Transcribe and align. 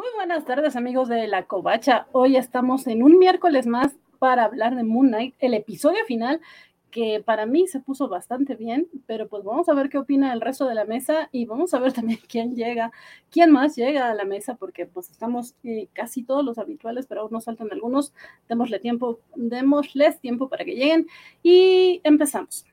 Muy 0.00 0.08
buenas 0.16 0.46
tardes 0.46 0.76
amigos 0.76 1.10
de 1.10 1.26
La 1.26 1.44
Covacha. 1.44 2.06
Hoy 2.12 2.38
estamos 2.38 2.86
en 2.86 3.02
un 3.02 3.18
miércoles 3.18 3.66
más 3.66 3.98
para 4.18 4.44
hablar 4.44 4.74
de 4.74 4.82
Moon 4.82 5.08
Knight, 5.08 5.34
el 5.40 5.52
episodio 5.52 6.02
final 6.06 6.40
que 6.90 7.22
para 7.22 7.44
mí 7.44 7.68
se 7.68 7.80
puso 7.80 8.08
bastante 8.08 8.54
bien, 8.54 8.88
pero 9.06 9.28
pues 9.28 9.44
vamos 9.44 9.68
a 9.68 9.74
ver 9.74 9.90
qué 9.90 9.98
opina 9.98 10.32
el 10.32 10.40
resto 10.40 10.66
de 10.66 10.74
la 10.74 10.86
mesa 10.86 11.28
y 11.32 11.44
vamos 11.44 11.74
a 11.74 11.80
ver 11.80 11.92
también 11.92 12.18
quién 12.30 12.56
llega, 12.56 12.92
quién 13.30 13.50
más 13.50 13.76
llega 13.76 14.10
a 14.10 14.14
la 14.14 14.24
mesa, 14.24 14.54
porque 14.54 14.86
pues 14.86 15.10
estamos 15.10 15.54
eh, 15.64 15.88
casi 15.92 16.22
todos 16.22 16.46
los 16.46 16.56
habituales, 16.56 17.04
pero 17.06 17.20
aún 17.20 17.32
nos 17.32 17.44
faltan 17.44 17.68
algunos. 17.70 18.14
Démosle 18.48 18.78
tiempo, 18.78 19.20
démosles 19.36 20.18
tiempo 20.18 20.48
para 20.48 20.64
que 20.64 20.76
lleguen 20.76 21.08
y 21.42 22.00
empezamos. 22.04 22.64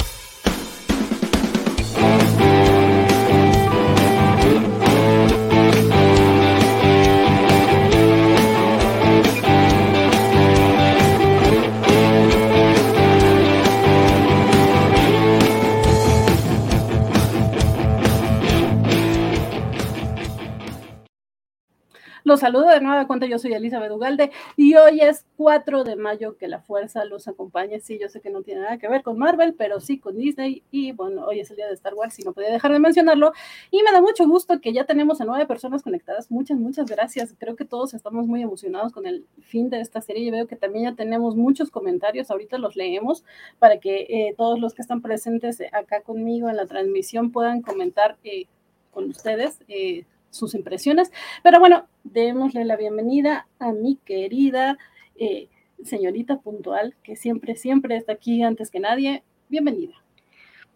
Los 22.27 22.41
saludo 22.41 22.67
de 22.67 22.81
nueva 22.81 23.07
cuenta, 23.07 23.25
yo 23.25 23.39
soy 23.39 23.53
Elizabeth 23.53 23.89
Ugalde 23.89 24.31
y 24.57 24.75
hoy 24.75 24.99
es 24.99 25.25
4 25.37 25.85
de 25.85 25.95
mayo 25.95 26.35
que 26.35 26.49
la 26.49 26.59
fuerza 26.59 27.05
los 27.05 27.29
acompaña. 27.29 27.79
Sí, 27.79 27.97
yo 28.01 28.09
sé 28.09 28.19
que 28.19 28.29
no 28.29 28.41
tiene 28.41 28.63
nada 28.63 28.77
que 28.77 28.89
ver 28.89 29.01
con 29.01 29.17
Marvel, 29.17 29.53
pero 29.53 29.79
sí 29.79 29.97
con 29.97 30.17
Disney 30.17 30.61
y 30.69 30.91
bueno, 30.91 31.25
hoy 31.25 31.39
es 31.39 31.49
el 31.51 31.55
día 31.55 31.67
de 31.67 31.73
Star 31.75 31.93
Wars 31.93 32.19
y 32.19 32.23
no 32.23 32.33
podía 32.33 32.51
dejar 32.51 32.73
de 32.73 32.79
mencionarlo. 32.79 33.31
Y 33.71 33.81
me 33.81 33.93
da 33.93 34.01
mucho 34.01 34.27
gusto 34.27 34.59
que 34.59 34.73
ya 34.73 34.83
tenemos 34.83 35.21
a 35.21 35.23
nueve 35.23 35.45
personas 35.45 35.83
conectadas. 35.83 36.29
Muchas, 36.29 36.57
muchas 36.57 36.87
gracias. 36.87 37.33
Creo 37.39 37.55
que 37.55 37.63
todos 37.63 37.93
estamos 37.93 38.27
muy 38.27 38.41
emocionados 38.41 38.91
con 38.91 39.05
el 39.05 39.25
fin 39.39 39.69
de 39.69 39.79
esta 39.79 40.01
serie 40.01 40.23
y 40.23 40.29
veo 40.29 40.47
que 40.47 40.57
también 40.57 40.83
ya 40.83 40.95
tenemos 40.97 41.37
muchos 41.37 41.71
comentarios. 41.71 42.29
Ahorita 42.29 42.57
los 42.57 42.75
leemos 42.75 43.23
para 43.57 43.79
que 43.79 44.01
eh, 44.09 44.33
todos 44.35 44.59
los 44.59 44.73
que 44.73 44.81
están 44.81 45.01
presentes 45.01 45.63
acá 45.71 46.01
conmigo 46.01 46.49
en 46.49 46.57
la 46.57 46.65
transmisión 46.65 47.31
puedan 47.31 47.61
comentar 47.61 48.17
eh, 48.25 48.47
con 48.91 49.05
ustedes. 49.05 49.63
Eh, 49.69 50.03
sus 50.29 50.55
impresiones. 50.55 51.11
Pero 51.43 51.59
bueno, 51.59 51.87
démosle 52.03 52.65
la 52.65 52.75
bienvenida 52.75 53.47
a 53.59 53.71
mi 53.71 53.97
querida 53.97 54.77
eh, 55.15 55.49
señorita 55.83 56.39
puntual, 56.39 56.95
que 57.03 57.15
siempre, 57.15 57.55
siempre 57.55 57.95
está 57.95 58.13
aquí 58.13 58.43
antes 58.43 58.71
que 58.71 58.79
nadie. 58.79 59.23
Bienvenida. 59.49 59.93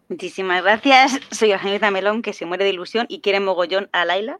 Muchísimas 0.08 0.62
gracias. 0.62 1.20
Soy 1.30 1.50
la 1.50 1.58
señorita 1.60 1.90
Melón, 1.90 2.22
que 2.22 2.32
se 2.32 2.46
muere 2.46 2.64
de 2.64 2.70
ilusión 2.70 3.06
y 3.08 3.20
quiere 3.20 3.40
mogollón 3.40 3.88
a 3.92 4.04
Laila. 4.04 4.38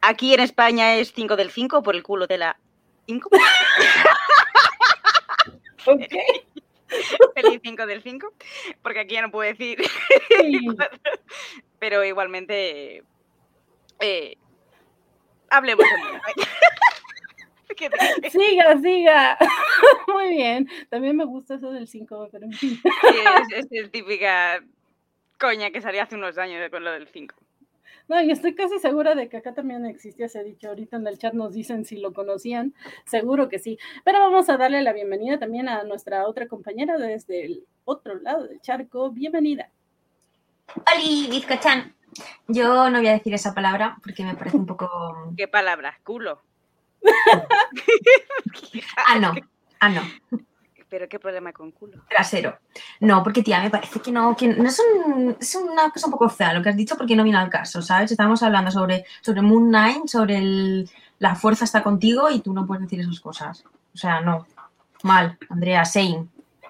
Aquí 0.00 0.34
en 0.34 0.40
España 0.40 0.96
es 0.96 1.12
5 1.14 1.36
del 1.36 1.50
5 1.50 1.82
por 1.82 1.96
el 1.96 2.02
culo 2.02 2.26
de 2.26 2.38
la 2.38 2.58
5. 3.06 3.30
ok. 5.86 6.02
Feliz 7.34 7.60
5 7.62 7.86
del 7.86 8.02
5, 8.02 8.32
porque 8.82 9.00
aquí 9.00 9.14
ya 9.14 9.22
no 9.22 9.30
puedo 9.30 9.48
decir. 9.48 9.78
Pero 11.78 12.04
igualmente 12.04 13.02
eh, 14.00 14.36
hablemos 15.50 15.84
Siga, 18.30 18.78
siga. 18.80 19.38
Muy 20.08 20.30
bien. 20.30 20.68
También 20.90 21.16
me 21.16 21.24
gusta 21.24 21.54
eso 21.54 21.72
del 21.72 21.88
5, 21.88 22.28
pero 22.30 22.46
Sí, 22.52 22.80
es, 23.56 23.66
es, 23.70 23.90
típica 23.90 24.62
coña 25.38 25.70
que 25.70 25.80
salía 25.80 26.04
hace 26.04 26.14
unos 26.14 26.38
años 26.38 26.68
con 26.70 26.84
lo 26.84 26.92
del 26.92 27.08
5. 27.08 27.34
No, 28.06 28.20
y 28.20 28.30
estoy 28.30 28.54
casi 28.54 28.78
segura 28.78 29.14
de 29.14 29.28
que 29.28 29.38
acá 29.38 29.54
también 29.54 29.86
existía 29.86 30.26
ese 30.26 30.44
dicho. 30.44 30.68
Ahorita 30.68 30.98
en 30.98 31.06
el 31.06 31.18
chat 31.18 31.32
nos 31.32 31.54
dicen 31.54 31.84
si 31.84 31.96
lo 31.96 32.12
conocían. 32.12 32.74
Seguro 33.06 33.48
que 33.48 33.58
sí. 33.58 33.78
Pero 34.04 34.20
vamos 34.20 34.48
a 34.50 34.58
darle 34.58 34.82
la 34.82 34.92
bienvenida 34.92 35.38
también 35.38 35.68
a 35.68 35.84
nuestra 35.84 36.28
otra 36.28 36.46
compañera 36.46 36.98
desde 36.98 37.46
el 37.46 37.64
otro 37.84 38.20
lado 38.20 38.46
del 38.46 38.60
charco. 38.60 39.10
Bienvenida. 39.10 39.70
¡Holi, 40.86 41.28
Vizcachan! 41.30 41.93
Yo 42.48 42.90
no 42.90 42.98
voy 42.98 43.08
a 43.08 43.12
decir 43.12 43.34
esa 43.34 43.54
palabra 43.54 43.96
porque 44.02 44.24
me 44.24 44.34
parece 44.34 44.56
un 44.56 44.66
poco. 44.66 45.32
¿Qué 45.36 45.48
palabra? 45.48 45.98
Culo. 46.02 46.42
ah, 49.08 49.18
no. 49.18 49.34
Ah, 49.80 49.88
no. 49.88 50.02
¿Pero 50.88 51.08
qué 51.08 51.18
problema 51.18 51.52
con 51.52 51.72
culo? 51.72 52.02
Trasero. 52.08 52.58
No, 53.00 53.22
porque 53.22 53.42
tía, 53.42 53.60
me 53.60 53.70
parece 53.70 54.00
que 54.00 54.12
no, 54.12 54.36
que 54.36 54.48
no 54.48 54.68
es, 54.68 54.80
es 55.40 55.54
una 55.56 55.90
cosa 55.90 56.06
un 56.06 56.12
poco 56.12 56.28
fea 56.28 56.54
lo 56.54 56.62
que 56.62 56.68
has 56.68 56.76
dicho 56.76 56.96
porque 56.96 57.16
no 57.16 57.24
viene 57.24 57.38
al 57.38 57.50
caso, 57.50 57.82
¿sabes? 57.82 58.12
Estamos 58.12 58.42
hablando 58.42 58.70
sobre, 58.70 59.04
sobre 59.20 59.42
Moon 59.42 59.68
Knight, 59.68 60.06
sobre 60.06 60.38
el, 60.38 60.88
la 61.18 61.34
fuerza 61.34 61.64
está 61.64 61.82
contigo 61.82 62.30
y 62.30 62.40
tú 62.40 62.52
no 62.52 62.66
puedes 62.66 62.84
decir 62.84 63.00
esas 63.00 63.18
cosas. 63.18 63.64
O 63.92 63.98
sea, 63.98 64.20
no. 64.20 64.46
Mal, 65.02 65.36
Andrea, 65.50 65.84
same. 65.84 66.28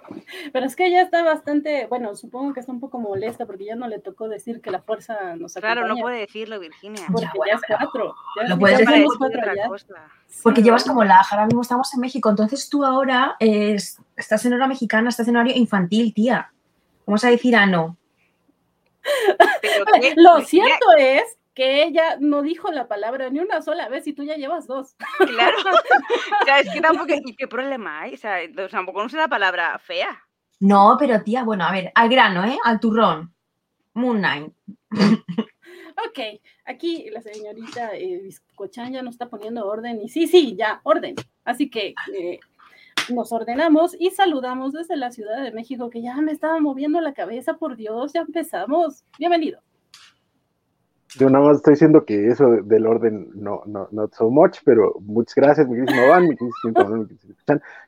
Pero 0.53 0.67
es 0.67 0.77
que 0.77 0.87
ella 0.87 1.03
está 1.03 1.23
bastante, 1.23 1.87
bueno, 1.87 2.15
supongo 2.15 2.53
que 2.53 2.61
está 2.61 2.73
un 2.73 2.81
poco 2.81 2.99
molesta 2.99 3.47
porque 3.47 3.65
ya 3.65 3.77
no 3.77 3.89
le 3.89 3.99
tocó 3.99 4.29
decir 4.29 4.61
que 4.61 4.71
la 4.71 4.83
fuerza 4.83 5.37
nos 5.37 5.57
acompaña. 5.57 5.75
Claro, 5.75 5.89
no 5.89 5.97
puede 6.01 6.21
decirlo, 6.21 6.61
Virginia. 6.61 7.05
Porque 7.11 7.27
ya, 7.47 7.55
es 7.55 7.61
cuatro. 7.67 8.15
lo 8.49 8.59
puedes 8.59 8.79
decir. 8.79 9.07
Porque 10.43 10.63
llevas 10.63 10.85
como 10.85 11.05
la, 11.05 11.21
ahora 11.31 11.47
mismo 11.47 11.63
estamos 11.63 11.93
en 11.95 12.01
México, 12.01 12.31
entonces 12.31 12.69
tú 12.69 12.85
ahora 12.85 13.37
estás 13.39 14.45
en 14.45 14.55
hora 14.55 14.67
mexicana, 14.67 15.09
estás 15.09 15.29
en 15.29 15.37
horario 15.37 15.57
infantil, 15.57 16.13
tía. 16.13 16.51
Vamos 17.07 17.25
a 17.25 17.31
decir 17.31 17.55
ah, 17.57 17.67
no. 17.67 17.97
Lo 20.17 20.41
cierto 20.41 20.87
es 20.99 21.23
que 21.55 21.85
ella 21.85 22.17
no 22.19 22.43
dijo 22.43 22.71
la 22.73 22.89
palabra 22.89 23.31
ni 23.31 23.39
una 23.39 23.63
sola 23.63 23.89
vez 23.89 24.07
y 24.07 24.13
tú 24.13 24.25
ya 24.25 24.37
llevas 24.37 24.67
dos. 24.67 24.97
Claro. 25.19 25.57
o 26.43 26.45
sea, 26.45 26.61
es 26.61 26.71
que 26.73 26.81
tampoco, 26.81 27.15
¿y 27.25 27.37
qué 27.37 27.47
problema 27.47 28.03
hay? 28.03 28.15
O 28.15 28.17
sea, 28.17 28.39
tampoco 28.71 29.03
no 29.03 29.09
sé 29.09 29.17
la 29.17 29.29
palabra 29.29 29.79
fea. 29.79 30.21
No, 30.61 30.97
pero 30.99 31.23
tía, 31.23 31.45
bueno, 31.45 31.65
a 31.65 31.73
ver, 31.73 31.93
al 31.95 32.09
grano, 32.09 32.45
¿eh? 32.45 32.59
Al 32.65 32.81
turrón. 32.81 33.35
Moon 33.95 34.19
Knight. 34.19 34.53
ok, 36.09 36.41
aquí 36.65 37.09
la 37.11 37.23
señorita 37.23 37.95
eh, 37.95 38.29
ya 38.91 39.03
nos 39.03 39.15
está 39.15 39.29
poniendo 39.29 39.67
orden 39.67 40.01
y 40.03 40.09
sí, 40.09 40.27
sí, 40.27 40.57
ya, 40.57 40.81
orden. 40.83 41.15
Así 41.45 41.71
que 41.71 41.95
eh, 42.13 42.41
nos 43.11 43.31
ordenamos 43.31 43.95
y 43.99 44.11
saludamos 44.11 44.73
desde 44.73 44.97
la 44.97 45.13
Ciudad 45.13 45.43
de 45.43 45.53
México, 45.53 45.91
que 45.91 46.03
ya 46.03 46.17
me 46.17 46.33
estaba 46.33 46.59
moviendo 46.59 47.01
la 47.01 47.15
cabeza, 47.15 47.55
por 47.55 47.77
Dios, 47.77 48.13
ya 48.13 48.23
empezamos. 48.23 49.05
Bienvenido. 49.19 49.61
Yo 51.19 51.31
nada 51.31 51.45
más 51.45 51.57
estoy 51.59 51.75
diciendo 51.75 52.05
que 52.05 52.29
eso 52.29 52.45
del 52.65 52.87
orden 52.87 53.31
no, 53.35 53.63
no, 53.67 53.89
not 53.93 54.13
so 54.15 54.31
much, 54.31 54.59
pero 54.65 54.95
muchas 55.01 55.35
gracias, 55.37 55.69
mi 55.69 55.77
querido 55.77 56.09
Van, 56.09 56.29
mi 56.29 56.37
querido 56.37 57.09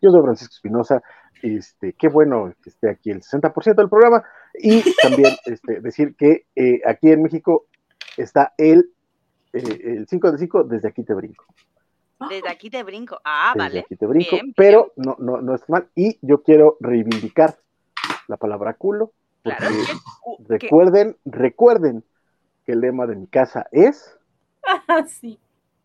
Yo 0.01 0.11
soy 0.11 0.23
Francisco 0.23 0.55
Espinosa, 0.55 1.03
este, 1.43 1.93
qué 1.95 2.09
bueno 2.09 2.53
que 2.63 2.71
esté 2.71 2.89
aquí 2.89 3.11
el 3.11 3.23
60% 3.23 3.75
del 3.75 3.89
programa, 3.89 4.23
y 4.55 4.83
también 5.03 5.35
este, 5.47 5.81
decir 5.81 6.15
que 6.17 6.47
eh, 6.55 6.81
aquí 6.87 7.11
en 7.11 7.23
México 7.23 7.67
está 8.17 8.55
el, 8.59 8.91
eh, 9.53 9.81
el 9.85 10.07
5 10.07 10.33
de 10.33 10.39
5, 10.39 10.65
desde 10.65 10.89
aquí 10.89 11.03
te 11.03 11.15
brinco. 11.15 11.45
Desde 12.31 12.49
aquí 12.49 12.71
te 12.71 12.83
brinco, 12.83 13.21
ah, 13.25 13.53
desde 13.55 13.69
vale. 13.69 13.81
Aquí 13.81 13.97
te 13.97 14.07
brinco, 14.07 14.37
pero 14.57 14.93
no, 14.97 15.17
no, 15.19 15.43
no 15.43 15.55
es 15.55 15.69
mal, 15.69 15.89
y 15.95 16.19
yo 16.23 16.43
quiero 16.43 16.77
reivindicar 16.81 17.59
la 18.29 18.37
palabra 18.37 18.75
culo, 18.75 19.13
porque 19.43 19.65
recuerden, 20.49 21.17
recuerden 21.25 22.05
que 22.66 22.72
el 22.72 22.81
lema 22.81 23.06
de 23.06 23.16
mi 23.16 23.27
casa 23.28 23.66
es. 23.71 24.19
Ah, 24.66 25.04
sí. 25.06 25.38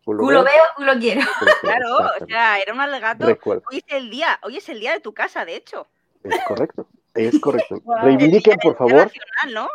Culo, 0.04 0.42
veo, 0.42 0.64
culo 0.76 0.92
quiero. 0.98 1.20
Claro, 1.60 1.96
o 2.20 2.26
sea, 2.26 2.58
era 2.58 2.74
un 2.74 2.80
alegato. 2.80 3.26
Hoy 3.26 3.78
es 3.78 3.84
el 3.94 4.10
día, 4.10 4.40
hoy 4.42 4.56
es 4.56 4.68
el 4.68 4.80
día 4.80 4.92
de 4.92 5.00
tu 5.00 5.14
casa, 5.14 5.44
de 5.44 5.54
hecho. 5.54 5.86
Es 6.24 6.40
correcto, 6.46 6.88
es 7.14 7.40
correcto. 7.40 7.76
Reivindiquen, 8.02 8.58
por 8.58 8.76
favor. 8.76 9.06
Nacional, 9.06 9.54
¿no? 9.54 9.68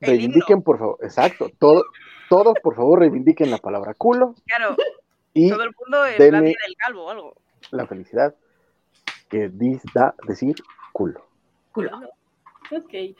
reivindiquen, 0.00 0.62
por 0.62 0.78
favor, 0.78 0.98
exacto. 1.02 1.50
Todo, 1.58 1.84
todos, 2.28 2.54
por 2.62 2.76
favor, 2.76 3.00
reivindiquen 3.00 3.50
la 3.50 3.58
palabra 3.58 3.94
culo. 3.94 4.34
Claro. 4.46 4.76
Y 5.34 5.50
todo 5.50 5.62
el 5.64 5.74
mundo 5.78 6.06
en 6.06 6.32
la 6.32 6.40
del 6.40 6.56
calvo 6.76 7.06
o 7.06 7.10
algo. 7.10 7.34
La 7.70 7.86
felicidad 7.86 8.34
que 9.28 9.50
da 9.94 10.14
decir 10.28 10.56
culo. 10.92 11.26
Culo. 11.72 12.00
Ok, 12.70 13.16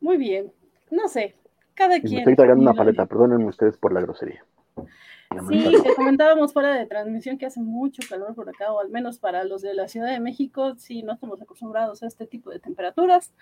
muy 0.00 0.16
bien. 0.16 0.52
No 0.90 1.08
sé, 1.08 1.36
cada 1.78 2.00
quien. 2.00 2.14
Me 2.14 2.18
estoy 2.18 2.36
tragando 2.36 2.62
una 2.62 2.74
paleta, 2.74 3.06
perdónenme 3.06 3.46
ustedes 3.46 3.76
por 3.76 3.92
la 3.92 4.00
grosería. 4.00 4.44
Sí, 5.48 5.72
te 5.82 5.94
comentábamos 5.94 6.52
fuera 6.52 6.74
de 6.74 6.86
transmisión 6.86 7.38
que 7.38 7.46
hace 7.46 7.60
mucho 7.60 8.02
calor 8.08 8.34
por 8.34 8.48
acá, 8.48 8.72
o 8.72 8.80
al 8.80 8.88
menos 8.88 9.18
para 9.18 9.44
los 9.44 9.62
de 9.62 9.74
la 9.74 9.86
Ciudad 9.86 10.10
de 10.10 10.20
México, 10.20 10.74
sí, 10.76 11.02
no 11.02 11.12
estamos 11.12 11.40
acostumbrados 11.40 12.02
a 12.02 12.06
este 12.06 12.26
tipo 12.26 12.50
de 12.50 12.58
temperaturas 12.58 13.32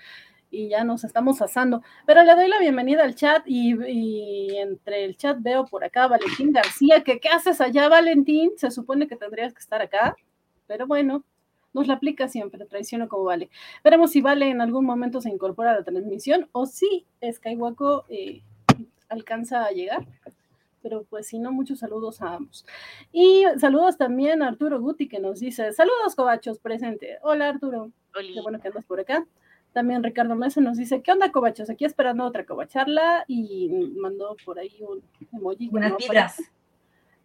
y 0.50 0.68
ya 0.68 0.84
nos 0.84 1.04
estamos 1.04 1.40
asando. 1.40 1.82
Pero 2.04 2.24
le 2.24 2.34
doy 2.34 2.48
la 2.48 2.58
bienvenida 2.58 3.04
al 3.04 3.14
chat 3.14 3.44
y, 3.46 4.56
entre 4.58 5.04
el 5.04 5.16
chat 5.16 5.38
veo 5.40 5.64
por 5.64 5.84
acá 5.84 6.08
Valentín 6.08 6.52
García, 6.52 7.02
que 7.02 7.20
¿qué 7.20 7.28
haces 7.28 7.60
allá, 7.60 7.88
Valentín? 7.88 8.50
Se 8.56 8.70
supone 8.70 9.06
que 9.06 9.16
tendrías 9.16 9.54
que 9.54 9.60
estar 9.60 9.80
acá, 9.80 10.16
pero 10.66 10.86
bueno, 10.86 11.24
nos 11.76 11.88
la 11.88 11.94
aplica 11.94 12.26
siempre, 12.26 12.64
traiciono 12.64 13.06
como 13.06 13.24
Vale. 13.24 13.50
Veremos 13.84 14.10
si 14.10 14.22
Vale 14.22 14.48
en 14.48 14.62
algún 14.62 14.86
momento 14.86 15.20
se 15.20 15.28
incorpora 15.28 15.72
a 15.72 15.74
la 15.74 15.84
transmisión 15.84 16.48
o 16.52 16.64
si 16.64 17.04
Skywalker 17.22 18.00
eh, 18.08 18.42
alcanza 19.10 19.64
a 19.64 19.70
llegar. 19.70 20.06
pero 20.82 21.04
pues 21.04 21.26
si 21.26 21.38
no, 21.38 21.52
muchos 21.52 21.80
saludos 21.80 22.22
a 22.22 22.34
ambos. 22.34 22.64
Y 23.12 23.44
saludos 23.58 23.98
también 23.98 24.42
a 24.42 24.48
Arturo 24.48 24.80
Guti 24.80 25.06
que 25.06 25.20
nos 25.20 25.40
dice, 25.40 25.72
saludos 25.72 26.14
Cobachos, 26.14 26.58
presente. 26.58 27.18
Hola 27.22 27.50
Arturo, 27.50 27.90
qué 28.14 28.40
bueno 28.42 28.58
que 28.58 28.68
andas 28.68 28.84
por 28.86 28.98
acá. 29.00 29.26
También 29.74 30.02
Ricardo 30.02 30.34
Mesa 30.34 30.62
nos 30.62 30.78
dice, 30.78 31.02
¿qué 31.02 31.12
onda 31.12 31.30
Cobachos? 31.30 31.68
Aquí 31.68 31.84
esperando 31.84 32.24
otra 32.24 32.46
cobacharla 32.46 33.26
y 33.28 33.68
mandó 34.00 34.34
por 34.46 34.58
ahí 34.58 34.80
un 34.80 35.02
emoji. 35.30 35.68
Buenas 35.68 35.90
¿no? 35.90 35.98
vibras. 35.98 36.40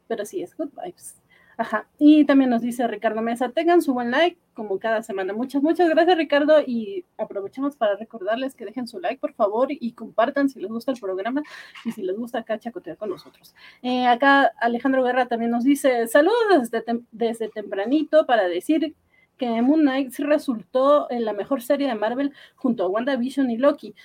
Pero 0.10 0.26
sí, 0.26 0.42
es 0.42 0.58
good 0.58 0.72
vibes. 0.84 1.21
Ajá. 1.58 1.88
Y 1.98 2.26
también 2.26 2.50
nos 2.50 2.62
dice 2.62 2.88
Ricardo 2.88 3.22
Mesa, 3.22 3.50
tengan 3.50 3.82
su 3.82 3.94
buen 3.94 4.12
like 4.12 4.38
como 4.54 4.80
cada 4.80 5.02
semana. 5.02 5.34
Muchas, 5.34 5.62
muchas 5.62 5.90
gracias 5.90 6.18
Ricardo 6.18 6.62
y 6.66 7.06
aprovechamos 7.18 7.76
para 7.76 7.96
recordarles 7.96 8.56
que 8.56 8.66
dejen 8.66 8.88
su 8.88 9.00
like 9.00 9.20
por 9.20 9.34
favor 9.34 9.68
y 9.70 9.94
compartan 9.94 10.50
si 10.50 10.60
les 10.60 10.70
gusta 10.70 10.92
el 10.92 11.00
programa 11.00 11.42
y 11.86 11.92
si 11.92 12.02
les 12.02 12.18
gusta 12.18 12.40
acá 12.40 12.58
chacotear 12.58 12.98
con 12.98 13.10
nosotros. 13.10 13.54
Eh, 13.82 14.08
acá 14.08 14.52
Alejandro 14.60 15.04
Guerra 15.04 15.28
también 15.28 15.52
nos 15.52 15.64
dice, 15.64 16.08
saludos 16.08 16.62
desde, 16.62 16.82
tem 16.82 17.06
desde 17.12 17.50
tempranito 17.50 18.26
para 18.26 18.48
decir 18.48 18.96
que 19.38 19.62
Moon 19.62 19.82
Knight 19.82 20.14
resultó 20.20 21.10
en 21.10 21.26
la 21.26 21.34
mejor 21.34 21.62
serie 21.62 21.88
de 21.88 21.96
Marvel 21.96 22.34
junto 22.56 22.84
a 22.84 22.88
WandaVision 22.88 23.50
y 23.50 23.58
Loki 23.58 23.96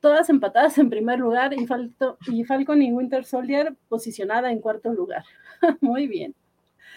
todas 0.00 0.30
empatadas 0.30 0.78
en 0.78 0.90
primer 0.90 1.18
lugar 1.18 1.52
y, 1.52 1.66
y 2.32 2.44
Falcon 2.44 2.82
y 2.82 2.92
Winter 2.92 3.24
Soldier 3.24 3.74
posicionada 3.88 4.52
en 4.52 4.60
cuarto 4.60 4.92
lugar. 4.92 5.24
Muy 5.80 6.06
bien. 6.06 6.34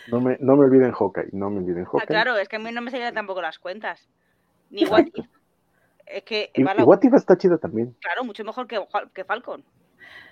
No 0.08 0.22
me, 0.22 0.38
no 0.40 0.56
me 0.56 0.66
olviden 0.66 0.92
Hawkeye, 0.92 1.30
no 1.34 1.50
me 1.50 1.60
olviden 1.60 1.84
Ah, 1.86 1.90
Hawkeye. 1.92 2.08
claro, 2.08 2.38
es 2.38 2.48
que 2.50 2.56
a 2.56 2.60
mí 2.60 2.72
no 2.72 2.82
me 2.82 2.92
salían 2.92 3.14
tampoco 3.14 3.42
las 3.42 3.60
cuentas. 3.60 4.08
Ni 4.70 4.86
What 4.86 5.06
If. 5.14 5.26
Es 6.06 6.24
que, 6.24 6.52
Y, 6.56 6.62
y 6.62 6.84
What 6.84 7.00
If 7.04 7.14
está 7.14 7.38
chida 7.38 7.58
también. 7.58 7.96
claro, 8.02 8.24
mucho 8.24 8.44
mejor 8.44 8.66
que, 8.68 8.80
que 9.14 9.24
Falcon. 9.24 9.64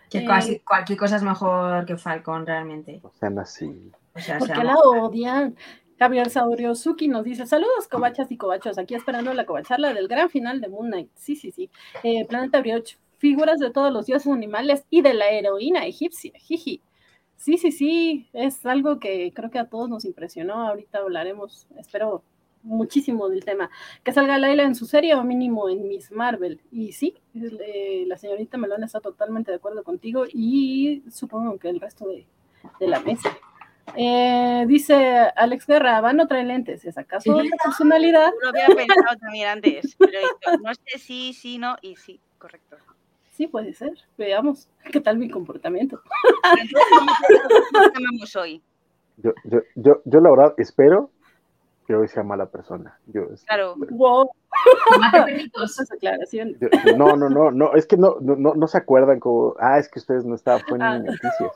Que 0.09 0.19
Eh, 0.19 0.25
casi 0.25 0.59
cualquier 0.59 0.98
cosa 0.98 1.18
es 1.18 1.24
mejor 1.24 1.86
que 1.86 1.98
Falcon, 1.98 2.45
realmente. 2.45 3.00
O 3.04 3.12
sean 3.12 3.38
así. 3.39 3.92
O 4.15 4.19
sea, 4.19 4.39
¿Por 4.39 4.48
qué 4.48 4.54
seamos- 4.56 4.74
la 4.74 5.01
odian? 5.04 5.56
Javier 6.00 6.30
Sauriosuki 6.30 7.07
nos 7.07 7.24
dice, 7.24 7.45
saludos 7.48 7.88
cobachas 7.88 8.31
y 8.31 8.38
cobachos, 8.38 8.77
aquí 8.77 8.94
esperando 8.95 9.33
la 9.33 9.45
cobacharla 9.45 9.94
del 9.94 10.07
gran 10.07 10.30
final 10.30 10.62
de 10.62 10.69
Moon 10.69 10.88
Knight. 10.88 11.09
Sí, 11.15 11.36
sí, 11.36 11.51
sí. 11.51 11.69
Eh, 12.04 12.25
Planeta 12.27 12.59
Brioche, 12.62 12.98
figuras 13.18 13.59
de 13.59 13.71
todos 13.71 13.92
los 13.92 14.06
dioses 14.06 14.31
animales 14.31 14.86
y 14.92 15.01
de 15.01 15.13
la 15.15 15.30
heroína 15.31 15.86
egipcia. 15.88 16.31
Jiji. 16.36 16.81
Sí, 17.38 17.57
sí, 17.57 17.72
sí, 17.72 18.30
es 18.34 18.66
algo 18.66 19.00
que 19.00 19.31
creo 19.34 19.50
que 19.50 19.60
a 19.60 19.69
todos 19.69 19.89
nos 19.89 20.06
impresionó. 20.06 20.68
Ahorita 20.68 21.00
hablaremos, 21.00 21.68
espero, 21.78 22.24
muchísimo 22.63 23.30
del 23.30 23.45
tema. 23.45 23.69
Que 24.04 24.12
salga 24.12 24.38
Laila 24.38 24.63
en 24.63 24.75
su 24.75 24.86
serie 24.86 25.16
o 25.16 25.24
mínimo 25.24 25.69
en 25.69 25.88
Miss 25.88 26.12
Marvel. 26.12 26.62
Y 26.72 26.92
sí, 26.92 27.16
eh, 27.36 28.04
la 28.07 28.18
señorita 28.18 28.57
Melón 28.57 28.84
está 28.84 29.00
totalmente 29.00 29.51
de 29.51 29.57
acuerdo 29.57 29.84
contigo 29.84 30.25
y 30.28 31.04
supongo 31.10 31.57
que 31.57 31.69
el 31.69 31.80
resto 31.80 32.07
de, 32.07 32.28
de 32.80 32.88
la 32.88 33.00
mesa. 33.00 33.38
Eh, 33.95 34.66
dice 34.68 34.95
Alex 35.36 35.66
Guerra, 35.66 36.01
van 36.01 36.18
no 36.18 36.28
trae 36.28 36.44
lentes, 36.44 36.83
¿es 36.83 36.98
acaso 36.98 37.42
la 37.42 37.56
personalidad? 37.63 38.31
Lo 38.42 38.50
había 38.50 38.68
pensado 38.68 39.16
también 39.19 39.48
antes, 39.48 39.95
pero 39.98 40.19
no 40.62 40.74
sé 40.74 41.00
si, 41.00 41.31
sí, 41.33 41.57
no 41.57 41.78
y 41.81 41.95
sí, 41.95 42.19
correcto. 42.38 42.75
Sí, 43.38 43.45
puede 43.45 43.72
ser. 43.74 43.94
Veamos 44.18 44.68
qué 44.92 45.00
tal 45.00 45.19
mi 45.19 45.30
comportamiento. 45.30 46.01
Entonces, 46.60 46.88
¿cómo 47.72 47.92
te 47.92 48.00
llamamos 48.01 48.36
hoy? 48.36 48.63
Yo, 49.18 49.31
yo, 49.44 49.60
yo, 49.75 50.01
yo 50.06 50.19
la 50.22 50.31
verdad 50.31 50.54
espero 50.57 51.12
que 51.86 51.94
hoy 51.94 52.07
sea 52.07 52.24
mala 52.24 52.48
persona. 52.48 52.98
Yo, 53.06 53.28
Claro. 53.45 53.75
Wow, 53.92 54.31
yo- 56.60 56.68
yo- 56.84 56.98
no, 56.98 57.16
no, 57.16 57.30
no, 57.30 57.51
no, 57.51 57.74
es 57.75 57.86
que 57.86 57.95
no, 57.95 58.18
no, 58.22 58.36
no, 58.36 58.56
no 58.56 58.68
se 58.68 58.80
acuerdan 58.80 59.19
como, 59.19 59.54
ah, 59.60 59.78
es 59.78 59.88
que 59.88 60.00
ustedes 60.00 60.25
no 60.25 60.33
estaban, 60.33 60.63
en 60.69 60.81
Ah. 60.81 60.98
noticias. 61.00 61.51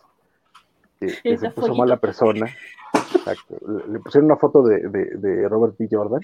Que, 0.99 1.07
se 1.37 1.49
puso 1.49 1.61
follito. 1.67 1.75
mala 1.79 1.97
persona. 1.97 2.45
Exacto. 2.93 3.57
Le, 3.67 3.93
le 3.93 3.99
pusieron 3.99 4.25
una 4.25 4.37
foto 4.37 4.61
de, 4.61 4.87
de, 4.87 5.05
de 5.17 5.49
Robert 5.49 5.75
B. 5.79 5.87
Jordan. 5.89 6.21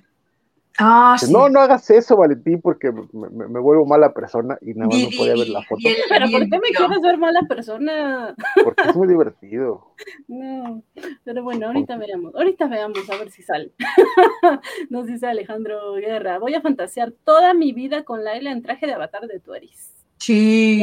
Ah, 0.80 1.16
sí. 1.20 1.32
No, 1.34 1.50
no 1.50 1.60
hagas 1.60 1.90
eso, 1.90 2.16
Valentín, 2.18 2.62
porque 2.62 2.92
me, 2.92 3.02
me- 3.32 3.48
me 3.48 3.60
vuelvo 3.60 3.86
mala 3.86 4.14
persona 4.14 4.58
y 4.62 4.74
nada 4.76 4.90
más 4.90 5.02
no 5.02 5.10
podía 5.18 5.34
ver 5.34 5.50
la 5.50 5.64
foto 5.64 5.82
el- 5.88 5.96
Pero 6.08 6.26
¿por 6.32 6.42
qué 6.42 6.60
me 6.60 6.70
quieres 6.76 7.02
ver 7.02 7.18
mala 7.18 7.42
persona? 7.48 8.36
porque 8.64 8.90
es 8.90 8.96
muy 8.96 9.08
divertido. 9.08 9.94
No, 10.28 10.84
pero 11.24 11.44
bueno, 11.44 11.68
ahorita 11.68 11.98
veamos, 11.98 12.36
ahorita 12.36 12.68
veamos 12.68 13.10
a 13.10 13.18
ver 13.18 13.32
si 13.32 13.42
sale. 13.42 13.72
Nos 14.90 15.08
dice 15.08 15.26
Alejandro 15.28 15.94
Guerra, 15.96 16.38
voy 16.38 16.54
a 16.54 16.62
fantasear 16.62 17.12
toda 17.24 17.54
mi 17.54 17.74
vida 17.74 18.04
con 18.04 18.24
Laila 18.24 18.52
en 18.52 18.62
traje 18.62 18.86
de 18.86 18.94
avatar 18.94 19.26
de 19.28 19.40
Tuaris. 19.40 19.94
Sí. 20.18 20.82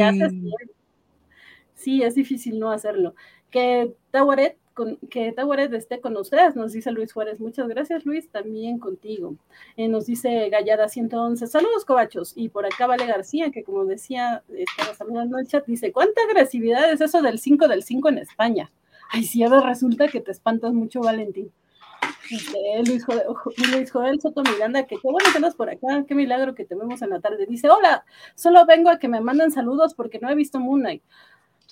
Sí, 1.75 2.01
es 2.03 2.15
difícil 2.15 2.59
no 2.59 2.71
hacerlo. 2.71 3.15
Que 3.51 3.93
Tawaret, 4.11 4.57
con, 4.75 4.97
que 5.09 5.31
Tawaret 5.31 5.73
esté 5.73 5.99
con 6.01 6.15
ustedes, 6.17 6.55
nos 6.55 6.73
dice 6.73 6.91
Luis 6.91 7.11
Juárez. 7.11 7.39
Muchas 7.39 7.67
gracias, 7.67 8.05
Luis, 8.05 8.29
también 8.29 8.77
contigo. 8.77 9.35
Eh, 9.77 9.87
nos 9.87 10.05
dice 10.05 10.49
Gallada 10.49 10.87
111, 10.87 11.47
saludos, 11.47 11.85
cobachos. 11.85 12.33
Y 12.35 12.49
por 12.49 12.67
acá 12.67 12.85
Vale 12.85 13.07
García, 13.07 13.49
que 13.49 13.63
como 13.63 13.85
decía, 13.85 14.43
estaba 14.55 14.93
saludando 14.93 15.39
el 15.39 15.47
chat, 15.47 15.65
dice, 15.65 15.91
¿cuánta 15.91 16.21
agresividad 16.21 16.91
es 16.91 17.01
eso 17.01 17.23
del 17.23 17.39
5 17.39 17.67
del 17.67 17.81
5 17.81 18.09
en 18.09 18.17
España? 18.19 18.71
Ay, 19.09 19.23
sí, 19.23 19.43
ahora 19.43 19.61
resulta 19.61 20.07
que 20.07 20.21
te 20.21 20.31
espantas 20.31 20.73
mucho, 20.73 20.99
Valentín. 20.99 21.51
Este, 22.29 22.83
Luis, 22.87 23.05
Joel, 23.91 24.19
Soto 24.19 24.41
Miranda, 24.41 24.83
que 24.83 24.95
qué 24.97 25.07
bueno 25.07 25.29
que 25.31 25.37
andas 25.37 25.55
por 25.55 25.69
acá, 25.69 26.05
qué 26.07 26.15
milagro 26.15 26.55
que 26.55 26.65
te 26.65 26.75
vemos 26.75 27.01
en 27.01 27.11
la 27.11 27.19
tarde. 27.19 27.45
Dice, 27.47 27.69
hola, 27.69 28.03
solo 28.35 28.65
vengo 28.65 28.89
a 28.89 28.99
que 28.99 29.07
me 29.07 29.21
manden 29.21 29.51
saludos 29.51 29.93
porque 29.93 30.19
no 30.19 30.29
he 30.29 30.35
visto 30.35 30.59
Moon. 30.59 31.01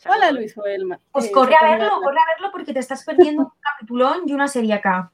Hola. 0.09 0.31
Luis 0.31 0.53
Joel. 0.55 0.97
Pues 1.11 1.25
eh, 1.25 1.31
corre 1.31 1.55
a 1.55 1.63
verlo, 1.77 2.00
corre 2.01 2.17
a 2.17 2.33
verlo 2.35 2.51
porque 2.51 2.73
te 2.73 2.79
estás 2.79 3.03
perdiendo 3.05 3.44
un 3.44 3.50
capitulón 3.61 4.23
y 4.27 4.33
una 4.33 4.47
serie 4.47 4.73
acá. 4.73 5.11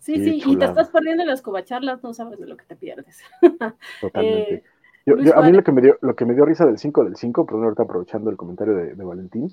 Sí, 0.00 0.14
Sí, 0.16 0.40
sí, 0.40 0.50
y 0.52 0.56
te 0.56 0.64
estás 0.66 0.88
perdiendo 0.90 1.24
las 1.24 1.42
covacharlas, 1.42 2.02
no 2.02 2.14
sabes 2.14 2.38
de 2.38 2.46
lo 2.46 2.56
que 2.56 2.64
te 2.64 2.76
pierdes. 2.76 3.20
Totalmente. 4.00 4.54
Eh, 4.54 4.62
Yo, 5.04 5.14
Luis 5.16 5.26
yo- 5.28 5.36
a 5.38 5.42
mí 5.42 5.50
lo 5.52 5.64
que 5.64 5.72
me 5.72 5.82
dio, 5.82 5.98
lo 6.00 6.14
que 6.14 6.24
me 6.24 6.34
dio 6.34 6.44
risa 6.44 6.64
del 6.64 6.78
5 6.78 7.04
del 7.04 7.16
5, 7.16 7.44
pero 7.46 7.62
ahorita 7.62 7.82
aprovechando 7.82 8.30
el 8.30 8.36
comentario 8.36 8.74
de, 8.74 8.94
de 8.94 9.04
Valentín, 9.04 9.52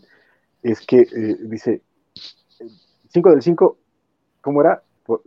es 0.61 0.85
que 0.85 1.01
eh, 1.01 1.37
dice 1.41 1.81
5 3.09 3.29
del 3.31 3.41
5, 3.41 3.77
¿cómo 4.41 4.61
era? 4.61 4.83
Por- 5.05 5.23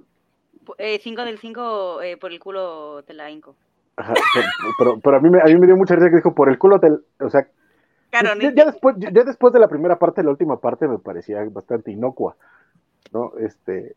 5 1.00 1.24
del 1.24 1.38
5 1.38 1.98
por 2.20 2.32
el 2.32 2.38
culo 2.40 3.02
de 3.02 3.14
la 3.14 3.30
Inco. 3.30 3.56
ajá, 3.96 4.14
pero, 4.34 4.48
pero- 4.78 5.00
pero 5.00 5.16
a, 5.16 5.20
mí 5.20 5.30
me, 5.30 5.40
a 5.40 5.44
mí 5.46 5.56
me 5.56 5.66
dio 5.66 5.76
mucha 5.76 5.94
risa 5.96 6.10
que 6.10 6.16
dijo 6.16 6.34
por 6.34 6.48
el 6.48 6.58
culo 6.58 6.78
del, 6.78 7.04
o 7.20 7.30
sea, 7.30 7.48
Claro, 8.20 8.40
ya, 8.40 8.52
ya 8.54 8.64
después, 8.66 8.96
ya 8.98 9.24
después 9.24 9.52
de 9.52 9.60
la 9.60 9.68
primera 9.68 9.98
parte, 9.98 10.22
la 10.22 10.30
última 10.30 10.60
parte 10.60 10.88
me 10.88 10.98
parecía 10.98 11.44
bastante 11.50 11.90
inocua, 11.90 12.36
¿no? 13.12 13.32
Este, 13.38 13.94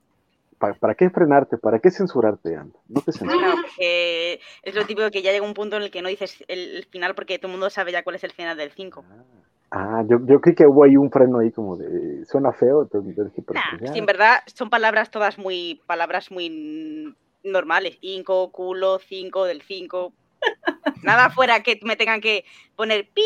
¿para, 0.57 0.73
para 0.73 0.95
qué 0.95 1.09
frenarte? 1.09 1.57
¿Para 1.57 1.79
qué 1.79 1.91
censurarte, 1.91 2.55
Anda? 2.55 2.77
No 2.87 3.01
te 3.01 3.11
censures. 3.11 3.41
Bueno, 3.41 3.61
porque 3.61 4.39
es 4.63 4.75
lo 4.75 4.85
típico 4.85 5.09
que 5.11 5.21
ya 5.21 5.31
llega 5.31 5.45
un 5.45 5.53
punto 5.53 5.77
en 5.77 5.83
el 5.83 5.91
que 5.91 6.01
no 6.01 6.09
dices 6.09 6.43
el, 6.47 6.77
el 6.77 6.85
final 6.85 7.15
porque 7.15 7.39
todo 7.39 7.47
el 7.47 7.53
mundo 7.53 7.69
sabe 7.69 7.91
ya 7.91 8.03
cuál 8.03 8.15
es 8.15 8.23
el 8.23 8.31
final 8.31 8.57
del 8.57 8.71
5. 8.71 9.03
Ah, 9.71 10.03
yo, 10.07 10.17
yo 10.25 10.41
creí 10.41 10.55
que 10.55 10.65
hubo 10.65 10.83
ahí 10.83 10.97
un 10.97 11.11
freno 11.11 11.39
ahí 11.39 11.51
como 11.51 11.77
de, 11.77 12.25
suena 12.25 12.51
feo, 12.51 12.81
entonces 12.81 13.15
dije, 13.15 13.41
pero 13.45 13.59
Nah, 13.59 13.77
pues 13.77 13.95
en 13.95 14.05
verdad 14.05 14.39
son 14.47 14.69
palabras 14.71 15.11
todas 15.11 15.37
muy, 15.37 15.79
palabras 15.85 16.31
muy 16.31 17.15
normales. 17.43 17.97
Inco, 18.01 18.51
culo, 18.51 18.99
5 18.99 19.45
del 19.45 19.61
5. 19.61 20.11
Nada 21.03 21.29
fuera 21.29 21.61
que 21.61 21.79
me 21.83 21.95
tengan 21.95 22.19
que 22.19 22.45
poner 22.75 23.09
pi, 23.13 23.21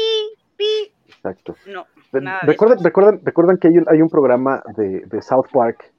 pi. 0.63 1.11
Exacto. 1.11 1.55
No, 1.67 1.85
de 2.11 2.19
¿Recuerdan, 2.43 2.77
eso. 2.77 2.83
recuerdan, 2.87 3.21
recuerdan 3.23 3.57
que 3.57 3.67
hay 3.69 3.77
un, 3.77 3.85
hay 3.87 4.01
un 4.01 4.09
programa 4.09 4.63
de, 4.75 5.01
de 5.05 5.21
South 5.21 5.47
Park 5.51 5.91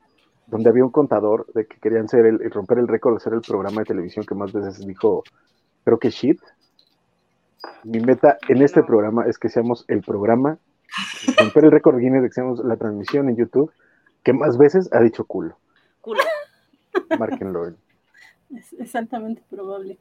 donde 0.47 0.69
había 0.69 0.85
un 0.85 0.91
contador 0.91 1.47
de 1.55 1.67
que 1.67 1.79
querían 1.79 2.09
ser 2.09 2.27
el, 2.27 2.39
romper 2.51 2.79
el 2.79 2.89
récord 2.89 3.15
de 3.15 3.21
ser 3.21 3.33
el 3.33 3.41
programa 3.41 3.81
de 3.81 3.87
televisión 3.87 4.25
que 4.27 4.35
más 4.35 4.53
veces 4.53 4.85
dijo, 4.87 5.23
creo 5.85 5.99
que 5.99 6.11
shit. 6.11 6.41
Mi 7.85 8.01
meta 8.01 8.37
en 8.49 8.61
este 8.63 8.81
No. 8.81 8.87
programa 8.87 9.25
es 9.27 9.39
que 9.39 9.49
seamos 9.49 9.85
el 9.89 10.03
programa, 10.03 10.59
romper 11.39 11.65
el 11.65 11.71
récord 11.71 11.99
Guinness 11.99 12.23
de 12.23 12.29
que 12.29 12.35
seamos 12.35 12.61
la 12.65 12.77
transmisión 12.77 13.29
en 13.31 13.37
YouTube 13.37 13.73
que 14.23 14.33
más 14.35 14.59
veces 14.59 14.91
ha 14.93 15.01
dicho 15.01 15.25
culo. 15.25 15.57
Culo. 16.03 16.21
Márquenlo. 17.19 17.67
en- 17.69 17.77
Es, 18.79 18.95
altamente 18.95 19.43
probable. 19.51 19.99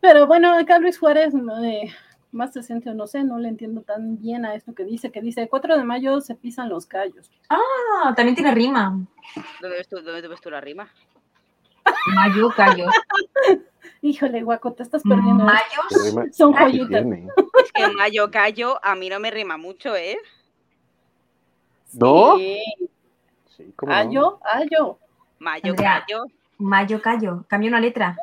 Pero 0.00 0.26
bueno, 0.26 0.54
acá 0.58 0.78
Luis 0.78 0.98
Juárez, 0.98 1.34
eh, 1.34 1.90
más 2.32 2.52
decente 2.52 2.90
o 2.90 2.94
no 2.94 3.06
sé, 3.06 3.24
no 3.24 3.38
le 3.38 3.48
entiendo 3.48 3.82
tan 3.82 4.20
bien 4.20 4.44
a 4.44 4.54
esto 4.54 4.74
que 4.74 4.84
dice, 4.84 5.10
que 5.10 5.20
dice, 5.20 5.48
4 5.48 5.76
de 5.76 5.84
mayo 5.84 6.20
se 6.20 6.34
pisan 6.34 6.68
los 6.68 6.86
callos. 6.86 7.30
Ah, 7.48 8.12
también 8.16 8.34
tiene 8.34 8.54
rima. 8.54 8.96
¿Dónde 9.60 9.76
ves 9.76 9.88
tú, 9.88 9.96
dónde 10.00 10.26
ves 10.26 10.40
tú 10.40 10.50
la 10.50 10.60
rima? 10.60 10.88
Mayo, 12.14 12.50
callo. 12.54 12.86
Híjole, 14.02 14.42
guaco, 14.42 14.72
te 14.72 14.82
estás 14.82 15.02
perdiendo. 15.02 15.44
Mayos. 15.44 16.36
Son 16.36 16.54
joyitas. 16.54 17.04
Es 17.64 17.72
que 17.72 17.88
mayo 17.88 18.30
callo 18.30 18.78
a 18.82 18.94
mí 18.94 19.08
no 19.08 19.20
me 19.20 19.30
rima 19.30 19.56
mucho, 19.56 19.94
¿eh? 19.96 20.18
¿No? 21.92 22.36
Sí. 22.36 22.60
Sí, 23.56 23.72
¿cómo 23.76 23.92
no? 23.92 23.98
Ayo, 23.98 24.40
ayo. 24.44 24.98
Mayo 25.38 25.74
callo. 25.74 26.24
Mayo, 26.60 27.00
callo. 27.02 27.44
Cambia 27.48 27.68
una 27.70 27.80
letra. 27.80 28.16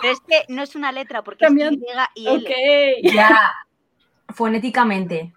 Pero 0.00 0.12
es 0.14 0.20
que 0.20 0.42
no 0.52 0.62
es 0.62 0.74
una 0.74 0.92
letra 0.92 1.22
porque 1.22 1.44
Cambian- 1.46 1.74
es 1.74 1.80
Y 2.14 2.22
y 2.22 2.26
L. 2.28 2.36
Ok. 2.36 3.14
Ya. 3.14 3.52
Fonéticamente. 4.28 5.32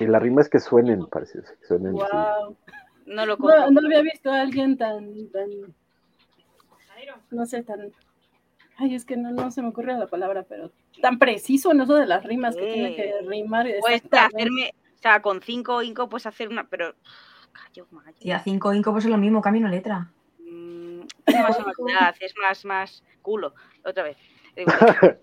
Y 0.00 0.06
la 0.06 0.18
rima 0.18 0.40
es 0.40 0.48
que 0.48 0.58
suenen, 0.60 1.06
parece. 1.06 1.40
Que 1.42 1.66
suenen, 1.66 1.94
sí. 1.94 2.02
Wow. 2.12 2.56
No 3.06 3.26
lo 3.26 3.36
No, 3.36 3.80
había 3.84 4.02
visto 4.02 4.30
a 4.30 4.40
alguien 4.40 4.76
tan, 4.76 5.30
tan, 5.30 5.48
no 7.30 7.44
sé, 7.46 7.62
tan, 7.62 7.92
ay, 8.78 8.94
es 8.94 9.04
que 9.04 9.16
no, 9.16 9.30
no 9.30 9.50
se 9.50 9.60
me 9.60 9.68
ocurre 9.68 9.92
la 9.92 10.06
palabra, 10.06 10.42
pero 10.48 10.72
tan 11.02 11.18
preciso 11.18 11.70
en 11.72 11.82
eso 11.82 11.94
de 11.96 12.06
las 12.06 12.24
rimas, 12.24 12.56
que 12.56 12.62
tiene 12.72 12.96
que 12.96 13.12
rimar 13.28 13.66
Puedes 13.80 14.02
exactamente. 14.04 14.36
hacerme, 14.36 14.74
o 14.94 15.02
sea, 15.02 15.20
con 15.20 15.42
cinco 15.42 15.82
inco 15.82 16.08
puedes 16.08 16.26
hacer 16.26 16.48
una, 16.48 16.66
pero. 16.66 16.94
Callo, 17.54 17.86
mayo. 17.90 18.16
Tía, 18.18 18.40
5 18.40 18.74
inco 18.74 18.92
pues 18.92 19.04
es 19.04 19.10
lo 19.10 19.16
mismo, 19.16 19.40
cambio 19.40 19.60
una 19.60 19.70
letra. 19.70 20.10
Mm, 20.38 21.00
es 21.26 21.40
más 21.40 21.56
sonoridad, 21.56 22.14
es 22.20 22.34
más, 22.36 22.64
más 22.64 23.04
culo. 23.22 23.54
Otra 23.84 24.02
vez. 24.02 24.16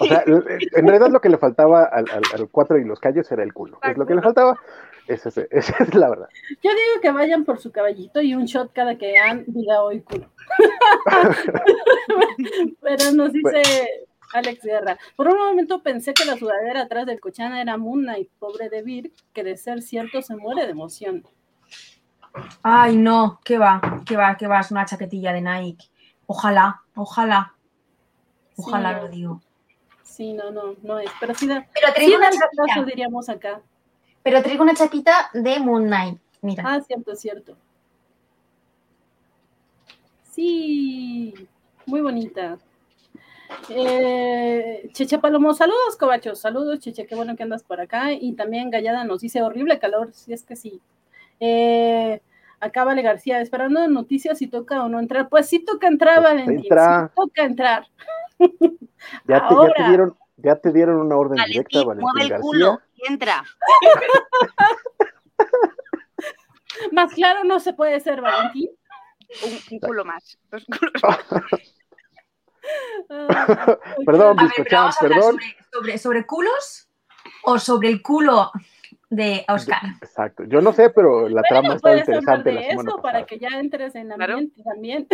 O 0.00 0.06
sea, 0.06 0.22
en 0.24 0.86
realidad 0.86 1.10
lo 1.10 1.20
que 1.20 1.28
le 1.28 1.36
faltaba 1.36 1.84
al, 1.84 2.06
al, 2.10 2.22
al 2.32 2.48
cuatro 2.48 2.78
y 2.78 2.84
los 2.84 3.00
callos 3.00 3.30
era 3.30 3.42
el 3.42 3.52
culo. 3.52 3.78
Es 3.82 3.98
lo 3.98 4.06
que 4.06 4.14
le 4.14 4.22
faltaba. 4.22 4.58
Esa 5.06 5.28
es, 5.28 5.38
esa 5.50 5.82
es 5.82 5.94
la 5.94 6.08
verdad. 6.08 6.28
Yo 6.62 6.70
digo 6.70 7.00
que 7.02 7.10
vayan 7.10 7.44
por 7.44 7.58
su 7.58 7.70
caballito 7.70 8.22
y 8.22 8.34
un 8.34 8.46
shot 8.46 8.72
cada 8.72 8.96
que 8.96 9.18
Ann 9.18 9.44
diga 9.46 9.82
hoy 9.82 10.00
culo. 10.00 10.30
Pero 12.80 13.12
nos 13.12 13.32
dice 13.32 14.06
Alex 14.34 14.64
Guerra. 14.64 14.98
Por 15.16 15.28
un 15.28 15.38
momento 15.38 15.82
pensé 15.82 16.12
que 16.12 16.24
la 16.24 16.36
sudadera 16.36 16.82
atrás 16.82 17.06
del 17.06 17.20
cochana 17.20 17.60
era 17.62 17.76
Moon 17.76 18.02
Knight, 18.02 18.28
pobre 18.38 18.68
de 18.68 18.82
Vir, 18.82 19.12
que 19.32 19.44
de 19.44 19.56
ser 19.56 19.80
cierto 19.80 20.22
se 20.22 20.34
muere 20.36 20.64
de 20.64 20.72
emoción. 20.72 21.24
Ay, 22.62 22.96
no, 22.96 23.40
qué 23.44 23.58
va, 23.58 23.80
qué 24.04 24.16
va, 24.16 24.36
qué 24.36 24.48
va, 24.48 24.58
es 24.60 24.72
una 24.72 24.84
chaquetilla 24.84 25.32
de 25.32 25.40
Nike. 25.40 25.86
Ojalá, 26.26 26.82
ojalá, 26.96 27.54
ojalá 28.56 28.94
Sí, 28.94 29.00
lo 29.02 29.08
digo. 29.08 29.40
Sí, 30.02 30.32
no, 30.32 30.50
no, 30.50 30.74
no 30.82 30.98
es. 30.98 31.10
Pero 31.20 31.34
sí 31.34 31.46
da, 31.46 31.66
Pero 31.72 31.86
sí 31.88 31.92
traigo 31.94 32.18
da 32.18 32.28
una 32.28 32.30
chapita, 32.30 32.84
diríamos 32.84 33.28
acá. 33.28 33.62
pero 34.24 34.42
traigo 34.42 34.64
una 34.64 34.74
chapita 34.74 35.30
de 35.32 35.60
Moon 35.60 35.84
Knight. 35.86 36.20
Mira. 36.42 36.64
Ah, 36.66 36.80
cierto, 36.80 37.14
cierto. 37.14 37.56
Sí, 40.24 41.34
muy 41.86 42.00
bonita. 42.00 42.58
Eh, 43.68 44.88
Cheche 44.92 45.18
Palomo, 45.18 45.54
saludos, 45.54 45.96
Cobachos, 45.98 46.40
saludos, 46.40 46.80
Cheche, 46.80 47.06
qué 47.06 47.14
bueno 47.14 47.36
que 47.36 47.42
andas 47.42 47.62
por 47.62 47.80
acá. 47.80 48.12
Y 48.12 48.32
también 48.34 48.70
Gallada 48.70 49.04
nos 49.04 49.20
dice 49.20 49.42
horrible 49.42 49.78
calor, 49.78 50.12
si 50.12 50.32
es 50.32 50.44
que 50.44 50.56
sí. 50.56 50.80
Eh, 51.40 52.20
acá 52.60 52.84
Vale 52.84 53.02
García, 53.02 53.40
esperando 53.40 53.86
noticias 53.88 54.38
si 54.38 54.46
toca 54.46 54.82
o 54.84 54.88
no 54.88 55.00
entrar. 55.00 55.28
Pues 55.28 55.48
sí 55.48 55.58
toca 55.64 55.88
entrar, 55.88 56.20
Pues 56.22 56.32
Valentín, 56.34 56.58
entra. 56.60 57.08
sí 57.08 57.12
toca 57.16 57.44
entrar. 57.44 57.86
Ya 59.28 59.36
te, 59.46 59.48
ya 59.48 59.48
te 59.48 59.54
Ahora. 59.54 59.88
dieron, 59.88 60.16
ya 60.38 60.56
te 60.56 60.72
dieron 60.72 60.96
una 60.98 61.14
orden 61.16 61.36
directa, 61.46 61.84
Valentín, 61.84 62.08
mueve 62.14 62.34
el 62.34 62.40
culo 62.40 62.70
García. 62.70 62.88
y 62.94 63.12
entra. 63.12 63.44
Más 66.92 67.12
claro 67.12 67.44
no 67.44 67.60
se 67.60 67.74
puede 67.74 68.00
ser, 68.00 68.22
Valentín. 68.22 68.70
Un, 69.44 69.52
un 69.72 69.78
culo 69.80 70.06
más. 70.06 70.38
Dos 70.50 70.64
culos. 70.64 71.02
Ah, 73.10 73.76
Perdón, 74.06 74.38
A 74.38 74.42
ver, 74.44 74.52
pero 74.56 74.68
vamos 74.72 74.96
a 74.96 75.04
hablar 75.04 75.18
perdón. 75.20 75.32
sobre, 75.32 75.56
sobre, 75.72 75.98
sobre 75.98 76.26
culos 76.26 76.88
o 77.44 77.58
sobre 77.58 77.88
el 77.88 78.02
culo 78.02 78.50
de 79.10 79.44
Oscar. 79.48 79.80
Exacto. 80.02 80.44
Yo 80.44 80.60
no 80.60 80.72
sé, 80.72 80.90
pero 80.90 81.28
la 81.28 81.42
trama 81.42 81.60
Bueno, 81.60 81.74
está 81.76 81.88
puedes 81.88 82.02
hablar 82.08 82.16
interesante 82.18 82.48
de 82.50 82.54
la 82.56 82.60
semana 82.62 82.88
eso 82.90 82.96
pasada. 82.96 83.12
para 83.12 83.26
que 83.26 83.38
ya 83.38 83.48
entres 83.60 83.94
en 83.94 84.08
Claro. 84.08 84.32
ambiente 84.34 84.62
también. 84.62 85.06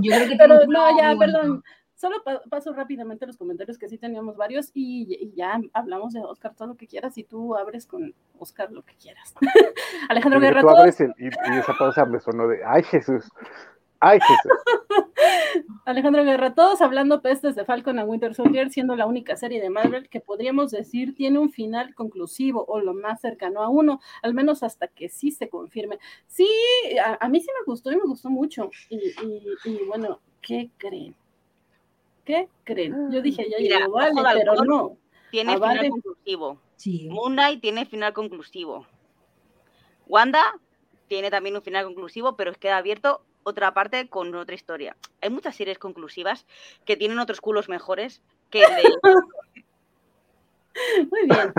Yo 0.00 0.14
creo 0.16 0.28
que 0.28 0.36
Pero 0.38 0.66
no, 0.66 0.98
ya, 0.98 1.14
perdón. 1.18 1.62
Solo 1.94 2.20
pa- 2.24 2.42
paso 2.50 2.72
rápidamente 2.72 3.26
los 3.28 3.36
comentarios 3.36 3.78
que 3.78 3.88
sí 3.88 3.96
teníamos 3.96 4.36
varios 4.36 4.70
y, 4.74 5.06
y 5.20 5.32
ya 5.36 5.60
hablamos 5.72 6.12
de 6.12 6.20
Oscar 6.20 6.52
todo 6.52 6.66
lo 6.68 6.76
que 6.76 6.88
quieras 6.88 7.16
y 7.16 7.22
tú 7.22 7.54
abres 7.56 7.86
con 7.86 8.12
Oscar 8.40 8.72
lo 8.72 8.82
que 8.82 8.94
quieras. 8.96 9.32
Alejandro 10.08 10.40
Guerra, 10.40 10.62
tú 10.62 10.70
abres 10.70 11.00
el- 11.00 11.14
y, 11.16 11.26
y 11.26 11.58
esa 11.58 11.74
pausa 11.78 12.04
me 12.04 12.18
sonó 12.18 12.48
de, 12.48 12.60
ay 12.66 12.82
Jesús, 12.82 13.24
ay 14.00 14.18
Jesús. 14.20 15.01
Alejandro 15.84 16.24
Guerra, 16.24 16.54
todos 16.54 16.80
hablando 16.80 17.22
pestes 17.22 17.54
de 17.56 17.64
Falcon 17.64 17.98
a 17.98 18.04
Winter 18.04 18.34
Soldier, 18.34 18.70
siendo 18.70 18.94
la 18.96 19.06
única 19.06 19.36
serie 19.36 19.60
de 19.60 19.68
Marvel 19.70 20.08
que 20.08 20.20
podríamos 20.20 20.70
decir 20.70 21.14
tiene 21.14 21.38
un 21.38 21.50
final 21.50 21.94
conclusivo 21.94 22.64
o 22.68 22.80
lo 22.80 22.94
más 22.94 23.20
cercano 23.20 23.62
a 23.62 23.68
uno, 23.68 24.00
al 24.22 24.32
menos 24.34 24.62
hasta 24.62 24.86
que 24.88 25.08
sí 25.08 25.30
se 25.32 25.48
confirme. 25.48 25.98
Sí, 26.26 26.48
a, 27.04 27.18
a 27.24 27.28
mí 27.28 27.40
sí 27.40 27.48
me 27.58 27.64
gustó 27.66 27.90
y 27.90 27.96
me 27.96 28.04
gustó 28.04 28.30
mucho. 28.30 28.70
Y, 28.88 28.96
y- 28.96 29.42
y 29.64 29.84
bueno, 29.86 30.20
¿qué 30.40 30.70
creen? 30.78 31.16
¿Qué 32.24 32.48
creen? 32.64 33.10
Yo 33.10 33.20
dije, 33.20 33.48
ya 33.50 33.56
Mira, 33.58 33.78
llegó, 33.80 33.92
vale, 33.94 34.14
pero 34.34 34.54
no. 34.64 34.96
Tiene 35.30 35.52
Ah, 35.52 35.56
final 35.56 35.76
vale. 35.76 35.90
conclusivo. 35.90 36.58
Sí. 36.76 37.08
Moon 37.10 37.32
Knight 37.32 37.60
tiene 37.60 37.86
final 37.86 38.12
conclusivo. 38.12 38.86
Wanda 40.06 40.42
tiene 41.08 41.30
también 41.30 41.56
un 41.56 41.62
final 41.62 41.84
conclusivo, 41.84 42.36
pero 42.36 42.52
queda 42.52 42.76
abierto 42.76 43.24
otra 43.44 43.74
parte 43.74 44.08
con 44.08 44.34
otra 44.34 44.54
historia. 44.54 44.96
Hay 45.20 45.30
muchas 45.30 45.56
series 45.56 45.78
conclusivas 45.78 46.46
que 46.84 46.96
tienen 46.96 47.18
otros 47.18 47.40
culos 47.40 47.68
mejores 47.68 48.22
que 48.50 48.62
el 48.62 48.70
de 48.76 48.82
Muy 51.10 51.26
bien. 51.28 51.52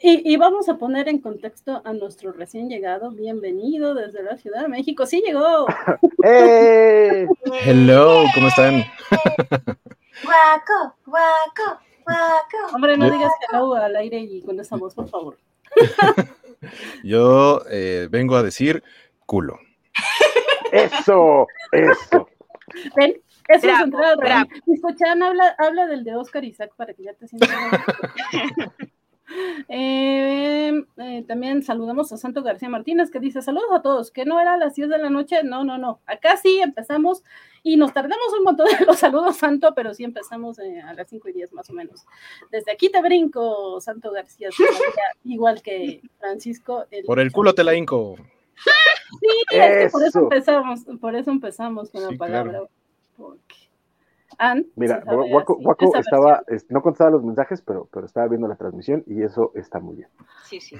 Y, 0.00 0.32
y 0.32 0.36
vamos 0.36 0.68
a 0.68 0.76
poner 0.76 1.08
en 1.08 1.18
contexto 1.18 1.82
a 1.84 1.92
nuestro 1.92 2.32
recién 2.32 2.68
llegado. 2.68 3.10
Bienvenido 3.10 3.94
desde 3.94 4.22
la 4.22 4.36
Ciudad 4.36 4.62
de 4.62 4.68
México. 4.68 5.06
Sí 5.06 5.22
llegó. 5.24 5.66
¡Eh! 6.24 7.26
Hello, 7.64 8.24
¿cómo 8.34 8.48
están? 8.48 8.84
Guaco, 10.22 10.94
guaco, 11.04 11.80
guaco. 12.04 12.74
Hombre, 12.74 12.96
no 12.96 13.10
digas 13.10 13.32
hello 13.50 13.74
al 13.74 13.96
aire 13.96 14.20
y 14.20 14.40
con 14.42 14.58
esa 14.60 14.76
voz, 14.76 14.94
por 14.94 15.08
favor. 15.08 15.36
Yo 17.02 17.62
eh, 17.68 18.08
vengo 18.10 18.36
a 18.36 18.42
decir 18.42 18.82
culo. 19.26 19.58
Eso, 20.74 21.46
eso. 21.72 22.28
Ven, 22.96 23.20
eso 23.48 23.66
Bravo, 23.66 23.78
es 23.78 23.84
entrada 23.84 24.16
bravo. 24.16 24.50
Biscochan 24.66 25.22
habla, 25.22 25.54
habla 25.58 25.86
del 25.86 26.02
de 26.02 26.16
Oscar 26.16 26.44
Isaac 26.44 26.72
para 26.76 26.94
que 26.94 27.04
ya 27.04 27.14
te 27.14 27.28
sientas. 27.28 27.50
Eh, 29.68 30.84
eh, 30.98 31.24
también 31.26 31.62
saludamos 31.62 32.12
a 32.12 32.18
Santo 32.18 32.42
García 32.42 32.68
Martínez 32.68 33.10
que 33.10 33.18
dice 33.20 33.40
saludos 33.40 33.70
a 33.72 33.80
todos, 33.80 34.10
que 34.10 34.26
no 34.26 34.38
era 34.38 34.54
a 34.54 34.56
las 34.58 34.74
10 34.74 34.90
de 34.90 34.98
la 34.98 35.08
noche, 35.08 35.42
no, 35.42 35.64
no, 35.64 35.78
no, 35.78 36.00
acá 36.06 36.36
sí 36.36 36.60
empezamos 36.62 37.24
y 37.62 37.76
nos 37.76 37.94
tardamos 37.94 38.32
un 38.38 38.44
montón 38.44 38.66
de 38.78 38.84
los 38.84 38.98
saludos 38.98 39.36
Santo, 39.36 39.74
pero 39.74 39.94
sí 39.94 40.04
empezamos 40.04 40.58
eh, 40.58 40.80
a 40.82 40.92
las 40.92 41.08
5 41.08 41.30
y 41.30 41.32
10 41.32 41.54
más 41.54 41.70
o 41.70 41.72
menos. 41.72 42.04
Desde 42.52 42.70
aquí 42.70 42.90
te 42.90 43.00
brinco, 43.00 43.80
Santo 43.80 44.12
García, 44.12 44.50
igual 45.24 45.62
que 45.62 46.02
Francisco. 46.18 46.86
Por 47.06 47.18
el 47.18 47.32
culo 47.32 47.54
te 47.54 47.64
la 47.64 47.74
hinco. 47.74 48.16
Sí, 49.20 49.44
es 49.50 49.84
que 49.84 49.90
por 49.90 50.02
eso 50.04 50.18
empezamos, 50.20 50.84
por 51.00 51.14
eso 51.14 51.30
empezamos 51.30 51.90
con 51.90 52.02
la 52.02 52.16
palabra. 52.16 52.50
claro. 52.50 52.68
Porque 53.16 53.54
Ann 54.38 54.66
Mira, 54.74 55.02
así, 55.06 55.84
esa 55.86 56.00
estaba, 56.00 56.42
versión. 56.48 56.68
no 56.70 56.82
contestaba 56.82 57.10
los 57.10 57.22
mensajes, 57.22 57.62
pero, 57.62 57.88
pero 57.92 58.06
estaba 58.06 58.26
viendo 58.28 58.48
la 58.48 58.56
transmisión 58.56 59.04
y 59.06 59.22
eso 59.22 59.52
está 59.54 59.78
muy 59.78 59.96
bien. 59.96 60.08
Sí, 60.44 60.60
sí. 60.60 60.76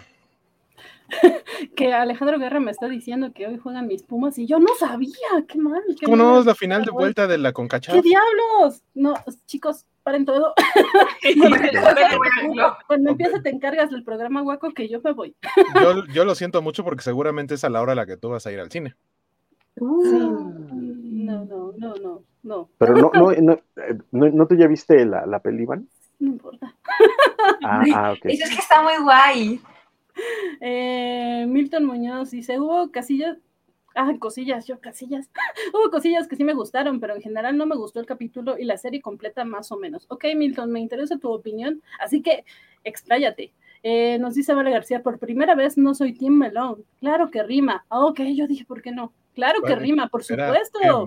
que 1.77 1.93
Alejandro 1.93 2.39
Guerra 2.39 2.61
me 2.61 2.71
está 2.71 2.89
diciendo 2.89 3.33
que 3.33 3.47
hoy 3.47 3.59
juegan 3.59 3.87
mis 3.87 4.03
Pumas 4.03 4.39
y 4.39 4.47
yo 4.47 4.59
no 4.59 4.69
sabía, 4.79 5.13
qué 5.49 5.59
mal. 5.59 5.83
qué 5.99 6.07
¿Cómo 6.07 6.17
no? 6.17 6.31
mal. 6.33 6.41
Es 6.41 6.47
la 6.47 6.55
final 6.55 6.85
de 6.85 6.91
vuelta 6.91 7.27
de 7.27 7.39
la 7.39 7.51
¿Qué 7.51 7.55
CONCACHAF. 7.55 8.03
diablos? 8.03 8.83
No, 8.95 9.15
chicos, 9.47 9.87
paren 10.03 10.25
todo. 10.25 10.55
Cuando 12.87 13.11
empieza 13.11 13.43
te 13.43 13.51
encargas 13.51 13.91
del 13.91 14.05
programa 14.05 14.43
Guaco 14.43 14.73
que 14.73 14.89
yo 14.89 15.01
me 15.03 15.13
voy. 15.13 15.35
Yo, 15.81 16.07
yo 16.07 16.25
lo 16.25 16.35
siento 16.35 16.63
mucho 16.63 16.85
porque 16.85 17.03
seguramente 17.03 17.55
es 17.55 17.65
a 17.65 17.71
la 17.71 17.81
hora 17.81 17.93
a 17.93 17.97
la 17.97 18.07
que 18.07 18.17
tú 18.17 18.31
vas 18.31 18.47
a 18.47 18.53
ir 18.53 18.61
al 18.61 18.71
cine. 18.71 18.95
No, 19.77 20.03
no, 20.03 21.73
no, 21.77 21.95
no, 21.97 22.23
no, 22.43 22.69
Pero 22.79 22.95
no, 22.95 23.11
no, 23.13 23.33
no, 23.33 23.59
no, 24.13 24.29
¿no 24.31 24.47
tú 24.47 24.55
ya 24.55 24.69
viste 24.69 25.05
la, 25.05 25.27
la 25.27 25.41
peli, 25.41 25.63
Iván? 25.65 25.89
no 26.21 26.29
importa. 26.31 26.75
Ah, 27.65 27.83
ah, 27.95 28.13
ok. 28.13 28.27
Eso 28.27 28.45
es 28.45 28.51
que 28.51 28.61
está 28.61 28.83
muy 28.83 28.97
guay. 29.03 29.61
Eh, 30.61 31.47
Milton 31.49 31.85
Muñoz 31.85 32.31
dice, 32.31 32.59
hubo 32.61 32.91
casillas, 32.91 33.39
ah, 33.95 34.13
cosillas, 34.19 34.67
yo 34.67 34.81
casillas, 34.81 35.31
hubo 35.75 35.91
cosillas 35.91 36.29
que 36.29 36.37
sí 36.37 36.45
me 36.45 36.55
gustaron, 36.55 37.01
pero 37.01 37.15
en 37.15 37.23
general 37.23 37.57
no 37.57 37.67
me 37.67 37.77
gustó 37.77 38.01
el 38.01 38.07
capítulo 38.07 38.59
y 38.59 38.65
la 38.65 38.77
serie 38.77 39.03
completa 39.03 39.45
más 39.45 39.71
o 39.73 39.77
menos. 39.77 40.07
Ok, 40.09 40.25
Milton, 40.37 40.71
me 40.71 40.81
interesa 40.81 41.19
tu 41.19 41.31
opinión, 41.33 41.83
así 42.01 42.23
que 42.23 42.45
expláyate. 42.85 43.53
Eh, 43.83 44.19
nos 44.19 44.35
dice 44.35 44.55
Vale 44.55 44.71
García, 44.71 45.03
por 45.03 45.19
primera 45.19 45.55
vez 45.55 45.77
no 45.77 45.95
soy 45.95 46.15
Team 46.15 46.39
Melón. 46.39 46.85
Claro 47.01 47.31
que 47.31 47.43
rima. 47.43 47.85
Ah, 47.91 48.07
ok, 48.07 48.21
yo 48.35 48.47
dije, 48.47 48.65
¿por 48.65 48.81
qué 48.81 48.93
no? 48.93 49.13
Claro 49.35 49.61
que 49.63 49.75
rima, 49.75 50.09
por 50.09 50.25
supuesto. 50.47 50.79
¿qué, 50.81 51.07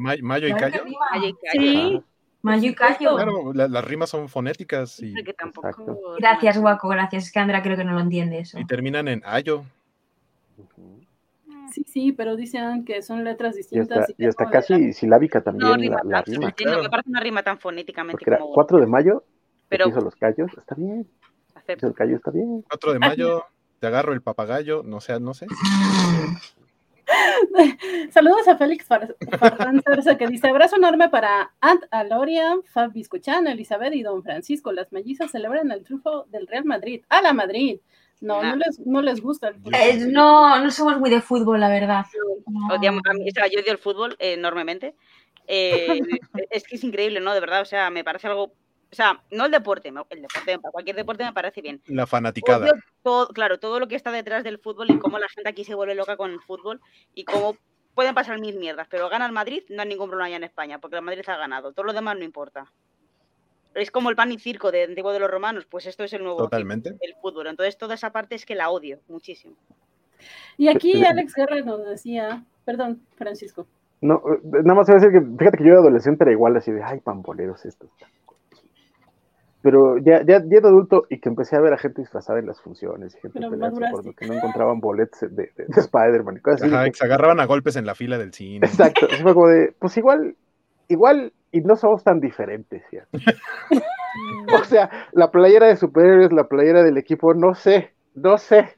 Ma- 0.52 0.60
¿Mayo 0.60 0.82
y 0.86 0.96
ay, 1.12 1.34
Sí, 1.52 2.02
Mayo 2.42 2.70
y 2.70 2.76
Cayo. 2.76 3.16
Claro, 3.16 3.52
la- 3.54 3.68
las 3.68 3.84
rimas 3.84 4.10
son 4.10 4.30
fonéticas 4.30 5.02
y, 5.02 5.14
que 5.24 5.34
tampoco. 5.34 5.68
Exacto. 5.68 6.16
Gracias, 6.20 6.58
Guaco, 6.60 6.88
gracias. 6.88 7.26
Es 7.26 7.32
que 7.32 7.40
Andra 7.40 7.62
creo 7.62 7.76
que 7.76 7.84
no 7.84 7.94
lo 7.94 8.00
entiende 8.00 8.40
eso. 8.40 8.60
y 8.60 8.66
terminan 8.66 9.08
en 9.08 9.22
ayo. 9.26 9.64
Sí, 11.72 11.84
sí, 11.84 12.12
pero 12.14 12.36
dicen 12.36 12.86
que 12.86 13.02
son 13.02 13.24
letras 13.24 13.54
Y 13.56 13.58
distintas. 13.60 14.00
hasta, 14.00 14.14
y 14.18 14.26
hasta 14.26 14.46
no, 14.46 14.50
casi 14.52 14.94
silábica 14.94 15.40
No, 15.40 15.44
también 15.44 15.74
rima 15.80 15.98
la, 16.04 16.10
la 16.10 16.22
rima. 16.22 16.52
Claro. 16.54 16.82
que 16.82 16.90
parece 16.90 17.10
una 17.10 17.20
rima 17.20 17.44
tan 17.44 17.60
fonéticamente 17.60 18.14
Porque 18.18 18.30
era 18.30 18.40
como 18.40 18.54
4 18.54 18.80
de 18.80 18.88
mayo, 18.88 19.24
Pero- 19.68 19.90
hizo 19.90 20.00
los 20.02 20.16
callos, 20.16 20.50
está 20.58 20.76
bien. 20.76 21.08
Perfecto. 21.54 21.88
El 21.88 21.94
callo 21.94 22.16
está 22.16 22.32
bien. 22.32 22.64
4 22.70 22.94
de 22.94 23.00
mayo, 23.00 23.46
te 23.80 23.88
agarro 23.88 24.14
el 24.14 24.22
papagayo, 24.22 24.82
no 24.84 25.02
sé, 25.02 25.20
no 25.20 25.34
sé. 25.34 25.48
Saludos 28.12 28.48
a 28.48 28.58
Félix 28.58 28.86
Far- 28.86 29.16
Farfán 29.40 29.82
Cerce, 29.86 30.18
que 30.18 30.28
dice 30.28 30.48
abrazo 30.48 30.76
enorme 30.76 31.10
para 31.10 31.54
Ant 31.62 31.84
Aloria, 31.92 32.58
Fab 32.72 32.92
Biscochan, 32.94 33.48
Elizabeth 33.48 33.94
y 33.94 34.04
Don 34.04 34.24
Francisco. 34.24 34.72
Las 34.72 34.92
mellizas 34.92 35.32
celebran 35.32 35.72
el 35.72 35.84
triunfo 35.84 36.26
del 36.30 36.48
Real 36.48 36.66
Madrid. 36.66 37.04
¡A 37.10 37.22
la 37.22 37.34
Madrid! 37.34 37.80
No, 38.20 38.42
no 38.42 38.56
les, 38.56 38.80
no 38.80 39.02
les 39.04 39.22
gusta 39.22 39.50
el 39.50 39.56
fútbol. 39.56 39.76
Eh, 39.76 39.98
no, 40.08 40.60
no 40.60 40.72
somos 40.72 41.00
muy 41.00 41.10
de 41.12 41.22
fútbol, 41.22 41.60
la 41.60 41.70
verdad. 41.70 42.06
No. 42.48 42.74
Odiamos 42.76 43.02
a 43.10 43.14
mí- 43.14 43.30
o 43.30 43.32
sea, 43.32 43.46
yo 43.48 43.60
odio 43.62 43.72
el 43.72 43.78
fútbol 43.78 44.16
eh, 44.20 44.34
enormemente. 44.34 44.96
Eh, 45.48 46.00
es 46.50 46.64
que 46.64 46.76
es 46.78 46.84
increíble, 46.84 47.20
¿no? 47.20 47.34
De 47.34 47.40
verdad, 47.40 47.62
o 47.62 47.66
sea, 47.66 47.90
me 47.90 48.04
parece 48.04 48.28
algo. 48.28 48.52
O 48.92 48.96
sea, 48.96 49.22
no 49.32 49.46
el 49.46 49.52
deporte, 49.52 49.90
el 49.90 50.22
deporte, 50.22 50.60
cualquier 50.72 50.96
deporte 50.96 51.24
me 51.26 51.34
parece 51.34 51.62
bien. 51.62 51.82
La 51.88 52.08
fanaticada. 52.08 52.72
Todo, 53.04 53.28
claro, 53.30 53.60
todo 53.60 53.80
lo 53.80 53.88
que 53.88 53.96
está 53.96 54.12
detrás 54.12 54.44
del 54.44 54.60
fútbol 54.60 54.90
y 54.92 55.00
cómo 55.00 55.20
la 55.20 55.28
gente 55.28 55.50
aquí 55.50 55.64
se 55.64 55.76
vuelve 55.76 55.96
loca 55.96 56.16
con 56.16 56.32
el 56.32 56.40
fútbol 56.40 56.80
y 57.14 57.26
cómo 57.26 57.58
pueden 57.96 58.14
pasar 58.14 58.40
mil 58.40 58.58
mierdas, 58.58 58.88
pero 58.90 59.10
gana 59.10 59.26
el 59.26 59.32
Madrid, 59.32 59.64
no 59.70 59.82
hay 59.82 59.88
ningún 59.90 60.08
problema 60.08 60.30
ya 60.30 60.36
en 60.36 60.44
España, 60.44 60.78
porque 60.80 60.98
el 60.98 61.02
Madrid 61.02 61.24
ha 61.28 61.36
ganado. 61.36 61.74
Todo 61.74 61.88
lo 61.88 61.94
demás 61.94 62.16
no 62.16 62.24
importa. 62.24 62.72
Es 63.74 63.92
como 63.92 64.10
el 64.10 64.16
pan 64.16 64.32
y 64.32 64.40
circo 64.40 64.72
de 64.72 64.84
antiguo 64.84 65.12
de 65.12 65.20
los 65.20 65.30
romanos, 65.30 65.66
pues 65.66 65.86
esto 65.88 66.04
es 66.04 66.14
el 66.14 66.24
nuevo 66.24 66.38
Totalmente. 66.38 66.96
el 67.02 67.16
fútbol. 67.22 67.48
Entonces 67.48 67.78
toda 67.78 67.96
esa 67.96 68.12
parte 68.12 68.36
es 68.36 68.46
que 68.46 68.56
la 68.56 68.70
odio 68.70 69.00
muchísimo. 69.08 69.56
Y 70.58 70.68
aquí 70.70 71.04
Alex 71.04 71.34
Guerra 71.34 71.62
nos 71.62 71.86
decía, 71.86 72.44
perdón, 72.66 73.02
Francisco. 73.16 73.68
No, 74.02 74.22
eh, 74.32 74.40
nada 74.44 74.76
más 74.76 74.88
voy 74.88 74.96
a 74.96 75.00
decir 75.00 75.12
que, 75.12 75.38
fíjate 75.38 75.58
que 75.58 75.64
yo 75.64 75.72
de 75.72 75.80
adolescente 75.80 76.24
era 76.24 76.32
igual, 76.32 76.56
así 76.56 76.72
de, 76.72 76.84
ay, 76.84 77.00
pamboleros 77.00 77.66
estos. 77.66 77.90
Pero 79.68 79.98
ya, 79.98 80.24
ya, 80.26 80.40
ya 80.40 80.62
de 80.62 80.68
adulto 80.70 81.08
y 81.10 81.20
que 81.20 81.28
empecé 81.28 81.58
a 81.58 81.60
ver 81.60 81.74
a 81.74 81.78
gente 81.78 82.00
disfrazada 82.00 82.40
en 82.40 82.46
las 82.46 82.62
funciones, 82.62 83.14
y 83.14 83.20
gente 83.20 83.42
lo 83.42 83.52
que 83.52 83.58
no 84.26 84.34
encontraban 84.34 84.80
boletos 84.80 85.20
de, 85.20 85.28
de, 85.30 85.52
de 85.58 85.82
Spider-Man 85.82 86.38
y 86.38 86.40
cosas 86.40 86.62
así. 86.62 86.74
Ajá, 86.74 86.86
que 86.86 86.94
se 86.94 87.04
agarraban 87.04 87.42
a 87.42 87.46
golpes 87.46 87.76
en 87.76 87.86
la 87.86 87.94
fila 87.94 88.18
del 88.18 88.34
cine. 88.34 88.66
Exacto, 88.66 89.08
así 89.12 89.22
fue 89.22 89.34
como 89.34 89.50
de, 89.50 89.76
pues 89.78 89.98
igual, 89.98 90.38
igual, 90.88 91.34
y 91.52 91.60
no 91.60 91.76
somos 91.76 92.02
tan 92.02 92.22
diferentes, 92.22 92.82
fíjate. 92.90 93.10
o 94.58 94.64
sea, 94.64 94.90
la 95.12 95.32
playera 95.32 95.68
de 95.68 95.76
superhéroes, 95.76 96.32
la 96.32 96.48
playera 96.48 96.82
del 96.82 96.98
equipo, 96.98 97.34
no 97.34 97.54
sé, 97.54 97.94
no 98.16 98.38
sé. 98.38 98.78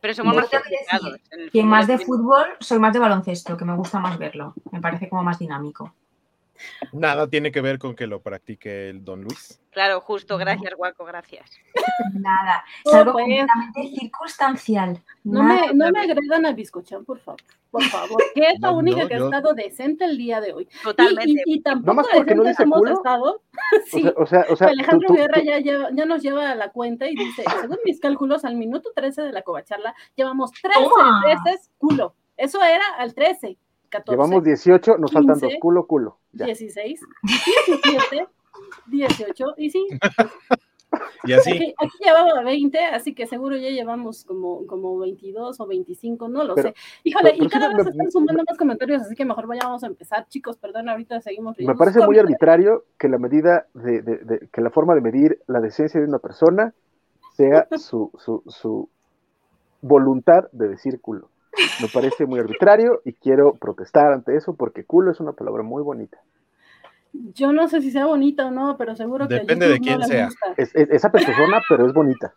Pero 0.00 0.14
somos 0.14 0.34
más 0.34 0.50
que 1.52 1.62
más 1.62 1.86
de 1.86 1.98
fútbol, 1.98 2.44
soy 2.58 2.80
más 2.80 2.92
de 2.92 2.98
baloncesto, 2.98 3.56
que 3.56 3.64
me 3.64 3.76
gusta 3.76 4.00
más 4.00 4.18
verlo. 4.18 4.52
Me 4.72 4.80
parece 4.80 5.08
como 5.08 5.22
más 5.22 5.38
dinámico. 5.38 5.94
Nada 6.92 7.28
tiene 7.28 7.50
que 7.52 7.60
ver 7.60 7.78
con 7.78 7.94
que 7.94 8.06
lo 8.06 8.20
practique 8.22 8.88
el 8.90 9.04
Don 9.04 9.22
Luis. 9.22 9.60
Claro, 9.70 10.00
justo, 10.00 10.38
gracias, 10.38 10.72
Guaco, 10.76 11.04
gracias. 11.04 11.50
Nada. 12.12 12.64
Es 12.84 12.94
algo 12.94 13.12
pues. 13.12 13.24
completamente 13.24 13.88
circunstancial. 13.98 15.02
No 15.24 15.42
Nada. 15.42 15.66
me, 15.66 15.74
no 15.74 15.90
me 15.90 16.00
agredan 16.00 16.46
a 16.46 16.52
Biscochan, 16.52 17.04
por 17.04 17.18
favor. 17.18 17.40
Por 17.72 17.82
favor, 17.82 18.22
que 18.36 18.40
es 18.42 18.60
la 18.60 18.70
No, 18.70 18.78
única 18.78 19.02
no, 19.02 19.08
que 19.08 19.14
ha 19.14 19.18
yo- 19.18 19.24
estado 19.24 19.52
decente 19.52 20.04
el 20.04 20.16
día 20.16 20.40
de 20.40 20.52
hoy. 20.52 20.68
Y, 20.70 20.82
Totalmente. 20.84 21.42
y, 21.46 21.54
y 21.56 21.60
tampoco 21.60 21.94
más 21.94 22.06
porque 22.12 22.34
no 22.36 22.44
decentes 22.44 22.56
dice 22.58 22.62
hemos 22.62 22.78
culo. 22.78 22.92
estado. 22.92 23.24
O 23.34 23.42
Sí, 23.86 24.02
sea, 24.02 24.12
o 24.16 24.26
sea, 24.26 24.46
o 24.48 24.56
sea, 24.56 24.68
Alejandro 24.68 25.08
tú- 25.08 25.14
tú- 25.14 25.20
Guerra 25.20 25.40
tú- 25.40 25.44
ya, 25.46 25.58
lleva- 25.58 25.88
ya 25.92 26.04
nos 26.06 26.22
lleva 26.22 26.50
a 26.52 26.54
la 26.54 26.70
cuenta 26.70 27.08
y 27.08 27.16
dice, 27.16 27.42
según 27.60 27.78
mis 27.84 27.98
cálculos, 27.98 28.44
al 28.44 28.54
minuto 28.54 28.92
13 28.94 29.22
de 29.22 29.32
la 29.32 29.42
covacharla, 29.42 29.92
llevamos 30.14 30.52
13 30.52 30.78
Toma. 30.84 31.24
veces 31.26 31.70
culo. 31.78 32.14
Eso 32.36 32.62
era 32.62 32.84
al 32.98 33.12
13, 33.14 33.58
14, 33.98 34.10
llevamos 34.16 34.44
18, 34.44 34.98
nos 34.98 35.12
faltan 35.12 35.34
15, 35.34 35.46
dos, 35.46 35.54
culo, 35.60 35.86
culo. 35.86 36.18
Ya. 36.32 36.46
16, 36.46 37.00
17, 37.22 38.28
18, 38.86 39.44
y 39.56 39.70
sí, 39.70 39.86
Y 41.24 41.32
así, 41.32 41.50
aquí, 41.50 41.74
aquí 41.78 41.96
llevaba 42.04 42.42
20, 42.44 42.78
así 42.78 43.14
que 43.14 43.26
seguro 43.26 43.56
ya 43.56 43.70
llevamos 43.70 44.24
como, 44.24 44.64
como 44.66 44.96
22 44.98 45.58
o 45.58 45.66
25, 45.66 46.28
no 46.28 46.44
lo 46.44 46.54
Pero- 46.54 46.68
sé. 46.68 46.74
Híjole, 47.02 47.30
pero- 47.30 47.36
pero 47.38 47.46
y 47.46 47.48
cada 47.48 47.68
sí 47.70 47.74
vez 47.76 47.84
me- 47.86 47.90
están 47.90 48.10
sumando 48.12 48.44
más 48.46 48.56
comentarios, 48.58 49.02
así 49.02 49.14
que 49.16 49.24
mejor 49.24 49.46
vayamos 49.46 49.82
a 49.82 49.86
empezar, 49.88 50.28
chicos, 50.28 50.56
perdón, 50.58 50.88
ahorita 50.88 51.20
seguimos 51.20 51.56
Me 51.58 51.74
parece 51.74 52.04
muy 52.06 52.18
arbitrario 52.18 52.84
que 52.98 53.08
la 53.08 53.18
medida 53.18 53.66
de, 53.74 54.02
de- 54.02 54.18
de- 54.18 54.48
que 54.52 54.60
la 54.60 54.70
forma 54.70 54.94
de 54.94 55.00
medir 55.00 55.40
la 55.46 55.60
decencia 55.60 55.98
de 56.00 56.06
una 56.06 56.18
persona 56.18 56.74
sea 57.32 57.66
su, 57.78 58.10
su, 58.18 58.42
su 58.46 58.88
voluntad 59.80 60.44
de 60.52 60.68
decir 60.68 61.00
culo. 61.00 61.28
Me 61.80 61.88
parece 61.88 62.26
muy 62.26 62.40
arbitrario 62.40 63.00
y 63.04 63.12
quiero 63.12 63.54
protestar 63.54 64.12
ante 64.12 64.36
eso 64.36 64.54
porque 64.54 64.84
culo 64.84 65.12
es 65.12 65.20
una 65.20 65.32
palabra 65.32 65.62
muy 65.62 65.82
bonita. 65.82 66.18
Yo 67.12 67.52
no 67.52 67.68
sé 67.68 67.80
si 67.80 67.90
sea 67.90 68.06
bonita 68.06 68.46
o 68.46 68.50
no, 68.50 68.76
pero 68.76 68.96
seguro 68.96 69.28
que 69.28 69.36
a 69.36 69.38
Depende 69.38 69.68
de 69.68 69.78
quién 69.78 70.00
no 70.00 70.06
sea. 70.06 70.26
gusta. 70.26 70.54
Es, 70.56 70.74
es, 70.74 70.90
es 70.90 71.04
apetosona, 71.04 71.62
pero 71.68 71.86
es 71.86 71.92
bonita. 71.92 72.34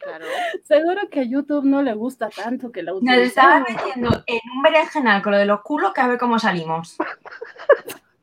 Claro. 0.00 0.24
Seguro 0.64 1.02
que 1.10 1.20
a 1.20 1.24
YouTube 1.24 1.64
no 1.64 1.82
le 1.82 1.92
gusta 1.92 2.30
tanto 2.30 2.72
que 2.72 2.82
la 2.82 2.92
Nos 2.92 3.16
estaba 3.16 3.60
metiendo 3.60 4.08
en 4.26 4.40
un 4.56 4.62
berenjenal 4.62 5.22
con 5.22 5.32
lo 5.32 5.38
de 5.38 5.44
los 5.44 5.60
culos 5.60 5.92
que 5.92 6.00
a 6.00 6.08
ver 6.08 6.18
cómo 6.18 6.38
salimos. 6.38 6.96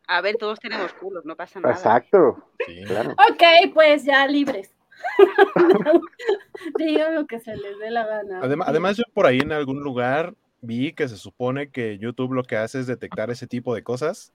A 0.07 0.21
ver, 0.21 0.37
todos 0.37 0.59
tenemos 0.59 0.93
culos, 0.93 1.25
no 1.25 1.35
pasa 1.35 1.59
nada. 1.59 1.73
Exacto, 1.73 2.49
sí. 2.65 2.83
claro. 2.85 3.11
Ok, 3.11 3.73
pues 3.73 4.03
ya 4.03 4.25
libres. 4.27 4.74
Digan 6.77 7.15
lo 7.15 7.25
que 7.27 7.39
se 7.39 7.55
les 7.55 7.77
dé 7.79 7.91
la 7.91 8.05
gana. 8.05 8.39
Además, 8.41 8.67
además, 8.69 8.97
yo 8.97 9.03
por 9.13 9.25
ahí 9.25 9.39
en 9.39 9.51
algún 9.51 9.81
lugar 9.81 10.33
vi 10.61 10.93
que 10.93 11.07
se 11.07 11.17
supone 11.17 11.69
que 11.69 11.97
YouTube 11.97 12.33
lo 12.33 12.43
que 12.43 12.57
hace 12.57 12.79
es 12.79 12.87
detectar 12.87 13.29
ese 13.29 13.47
tipo 13.47 13.75
de 13.75 13.83
cosas 13.83 14.33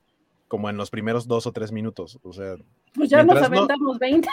como 0.48 0.68
en 0.68 0.76
los 0.76 0.90
primeros 0.90 1.28
dos 1.28 1.46
o 1.46 1.52
tres 1.52 1.70
minutos. 1.72 2.18
O 2.22 2.32
sea, 2.32 2.56
pues 2.94 3.08
ya 3.08 3.18
nos 3.18 3.26
mientras 3.26 3.50
no- 3.50 3.56
aventamos 3.58 3.98
20. 3.98 4.28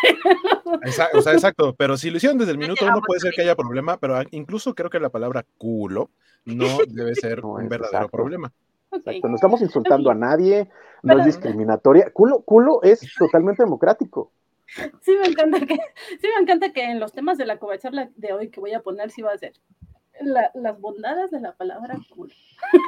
exa- 0.83 1.09
o 1.13 1.21
sea, 1.21 1.33
exacto. 1.33 1.75
Pero 1.75 1.95
si 1.97 2.09
lo 2.09 2.17
hicieron 2.17 2.37
desde 2.37 2.51
el 2.53 2.57
minuto 2.57 2.85
uno, 2.85 3.01
puede 3.05 3.19
ser 3.19 3.33
que 3.33 3.41
haya 3.41 3.55
problema, 3.55 3.97
pero 3.97 4.19
incluso 4.31 4.73
creo 4.73 4.89
que 4.89 4.99
la 4.99 5.09
palabra 5.09 5.45
culo 5.57 6.09
no 6.45 6.65
debe 6.87 7.13
ser 7.15 7.41
No 7.43 7.49
un 7.53 7.69
verdadero 7.69 7.97
exacto. 7.97 8.17
problema. 8.17 8.51
Exacto. 8.91 9.27
No 9.27 9.35
estamos 9.35 9.61
insultando 9.61 10.09
a 10.09 10.15
nadie, 10.15 10.69
no 11.03 11.09
Pero- 11.13 11.19
es 11.19 11.25
discriminatoria. 11.27 12.09
Culo, 12.11 12.39
culo 12.41 12.81
es 12.83 13.01
totalmente 13.17 13.63
democrático. 13.63 14.31
Sí 15.01 15.11
me 15.19 15.27
encanta 15.27 15.59
que, 15.65 15.75
sí 15.75 16.27
me 16.35 16.41
encanta 16.41 16.71
que 16.73 16.83
en 16.83 16.99
los 16.99 17.13
temas 17.13 17.37
de 17.37 17.45
la 17.45 17.57
covacharla 17.57 18.09
de 18.15 18.33
hoy 18.33 18.49
que 18.49 18.59
voy 18.59 18.73
a 18.73 18.81
poner 18.81 19.11
sí 19.11 19.21
va 19.21 19.31
a 19.31 19.37
ser 19.37 19.53
la- 20.21 20.51
las 20.55 20.79
bondades 20.79 21.31
de 21.31 21.39
la 21.39 21.53
palabra. 21.55 21.95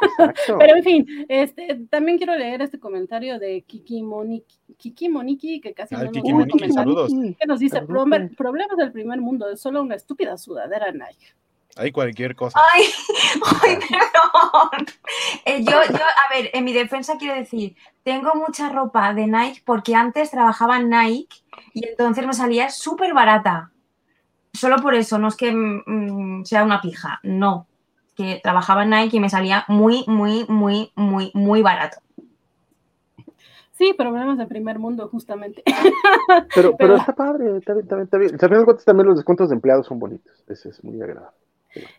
Exacto. 0.02 0.58
Pero 0.58 0.76
en 0.76 0.84
fin, 0.84 1.26
este, 1.30 1.76
también 1.90 2.18
quiero 2.18 2.36
leer 2.36 2.62
este 2.62 2.80
comentario 2.80 3.40
de 3.40 3.62
Kiki 3.62 4.02
Moniki, 4.04 4.58
Kiki 4.78 5.10
Moniki, 5.10 5.62
que 5.62 5.74
casi 5.74 5.96
Ay, 5.96 6.06
no 6.06 6.12
Kiki 6.12 6.34
Moniki, 6.34 6.52
comentar, 6.60 6.84
saludos. 6.84 7.12
que 7.40 7.46
nos 7.48 7.60
dice, 7.60 7.76
Saludos. 7.78 7.94
"Problem- 7.94 8.36
problemas 8.36 8.78
del 8.78 8.92
primer 8.92 9.22
mundo, 9.22 9.50
es 9.50 9.62
solo 9.62 9.82
una 9.82 9.96
estúpida 9.96 10.38
sudadera 10.38 10.92
Nike. 10.92 11.34
Hay 11.80 11.92
cualquier 11.92 12.36
cosa. 12.36 12.60
Ay, 12.74 12.84
ay, 13.64 13.78
perdón. 13.78 14.86
Eh, 15.46 15.64
yo, 15.64 15.72
yo, 15.72 16.04
a 16.04 16.34
ver, 16.34 16.50
en 16.54 16.66
mi 16.66 16.74
defensa 16.74 17.16
quiero 17.18 17.36
decir, 17.36 17.76
tengo 18.04 18.34
mucha 18.36 18.70
ropa 18.70 19.14
de 19.14 19.28
Nike 19.28 19.62
porque 19.66 19.96
antes 19.96 20.32
trabajaba 20.32 20.78
en 20.78 20.90
Nike 20.90 21.38
y 21.74 21.88
entonces 21.88 22.26
me 22.28 22.34
salía 22.34 22.70
súper 22.70 23.14
barata. 23.14 23.72
Solo 24.54 24.78
por 24.78 24.94
eso, 24.96 25.18
no 25.20 25.28
es 25.30 25.36
que 25.38 25.52
mm, 25.54 26.44
sea 26.44 26.64
una 26.64 26.82
pija, 26.82 27.20
no. 27.24 27.68
Que 28.16 28.42
trabajaba 28.44 28.84
en 28.84 28.90
Nike 28.90 29.18
y 29.18 29.20
me 29.22 29.30
salía 29.30 29.64
muy, 29.70 30.04
muy, 30.08 30.46
muy, 30.50 30.92
muy, 30.96 31.32
muy 31.34 31.62
barato. 31.62 32.00
Sí, 33.78 33.94
problemas 33.98 34.38
del 34.38 34.48
primer 34.50 34.78
mundo, 34.78 35.08
justamente. 35.08 35.64
Pero, 35.66 36.44
pero 36.54 36.76
Pero- 36.78 36.96
está 36.98 37.14
padre, 37.16 37.58
está 37.58 37.74
bien, 37.74 37.84
está 37.86 37.96
bien, 37.96 38.04
está 38.06 38.18
bien. 38.18 38.34
Al 38.34 38.40
final 38.40 38.60
de 38.60 38.66
cuentas, 38.66 38.84
también 38.86 39.08
los 39.08 39.16
descuentos 39.16 39.48
de 39.48 39.56
empleados 39.56 39.86
son 39.88 40.00
bonitos. 40.00 40.44
Eso 40.50 40.68
es 40.70 40.84
muy 40.84 41.02
agradable. 41.02 41.38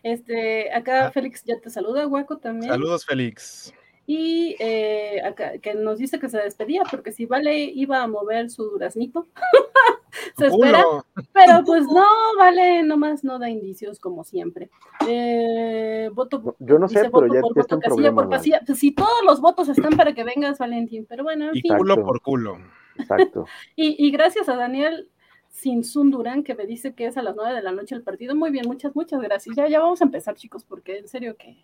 Este, 0.03 0.71
acá 0.73 1.07
Ah. 1.07 1.11
Félix 1.11 1.43
ya 1.43 1.59
te 1.59 1.69
saluda, 1.69 2.05
Guaco 2.05 2.37
también. 2.37 2.71
Saludos, 2.71 3.05
Félix. 3.05 3.73
Y 4.07 4.55
eh, 4.59 5.21
acá, 5.23 5.57
que 5.59 5.73
nos 5.75 5.97
dice 5.99 6.19
que 6.19 6.27
se 6.27 6.37
despedía 6.39 6.81
porque 6.89 7.11
si 7.11 7.25
Vale 7.25 7.63
iba 7.63 8.01
a 8.01 8.07
mover 8.07 8.49
su 8.49 8.63
duraznito, 8.65 9.27
se 10.37 10.47
espera, 10.47 10.83
pero 11.31 11.63
pues 11.65 11.83
no, 11.85 12.03
Vale 12.37 12.83
nomás 12.83 13.23
no 13.23 13.39
da 13.39 13.49
indicios 13.49 13.99
como 13.99 14.23
siempre. 14.25 14.69
Eh, 15.07 16.09
voto, 16.13 16.55
Yo 16.59 16.77
no 16.79 16.89
sé, 16.89 16.99
dice 16.99 17.11
pero 17.11 17.21
voto 17.27 17.33
ya, 17.35 17.41
por 17.41 17.53
voto, 17.55 17.79
casilla 17.79 18.09
por 18.09 18.15
problema. 18.15 18.29
casilla. 18.29 18.61
Pues 18.65 18.79
si 18.79 18.91
todos 18.91 19.23
los 19.25 19.39
votos 19.39 19.69
están 19.69 19.95
para 19.95 20.13
que 20.13 20.23
vengas, 20.23 20.57
Valentín, 20.57 21.05
pero 21.07 21.23
bueno, 21.23 21.49
en 21.49 21.55
Y 21.57 21.61
fin. 21.61 21.77
culo 21.77 21.95
por 22.03 22.21
culo. 22.21 22.57
Exacto. 22.97 23.45
Y, 23.77 23.95
y 24.05 24.11
gracias 24.11 24.49
a 24.49 24.55
Daniel 24.57 25.09
Sinsun 25.51 26.11
Durán 26.11 26.43
que 26.43 26.55
me 26.55 26.65
dice 26.65 26.93
que 26.93 27.05
es 27.05 27.17
a 27.17 27.21
las 27.21 27.35
9 27.35 27.53
de 27.53 27.61
la 27.61 27.71
noche 27.71 27.93
el 27.93 28.03
partido. 28.03 28.35
Muy 28.35 28.49
bien, 28.49 28.67
muchas, 28.67 28.95
muchas 28.95 29.21
gracias. 29.21 29.55
Ya, 29.55 29.67
ya 29.67 29.79
vamos 29.79 30.01
a 30.01 30.05
empezar, 30.05 30.35
chicos, 30.35 30.63
porque 30.63 30.97
en 30.97 31.07
serio 31.07 31.35
que... 31.37 31.63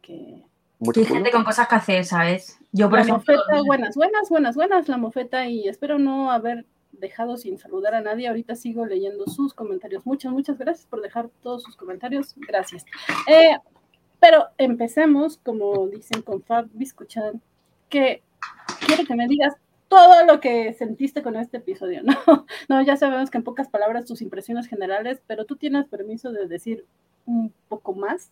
que... 0.00 0.44
Hay 0.96 1.04
gente 1.04 1.30
con 1.30 1.44
cosas 1.44 1.68
que 1.68 1.76
hacer, 1.76 2.04
¿sabes? 2.04 2.58
Yo, 2.72 2.90
por 2.90 2.98
La 2.98 3.04
ejemplo, 3.04 3.36
mofeta, 3.36 3.62
buenas, 3.64 3.94
buenas, 3.94 4.28
buenas, 4.28 4.56
buenas, 4.56 4.88
la 4.88 4.96
mofeta, 4.96 5.46
y 5.46 5.68
espero 5.68 5.96
no 6.00 6.32
haber 6.32 6.66
dejado 6.90 7.36
sin 7.36 7.56
saludar 7.56 7.94
a 7.94 8.00
nadie. 8.00 8.26
Ahorita 8.26 8.56
sigo 8.56 8.84
leyendo 8.84 9.26
sus 9.26 9.54
comentarios. 9.54 10.04
Muchas, 10.04 10.32
muchas 10.32 10.58
gracias 10.58 10.86
por 10.86 11.00
dejar 11.00 11.28
todos 11.40 11.62
sus 11.62 11.76
comentarios. 11.76 12.34
Gracias. 12.48 12.84
Eh, 13.28 13.56
pero 14.18 14.48
empecemos, 14.58 15.36
como 15.36 15.86
dicen 15.86 16.22
con 16.22 16.42
Fab 16.42 16.68
Biscuchan, 16.72 17.40
que 17.88 18.22
quiero 18.86 19.04
que 19.04 19.14
me 19.14 19.28
digas 19.28 19.54
todo 19.92 20.24
lo 20.24 20.40
que 20.40 20.72
sentiste 20.72 21.22
con 21.22 21.36
este 21.36 21.58
episodio, 21.58 22.02
¿no? 22.02 22.14
No, 22.70 22.80
ya 22.80 22.96
sabemos 22.96 23.30
que 23.30 23.36
en 23.36 23.44
pocas 23.44 23.68
palabras 23.68 24.06
tus 24.06 24.22
impresiones 24.22 24.66
generales, 24.66 25.20
pero 25.26 25.44
tú 25.44 25.56
tienes 25.56 25.84
permiso 25.86 26.32
de 26.32 26.48
decir 26.48 26.86
un 27.26 27.52
poco 27.68 27.92
más 27.92 28.30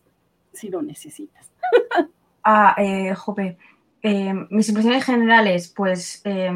si 0.53 0.69
lo 0.69 0.81
necesitas. 0.81 1.51
Ah, 2.43 2.73
eh, 2.79 3.13
Jope, 3.13 3.55
eh, 4.01 4.33
mis 4.49 4.67
impresiones 4.67 5.05
generales, 5.05 5.71
pues, 5.75 6.23
eh, 6.23 6.51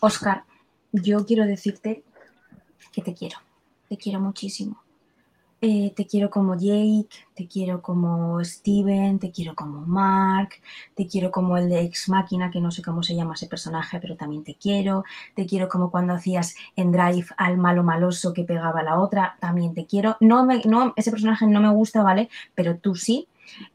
Oscar, 0.00 0.42
yo 0.90 1.24
quiero 1.24 1.46
decirte 1.46 2.02
que 2.92 3.00
te 3.00 3.14
quiero, 3.14 3.38
te 3.88 3.96
quiero 3.96 4.18
muchísimo. 4.18 4.81
Eh, 5.64 5.92
te 5.94 6.08
quiero 6.08 6.28
como 6.28 6.56
Jake, 6.56 7.06
te 7.36 7.46
quiero 7.46 7.82
como 7.82 8.42
Steven, 8.42 9.20
te 9.20 9.30
quiero 9.30 9.54
como 9.54 9.82
Mark, 9.82 10.50
te 10.96 11.06
quiero 11.06 11.30
como 11.30 11.56
el 11.56 11.68
de 11.68 11.82
Ex 11.82 12.08
Máquina, 12.08 12.50
que 12.50 12.60
no 12.60 12.72
sé 12.72 12.82
cómo 12.82 13.04
se 13.04 13.14
llama 13.14 13.34
ese 13.34 13.46
personaje, 13.46 14.00
pero 14.00 14.16
también 14.16 14.42
te 14.42 14.56
quiero. 14.56 15.04
Te 15.36 15.46
quiero 15.46 15.68
como 15.68 15.92
cuando 15.92 16.14
hacías 16.14 16.56
en 16.74 16.90
Drive 16.90 17.26
al 17.36 17.58
malo 17.58 17.84
maloso 17.84 18.32
que 18.32 18.42
pegaba 18.42 18.80
a 18.80 18.82
la 18.82 18.98
otra, 18.98 19.36
también 19.38 19.72
te 19.72 19.86
quiero. 19.86 20.16
No, 20.18 20.44
me, 20.44 20.62
no 20.64 20.94
ese 20.96 21.12
personaje 21.12 21.46
no 21.46 21.60
me 21.60 21.70
gusta, 21.70 22.02
¿vale? 22.02 22.28
Pero 22.56 22.78
tú 22.78 22.96
sí. 22.96 23.28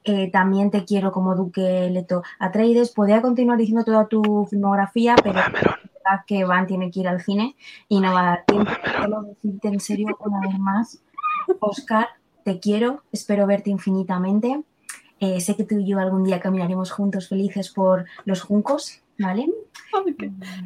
Eh, 0.04 0.30
también 0.30 0.72
te 0.72 0.84
quiero 0.84 1.14
como 1.14 1.36
Duque 1.36 1.90
Leto 1.90 2.22
Atreides. 2.38 2.92
Podría 2.92 3.22
continuar 3.22 3.58
diciendo 3.58 3.86
toda 3.86 4.08
tu 4.08 4.46
filmografía, 4.50 5.16
pero 5.24 5.40
es 5.40 5.54
verdad 5.54 6.26
que 6.26 6.44
Van 6.44 6.68
tiene 6.68 6.92
que 6.92 7.00
ir 7.00 7.08
al 7.08 7.22
cine 7.22 7.56
y 7.88 8.02
no 8.02 8.14
va 8.14 8.20
a 8.20 8.26
dar 8.26 8.46
tiempo. 8.46 8.72
Solo 9.02 9.22
decirte 9.22 9.70
en 9.70 9.80
serio 9.80 10.18
una 10.20 10.42
vez 10.42 10.60
más 10.60 11.02
Oscar, 11.60 12.08
te 12.44 12.60
quiero, 12.60 13.04
espero 13.12 13.48
verte 13.48 13.70
infinitamente. 13.70 14.64
Eh, 15.20 15.42
sé 15.42 15.56
que 15.56 15.64
tú 15.64 15.80
y 15.80 15.88
yo 15.88 16.00
algún 16.00 16.24
día 16.24 16.40
caminaremos 16.40 16.92
juntos 16.92 17.28
felices 17.28 17.70
por 17.70 18.06
los 18.26 18.42
juncos, 18.42 19.02
¿vale? 19.18 19.50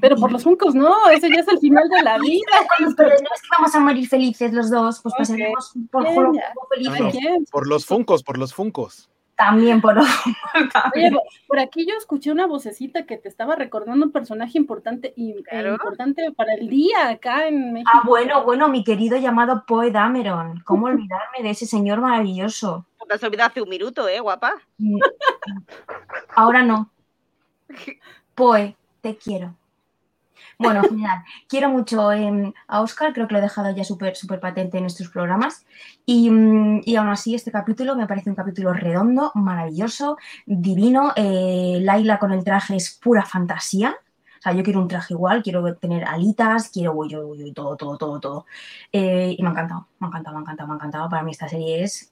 Pero 0.02 0.18
por 0.18 0.32
los 0.32 0.44
juncos 0.44 0.76
no, 0.76 1.10
ese 1.10 1.30
ya 1.30 1.40
es 1.40 1.48
el 1.48 1.60
final 1.60 1.88
de 1.90 2.04
la 2.04 2.18
vida. 2.18 2.52
Pero 2.98 3.10
no 3.10 3.16
es 3.16 3.42
que 3.42 3.48
vamos 3.58 3.74
a 3.76 3.80
morir 3.80 4.08
felices 4.08 4.52
los 4.52 4.70
dos, 4.70 5.00
pues 5.02 5.16
pasaremos 5.18 5.74
por, 5.90 6.04
por 6.14 6.34
felices. 6.70 7.00
No, 7.00 7.06
no, 7.06 7.12
¿Quién? 7.12 7.46
por 7.46 7.68
los 7.68 7.86
funcos, 7.86 8.24
por 8.24 8.38
los 8.38 8.54
funcos. 8.54 9.10
También 9.36 9.82
por 9.82 9.98
Oye, 10.96 11.12
por 11.48 11.60
aquí 11.60 11.86
yo 11.88 11.96
escuché 11.98 12.32
una 12.32 12.46
vocecita 12.46 13.06
que 13.06 13.18
te 13.18 13.28
estaba 13.28 13.56
recordando 13.56 14.06
un 14.06 14.12
personaje 14.12 14.58
importante 14.58 15.14
y 15.16 15.32
e 15.32 15.44
Claro. 15.44 15.74
importante 15.74 16.32
para 16.32 16.54
el 16.54 16.70
día 16.70 17.10
acá 17.10 17.48
en 17.48 17.74
México. 17.74 17.92
Ah, 17.94 18.04
bueno, 18.06 18.44
bueno, 18.44 18.70
mi 18.70 18.84
querido 18.84 19.18
llamado 19.18 19.64
Poe 19.66 19.92
Dameron. 19.92 20.62
¿Cómo 20.66 20.88
olvidarme 20.88 21.42
de 21.42 21.50
ese 21.50 21.66
señor 21.66 22.02
maravilloso? 22.02 22.86
Te 23.08 23.16
has 23.16 23.24
olvidado 23.24 23.50
hace 23.50 23.62
un 23.62 23.70
minuto, 23.70 24.08
¿eh, 24.08 24.20
guapa? 24.20 24.54
Mm. 24.78 25.00
Ahora 26.36 26.64
no. 26.64 26.92
Poe, 28.36 28.78
te 29.02 29.18
quiero. 29.18 29.56
Bueno, 30.62 30.82
genial. 30.84 31.24
Quiero 31.48 31.70
mucho 31.70 32.12
eh, 32.12 32.54
a 32.68 32.82
Oscar, 32.82 33.14
creo 33.14 33.28
que 33.28 33.34
lo 33.34 33.40
he 33.40 33.44
dejado 33.44 33.76
ya 33.76 33.84
súper 33.84 34.16
súper 34.16 34.40
patente 34.40 34.78
en 34.78 34.86
estos 34.86 35.10
programas. 35.10 35.66
Y, 36.06 36.30
mm, 36.30 36.82
y 36.86 36.96
aún 36.96 37.10
así, 37.10 37.36
este 37.36 37.52
capítulo 37.52 37.96
me 37.96 38.08
parece 38.08 38.30
un 38.30 38.36
capítulo 38.36 38.74
redondo, 38.74 39.32
maravilloso, 39.36 40.18
divino. 40.46 41.14
Eh, 41.16 41.80
Laila 41.82 42.20
con 42.20 42.32
el 42.32 42.44
traje 42.44 42.76
es 42.76 42.98
pura 43.02 43.26
fantasía. 43.26 43.96
O 44.40 44.42
sea, 44.42 44.54
yo 44.54 44.64
quiero 44.64 44.82
un 44.82 44.88
traje 44.88 45.14
igual, 45.14 45.44
quiero 45.44 45.76
tener 45.76 46.04
alitas, 46.04 46.70
quiero 46.70 46.94
uy, 46.94 47.54
todo, 47.54 47.76
todo, 47.76 47.98
todo, 47.98 48.20
todo. 48.20 48.46
Eh, 48.92 49.36
y 49.38 49.42
me 49.44 49.50
ha 49.50 49.52
encantado, 49.52 49.88
me 50.00 50.08
ha 50.08 50.10
encantado, 50.10 50.36
me 50.36 50.40
ha 50.40 50.42
encantado, 50.42 50.68
me 50.68 50.74
ha 50.74 50.76
encantado. 50.78 51.10
Para 51.10 51.24
mí 51.24 51.32
esta 51.32 51.48
serie 51.48 51.84
es 51.84 52.12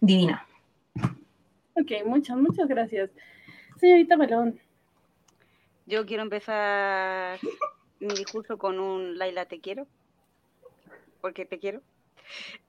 divina. 0.00 0.44
Ok, 1.74 1.92
muchas, 2.06 2.36
muchas 2.36 2.68
gracias. 2.68 3.10
Señorita 3.76 4.16
Melón. 4.16 4.58
Yo 5.88 6.04
quiero 6.04 6.22
empezar 6.22 7.38
mi 7.98 8.14
discurso 8.14 8.58
con 8.58 8.78
un 8.78 9.16
Laila 9.16 9.46
te 9.46 9.58
quiero. 9.58 9.86
Porque 11.22 11.46
te 11.46 11.58
quiero. 11.58 11.80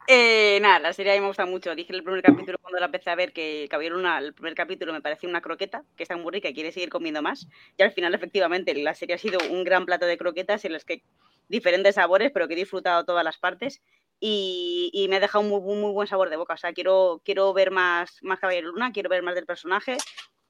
Eh, 0.08 0.58
nada, 0.62 0.80
la 0.80 0.94
serie 0.94 1.12
a 1.12 1.16
mí 1.16 1.20
me 1.20 1.28
gusta 1.28 1.46
mucho. 1.46 1.76
Dije 1.76 1.92
el 1.92 2.02
primer 2.02 2.24
capítulo 2.24 2.58
cuando 2.62 2.80
la 2.80 2.86
empecé 2.86 3.10
a 3.10 3.16
ver 3.16 3.34
que 3.34 3.68
Caballero 3.70 3.98
Luna, 3.98 4.20
el 4.20 4.34
primer 4.34 4.56
capítulo 4.56 4.94
me 4.94 5.02
parecía 5.02 5.28
una 5.28 5.42
croqueta, 5.42 5.84
que 5.98 6.04
está 6.04 6.16
muy 6.16 6.32
rica 6.32 6.48
y 6.48 6.54
quiere 6.54 6.72
seguir 6.72 6.88
comiendo 6.88 7.22
más. 7.22 7.50
Y 7.78 7.84
al 7.84 7.92
final, 7.92 8.16
efectivamente, 8.16 8.74
la 8.74 8.94
serie 8.94 9.16
ha 9.16 9.20
sido 9.20 9.38
un 9.52 9.66
gran 9.66 9.86
plato 9.86 10.06
de 10.06 10.18
croquetas 10.18 10.64
en 10.64 10.72
los 10.72 10.86
que 10.86 11.04
diferentes 11.50 11.96
sabores, 11.96 12.32
pero 12.32 12.48
que 12.48 12.54
he 12.54 12.58
disfrutado 12.58 13.04
todas 13.04 13.26
las 13.26 13.38
partes. 13.38 13.82
Y, 14.22 14.92
y 14.94 15.10
me 15.10 15.18
ha 15.18 15.20
dejado 15.20 15.44
un 15.44 15.50
muy, 15.50 15.76
muy 15.76 15.92
buen 15.92 16.08
sabor 16.08 16.30
de 16.30 16.38
boca. 16.38 16.54
O 16.54 16.58
sea, 16.58 16.72
quiero, 16.72 17.22
quiero 17.26 17.52
ver 17.52 17.70
más, 17.70 18.18
más 18.22 18.40
Caballero 18.40 18.70
Luna, 18.70 18.94
quiero 18.94 19.10
ver 19.10 19.24
más 19.24 19.36
del 19.36 19.46
personaje 19.46 19.98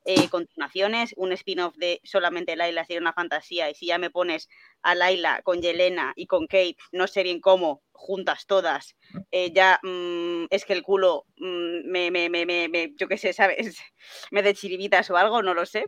eh, 0.06 0.30
continuaciones, 0.30 1.14
un 1.18 1.32
spin-off 1.34 1.76
de 1.78 2.00
solamente 2.04 2.56
Laila 2.56 2.86
sería 2.86 3.02
una 3.02 3.14
fantasía 3.14 3.70
y 3.70 3.76
si 3.76 3.88
ya 3.88 3.98
me 3.98 4.10
pones 4.10 4.48
a 4.82 4.96
Laila 4.96 5.42
con 5.44 5.62
Yelena 5.62 6.14
y 6.16 6.26
con 6.26 6.48
Kate, 6.48 6.78
no 6.92 7.08
sé 7.08 7.24
bien 7.24 7.42
cómo, 7.42 7.84
juntas 7.92 8.46
todas, 8.48 8.96
eh, 9.32 9.52
ya 9.52 9.80
mm, 9.84 10.46
es 10.50 10.66
que 10.66 10.74
el 10.74 10.84
culo 10.84 11.26
mm, 11.38 11.90
me, 11.90 12.12
me, 12.12 12.30
me, 12.30 12.46
me, 12.46 12.94
yo 12.96 13.08
qué 13.08 13.18
sé, 13.18 13.34
¿sabes? 13.34 13.78
Me 14.32 14.42
de 14.42 14.54
chiribitas 14.54 15.10
o 15.10 15.18
algo, 15.18 15.42
no 15.42 15.54
lo 15.54 15.66
sé. 15.66 15.86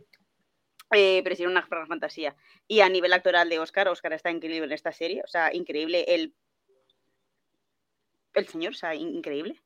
Eh, 0.94 1.22
pero 1.24 1.34
sería 1.34 1.48
una 1.48 1.66
fantasía. 1.86 2.36
Y 2.68 2.80
a 2.80 2.88
nivel 2.90 3.14
actoral 3.14 3.48
de 3.48 3.58
Oscar, 3.58 3.88
Oscar 3.88 4.12
está 4.12 4.30
increíble 4.30 4.66
en 4.66 4.72
esta 4.72 4.92
serie, 4.92 5.22
o 5.24 5.26
sea, 5.26 5.54
increíble 5.54 6.04
el, 6.06 6.34
el 8.34 8.46
señor, 8.48 8.72
o 8.72 8.76
sea, 8.76 8.94
in- 8.94 9.16
increíble 9.16 9.62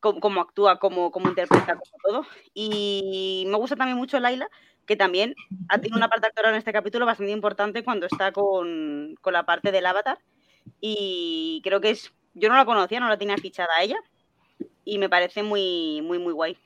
cómo, 0.00 0.20
cómo 0.20 0.40
actúa, 0.40 0.78
cómo, 0.78 1.10
cómo 1.10 1.28
interpreta 1.28 1.78
todo. 2.02 2.26
Y 2.54 3.44
me 3.48 3.56
gusta 3.56 3.76
también 3.76 3.98
mucho 3.98 4.18
Laila, 4.18 4.48
que 4.86 4.96
también 4.96 5.34
ha 5.68 5.78
tenido 5.78 5.96
una 5.96 6.08
parte 6.08 6.26
actoral 6.26 6.52
en 6.52 6.58
este 6.58 6.72
capítulo 6.72 7.06
bastante 7.06 7.32
importante 7.32 7.84
cuando 7.84 8.06
está 8.06 8.32
con, 8.32 9.16
con 9.20 9.32
la 9.32 9.44
parte 9.44 9.72
del 9.72 9.86
avatar. 9.86 10.18
Y 10.80 11.60
creo 11.64 11.80
que 11.80 11.90
es. 11.90 12.12
Yo 12.34 12.48
no 12.48 12.56
la 12.56 12.64
conocía, 12.64 13.00
no 13.00 13.08
la 13.08 13.18
tenía 13.18 13.36
fichada 13.36 13.70
a 13.76 13.82
ella. 13.82 13.98
Y 14.84 14.98
me 14.98 15.08
parece 15.08 15.42
muy, 15.42 16.00
muy, 16.02 16.18
muy 16.18 16.32
guay. 16.32 16.56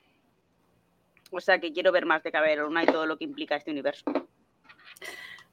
O 1.31 1.41
sea 1.41 1.59
que 1.59 1.73
quiero 1.73 1.91
ver 1.91 2.05
más 2.05 2.21
de 2.23 2.31
Caballero 2.31 2.65
Luna 2.65 2.83
y 2.83 2.85
todo 2.85 3.05
lo 3.05 3.17
que 3.17 3.23
implica 3.23 3.55
este 3.55 3.71
universo. 3.71 4.03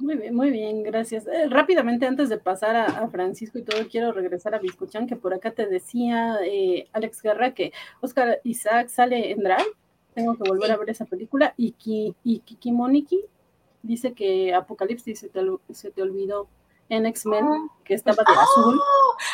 Muy 0.00 0.16
bien, 0.16 0.34
muy 0.34 0.50
bien, 0.50 0.82
gracias. 0.82 1.26
Eh, 1.26 1.48
rápidamente, 1.48 2.06
antes 2.06 2.28
de 2.30 2.38
pasar 2.38 2.74
a, 2.74 2.86
a 2.86 3.08
Francisco 3.08 3.58
y 3.58 3.62
todo, 3.62 3.86
quiero 3.88 4.12
regresar 4.12 4.54
a 4.54 4.58
Biscuchan, 4.58 5.06
que 5.06 5.14
por 5.16 5.34
acá 5.34 5.50
te 5.50 5.66
decía 5.66 6.38
eh, 6.42 6.88
Alex 6.92 7.22
Guerra 7.22 7.52
que 7.52 7.72
Oscar 8.00 8.40
Isaac 8.44 8.88
sale 8.88 9.30
en 9.30 9.38
Drive. 9.40 9.66
Tengo 10.14 10.34
que 10.36 10.48
volver 10.48 10.68
Sí. 10.68 10.72
a 10.72 10.76
ver 10.78 10.90
esa 10.90 11.04
película. 11.04 11.52
Y, 11.56 11.72
Ki, 11.72 12.14
y 12.24 12.40
Kiki 12.40 12.72
Moniki 12.72 13.20
dice 13.82 14.12
que 14.14 14.54
Apocalipsis 14.54 15.18
se 15.20 15.28
te, 15.28 15.40
se 15.72 15.90
te 15.90 16.02
olvidó 16.02 16.48
en 16.88 17.06
X-Men, 17.06 17.44
Ah. 17.44 17.66
que 17.84 17.94
estaba 17.94 18.16
de 18.26 18.32
azul. 18.32 18.80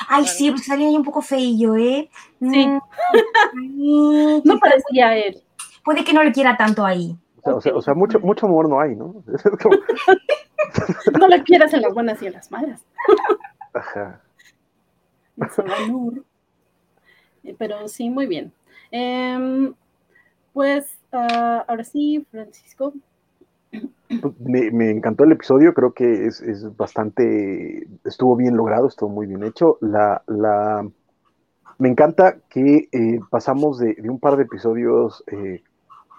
Ay, 0.08 0.24
Claro. 0.24 0.36
sí, 0.36 0.50
porque 0.50 0.64
salía 0.64 0.88
ahí 0.88 0.96
un 0.96 1.04
poco 1.04 1.22
feillo, 1.22 1.76
¿eh? 1.76 2.10
Sí. 2.40 2.66
Mm. 2.66 2.80
Ay, 3.58 4.42
No 4.44 4.58
parecía 4.58 5.16
él. 5.16 5.42
Puede 5.84 6.02
que 6.04 6.12
no 6.12 6.22
le 6.24 6.32
quiera 6.32 6.56
tanto 6.56 6.84
ahí. 6.84 7.16
O 7.46 7.50
sea, 7.50 7.54
o 7.56 7.60
sea, 7.60 7.74
o 7.76 7.82
sea, 7.82 7.94
mucho, 7.94 8.20
mucho 8.20 8.46
amor 8.46 8.68
no 8.68 8.80
hay, 8.80 8.94
¿no? 8.96 9.22
Como- 9.62 9.76
No 11.18 11.28
le 11.28 11.42
quieras 11.42 11.72
en 11.74 11.82
las 11.82 11.94
buenas 11.94 12.20
y 12.22 12.26
en 12.26 12.32
las 12.34 12.50
malas. 12.50 12.84
Ajá. 13.72 14.20
Eh, 17.44 17.54
Pero 17.58 17.88
sí, 17.88 18.10
muy 18.10 18.26
bien. 18.26 18.52
Em, 18.90 19.74
pues 20.52 20.98
ah, 21.12 21.64
ahora 21.68 21.84
sí, 21.84 22.26
Francisco. 22.30 22.92
Pues, 23.70 24.40
Me, 24.40 24.70
me 24.70 24.90
encantó 24.90 25.24
el 25.24 25.32
episodio, 25.32 25.74
creo 25.74 25.92
que 25.92 26.26
es, 26.26 26.40
es 26.40 26.76
bastante, 26.76 27.86
estuvo 28.04 28.36
bien 28.36 28.56
logrado, 28.56 28.88
estuvo 28.88 29.10
muy 29.10 29.26
bien 29.26 29.42
hecho. 29.44 29.78
La, 29.80 30.22
la, 30.26 30.88
me 31.78 31.88
encanta 31.88 32.38
que 32.48 32.88
eh, 32.92 33.20
pasamos 33.30 33.78
de, 33.78 33.94
de 33.94 34.08
un 34.08 34.18
par 34.18 34.36
de 34.36 34.44
episodios, 34.44 35.22
eh, 35.26 35.62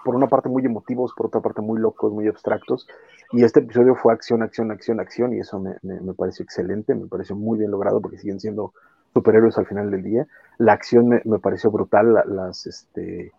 por 0.08 0.16
una 0.16 0.28
parte 0.28 0.48
muy 0.48 0.66
emotivos, 0.66 1.12
por 1.18 1.26
otra 1.26 1.42
parte 1.42 1.62
muy 1.62 1.82
locos, 1.82 2.14
muy 2.14 2.30
abstractos, 2.30 2.88
y 3.34 3.44
este 3.44 3.60
episodio 3.60 3.94
fue 3.94 4.14
acción, 4.14 4.42
acción, 4.42 4.72
acción, 4.72 5.02
acción, 5.02 5.34
y 5.34 5.40
eso 5.42 5.60
me, 5.60 5.76
me, 5.82 6.14
pareció 6.14 6.44
excelente, 6.44 6.96
me 6.96 7.08
pareció 7.08 7.36
muy 7.36 7.60
bien 7.60 7.72
logrado 7.72 8.00
porque 8.00 8.18
siguen 8.18 8.40
siendo 8.40 8.72
superhéroes 9.14 9.58
al 9.58 9.66
final 9.66 9.92
del 9.92 10.04
día. 10.04 10.26
La 10.60 10.72
acción 10.72 11.10
me, 11.10 11.22
me 11.26 11.40
pareció 11.40 11.72
brutal, 11.72 12.14
la- 12.14 12.24
las, 12.24 12.66
este, 12.68 13.34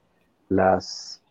las, 0.51 1.23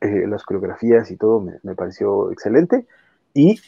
eh, 0.00 0.26
las 0.26 0.42
coreografías 0.44 1.10
y 1.10 1.16
todo 1.18 1.42
me, 1.42 1.74
pareció 1.74 2.32
excelente. 2.32 2.86
Y 3.34 3.60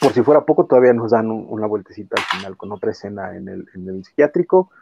por 0.00 0.12
si 0.12 0.22
fuera 0.22 0.44
poco, 0.44 0.66
todavía 0.66 0.92
nos 0.92 1.12
dan 1.12 1.30
un- 1.30 1.46
una 1.48 1.68
vueltecita 1.68 2.16
al 2.18 2.24
final 2.40 2.56
con 2.56 2.72
otra 2.72 2.90
escena 2.90 3.36
en 3.36 3.46
el, 3.48 3.68
en 3.76 3.88
el 3.88 4.04
psiquiátrico. 4.04 4.72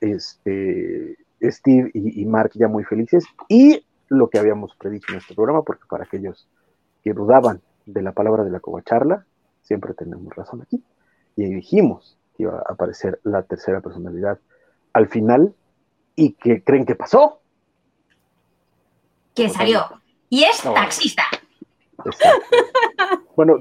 Este, 0.00 1.16
Steve 1.42 1.90
y, 1.94 2.22
y 2.22 2.26
Mark 2.26 2.52
ya 2.54 2.68
muy 2.68 2.84
felices. 2.84 3.24
Y 3.48 3.84
lo 4.12 4.28
que 4.28 4.38
habíamos 4.38 4.74
predicho 4.76 5.12
en 5.12 5.18
este 5.18 5.34
programa, 5.34 5.62
porque 5.62 5.84
para 5.88 6.04
aquellos 6.04 6.48
que 7.02 7.12
dudaban 7.12 7.60
de 7.86 8.02
la 8.02 8.12
palabra 8.12 8.44
de 8.44 8.50
la 8.50 8.60
covacharla, 8.60 9.24
siempre 9.62 9.94
tenemos 9.94 10.34
razón 10.36 10.62
aquí. 10.62 10.82
Y 11.36 11.44
dijimos 11.44 12.16
que 12.36 12.44
iba 12.44 12.58
a 12.58 12.72
aparecer 12.72 13.20
la 13.24 13.42
tercera 13.42 13.80
personalidad 13.80 14.38
al 14.92 15.08
final. 15.08 15.54
¿Y 16.14 16.32
que 16.34 16.62
creen 16.62 16.84
que 16.84 16.94
pasó? 16.94 17.40
Que 19.34 19.48
salió. 19.48 19.84
Y 20.28 20.44
es 20.44 20.64
No. 20.64 20.74
taxista. 20.74 21.22
Exacto. 22.04 22.46
Bueno, 23.34 23.56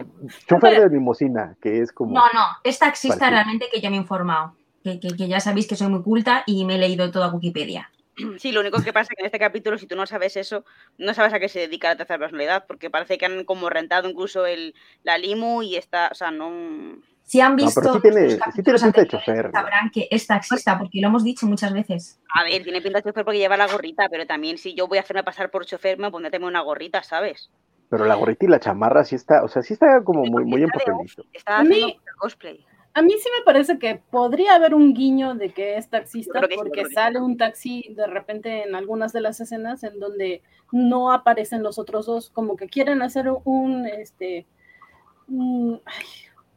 chofer 0.50 0.82
de 0.82 0.90
limosina, 0.90 1.56
que 1.62 1.80
es 1.82 1.94
como. 1.94 2.14
No, 2.14 2.26
no, 2.34 2.44
es 2.66 2.78
taxista 2.78 3.18
Parecido. 3.18 3.36
realmente 3.38 3.68
que 3.72 3.80
yo 3.80 3.90
me 3.90 3.96
he 3.96 4.00
informado. 4.02 4.54
Que, 4.84 5.00
que- 5.00 5.16
que 5.16 5.30
ya 5.30 5.40
sabéis 5.40 5.66
que 5.66 5.78
soy 5.78 5.88
muy 5.88 6.04
culta 6.04 6.44
y 6.46 6.66
me 6.66 6.76
he 6.76 6.78
leído 6.78 7.10
toda 7.10 7.32
Wikipedia. 7.34 7.90
Sí, 8.39 8.52
lo 8.52 8.60
único 8.62 8.82
que 8.82 8.93
pasa 8.93 9.10
es 9.12 9.17
que 9.17 9.21
en 9.21 9.26
este 9.28 9.39
capítulo, 9.39 9.78
si 9.78 9.88
tú 9.88 9.95
no 9.95 10.06
sabes 10.06 10.36
eso, 10.38 10.65
no 10.97 11.13
sabes 11.13 11.34
a 11.34 11.39
qué 11.39 11.47
se 11.50 11.60
dedica 11.60 11.89
la 11.89 11.95
tercera 11.95 12.19
personalidad, 12.19 12.65
porque 12.67 12.89
parece 12.89 13.17
que 13.17 13.26
han 13.26 13.45
como 13.45 13.69
rentado 13.69 14.10
incluso 14.10 14.45
el, 14.45 14.76
la 15.04 15.17
limu 15.17 15.62
y 15.63 15.76
está, 15.78 16.10
o 16.12 16.15
sea, 16.15 16.32
no... 16.32 16.97
Si 17.24 17.39
han 17.39 17.52
No, 17.56 17.63
visto 17.63 17.80
pero 17.82 17.93
sí 17.93 18.02
tiene- 18.02 18.21
los 18.24 18.34
sí 18.34 18.39
capítulos 18.39 18.82
tiene 18.82 18.93
pinta 18.93 19.02
de 19.02 19.02
anteriores, 19.17 19.26
chofer, 19.26 19.45
¿no? 19.45 19.52
sabrán 19.52 19.89
que 19.91 20.08
es 20.12 20.28
taxista, 20.28 20.78
porque 20.78 21.00
lo 21.00 21.08
hemos 21.08 21.24
dicho 21.24 21.45
muchas 21.47 21.71
veces. 21.74 22.19
A 22.36 22.43
ver, 22.43 22.62
tiene 22.63 22.82
pinta 22.82 22.97
de 23.00 23.04
chofer 23.04 23.24
porque 23.24 23.38
lleva 23.39 23.56
la 23.56 23.67
gorrita, 23.67 24.10
pero 24.10 24.28
también 24.28 24.58
si 24.58 24.74
yo 24.76 24.88
voy 24.88 24.97
a 24.97 25.02
hacerme 25.02 25.24
pasar 25.24 25.50
por 25.50 25.65
chofer, 25.65 25.97
me 25.97 26.12
pondré 26.12 26.30
también 26.32 26.50
una 26.50 26.60
gorrita, 26.62 27.04
¿sabes? 27.04 27.50
Pero 27.89 28.06
la 28.06 28.15
gorrita 28.15 28.45
y 28.45 28.50
la 28.50 28.60
chamarra 28.60 29.06
sí 29.06 29.15
está, 29.15 29.43
o 29.43 29.47
sea, 29.47 29.62
sí 29.62 29.74
está 29.74 30.04
como 30.04 30.24
muy, 30.26 30.43
muy 30.43 30.63
en 30.63 30.69
Está 30.74 30.91
papelito. 30.91 31.24
Haciendo 31.45 32.02
cosplay. 32.17 32.65
A 32.93 33.01
mí 33.01 33.13
sí 33.13 33.30
me 33.38 33.43
parece 33.45 33.80
que 33.80 34.01
podría 34.12 34.56
haber 34.56 34.75
un 34.75 34.93
guiño 34.93 35.34
de 35.36 35.49
que 35.54 35.77
es 35.77 35.88
taxista, 35.89 36.41
que 36.47 36.56
porque 36.56 36.86
sale 36.89 37.21
un 37.21 37.38
taxi 37.38 37.93
de 37.95 38.06
repente 38.06 38.63
en 38.63 38.75
algunas 38.75 39.13
de 39.13 39.21
las 39.21 39.39
escenas 39.39 39.84
en 39.84 39.97
donde 39.99 40.41
no 40.73 41.12
aparecen 41.12 41.63
los 41.63 41.80
otros 41.80 42.06
dos, 42.06 42.30
como 42.32 42.56
que 42.58 42.67
quieren 42.67 43.01
hacer 43.01 43.30
un, 43.45 43.86
este, 43.86 44.45
un, 45.30 45.82
ay, 45.86 46.06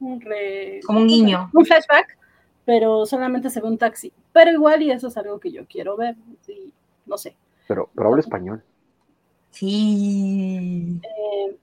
un 0.00 0.20
re- 0.20 0.80
Como 0.84 1.00
un 1.00 1.06
guiño. 1.06 1.50
un 1.52 1.64
flashback, 1.64 2.18
pero 2.64 3.06
solamente 3.06 3.48
se 3.50 3.60
ve 3.60 3.68
un 3.68 3.78
taxi. 3.78 4.12
Pero 4.32 4.50
igual, 4.50 4.82
y 4.82 4.90
eso 4.90 5.06
es 5.08 5.16
algo 5.16 5.38
que 5.38 5.52
yo 5.52 5.66
quiero 5.66 5.96
ver, 5.96 6.16
sí, 6.40 6.72
no 7.06 7.16
sé. 7.16 7.36
Pero, 7.68 7.90
pero 7.94 8.08
habla 8.08 8.20
español. 8.20 8.62
Sí. 9.50 11.00
Eh, 11.02 11.56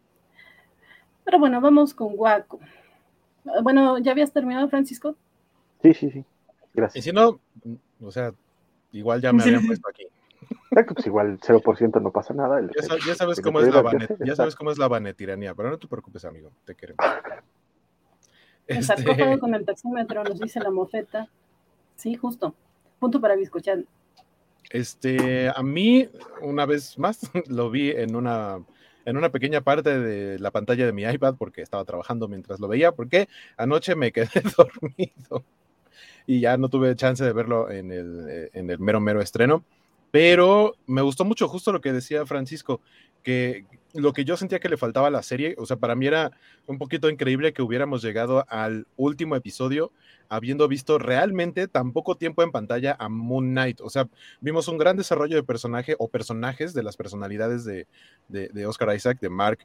pero 1.26 1.40
bueno, 1.40 1.60
vamos 1.60 1.94
con 1.94 2.16
Guaco. 2.16 2.60
Bueno, 3.64 3.98
¿ya 4.00 4.12
habías 4.12 4.32
terminado, 4.32 4.70
Francisco? 4.70 5.16
Sí, 5.82 5.94
sí, 5.94 6.12
sí. 6.12 6.20
Y 6.20 6.26
Gracias. 6.74 7.04
si 7.04 7.12
no, 7.12 7.40
o 8.02 8.12
sea, 8.12 8.34
igual 8.92 9.22
ya 9.22 9.34
me 9.34 9.44
habían 9.44 9.66
puesto 9.68 9.90
aquí. 9.90 10.06
Exacto, 10.72 10.96
pues 10.96 11.08
igual 11.08 11.40
0% 11.42 12.00
no 12.02 12.12
pasa 12.12 12.34
nada. 12.34 12.60
el- 12.60 12.72
Ya, 12.76 12.82
sa- 12.84 12.98
ya 13.06 13.16
sabes 13.16 13.42
cómo 13.42 13.60
es 13.60 13.74
la 13.74 13.82
banet- 13.82 14.18
ya 14.26 14.36
sabes 14.36 14.56
cómo 14.56 14.72
es 14.72 14.78
la 14.78 14.88
banetiranía, 14.88 15.54
pero 15.54 15.70
no 15.70 15.78
te 15.78 15.88
preocupes, 15.88 16.24
amigo, 16.26 16.52
te 16.66 16.76
queremos. 16.76 17.00
El 18.68 18.78
Este, 18.78 18.96
sarcófago 18.96 19.40
con 19.40 19.54
el 19.56 19.66
taxímetro, 19.66 20.24
nos 20.24 20.40
dice 20.40 20.60
la 20.62 20.70
mofeta. 20.70 21.28
Sí, 21.96 22.16
justo. 22.16 22.54
Punto 23.00 23.20
para 23.20 23.36
Biscochan. 23.36 23.86
Este, 24.70 25.50
a 25.50 25.62
mí, 25.62 26.08
una 26.42 26.66
vez 26.66 26.98
más, 26.98 27.20
lo 27.50 27.70
vi 27.70 27.90
en 27.92 28.16
una, 28.16 28.64
en 29.06 29.18
una 29.18 29.30
pequeña 29.30 29.62
parte 29.62 29.98
de 30.00 30.40
la 30.40 30.52
pantalla 30.52 30.86
de 30.86 30.94
mi 30.94 31.04
iPad 31.04 31.36
porque 31.38 31.62
estaba 31.62 31.86
trabajando 31.86 32.28
mientras 32.28 32.60
lo 32.60 32.68
veía, 32.68 32.92
porque 32.92 33.28
anoche 33.58 33.96
me 33.96 34.12
quedé 34.14 34.42
dormido 34.58 35.44
y 36.28 36.40
ya 36.42 36.58
no 36.58 36.70
tuve 36.70 36.96
chance 36.96 37.24
de 37.24 37.34
verlo 37.34 37.70
en 37.70 37.92
el, 37.92 38.28
eh, 38.30 38.50
en 38.54 38.70
el 38.70 38.80
mero, 38.80 39.00
mero 39.00 39.22
estreno. 39.22 39.64
Pero 40.12 40.76
me 40.86 41.02
gustó 41.02 41.26
mucho 41.26 41.48
justo 41.48 41.72
lo 41.72 41.82
que 41.82 41.94
decía 41.94 42.26
Francisco, 42.26 42.82
que 43.24 43.66
lo 43.94 44.14
que 44.14 44.26
yo 44.26 44.38
sentía 44.38 44.60
que 44.60 44.70
le 44.70 44.78
faltaba 44.78 45.08
a 45.08 45.12
la 45.12 45.24
serie, 45.24 45.56
o 45.58 45.66
sea, 45.66 45.78
para 45.78 45.96
mí 45.96 46.08
era 46.08 46.32
un 46.66 46.78
poquito 46.78 47.10
increíble 47.10 47.54
que 47.54 47.62
hubiéramos 47.62 48.02
llegado 48.02 48.46
al 48.50 48.88
último 48.96 49.36
episodio 49.36 49.92
habiendo 50.30 50.70
visto 50.70 50.98
realmente 50.98 51.68
tan 51.68 51.92
poco 51.92 52.16
tiempo 52.16 52.42
en 52.42 52.52
pantalla 52.52 52.96
a 52.98 53.10
Moon 53.10 53.50
Knight. 53.50 53.82
O 53.82 53.90
sea, 53.90 54.08
vimos 54.40 54.70
un 54.70 54.78
gran 54.78 54.96
desarrollo 54.96 55.36
de 55.36 55.44
personaje 55.44 55.96
o 56.00 56.08
personajes 56.08 56.74
de 56.74 56.84
las 56.84 56.96
personalidades 56.96 57.66
de, 57.66 57.86
de, 58.30 58.66
Oscar 58.66 58.96
Isaac, 58.96 59.20
de 59.20 59.30
Mark 59.30 59.60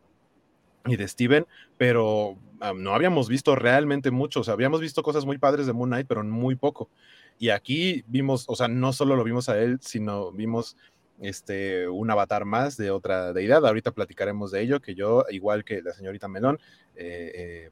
y 0.84 0.96
de 0.96 1.06
Steven, 1.06 1.46
pero 1.78 2.30
um, 2.30 2.82
no 2.82 2.94
habíamos 2.94 3.28
visto 3.28 3.54
realmente 3.54 4.10
mucho. 4.10 4.40
O 4.40 4.44
sea, 4.44 4.54
habíamos 4.54 4.80
visto 4.80 5.04
cosas 5.04 5.24
muy 5.24 5.38
padres 5.38 5.68
de 5.68 5.72
Moon 5.72 5.88
Knight, 5.88 6.08
pero 6.08 6.24
muy 6.24 6.56
poco. 6.56 6.90
Y 7.38 7.50
aquí 7.50 8.04
vimos, 8.06 8.44
o 8.48 8.56
sea, 8.56 8.68
no 8.68 8.92
solo 8.92 9.16
lo 9.16 9.24
vimos 9.24 9.48
a 9.48 9.58
él, 9.58 9.78
sino 9.82 10.32
vimos 10.32 10.76
este, 11.20 11.88
un 11.88 12.10
avatar 12.10 12.44
más 12.44 12.76
de 12.76 12.90
otra 12.90 13.32
deidad. 13.32 13.66
Ahorita 13.66 13.92
platicaremos 13.92 14.50
de 14.50 14.62
ello, 14.62 14.80
que 14.80 14.94
yo, 14.94 15.24
igual 15.30 15.64
que 15.64 15.82
la 15.82 15.92
señorita 15.92 16.28
Melón, 16.28 16.58
eh, 16.94 17.32
eh, 17.34 17.70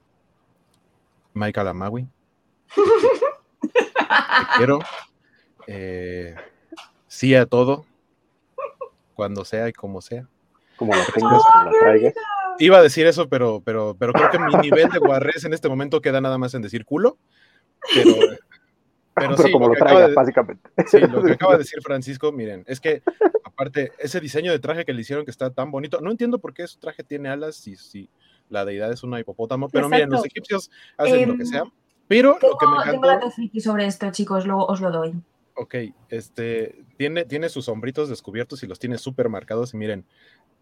Michael 1.32 1.68
Amawi, 1.68 2.08
quiero. 4.56 4.80
Eh, 5.66 6.34
sí 7.06 7.34
a 7.34 7.46
todo, 7.46 7.86
cuando 9.14 9.44
sea 9.44 9.68
y 9.68 9.72
como 9.72 10.00
sea. 10.00 10.28
Como 10.76 10.94
la 10.94 11.04
tengas, 11.06 11.42
como 11.42 11.64
la 11.64 11.70
traigas. 11.80 12.14
Iba 12.58 12.78
a 12.78 12.82
decir 12.82 13.06
eso, 13.06 13.28
pero, 13.28 13.62
pero, 13.64 13.96
pero 13.98 14.12
creo 14.12 14.30
que 14.30 14.38
mi 14.38 14.54
nivel 14.56 14.88
de 14.90 14.98
guarrés 14.98 15.44
en 15.44 15.54
este 15.54 15.68
momento 15.68 16.00
queda 16.00 16.20
nada 16.20 16.38
más 16.38 16.54
en 16.54 16.62
decir 16.62 16.84
culo. 16.84 17.18
Pero, 17.92 18.14
pero, 19.16 19.36
Pero 19.36 19.42
sí, 19.42 19.52
como 19.52 19.66
lo 19.68 19.74
lo 19.74 19.74
que 19.74 19.82
acaba 19.82 19.90
traigas, 20.06 20.10
de- 20.10 20.14
básicamente. 20.14 20.70
Sí, 20.88 21.00
lo 21.00 21.22
que 21.22 21.32
acaba 21.32 21.52
de 21.54 21.58
decir 21.58 21.80
Francisco, 21.82 22.32
miren, 22.32 22.64
es 22.66 22.80
que 22.80 23.02
aparte, 23.44 23.92
ese 23.98 24.20
diseño 24.20 24.50
de 24.52 24.58
traje 24.58 24.84
que 24.84 24.92
le 24.92 25.00
hicieron 25.02 25.24
que 25.24 25.30
está 25.30 25.50
tan 25.50 25.70
bonito, 25.70 26.00
no 26.00 26.10
entiendo 26.10 26.38
por 26.38 26.52
qué 26.54 26.66
su 26.66 26.78
traje 26.78 27.04
tiene 27.04 27.28
alas 27.28 27.56
si, 27.56 27.76
si 27.76 28.08
la 28.48 28.64
deidad 28.64 28.92
es 28.92 29.02
una 29.02 29.20
hipopótamo, 29.20 29.68
pero 29.68 29.88
miren, 29.88 30.10
los 30.10 30.24
egipcios 30.24 30.70
hacen 30.96 31.26
lo 31.26 31.32
Em, 31.32 31.38
que 31.38 31.46
sea. 31.46 31.64
Pero 32.06 32.32
lo 32.32 32.38
Tengo, 32.38 32.58
que 32.58 32.66
me 32.66 32.76
tengo 32.90 33.06
encantó, 33.06 33.30
friki 33.30 33.60
sobre 33.60 33.86
esto, 33.86 34.10
chicos, 34.10 34.46
luego 34.46 34.66
os 34.66 34.80
lo 34.80 34.90
doy. 34.90 35.14
ok, 35.54 35.74
este, 36.10 36.84
tiene, 36.98 37.24
tiene 37.24 37.48
sus 37.48 37.68
hombritos 37.68 38.08
descubiertos 38.08 38.62
y 38.62 38.66
los 38.66 38.78
tiene 38.78 38.98
súper 38.98 39.28
marcados 39.28 39.72
y 39.72 39.76
miren, 39.76 40.04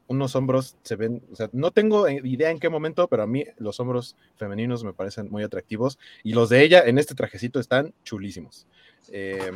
unos 0.06 0.36
hombros 0.36 0.76
se 0.82 0.96
ven, 0.96 1.22
o 1.32 1.36
sea, 1.36 1.48
no 1.52 1.70
tengo 1.70 2.06
eh, 2.06 2.20
idea 2.24 2.50
en 2.50 2.58
qué 2.58 2.68
momento, 2.68 3.08
pero 3.08 3.22
a 3.22 3.26
mí 3.26 3.44
los 3.58 3.80
hombros 3.80 4.16
femeninos 4.36 4.84
me 4.84 4.92
parecen 4.92 5.30
muy 5.30 5.42
atractivos 5.42 5.98
y 6.22 6.32
los 6.32 6.48
de 6.48 6.62
ella 6.62 6.82
en 6.84 6.98
este 6.98 7.14
trajecito 7.14 7.60
están 7.60 7.94
chulísimos. 8.04 8.66
Eh, 9.10 9.52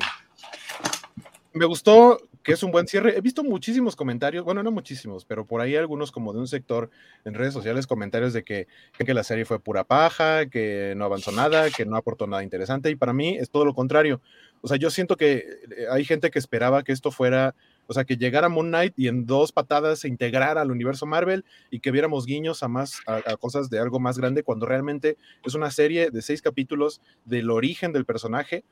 me 1.52 1.64
gustó 1.64 2.18
que 2.46 2.52
es 2.52 2.62
un 2.62 2.70
buen 2.70 2.86
cierre. 2.86 3.18
He 3.18 3.20
visto 3.20 3.42
muchísimos 3.42 3.96
comentarios, 3.96 4.44
bueno, 4.44 4.62
no 4.62 4.70
muchísimos, 4.70 5.24
pero 5.24 5.44
por 5.46 5.60
ahí 5.60 5.74
algunos 5.74 6.12
como 6.12 6.32
de 6.32 6.38
un 6.38 6.46
sector 6.46 6.90
en 7.24 7.34
redes 7.34 7.52
sociales, 7.52 7.88
comentarios 7.88 8.32
de 8.32 8.44
que, 8.44 8.68
que 8.96 9.14
la 9.14 9.24
serie 9.24 9.44
fue 9.44 9.58
pura 9.58 9.82
paja, 9.82 10.46
que 10.46 10.94
no 10.96 11.04
avanzó 11.04 11.32
nada, 11.32 11.68
que 11.70 11.84
no 11.84 11.96
aportó 11.96 12.28
nada 12.28 12.44
interesante, 12.44 12.88
y 12.88 12.94
para 12.94 13.12
mí 13.12 13.36
es 13.36 13.50
todo 13.50 13.64
lo 13.64 13.74
contrario. 13.74 14.20
O 14.60 14.68
sea, 14.68 14.76
yo 14.76 14.90
siento 14.90 15.16
que 15.16 15.38
eh, 15.38 15.86
hay 15.90 16.04
gente 16.04 16.30
que 16.30 16.38
esperaba 16.38 16.84
que 16.84 16.92
esto 16.92 17.10
fuera, 17.10 17.56
o 17.86 17.94
sea, 17.94 18.04
que 18.04 18.16
llegara 18.16 18.48
Moon 18.48 18.68
Knight 18.68 18.94
y 18.96 19.08
en 19.08 19.26
dos 19.26 19.52
patadas 19.52 20.00
se 20.00 20.08
integrara 20.08 20.60
al 20.60 20.70
universo 20.70 21.06
Marvel 21.06 21.44
y 21.70 21.80
que 21.80 21.90
viéramos 21.90 22.26
guiños 22.26 22.62
a 22.62 22.68
más, 22.68 23.00
a, 23.06 23.16
a 23.16 23.36
cosas 23.36 23.70
de 23.70 23.78
algo 23.78 24.00
más 24.00 24.18
grande, 24.18 24.42
cuando 24.42 24.66
realmente 24.66 25.16
es 25.44 25.54
una 25.54 25.70
serie 25.70 26.10
de 26.10 26.22
seis 26.22 26.42
capítulos 26.42 27.00
del 27.24 27.50
origen 27.50 27.92
del 27.92 28.04
personaje 28.04 28.64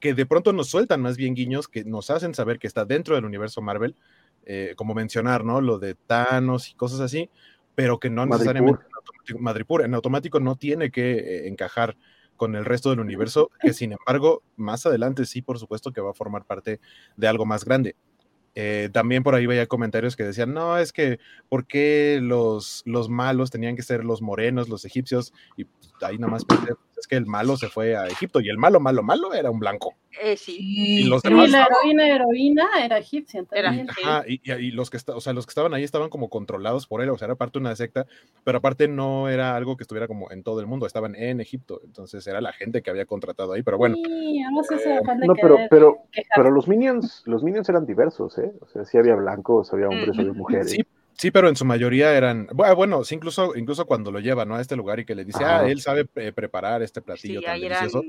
que 0.00 0.14
de 0.14 0.26
pronto 0.26 0.52
nos 0.52 0.68
sueltan 0.68 1.02
más 1.02 1.16
bien 1.16 1.34
guiños 1.34 1.68
que 1.68 1.84
nos 1.84 2.10
hacen 2.10 2.34
saber 2.34 2.58
que 2.58 2.66
está 2.66 2.84
dentro 2.84 3.14
del 3.14 3.26
universo 3.26 3.60
Marvel, 3.60 3.94
eh, 4.46 4.72
como 4.76 4.94
mencionar, 4.94 5.44
¿no? 5.44 5.60
Lo 5.60 5.78
de 5.78 5.94
Thanos 5.94 6.70
y 6.70 6.74
cosas 6.74 7.00
así, 7.00 7.28
pero 7.74 8.00
que 8.00 8.10
no 8.10 8.26
necesariamente 8.26 8.82
en 8.82 8.94
automático, 8.96 9.38
Madripoor, 9.38 9.84
en 9.84 9.94
automático 9.94 10.40
no 10.40 10.56
tiene 10.56 10.90
que 10.90 11.12
eh, 11.12 11.48
encajar 11.48 11.96
con 12.36 12.56
el 12.56 12.64
resto 12.64 12.88
del 12.88 13.00
universo, 13.00 13.50
que 13.60 13.74
sin 13.74 13.92
embargo, 13.92 14.42
más 14.56 14.86
adelante 14.86 15.26
sí, 15.26 15.42
por 15.42 15.58
supuesto 15.58 15.92
que 15.92 16.00
va 16.00 16.12
a 16.12 16.14
formar 16.14 16.46
parte 16.46 16.80
de 17.16 17.28
algo 17.28 17.44
más 17.44 17.66
grande. 17.66 17.96
Eh, 18.54 18.90
también 18.92 19.22
por 19.22 19.34
ahí 19.34 19.46
veía 19.46 19.66
comentarios 19.66 20.16
que 20.16 20.24
decían, 20.24 20.52
no, 20.52 20.78
es 20.78 20.92
que, 20.92 21.18
¿por 21.48 21.66
qué 21.66 22.18
los, 22.22 22.82
los 22.84 23.08
malos 23.08 23.50
tenían 23.50 23.76
que 23.76 23.82
ser 23.82 24.04
los 24.04 24.22
morenos, 24.22 24.68
los 24.68 24.84
egipcios? 24.84 25.32
Pues, 25.56 25.89
ahí 26.02 26.18
nada 26.18 26.32
más 26.32 26.44
pensé, 26.44 26.72
es 26.98 27.06
que 27.06 27.16
el 27.16 27.26
malo 27.26 27.56
se 27.56 27.68
fue 27.68 27.96
a 27.96 28.06
Egipto 28.06 28.40
y 28.40 28.48
el 28.48 28.58
malo, 28.58 28.80
malo, 28.80 29.02
malo 29.02 29.32
era 29.34 29.50
un 29.50 29.58
blanco. 29.58 29.94
Eh, 30.20 30.36
sí. 30.36 30.56
Y 30.60 31.04
los 31.04 31.24
Y 31.24 31.28
demás 31.28 31.50
la 31.50 31.66
heroína, 31.66 32.08
heroína 32.08 32.68
era 32.84 32.98
egipcia 32.98 33.44
Era 33.52 33.68
también. 33.68 33.88
Ajá, 33.90 34.24
y, 34.26 34.40
y- 34.44 34.52
y 34.52 34.70
los 34.72 34.90
que 34.90 34.96
esta- 34.96 35.14
o 35.14 35.20
sea, 35.20 35.32
los 35.32 35.46
que 35.46 35.50
estaban 35.50 35.72
ahí 35.72 35.84
estaban 35.84 36.10
como 36.10 36.28
controlados 36.28 36.86
por 36.86 37.00
él, 37.00 37.10
o 37.10 37.16
sea, 37.16 37.26
era 37.26 37.36
parte 37.36 37.58
de 37.58 37.60
una 37.64 37.76
secta, 37.76 38.06
pero 38.44 38.58
aparte 38.58 38.88
no 38.88 39.28
era 39.28 39.54
algo 39.56 39.76
que 39.76 39.84
estuviera 39.84 40.08
como 40.08 40.30
en 40.32 40.42
todo 40.42 40.60
el 40.60 40.66
mundo, 40.66 40.86
estaban 40.86 41.14
en 41.14 41.40
Egipto, 41.40 41.80
entonces 41.84 42.26
era 42.26 42.40
la 42.40 42.52
gente 42.52 42.82
que 42.82 42.90
había 42.90 43.06
contratado 43.06 43.52
ahí, 43.52 43.62
pero 43.62 43.78
bueno, 43.78 43.96
Sí, 43.96 44.42
de 44.68 45.26
No, 45.26 45.34
pero, 45.40 45.58
pero, 45.70 45.98
pero 46.34 46.50
los 46.50 46.68
minions, 46.68 47.22
los 47.26 47.42
minions 47.42 47.68
eran 47.68 47.86
diversos, 47.86 48.36
¿eh? 48.38 48.52
O 48.60 48.66
sea, 48.66 48.84
sí 48.84 48.98
había 48.98 49.14
blancos, 49.14 49.72
había 49.72 49.88
hombres, 49.88 50.18
había 50.18 50.32
mujeres. 50.32 50.70
sí, 50.70 50.80
sí, 51.20 51.30
pero 51.30 51.48
en 51.48 51.56
su 51.56 51.64
mayoría 51.64 52.16
eran, 52.16 52.46
bu- 52.48 52.74
bueno, 52.74 53.04
sí, 53.04 53.14
incluso, 53.14 53.54
incluso 53.56 53.84
cuando 53.86 54.10
lo 54.10 54.20
lleva, 54.20 54.44
¿no? 54.44 54.56
A 54.56 54.60
este 54.60 54.76
lugar 54.76 54.98
y 55.00 55.04
que 55.04 55.14
le 55.14 55.24
dice, 55.24 55.44
Ajá. 55.44 55.60
ah, 55.60 55.66
él 55.68 55.80
sabe 55.80 56.06
eh, 56.16 56.32
preparar 56.32 56.82
este 56.82 57.02
platillo 57.02 57.40
Sí, 57.40 57.44
tan 57.46 57.56
eran. 57.58 57.68
delicioso, 57.68 58.02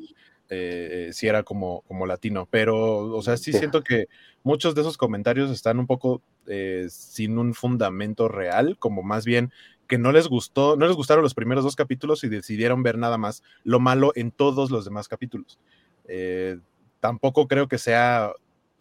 eh, 0.49 1.07
eh, 1.09 1.13
sí 1.13 1.27
era 1.27 1.43
como, 1.43 1.81
como 1.81 2.05
latino, 2.05 2.47
pero, 2.49 2.77
o 3.15 3.21
sea, 3.21 3.37
sí 3.37 3.51
Sí. 3.51 3.59
siento 3.59 3.83
que 3.83 4.05
muchos 4.43 4.75
de 4.75 4.81
esos 4.81 4.97
comentarios 4.97 5.51
están 5.51 5.79
un 5.79 5.87
poco 5.87 6.21
eh, 6.47 6.87
sin 6.89 7.37
un 7.37 7.53
fundamento 7.53 8.27
real, 8.27 8.77
como 8.79 9.03
más 9.03 9.25
bien 9.25 9.51
que 9.87 9.97
no 9.97 10.11
les 10.13 10.27
gustó, 10.27 10.75
no 10.77 10.87
les 10.87 10.95
gustaron 10.95 11.23
los 11.23 11.33
primeros 11.33 11.63
dos 11.65 11.75
capítulos 11.75 12.23
y 12.23 12.29
decidieron 12.29 12.81
ver 12.81 12.97
nada 12.97 13.17
más 13.17 13.43
lo 13.63 13.79
malo 13.81 14.13
en 14.15 14.31
todos 14.31 14.71
los 14.71 14.85
demás 14.85 15.07
capítulos. 15.09 15.59
Eh, 16.07 16.57
tampoco 17.01 17.47
creo 17.47 17.67
que 17.67 17.77
sea 17.77 18.31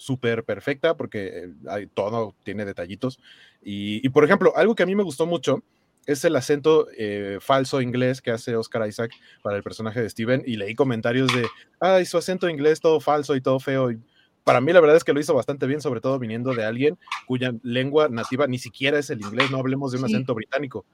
súper 0.00 0.44
perfecta 0.44 0.96
porque 0.96 1.26
eh, 1.28 1.48
hay, 1.68 1.86
todo 1.86 2.34
tiene 2.42 2.64
detallitos. 2.64 3.20
Y, 3.62 4.04
y, 4.04 4.08
por 4.08 4.24
ejemplo, 4.24 4.52
algo 4.56 4.74
que 4.74 4.82
a 4.82 4.86
mí 4.86 4.94
me 4.94 5.02
gustó 5.02 5.26
mucho 5.26 5.62
es 6.06 6.24
el 6.24 6.34
acento 6.34 6.88
eh, 6.96 7.38
falso 7.40 7.80
inglés 7.82 8.22
que 8.22 8.30
hace 8.30 8.56
Oscar 8.56 8.88
Isaac 8.88 9.12
para 9.42 9.56
el 9.56 9.62
personaje 9.62 10.00
de 10.00 10.08
Steven 10.08 10.42
y 10.46 10.56
leí 10.56 10.74
comentarios 10.74 11.28
de, 11.34 11.46
ay, 11.78 12.06
su 12.06 12.16
acento 12.18 12.48
inglés 12.48 12.80
todo 12.80 13.00
falso 13.00 13.36
y 13.36 13.40
todo 13.42 13.60
feo. 13.60 13.90
Y 13.92 13.98
para 14.42 14.60
mí 14.62 14.72
la 14.72 14.80
verdad 14.80 14.96
es 14.96 15.04
que 15.04 15.12
lo 15.12 15.20
hizo 15.20 15.34
bastante 15.34 15.66
bien, 15.66 15.82
sobre 15.82 16.00
todo 16.00 16.18
viniendo 16.18 16.54
de 16.54 16.64
alguien 16.64 16.98
cuya 17.26 17.52
lengua 17.62 18.08
nativa 18.08 18.46
ni 18.46 18.58
siquiera 18.58 18.98
es 18.98 19.10
el 19.10 19.20
inglés, 19.20 19.50
no 19.50 19.58
hablemos 19.58 19.92
de 19.92 19.98
un 19.98 20.08
Sí. 20.08 20.14
acento 20.14 20.34
británico. 20.34 20.86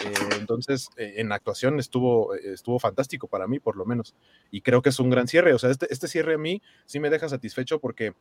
Eh, 0.00 0.14
entonces, 0.38 0.88
eh, 0.96 1.14
en 1.16 1.32
actuación 1.32 1.78
estuvo, 1.78 2.34
estuvo 2.34 2.78
fantástico 2.78 3.26
para 3.28 3.46
mí, 3.46 3.58
por 3.58 3.76
lo 3.76 3.84
menos. 3.84 4.14
Y 4.50 4.62
creo 4.62 4.80
que 4.80 4.88
es 4.88 4.98
un 5.00 5.10
gran 5.10 5.28
cierre. 5.28 5.52
O 5.52 5.58
sea, 5.58 5.70
este, 5.70 5.86
este 5.92 6.08
cierre 6.08 6.34
a 6.34 6.38
mí 6.38 6.62
sí 6.86 6.98
me 6.98 7.10
deja 7.10 7.28
satisfecho 7.28 7.78
porque 7.78 8.14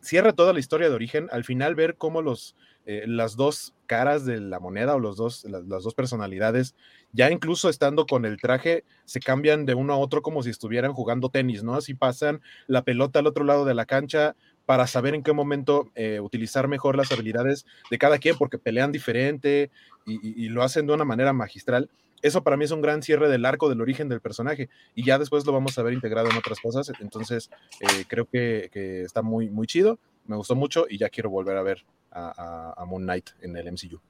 cierra 0.00 0.32
toda 0.32 0.52
la 0.52 0.60
historia 0.60 0.88
de 0.88 0.94
origen. 0.94 1.28
Al 1.32 1.44
final, 1.44 1.74
ver 1.74 1.96
cómo 1.96 2.22
los, 2.22 2.56
eh, 2.86 3.04
las 3.06 3.36
dos 3.36 3.74
caras 3.86 4.24
de 4.24 4.40
la 4.40 4.60
moneda 4.60 4.94
o 4.94 4.98
los 4.98 5.16
dos, 5.16 5.44
las, 5.44 5.66
dos 5.66 5.94
personalidades, 5.94 6.74
ya 7.12 7.30
incluso 7.30 7.68
estando 7.68 8.06
con 8.06 8.24
el 8.24 8.38
traje, 8.38 8.84
se 9.04 9.20
cambian 9.20 9.66
de 9.66 9.74
uno 9.74 9.92
a 9.92 9.98
otro 9.98 10.22
como 10.22 10.42
si 10.42 10.50
estuvieran 10.50 10.92
jugando 10.92 11.30
tenis, 11.30 11.62
¿no? 11.62 11.74
Así 11.74 11.94
pasan 11.94 12.40
la 12.66 12.82
pelota 12.82 13.18
al 13.18 13.26
otro 13.26 13.44
lado 13.44 13.64
de 13.64 13.74
la 13.74 13.86
cancha 13.86 14.36
para 14.66 14.86
saber 14.86 15.14
en 15.14 15.22
qué 15.22 15.32
momento 15.32 15.90
eh, 15.94 16.20
utilizar 16.20 16.68
mejor 16.68 16.96
las 16.96 17.10
habilidades 17.10 17.64
de 17.90 17.98
cada 17.98 18.18
quien, 18.18 18.36
porque 18.36 18.58
pelean 18.58 18.92
diferente 18.92 19.70
y 20.06 20.48
lo 20.48 20.62
hacen 20.62 20.86
de 20.86 20.94
una 20.94 21.04
manera 21.04 21.34
magistral. 21.34 21.90
Eso 22.22 22.42
para 22.42 22.56
mí 22.56 22.64
es 22.64 22.70
un 22.70 22.80
gran 22.82 23.02
cierre 23.02 23.28
del 23.28 23.44
arco 23.44 23.68
del 23.68 23.80
origen 23.80 24.08
del 24.08 24.20
personaje 24.20 24.68
y 24.94 25.04
ya 25.04 25.18
después 25.18 25.46
lo 25.46 25.52
vamos 25.52 25.78
a 25.78 25.82
ver 25.82 25.92
integrado 25.92 26.28
en 26.30 26.36
otras 26.36 26.60
cosas. 26.60 26.90
Entonces, 27.00 27.50
eh, 27.80 28.04
creo 28.08 28.26
que, 28.26 28.70
que 28.72 29.02
está 29.02 29.22
muy, 29.22 29.50
muy 29.50 29.66
chido, 29.66 29.98
me 30.26 30.36
gustó 30.36 30.54
mucho 30.56 30.86
y 30.88 30.98
ya 30.98 31.08
quiero 31.08 31.30
volver 31.30 31.56
a 31.56 31.62
ver 31.62 31.84
a, 32.10 32.32
a- 32.76 32.82
a 32.82 32.84
Moon 32.84 33.02
Knight 33.02 33.30
en 33.40 33.56
el 33.56 33.68
MCU. 33.68 34.00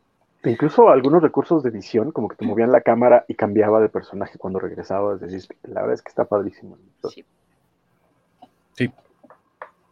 Incluso 0.45 0.89
algunos 0.89 1.21
recursos 1.21 1.63
de 1.65 1.71
edición, 1.71 2.13
como 2.13 2.29
que 2.29 2.37
te 2.37 2.45
movían 2.47 2.71
la 2.71 2.81
cámara 2.81 3.25
y 3.27 3.35
cambiaba 3.35 3.81
de 3.81 3.89
personaje 3.89 4.39
cuando 4.39 4.61
regresaba. 4.61 5.15
Es 5.17 5.21
decir, 5.21 5.43
la 5.65 5.81
verdad 5.81 5.95
es 5.95 6.03
que 6.03 6.11
está 6.11 6.25
padrísimo. 6.27 6.79
Sí. 7.13 7.25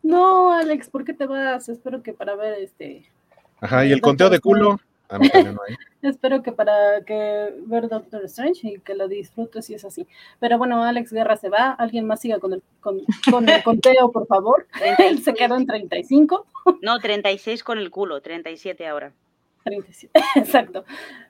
No, 0.02 0.52
Alex, 0.52 0.88
¿por 0.88 1.04
qué 1.04 1.12
te 1.12 1.26
vas? 1.26 1.68
Espero 1.68 2.02
que 2.02 2.12
para 2.12 2.36
ver 2.36 2.54
este. 2.62 3.10
Ajá, 3.60 3.84
y 3.84 3.90
el 3.92 4.00
conteo 4.00 4.30
de 4.30 4.38
culo, 4.38 4.78
a 5.08 5.18
mí 5.18 5.28
también 5.28 5.54
no 5.54 5.62
hay. 5.66 5.76
Espero 6.02 6.42
que 6.42 6.52
para 6.52 7.02
que 7.04 7.54
ver 7.66 7.88
Doctor 7.88 8.24
Strange 8.24 8.68
y 8.68 8.78
que 8.80 8.94
lo 8.94 9.08
disfrutes 9.08 9.66
si 9.66 9.74
es 9.74 9.84
así. 9.84 10.06
Pero 10.38 10.58
bueno, 10.58 10.82
Alex 10.84 11.12
Guerra 11.12 11.36
se 11.36 11.48
va. 11.48 11.72
Alguien 11.72 12.06
más 12.06 12.20
siga 12.20 12.38
con 12.38 12.52
el, 12.52 12.62
con, 12.80 13.00
con 13.30 13.48
el 13.48 13.62
conteo, 13.62 14.12
por 14.12 14.26
favor. 14.26 14.66
Él 14.98 15.22
se 15.22 15.34
quedó 15.34 15.56
en 15.56 15.66
35. 15.66 16.46
No, 16.82 16.98
36 16.98 17.64
con 17.64 17.78
el 17.78 17.90
culo, 17.90 18.20
37 18.20 18.86
ahora. 18.86 19.12
37, 19.64 20.20
exacto. 20.36 20.84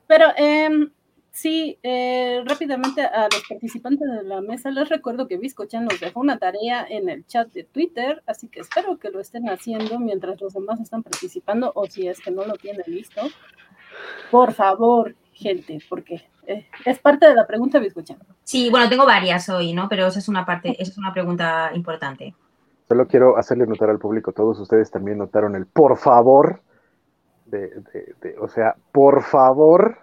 Pero 0.07 0.27
em, 0.37 0.91
sí, 1.33 1.79
eh, 1.83 2.43
rápidamente 2.45 3.03
a 3.03 3.29
los 3.33 3.43
participantes 3.49 4.09
de 4.09 4.23
la 4.25 4.41
mesa 4.41 4.71
les 4.71 4.89
recuerdo 4.89 5.27
que 5.27 5.39
Biscochan 5.39 5.87
nos 5.87 5.99
dejó 6.01 6.21
una 6.21 6.39
tarea 6.39 6.87
en 6.89 7.09
el 7.09 7.27
chat 7.27 7.51
de 7.53 7.65
Twitter, 7.65 8.23
así 8.27 8.49
que 8.49 8.61
espero 8.61 8.99
que 8.99 9.11
lo 9.11 9.21
estén 9.21 9.49
haciendo 9.49 9.99
mientras 9.99 10.41
los 10.41 10.53
demás 10.53 10.81
están 10.81 11.03
participando 11.03 11.73
o 11.75 11.87
si 11.87 12.07
es 12.09 12.21
que 12.21 12.31
no 12.31 12.45
lo 12.45 12.55
tienen 12.55 12.85
listo. 12.87 13.23
Por 14.31 14.53
favor, 14.53 15.15
gente, 15.33 15.79
porque 15.89 16.29
eh, 16.47 16.67
es 16.85 16.99
parte 16.99 17.27
de 17.27 17.35
la 17.35 17.47
pregunta 17.47 17.79
Biscochan. 17.79 18.19
Sí, 18.45 18.71
bueno, 18.71 18.89
tengo 18.89 19.07
varias 19.07 19.49
hoy, 19.49 19.73
¿no? 19.73 19.89
Pero 19.89 20.07
esa 20.07 20.19
es 20.19 20.29
una 20.29 20.45
parte, 20.45 20.71
esa 20.81 20.91
es 20.93 20.99
una 20.99 21.13
pregunta 21.13 21.71
importante. 21.75 22.35
Solo 22.89 23.07
quiero 23.09 23.37
hacerle 23.37 23.67
notar 23.67 23.91
al 23.91 23.99
público, 23.99 24.33
todos 24.33 24.59
ustedes 24.61 24.91
también 24.91 25.19
notaron 25.19 25.57
el 25.57 25.67
por 25.67 25.97
favor. 25.97 26.61
De, 27.47 27.69
de- 27.69 28.15
de- 28.21 28.37
o 28.41 28.49
sea, 28.49 28.75
por 28.93 29.23
favor. 29.23 29.99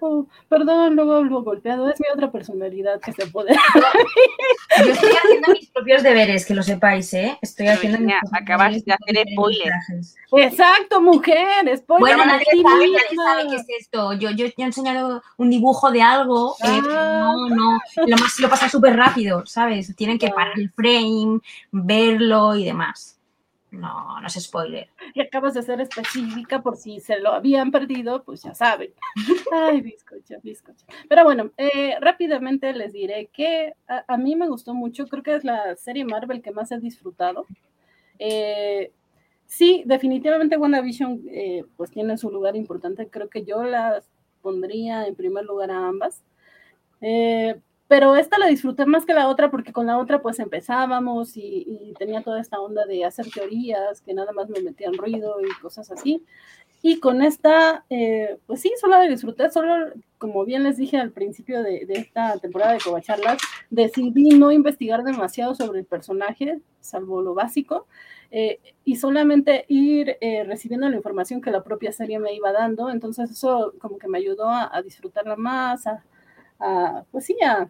Oh, 0.00 0.26
perdón, 0.48 0.96
luego 0.96 1.12
hablo 1.14 1.42
golpeado, 1.42 1.88
es 1.90 2.00
mi 2.00 2.06
otra 2.12 2.30
personalidad 2.30 3.00
que 3.00 3.12
se 3.12 3.26
puede. 3.26 3.54
Yo 4.84 4.92
estoy 4.92 5.10
haciendo 5.24 5.52
mis 5.52 5.70
propios 5.70 6.02
deberes, 6.02 6.44
que 6.46 6.54
lo 6.54 6.62
sepáis, 6.62 7.12
¿eh? 7.14 7.38
Estoy 7.42 7.68
haciendo 7.68 7.98
mis 7.98 8.06
Virginia, 8.06 8.20
propios 8.20 8.42
acabas 8.42 8.72
de 8.84 8.92
hacer 8.92 8.96
con 8.96 9.06
diferentes 9.06 9.34
spoiler. 9.34 9.62
trajes. 9.64 10.16
Exacto, 10.32 11.00
mujer, 11.00 11.76
spoiler 11.78 12.00
Bueno, 12.16 12.22
a 12.22 12.26
nadie 12.26 12.44
ti 12.50 12.62
sabe, 12.62 12.90
nadie 12.90 13.16
sabe 13.16 13.48
qué 13.48 13.56
es 13.56 13.66
esto. 13.80 14.12
Yo, 14.14 14.30
yo, 14.30 14.46
yo 14.46 14.52
he 14.58 14.62
enseñado 14.62 15.22
un 15.36 15.50
dibujo 15.50 15.90
de 15.90 16.02
algo, 16.02 16.54
eh, 16.64 16.80
Ah. 16.88 17.32
no, 17.48 17.48
no. 17.48 17.78
Lo 18.06 18.16
más 18.16 18.38
lo 18.40 18.48
pasa 18.48 18.68
súper 18.68 18.96
rápido, 18.96 19.44
¿sabes? 19.46 19.94
Tienen 19.96 20.18
que 20.18 20.28
parar 20.30 20.58
el 20.58 20.70
frame, 20.70 21.40
verlo 21.72 22.54
y 22.54 22.64
demás. 22.64 23.15
No, 23.76 24.20
no 24.20 24.26
es 24.26 24.34
spoiler. 24.34 24.88
y 25.14 25.20
acabas 25.20 25.54
de 25.54 25.62
ser 25.62 25.80
específica 25.80 26.62
por 26.62 26.76
si 26.76 27.00
se 27.00 27.18
lo 27.20 27.32
habían 27.32 27.70
perdido, 27.70 28.22
pues 28.24 28.42
ya 28.42 28.54
saben. 28.54 28.92
Ay, 29.52 29.80
bizcocho, 29.80 30.36
bizcocho. 30.42 30.86
Pero 31.08 31.24
bueno, 31.24 31.50
eh, 31.56 31.96
rápidamente 32.00 32.72
les 32.72 32.92
diré 32.92 33.26
que 33.32 33.74
a, 33.88 34.04
a 34.06 34.16
mí 34.16 34.36
me 34.36 34.48
gustó 34.48 34.74
mucho, 34.74 35.06
creo 35.06 35.22
que 35.22 35.34
es 35.34 35.44
la 35.44 35.76
serie 35.76 36.04
Marvel 36.04 36.42
que 36.42 36.50
más 36.52 36.72
he 36.72 36.78
disfrutado. 36.78 37.46
Eh, 38.18 38.92
sí, 39.46 39.82
definitivamente 39.86 40.56
WandaVision 40.56 41.22
eh, 41.30 41.64
pues 41.76 41.90
tiene 41.90 42.16
su 42.16 42.30
lugar 42.30 42.56
importante, 42.56 43.08
creo 43.08 43.28
que 43.28 43.44
yo 43.44 43.62
las 43.64 44.08
pondría 44.42 45.06
en 45.06 45.14
primer 45.14 45.44
lugar 45.44 45.70
a 45.70 45.86
ambas. 45.88 46.22
Eh, 47.00 47.60
pero 47.88 48.16
esta 48.16 48.38
la 48.38 48.46
disfruté 48.46 48.86
más 48.86 49.06
que 49.06 49.14
la 49.14 49.28
otra 49.28 49.50
porque 49.50 49.72
con 49.72 49.86
la 49.86 49.98
otra 49.98 50.20
pues 50.22 50.38
empezábamos 50.40 51.36
y, 51.36 51.64
y 51.66 51.94
tenía 51.98 52.22
toda 52.22 52.40
esta 52.40 52.60
onda 52.60 52.84
de 52.86 53.04
hacer 53.04 53.26
teorías 53.30 54.00
que 54.02 54.14
nada 54.14 54.32
más 54.32 54.48
me 54.48 54.60
metían 54.60 54.94
ruido 54.94 55.36
y 55.40 55.60
cosas 55.60 55.90
así. 55.90 56.24
Y 56.82 57.00
con 57.00 57.22
esta, 57.22 57.84
eh, 57.90 58.38
pues 58.46 58.60
sí, 58.60 58.72
solo 58.80 58.98
la 58.98 59.08
disfruté, 59.08 59.50
solo 59.50 59.92
como 60.18 60.44
bien 60.44 60.62
les 60.62 60.76
dije 60.76 60.98
al 60.98 61.10
principio 61.10 61.62
de, 61.62 61.84
de 61.84 61.94
esta 61.94 62.38
temporada 62.38 62.74
de 62.74 62.78
Covacharlas, 62.78 63.38
decidí 63.70 64.30
no 64.38 64.52
investigar 64.52 65.02
demasiado 65.02 65.54
sobre 65.54 65.80
el 65.80 65.84
personaje, 65.86 66.60
salvo 66.80 67.22
lo 67.22 67.34
básico, 67.34 67.86
eh, 68.30 68.60
y 68.84 68.96
solamente 68.96 69.64
ir 69.68 70.16
eh, 70.20 70.44
recibiendo 70.44 70.88
la 70.88 70.96
información 70.96 71.40
que 71.40 71.50
la 71.50 71.64
propia 71.64 71.92
serie 71.92 72.18
me 72.18 72.34
iba 72.34 72.52
dando. 72.52 72.88
Entonces 72.90 73.30
eso 73.30 73.74
como 73.80 73.98
que 73.98 74.08
me 74.08 74.18
ayudó 74.18 74.48
a, 74.48 74.70
a 74.72 74.82
disfrutarla 74.82 75.36
más, 75.36 75.86
a, 75.86 76.04
a, 76.60 77.04
pues 77.10 77.26
sí, 77.26 77.36
a, 77.44 77.68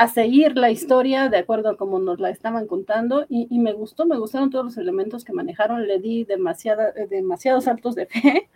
a 0.00 0.08
seguir 0.08 0.56
la 0.56 0.70
historia 0.70 1.28
de 1.28 1.36
acuerdo 1.36 1.68
a 1.68 1.76
como 1.76 1.98
nos 1.98 2.20
la 2.20 2.30
estaban 2.30 2.66
contando 2.66 3.26
y, 3.28 3.58
me 3.58 3.74
gustó, 3.74 4.06
me 4.06 4.16
gustaron 4.16 4.48
todos 4.48 4.64
los 4.64 4.78
elementos 4.78 5.26
que 5.26 5.34
manejaron, 5.34 5.86
le 5.86 5.98
di 5.98 6.22
eh, 6.22 7.06
demasiados 7.10 7.64
saltos 7.64 7.96
de 7.96 8.06
fe, 8.06 8.48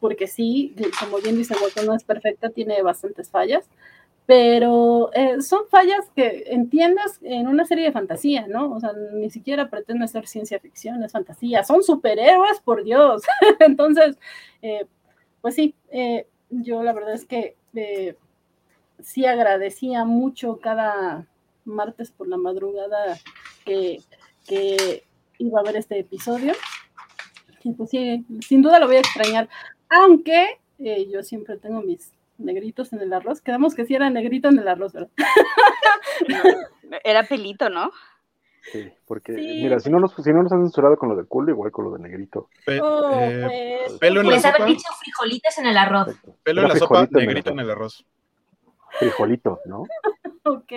porque 0.00 0.26
sí, 0.26 0.74
como 0.98 1.18
bien 1.18 1.36
dice 1.36 1.54
Walter, 1.60 1.84
no 1.84 1.94
es 1.94 2.02
perfecta, 2.02 2.48
tiene 2.48 2.80
bastantes 2.80 3.28
fallas, 3.28 3.68
pero 4.24 5.10
eh, 5.12 5.42
son 5.42 5.68
fallas 5.68 6.10
que 6.16 6.44
entiendes 6.46 7.18
en 7.20 7.46
una 7.46 7.66
serie 7.66 7.84
de 7.84 7.92
fantasía, 7.92 8.46
¿no? 8.46 8.72
O 8.72 8.80
sea, 8.80 8.94
ni 9.12 9.28
siquiera 9.28 9.68
pretende 9.68 10.08
ser 10.08 10.26
ciencia 10.26 10.60
ficción, 10.60 11.04
es 11.04 11.12
fantasía, 11.12 11.62
son 11.62 11.82
superhéroes, 11.82 12.58
por 12.60 12.84
Dios. 12.84 13.20
Entonces, 13.60 14.18
eh, 14.62 14.86
pues 15.42 15.56
sí, 15.56 15.74
yo 16.48 16.82
la 16.82 16.94
verdad 16.94 17.12
es 17.12 17.26
que 17.26 17.54
sí 19.02 19.26
agradecía 19.26 20.04
mucho 20.04 20.58
cada 20.60 21.26
martes 21.64 22.10
por 22.10 22.28
la 22.28 22.36
madrugada 22.36 23.18
que, 23.64 24.00
que 24.46 25.04
iba 25.38 25.60
a 25.60 25.62
ver 25.64 25.76
este 25.76 25.98
episodio. 25.98 26.52
Y 27.62 27.72
pues 27.72 27.90
sí, 27.90 28.24
sin 28.46 28.62
duda 28.62 28.78
lo 28.78 28.86
voy 28.86 28.96
a 28.96 29.00
extrañar, 29.00 29.48
aunque 29.90 30.60
eh, 30.78 31.06
yo 31.12 31.22
siempre 31.22 31.58
tengo 31.58 31.82
mis 31.82 32.12
negritos 32.38 32.92
en 32.94 33.00
el 33.02 33.12
arroz. 33.12 33.42
Quedamos 33.42 33.74
que 33.74 33.84
sí 33.84 33.94
era 33.94 34.08
negrito 34.08 34.48
en 34.48 34.58
el 34.58 34.66
arroz, 34.68 34.92
¿verdad? 34.94 35.10
Era 37.04 37.22
pelito, 37.24 37.68
¿no? 37.70 37.90
sí, 38.72 38.90
porque 39.06 39.34
Sí. 39.34 39.62
mira, 39.62 39.80
si 39.80 39.90
no, 39.90 39.98
nos, 40.00 40.14
si 40.14 40.30
no 40.32 40.42
nos 40.42 40.52
han 40.52 40.60
censurado 40.62 40.96
con 40.96 41.08
lo 41.08 41.16
de 41.16 41.24
culo, 41.24 41.50
igual 41.50 41.70
con 41.72 41.86
lo 41.86 41.92
de 41.92 41.98
negrito. 42.02 42.48
Pe- 42.64 42.80
Oh, 42.80 43.10
eh, 43.20 43.80
pues, 43.86 43.98
pelo 43.98 44.20
en 44.20 44.26
la 44.26 44.30
Puedes 44.32 44.44
haber 44.44 44.58
sopa. 44.60 44.70
dicho 44.70 44.88
frijolitas 45.00 45.58
en 45.58 45.66
el 45.66 45.76
arroz. 45.76 46.06
Perfecto. 46.06 46.36
pelo 46.42 46.62
en 46.62 46.68
la 46.68 46.76
sopa, 46.76 47.06
frijolito 47.06 47.18
en 47.18 47.22
el 47.22 47.26
negrito 47.28 47.50
en 47.50 47.58
el 47.60 47.70
arroz. 47.70 48.06
Frijolito, 48.98 49.60
¿no? 49.66 49.82
ok. 50.44 50.72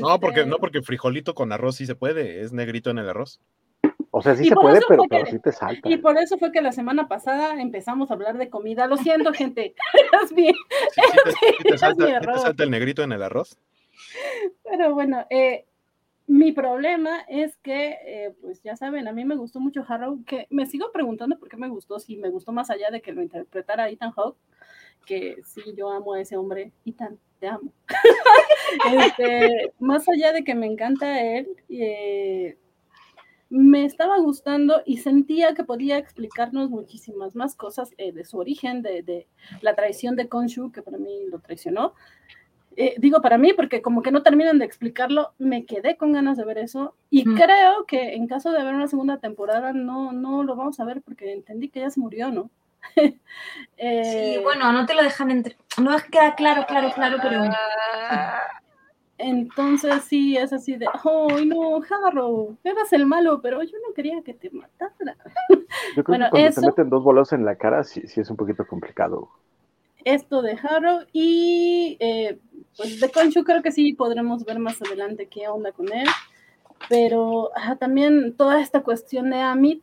No, 0.00 0.18
porque, 0.20 0.40
este, 0.40 0.46
no, 0.50 0.56
porque 0.58 0.82
frijolito 0.82 1.34
con 1.34 1.52
arroz 1.52 1.76
sí 1.76 1.86
se 1.86 1.94
puede, 1.94 2.42
es 2.42 2.52
negrito 2.52 2.90
en 2.90 2.98
el 2.98 3.08
arroz. 3.08 3.40
O 4.10 4.22
sea, 4.22 4.34
sí 4.34 4.44
Y 4.44 4.48
se 4.48 4.54
por 4.54 4.62
puede, 4.64 4.78
eso 4.78 4.86
pero, 4.88 5.02
fue 5.02 5.08
que- 5.08 5.16
pero 5.24 5.30
sí 5.30 5.38
te 5.38 5.52
salta. 5.52 5.88
Y 5.88 5.96
por 5.98 6.16
eso 6.18 6.38
fue 6.38 6.50
que 6.50 6.62
la 6.62 6.72
semana 6.72 7.06
pasada 7.08 7.60
empezamos 7.60 8.10
a 8.10 8.14
hablar 8.14 8.38
de 8.38 8.48
comida. 8.50 8.86
Lo 8.86 8.96
siento, 8.96 9.32
gente. 9.32 9.74
Es 10.24 10.34
bien. 10.34 10.54
Sí, 10.92 11.00
sí 11.04 11.18
te, 11.24 11.30
sí 11.32 11.62
te 11.62 11.74
es 11.74 11.80
salta, 11.80 12.04
mi 12.04 12.10
sí 12.10 12.16
te 12.18 12.24
error. 12.24 12.38
salta 12.40 12.64
el 12.64 12.70
negrito 12.70 13.02
en 13.02 13.12
el 13.12 13.22
arroz. 13.22 13.58
Pero 14.64 14.94
bueno, 14.94 15.26
eh, 15.30 15.66
mi 16.26 16.52
problema 16.52 17.20
es 17.28 17.56
que, 17.58 17.96
eh, 18.04 18.34
pues 18.40 18.62
ya 18.62 18.76
saben, 18.76 19.08
a 19.08 19.12
mí 19.12 19.24
me 19.24 19.36
gustó 19.36 19.60
mucho 19.60 19.84
Harrow, 19.86 20.24
que 20.24 20.46
me 20.50 20.66
sigo 20.66 20.90
preguntando 20.92 21.38
por 21.38 21.48
qué 21.48 21.56
me 21.56 21.68
gustó, 21.68 21.98
si 21.98 22.16
me 22.16 22.30
gustó 22.30 22.52
más 22.52 22.70
allá 22.70 22.90
de 22.90 23.00
que 23.00 23.12
lo 23.12 23.22
interpretara 23.22 23.88
Ethan 23.88 24.12
Hawke, 24.12 24.38
que 25.06 25.36
sí, 25.44 25.62
yo 25.76 25.90
amo 25.90 26.14
a 26.14 26.20
ese 26.20 26.36
hombre, 26.36 26.72
Ethan, 26.84 27.18
te 27.38 27.48
amo. 27.48 27.72
Este, 28.92 29.72
más 29.78 30.06
allá 30.08 30.32
de 30.32 30.44
que 30.44 30.54
me 30.54 30.66
encanta 30.66 31.22
él, 31.22 31.48
eh, 31.70 32.58
me 33.48 33.86
estaba 33.86 34.18
gustando 34.18 34.82
y 34.84 34.98
sentía 34.98 35.54
que 35.54 35.64
podía 35.64 35.96
explicarnos 35.96 36.68
muchísimas 36.68 37.34
más 37.34 37.54
cosas 37.54 37.94
eh, 37.96 38.12
de 38.12 38.24
su 38.24 38.36
origen, 38.38 38.82
de, 38.82 39.02
de, 39.02 39.26
la 39.62 39.74
traición 39.74 40.16
de 40.16 40.28
Konshu, 40.28 40.70
que 40.70 40.82
para 40.82 40.98
mí 40.98 41.10
lo 41.30 41.38
traicionó. 41.38 41.94
Eh, 42.80 42.94
digo 42.98 43.20
para 43.20 43.38
mí, 43.38 43.52
porque 43.54 43.82
como 43.82 44.02
que 44.02 44.12
no 44.12 44.22
terminan 44.22 44.58
de 44.60 44.64
explicarlo, 44.64 45.32
me 45.38 45.64
quedé 45.64 45.96
con 45.96 46.12
ganas 46.12 46.36
de 46.36 46.44
ver 46.44 46.58
eso 46.58 46.94
y 47.10 47.28
mm. 47.28 47.34
creo 47.34 47.86
que 47.86 48.14
en 48.14 48.28
caso 48.28 48.52
de 48.52 48.62
ver 48.62 48.72
una 48.72 48.86
segunda 48.86 49.18
temporada 49.18 49.72
no, 49.72 50.12
no 50.12 50.44
lo 50.44 50.54
vamos 50.54 50.78
a 50.78 50.84
ver 50.84 51.02
porque 51.02 51.32
entendí 51.32 51.70
que 51.70 51.80
ya 51.80 51.90
se 51.90 51.98
murió, 51.98 52.30
¿no? 52.30 52.50
eh, 53.76 54.34
sí, 54.36 54.42
bueno, 54.42 54.72
no 54.72 54.86
te 54.86 54.94
lo 54.94 55.02
dejan 55.02 55.30
entre... 55.30 55.56
No 55.80 55.96
queda 56.10 56.34
claro, 56.34 56.64
claro, 56.66 56.90
claro, 56.94 57.18
pero... 57.22 57.44
Entonces 59.18 60.04
sí, 60.04 60.36
es 60.36 60.52
así 60.52 60.76
de, 60.76 60.86
¡ay 61.04 61.46
no, 61.46 61.80
Harrow! 61.82 62.56
Eras 62.62 62.92
el 62.92 63.04
malo, 63.04 63.40
pero 63.42 63.60
yo 63.64 63.76
no 63.86 63.92
quería 63.92 64.22
que 64.22 64.32
te 64.32 64.48
matara. 64.50 65.16
Yo 65.96 66.04
creo 66.04 66.18
bueno, 66.18 66.26
que 66.26 66.30
cuando 66.30 66.52
te 66.52 66.66
meten 66.66 66.90
dos 66.90 67.02
bolos 67.02 67.32
en 67.32 67.44
la 67.44 67.56
cara 67.56 67.82
sí, 67.82 68.02
sí 68.06 68.20
es 68.20 68.30
un 68.30 68.36
poquito 68.36 68.64
complicado. 68.66 69.28
Esto 70.04 70.40
de 70.40 70.52
Harrow 70.62 71.00
y 71.12 71.96
eh, 71.98 72.38
pues 72.76 73.00
de 73.00 73.10
Conchu 73.10 73.42
creo 73.42 73.60
que 73.60 73.72
sí 73.72 73.92
podremos 73.92 74.44
ver 74.44 74.60
más 74.60 74.80
adelante 74.80 75.26
qué 75.26 75.48
onda 75.48 75.72
con 75.72 75.92
él. 75.92 76.06
Pero 76.88 77.50
también 77.80 78.36
toda 78.36 78.60
esta 78.60 78.82
cuestión 78.82 79.30
de 79.30 79.40
Amit 79.40 79.82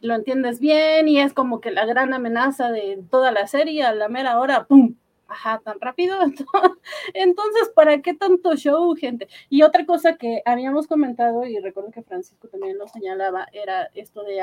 lo 0.00 0.14
entiendes 0.14 0.60
bien 0.60 1.08
y 1.08 1.20
es 1.20 1.32
como 1.32 1.60
que 1.60 1.70
la 1.70 1.86
gran 1.86 2.14
amenaza 2.14 2.70
de 2.70 3.02
toda 3.10 3.32
la 3.32 3.46
serie 3.46 3.82
a 3.84 3.92
la 3.92 4.08
mera 4.08 4.38
hora, 4.38 4.66
¡pum! 4.66 4.94
ajá, 5.28 5.60
tan 5.64 5.80
rápido. 5.80 6.16
Entonces, 7.14 7.70
¿para 7.74 8.00
qué 8.02 8.14
tanto 8.14 8.54
show, 8.56 8.94
gente? 8.94 9.28
Y 9.48 9.62
otra 9.62 9.86
cosa 9.86 10.16
que 10.16 10.42
habíamos 10.44 10.86
comentado, 10.86 11.44
y 11.44 11.58
recuerdo 11.58 11.90
que 11.90 12.02
Francisco 12.02 12.48
también 12.48 12.78
lo 12.78 12.86
señalaba, 12.88 13.46
era 13.52 13.90
esto 13.94 14.22
de 14.22 14.38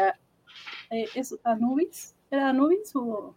eh, 0.91 1.05
¿es 1.15 1.37
Anubis? 1.43 2.15
¿Era 2.29 2.49
Anubis 2.49 2.95
o 2.95 3.35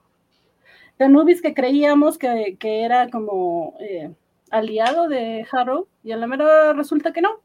de 0.98 1.04
Anubis 1.04 1.42
que 1.42 1.54
creíamos 1.54 2.18
que, 2.18 2.56
que 2.58 2.82
era 2.82 3.10
como 3.10 3.74
eh, 3.80 4.14
aliado 4.50 5.08
de 5.08 5.46
Harrow 5.50 5.88
y 6.02 6.12
a 6.12 6.16
la 6.16 6.26
mera 6.26 6.72
resulta 6.72 7.12
que 7.12 7.20
no. 7.20 7.40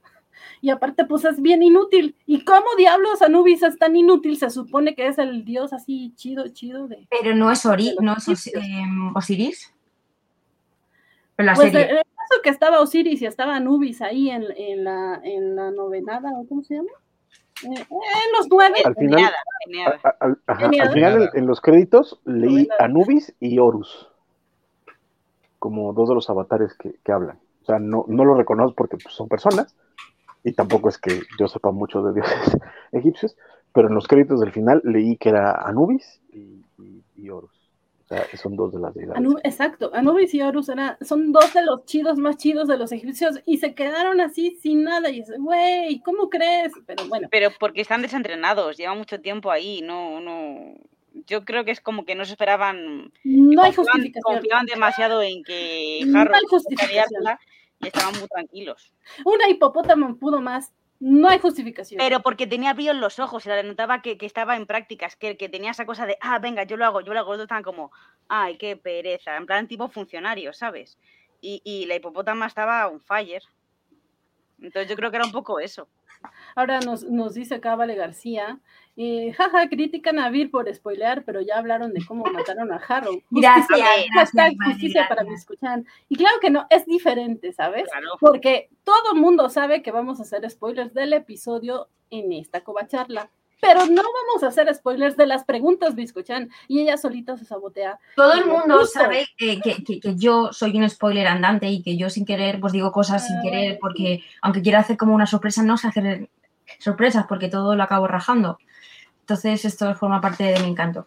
Y 0.61 0.69
aparte, 0.69 1.05
pues 1.05 1.25
es 1.25 1.41
bien 1.41 1.63
inútil. 1.63 2.15
¿Y 2.25 2.43
cómo 2.43 2.65
diablos 2.77 3.21
Anubis 3.21 3.63
es 3.63 3.77
tan 3.77 3.95
inútil? 3.95 4.37
Se 4.37 4.49
supone 4.49 4.95
que 4.95 5.07
es 5.07 5.17
el 5.17 5.45
dios 5.45 5.73
así 5.73 6.13
chido, 6.15 6.47
chido 6.49 6.87
de. 6.87 7.07
Pero 7.09 7.35
no 7.35 7.51
es 7.51 7.65
Ori, 7.65 7.95
no 7.99 8.15
es 8.15 8.47
eh, 8.47 8.61
Osiris 9.15 9.73
pues 11.55 11.73
el 11.73 11.87
caso 11.87 12.41
que 12.43 12.49
estaba 12.49 12.81
Osiris 12.81 13.21
y 13.21 13.25
estaba 13.25 13.55
Anubis 13.55 14.01
ahí 14.01 14.29
en, 14.29 14.45
en, 14.55 14.83
la, 14.83 15.21
en 15.23 15.55
la 15.55 15.71
novenada, 15.71 16.29
¿cómo 16.47 16.63
se 16.63 16.75
llama? 16.75 16.89
Eh, 17.63 17.67
en 17.67 18.31
los 18.37 18.47
nueve. 18.49 18.75
Al 18.83 18.95
final, 18.95 19.33
al, 20.47 20.93
final 20.93 21.29
en, 21.33 21.45
los 21.45 21.61
créditos 21.61 22.19
leí 22.25 22.67
Anubis 22.79 23.35
y 23.39 23.59
Horus 23.59 24.09
como 25.59 25.93
dos 25.93 26.09
de 26.09 26.15
los 26.15 26.29
avatares 26.29 26.73
que, 26.73 26.95
que 27.03 27.11
hablan. 27.11 27.39
O 27.61 27.65
sea, 27.65 27.77
no, 27.77 28.05
no 28.07 28.25
lo 28.25 28.33
reconozco 28.33 28.75
porque 28.75 28.97
pues, 28.97 29.13
son 29.13 29.27
personas 29.27 29.75
y 30.43 30.53
tampoco 30.53 30.89
es 30.89 30.97
que 30.97 31.21
yo 31.39 31.47
sepa 31.47 31.71
mucho 31.71 32.01
de 32.03 32.13
dioses 32.13 32.57
egipcios, 32.91 33.37
pero 33.73 33.87
en 33.87 33.95
los 33.95 34.07
créditos 34.07 34.39
del 34.39 34.51
final 34.51 34.81
leí 34.83 35.17
que 35.17 35.29
era 35.29 35.51
Anubis 35.53 36.21
y, 36.31 36.63
y 37.15 37.29
Horus 37.29 37.61
son 38.33 38.55
dos 38.55 38.73
de 38.73 38.79
las 38.79 38.93
deidades. 38.93 39.23
exacto, 39.43 39.91
Anubis 39.93 40.33
y 40.33 40.41
Horus 40.41 40.69
son 41.01 41.31
dos 41.31 41.53
de 41.53 41.63
los 41.63 41.85
chidos 41.85 42.17
más 42.17 42.37
chidos 42.37 42.67
de 42.67 42.77
los 42.77 42.91
egipcios 42.91 43.39
y 43.45 43.57
se 43.57 43.73
quedaron 43.73 44.19
así 44.21 44.57
sin 44.61 44.83
nada. 44.83 45.09
Y 45.09 45.19
dice, 45.19 45.37
güey, 45.37 45.99
¿cómo 46.01 46.29
crees? 46.29 46.73
Pero 46.85 47.07
bueno. 47.07 47.27
Pero 47.31 47.49
porque 47.59 47.81
están 47.81 48.01
desentrenados, 48.01 48.77
llevan 48.77 48.97
mucho 48.97 49.21
tiempo 49.21 49.51
ahí, 49.51 49.81
no, 49.81 50.19
no. 50.19 50.75
Yo 51.27 51.43
creo 51.43 51.65
que 51.65 51.71
es 51.71 51.81
como 51.81 52.05
que 52.05 52.15
no 52.15 52.25
se 52.25 52.33
esperaban. 52.33 53.11
No 53.23 53.63
hay 53.63 53.73
justificación. 53.73 54.23
Confiaban 54.23 54.65
demasiado 54.65 55.21
en 55.21 55.43
que 55.43 56.01
Harrow 56.15 56.35
no 56.51 57.37
y 57.81 57.87
estaban 57.87 58.17
muy 58.19 58.27
tranquilos. 58.27 58.93
Una 59.25 59.49
hipopótamo 59.49 60.15
pudo 60.17 60.41
más 60.41 60.71
no 61.01 61.27
hay 61.27 61.39
justificación. 61.39 61.97
Pero 61.97 62.21
porque 62.21 62.45
tenía 62.45 62.75
brillo 62.75 62.91
en 62.91 63.01
los 63.01 63.17
ojos, 63.17 63.41
se 63.41 63.49
le 63.49 63.63
notaba 63.63 64.03
que, 64.03 64.15
estaba 64.21 64.55
en 64.55 64.67
prácticas, 64.67 65.15
que, 65.15 65.35
que 65.35 65.49
tenía 65.49 65.71
esa 65.71 65.87
cosa 65.87 66.05
de, 66.05 66.15
ah, 66.21 66.37
venga, 66.37 66.63
yo 66.63 66.77
lo 66.77 66.85
hago, 66.85 67.01
yo 67.01 67.11
lo 67.11 67.19
hago. 67.19 67.33
Los 67.33 67.41
estaban 67.41 67.63
como, 67.63 67.91
ay, 68.27 68.55
qué 68.57 68.77
pereza, 68.77 69.35
en 69.35 69.47
plan 69.47 69.67
tipo 69.67 69.89
funcionario, 69.89 70.53
¿sabes? 70.53 70.99
Y, 71.41 71.59
y 71.65 71.87
la 71.87 71.95
hipopótama 71.95 72.45
estaba 72.45 72.87
un 72.87 73.01
fire. 73.01 73.41
Entonces 74.61 74.87
yo 74.87 74.95
creo 74.95 75.09
que 75.09 75.17
era 75.17 75.25
un 75.25 75.31
poco 75.31 75.59
eso. 75.59 75.87
Ahora 76.55 76.79
nos, 76.79 77.03
nos 77.03 77.33
dice 77.33 77.55
acá 77.55 77.75
Vale 77.75 77.95
García, 77.95 78.59
eh, 78.97 79.33
jaja, 79.33 79.69
critican 79.69 80.19
a 80.19 80.29
Vir 80.29 80.51
por 80.51 80.73
spoilear, 80.73 81.23
pero 81.23 81.41
ya 81.41 81.57
hablaron 81.57 81.93
de 81.93 82.05
cómo 82.05 82.25
mataron 82.25 82.71
a 82.71 82.75
Harrow. 82.75 83.21
Gracias, 83.31 84.31
justicia, 84.65 85.07
para 85.07 85.23
mi 85.23 85.33
escuchar. 85.33 85.83
Y 86.09 86.15
claro 86.15 86.37
que 86.41 86.49
no, 86.49 86.67
es 86.69 86.85
diferente, 86.85 87.53
¿sabes? 87.53 87.89
Porque 88.19 88.69
todo 88.83 89.15
mundo 89.15 89.49
sabe 89.49 89.81
que 89.81 89.91
vamos 89.91 90.19
a 90.19 90.23
hacer 90.23 90.49
spoilers 90.49 90.93
del 90.93 91.13
episodio 91.13 91.87
en 92.09 92.33
esta 92.33 92.61
covacharla 92.63 93.29
pero 93.61 93.85
no 93.85 94.01
vamos 94.01 94.43
a 94.43 94.47
hacer 94.47 94.73
spoilers 94.73 95.15
de 95.15 95.27
las 95.27 95.45
preguntas, 95.45 95.95
Biscochan, 95.95 96.49
y 96.67 96.81
ella 96.81 96.97
solita 96.97 97.37
se 97.37 97.45
sabotea. 97.45 97.99
Todo 98.15 98.33
el 98.33 98.45
mundo 98.45 98.85
sabe 98.85 99.27
que, 99.37 99.61
que, 99.61 99.83
que, 99.83 100.15
yo 100.15 100.51
soy 100.51 100.77
un 100.77 100.89
spoiler 100.89 101.27
andante 101.27 101.67
y 101.69 101.83
que 101.83 101.95
yo 101.95 102.09
sin 102.09 102.25
querer, 102.25 102.59
pues 102.59 102.73
digo 102.73 102.91
cosas 102.91 103.25
sin 103.25 103.39
querer, 103.41 103.77
porque 103.79 104.23
aunque 104.41 104.63
quiera 104.63 104.79
hacer 104.79 104.97
como 104.97 105.13
una 105.13 105.27
sorpresa, 105.27 105.61
no 105.61 105.77
sé 105.77 105.87
hacer 105.87 106.27
sorpresas, 106.79 107.25
porque 107.29 107.49
todo 107.49 107.75
lo 107.75 107.83
acabo 107.83 108.07
rajando. 108.07 108.57
Entonces, 109.21 109.63
esto 109.63 109.93
forma 109.95 110.19
parte 110.19 110.43
de 110.43 110.59
mi 110.59 110.69
encanto. 110.69 111.05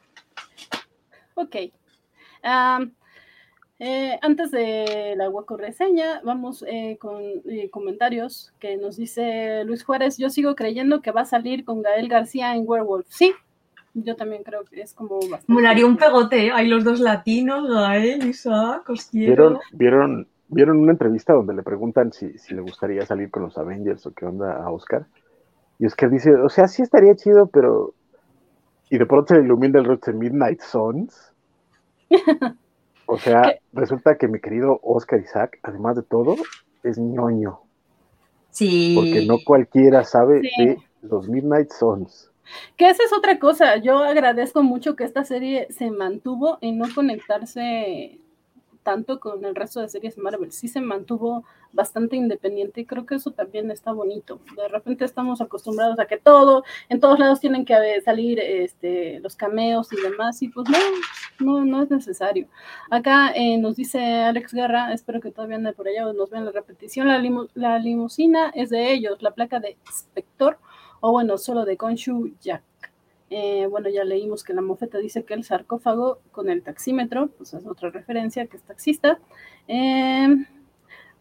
Ok. 1.34 1.56
Eh, 3.80 4.18
antes 4.22 4.52
de 4.52 5.14
la 5.16 5.28
hueco 5.28 5.56
reseña, 5.56 6.20
vamos 6.22 6.64
eh, 6.68 6.96
con 7.00 7.20
eh, 7.20 7.68
comentarios 7.70 8.52
que 8.60 8.76
nos 8.76 8.96
dice 8.96 9.64
Luis 9.64 9.84
Juárez. 9.84 10.16
Yo 10.16 10.30
sigo 10.30 10.54
creyendo 10.54 11.02
que 11.02 11.10
va 11.10 11.22
a 11.22 11.26
salir 11.26 11.64
con 11.64 11.82
Gael 11.82 12.08
García 12.08 12.54
en 12.54 12.62
Werewolf. 12.66 13.06
Sí, 13.08 13.34
yo 13.94 14.14
también 14.14 14.44
creo 14.44 14.64
que 14.64 14.80
es 14.80 14.94
como 14.94 15.16
bastante. 15.18 15.52
Molaría 15.52 15.86
un 15.86 15.96
pegote. 15.96 16.52
Hay 16.52 16.68
los 16.68 16.84
dos 16.84 17.00
latinos, 17.00 17.68
Gael, 17.68 18.24
Isaac, 18.26 18.88
os 18.88 19.10
¿Vieron, 19.10 19.58
¿Vieron, 19.72 20.28
¿Vieron 20.48 20.78
una 20.78 20.92
entrevista 20.92 21.32
donde 21.32 21.54
le 21.54 21.64
preguntan 21.64 22.12
si, 22.12 22.38
si 22.38 22.54
le 22.54 22.60
gustaría 22.60 23.04
salir 23.04 23.30
con 23.30 23.42
los 23.42 23.58
Avengers 23.58 24.06
o 24.06 24.14
qué 24.14 24.24
onda 24.24 24.62
a 24.62 24.70
Oscar? 24.70 25.06
Y 25.80 25.86
Oscar 25.86 26.10
dice, 26.10 26.32
o 26.32 26.48
sea, 26.48 26.68
sí 26.68 26.82
estaría 26.82 27.16
chido, 27.16 27.48
pero. 27.48 27.92
Y 28.88 28.98
de 28.98 29.06
pronto 29.06 29.34
se 29.34 29.40
le 29.40 29.46
ilumina 29.46 29.80
el 29.80 29.84
rostro 29.84 30.12
de 30.12 30.18
Midnight 30.20 30.60
Sons. 30.60 31.32
O 33.06 33.18
sea, 33.18 33.58
resulta 33.72 34.16
que 34.16 34.28
mi 34.28 34.40
querido 34.40 34.80
Oscar 34.82 35.20
Isaac, 35.20 35.58
además 35.62 35.96
de 35.96 36.02
todo, 36.02 36.36
es 36.82 36.98
ñoño. 36.98 37.60
Sí. 38.50 38.94
Porque 38.94 39.26
no 39.26 39.38
cualquiera 39.44 40.04
sabe 40.04 40.40
de 40.40 40.78
los 41.02 41.28
Midnight 41.28 41.70
Sons. 41.70 42.30
Que 42.76 42.88
esa 42.88 43.02
es 43.04 43.12
otra 43.12 43.38
cosa. 43.38 43.76
Yo 43.76 43.98
agradezco 43.98 44.62
mucho 44.62 44.96
que 44.96 45.04
esta 45.04 45.24
serie 45.24 45.66
se 45.70 45.90
mantuvo 45.90 46.58
en 46.60 46.78
no 46.78 46.86
conectarse 46.94 48.18
tanto 48.82 49.18
con 49.18 49.44
el 49.44 49.54
resto 49.54 49.80
de 49.80 49.88
series 49.88 50.18
Marvel. 50.18 50.52
Sí 50.52 50.68
se 50.68 50.80
mantuvo 50.80 51.44
bastante 51.74 52.16
independiente 52.16 52.80
y 52.80 52.86
creo 52.86 53.04
que 53.04 53.16
eso 53.16 53.32
también 53.32 53.70
está 53.70 53.92
bonito. 53.92 54.40
De 54.56 54.68
repente 54.68 55.04
estamos 55.04 55.40
acostumbrados 55.40 55.98
a 55.98 56.06
que 56.06 56.16
todo, 56.16 56.64
en 56.88 57.00
todos 57.00 57.18
lados 57.18 57.40
tienen 57.40 57.64
que 57.64 58.00
salir 58.02 58.40
este, 58.40 59.20
los 59.20 59.36
cameos 59.36 59.92
y 59.92 60.00
demás 60.00 60.40
y 60.42 60.48
pues 60.48 60.68
no, 60.68 60.78
no, 61.40 61.64
no 61.64 61.82
es 61.82 61.90
necesario. 61.90 62.48
Acá 62.90 63.32
eh, 63.34 63.58
nos 63.58 63.76
dice 63.76 64.00
Alex 64.22 64.54
Guerra, 64.54 64.92
espero 64.92 65.20
que 65.20 65.30
todavía 65.30 65.56
ande 65.56 65.72
por 65.72 65.88
allá 65.88 66.08
o 66.08 66.12
nos 66.12 66.30
vean 66.30 66.44
la 66.44 66.52
repetición, 66.52 67.08
la, 67.08 67.20
la 67.54 67.78
limusina 67.78 68.50
es 68.54 68.70
de 68.70 68.92
ellos, 68.92 69.20
la 69.22 69.32
placa 69.32 69.60
de 69.60 69.76
Spector 69.88 70.58
o 71.00 71.12
bueno, 71.12 71.36
solo 71.36 71.64
de 71.64 71.76
Konshu 71.76 72.34
Jack. 72.40 72.62
Eh, 73.30 73.66
bueno, 73.68 73.88
ya 73.88 74.04
leímos 74.04 74.44
que 74.44 74.54
la 74.54 74.60
mofeta 74.60 74.98
dice 74.98 75.24
que 75.24 75.34
el 75.34 75.44
sarcófago 75.44 76.20
con 76.30 76.48
el 76.48 76.62
taxímetro, 76.62 77.28
pues 77.36 77.52
es 77.52 77.66
otra 77.66 77.90
referencia 77.90 78.46
que 78.46 78.56
es 78.56 78.62
taxista. 78.62 79.18
Eh, 79.66 80.28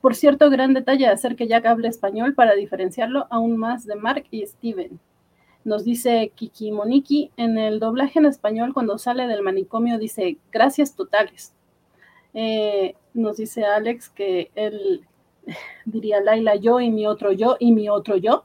por 0.04 0.16
cierto, 0.16 0.50
gran 0.50 0.74
detalle 0.74 1.08
hacer 1.08 1.38
que 1.38 1.48
Jack 1.48 1.66
hable 1.66 1.88
español 1.88 2.34
para 2.34 2.56
diferenciarlo 2.56 3.26
aún 3.30 3.56
más 3.56 3.86
de 3.86 3.96
Mark 3.96 4.26
y 4.32 4.46
Steven. 4.46 5.00
Nos 5.64 5.86
dice 5.86 6.34
Kiki 6.36 6.74
Moniki, 6.74 7.32
en 7.38 7.58
el 7.58 7.80
doblaje 7.80 8.20
en 8.20 8.26
español 8.26 8.74
cuando 8.74 8.98
sale 8.98 9.28
del 9.28 9.44
manicomio 9.44 9.98
dice 9.98 10.36
gracias 10.52 10.98
totales. 10.98 11.54
Eh, 12.34 12.96
nos 13.14 13.38
dice 13.38 13.64
Alex 13.64 14.10
que 14.10 14.52
él 14.56 15.08
diría 15.86 16.20
Laila 16.20 16.58
yo 16.58 16.82
y 16.82 16.92
mi 16.92 17.08
otro 17.08 17.32
yo 17.32 17.56
y 17.58 17.72
mi 17.72 17.88
otro 17.88 18.18
yo. 18.18 18.44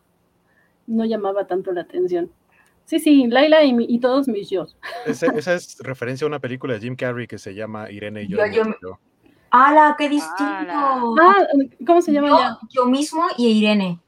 No 0.86 1.06
llamaba 1.06 1.48
tanto 1.48 1.72
la 1.72 1.80
atención. 1.80 2.30
Sí, 2.84 3.00
sí, 3.00 3.26
Laila 3.26 3.64
y, 3.64 3.98
todos 3.98 4.28
mis 4.28 4.48
yo. 4.48 4.68
esa 5.06 5.54
es 5.54 5.78
referencia 5.80 6.24
a 6.24 6.28
una 6.28 6.38
película 6.38 6.74
de 6.74 6.80
Jim 6.80 6.94
Carrey 6.94 7.26
que 7.26 7.38
se 7.38 7.52
llama 7.52 7.90
Irene 7.90 8.22
y 8.22 8.28
yo. 8.28 8.38
¡Hala, 9.50 9.94
qué 9.96 10.08
distinto! 10.08 10.34
Ah, 11.20 11.46
¿cómo 11.86 12.02
se 12.02 12.12
llama 12.12 12.28
yo, 12.28 12.68
Yo 12.70 12.86
mismo 12.86 13.22
y 13.36 13.48
Irene. 13.48 13.98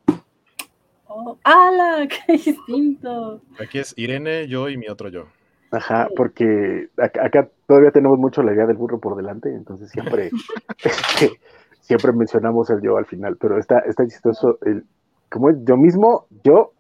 Oh, 1.07 1.36
¡Hala! 1.45 2.07
¡Qué 2.07 2.34
distinto! 2.34 3.41
Aquí 3.59 3.78
es 3.78 3.95
Irene, 3.97 4.47
yo 4.49 4.68
y 4.68 4.76
mi 4.76 4.88
otro 4.88 5.09
yo. 5.09 5.26
Ajá, 5.72 6.09
porque 6.16 6.88
acá, 6.99 7.49
todavía 7.66 7.93
tenemos 7.93 8.18
mucho 8.18 8.43
la 8.43 8.53
idea 8.53 8.66
del 8.66 8.76
burro 8.76 8.99
por 8.99 9.16
delante, 9.16 9.55
entonces 9.55 9.91
siempre, 9.91 10.30
este, 10.82 11.41
siempre 11.80 12.12
mencionamos 12.12 12.70
el 12.70 12.82
yo 12.82 12.97
al 12.97 13.07
final, 13.07 13.36
pero 13.36 13.59
está, 13.59 13.78
está 13.80 14.05
chistoso 14.07 14.59
el, 14.62 14.84
como 15.30 15.51
es 15.51 15.57
yo 15.64 15.76
mismo, 15.76 16.26
yo, 16.43 16.72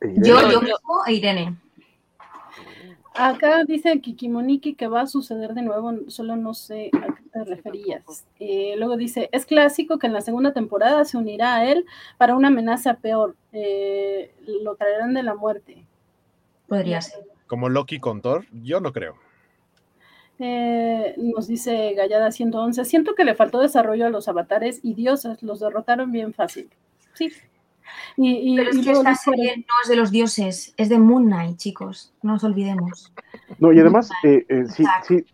e 0.00 0.10
Irene. 0.10 0.28
Yo, 0.28 0.50
yo 0.50 0.60
mismo 0.60 1.04
e 1.06 1.12
Irene. 1.14 1.56
Acá 3.14 3.64
dice 3.64 4.00
Kikimoniki 4.00 4.74
que 4.74 4.86
va 4.86 5.00
a 5.00 5.06
suceder 5.08 5.54
de 5.54 5.62
nuevo, 5.62 5.92
solo 6.06 6.36
no 6.36 6.54
sé 6.54 6.90
te 7.44 7.54
referías. 7.54 8.02
Eh, 8.40 8.74
luego 8.78 8.96
dice, 8.96 9.28
es 9.32 9.46
clásico 9.46 9.98
que 9.98 10.06
en 10.06 10.12
la 10.12 10.20
segunda 10.20 10.52
temporada 10.52 11.04
se 11.04 11.16
unirá 11.16 11.56
a 11.56 11.64
él 11.70 11.84
para 12.16 12.34
una 12.36 12.48
amenaza 12.48 12.94
peor. 12.94 13.36
Eh, 13.52 14.32
lo 14.62 14.76
traerán 14.76 15.14
de 15.14 15.22
la 15.22 15.34
muerte. 15.34 15.84
Podría 16.66 17.00
ser. 17.00 17.20
Como 17.46 17.68
Loki 17.68 17.98
con 17.98 18.20
Thor, 18.20 18.46
yo 18.52 18.80
no 18.80 18.92
creo. 18.92 19.16
Eh, 20.40 21.14
nos 21.16 21.48
dice 21.48 21.94
Gallada 21.94 22.30
111, 22.30 22.84
siento 22.84 23.14
que 23.14 23.24
le 23.24 23.34
faltó 23.34 23.58
desarrollo 23.60 24.06
a 24.06 24.10
los 24.10 24.28
avatares 24.28 24.78
y 24.84 24.94
diosas, 24.94 25.42
los 25.42 25.58
derrotaron 25.60 26.12
bien 26.12 26.32
fácil. 26.32 26.70
Sí. 27.14 27.32
Y, 28.16 28.52
y- 28.52 28.56
Pero 28.56 28.70
es 28.70 28.76
y 28.76 28.80
que 28.80 28.84
luego 28.92 29.00
esta 29.00 29.14
serie 29.16 29.56
no 29.56 29.74
es 29.82 29.88
de 29.88 29.96
los 29.96 30.10
dioses, 30.12 30.74
es 30.76 30.88
de 30.90 30.98
Moon 30.98 31.24
Knight, 31.26 31.56
chicos. 31.56 32.12
No 32.22 32.34
nos 32.34 32.44
olvidemos. 32.44 33.12
No, 33.58 33.72
y 33.72 33.80
además, 33.80 34.10
eh, 34.22 34.44
eh, 34.48 34.64
sí, 34.68 34.84
sí, 35.06 35.24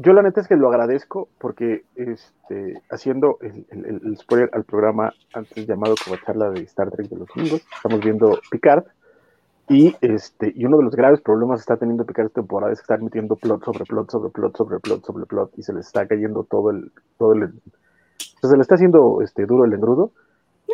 yo 0.00 0.12
la 0.12 0.22
neta 0.22 0.40
es 0.40 0.48
que 0.48 0.56
lo 0.56 0.68
agradezco 0.68 1.28
porque 1.38 1.84
este, 1.96 2.80
haciendo 2.88 3.38
el, 3.40 3.66
el- 3.70 4.16
spoiler 4.16 4.48
al 4.52 4.64
programa 4.64 5.12
antes 5.34 5.66
llamado 5.66 5.94
como 6.02 6.16
charla 6.24 6.50
de 6.50 6.62
Star 6.62 6.90
Trek 6.90 7.08
de 7.08 7.16
los 7.16 7.28
domingos, 7.34 7.62
estamos 7.76 8.00
viendo 8.00 8.38
Picard 8.50 8.84
y, 9.68 9.94
este, 10.00 10.52
y 10.54 10.64
uno 10.64 10.78
de 10.78 10.84
los 10.84 10.94
graves 10.94 11.20
problemas 11.20 11.58
que 11.58 11.62
está 11.62 11.76
teniendo 11.76 12.06
Picard 12.06 12.26
esta 12.26 12.40
temporada 12.40 12.72
es 12.72 12.78
que 12.78 12.84
están 12.84 13.04
metiendo 13.04 13.36
plot 13.36 13.64
sobre 13.64 13.84
plot 13.84 14.10
sobre 14.10 14.30
plot 14.30 14.56
sobre 14.56 14.78
plot 14.78 15.04
sobre 15.04 15.26
plot 15.26 15.50
y 15.58 15.62
se 15.62 15.72
les 15.72 15.86
está 15.86 16.06
cayendo 16.06 16.44
todo 16.44 16.70
el... 16.70 16.92
Todo 17.18 17.32
el 17.34 17.52
pues 18.40 18.50
se 18.50 18.56
le 18.56 18.62
está 18.62 18.76
haciendo 18.76 19.20
este, 19.22 19.46
duro 19.46 19.64
el 19.64 19.72
engrudo 19.72 20.12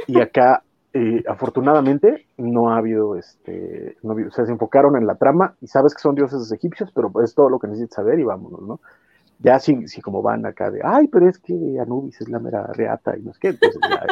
y 0.06 0.20
acá 0.20 0.62
eh, 0.92 1.22
afortunadamente 1.26 2.26
no 2.36 2.70
ha 2.70 2.76
habido 2.76 3.16
este 3.16 3.96
no 4.02 4.14
o 4.14 4.30
sea, 4.30 4.44
se 4.44 4.52
enfocaron 4.52 4.96
en 4.96 5.06
la 5.06 5.14
trama 5.16 5.54
y 5.62 5.66
sabes 5.66 5.94
que 5.94 6.02
son 6.02 6.14
dioses 6.14 6.52
egipcios 6.52 6.90
pero 6.94 7.10
es 7.22 7.34
todo 7.34 7.48
lo 7.48 7.58
que 7.58 7.68
necesitas 7.68 7.96
saber 7.96 8.18
y 8.18 8.24
vámonos 8.24 8.60
no 8.62 8.80
ya 9.44 9.58
si, 9.60 9.86
si 9.86 10.00
como 10.00 10.22
van 10.22 10.44
acá 10.46 10.70
de 10.70 10.80
ay 10.82 11.06
pero 11.08 11.28
es 11.28 11.38
que 11.38 11.54
Anubis 11.80 12.20
es 12.20 12.28
la 12.28 12.40
mera 12.40 12.66
reata 12.72 13.16
y 13.16 13.22
no 13.22 13.30
es 13.30 13.38
que 13.38 13.48
entonces 13.48 13.80
ya, 13.88 14.06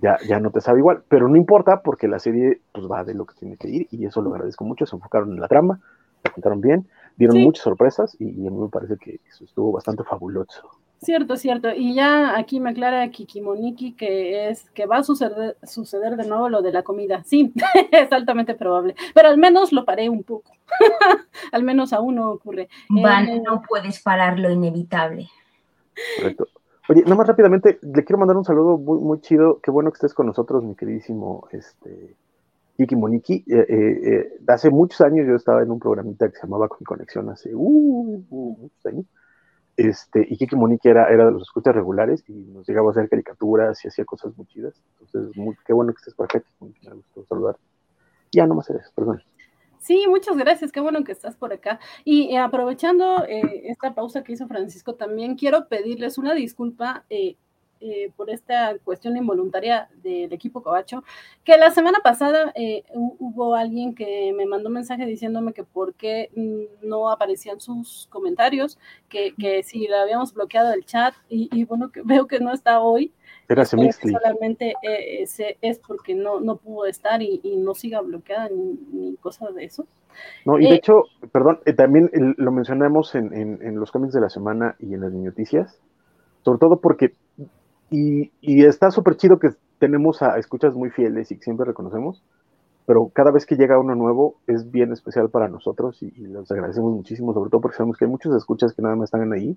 ya, 0.00 0.18
ya 0.26 0.40
no 0.40 0.50
te 0.50 0.60
sabe 0.60 0.78
igual. 0.78 1.02
Pero 1.08 1.28
no 1.28 1.36
importa 1.36 1.82
porque 1.82 2.08
la 2.08 2.18
serie 2.18 2.60
pues 2.72 2.86
va 2.90 3.04
de 3.04 3.14
lo 3.14 3.26
que 3.26 3.34
tiene 3.34 3.56
que 3.56 3.68
ir 3.68 3.88
y 3.90 4.06
eso 4.06 4.22
lo 4.22 4.30
agradezco 4.32 4.64
mucho. 4.64 4.86
Se 4.86 4.96
enfocaron 4.96 5.32
en 5.32 5.40
la 5.40 5.48
trama 5.48 5.80
la 6.24 6.30
contaron 6.30 6.60
bien 6.60 6.86
dieron 7.16 7.36
Sí. 7.36 7.44
muchas 7.44 7.64
sorpresas 7.64 8.16
y, 8.18 8.30
y 8.30 8.46
a 8.46 8.50
mí 8.50 8.56
me 8.56 8.68
parece 8.68 8.96
que 8.96 9.20
eso 9.28 9.44
estuvo 9.44 9.72
bastante 9.72 10.02
fabuloso 10.04 10.70
Cierto, 11.02 11.36
cierto. 11.36 11.70
Y 11.74 11.94
ya 11.94 12.38
aquí 12.38 12.60
me 12.60 12.70
aclara 12.70 13.10
Kikimoniki 13.10 13.94
que 13.94 14.48
es 14.48 14.70
que 14.70 14.86
va 14.86 14.98
a 14.98 15.02
suceder, 15.02 15.56
suceder 15.64 16.16
de 16.16 16.28
nuevo 16.28 16.48
lo 16.48 16.62
de 16.62 16.72
la 16.72 16.84
comida. 16.84 17.24
Sí, 17.24 17.52
es 17.90 18.12
altamente 18.12 18.54
probable. 18.54 18.94
Pero 19.12 19.28
al 19.28 19.36
menos 19.36 19.72
lo 19.72 19.84
paré 19.84 20.08
un 20.08 20.22
poco. 20.22 20.52
al 21.52 21.64
menos 21.64 21.92
aún 21.92 22.14
no 22.16 22.30
ocurre. 22.30 22.68
Van, 22.88 23.28
Eh, 23.28 23.42
no 23.44 23.62
puedes 23.68 24.00
parar 24.00 24.38
lo 24.38 24.50
inevitable. 24.50 25.28
Correcto. 26.16 26.46
Oye, 26.88 27.02
nada 27.02 27.16
más 27.16 27.26
rápidamente, 27.26 27.78
le 27.82 28.04
quiero 28.04 28.18
mandar 28.18 28.36
un 28.36 28.44
saludo 28.44 28.78
muy, 28.78 28.98
muy 29.00 29.20
chido. 29.20 29.60
Qué 29.60 29.70
bueno 29.70 29.90
que 29.90 29.96
estés 29.96 30.14
con 30.14 30.26
nosotros, 30.26 30.62
mi 30.62 30.74
queridísimo 30.74 31.48
este, 31.50 32.16
Kiki 32.76 32.96
Moniki. 32.96 33.44
Eh, 33.48 33.66
eh, 33.68 34.00
eh, 34.04 34.32
hace 34.48 34.70
muchos 34.70 35.00
años 35.00 35.26
yo 35.26 35.34
estaba 35.34 35.62
en 35.62 35.70
un 35.70 35.78
programita 35.78 36.28
que 36.28 36.36
se 36.36 36.42
llamaba 36.42 36.68
Con 36.68 36.84
Conexión, 36.84 37.28
hace 37.30 37.54
uh, 37.54 38.24
uh, 38.30 38.56
muchos 38.58 38.86
años. 38.86 39.06
Este, 39.76 40.26
y 40.28 40.36
Kiki 40.36 40.54
Moniki 40.54 40.88
era, 40.88 41.08
era 41.08 41.26
de 41.26 41.32
los 41.32 41.42
escuchas 41.42 41.74
regulares 41.74 42.22
y 42.28 42.32
nos 42.32 42.68
llegaba 42.68 42.88
a 42.88 42.90
hacer 42.90 43.08
caricaturas 43.08 43.82
y 43.84 43.88
hacía 43.88 44.04
cosas 44.04 44.36
muy 44.36 44.46
chidas. 44.46 44.80
Entonces, 44.92 45.34
qué 45.64 45.72
bueno 45.72 45.92
que 45.92 45.98
estés 45.98 46.14
por 46.14 46.24
acá, 46.26 46.40
Kiki 46.40 46.54
Moniki, 46.60 46.88
me 46.88 46.94
gustó 46.96 47.24
saludar. 47.26 47.56
Ya, 48.32 48.46
no 48.46 48.54
más 48.54 48.68
eres, 48.70 48.90
perdón. 48.94 49.22
Sí, 49.82 50.04
muchas 50.08 50.36
gracias, 50.36 50.70
qué 50.70 50.80
bueno 50.80 51.02
que 51.02 51.10
estás 51.10 51.36
por 51.36 51.52
acá. 51.52 51.80
Y 52.04 52.32
eh, 52.34 52.38
aprovechando 52.38 53.24
eh, 53.24 53.64
esta 53.64 53.94
pausa 53.94 54.22
que 54.22 54.32
hizo 54.32 54.46
Francisco, 54.46 54.94
también 54.94 55.34
quiero 55.34 55.66
pedirles 55.68 56.18
una 56.18 56.34
disculpa 56.34 57.04
eh, 57.10 57.36
eh, 57.82 58.12
por 58.16 58.30
esta 58.30 58.78
cuestión 58.84 59.16
involuntaria 59.16 59.88
del 60.02 60.32
equipo 60.32 60.62
Covacho, 60.62 61.04
que 61.44 61.56
la 61.58 61.70
semana 61.70 61.98
pasada 62.00 62.52
eh, 62.54 62.84
hu- 62.94 63.16
hubo 63.18 63.54
alguien 63.54 63.94
que 63.94 64.32
me 64.36 64.46
mandó 64.46 64.68
un 64.68 64.74
mensaje 64.74 65.06
diciéndome 65.06 65.52
que 65.52 65.64
por 65.64 65.94
qué 65.94 66.30
mm, 66.36 66.86
no 66.88 67.10
aparecían 67.10 67.60
sus 67.60 68.06
comentarios, 68.10 68.78
que, 69.08 69.34
que 69.36 69.62
si 69.62 69.80
le 69.88 69.96
habíamos 69.96 70.32
bloqueado 70.34 70.72
el 70.72 70.84
chat, 70.86 71.14
y, 71.28 71.48
y 71.52 71.64
bueno, 71.64 71.90
que 71.92 72.02
veo 72.04 72.26
que 72.26 72.40
no 72.40 72.52
está 72.52 72.80
hoy. 72.80 73.12
Que 73.48 73.64
Semixli. 73.70 74.12
solamente 74.12 74.78
eh, 74.82 75.22
ese 75.22 75.58
es 75.60 75.78
porque 75.78 76.14
no, 76.14 76.40
no 76.40 76.56
pudo 76.58 76.86
estar 76.86 77.22
y, 77.22 77.40
y 77.42 77.56
no 77.56 77.74
siga 77.74 78.00
bloqueada 78.00 78.48
ni, 78.48 78.74
ni 78.92 79.16
cosa 79.16 79.50
de 79.50 79.64
eso. 79.64 79.86
No, 80.44 80.58
y 80.58 80.66
de 80.66 80.74
Eh, 80.74 80.76
hecho, 80.76 81.10
perdón, 81.32 81.60
eh, 81.66 81.72
también 81.72 82.10
lo 82.36 82.50
mencionamos 82.52 83.14
en, 83.14 83.32
en- 83.32 83.62
en 83.62 83.78
los 83.78 83.92
cómics 83.92 84.12
de 84.14 84.20
la 84.20 84.28
semana 84.30 84.74
y 84.80 84.94
en 84.94 85.00
las 85.02 85.12
noticias, 85.12 85.80
sobre 86.44 86.58
todo 86.60 86.80
porque, 86.80 87.16
y, 87.92 88.32
y 88.40 88.64
está 88.64 88.90
súper 88.90 89.16
chido 89.16 89.38
que 89.38 89.50
tenemos 89.78 90.22
a 90.22 90.38
escuchas 90.38 90.74
muy 90.74 90.90
fieles 90.90 91.30
y 91.30 91.36
que 91.36 91.42
siempre 91.44 91.66
reconocemos, 91.66 92.22
pero 92.86 93.10
cada 93.14 93.30
vez 93.30 93.46
que 93.46 93.56
llega 93.56 93.78
uno 93.78 93.94
nuevo 93.94 94.34
es 94.46 94.70
bien 94.70 94.92
especial 94.92 95.28
para 95.30 95.48
nosotros 95.48 96.02
y, 96.02 96.06
y 96.16 96.26
los 96.26 96.50
agradecemos 96.50 96.92
muchísimo, 96.92 97.32
sobre 97.32 97.50
todo 97.50 97.60
porque 97.60 97.76
sabemos 97.76 97.96
que 97.96 98.04
hay 98.06 98.10
muchos 98.10 98.34
escuchas 98.34 98.72
que 98.72 98.82
nada 98.82 98.96
más 98.96 99.04
están 99.06 99.32
ahí 99.32 99.56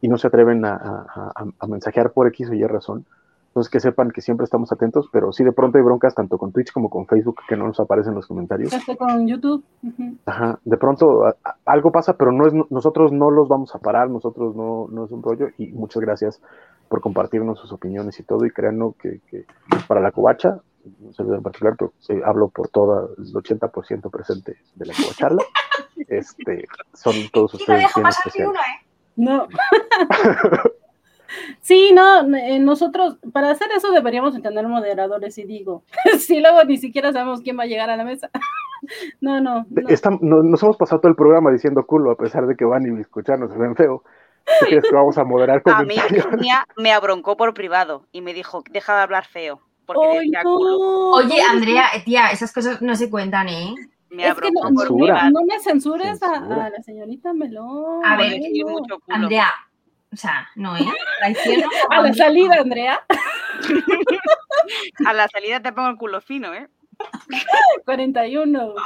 y 0.00 0.08
no 0.08 0.16
se 0.18 0.26
atreven 0.28 0.64
a, 0.64 0.74
a- 0.74 1.32
a- 1.34 1.46
a 1.58 1.66
mensajear 1.66 2.12
por 2.12 2.26
X 2.28 2.48
o 2.50 2.54
Y 2.54 2.64
razón. 2.64 3.04
Entonces 3.48 3.70
que 3.70 3.80
sepan 3.80 4.10
que 4.10 4.20
siempre 4.20 4.44
estamos 4.44 4.70
atentos, 4.70 5.08
pero 5.10 5.32
sí 5.32 5.42
de 5.42 5.52
pronto 5.52 5.78
hay 5.78 5.84
broncas 5.84 6.14
tanto 6.14 6.36
con 6.36 6.52
Twitch 6.52 6.70
como 6.72 6.90
con 6.90 7.06
Facebook 7.06 7.36
que 7.48 7.56
no 7.56 7.66
nos 7.66 7.80
aparecen 7.80 8.14
los 8.14 8.26
comentarios. 8.26 8.70
Este 8.70 8.94
con 8.98 9.26
YouTube. 9.26 9.64
ujú. 9.82 10.14
Ajá, 10.26 10.58
de 10.62 10.76
pronto 10.76 11.24
a- 11.24 11.36
a- 11.42 11.56
algo 11.64 11.90
pasa, 11.90 12.18
pero 12.18 12.32
no 12.32 12.46
es, 12.46 12.52
nosotros 12.70 13.12
no 13.12 13.30
los 13.30 13.48
vamos 13.48 13.74
a 13.74 13.78
parar, 13.78 14.10
nosotros 14.10 14.54
no, 14.54 14.88
no 14.90 15.06
es 15.06 15.10
un 15.10 15.22
rollo 15.22 15.48
y 15.56 15.68
muchas 15.72 16.02
gracias 16.02 16.40
por 16.88 17.00
compartirnos 17.00 17.58
sus 17.60 17.72
opiniones 17.72 18.18
y 18.20 18.22
todo 18.22 18.44
y 18.46 18.50
créanlo 18.50 18.94
que, 18.98 19.20
que 19.30 19.44
para 19.88 20.00
la 20.00 20.10
covacha, 20.12 20.58
un 21.00 21.12
servidor 21.14 21.38
en 21.38 21.42
particular, 21.42 21.74
pero 21.78 21.92
eh, 22.08 22.22
hablo 22.24 22.48
por 22.48 22.68
todo 22.68 23.14
el 23.18 23.24
80% 23.32 24.10
presente 24.10 24.56
de 24.74 24.86
la 24.86 24.94
covacharla, 24.94 25.42
este, 26.08 26.66
son 26.94 27.14
todos 27.32 27.54
Y 27.54 27.56
no 27.56 27.60
ustedes 27.62 27.80
dejo 27.82 28.00
bien 28.00 28.08
especiales. 28.08 28.50
uno, 28.50 28.60
¿eh? 28.60 28.86
No. 29.16 29.48
Sí, 31.60 31.90
no, 31.92 32.34
eh, 32.36 32.60
nosotros, 32.60 33.18
para 33.32 33.50
hacer 33.50 33.68
eso 33.76 33.90
deberíamos 33.90 34.40
tener 34.40 34.66
moderadores 34.68 35.36
y 35.38 35.44
digo, 35.44 35.82
si 36.20 36.40
luego 36.40 36.62
ni 36.64 36.78
siquiera 36.78 37.12
sabemos 37.12 37.40
quién 37.40 37.58
va 37.58 37.64
a 37.64 37.66
llegar 37.66 37.90
a 37.90 37.96
la 37.96 38.04
mesa. 38.04 38.30
No, 39.20 39.40
no, 39.40 39.66
no. 39.68 39.88
Estam- 39.88 40.20
no- 40.20 40.42
nos 40.44 40.62
hemos 40.62 40.76
pasado 40.76 41.00
todo 41.00 41.10
el 41.10 41.16
programa 41.16 41.50
diciendo 41.50 41.84
culo, 41.84 42.12
a 42.12 42.16
pesar 42.16 42.46
de 42.46 42.56
que 42.56 42.64
van 42.64 42.86
y 42.86 43.00
escucharnos 43.00 43.50
se 43.50 43.58
ven 43.58 43.74
feo. 43.74 44.04
¿Tú 44.60 44.66
crees 44.66 44.84
que 44.84 44.94
vamos 44.94 45.18
a 45.18 45.24
moderar 45.24 45.60
A 45.64 45.82
mí? 45.82 45.96
Virginia 46.10 46.66
me 46.76 46.92
abroncó 46.92 47.36
por 47.36 47.52
privado 47.54 48.06
y 48.12 48.20
me 48.20 48.32
dijo, 48.32 48.62
deja 48.70 48.94
de 48.96 49.02
hablar 49.02 49.26
feo. 49.26 49.60
Porque 49.86 50.06
¡Ay, 50.06 50.26
decía 50.26 50.42
no! 50.44 50.56
culo. 50.56 51.10
Oye, 51.12 51.40
Andrea, 51.42 51.86
tía, 52.04 52.30
esas 52.30 52.52
cosas 52.52 52.80
no 52.82 52.94
se 52.96 53.08
cuentan, 53.10 53.48
¿eh? 53.48 53.74
Me 54.10 54.22
Es 54.28 54.34
que 54.34 54.48
abroncó 54.48 54.62
no, 54.62 54.62
por 54.62 54.72
no, 54.72 54.80
Censura. 54.80 55.14
privado. 55.14 55.30
no 55.30 55.40
me 55.46 55.60
censures 55.60 56.22
a, 56.22 56.34
Censura. 56.34 56.64
a 56.66 56.70
la 56.70 56.82
señorita 56.82 57.32
Melón. 57.32 58.04
A 58.04 58.16
ver, 58.16 58.32
Porque 58.32 58.48
no. 58.48 58.52
tiene 58.52 58.70
mucho 58.70 58.98
culo. 59.00 59.16
Andrea, 59.16 59.52
o 60.12 60.16
sea, 60.16 60.48
no, 60.54 60.76
¿eh? 60.76 60.86
A 61.90 62.00
la 62.02 62.14
salida, 62.14 62.56
Andrea. 62.60 63.00
A 65.06 65.12
la 65.12 65.28
salida 65.28 65.60
te 65.60 65.72
pongo 65.72 65.88
el 65.88 65.96
culo 65.96 66.20
fino, 66.20 66.52
¿eh? 66.54 66.68
41, 67.84 68.66
ok, 68.66 68.76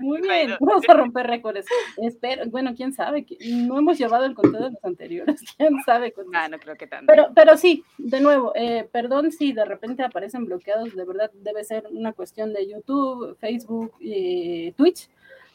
muy 0.00 0.20
bien. 0.22 0.28
Bueno. 0.28 0.56
Vamos 0.60 0.88
a 0.88 0.94
romper 0.94 1.26
récords. 1.26 1.66
Espero, 1.96 2.44
bueno, 2.50 2.74
quién 2.74 2.92
sabe, 2.92 3.26
no 3.46 3.78
hemos 3.78 3.98
llevado 3.98 4.24
el 4.24 4.34
conteo 4.34 4.62
de 4.62 4.70
los 4.70 4.84
anteriores, 4.84 5.42
quién 5.56 5.80
sabe. 5.84 6.12
cuántos. 6.12 6.34
Ah, 6.36 6.48
no 6.48 6.58
creo 6.58 6.76
que 6.76 6.86
tanto. 6.86 7.06
Pero, 7.06 7.28
pero 7.34 7.56
sí, 7.56 7.84
de 7.98 8.20
nuevo, 8.20 8.52
eh, 8.54 8.88
perdón 8.90 9.32
si 9.32 9.52
de 9.52 9.64
repente 9.64 10.02
aparecen 10.02 10.44
bloqueados, 10.44 10.94
de 10.94 11.04
verdad 11.04 11.30
debe 11.34 11.64
ser 11.64 11.86
una 11.90 12.12
cuestión 12.12 12.52
de 12.52 12.68
YouTube, 12.68 13.36
Facebook, 13.38 13.92
eh, 14.00 14.72
Twitch, 14.76 15.08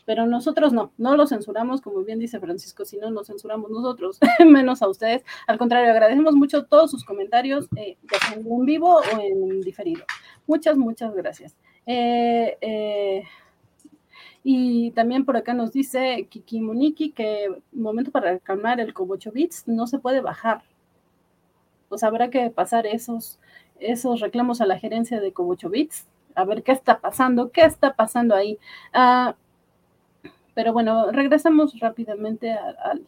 pero 0.05 0.26
nosotros 0.26 0.72
no, 0.72 0.93
no 0.97 1.18
lo 1.18 1.28
censuramos, 1.28 1.82
como 1.82 2.01
bien 2.03 2.18
dice 2.18 2.39
Francisco, 2.39 2.86
si 2.86 2.97
no 2.97 3.12
nos 3.12 3.28
censuramos 3.28 3.70
nosotros, 3.70 4.20
menos 4.45 4.82
a 4.82 4.88
ustedes. 4.88 5.24
Al 5.47 5.58
contrario, 5.58 5.91
agradecemos 5.91 6.34
mucho 6.34 6.66
todos 6.66 6.91
sus 6.91 7.03
comentarios, 7.03 7.68
eh, 7.76 7.97
ya 8.10 8.20
sea 8.20 8.38
en 8.38 8.66
vivo 8.66 8.95
o 8.95 9.20
en 9.20 9.60
diferido. 9.62 10.05
Muchas, 10.47 10.78
muchas 10.78 11.14
gracias. 11.14 11.58
Eh, 11.88 12.58
eh, 12.62 13.24
y 14.44 14.92
también 14.92 15.26
por 15.26 15.38
acá 15.38 15.54
nos 15.54 15.72
dice 15.72 16.28
Kiki 16.30 16.62
Moniki 16.62 17.12
que 17.12 17.50
momento 17.72 18.12
para 18.12 18.38
calmar 18.40 18.80
el 18.80 18.94
Cobocho 18.94 19.32
Bits 19.32 19.68
no 19.68 19.88
se 19.88 20.00
puede 20.00 20.22
bajar 20.22 20.62
pues 21.90 22.04
habrá 22.04 22.30
que 22.30 22.50
pasar 22.50 22.86
esos, 22.86 23.40
esos 23.80 24.20
reclamos 24.20 24.62
a 24.62 24.66
la 24.66 24.80
gerencia 24.80 25.20
de 25.20 25.34
Cobocho 25.34 25.70
Bits, 25.70 26.08
a 26.36 26.46
ver 26.46 26.64
qué 26.64 26.72
está 26.72 27.00
pasando, 27.00 27.52
qué 27.52 27.62
está 27.62 27.96
pasando 27.96 28.36
ahí. 28.36 28.60
Ah, 28.94 29.36
pero 30.54 30.74
bueno, 30.74 31.12
regresamos 31.12 31.80
rápidamente 31.80 32.52
al... 32.52 33.06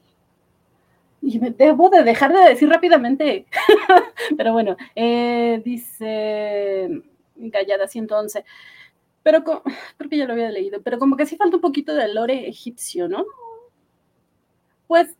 Y 1.21 1.37
me 1.39 1.49
debo 1.51 1.89
de 1.89 2.03
dejar 2.03 2.31
de 2.33 2.49
decir 2.49 2.69
rápidamente. 2.69 3.45
pero 4.37 4.53
bueno, 4.53 4.77
eh, 4.95 5.61
dice 5.65 7.03
Gallada 7.39 7.87
111. 7.87 8.43
Pero 9.23 9.43
creo 9.43 10.09
que 10.09 10.17
ya 10.17 10.25
lo 10.25 10.33
había 10.33 10.49
leído, 10.49 10.81
pero 10.81 10.97
como 10.97 11.17
que 11.17 11.25
sí 11.25 11.35
falta 11.35 11.57
un 11.57 11.61
poquito 11.61 11.93
de 11.93 12.13
lore 12.13 12.47
egipcio, 12.47 13.07
¿no? 13.07 13.25
Pues 14.87 15.15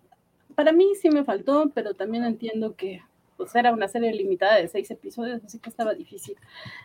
para 0.55 0.71
mí 0.71 0.93
sí 0.99 1.09
me 1.09 1.23
faltó, 1.23 1.71
pero 1.73 1.93
también 1.93 2.23
entiendo 2.23 2.75
que 2.75 3.01
pues 3.37 3.55
era 3.55 3.71
una 3.71 3.87
serie 3.87 4.11
limitada 4.13 4.55
de 4.57 4.67
seis 4.67 4.91
episodios, 4.91 5.41
así 5.45 5.59
que 5.59 5.69
estaba 5.69 5.93
difícil. 5.93 6.35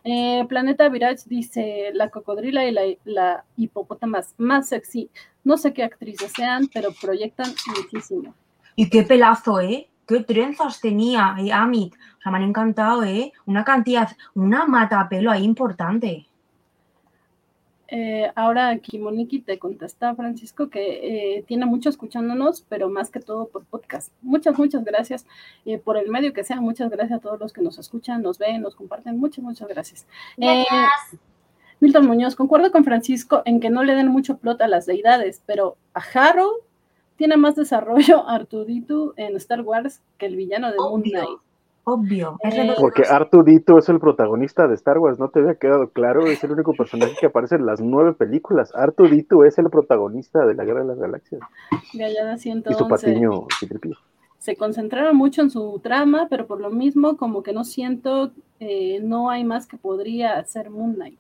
Eh, 0.05 0.45
Planeta 0.49 0.89
Virage 0.89 1.25
dice, 1.27 1.91
la 1.95 2.11
cocodrila 2.11 2.65
y 2.65 2.71
la, 2.71 2.83
la 3.05 3.45
hipopótamas 3.57 4.35
más 4.39 4.69
sexy. 4.69 5.11
No 5.43 5.57
sé 5.57 5.73
qué 5.73 5.83
actrices 5.83 6.31
sean, 6.31 6.69
pero 6.73 6.91
proyectan 6.93 7.53
muchísimo. 7.77 8.37
Y 8.77 8.89
qué 8.89 9.03
pelazo, 9.03 9.61
¿eh? 9.61 9.89
Qué 10.07 10.21
trenzas 10.21 10.81
tenía, 10.81 11.35
eh, 11.39 11.53
Amit. 11.53 11.95
O 11.95 12.23
sea, 12.23 12.33
me 12.33 12.39
han 12.39 12.45
encantado, 12.45 13.05
¿eh? 13.05 13.33
Una 13.47 13.65
cantidad, 13.65 14.09
una 14.35 14.67
mata 14.67 15.09
pelo 15.09 15.31
ahí 15.31 15.45
importante. 15.45 16.27
Eh, 17.89 18.29
ahora 18.35 18.71
aquí 18.71 18.99
Monique 18.99 19.41
te 19.41 19.59
contesta, 19.59 20.15
Francisco, 20.15 20.69
que 20.69 21.37
eh, 21.37 21.45
tiene 21.47 21.67
mucho 21.67 21.91
escuchándonos, 21.91 22.63
pero 22.69 22.89
más 22.89 23.11
que 23.11 23.21
todo 23.21 23.47
por 23.47 23.65
podcast. 23.67 24.13
Muchas, 24.23 24.59
muchas 24.59 24.85
gracias 24.85 25.27
eh, 25.65 25.79
por 25.79 25.97
el 25.97 26.09
medio 26.09 26.33
que 26.33 26.45
sea. 26.45 26.61
Muchas 26.61 26.91
gracias 26.91 27.19
a 27.19 27.23
todos 27.23 27.39
los 27.39 27.53
que 27.53 27.63
nos 27.63 27.79
escuchan, 27.79 28.23
nos 28.23 28.39
ven, 28.39 28.63
nos 28.63 28.75
comparten. 28.75 29.19
Muchas, 29.19 29.45
muchas 29.45 29.69
gracias. 29.69 30.07
Milton 31.79 32.07
Muñoz, 32.07 32.35
concuerdo 32.35 32.73
con 32.73 32.85
Francisco 32.85 33.43
en 33.45 33.61
que 33.61 33.71
no 33.71 33.85
le 33.85 33.95
den 33.95 34.09
mucho 34.09 34.39
plot 34.39 34.63
a 34.63 34.69
las 34.69 34.87
deidades, 34.87 35.43
pero 35.45 35.77
a 35.93 36.01
Harrow 36.01 36.51
tiene 37.17 37.37
más 37.37 37.57
desarrollo 37.57 38.25
Artuditu 38.29 39.13
en 39.17 39.37
Star 39.37 39.61
Wars 39.63 40.01
que 40.19 40.27
el 40.27 40.37
villano 40.37 40.71
de 40.71 40.77
Moon 40.79 41.03
Knight. 41.03 41.29
Obvio. 41.87 42.39
Eh, 42.43 42.75
Porque 42.81 43.03
Artudito 43.03 43.77
es 43.77 43.91
el 43.91 44.01
protagonista 44.01 44.67
de 44.67 44.75
Star 44.75 44.97
Wars, 44.99 45.19
¿no 45.19 45.29
te 45.29 45.41
había 45.41 45.57
quedado 45.57 45.91
claro? 45.91 46.27
Es 46.27 46.43
el 46.43 46.53
único 46.53 46.73
personaje 46.73 47.13
que 47.21 47.27
aparece 47.27 47.57
en 47.57 47.67
las 47.67 47.83
nueve 47.83 48.15
películas. 48.15 48.75
Artudito 48.75 49.45
es 49.45 49.59
el 49.59 49.69
protagonista 49.69 50.47
de 50.47 50.55
la 50.55 50.65
Guerra 50.65 50.81
de 50.81 50.87
las 50.87 50.99
Galaxias. 50.99 51.43
Gallada 51.93 52.37
Y 52.37 52.39
111. 52.39 52.79
su 52.79 52.89
patiño 52.89 53.47
Citripio. 53.61 53.99
se 54.39 54.57
concentraron 54.57 55.15
mucho 55.15 55.43
en 55.43 55.51
su 55.51 55.79
trama, 55.83 56.27
pero 56.31 56.47
por 56.47 56.59
lo 56.59 56.71
mismo 56.71 57.19
como 57.19 57.43
que 57.43 57.53
no 57.53 57.65
siento, 57.65 58.31
eh, 58.61 59.01
no 59.03 59.29
hay 59.29 59.45
más 59.45 59.67
que 59.67 59.77
podría 59.77 60.39
hacer 60.39 60.71
Moon 60.71 60.95
Knight. 60.95 61.19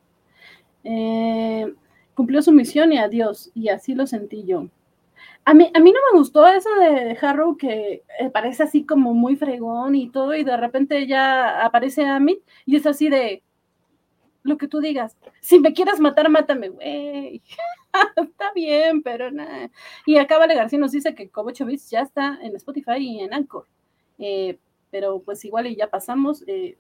Eh, 0.83 1.75
cumplió 2.15 2.41
su 2.41 2.53
misión 2.53 2.91
y 2.93 2.99
adiós, 2.99 3.51
y 3.55 3.69
así 3.69 3.95
lo 3.95 4.07
sentí 4.07 4.45
yo. 4.45 4.69
A 5.47 5.53
mí, 5.55 5.71
a 5.75 5.79
mí 5.81 5.93
no 5.93 5.99
me 6.13 6.19
gustó 6.19 6.47
eso 6.47 6.71
de 6.77 7.19
Harrow 7.21 7.57
que 7.57 8.03
eh, 8.19 8.31
parece 8.31 8.63
así 8.63 8.87
como 8.87 9.13
muy 9.13 9.37
fregón 9.37 9.95
y 9.95 10.09
todo, 10.11 10.35
y 10.35 10.43
de 10.43 10.57
repente 10.57 11.07
ya 11.07 11.65
aparece 11.65 12.05
Amit 12.07 12.41
y 12.65 12.77
es 12.77 12.87
así 12.87 13.09
de 13.11 13.43
lo 14.43 14.59
que 14.59 14.69
tú 14.69 14.81
digas. 14.81 15.17
Si 15.41 15.59
me 15.59 15.73
quieres 15.73 16.01
matar, 16.01 16.29
mátame, 16.29 16.69
güey. 16.69 17.43
está 18.17 18.53
bien, 18.55 19.03
pero 19.03 19.31
nada. 19.31 19.71
Y 20.07 20.17
acá 20.19 20.39
Vale 20.39 20.55
García 20.55 20.79
nos 20.79 20.93
dice 20.93 21.15
que 21.15 21.29
Cobocho 21.31 21.67
Beats 21.67 21.91
ya 21.91 22.01
está 22.01 22.39
en 22.43 22.55
Spotify 22.57 22.99
y 22.99 23.21
en 23.21 23.35
Anchor. 23.35 23.67
Eh, 24.19 24.59
pero 24.91 25.21
pues 25.21 25.45
igual 25.45 25.67
y 25.67 25.77
ya 25.77 25.91
pasamos. 25.91 26.45
eh, 26.47 26.77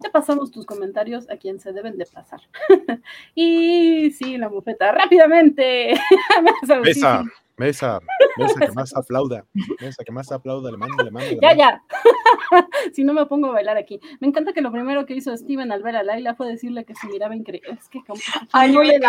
ya 0.00 0.10
pasamos 0.10 0.50
tus 0.50 0.66
comentarios 0.66 1.30
a 1.30 1.36
quien 1.36 1.60
se 1.60 1.72
deben 1.72 1.98
de 1.98 2.06
pasar. 2.06 2.40
y 3.34 4.10
sí, 4.10 4.36
la 4.36 4.48
bufeta, 4.48 4.92
rápidamente. 4.92 5.94
Mesa, 6.82 7.24
mesa, 7.58 8.00
mesa 8.36 8.60
que 8.60 8.72
más 8.72 8.96
aplauda. 8.96 9.44
Mesa 9.80 10.04
que 10.04 10.12
más 10.12 10.30
aplauda, 10.32 10.70
le 10.70 10.76
mando, 10.76 11.02
le 11.04 11.10
mando. 11.10 11.30
le 11.30 11.38
Ya, 11.40 11.48
mando. 11.48 11.62
ya. 11.62 11.82
si 12.92 13.04
no 13.04 13.12
me 13.12 13.26
pongo 13.26 13.48
a 13.48 13.52
bailar 13.52 13.76
aquí. 13.76 14.00
Me 14.20 14.28
encanta 14.28 14.52
que 14.52 14.60
lo 14.62 14.72
primero 14.72 15.04
que 15.06 15.14
hizo 15.14 15.36
Steven 15.36 15.70
al 15.72 15.82
ver 15.82 15.96
a 15.96 16.02
Laila 16.02 16.34
fue 16.34 16.48
decirle 16.48 16.84
que 16.84 16.94
se 16.94 17.06
miraba 17.08 17.34
increíble. 17.36 17.76
Es 17.78 17.88
que 17.88 18.00
como 18.06 18.20
Ay, 18.52 18.76
me 18.76 18.84
le 18.86 19.00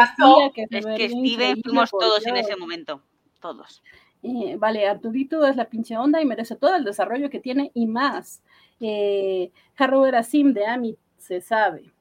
que 0.53 0.67
Es 0.69 0.85
que 0.85 1.09
Steven 1.09 1.61
fuimos 1.63 1.89
todos 1.91 2.25
en 2.27 2.37
ese 2.37 2.55
momento. 2.55 3.01
Todos. 3.41 3.81
Eh, 4.21 4.57
vale, 4.57 4.85
Arturito 4.87 5.45
es 5.45 5.55
la 5.55 5.69
pinche 5.69 5.95
onda 5.97 6.21
y 6.21 6.25
merece 6.25 6.55
todo 6.55 6.75
el 6.75 6.83
desarrollo 6.83 7.29
que 7.29 7.39
tiene 7.39 7.71
y 7.73 7.87
más. 7.87 8.41
Eh, 8.81 9.51
Harrow 9.77 10.05
era 10.05 10.23
Sim 10.23 10.53
de 10.53 10.65
Amit, 10.65 10.97
se 11.17 11.39
sabe. 11.41 11.91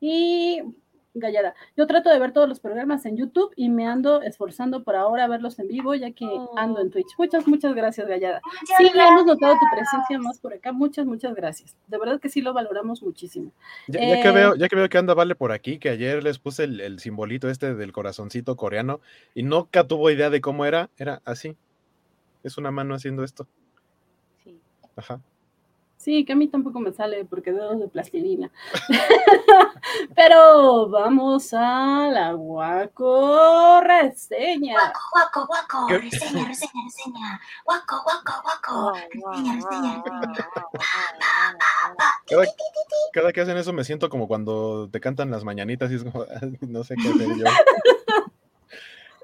Y 0.00 0.60
Gallada, 1.14 1.54
yo 1.76 1.86
trato 1.86 2.08
de 2.08 2.18
ver 2.18 2.32
todos 2.32 2.48
los 2.48 2.58
programas 2.58 3.04
en 3.04 3.18
YouTube 3.18 3.52
y 3.54 3.68
me 3.68 3.86
ando 3.86 4.22
esforzando 4.22 4.82
por 4.82 4.96
ahora 4.96 5.28
verlos 5.28 5.58
en 5.58 5.68
vivo, 5.68 5.94
ya 5.94 6.10
que 6.12 6.26
ando 6.56 6.80
en 6.80 6.90
Twitch. 6.90 7.08
Muchas, 7.18 7.46
muchas 7.46 7.74
gracias, 7.74 8.08
Gallada. 8.08 8.40
Sí, 8.78 8.90
ya 8.94 9.08
hemos 9.08 9.26
notado 9.26 9.52
tu 9.54 9.66
presencia 9.74 10.18
más 10.18 10.38
por 10.40 10.54
acá. 10.54 10.72
Muchas, 10.72 11.04
muchas 11.04 11.34
gracias. 11.34 11.76
De 11.86 11.98
verdad 11.98 12.18
que 12.18 12.30
sí 12.30 12.40
lo 12.40 12.54
valoramos 12.54 13.02
muchísimo. 13.02 13.52
Ya, 13.88 14.00
ya 14.00 14.22
que 14.22 14.28
Eh, 14.28 14.32
veo, 14.32 14.54
ya 14.56 14.68
que 14.68 14.76
veo 14.76 14.88
que 14.88 14.96
anda 14.98 15.12
Vale 15.12 15.34
por 15.34 15.52
aquí, 15.52 15.78
que 15.78 15.90
ayer 15.90 16.24
les 16.24 16.38
puse 16.38 16.64
el, 16.64 16.80
el 16.80 16.98
simbolito 16.98 17.50
este 17.50 17.74
del 17.74 17.92
corazoncito 17.92 18.56
coreano 18.56 19.00
y 19.34 19.42
nunca 19.42 19.86
tuvo 19.86 20.10
idea 20.10 20.30
de 20.30 20.40
cómo 20.40 20.64
era, 20.64 20.88
era 20.96 21.20
así. 21.26 21.56
Es 22.42 22.56
una 22.56 22.70
mano 22.70 22.94
haciendo 22.94 23.22
esto. 23.22 23.46
Sí. 24.42 24.58
Ajá. 24.96 25.20
Sí, 26.02 26.24
que 26.24 26.32
a 26.32 26.36
mí 26.36 26.48
tampoco 26.48 26.80
me 26.80 26.90
sale 26.90 27.24
porque 27.24 27.52
dedos 27.52 27.78
de 27.78 27.86
plastilina. 27.86 28.50
Pero 30.16 30.88
vamos 30.88 31.54
a 31.54 32.08
la 32.10 32.32
guaco 32.32 33.80
reseña. 33.82 34.74
Guaco, 35.12 35.46
guaco, 35.46 35.86
¿Qué? 35.86 35.98
reseña, 35.98 36.44
reseña, 36.48 36.82
reseña. 36.84 37.40
Guaco, 37.64 38.02
guaco, 38.02 38.32
guaco. 38.42 38.92
Reseña, 38.94 39.54
reseña, 39.54 40.02
reseña. 40.04 40.44
Cada, 42.28 42.46
cada 43.12 43.32
que 43.32 43.40
hacen 43.40 43.56
eso 43.56 43.72
me 43.72 43.84
siento 43.84 44.08
como 44.10 44.26
cuando 44.26 44.88
te 44.90 44.98
cantan 44.98 45.30
las 45.30 45.44
mañanitas 45.44 45.92
y 45.92 45.94
es 45.94 46.02
como, 46.02 46.26
no 46.62 46.82
sé 46.82 46.96
qué 46.96 47.10
hacer 47.10 47.28
yo. 47.36 47.44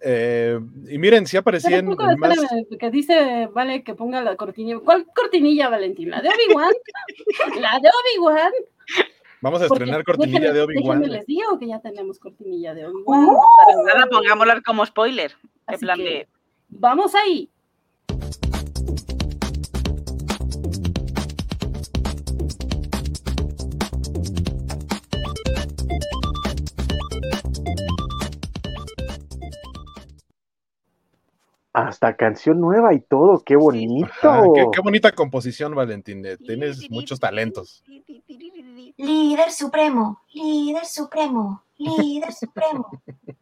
Eh, 0.02 0.58
y 0.88 0.98
miren, 0.98 1.26
sí 1.26 1.36
aparecía 1.36 1.78
en, 1.78 1.90
en 1.90 1.96
más. 2.18 2.36
espérame, 2.38 2.78
que 2.78 2.90
dice, 2.90 3.48
vale, 3.52 3.82
que 3.82 3.94
ponga 3.94 4.20
la 4.22 4.36
cortinilla. 4.36 4.78
¿Cuál 4.80 5.06
cortinilla, 5.14 5.68
Valentín? 5.68 6.10
¿La 6.10 6.20
de 6.22 6.28
Obi-Wan? 6.28 6.72
¿La 7.60 7.78
de 7.80 7.88
Obi-Wan? 7.88 8.52
Vamos 9.40 9.62
a 9.62 9.68
Porque 9.68 9.84
estrenar 9.84 10.04
cortinilla 10.04 10.52
de 10.52 10.60
Obi-Wan. 10.62 11.02
les 11.02 11.26
digo 11.26 11.58
que 11.58 11.68
ya 11.68 11.80
tenemos 11.80 12.18
cortinilla 12.18 12.74
de 12.74 12.86
Obi-Wan. 12.86 13.24
Uh, 13.24 13.36
para- 13.84 13.98
Nada, 13.98 14.10
pongámosla 14.10 14.60
como 14.62 14.84
spoiler. 14.86 15.32
En 15.68 15.74
Así 15.74 15.84
plan 15.84 15.98
que- 15.98 16.04
de. 16.04 16.28
Vamos 16.70 17.14
ahí. 17.14 17.48
Hasta 31.86 32.16
canción 32.16 32.60
nueva 32.60 32.92
y 32.92 33.00
todo, 33.00 33.42
qué 33.44 33.54
bonito. 33.54 34.06
Ajá, 34.06 34.42
qué, 34.54 34.66
qué 34.72 34.80
bonita 34.80 35.12
composición, 35.12 35.74
Valentín. 35.74 36.24
Tienes 36.44 36.90
muchos 36.90 37.20
talentos. 37.20 37.84
Líder 38.96 39.52
supremo, 39.52 40.20
líder 40.32 40.84
supremo, 40.86 41.62
líder 41.76 42.32
supremo. 42.32 42.88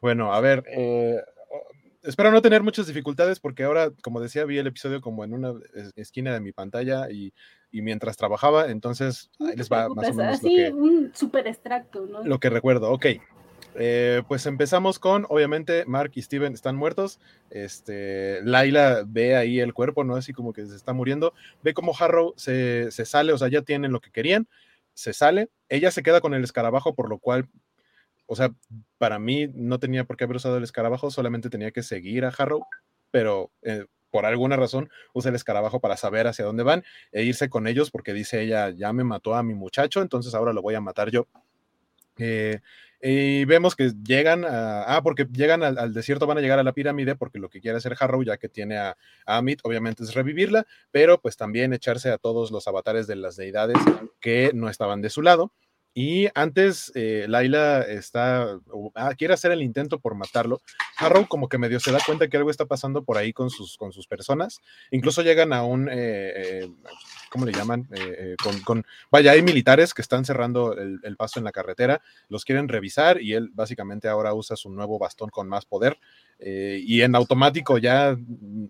Bueno, 0.00 0.32
a 0.32 0.40
ver, 0.40 0.64
eh, 0.68 1.20
espero 2.02 2.30
no 2.32 2.40
tener 2.40 2.62
muchas 2.62 2.86
dificultades 2.86 3.38
porque 3.38 3.64
ahora, 3.64 3.90
como 4.02 4.18
decía, 4.22 4.46
vi 4.46 4.56
el 4.56 4.66
episodio 4.66 5.02
como 5.02 5.24
en 5.24 5.34
una 5.34 5.52
es- 5.74 5.92
esquina 5.94 6.32
de 6.32 6.40
mi 6.40 6.52
pantalla 6.52 7.10
y, 7.10 7.34
y 7.70 7.82
mientras 7.82 8.16
trabajaba, 8.16 8.70
entonces 8.70 9.30
ahí 9.40 9.56
les 9.56 9.68
va 9.70 9.90
más 9.90 10.08
o 10.08 10.14
menos 10.14 10.42
lo 10.42 10.48
Así, 10.48 10.56
que, 10.56 10.70
un 10.72 11.14
super 11.14 11.46
extracto, 11.46 12.06
¿no? 12.06 12.24
lo 12.24 12.40
que 12.40 12.48
recuerdo. 12.48 12.90
Ok, 12.90 13.06
eh, 13.82 14.22
pues 14.28 14.44
empezamos 14.44 14.98
con, 14.98 15.24
obviamente, 15.30 15.86
Mark 15.86 16.12
y 16.14 16.20
Steven 16.20 16.52
están 16.52 16.76
muertos. 16.76 17.18
Este, 17.48 18.42
Laila 18.42 19.04
ve 19.06 19.36
ahí 19.36 19.58
el 19.58 19.72
cuerpo, 19.72 20.04
¿no? 20.04 20.16
Así 20.16 20.34
como 20.34 20.52
que 20.52 20.66
se 20.66 20.76
está 20.76 20.92
muriendo. 20.92 21.32
Ve 21.62 21.72
como 21.72 21.96
Harrow 21.98 22.34
se, 22.36 22.90
sale, 22.90 23.32
o 23.32 23.38
sea, 23.38 23.48
ya 23.48 23.62
tienen 23.62 23.90
lo 23.90 24.00
que 24.00 24.10
querían, 24.10 24.48
se 24.92 25.14
sale. 25.14 25.48
Ella 25.70 25.90
se 25.90 26.02
queda 26.02 26.20
con 26.20 26.34
el 26.34 26.44
escarabajo, 26.44 26.94
por 26.94 27.08
lo 27.08 27.18
cual, 27.18 27.48
o 28.26 28.36
sea, 28.36 28.52
para 28.98 29.18
mí 29.18 29.48
no 29.54 29.78
tenía 29.78 30.04
por 30.04 30.18
qué 30.18 30.24
haber 30.24 30.36
usado 30.36 30.58
el 30.58 30.64
escarabajo, 30.64 31.10
solamente 31.10 31.48
tenía 31.48 31.70
que 31.70 31.82
seguir 31.82 32.26
a 32.26 32.34
Harrow, 32.36 32.66
pero 33.10 33.50
eh, 33.62 33.86
por 34.10 34.26
alguna 34.26 34.56
razón 34.56 34.90
usa 35.14 35.30
el 35.30 35.36
escarabajo 35.36 35.80
para 35.80 35.96
saber 35.96 36.26
hacia 36.26 36.44
dónde 36.44 36.64
van 36.64 36.84
e 37.12 37.22
irse 37.22 37.48
con 37.48 37.66
ellos 37.66 37.90
porque 37.90 38.12
dice 38.12 38.42
ella, 38.42 38.68
ya 38.68 38.92
me 38.92 39.04
mató 39.04 39.34
a 39.36 39.42
mi 39.42 39.54
muchacho, 39.54 40.02
entonces 40.02 40.34
ahora 40.34 40.52
lo 40.52 40.60
voy 40.60 40.74
a 40.74 40.82
matar 40.82 41.10
yo. 41.10 41.28
Eh, 42.18 42.60
y 43.02 43.44
vemos 43.44 43.76
que 43.76 43.92
llegan 44.04 44.44
a, 44.44 44.82
ah, 44.82 45.02
porque 45.02 45.26
llegan 45.32 45.62
al, 45.62 45.92
desierto, 45.94 46.26
van 46.26 46.38
a 46.38 46.40
llegar 46.40 46.58
a 46.58 46.62
la 46.62 46.72
pirámide, 46.72 47.16
porque 47.16 47.38
lo 47.38 47.48
que 47.48 47.60
quiere 47.60 47.78
hacer 47.78 47.96
Harrow, 47.98 48.22
ya 48.22 48.36
que 48.36 48.48
tiene 48.48 48.78
a, 48.78 48.96
a 49.26 49.36
Amit, 49.38 49.60
obviamente 49.62 50.02
es 50.02 50.14
revivirla, 50.14 50.66
pero 50.90 51.20
pues 51.20 51.36
también 51.36 51.72
echarse 51.72 52.10
a 52.10 52.18
todos 52.18 52.50
los 52.50 52.68
avatares 52.68 53.06
de 53.06 53.16
las 53.16 53.36
deidades 53.36 53.78
que 54.20 54.50
no 54.54 54.68
estaban 54.68 55.00
de 55.00 55.10
su 55.10 55.22
lado. 55.22 55.52
Y 55.92 56.28
antes, 56.34 56.92
eh, 56.94 57.26
Laila 57.28 57.82
está, 57.82 58.60
ah, 58.94 59.14
quiere 59.16 59.34
hacer 59.34 59.50
el 59.50 59.62
intento 59.62 59.98
por 59.98 60.14
matarlo. 60.14 60.60
Harrow 60.96 61.26
como 61.26 61.48
que 61.48 61.58
medio 61.58 61.80
se 61.80 61.90
da 61.90 61.98
cuenta 62.04 62.28
que 62.28 62.36
algo 62.36 62.50
está 62.50 62.64
pasando 62.64 63.02
por 63.02 63.18
ahí 63.18 63.32
con 63.32 63.50
sus, 63.50 63.76
con 63.76 63.92
sus 63.92 64.06
personas. 64.06 64.60
Incluso 64.92 65.22
llegan 65.22 65.52
a 65.52 65.64
un, 65.64 65.88
eh, 65.88 65.92
eh, 66.36 66.68
¿cómo 67.30 67.46
le 67.46 67.52
llaman? 67.52 67.88
con, 68.64 68.84
vaya, 69.10 69.32
hay 69.32 69.42
militares 69.42 69.94
que 69.94 70.02
están 70.02 70.24
cerrando 70.24 70.76
el, 70.76 71.16
paso 71.16 71.38
en 71.38 71.44
la 71.44 71.52
carretera, 71.52 72.02
los 72.28 72.44
quieren 72.44 72.68
revisar 72.68 73.22
y 73.22 73.34
él 73.34 73.50
básicamente 73.54 74.08
ahora 74.08 74.34
usa 74.34 74.56
su 74.56 74.70
nuevo 74.70 74.98
bastón 74.98 75.30
con 75.30 75.48
más 75.48 75.64
poder. 75.64 75.98
y 76.38 77.02
en 77.02 77.14
automático 77.14 77.78
ya 77.78 78.16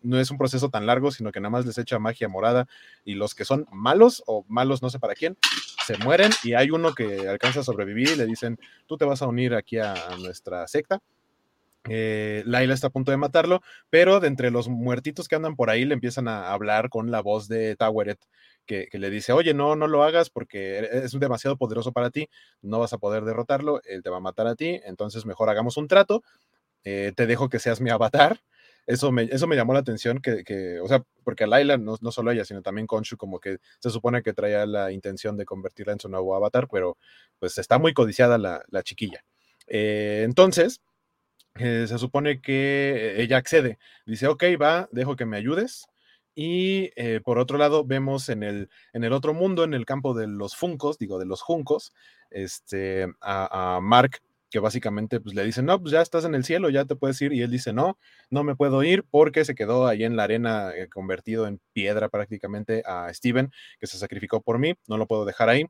no 0.03 0.21
es 0.21 0.31
un 0.31 0.39
proceso 0.39 0.69
tan 0.71 0.87
largo, 0.87 1.11
sino 1.11 1.33
que 1.33 1.41
nada 1.41 1.51
más 1.51 1.67
les 1.67 1.79
echa 1.79 1.99
magia 1.99 2.29
morada 2.29 2.67
y 3.05 3.15
los 3.15 3.35
que 3.35 3.45
son 3.45 3.67
malos 3.73 4.23
o 4.27 4.45
malos 4.49 4.83
no 4.83 4.91
sé 4.91 4.99
para 4.99 5.15
quién, 5.15 5.37
se 5.87 5.97
mueren 5.99 6.31
y 6.45 6.55
hay 6.55 6.71
uno 6.71 6.95
que 6.95 7.29
alcanza 7.29 7.61
a 7.61 7.65
sobrevivir 7.65 8.11
y 8.11 8.17
le 8.17 8.27
dicen, 8.27 8.59
tú 8.87 8.97
te 8.97 9.05
vas 9.05 9.23
a 9.23 9.27
unir 9.27 9.55
aquí 9.55 9.79
a, 9.79 9.95
nuestra 10.21 10.67
secta. 10.67 11.01
Eh, 11.89 12.43
Laila 12.47 12.75
está 12.75 12.89
a 12.89 12.91
punto 12.91 13.11
de 13.11 13.17
matarlo, 13.17 13.63
pero 13.89 14.21
de 14.21 14.29
entre 14.29 14.51
los 14.51 14.69
muertitos 14.69 15.29
que 15.29 15.37
andan 15.37 15.57
por 15.57 15.71
ahí 15.71 15.85
le 15.85 15.95
empiezan 15.95 16.29
a 16.29 16.53
hablar 16.53 16.91
con 16.91 17.11
la 17.11 17.21
voz 17.23 17.49
de 17.49 17.77
Toweret, 17.77 18.19
que, 18.67 18.89
le 18.93 19.11
dice, 19.11 19.33
oye, 19.33 19.55
no, 19.55 19.75
no 19.77 19.87
lo 19.89 20.05
hagas 20.05 20.31
porque 20.31 20.79
e-, 20.79 21.05
es 21.05 21.19
demasiado 21.19 21.57
poderoso 21.57 21.93
para 21.93 22.11
ti, 22.11 22.29
no 22.63 22.79
vas 22.79 22.93
a 22.93 22.99
poder 22.99 23.25
derrotarlo, 23.25 23.81
él 23.85 24.03
te 24.03 24.11
va 24.11 24.19
a 24.19 24.21
matar 24.21 24.47
a 24.47 24.55
ti, 24.55 24.81
entonces 24.85 25.27
mejor 25.27 25.49
hagamos 25.51 25.77
un 25.77 25.89
trato, 25.89 26.23
eh, 26.85 27.13
te 27.17 27.27
dejo 27.27 27.49
que 27.49 27.59
seas 27.59 27.81
mi 27.81 27.91
avatar 27.91 28.41
eso 28.91 29.13
me, 29.13 29.25
eso 29.25 29.47
me 29.47 29.57
llamó 29.57 29.73
la 29.73 29.81
atención, 29.81 30.21
que, 30.21 30.81
o 30.81 30.89
sea, 30.89 31.05
porque 31.23 31.45
a 31.45 31.47
Laila, 31.47 31.77
no, 31.77 31.97
no 32.01 32.11
solo 32.11 32.33
ella, 32.33 32.45
sino 32.45 32.61
también 32.63 32.89
Konshu, 32.89 33.17
como 33.17 33.39
que 33.39 33.59
se 33.79 33.91
supone 33.91 34.23
que 34.23 34.33
traía 34.33 34.67
la 34.67 34.91
intención 34.91 35.37
de 35.37 35.45
convertirla 35.45 35.93
en 35.93 36.01
su 36.01 36.09
nuevo 36.09 36.35
avatar, 36.35 36.67
pero 36.71 36.99
pues 37.39 37.57
está 37.59 37.79
muy 37.79 37.95
codiciada 37.95 38.37
la, 38.37 38.83
chiquilla. 38.83 39.25
Eh, 39.69 40.23
entonces, 40.25 40.81
eh, 41.57 41.87
se 41.89 41.99
supone 41.99 42.41
que 42.41 43.21
ella 43.21 43.37
accede, 43.37 43.79
dice, 44.07 44.29
ok, 44.29 44.45
va, 44.61 44.89
dejo 44.93 45.17
que 45.17 45.27
me 45.27 45.37
ayudes. 45.37 45.87
Y 46.35 46.91
eh, 46.97 47.21
por 47.23 47.39
otro 47.39 47.59
lado, 47.59 47.85
vemos 47.85 48.29
en 48.29 48.43
el, 48.43 48.71
en 48.93 49.05
el 49.05 49.13
otro 49.13 49.35
mundo, 49.35 49.65
en 49.65 49.75
el 49.75 49.85
campo 49.85 50.15
de 50.15 50.27
los 50.27 50.57
funcos, 50.57 50.99
digo, 50.99 51.19
de 51.19 51.27
los 51.27 51.43
juncos, 51.43 51.93
este, 52.31 53.07
a, 53.21 53.81
Mark 53.83 54.21
que 54.51 54.59
básicamente 54.59 55.21
pues, 55.21 55.35
le 55.35 55.45
dicen, 55.45 55.65
no, 55.67 55.81
pues 55.81 55.93
ya 55.93 56.03
estás 56.03 56.25
en 56.25 56.35
el 56.35 56.45
cielo, 56.45 56.71
ya 56.71 56.85
te 56.85 56.97
puedes 56.97 57.21
ir. 57.23 57.33
Y 57.33 57.43
él 57.43 57.51
dice, 57.51 57.73
no, 57.73 57.99
no 58.31 58.43
me 58.43 58.57
puedo 58.57 58.83
ir 58.83 59.05
porque 59.09 59.45
se 59.45 59.55
quedó 59.55 59.87
ahí 59.87 60.03
en 60.05 60.17
la 60.17 60.25
arena 60.25 60.73
eh, 60.75 60.89
convertido 60.89 61.47
en 61.47 61.61
piedra 61.73 62.09
prácticamente 62.09 62.83
a 62.85 63.13
Steven, 63.15 63.53
que 63.79 63.87
se 63.87 63.99
sacrificó 63.99 64.41
por 64.41 64.59
mí, 64.59 64.75
no 64.89 64.99
lo 64.99 65.07
puedo 65.07 65.25
dejar 65.25 65.49
ahí. 65.51 65.67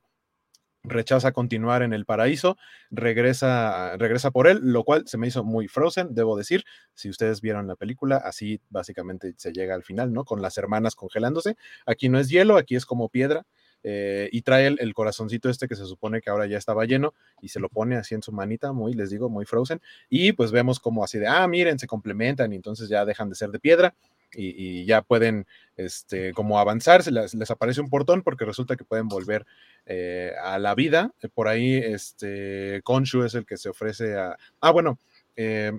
Rechaza 0.82 1.32
continuar 1.32 1.82
en 1.82 1.92
el 1.92 2.06
paraíso, 2.06 2.56
regresa, 2.90 3.96
regresa 3.98 4.30
por 4.30 4.46
él, 4.46 4.60
lo 4.62 4.82
cual 4.82 5.06
se 5.06 5.18
me 5.18 5.26
hizo 5.26 5.44
muy 5.44 5.68
frozen, 5.68 6.14
debo 6.14 6.38
decir. 6.38 6.64
Si 6.94 7.10
ustedes 7.10 7.42
vieron 7.42 7.66
la 7.66 7.76
película, 7.76 8.16
así 8.16 8.60
básicamente 8.70 9.34
se 9.36 9.52
llega 9.52 9.74
al 9.74 9.82
final, 9.82 10.12
¿no? 10.12 10.24
Con 10.24 10.40
las 10.40 10.56
hermanas 10.56 10.94
congelándose. 10.94 11.56
Aquí 11.84 12.08
no 12.08 12.18
es 12.18 12.30
hielo, 12.30 12.56
aquí 12.56 12.76
es 12.76 12.86
como 12.86 13.10
piedra 13.10 13.44
eh, 13.82 14.28
y 14.32 14.42
trae 14.42 14.66
el, 14.66 14.94
corazoncito 14.94 15.48
este 15.48 15.68
que 15.68 15.76
se 15.76 15.86
supone 15.86 16.20
que 16.20 16.30
ahora 16.30 16.46
ya 16.46 16.58
estaba 16.58 16.84
lleno 16.84 17.14
y 17.40 17.48
se 17.48 17.60
lo 17.60 17.68
pone 17.68 17.96
así 17.96 18.14
en 18.14 18.22
su 18.22 18.32
manita, 18.32 18.72
muy, 18.72 18.94
les 18.94 19.10
digo, 19.10 19.28
muy 19.28 19.44
frozen. 19.44 19.80
Y 20.08 20.32
pues 20.32 20.52
vemos 20.52 20.80
como 20.80 21.04
así 21.04 21.18
de, 21.18 21.26
ah, 21.26 21.46
miren, 21.46 21.78
se 21.78 21.86
complementan 21.86 22.52
y 22.52 22.56
entonces 22.56 22.88
ya 22.88 23.04
dejan 23.04 23.28
de 23.28 23.34
ser 23.34 23.50
de 23.50 23.58
piedra. 23.58 23.94
Y, 24.34 24.84
ya 24.84 25.02
pueden 25.02 25.46
este, 25.76 26.32
como 26.32 26.58
avanzar, 26.58 27.06
les, 27.10 27.50
aparece 27.50 27.80
un 27.80 27.90
portón 27.90 28.22
porque 28.22 28.44
resulta 28.44 28.76
que 28.76 28.84
pueden 28.84 29.08
volver 29.08 29.46
eh, 29.86 30.32
a 30.42 30.58
la 30.58 30.74
vida. 30.74 31.12
Por 31.34 31.48
ahí, 31.48 31.74
este, 31.76 32.80
Konshu 32.84 33.24
es 33.24 33.34
el 33.34 33.46
que 33.46 33.56
se 33.56 33.68
ofrece 33.68 34.16
a... 34.16 34.36
Ah, 34.60 34.70
bueno, 34.70 34.98
eh, 35.36 35.72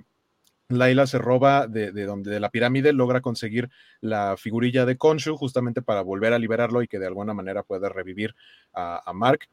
Laila 0.78 1.06
se 1.06 1.18
roba 1.18 1.66
de, 1.66 1.92
donde 1.92 2.30
de 2.30 2.40
la 2.40 2.50
pirámide, 2.50 2.92
logra 2.92 3.20
conseguir 3.20 3.70
la 4.00 4.36
figurilla 4.36 4.86
de 4.86 4.96
Konshu 4.96 5.36
justamente 5.36 5.82
para 5.82 6.02
volver 6.02 6.32
a 6.32 6.38
liberarlo 6.38 6.82
y 6.82 6.88
que 6.88 6.98
de 6.98 7.06
alguna 7.06 7.34
manera 7.34 7.62
pueda 7.62 7.88
revivir 7.88 8.34
a, 8.72 9.12
Mark. 9.14 9.48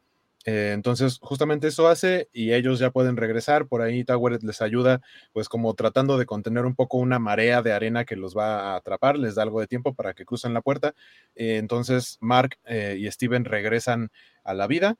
Eh, 0.46 0.72
entonces, 0.74 1.18
justamente 1.20 1.68
eso 1.68 1.88
hace 1.88 2.28
y 2.32 2.52
ellos 2.52 2.78
ya 2.78 2.90
pueden 2.90 3.16
regresar. 3.16 3.66
Por 3.66 3.82
ahí 3.82 4.04
Tower 4.04 4.42
les 4.42 4.62
ayuda, 4.62 5.00
pues 5.32 5.48
como 5.48 5.74
tratando 5.74 6.16
de 6.16 6.26
contener 6.26 6.64
un 6.64 6.74
poco 6.74 6.98
una 6.98 7.18
marea 7.18 7.62
de 7.62 7.72
arena 7.72 8.04
que 8.04 8.16
los 8.16 8.36
va 8.36 8.72
a 8.72 8.76
atrapar, 8.76 9.18
les 9.18 9.34
da 9.34 9.42
algo 9.42 9.60
de 9.60 9.66
tiempo 9.66 9.94
para 9.94 10.14
que 10.14 10.24
crucen 10.24 10.54
la 10.54 10.62
puerta. 10.62 10.94
Eh, 11.34 11.56
entonces, 11.58 12.16
Mark 12.20 12.58
eh, 12.64 12.96
y 12.98 13.10
Steven 13.10 13.44
regresan 13.44 14.10
a 14.44 14.54
la 14.54 14.66
vida 14.66 14.96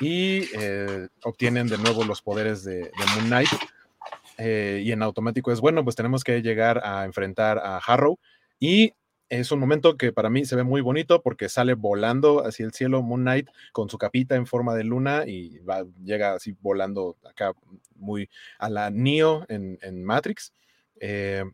y 0.00 0.44
obtienen 1.24 1.68
de 1.68 1.76
nuevo 1.76 2.04
los 2.04 2.22
poderes 2.22 2.64
de, 2.64 2.78
de 2.78 3.06
Moon 3.14 3.26
Knight. 3.26 3.50
Y 4.38 4.92
en 4.92 5.02
automático 5.02 5.52
es 5.52 5.60
bueno, 5.60 5.84
pues 5.84 5.94
tenemos 5.94 6.24
que 6.24 6.40
llegar 6.40 6.80
a 6.82 7.04
enfrentar 7.04 7.58
a 7.58 7.76
Harrow 7.76 8.18
y 8.58 8.94
es 9.30 9.52
un 9.52 9.60
momento 9.60 9.96
que 9.96 10.12
para 10.12 10.28
mí 10.28 10.44
se 10.44 10.56
ve 10.56 10.64
muy 10.64 10.80
bonito 10.80 11.22
porque 11.22 11.48
sale 11.48 11.74
volando 11.74 12.44
hacia 12.44 12.66
el 12.66 12.72
cielo 12.72 13.00
Moon 13.00 13.22
Knight 13.22 13.48
con 13.72 13.88
su 13.88 13.96
capita 13.96 14.34
en 14.34 14.44
forma 14.44 14.74
de 14.74 14.82
luna 14.82 15.24
y 15.26 15.60
llega 16.02 16.34
así 16.34 16.56
volando 16.60 17.16
acá 17.24 17.52
muy 17.94 18.28
a 18.58 18.68
la 18.68 18.90
Neo 18.90 19.46
en, 19.48 20.02
Matrix. 20.02 20.52
Eh, 20.98 21.44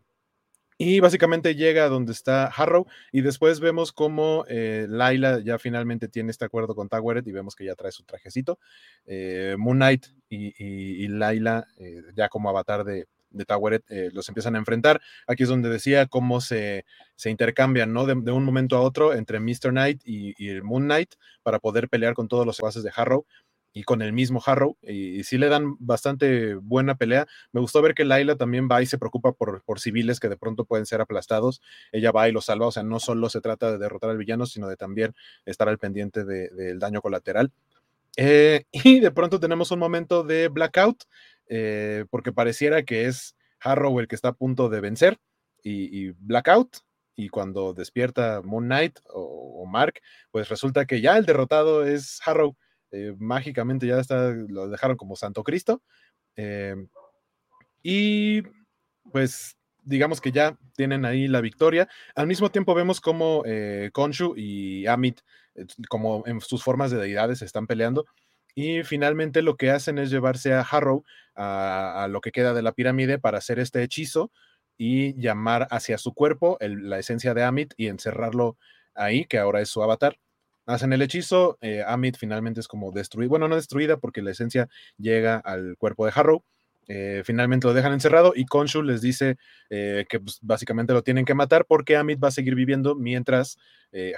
y 0.79 1.01
básicamente 1.01 1.55
llega 1.55 1.85
a 1.85 1.89
donde 1.89 2.13
está 2.13 2.47
Harrow 2.47 2.87
y 3.13 3.21
después 3.21 3.61
vemos 3.61 3.93
cómo 3.93 4.45
eh, 4.49 4.87
Laila 4.89 5.41
ya 5.41 5.59
finalmente 5.59 6.09
tiene 6.09 6.31
este 6.31 6.47
acuerdo 6.47 6.75
con 6.75 6.89
Taweret 6.89 7.27
y 7.27 7.33
vemos 7.33 7.55
que 7.55 7.67
ya 7.67 7.75
trae 7.75 7.93
su 7.93 8.05
trajecito. 8.05 8.59
Eh, 9.05 9.55
Moon 9.59 9.77
Knight 9.77 10.07
y, 10.31 11.09
Laila 11.09 11.67
ya 12.15 12.29
como 12.29 12.49
avatar 12.49 12.85
de, 12.85 13.07
de 13.37 14.11
los 14.13 14.29
empiezan 14.29 14.55
a 14.57 14.59
enfrentar. 14.59 15.01
Aquí 15.27 15.45
es 15.45 15.49
donde 15.49 15.69
decía 15.69 16.07
cómo 16.07 16.41
se, 16.41 16.85
se 17.15 17.31
intercambian, 17.31 17.93
¿no? 17.93 18.07
De, 18.07 18.13
un 18.15 18.45
momento 18.45 18.77
a 18.77 18.81
otro 18.81 19.15
entre 19.15 19.41
Mr. 19.41 19.71
Knight 19.71 20.03
y, 20.05 20.49
el 20.49 20.63
Moon 20.63 20.85
Knight 20.85 21.15
para 21.43 21.59
poder 21.59 21.89
pelear 21.89 22.15
con 22.15 22.29
todos 22.29 22.47
los 22.47 22.61
bases 22.61 22.83
de 22.83 22.93
Harrow 22.95 23.27
y 23.73 23.83
con 23.83 24.01
el 24.01 24.15
mismo 24.15 24.43
Harrow, 24.45 24.79
y, 24.83 25.23
sí 25.25 25.37
le 25.37 25.49
dan 25.51 25.77
bastante 25.79 26.55
buena 26.55 26.95
pelea. 26.95 27.27
Me 27.53 27.61
gustó 27.61 27.83
ver 27.83 27.95
que 27.95 28.07
Laila 28.07 28.37
también 28.37 28.69
va 28.71 28.81
y 28.81 28.87
se 28.87 28.97
preocupa 28.97 29.33
por, 29.33 29.63
por 29.65 29.81
civiles 29.81 30.19
que 30.19 30.31
de 30.31 30.39
pronto 30.39 30.65
pueden 30.65 30.87
ser 30.87 31.03
aplastados. 31.03 31.61
Ella 31.93 32.11
va 32.11 32.27
y 32.27 32.33
los 32.33 32.47
salva, 32.47 32.69
o 32.69 32.73
sea, 32.73 32.85
no 32.85 33.01
solo 33.01 33.29
se 33.29 33.43
trata 33.43 33.71
de 33.71 33.79
derrotar 33.79 34.09
al 34.09 34.17
villano, 34.17 34.47
sino 34.47 34.67
de 34.67 34.77
también 34.77 35.15
estar 35.45 35.69
al 35.69 35.79
pendiente 35.79 36.25
del 36.25 36.79
daño 36.79 37.03
colateral. 37.03 37.53
Eh, 38.17 38.65
y 38.73 39.01
de 39.01 39.11
pronto 39.11 39.39
tenemos 39.39 39.71
un 39.71 39.79
momento 39.79 40.23
de 40.25 40.49
blackout, 40.49 41.05
eh, 41.49 42.05
porque 42.11 42.33
pareciera 42.33 42.85
que 42.85 43.07
es 43.07 43.37
Harrow 43.61 43.99
el 44.01 44.09
que 44.09 44.15
está 44.15 44.29
a 44.29 44.35
punto 44.35 44.69
de 44.69 44.81
vencer, 44.81 45.19
y, 45.69 46.11
blackout, 46.11 46.77
y 47.17 47.29
cuando 47.29 47.75
despierta 47.75 48.41
Moon 48.45 48.67
Knight 48.67 49.01
o, 49.09 49.67
Mark, 49.67 49.95
pues 50.31 50.49
resulta 50.49 50.87
que 50.87 51.01
ya 51.01 51.17
el 51.17 51.27
derrotado 51.27 51.85
es 51.85 52.21
Harrow. 52.25 52.57
Eh, 52.93 53.15
mágicamente 53.19 53.87
ya 53.87 53.99
está, 53.99 54.31
lo 54.31 54.69
dejaron 54.69 54.97
como 54.97 55.17
Santo 55.17 55.43
Cristo. 55.43 55.83
Em, 56.37 56.89
y 57.83 58.43
pues 59.11 59.57
digamos 59.83 60.21
que 60.21 60.33
ya 60.33 60.59
tienen 60.77 61.05
ahí 61.05 61.29
la 61.29 61.41
victoria. 61.41 61.89
Al 62.15 62.27
mismo 62.27 62.51
tiempo 62.51 62.75
vemos 62.75 63.01
como 63.01 63.43
eh, 63.47 63.91
Konshu 63.93 64.35
y 64.37 64.87
Amit, 64.87 65.21
eh, 65.55 65.67
como 65.89 66.25
en 66.27 66.41
sus 66.41 66.63
formas 66.63 66.91
de 66.91 66.99
deidades, 66.99 67.43
están 67.43 67.67
peleando. 67.67 68.05
Y 68.57 68.83
finalmente 68.83 69.43
lo 69.43 69.57
que 69.57 69.71
hacen 69.71 69.99
es 69.99 70.11
llevarse 70.11 70.53
a 70.53 70.63
Harrow 70.63 71.05
a, 71.37 72.09
lo 72.11 72.21
que 72.21 72.33
queda 72.33 72.55
de 72.55 72.63
la 72.63 72.73
pirámide 72.73 73.21
para 73.21 73.39
hacer 73.39 73.61
este 73.61 73.85
hechizo 73.85 74.33
y 74.77 75.15
llamar 75.21 75.69
hacia 75.71 75.99
su 75.99 76.13
cuerpo 76.13 76.59
la 76.61 76.99
esencia 76.99 77.35
de 77.35 77.45
Amit 77.45 77.75
y 77.77 77.87
encerrarlo 77.87 78.57
ahí, 78.95 79.27
que 79.27 79.39
ahora 79.39 79.61
es 79.61 79.69
su 79.69 79.83
avatar 79.83 80.19
hacen 80.67 80.93
el 80.93 81.03
hechizo, 81.03 81.59
eh, 81.61 81.83
Amit 81.87 82.17
finalmente 82.19 82.61
es 82.61 82.69
como 82.69 82.93
destruida, 82.93 83.29
bueno, 83.29 83.49
no 83.49 83.57
destruida 83.57 83.99
porque 83.99 84.21
la 84.23 84.33
esencia 84.33 84.69
llega 84.99 85.37
al 85.37 85.77
cuerpo 85.79 86.05
de 86.05 86.13
Harrow, 86.15 86.45
eh, 86.89 87.23
finalmente 87.25 87.67
lo 87.67 87.75
dejan 87.75 87.93
encerrado 87.93 88.33
y 88.37 88.47
Konshu 88.47 88.83
les 88.83 89.01
dice 89.01 89.37
eh, 89.71 90.07
que 90.09 90.21
pues, 90.21 90.39
básicamente 90.43 90.93
lo 90.93 91.03
tienen 91.03 91.25
que 91.25 91.35
matar 91.35 91.65
porque 91.67 91.97
Amit 91.97 92.23
va 92.23 92.29
a 92.29 92.33
seguir 92.33 92.55
viviendo 92.55 92.95
mientras 92.95 93.59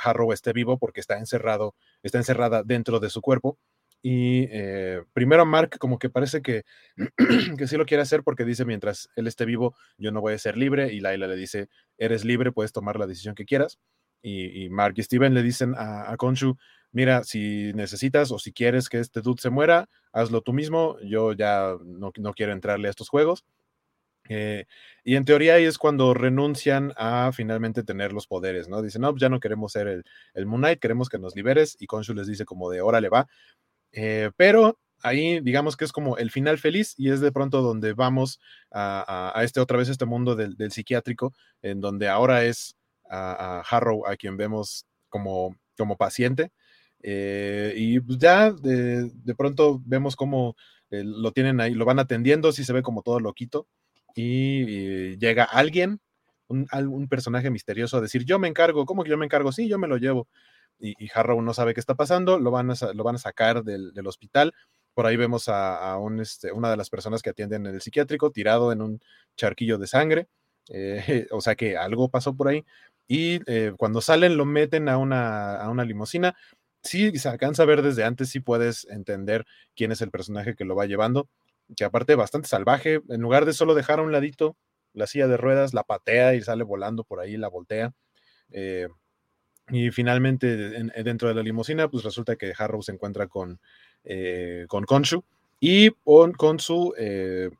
Harrow 0.02 0.32
esté 0.32 0.52
vivo 0.52 0.76
porque 0.76 0.98
está 0.98 1.18
encerrado, 1.18 1.76
está 2.02 2.18
encerrada 2.18 2.64
dentro 2.64 2.98
de 2.98 3.10
su 3.10 3.20
cuerpo. 3.20 3.58
Y 4.00 4.46
primero 5.12 5.44
Mark 5.44 5.78
como 5.78 5.98
que 5.98 6.08
parece 6.08 6.40
que, 6.40 6.62
que 7.58 7.66
sí 7.66 7.76
lo 7.76 7.84
quiere 7.84 8.02
hacer 8.02 8.22
porque 8.22 8.44
dice 8.44 8.64
mientras 8.64 9.10
él 9.16 9.26
esté 9.26 9.44
vivo 9.44 9.74
yo 9.96 10.12
no 10.12 10.20
voy 10.20 10.34
a 10.34 10.38
ser 10.38 10.56
libre 10.56 10.92
y 10.92 11.00
Laila 11.00 11.26
le 11.26 11.34
dice 11.34 11.68
eres 11.98 12.24
libre, 12.24 12.52
puedes 12.52 12.72
tomar 12.72 12.96
la 12.96 13.08
decisión 13.08 13.34
que 13.34 13.44
quieras 13.44 13.80
y, 14.22 14.68
Mark 14.70 14.94
y 14.96 15.02
Steven 15.02 15.34
le 15.34 15.42
dicen 15.42 15.74
a, 15.76 16.10
a 16.10 16.16
mira, 16.92 17.24
si 17.24 17.72
necesitas 17.74 18.30
o 18.32 18.38
si 18.38 18.52
quieres 18.52 18.88
que 18.88 18.98
este 19.00 19.20
dude 19.20 19.40
se 19.40 19.50
muera, 19.50 19.88
hazlo 20.12 20.40
tú 20.42 20.52
mismo, 20.52 20.98
yo 21.02 21.32
ya 21.32 21.76
no, 21.84 22.12
quiero 22.12 22.52
entrarle 22.52 22.88
a 22.88 22.90
estos 22.90 23.08
juegos. 23.08 23.44
Eh, 24.30 24.66
y 25.04 25.16
en 25.16 25.24
teoría 25.24 25.54
ahí 25.54 25.64
es 25.64 25.78
cuando 25.78 26.12
renuncian 26.12 26.92
a 26.96 27.30
finalmente 27.32 27.82
tener 27.82 28.12
los 28.12 28.26
poderes, 28.26 28.68
¿no? 28.68 28.82
Dicen, 28.82 29.00
no, 29.02 29.10
pues 29.10 29.22
ya 29.22 29.30
no 29.30 29.40
queremos 29.40 29.72
ser 29.72 29.88
el, 29.88 30.04
el 30.34 30.46
Moon 30.46 30.60
Knight, 30.60 30.80
queremos 30.80 31.08
que 31.08 31.18
nos 31.18 31.34
liberes. 31.34 31.76
Y 31.80 31.86
Konshu 31.86 32.12
les 32.12 32.26
dice 32.26 32.44
como 32.44 32.70
de, 32.70 32.82
órale 32.82 33.08
va. 33.08 33.26
Eh, 33.92 34.30
pero 34.36 34.78
ahí 35.02 35.40
digamos 35.40 35.76
que 35.76 35.84
es 35.84 35.92
como 35.92 36.16
el 36.16 36.30
final 36.30 36.58
feliz 36.58 36.94
y 36.96 37.10
es 37.10 37.20
de 37.20 37.32
pronto 37.32 37.62
donde 37.62 37.92
vamos 37.92 38.40
a, 38.70 39.40
este 39.42 39.60
otra 39.60 39.78
vez 39.78 39.88
este 39.88 40.06
mundo 40.06 40.34
del, 40.36 40.56
psiquiátrico, 40.70 41.34
en 41.62 41.80
donde 41.80 42.08
ahora 42.08 42.44
es 42.44 42.76
a, 43.08 43.62
Harrow 43.68 44.06
a 44.06 44.16
quien 44.16 44.36
vemos 44.36 44.86
como, 45.08 45.56
como 45.76 45.96
paciente. 45.96 46.52
Eh, 47.02 47.74
y 47.76 48.00
pues 48.00 48.18
ya 48.18 48.50
de, 48.50 49.10
pronto 49.36 49.80
vemos 49.84 50.16
cómo 50.16 50.56
eh, 50.90 51.02
lo 51.04 51.32
tienen 51.32 51.60
ahí, 51.60 51.74
lo 51.74 51.84
van 51.84 52.00
atendiendo, 52.00 52.52
si 52.52 52.64
se 52.64 52.72
ve 52.72 52.82
como 52.82 53.02
todo 53.02 53.20
loquito, 53.20 53.68
y, 54.14 55.16
llega 55.18 55.44
alguien, 55.44 56.00
un, 56.48 56.66
un, 56.72 57.08
personaje 57.08 57.50
misterioso 57.50 57.98
a 57.98 58.00
decir, 58.00 58.24
yo 58.24 58.38
me 58.38 58.48
encargo, 58.48 58.84
¿cómo 58.84 59.04
que 59.04 59.10
yo 59.10 59.18
me 59.18 59.26
encargo? 59.26 59.52
Sí, 59.52 59.68
yo 59.68 59.78
me 59.78 59.86
lo 59.86 59.96
llevo. 59.96 60.28
Y, 60.78 60.94
Harrow 61.12 61.40
no 61.42 61.54
sabe 61.54 61.74
qué 61.74 61.80
está 61.80 61.94
pasando, 61.94 62.38
lo 62.38 62.50
van 62.50 62.70
a, 62.70 62.74
lo 62.94 63.04
van 63.04 63.16
a 63.16 63.18
sacar 63.18 63.64
del, 63.64 64.06
hospital, 64.06 64.52
por 64.94 65.06
ahí 65.06 65.16
vemos 65.16 65.48
a, 65.48 65.98
este, 66.20 66.52
una 66.52 66.70
de 66.70 66.76
las 66.76 66.90
personas 66.90 67.22
que 67.22 67.30
atienden 67.30 67.66
en 67.66 67.74
el 67.74 67.80
psiquiátrico 67.80 68.30
tirado 68.30 68.72
en 68.72 68.82
un 68.82 69.00
charquillo 69.36 69.78
de 69.78 69.86
sangre. 69.86 70.28
Eh, 70.70 71.26
o 71.30 71.40
sea 71.40 71.54
que 71.54 71.76
algo 71.76 72.08
pasó 72.08 72.34
por 72.34 72.48
ahí. 72.48 72.64
Y 73.06 73.40
eh, 73.46 73.72
cuando 73.76 74.00
salen 74.00 74.36
lo 74.36 74.44
meten 74.44 74.88
a 74.88 74.98
una, 74.98 75.56
a 75.56 75.70
una 75.70 75.84
limusina. 75.84 76.36
Sí, 76.82 77.16
se 77.18 77.28
alcanza 77.28 77.62
a 77.64 77.66
ver 77.66 77.82
desde 77.82 78.04
antes, 78.04 78.30
sí 78.30 78.40
puedes 78.40 78.86
entender 78.90 79.46
quién 79.74 79.92
es 79.92 80.00
el 80.00 80.10
personaje 80.10 80.54
que 80.54 80.64
lo 80.64 80.76
va 80.76 80.86
llevando. 80.86 81.28
Que 81.76 81.84
aparte 81.84 82.14
bastante 82.14 82.48
salvaje, 82.48 83.00
en 83.08 83.20
lugar 83.20 83.44
de 83.44 83.52
solo 83.52 83.74
dejar 83.74 84.00
a 84.00 84.02
un 84.02 84.12
ladito 84.12 84.56
la 84.94 85.06
silla 85.06 85.28
de 85.28 85.36
ruedas, 85.36 85.74
la 85.74 85.84
patea 85.84 86.34
y 86.34 86.42
sale 86.42 86.64
volando 86.64 87.04
por 87.04 87.20
ahí, 87.20 87.36
la 87.36 87.48
voltea. 87.48 87.92
Eh, 88.50 88.88
y 89.70 89.90
finalmente, 89.90 90.56
dentro 91.02 91.28
de 91.28 91.34
la 91.34 91.42
limusina, 91.42 91.88
pues 91.88 92.04
resulta 92.04 92.36
que 92.36 92.52
Harrow 92.56 92.82
se 92.82 92.92
encuentra 92.92 93.26
con, 93.26 93.60
eh, 94.04 94.64
con 94.68 94.84
Konshu 94.84 95.22
y 95.60 95.90
con, 95.90 96.58
su, 96.58 96.94
eh, 96.96 97.50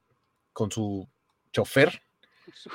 con 0.53 0.71
su 0.71 1.09
chofer, 1.53 2.01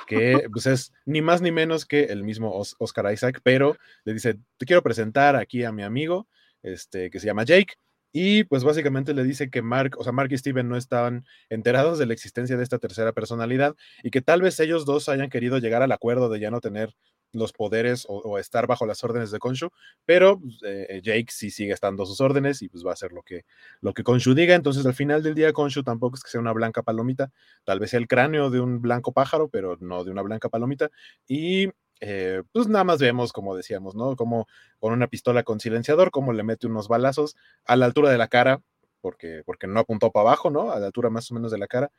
que 0.06 0.46
pues 0.52 0.66
es 0.66 0.92
ni 1.04 1.22
más 1.22 1.42
ni 1.42 1.50
menos 1.50 1.86
que 1.86 2.04
el 2.04 2.22
mismo 2.22 2.62
Oscar 2.78 3.12
Isaac, 3.12 3.40
pero 3.42 3.76
le 4.04 4.14
dice, 4.14 4.38
te 4.56 4.66
quiero 4.66 4.82
presentar 4.82 5.36
aquí 5.36 5.64
a 5.64 5.72
mi 5.72 5.82
amigo, 5.82 6.28
este, 6.62 7.10
que 7.10 7.20
se 7.20 7.26
llama 7.26 7.44
Jake, 7.44 7.74
y 8.16 8.44
pues 8.44 8.62
básicamente 8.62 9.12
le 9.12 9.24
dice 9.24 9.50
que 9.50 9.60
Mark, 9.60 9.96
o 9.98 10.04
sea, 10.04 10.12
Mark 10.12 10.30
y 10.30 10.38
Steven 10.38 10.68
no 10.68 10.76
estaban 10.76 11.26
enterados 11.48 11.98
de 11.98 12.06
la 12.06 12.12
existencia 12.12 12.56
de 12.56 12.62
esta 12.62 12.78
tercera 12.78 13.12
personalidad 13.12 13.74
y 14.04 14.10
que 14.12 14.22
tal 14.22 14.40
vez 14.40 14.60
ellos 14.60 14.86
dos 14.86 15.08
hayan 15.08 15.30
querido 15.30 15.58
llegar 15.58 15.82
al 15.82 15.90
acuerdo 15.90 16.28
de 16.28 16.38
ya 16.38 16.52
no 16.52 16.60
tener 16.60 16.94
los 17.34 17.52
poderes 17.52 18.06
o, 18.08 18.38
estar 18.38 18.66
bajo 18.66 18.86
las 18.86 19.02
órdenes 19.04 19.30
de 19.30 19.38
Konshu, 19.38 19.70
pero 20.04 20.40
pues, 20.40 20.58
eh, 20.64 21.00
Jake 21.02 21.26
sí 21.30 21.50
sigue 21.50 21.72
estando 21.72 22.06
sus 22.06 22.20
órdenes 22.20 22.62
y 22.62 22.68
pues 22.68 22.84
va 22.84 22.90
a 22.90 22.94
hacer 22.94 23.12
lo 23.12 23.22
que, 23.22 23.44
lo 23.80 23.94
que 23.94 24.02
Konshu 24.02 24.34
diga. 24.34 24.54
Entonces 24.54 24.86
al 24.86 24.94
final 24.94 25.22
del 25.22 25.34
día 25.34 25.52
Konshu 25.52 25.82
tampoco 25.82 26.16
es 26.16 26.22
que 26.22 26.30
sea 26.30 26.40
una 26.40 26.52
blanca 26.52 26.82
palomita, 26.82 27.32
tal 27.64 27.80
vez 27.80 27.90
sea 27.90 28.00
el 28.00 28.08
cráneo 28.08 28.50
de 28.50 28.60
un 28.60 28.80
blanco 28.80 29.12
pájaro, 29.12 29.48
pero 29.48 29.76
no 29.80 30.04
de 30.04 30.10
una 30.10 30.22
blanca 30.22 30.48
palomita. 30.48 30.90
Y 31.26 31.68
eh, 32.00 32.42
pues 32.52 32.68
nada 32.68 32.84
más 32.84 32.98
vemos, 32.98 33.32
como 33.32 33.56
decíamos, 33.56 33.94
¿no? 33.94 34.16
Como 34.16 34.46
con 34.78 34.92
una 34.92 35.06
pistola 35.06 35.42
con 35.42 35.60
silenciador, 35.60 36.10
como 36.10 36.32
le 36.32 36.42
mete 36.42 36.66
unos 36.66 36.88
balazos 36.88 37.36
a 37.64 37.76
la 37.76 37.86
altura 37.86 38.10
de 38.10 38.18
la 38.18 38.28
cara, 38.28 38.60
porque, 39.00 39.42
porque 39.44 39.66
no 39.66 39.80
apuntó 39.80 40.10
para 40.10 40.28
abajo, 40.28 40.50
¿no? 40.50 40.70
A 40.70 40.80
la 40.80 40.86
altura 40.86 41.10
más 41.10 41.30
o 41.30 41.34
menos 41.34 41.50
de 41.50 41.58
la 41.58 41.66
cara. 41.66 41.90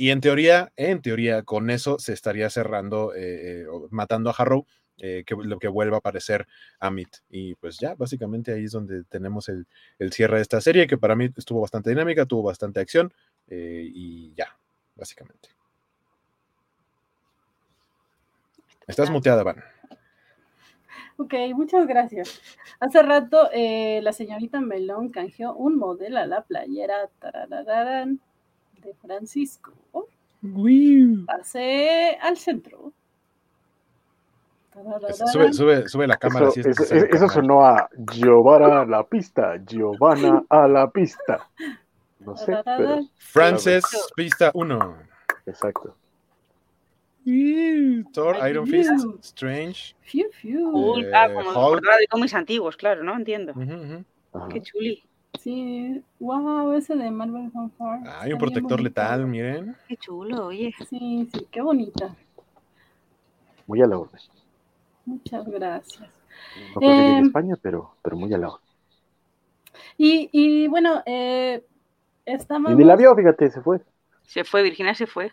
Y 0.00 0.10
en 0.12 0.20
teoría, 0.20 0.72
en 0.76 1.02
teoría, 1.02 1.42
con 1.42 1.70
eso 1.70 1.98
se 1.98 2.12
estaría 2.12 2.48
cerrando, 2.50 3.12
eh, 3.16 3.62
eh, 3.62 3.66
matando 3.90 4.30
a 4.30 4.32
Harrow, 4.32 4.64
eh, 4.98 5.24
que 5.26 5.34
lo 5.34 5.58
que 5.58 5.66
vuelva 5.66 5.96
a 5.96 5.98
aparecer 5.98 6.46
a 6.78 6.88
Mit. 6.92 7.08
Y 7.28 7.56
pues 7.56 7.78
ya, 7.80 7.96
básicamente 7.96 8.52
ahí 8.52 8.66
es 8.66 8.70
donde 8.70 9.02
tenemos 9.02 9.48
el, 9.48 9.66
cierre 10.12 10.36
de 10.36 10.42
esta 10.42 10.60
serie, 10.60 10.86
que 10.86 10.98
para 10.98 11.16
mí 11.16 11.30
estuvo 11.36 11.62
bastante 11.62 11.90
dinámica, 11.90 12.26
tuvo 12.26 12.44
bastante 12.44 12.78
acción, 12.78 13.12
y 13.48 14.32
ya, 14.34 14.56
básicamente. 14.94 15.48
Estás 18.86 19.10
muteada, 19.10 19.42
Van. 19.42 19.64
Ok, 21.16 21.34
muchas 21.56 21.88
gracias. 21.88 22.40
Hace 22.78 23.02
rato 23.02 23.50
la 23.52 24.12
señorita 24.12 24.60
Melón 24.60 25.08
canjeó 25.08 25.54
un 25.54 25.76
modelo 25.76 26.18
a 26.20 26.26
la 26.26 26.44
playera 26.44 27.10
de 28.82 28.94
Francisco. 28.94 29.72
Pasé 31.26 32.16
al 32.20 32.36
centro. 32.36 32.92
Sube, 35.32 35.52
sube, 35.52 35.88
sube, 35.88 36.06
la 36.06 36.16
cámara. 36.16 36.50
Eso, 36.54 37.28
sonó 37.28 37.64
a 37.64 37.88
Giovanna 38.12 38.82
a 38.82 38.86
la 38.86 39.02
pista, 39.02 39.56
Giovanna 39.64 40.44
a 40.48 40.68
la 40.68 40.88
pista. 40.88 41.48
No 42.20 42.36
sé. 42.36 42.56
Frances, 43.16 43.84
pista 44.14 44.50
1. 44.54 44.96
Exacto. 45.46 45.96
Thor, 48.12 48.36
Iron 48.48 48.66
Fist, 48.66 48.90
Strange. 49.20 49.94
Fiu, 50.00 50.30
fiu. 50.32 50.98
Eh, 50.98 51.10
ah, 51.14 51.28
como 51.32 51.76
de 51.76 52.06
cómics 52.08 52.34
antiguos, 52.34 52.76
claro, 52.76 53.02
¿no? 53.02 53.14
Entiendo. 53.16 53.52
Qué 54.50 54.62
chuli. 54.62 55.02
Sí, 55.38 56.02
wow, 56.18 56.72
ese 56.72 56.96
de 56.96 57.10
Marvel 57.10 57.50
Fanfare. 57.52 58.02
Ah, 58.06 58.20
hay 58.22 58.32
un 58.32 58.38
protector 58.38 58.80
letal, 58.80 59.26
miren. 59.26 59.76
Qué 59.86 59.96
chulo, 59.96 60.46
oye. 60.46 60.74
Sí, 60.88 61.28
sí, 61.32 61.46
qué 61.50 61.60
bonita. 61.60 62.14
Muy 63.66 63.80
a 63.80 63.86
la 63.86 63.98
orden. 63.98 64.20
Muchas 65.06 65.46
gracias. 65.46 66.08
No 66.74 66.80
creo 66.80 66.92
en 66.92 67.18
em, 67.18 67.26
España, 67.26 67.54
pero, 67.60 67.94
pero 68.02 68.16
muy 68.16 68.32
a 68.34 68.38
la 68.38 68.48
orden. 68.48 68.68
Y, 69.96 70.28
y 70.32 70.66
bueno, 70.66 71.02
eh, 71.06 71.64
estamos. 72.24 72.72
Y 72.72 72.74
ni 72.74 72.84
la 72.84 72.96
vio, 72.96 73.14
fíjate, 73.14 73.50
se 73.50 73.60
fue. 73.60 73.80
Se 74.22 74.42
fue, 74.44 74.62
Virginia 74.62 74.94
se 74.94 75.06
fue. 75.06 75.32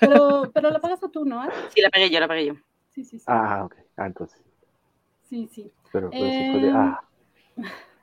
Pero, 0.00 0.50
pero 0.52 0.70
la 0.70 0.80
pagaste 0.80 1.08
tú, 1.08 1.24
¿no? 1.24 1.42
Sí, 1.74 1.80
la 1.80 1.90
pagué 1.90 2.10
yo, 2.10 2.18
la 2.18 2.28
pagué 2.28 2.46
yo. 2.46 2.54
Sí, 2.90 3.04
sí, 3.04 3.18
sí. 3.18 3.24
Ah, 3.28 3.62
ok. 3.64 3.76
Ah, 3.96 4.06
entonces. 4.06 4.40
Sí, 5.28 5.48
sí. 5.52 5.70
Pero, 5.92 6.10
pero 6.10 6.24
se 6.24 6.50
fue 6.50 6.60
de. 6.60 6.68
Eh, 6.68 6.72
ah. 6.74 7.00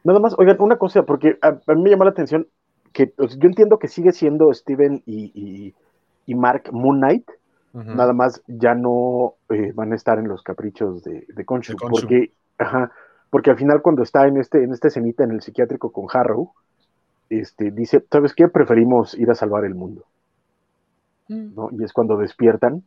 Nada 0.04 0.20
más, 0.20 0.36
oigan, 0.38 0.58
una 0.60 0.78
cosa, 0.78 1.04
porque 1.04 1.38
a, 1.42 1.52
mí 1.74 1.84
me 1.84 1.90
llama 1.90 2.06
la 2.06 2.12
atención 2.12 2.48
que 2.92 3.14
yo 3.18 3.48
entiendo 3.48 3.80
que 3.80 3.88
sigue 3.88 4.12
siendo 4.12 4.54
Steven 4.54 5.04
y, 5.06 5.74
Mark 6.28 6.70
Moon 6.72 6.98
Knight, 6.98 7.30
nada 7.74 8.14
más 8.14 8.42
ya 8.48 8.74
no 8.74 9.36
eh, 9.50 9.72
van 9.74 9.92
a 9.92 9.96
estar 9.96 10.18
en 10.18 10.28
los 10.28 10.44
caprichos 10.44 11.04
de, 11.04 11.26
de 11.28 11.46
Conchu, 11.46 11.76
porque, 11.78 12.32
ajá, 12.58 12.92
porque 13.30 13.50
al 13.50 13.58
final 13.58 13.82
cuando 13.82 14.02
está 14.04 14.28
en 14.28 14.38
este, 14.38 14.64
en 14.64 14.72
esta 14.72 14.88
escenita 14.88 15.24
en 15.24 15.32
el 15.32 15.42
psiquiátrico 15.42 15.92
con 15.92 16.06
Harrow, 16.12 16.54
este, 17.30 17.72
dice, 17.72 18.04
¿sabes 18.12 18.34
qué? 18.34 18.48
Preferimos 18.48 19.18
ir 19.18 19.30
a 19.32 19.36
salvar 19.36 19.66
el 19.66 19.76
mundo. 19.76 20.04
Mm. 21.30 21.56
¿no? 21.56 21.70
Y 21.72 21.84
es 21.84 21.94
cuando 21.94 22.18
despiertan, 22.18 22.84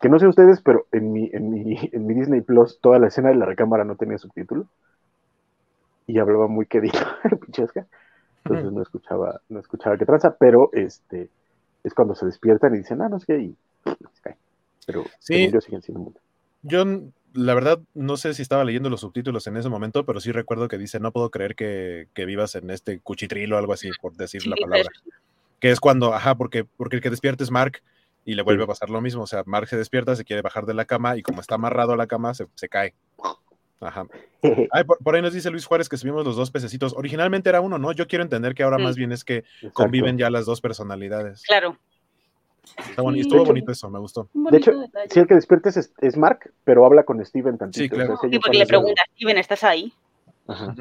que 0.00 0.08
no 0.08 0.18
sé 0.18 0.26
ustedes, 0.26 0.60
pero 0.62 0.86
en 0.92 1.12
mi, 1.12 1.30
en 1.32 1.50
mi, 1.50 1.76
en 1.92 2.06
mi 2.06 2.14
Disney 2.14 2.40
Plus 2.40 2.78
toda 2.80 2.98
la 2.98 3.08
escena 3.08 3.30
de 3.30 3.36
la 3.36 3.46
recámara 3.46 3.84
no 3.84 3.96
tenía 3.96 4.18
subtítulo 4.18 4.66
y 6.06 6.18
hablaba 6.18 6.46
muy 6.46 6.66
querido, 6.66 6.98
pinchesca. 7.40 7.86
Entonces 8.44 8.72
no 8.72 8.82
escuchaba, 8.82 9.40
no 9.48 9.60
escuchaba 9.60 9.96
qué 9.96 10.04
tranza, 10.04 10.36
pero 10.38 10.68
este 10.72 11.30
es 11.82 11.94
cuando 11.94 12.14
se 12.14 12.26
despiertan 12.26 12.74
y 12.74 12.78
dicen, 12.78 13.00
ah, 13.00 13.08
no 13.08 13.18
sé 13.18 13.26
qué, 13.26 13.38
y 13.38 13.56
se 13.84 14.22
cae. 14.22 14.36
Pero 14.86 15.04
sí, 15.18 15.50
siguen 15.60 15.82
siendo 15.82 16.00
mundo. 16.00 16.20
Yo, 16.62 16.84
la 17.32 17.54
verdad, 17.54 17.80
no 17.94 18.16
sé 18.16 18.34
si 18.34 18.42
estaba 18.42 18.64
leyendo 18.64 18.90
los 18.90 19.00
subtítulos 19.00 19.46
en 19.46 19.56
ese 19.56 19.68
momento, 19.68 20.04
pero 20.04 20.20
sí 20.20 20.30
recuerdo 20.32 20.68
que 20.68 20.78
dice, 20.78 21.00
no 21.00 21.12
puedo 21.12 21.30
creer 21.30 21.54
que, 21.54 22.08
que 22.14 22.26
vivas 22.26 22.54
en 22.54 22.70
este 22.70 23.00
cuchitril 23.00 23.52
o 23.52 23.58
algo 23.58 23.72
así, 23.72 23.90
por 24.00 24.14
decir 24.14 24.46
la 24.46 24.56
palabra. 24.56 24.90
Que 25.58 25.70
es 25.70 25.80
cuando, 25.80 26.12
ajá, 26.12 26.34
porque, 26.34 26.64
porque 26.64 26.96
el 26.96 27.02
que 27.02 27.10
despierta 27.10 27.44
es 27.44 27.50
Mark 27.50 27.82
y 28.26 28.34
le 28.34 28.42
vuelve 28.42 28.64
a 28.64 28.66
pasar 28.66 28.90
lo 28.90 29.00
mismo. 29.00 29.22
O 29.22 29.26
sea, 29.26 29.42
Mark 29.46 29.68
se 29.68 29.76
despierta, 29.76 30.16
se 30.16 30.24
quiere 30.24 30.42
bajar 30.42 30.66
de 30.66 30.74
la 30.74 30.84
cama 30.84 31.16
y 31.16 31.22
como 31.22 31.40
está 31.40 31.54
amarrado 31.54 31.92
a 31.92 31.96
la 31.96 32.06
cama, 32.06 32.34
se, 32.34 32.46
se 32.54 32.68
cae. 32.68 32.94
Ajá. 33.84 34.06
por, 35.04 35.14
ahí 35.14 35.22
nos 35.22 35.34
dice 35.34 35.50
Luis 35.50 35.66
Juárez 35.66 35.88
que 35.88 35.96
subimos 35.96 36.24
los 36.24 36.36
dos 36.36 36.50
pececitos. 36.50 36.94
Originalmente 36.96 37.48
era 37.48 37.60
uno, 37.60 37.78
¿no? 37.78 37.92
Yo 37.92 38.06
quiero 38.06 38.22
entender 38.22 38.54
que 38.54 38.62
ahora 38.62 38.78
más 38.78 38.96
bien 38.96 39.12
es 39.12 39.24
que 39.24 39.44
conviven 39.72 40.18
ya 40.18 40.30
las 40.30 40.46
dos 40.46 40.60
personalidades. 40.60 41.42
Claro. 41.42 41.78
Estuvo 43.16 43.44
bonito 43.44 43.72
eso, 43.72 43.90
me 43.90 43.98
gustó. 43.98 44.28
De 44.32 44.56
hecho, 44.56 44.72
si 45.10 45.20
el 45.20 45.26
que 45.26 45.34
despiertes 45.34 45.92
es, 45.98 46.16
Mark, 46.16 46.50
pero 46.64 46.86
habla 46.86 47.04
con 47.04 47.24
Steven 47.24 47.58
tantito. 47.58 47.82
Sí, 47.82 47.88
claro. 47.90 48.16
sí, 48.20 48.38
porque 48.38 48.58
le 48.58 48.66
pregunta, 48.66 49.02
Steven, 49.14 49.38
¿estás 49.38 49.64
ahí? 49.64 49.92
Ajá. 50.46 50.74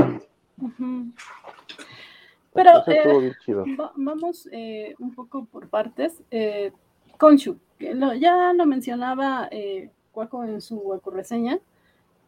Pero 2.53 2.83
eh, 2.87 3.77
vamos 3.95 4.47
eh, 4.51 4.95
un 4.99 5.13
poco 5.13 5.45
por 5.45 5.67
partes. 5.67 6.21
Eh, 6.31 6.71
Konshu, 7.17 7.57
que 7.77 7.95
ya 8.19 8.53
lo 8.53 8.65
mencionaba 8.65 9.47
eh, 9.51 9.89
Cuaco 10.11 10.43
en 10.43 10.61
su 10.61 11.01
reseña. 11.05 11.59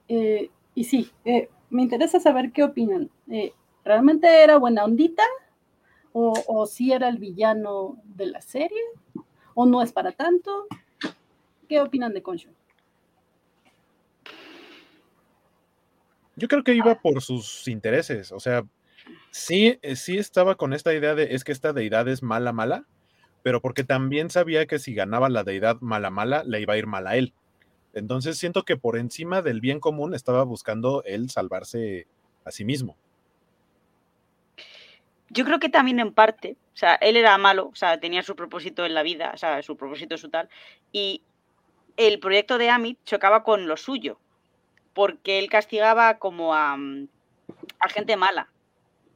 Eh, 0.07 0.49
y 0.75 0.83
sí, 0.83 1.09
eh, 1.25 1.49
me 1.69 1.81
interesa 1.81 2.19
saber 2.19 2.51
qué 2.51 2.63
opinan. 2.63 3.09
Eh, 3.29 3.53
¿Realmente 3.83 4.43
era 4.43 4.57
buena 4.57 4.83
ondita? 4.83 5.23
¿O, 6.13 6.33
¿O 6.47 6.65
si 6.65 6.91
era 6.91 7.09
el 7.09 7.17
villano 7.17 7.97
de 8.03 8.27
la 8.27 8.41
serie? 8.41 8.81
¿O 9.53 9.65
no 9.65 9.81
es 9.81 9.91
para 9.91 10.11
tanto? 10.11 10.67
¿Qué 11.67 11.81
opinan 11.81 12.13
de 12.13 12.21
Concho? 12.21 12.49
Yo 16.35 16.47
creo 16.47 16.63
que 16.63 16.73
iba 16.73 16.95
por 16.95 17.21
sus 17.21 17.67
intereses, 17.67 18.31
o 18.31 18.39
sea, 18.39 18.65
Sí, 19.31 19.79
eh, 19.81 19.95
sí 19.95 20.17
estaba 20.17 20.55
con 20.55 20.73
esta 20.73 20.93
idea 20.93 21.13
de 21.13 21.35
es 21.35 21.43
que 21.43 21.51
esta 21.51 21.73
deidad 21.73 22.07
es 22.07 22.23
mala, 22.23 22.53
mala, 22.53 22.85
pero 23.43 23.61
porque 23.61 23.83
también 23.83 24.29
sabía 24.29 24.65
que 24.65 24.79
si 24.79 24.93
ganaba 24.95 25.29
la 25.29 25.43
deidad 25.43 25.79
mala, 25.81 26.09
mala, 26.09 26.43
le 26.45 26.61
iba 26.61 26.73
a 26.73 26.77
ir 26.77 26.87
mal 26.87 27.05
a 27.07 27.17
él. 27.17 27.33
Entonces 27.95 28.37
siento 28.37 28.63
que 28.63 28.75
por 28.75 28.97
encima 28.97 29.41
del 29.41 29.61
bien 29.61 29.79
común 29.79 30.13
estaba 30.13 30.43
buscando 30.43 31.01
él 31.05 31.29
salvarse 31.29 32.07
a 32.43 32.51
sí 32.51 32.65
mismo. 32.65 32.97
Yo 35.29 35.45
creo 35.45 35.59
que 35.59 35.69
también 35.69 35.99
en 35.99 36.13
parte, 36.13 36.57
o 36.73 36.77
sea, 36.77 36.95
él 36.95 37.17
era 37.17 37.37
malo, 37.37 37.69
o 37.69 37.75
sea, 37.75 37.99
tenía 37.99 38.21
su 38.21 38.35
propósito 38.35 38.85
en 38.85 38.93
la 38.93 39.01
vida, 39.01 39.31
o 39.33 39.37
sea, 39.37 39.61
su 39.63 39.75
propósito 39.75 40.17
su 40.17 40.29
tal, 40.29 40.49
y 40.91 41.23
el 41.97 42.19
proyecto 42.19 42.57
de 42.57 42.69
Amit 42.69 42.99
chocaba 43.05 43.43
con 43.43 43.67
lo 43.67 43.77
suyo, 43.77 44.19
porque 44.93 45.39
él 45.39 45.49
castigaba 45.49 46.19
como 46.19 46.53
a, 46.53 46.77
mm, 46.77 47.07
a 47.79 47.89
gente 47.89 48.17
mala, 48.17 48.49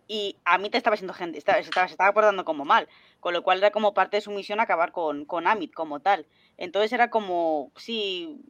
y 0.08 0.38
Amit 0.46 0.74
estaba 0.74 0.98
siendo 0.98 1.14
gente, 1.14 1.38
estaba, 1.38 1.60
estaba, 1.60 1.88
se 1.88 1.94
estaba 1.94 2.14
portando 2.14 2.44
como 2.44 2.66
mal, 2.66 2.88
con 3.20 3.34
lo 3.34 3.44
cual 3.44 3.60
era 3.60 3.72
como 3.72 3.94
parte 3.94 4.18
de 4.18 4.22
su 4.22 4.32
misión 4.32 4.60
acabar 4.60 4.92
con, 4.92 5.26
con 5.26 5.46
Amit 5.46 5.74
como 5.74 6.00
tal. 6.00 6.26
Entonces 6.58 6.92
era 6.92 7.12
como, 7.12 7.72
sí, 7.76 8.42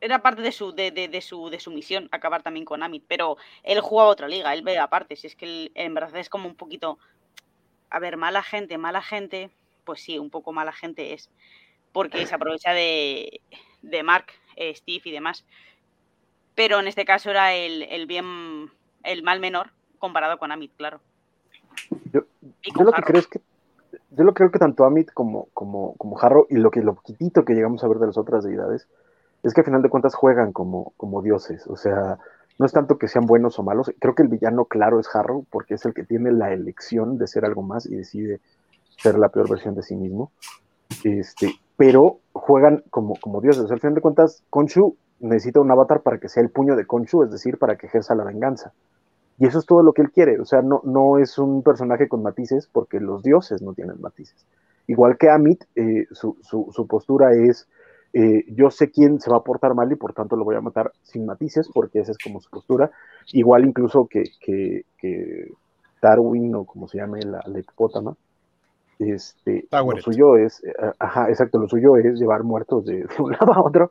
era 0.00 0.22
parte 0.22 0.42
de 0.42 0.52
su, 0.52 0.72
de, 0.72 0.90
de, 0.90 1.08
de, 1.08 1.20
su, 1.20 1.50
de 1.50 1.60
su 1.60 1.70
misión 1.70 2.08
acabar 2.10 2.42
también 2.42 2.64
con 2.64 2.82
Amit, 2.82 3.04
pero 3.06 3.36
él 3.62 3.80
jugaba 3.80 4.10
otra 4.10 4.28
liga, 4.28 4.52
él 4.54 4.62
ve 4.62 4.78
aparte, 4.78 5.16
si 5.16 5.26
es 5.26 5.36
que 5.36 5.44
él, 5.44 5.72
en 5.74 5.94
verdad 5.94 6.16
es 6.16 6.28
como 6.28 6.48
un 6.48 6.54
poquito, 6.54 6.98
a 7.90 7.98
ver, 7.98 8.16
mala 8.16 8.42
gente, 8.42 8.78
mala 8.78 9.02
gente, 9.02 9.50
pues 9.84 10.00
sí, 10.00 10.18
un 10.18 10.30
poco 10.30 10.52
mala 10.52 10.72
gente 10.72 11.12
es, 11.12 11.30
porque 11.92 12.26
se 12.26 12.34
aprovecha 12.34 12.72
de, 12.72 13.40
de 13.82 14.02
Mark, 14.02 14.26
eh, 14.56 14.74
Steve 14.74 15.02
y 15.04 15.12
demás, 15.12 15.44
pero 16.54 16.80
en 16.80 16.88
este 16.88 17.04
caso 17.04 17.30
era 17.30 17.54
el, 17.54 17.82
el 17.82 18.06
bien, 18.06 18.70
el 19.04 19.22
mal 19.22 19.40
menor 19.40 19.70
comparado 19.98 20.38
con 20.38 20.50
Amit, 20.50 20.74
claro. 20.76 21.00
Yo, 22.12 22.22
yo 22.42 22.84
lo 22.84 22.92
que 22.92 23.02
creo 23.02 23.20
es 23.20 23.26
que 23.26 23.40
yo 24.10 24.24
lo 24.24 24.34
creo 24.34 24.50
que 24.50 24.58
tanto 24.58 24.84
Amit 24.84 25.12
como, 25.12 25.46
como, 25.54 25.94
como 25.96 26.18
Harrow 26.18 26.46
y 26.50 26.56
lo 26.56 26.70
que 26.70 26.82
lo 26.82 26.94
poquitito 26.94 27.44
que 27.44 27.54
llegamos 27.54 27.84
a 27.84 27.88
ver 27.88 27.98
de 27.98 28.08
las 28.08 28.18
otras 28.18 28.44
deidades 28.44 28.88
es 29.42 29.54
que 29.54 29.62
a 29.62 29.64
final 29.64 29.82
de 29.82 29.88
cuentas 29.88 30.14
juegan 30.14 30.52
como, 30.52 30.92
como 30.96 31.22
dioses, 31.22 31.66
o 31.66 31.76
sea, 31.76 32.18
no 32.58 32.66
es 32.66 32.72
tanto 32.72 32.98
que 32.98 33.08
sean 33.08 33.26
buenos 33.26 33.58
o 33.58 33.62
malos, 33.62 33.90
creo 33.98 34.14
que 34.14 34.22
el 34.22 34.28
villano 34.28 34.66
claro 34.66 35.00
es 35.00 35.08
Harrow, 35.14 35.46
porque 35.50 35.74
es 35.74 35.84
el 35.86 35.94
que 35.94 36.04
tiene 36.04 36.30
la 36.32 36.52
elección 36.52 37.16
de 37.18 37.26
ser 37.26 37.44
algo 37.44 37.62
más 37.62 37.86
y 37.86 37.96
decide 37.96 38.40
ser 38.98 39.18
la 39.18 39.30
peor 39.30 39.48
versión 39.48 39.74
de 39.74 39.82
sí 39.82 39.96
mismo, 39.96 40.30
este, 41.04 41.54
pero 41.76 42.18
juegan 42.32 42.84
como, 42.90 43.14
como 43.16 43.40
dioses, 43.40 43.64
o 43.64 43.66
sea, 43.66 43.74
al 43.74 43.80
final 43.80 43.94
de 43.94 44.02
cuentas, 44.02 44.42
Khonshu 44.50 44.96
necesita 45.20 45.60
un 45.60 45.70
avatar 45.70 46.02
para 46.02 46.18
que 46.18 46.28
sea 46.28 46.42
el 46.42 46.50
puño 46.50 46.76
de 46.76 46.86
Khonshu, 46.86 47.22
es 47.24 47.30
decir, 47.30 47.58
para 47.58 47.76
que 47.76 47.86
ejerza 47.86 48.14
la 48.14 48.24
venganza. 48.24 48.72
Y 49.38 49.46
eso 49.46 49.58
es 49.58 49.64
todo 49.64 49.82
lo 49.82 49.94
que 49.94 50.02
él 50.02 50.10
quiere, 50.10 50.38
o 50.38 50.44
sea, 50.44 50.60
no, 50.60 50.82
no 50.84 51.16
es 51.16 51.38
un 51.38 51.62
personaje 51.62 52.08
con 52.08 52.22
matices 52.22 52.68
porque 52.70 53.00
los 53.00 53.22
dioses 53.22 53.62
no 53.62 53.72
tienen 53.72 53.98
matices. 54.00 54.46
Igual 54.86 55.16
que 55.16 55.30
Amit, 55.30 55.64
eh, 55.76 56.06
su, 56.10 56.36
su, 56.42 56.68
su 56.72 56.86
postura 56.86 57.32
es 57.32 57.66
eh, 58.12 58.44
yo 58.48 58.70
sé 58.70 58.90
quién 58.90 59.20
se 59.20 59.30
va 59.30 59.38
a 59.38 59.44
portar 59.44 59.74
mal 59.74 59.90
y 59.92 59.96
por 59.96 60.12
tanto 60.12 60.36
lo 60.36 60.44
voy 60.44 60.56
a 60.56 60.60
matar 60.60 60.92
sin 61.02 61.26
matices, 61.26 61.68
porque 61.72 62.00
esa 62.00 62.12
es 62.12 62.18
como 62.18 62.40
su 62.40 62.50
postura. 62.50 62.90
Igual 63.32 63.64
incluso 63.64 64.06
que, 64.08 64.24
que, 64.40 64.84
que 64.98 65.48
Darwin, 66.02 66.54
o 66.54 66.64
como 66.64 66.88
se 66.88 66.98
llame 66.98 67.20
la, 67.22 67.40
la 67.46 67.58
hipopótama, 67.58 68.16
este, 68.98 69.66
lo 69.72 69.96
suyo 69.98 70.36
es, 70.36 70.62
eh, 70.62 70.72
ajá, 70.98 71.28
exacto, 71.28 71.58
lo 71.58 71.68
suyo 71.68 71.96
es 71.96 72.18
llevar 72.18 72.42
muertos 72.42 72.84
de, 72.84 72.96
de, 72.98 73.08
un 73.18 73.32
lado 73.32 73.52
a 73.54 73.62
otro, 73.62 73.90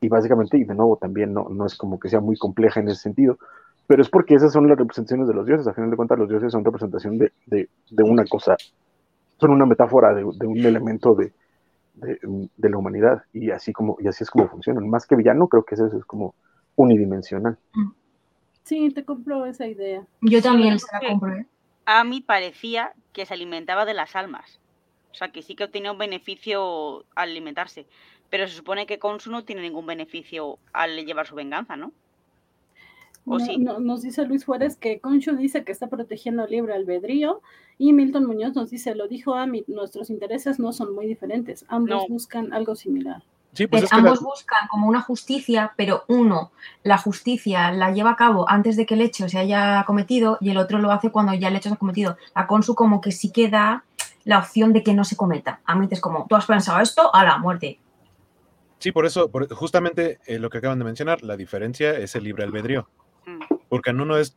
y 0.00 0.08
básicamente, 0.08 0.58
y 0.58 0.64
de 0.64 0.74
nuevo 0.74 0.96
también 0.96 1.32
no, 1.32 1.48
no 1.48 1.64
es 1.64 1.76
como 1.76 2.00
que 2.00 2.08
sea 2.08 2.20
muy 2.20 2.36
compleja 2.36 2.80
en 2.80 2.88
ese 2.88 3.02
sentido, 3.02 3.38
pero 3.86 4.02
es 4.02 4.08
porque 4.08 4.34
esas 4.34 4.52
son 4.52 4.68
las 4.68 4.78
representaciones 4.78 5.28
de 5.28 5.34
los 5.34 5.46
dioses, 5.46 5.66
a 5.66 5.74
final 5.74 5.90
de 5.90 5.96
cuentas 5.96 6.18
los 6.18 6.28
dioses 6.28 6.50
son 6.50 6.64
representación 6.64 7.18
de, 7.18 7.32
de, 7.46 7.68
de 7.90 8.02
una 8.02 8.24
cosa, 8.24 8.56
son 9.38 9.50
una 9.50 9.66
metáfora 9.66 10.12
de, 10.14 10.24
un 10.24 10.58
elemento 10.58 11.14
de, 11.14 11.32
de, 11.94 12.18
de, 12.56 12.70
la 12.70 12.78
humanidad 12.78 13.24
y 13.32 13.50
así 13.50 13.72
como 13.72 13.96
y 14.00 14.08
así 14.08 14.24
es 14.24 14.30
como 14.30 14.48
funcionan. 14.48 14.88
Más 14.88 15.06
que 15.06 15.16
villano, 15.16 15.48
creo 15.48 15.64
que 15.64 15.74
eso 15.74 15.86
es 15.86 16.04
como 16.04 16.34
unidimensional. 16.76 17.58
Sí, 18.64 18.90
te 18.90 19.04
compro 19.04 19.46
esa 19.46 19.66
idea. 19.66 20.06
Yo 20.20 20.42
también 20.42 20.78
se 20.78 20.86
la 20.92 21.08
compro. 21.08 21.34
¿eh? 21.36 21.46
A 21.84 22.04
mí 22.04 22.20
parecía 22.20 22.92
que 23.12 23.26
se 23.26 23.34
alimentaba 23.34 23.84
de 23.84 23.94
las 23.94 24.16
almas. 24.16 24.60
O 25.10 25.14
sea, 25.14 25.30
que 25.30 25.42
sí 25.42 25.54
que 25.54 25.64
obtenía 25.64 25.92
un 25.92 25.98
beneficio 25.98 27.04
al 27.14 27.30
alimentarse. 27.30 27.86
Pero 28.30 28.48
se 28.48 28.54
supone 28.54 28.86
que 28.86 28.98
Konsu 28.98 29.30
no 29.30 29.44
tiene 29.44 29.60
ningún 29.60 29.84
beneficio 29.84 30.58
al 30.72 30.96
llevar 31.04 31.26
su 31.26 31.34
venganza, 31.34 31.76
¿no? 31.76 31.92
No, 33.24 33.38
sí? 33.38 33.56
no, 33.58 33.78
nos 33.78 34.02
dice 34.02 34.24
Luis 34.26 34.44
Juárez 34.44 34.76
que 34.76 34.98
Conchu 34.98 35.36
dice 35.36 35.64
que 35.64 35.72
está 35.72 35.88
protegiendo 35.88 36.44
el 36.44 36.50
libre 36.50 36.74
albedrío 36.74 37.40
y 37.78 37.92
Milton 37.92 38.26
Muñoz 38.26 38.54
nos 38.54 38.70
dice, 38.70 38.94
lo 38.94 39.06
dijo 39.06 39.34
Amit, 39.34 39.68
nuestros 39.68 40.10
intereses 40.10 40.58
no 40.58 40.72
son 40.72 40.94
muy 40.94 41.06
diferentes, 41.06 41.64
ambos 41.68 42.02
no. 42.02 42.08
buscan 42.08 42.52
algo 42.52 42.74
similar. 42.74 43.22
Sí, 43.52 43.66
pues 43.66 43.84
es 43.84 43.92
ambos 43.92 44.18
que 44.18 44.24
la... 44.24 44.30
buscan 44.30 44.68
como 44.68 44.88
una 44.88 45.02
justicia, 45.02 45.74
pero 45.76 46.04
uno, 46.08 46.52
la 46.82 46.96
justicia 46.96 47.70
la 47.70 47.92
lleva 47.92 48.12
a 48.12 48.16
cabo 48.16 48.48
antes 48.48 48.76
de 48.76 48.86
que 48.86 48.94
el 48.94 49.02
hecho 49.02 49.28
se 49.28 49.38
haya 49.38 49.84
cometido 49.86 50.38
y 50.40 50.50
el 50.50 50.56
otro 50.56 50.78
lo 50.78 50.90
hace 50.90 51.10
cuando 51.10 51.34
ya 51.34 51.48
el 51.48 51.56
hecho 51.56 51.68
se 51.68 51.74
ha 51.74 51.78
cometido. 51.78 52.16
La 52.34 52.46
Consu 52.46 52.74
como 52.74 53.00
que 53.00 53.12
sí 53.12 53.30
que 53.30 53.50
da 53.50 53.84
la 54.24 54.38
opción 54.38 54.72
de 54.72 54.82
que 54.82 54.94
no 54.94 55.04
se 55.04 55.16
cometa. 55.16 55.60
Amit 55.64 55.92
es 55.92 56.00
como, 56.00 56.26
tú 56.28 56.36
has 56.36 56.46
pensado 56.46 56.80
esto, 56.80 57.14
a 57.14 57.24
la 57.24 57.38
muerte. 57.38 57.78
Sí, 58.78 58.90
por 58.90 59.06
eso, 59.06 59.30
por, 59.30 59.52
justamente 59.54 60.18
eh, 60.26 60.38
lo 60.38 60.48
que 60.48 60.58
acaban 60.58 60.78
de 60.78 60.84
mencionar, 60.84 61.22
la 61.22 61.36
diferencia 61.36 61.92
es 61.92 62.16
el 62.16 62.24
libre 62.24 62.44
albedrío. 62.44 62.88
Porque 63.72 63.88
en 63.88 64.02
uno 64.02 64.18
es, 64.18 64.36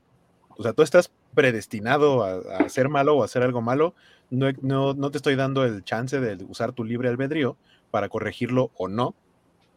o 0.58 0.64
sea, 0.64 0.72
tú 0.72 0.82
estás 0.82 1.12
predestinado 1.34 2.24
a, 2.24 2.36
a 2.36 2.58
hacer 2.60 2.88
malo 2.88 3.18
o 3.18 3.22
a 3.22 3.26
hacer 3.26 3.44
algo 3.44 3.62
malo, 3.62 3.94
no, 4.30 4.48
no, 4.62 4.94
no, 4.94 5.12
te 5.12 5.18
estoy 5.18 5.36
dando 5.36 5.66
el 5.66 5.84
chance 5.84 6.22
de 6.22 6.42
usar 6.46 6.72
tu 6.72 6.86
libre 6.86 7.10
albedrío 7.10 7.58
para 7.92 8.08
corregirlo 8.08 8.72
o 8.78 8.88
no, 8.88 9.14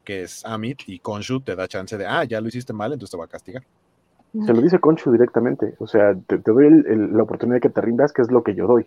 que 0.04 0.22
es 0.22 0.46
Amit, 0.46 0.82
y 0.86 1.00
Konshu 1.00 1.40
te 1.40 1.56
da 1.56 1.66
chance 1.66 1.98
de, 1.98 2.06
ah, 2.06 2.22
ya 2.22 2.40
lo 2.40 2.46
hiciste 2.46 2.72
mal, 2.72 2.92
entonces 2.92 3.11
te 3.11 3.16
va 3.16 3.24
a 3.24 3.26
castigar. 3.28 3.64
Se 4.46 4.54
lo 4.54 4.62
dice 4.62 4.78
Konshu 4.78 5.11
directamente, 5.11 5.74
o 5.80 5.88
sea, 5.88 6.14
te, 6.14 6.38
te 6.38 6.52
doy 6.52 6.68
el, 6.68 6.86
el, 6.86 7.16
la 7.16 7.24
oportunidad 7.24 7.56
de 7.56 7.62
que 7.62 7.70
te 7.70 7.80
rindas, 7.80 8.12
que 8.12 8.22
es 8.22 8.30
lo 8.30 8.44
que 8.44 8.54
yo 8.54 8.68
doy. 8.68 8.86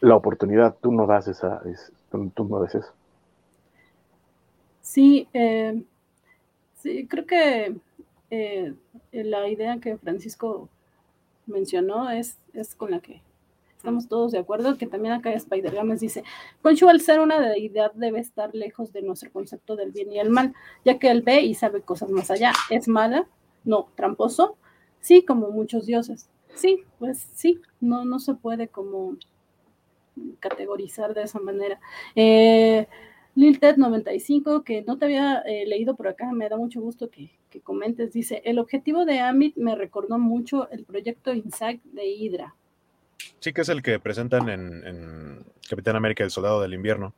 La 0.00 0.16
oportunidad, 0.16 0.74
tú 0.82 0.90
no 0.90 1.06
das 1.06 1.28
esa, 1.28 1.62
es, 1.64 1.92
tú, 2.10 2.28
tú, 2.34 2.44
no 2.48 2.58
das 2.58 2.74
eso. 2.74 2.92
Sí, 4.82 5.28
eh, 5.32 5.80
sí, 6.74 7.06
creo 7.06 7.24
que 7.24 7.76
eh, 8.30 8.74
la 9.12 9.48
idea 9.48 9.78
que 9.78 9.96
Francisco 9.96 10.68
mencionó 11.46 12.10
es, 12.10 12.38
es 12.52 12.74
con 12.74 12.90
la 12.90 13.00
que 13.00 13.22
estamos 13.76 14.08
todos 14.08 14.32
de 14.32 14.38
acuerdo, 14.38 14.76
que 14.76 14.86
también 14.86 15.14
acá 15.14 15.32
Spider 15.32 15.74
Games 15.74 16.00
dice, 16.00 16.24
Conchu 16.62 16.88
al 16.88 17.00
ser 17.00 17.20
una 17.20 17.40
deidad 17.40 17.92
debe 17.94 18.18
estar 18.18 18.54
lejos 18.54 18.92
de 18.92 19.02
nuestro 19.02 19.30
concepto 19.30 19.76
del 19.76 19.92
bien 19.92 20.12
y 20.12 20.18
el 20.18 20.30
mal, 20.30 20.52
ya 20.84 20.98
que 20.98 21.10
él 21.10 21.22
ve 21.22 21.42
y 21.42 21.54
sabe 21.54 21.80
cosas 21.82 22.10
más 22.10 22.30
allá. 22.30 22.52
¿Es 22.70 22.88
mala? 22.88 23.28
No. 23.64 23.88
¿Tramposo? 23.94 24.56
Sí, 25.00 25.24
como 25.24 25.50
muchos 25.50 25.86
dioses. 25.86 26.28
Sí, 26.54 26.84
pues 26.98 27.28
sí, 27.34 27.60
no, 27.80 28.04
no 28.04 28.18
se 28.18 28.34
puede 28.34 28.68
como 28.68 29.16
categorizar 30.40 31.14
de 31.14 31.22
esa 31.22 31.38
manera. 31.38 31.80
Eh, 32.16 32.88
Lilted95, 33.38 34.64
que 34.64 34.82
no 34.82 34.98
te 34.98 35.04
había 35.04 35.38
eh, 35.46 35.64
leído 35.66 35.94
por 35.94 36.08
acá, 36.08 36.32
me 36.32 36.48
da 36.48 36.56
mucho 36.56 36.80
gusto 36.80 37.08
que, 37.08 37.30
que, 37.50 37.60
comentes, 37.60 38.12
dice, 38.12 38.42
el 38.44 38.58
objetivo 38.58 39.04
de 39.04 39.20
Amit 39.20 39.56
me 39.56 39.76
recordó 39.76 40.18
mucho 40.18 40.68
el 40.70 40.84
proyecto 40.84 41.32
Insight 41.32 41.82
de 41.84 42.06
Hydra. 42.06 42.54
Sí, 43.38 43.52
que 43.52 43.60
es 43.60 43.68
el 43.68 43.82
que 43.82 44.00
presentan 44.00 44.48
en, 44.48 44.84
en 44.84 45.44
Capitán 45.70 45.94
América, 45.94 46.24
el 46.24 46.32
Soldado 46.32 46.60
del 46.60 46.74
Invierno, 46.74 47.14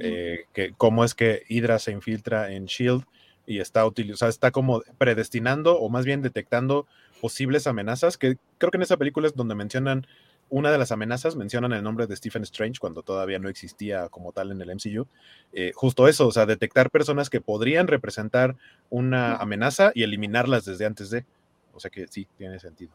eh, 0.00 0.46
que 0.52 0.72
cómo 0.76 1.04
es 1.04 1.14
que 1.14 1.44
Hydra 1.48 1.78
se 1.78 1.92
infiltra 1.92 2.52
en 2.52 2.64
SHIELD 2.64 3.02
y 3.46 3.60
está 3.60 3.86
utilizando, 3.86 4.16
sea, 4.16 4.28
está 4.28 4.50
como 4.50 4.82
predestinando 4.98 5.78
o 5.78 5.88
más 5.88 6.04
bien 6.04 6.20
detectando 6.20 6.88
posibles 7.20 7.68
amenazas, 7.68 8.16
que 8.16 8.38
creo 8.58 8.72
que 8.72 8.78
en 8.78 8.82
esa 8.82 8.96
película 8.96 9.28
es 9.28 9.36
donde 9.36 9.54
mencionan 9.54 10.06
una 10.50 10.70
de 10.70 10.78
las 10.78 10.92
amenazas, 10.92 11.36
mencionan 11.36 11.72
el 11.72 11.82
nombre 11.82 12.06
de 12.06 12.16
Stephen 12.16 12.42
Strange 12.42 12.78
cuando 12.78 13.02
todavía 13.02 13.38
no 13.38 13.48
existía 13.48 14.08
como 14.08 14.32
tal 14.32 14.50
en 14.50 14.60
el 14.60 14.74
MCU. 14.74 15.06
Eh, 15.52 15.72
justo 15.74 16.08
eso, 16.08 16.26
o 16.26 16.32
sea, 16.32 16.44
detectar 16.44 16.90
personas 16.90 17.30
que 17.30 17.40
podrían 17.40 17.86
representar 17.86 18.56
una 18.90 19.36
amenaza 19.36 19.92
y 19.94 20.02
eliminarlas 20.02 20.64
desde 20.64 20.86
antes 20.86 21.10
de. 21.10 21.24
O 21.72 21.80
sea 21.80 21.90
que 21.90 22.06
sí, 22.08 22.26
tiene 22.36 22.58
sentido. 22.58 22.92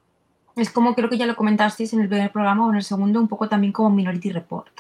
Es 0.56 0.70
como 0.70 0.96
creo 0.96 1.10
que 1.10 1.18
ya 1.18 1.26
lo 1.26 1.36
comentasteis 1.36 1.94
en 1.94 2.02
el 2.02 2.10
primer 2.10 2.32
programa 2.32 2.68
o 2.68 2.70
en 2.70 2.78
el 2.78 2.84
segundo, 2.84 3.20
un 3.20 3.28
poco 3.28 3.50
también 3.50 3.74
como 3.74 3.90
Minority 3.90 4.32
Report. 4.32 4.72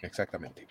Exactamente. 0.00 0.66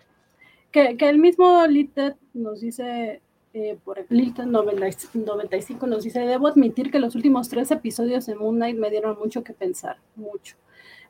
Que, 0.72 0.98
que 0.98 1.10
el 1.10 1.20
mismo 1.20 1.66
Litted 1.66 2.16
nos 2.34 2.62
dice 2.62 3.22
eh, 3.54 3.78
por 3.84 4.06
Lilton 4.10 4.52
95 4.52 5.88
nos 5.88 6.04
dice, 6.04 6.20
debo 6.20 6.48
admitir 6.48 6.92
que 6.92 7.00
los 7.00 7.16
últimos 7.16 7.50
tres 7.50 7.72
episodios 7.72 8.26
de 8.26 8.36
Moon 8.36 8.56
Knight 8.56 8.78
me 8.78 8.90
dieron 8.90 9.18
mucho 9.18 9.44
que 9.44 9.54
pensar, 9.54 9.98
mucho. 10.16 10.56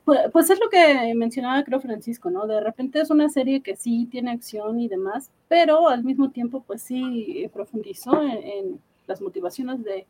Pues, 0.04 0.20
pues, 0.32 0.50
es 0.50 0.58
lo 0.58 0.70
que 0.70 1.12
mencionaba 1.14 1.62
creo 1.64 1.80
Francisco, 1.80 2.30
¿no? 2.30 2.46
De 2.46 2.60
repente 2.60 3.00
es 3.00 3.10
una 3.10 3.28
serie 3.28 3.62
que 3.62 3.76
sí 3.76 4.08
tiene 4.10 4.30
acción 4.30 4.80
y 4.80 4.88
demás, 4.88 5.30
pero 5.48 5.88
al 5.88 6.04
mismo 6.04 6.30
tiempo 6.30 6.64
pues 6.66 6.82
sí 6.82 7.48
profundizó 7.52 8.22
en, 8.22 8.30
en 8.42 8.80
las 9.06 9.20
motivaciones 9.20 9.84
de 9.84 10.06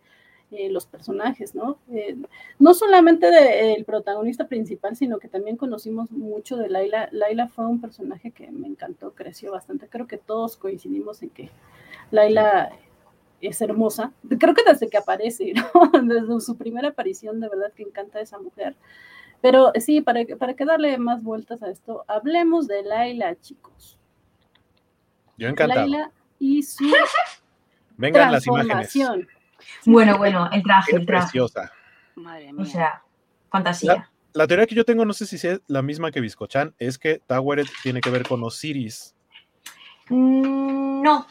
eh, 0.52 0.68
los 0.68 0.84
personajes, 0.84 1.54
¿no? 1.54 1.78
Eh, 1.92 2.16
no 2.58 2.74
solamente 2.74 3.30
del 3.30 3.84
protagonista 3.84 4.48
principal, 4.48 4.96
sino 4.96 5.20
que 5.20 5.28
también 5.28 5.56
conocimos 5.56 6.10
mucho 6.10 6.56
de 6.56 6.68
Laila. 6.68 7.08
Laila 7.12 7.46
fue 7.46 7.66
un 7.66 7.80
personaje 7.80 8.32
que 8.32 8.50
me 8.50 8.66
encantó, 8.66 9.12
creció 9.14 9.52
bastante. 9.52 9.86
Creo 9.88 10.08
que 10.08 10.18
todos 10.18 10.56
coincidimos 10.56 11.22
en 11.22 11.30
que 11.30 11.50
Laila 12.10 12.70
es 13.40 13.60
hermosa. 13.60 14.12
Creo 14.38 14.54
que 14.54 14.64
desde 14.64 14.88
que 14.88 14.96
aparece, 14.98 15.52
¿no? 15.74 15.90
Desde 16.02 16.40
su 16.40 16.56
primera 16.56 16.88
aparición, 16.88 17.40
de 17.40 17.48
verdad 17.48 17.72
que 17.74 17.82
encanta 17.82 18.20
esa 18.20 18.38
mujer. 18.38 18.76
Pero 19.40 19.72
sí, 19.80 20.00
para, 20.00 20.24
para 20.38 20.54
que 20.54 20.64
darle 20.64 20.98
más 20.98 21.22
vueltas 21.22 21.62
a 21.62 21.70
esto, 21.70 22.04
hablemos 22.08 22.66
de 22.66 22.82
Laila, 22.82 23.40
chicos. 23.40 23.98
Yo 25.38 25.48
encantado. 25.48 25.80
Laila 25.80 26.12
y 26.38 26.62
su 26.62 26.84
Vengan 27.96 28.32
las 28.32 28.46
imágenes. 28.46 28.94
Bueno, 29.84 30.18
bueno, 30.18 30.48
el 30.52 30.62
traje, 30.62 30.90
Qué 30.90 30.96
el 30.96 31.06
traje. 31.06 31.24
preciosa. 31.24 31.70
Madre 32.14 32.52
mía. 32.52 32.62
O 32.62 32.64
sea, 32.64 33.02
fantasía. 33.50 34.10
La 34.32 34.46
teoría 34.46 34.66
que 34.66 34.74
yo 34.74 34.84
tengo, 34.84 35.04
no 35.04 35.12
sé 35.12 35.26
si 35.26 35.36
es 35.46 35.60
la 35.66 35.82
misma 35.82 36.10
que 36.10 36.20
Biscochan, 36.20 36.74
es 36.78 36.98
que 36.98 37.20
Taweret 37.26 37.66
tiene 37.82 38.00
que 38.00 38.10
ver 38.10 38.26
con 38.26 38.42
Osiris. 38.42 39.14
Mm, 40.10 41.02
No, 41.02 41.26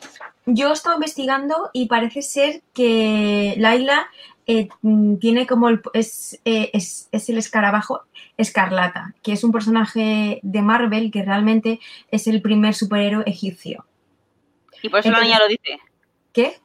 yo 0.45 0.71
estoy 0.73 0.95
investigando 0.95 1.69
y 1.73 1.87
parece 1.87 2.21
ser 2.21 2.61
que 2.73 3.53
Laila 3.57 4.07
eh, 4.47 4.67
mm, 4.81 5.17
tiene 5.17 5.45
como 5.45 5.69
el, 5.69 5.81
es, 5.93 6.39
eh, 6.45 6.71
es, 6.73 7.07
es 7.11 7.29
el 7.29 7.37
escarabajo 7.37 8.01
escarlata, 8.37 9.13
que 9.21 9.33
es 9.33 9.43
un 9.43 9.51
personaje 9.51 10.39
de 10.41 10.61
Marvel 10.61 11.11
que 11.11 11.21
realmente 11.23 11.79
es 12.09 12.25
el 12.27 12.41
primer 12.41 12.73
superhéroe 12.73 13.23
egipcio. 13.27 13.85
Y 14.81 14.89
por 14.89 15.01
eso 15.01 15.11
la 15.11 15.21
niña 15.21 15.37
lo 15.39 15.47
dice. 15.47 15.77
¿Qué? 16.33 16.57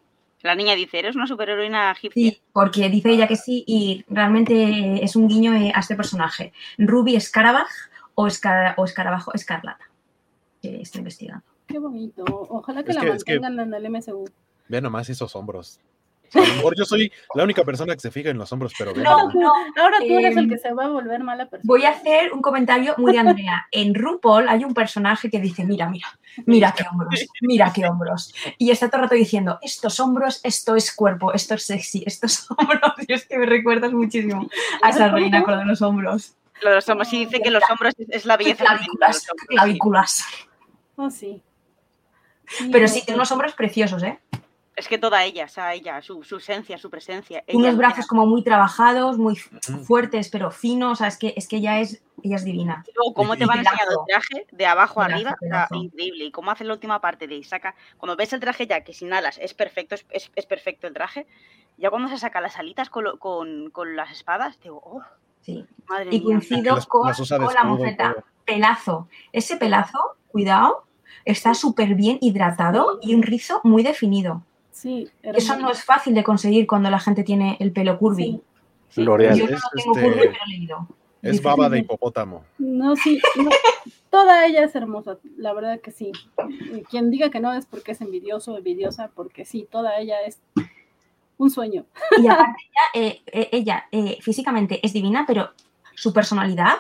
La 0.42 0.54
niña 0.54 0.74
dice, 0.74 0.98
eres 0.98 1.16
una 1.16 1.26
superheroína 1.26 1.90
egipcia. 1.92 2.30
Sí, 2.32 2.40
porque 2.52 2.88
dice 2.88 3.10
ella 3.10 3.26
que 3.26 3.36
sí 3.36 3.64
y 3.66 4.04
realmente 4.08 5.02
es 5.04 5.16
un 5.16 5.26
guiño 5.28 5.52
eh, 5.54 5.72
a 5.74 5.80
este 5.80 5.96
personaje. 5.96 6.52
Ruby 6.78 7.18
Scarabaj 7.20 7.68
o, 8.14 8.26
Esca- 8.26 8.74
o 8.76 8.84
Escarabajo 8.84 9.32
Escarlata, 9.34 9.90
que 10.62 10.80
estoy 10.82 11.00
investigando. 11.00 11.44
Qué 11.66 11.78
bonito. 11.78 12.24
Ojalá 12.26 12.82
que 12.82 12.90
Es 12.90 12.96
la 12.96 13.00
que- 13.02 13.08
es 13.10 13.24
que- 13.24 13.40
mantengan 13.40 13.68
en 13.68 13.74
el 13.74 13.86
MSU. 13.90 14.24
Ve 14.68 14.80
nomás 14.80 15.08
esos 15.10 15.34
hombros. 15.36 15.80
A 16.34 16.38
lo 16.40 16.54
mejor 16.56 16.74
yo 16.76 16.84
soy 16.84 17.12
la 17.34 17.44
única 17.44 17.62
persona 17.62 17.94
que 17.94 18.00
se 18.00 18.10
fija 18.10 18.30
en 18.30 18.38
los 18.38 18.50
hombros, 18.52 18.72
pero 18.76 18.92
No, 18.94 19.30
no, 19.32 19.52
Ahora 19.80 19.98
tú 19.98 20.18
eres 20.18 20.36
el 20.36 20.44
Em, 20.44 20.48
que 20.50 20.58
se 20.58 20.72
va 20.72 20.86
a 20.86 20.88
volver 20.88 21.22
mala 21.22 21.46
persona. 21.48 21.62
Voy 21.64 21.84
a 21.84 21.90
hacer 21.90 22.32
un 22.32 22.42
comentario 22.42 22.94
muy 22.98 23.12
de 23.12 23.18
Andrea. 23.18 23.66
En 23.70 23.94
RuPaul 23.94 24.48
hay 24.48 24.64
un 24.64 24.74
personaje 24.74 25.30
que 25.30 25.38
dice, 25.38 25.64
mira, 25.64 25.88
mira, 25.88 26.08
mira 26.44 26.74
qué 26.76 26.84
hombros, 26.90 27.24
mira 27.40 27.72
qué 27.72 27.86
hombros. 27.86 28.34
Y 28.58 28.70
está 28.72 28.88
todo 28.88 28.96
el 28.96 29.02
rato 29.04 29.14
diciendo, 29.14 29.58
estos 29.62 30.00
hombros, 30.00 30.40
esto 30.42 30.74
es 30.74 30.92
cuerpo, 30.92 31.32
esto 31.32 31.54
es 31.54 31.66
sexy, 31.66 32.02
estos 32.04 32.46
hombros. 32.58 32.80
Y 33.06 33.12
es 33.12 33.26
que 33.26 33.38
me 33.38 33.46
recuerdas 33.46 33.92
muchísimo 33.92 34.48
a 34.82 34.90
esa 34.90 35.08
reina 35.08 35.44
con 35.44 35.54
lo 35.54 35.60
de 35.60 35.66
los 35.66 35.82
hombros. 35.82 36.34
Lo 36.62 36.70
de 36.70 36.76
los 36.76 36.88
hombros, 36.88 37.08
sí 37.08 37.26
dice 37.26 37.40
que 37.40 37.50
los 37.52 37.62
hombros 37.70 37.94
es, 37.96 38.08
es 38.10 38.26
la 38.26 38.36
belleza 38.36 38.64
Clavículas, 38.64 39.26
clavículas. 39.46 40.24
Oh, 40.96 41.10
sí. 41.10 41.40
Pero 42.72 42.88
sí, 42.88 43.03
tiene 43.05 43.16
unos 43.16 43.30
hombros 43.32 43.53
preciosos, 43.55 44.03
¿eh? 44.03 44.18
Es 44.76 44.88
que 44.88 44.99
toda 44.99 45.22
ella, 45.22 45.45
o 45.45 45.49
sea, 45.49 45.72
ella, 45.72 46.03
su, 46.03 46.24
su 46.24 46.38
esencia, 46.38 46.76
su 46.78 46.90
presencia. 46.90 47.45
ella 47.47 47.59
Unos 47.59 47.76
brazos 47.76 48.09
como 48.09 48.26
muy 48.26 48.42
trabajados, 48.42 49.18
muy 49.18 49.36
fuertes, 49.36 50.28
pero 50.30 50.51
finos. 50.51 50.92
O 50.92 50.97
sea, 50.97 51.07
es 51.07 51.16
que, 51.16 51.32
es 51.36 51.47
que 51.47 51.59
ella, 51.59 51.78
es, 51.78 52.03
ella 52.24 52.34
es 52.36 52.45
divina. 52.45 52.82
Y 52.88 52.90
Luego, 52.97 53.14
cómo 53.14 53.36
te 53.36 53.45
Y 53.45 53.47
van 53.47 53.59
enseñando 53.61 54.01
el 54.01 54.07
traje 54.09 54.47
de 54.51 54.66
abajo 54.66 55.01
arriba, 55.01 55.30
o 55.30 55.38
sea, 55.38 55.68
pelazo. 55.68 55.74
increíble. 55.76 56.24
Y 56.24 56.30
cómo 56.32 56.51
hace 56.51 56.64
la 56.64 56.72
última 56.72 57.01
parte 57.01 57.28
de 57.28 57.42
saca. 57.45 57.76
Cuando 57.99 58.16
ves 58.16 58.32
el 58.32 58.40
traje 58.40 58.66
ya, 58.66 58.80
que 58.82 58.92
sin 58.92 59.12
alas 59.12 59.38
es 59.40 59.55
perfecto, 59.55 59.95
es, 59.95 60.07
es- 60.11 60.32
es 60.34 60.47
perfecto 60.47 60.88
el 60.88 60.92
traje. 60.95 61.28
Ya 61.76 61.90
cuando 61.90 62.09
se 62.09 62.18
saca 62.18 62.40
las 62.40 62.57
alitas 62.59 62.90
con, 62.90 63.05
lo- 63.05 63.18
con, 63.20 63.70
con 63.70 63.95
las 63.95 64.11
espadas, 64.11 64.59
digo, 64.61 64.80
oh, 64.84 65.03
Sí. 65.40 65.64
madre 65.86 66.07
Y 66.11 66.18
mía. 66.18 66.22
coincido 66.24 66.74
Las- 66.74 66.86
con, 66.86 67.03
con 67.12 67.55
la 67.55 67.61
y 67.62 67.66
mofeta. 67.66 68.16
Pelazo. 68.45 69.09
Ese 69.30 69.57
pelazo, 69.57 70.16
cuidado, 70.26 70.84
está 71.24 71.54
súper 71.54 71.94
bien 71.94 72.18
hidratado 72.20 72.98
y 73.02 73.14
un 73.14 73.22
rizo 73.22 73.60
muy 73.64 73.82
definido. 73.82 74.42
Sí, 74.70 75.08
Eso 75.22 75.56
no 75.56 75.70
es 75.70 75.84
fácil 75.84 76.14
de 76.14 76.24
conseguir 76.24 76.66
cuando 76.66 76.90
la 76.90 76.98
gente 76.98 77.22
tiene 77.22 77.56
el 77.60 77.72
pelo 77.72 77.98
curvy. 77.98 78.24
Sí. 78.24 78.42
Sí, 78.90 79.02
L'Oreal. 79.02 79.36
Yo 79.36 79.48
no 79.48 79.56
Es, 79.56 79.62
lo 79.62 79.70
tengo 79.70 79.96
este, 79.96 80.02
curvy, 80.02 80.20
pero 80.20 80.44
he 80.44 80.48
leído. 80.50 80.88
Es 81.22 81.42
baba 81.42 81.70
de 81.70 81.78
hipopótamo. 81.78 82.44
No, 82.58 82.94
sí, 82.96 83.18
no, 83.36 83.50
toda 84.10 84.44
ella 84.46 84.62
es 84.62 84.74
hermosa, 84.76 85.18
la 85.38 85.54
verdad 85.54 85.80
que 85.80 85.90
sí. 85.90 86.12
Y 86.48 86.82
Quien 86.82 87.10
diga 87.10 87.30
que 87.30 87.40
no 87.40 87.52
es 87.52 87.64
porque 87.64 87.92
es 87.92 88.00
envidioso 88.02 88.52
o 88.52 88.58
envidiosa, 88.58 89.10
porque 89.14 89.46
sí, 89.46 89.66
toda 89.70 89.98
ella 89.98 90.20
es 90.20 90.42
un 91.38 91.50
sueño. 91.50 91.86
Y 92.22 92.28
aparte, 92.28 92.56
ella, 92.94 93.06
eh, 93.06 93.22
eh, 93.32 93.48
ella 93.52 93.84
eh, 93.90 94.18
físicamente 94.20 94.80
es 94.84 94.92
divina, 94.92 95.24
pero 95.26 95.50
su 95.94 96.12
personalidad, 96.12 96.76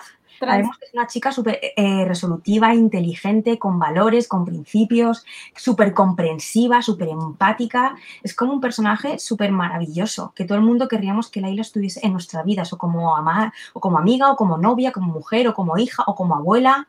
Que 0.46 0.84
es 0.86 0.94
una 0.94 1.06
chica 1.06 1.32
súper 1.32 1.58
eh, 1.76 2.04
resolutiva, 2.04 2.74
inteligente, 2.74 3.58
con 3.58 3.78
valores, 3.78 4.28
con 4.28 4.44
principios, 4.44 5.24
súper 5.56 5.92
comprensiva, 5.94 6.82
súper 6.82 7.08
empática. 7.08 7.96
Es 8.22 8.34
como 8.34 8.52
un 8.52 8.60
personaje 8.60 9.18
súper 9.18 9.50
maravilloso, 9.52 10.32
que 10.34 10.44
todo 10.44 10.58
el 10.58 10.64
mundo 10.64 10.88
querríamos 10.88 11.30
que 11.30 11.40
Laila 11.40 11.62
estuviese 11.62 12.00
en 12.06 12.12
nuestra 12.12 12.42
vida, 12.42 12.62
o 12.70 12.76
como, 12.78 13.16
ama- 13.16 13.52
o 13.72 13.80
como 13.80 13.98
amiga, 13.98 14.30
o 14.30 14.36
como 14.36 14.58
novia, 14.58 14.92
como 14.92 15.12
mujer, 15.12 15.48
o 15.48 15.54
como 15.54 15.76
hija, 15.78 16.04
o 16.06 16.14
como 16.14 16.34
abuela, 16.36 16.88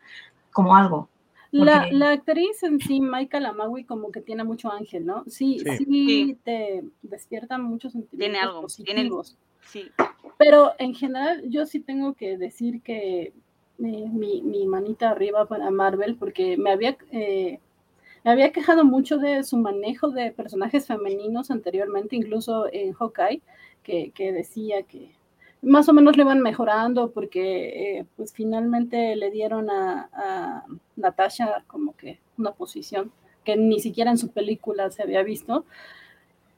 como 0.52 0.76
algo. 0.76 1.10
La, 1.52 1.82
porque- 1.84 1.96
la 1.96 2.12
actriz 2.12 2.64
en 2.64 2.80
sí, 2.82 3.00
Maika 3.00 3.40
Lamawi, 3.40 3.86
como 3.86 4.12
que 4.12 4.20
tiene 4.20 4.44
mucho 4.44 4.70
ángel, 4.72 5.06
¿no? 5.06 5.24
Sí, 5.28 5.60
Sí. 5.60 5.78
sí, 5.78 5.86
Sí. 5.86 6.38
te 6.44 6.84
despierta 7.02 7.58
muchos 7.58 7.94
sentimientos 7.94 8.20
Tiene 8.20 8.40
algo, 8.40 8.68
tiene- 8.68 9.10
positivos. 9.10 9.38
Sí. 9.68 9.86
Pero 10.38 10.74
en 10.80 10.94
general, 10.94 11.44
yo 11.50 11.66
sí 11.66 11.80
tengo 11.80 12.14
que 12.14 12.38
decir 12.38 12.82
que 12.82 13.34
eh, 13.84 14.08
mi, 14.10 14.66
manita 14.68 15.10
arriba 15.10 15.46
para 15.48 15.70
Marvel, 15.70 16.16
porque 16.16 16.58
me 16.58 16.72
había, 16.72 16.98
eh, 17.12 17.60
me 18.24 18.32
había 18.32 18.52
quejado 18.52 18.86
mucho 18.86 19.18
de 19.18 19.44
su 19.44 19.58
manejo 19.58 20.10
de 20.10 20.32
personajes 20.32 20.88
femeninos 20.88 21.52
anteriormente, 21.52 22.16
incluso 22.16 22.68
en 22.72 22.94
Hawkeye, 22.94 23.42
que, 23.84 24.12
decía 24.18 24.84
que 24.84 25.12
más 25.62 25.90
o 25.90 25.94
menos 25.94 26.18
le 26.18 26.24
iban 26.24 26.42
mejorando 26.42 27.12
porque 27.12 28.00
eh, 28.00 28.06
pues 28.16 28.34
finalmente 28.34 29.16
le 29.16 29.30
dieron 29.30 29.70
a, 29.70 30.66
Natasha 30.96 31.64
como 31.68 31.96
que 31.96 32.20
una 32.38 32.52
posición 32.54 33.12
que 33.44 33.58
ni 33.58 33.80
siquiera 33.80 34.10
en 34.10 34.18
su 34.18 34.32
película 34.32 34.90
se 34.90 35.04
había 35.04 35.22
visto. 35.22 35.66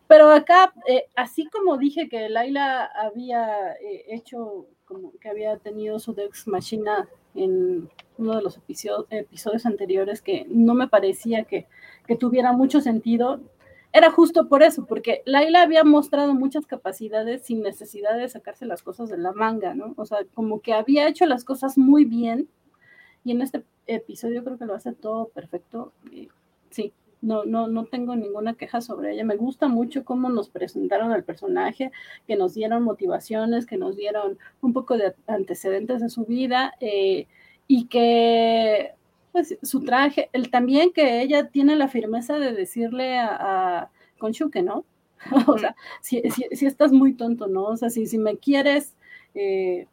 Pero 0.07 0.29
acá, 0.31 0.73
así 1.15 1.47
como 1.47 1.77
dije 1.77 2.07
que 2.07 2.29
Laila 2.29 2.85
había 2.85 3.75
hecho, 4.07 4.67
como 4.87 5.11
que 5.19 5.29
había 5.29 5.57
tenido 5.57 5.99
su 5.99 6.13
Dex 6.13 6.47
Machina 6.47 7.07
en 7.35 7.89
uno 8.17 8.35
de 8.35 8.41
los 8.41 8.57
episodio- 8.57 9.05
episodios 9.09 9.65
anteriores, 9.65 10.21
que 10.21 10.45
no 10.49 10.73
me 10.73 10.87
parecía 10.87 11.43
que, 11.43 11.67
que 12.07 12.15
tuviera 12.15 12.53
mucho 12.53 12.81
sentido, 12.81 13.41
era 13.93 14.11
justo 14.11 14.47
por 14.47 14.63
eso, 14.63 14.85
porque 14.85 15.21
Laila 15.25 15.61
había 15.61 15.83
mostrado 15.83 16.33
muchas 16.33 16.65
capacidades 16.65 17.43
sin 17.43 17.61
necesidad 17.61 18.17
de 18.17 18.29
sacarse 18.29 18.65
las 18.65 18.81
cosas 18.81 19.09
de 19.09 19.17
la 19.17 19.33
manga, 19.33 19.73
¿no? 19.73 19.93
O 19.97 20.05
sea, 20.05 20.19
como 20.33 20.61
que 20.61 20.73
había 20.73 21.07
hecho 21.07 21.25
las 21.25 21.43
cosas 21.43 21.77
muy 21.77 22.05
bien, 22.05 22.49
y 23.23 23.31
en 23.31 23.41
este 23.41 23.63
episodio 23.87 24.43
creo 24.43 24.57
que 24.57 24.65
lo 24.65 24.75
hace 24.75 24.93
todo 24.93 25.27
perfecto. 25.29 25.93
sí, 26.69 26.93
no, 27.21 27.45
no, 27.45 27.67
no 27.67 27.85
tengo 27.85 28.15
ninguna 28.15 28.53
queja 28.55 28.81
sobre 28.81 29.13
ella. 29.13 29.23
Me 29.23 29.35
gusta 29.35 29.67
mucho 29.67 30.05
cómo 30.05 30.29
nos 30.29 30.49
presentaron 30.49 31.11
al 31.11 31.23
personaje, 31.23 31.91
que 32.27 32.35
nos 32.35 32.53
dieron 32.53 32.83
motivaciones, 32.83 33.65
que 33.65 33.77
nos 33.77 33.95
dieron 33.95 34.37
un 34.61 34.73
poco 34.73 34.97
de 34.97 35.15
antecedentes 35.27 36.01
de 36.01 36.09
su 36.09 36.25
vida 36.25 36.73
eh, 36.79 37.27
y 37.67 37.85
que 37.85 38.93
pues 39.31 39.57
su 39.61 39.83
traje, 39.83 40.29
el 40.33 40.49
también 40.49 40.91
que 40.93 41.21
ella 41.21 41.49
tiene 41.49 41.75
la 41.75 41.87
firmeza 41.87 42.39
de 42.39 42.53
decirle 42.53 43.17
a, 43.17 43.81
a 43.81 43.91
Conchuque, 44.17 44.63
¿no? 44.63 44.85
o 45.47 45.57
sea, 45.57 45.75
si, 46.01 46.21
si, 46.31 46.43
si, 46.55 46.65
estás 46.65 46.91
muy 46.91 47.13
tonto, 47.13 47.47
¿no? 47.47 47.65
O 47.65 47.77
sea, 47.77 47.89
si, 47.89 48.05
si 48.07 48.17
me 48.17 48.37
quieres 48.37 48.95
eh, 49.33 49.87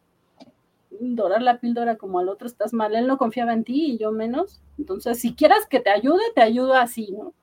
dorar 1.00 1.42
la 1.42 1.60
píldora 1.60 1.96
como 1.96 2.18
al 2.18 2.28
otro 2.28 2.46
estás 2.46 2.72
mal, 2.72 2.94
él 2.94 3.06
no 3.06 3.18
confiaba 3.18 3.52
en 3.52 3.64
ti 3.64 3.92
y 3.92 3.98
yo 3.98 4.12
menos. 4.12 4.62
Entonces, 4.78 5.20
si 5.20 5.34
quieras 5.34 5.66
que 5.68 5.80
te 5.80 5.90
ayude, 5.90 6.22
te 6.34 6.42
ayudo 6.42 6.74
así, 6.74 7.12
¿no? 7.12 7.34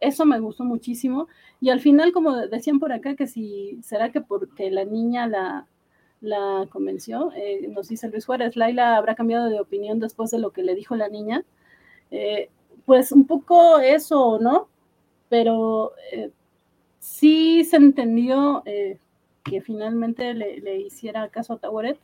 Eso 0.00 0.24
me 0.24 0.40
gustó 0.40 0.64
muchísimo. 0.64 1.28
Y 1.60 1.70
al 1.70 1.80
final, 1.80 2.12
como 2.12 2.36
decían 2.36 2.78
por 2.78 2.92
acá, 2.92 3.16
que 3.16 3.26
si 3.26 3.80
será 3.82 4.12
que 4.12 4.20
porque 4.20 4.70
la 4.70 4.84
niña 4.84 5.26
la, 5.26 5.66
la 6.20 6.66
convenció, 6.70 7.32
eh, 7.34 7.66
nos 7.68 7.88
dice 7.88 8.08
Luis 8.08 8.26
Juárez, 8.26 8.56
Laila 8.56 8.96
habrá 8.96 9.14
cambiado 9.14 9.48
de 9.48 9.60
opinión 9.60 9.98
después 10.00 10.30
de 10.30 10.38
lo 10.38 10.52
que 10.52 10.62
le 10.62 10.74
dijo 10.74 10.96
la 10.96 11.08
niña. 11.08 11.44
Eh, 12.10 12.50
pues 12.86 13.12
un 13.12 13.26
poco 13.26 13.80
eso, 13.80 14.38
¿no? 14.40 14.68
Pero 15.28 15.92
eh, 16.12 16.30
sí 17.00 17.64
se 17.64 17.76
entendió 17.76 18.62
eh, 18.66 18.98
que 19.44 19.60
finalmente 19.60 20.34
le, 20.34 20.60
le, 20.60 20.78
hiciera 20.80 21.28
caso 21.28 21.54
a 21.54 21.58
Tawaret 21.58 21.98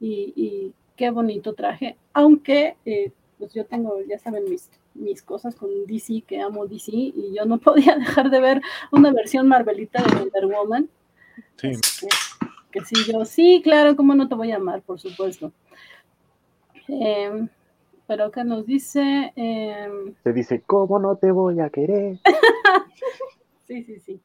y, 0.00 0.32
y, 0.34 0.74
qué 0.96 1.10
bonito 1.10 1.54
traje, 1.54 1.96
aunque 2.12 2.76
eh, 2.84 3.12
pues 3.38 3.54
yo 3.54 3.64
tengo, 3.64 4.02
ya 4.06 4.18
saben, 4.18 4.44
mis, 4.48 4.70
mis 4.94 5.22
cosas 5.22 5.54
con 5.56 5.70
DC, 5.86 6.22
que 6.26 6.40
amo 6.40 6.66
DC, 6.66 6.92
y 6.92 7.34
yo 7.34 7.44
no 7.44 7.58
podía 7.60 7.96
dejar 7.96 8.30
de 8.30 8.40
ver 8.40 8.62
una 8.92 9.12
versión 9.12 9.48
Marvelita 9.48 10.02
de 10.02 10.16
Wonder 10.16 10.46
Woman. 10.46 10.88
Sí. 11.56 11.68
Así 11.68 12.06
que, 12.06 12.80
que 12.80 12.84
sí, 12.84 12.94
yo, 13.10 13.24
sí, 13.24 13.60
claro, 13.62 13.96
¿cómo 13.96 14.14
no 14.14 14.28
te 14.28 14.34
voy 14.34 14.52
a 14.52 14.56
amar? 14.56 14.82
Por 14.82 15.00
supuesto. 15.00 15.52
Em, 16.88 17.48
pero 18.06 18.24
acá 18.24 18.44
nos 18.44 18.66
dice, 18.66 19.32
em, 19.36 20.14
Se 20.24 20.32
dice, 20.32 20.62
¿cómo 20.66 20.98
no 20.98 21.16
te 21.16 21.30
voy 21.30 21.60
a 21.60 21.70
querer? 21.70 22.18
sí, 23.66 23.84
sí, 23.84 24.00
sí. 24.00 24.20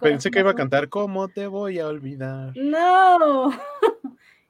Pensé 0.00 0.30
que 0.30 0.38
iba 0.38 0.52
a 0.52 0.54
cantar 0.54 0.88
¿Cómo 0.88 1.28
te 1.28 1.48
voy 1.48 1.80
a 1.80 1.88
olvidar? 1.88 2.56
No. 2.56 3.50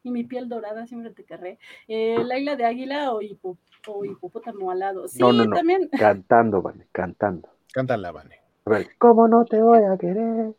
Y 0.05 0.11
mi 0.11 0.23
piel 0.23 0.49
dorada 0.49 0.87
siempre 0.87 1.11
te 1.11 1.25
querré. 1.25 1.59
Eh, 1.89 2.23
Laila 2.25 2.55
de 2.57 2.65
Águila 2.67 3.13
o, 3.13 3.21
hipo- 3.23 3.59
o 3.89 4.05
hipopótamo 4.05 4.71
alado. 4.71 5.09
Sí, 5.09 5.19
No, 5.23 5.33
no, 5.33 5.45
no. 5.47 5.57
también. 5.57 5.89
Cantando, 5.99 6.63
vale, 6.63 6.87
cantando. 6.93 7.49
Cántala, 7.73 8.13
Vane. 8.13 8.41
A 8.67 8.71
ver, 8.71 8.97
¿cómo 8.99 9.27
no 9.27 9.45
te 9.45 9.61
voy 9.61 9.83
a 9.83 9.97
querer? 9.99 10.55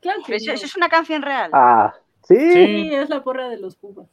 Claro 0.00 0.18
que 0.20 0.26
Pero 0.26 0.36
eso, 0.36 0.50
no. 0.50 0.54
eso 0.54 0.66
es 0.66 0.76
una 0.76 0.88
canción 0.88 1.22
real. 1.22 1.50
Ah, 1.54 1.94
¿sí? 2.24 2.36
Sí, 2.36 2.94
es 2.94 3.08
la 3.08 3.22
porra 3.22 3.48
de 3.48 3.56
los 3.58 3.76
Pumas. 3.76 4.06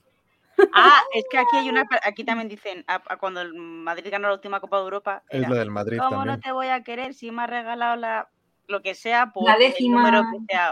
Ah, 0.73 1.01
es 1.13 1.23
que 1.29 1.37
aquí 1.37 1.55
hay 1.57 1.69
una, 1.69 1.83
aquí 2.03 2.23
también 2.23 2.47
dicen, 2.47 2.83
a- 2.87 3.01
a 3.07 3.17
cuando 3.17 3.41
el 3.41 3.53
Madrid 3.55 4.07
ganó 4.11 4.27
la 4.27 4.35
última 4.35 4.59
Copa 4.59 4.77
de 4.77 4.83
Europa, 4.83 5.23
Es 5.29 5.47
la 5.49 5.55
del 5.55 5.71
Madrid 5.71 5.97
¿cómo 5.97 6.11
también. 6.17 6.35
no 6.35 6.39
te 6.41 6.51
voy 6.51 6.67
a 6.67 6.83
querer 6.83 7.13
si 7.15 7.31
me 7.31 7.43
has 7.43 7.49
regalado 7.49 7.95
la, 7.95 8.29
lo 8.67 8.81
que 8.81 8.93
sea 8.93 9.31
por 9.33 9.47
La 9.47 9.53
el 9.53 9.59
décima. 9.59 9.97
número 10.11 10.21
que 10.31 10.39
sea? 10.53 10.71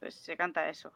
Pues 0.00 0.14
se 0.14 0.36
canta 0.36 0.68
eso. 0.68 0.92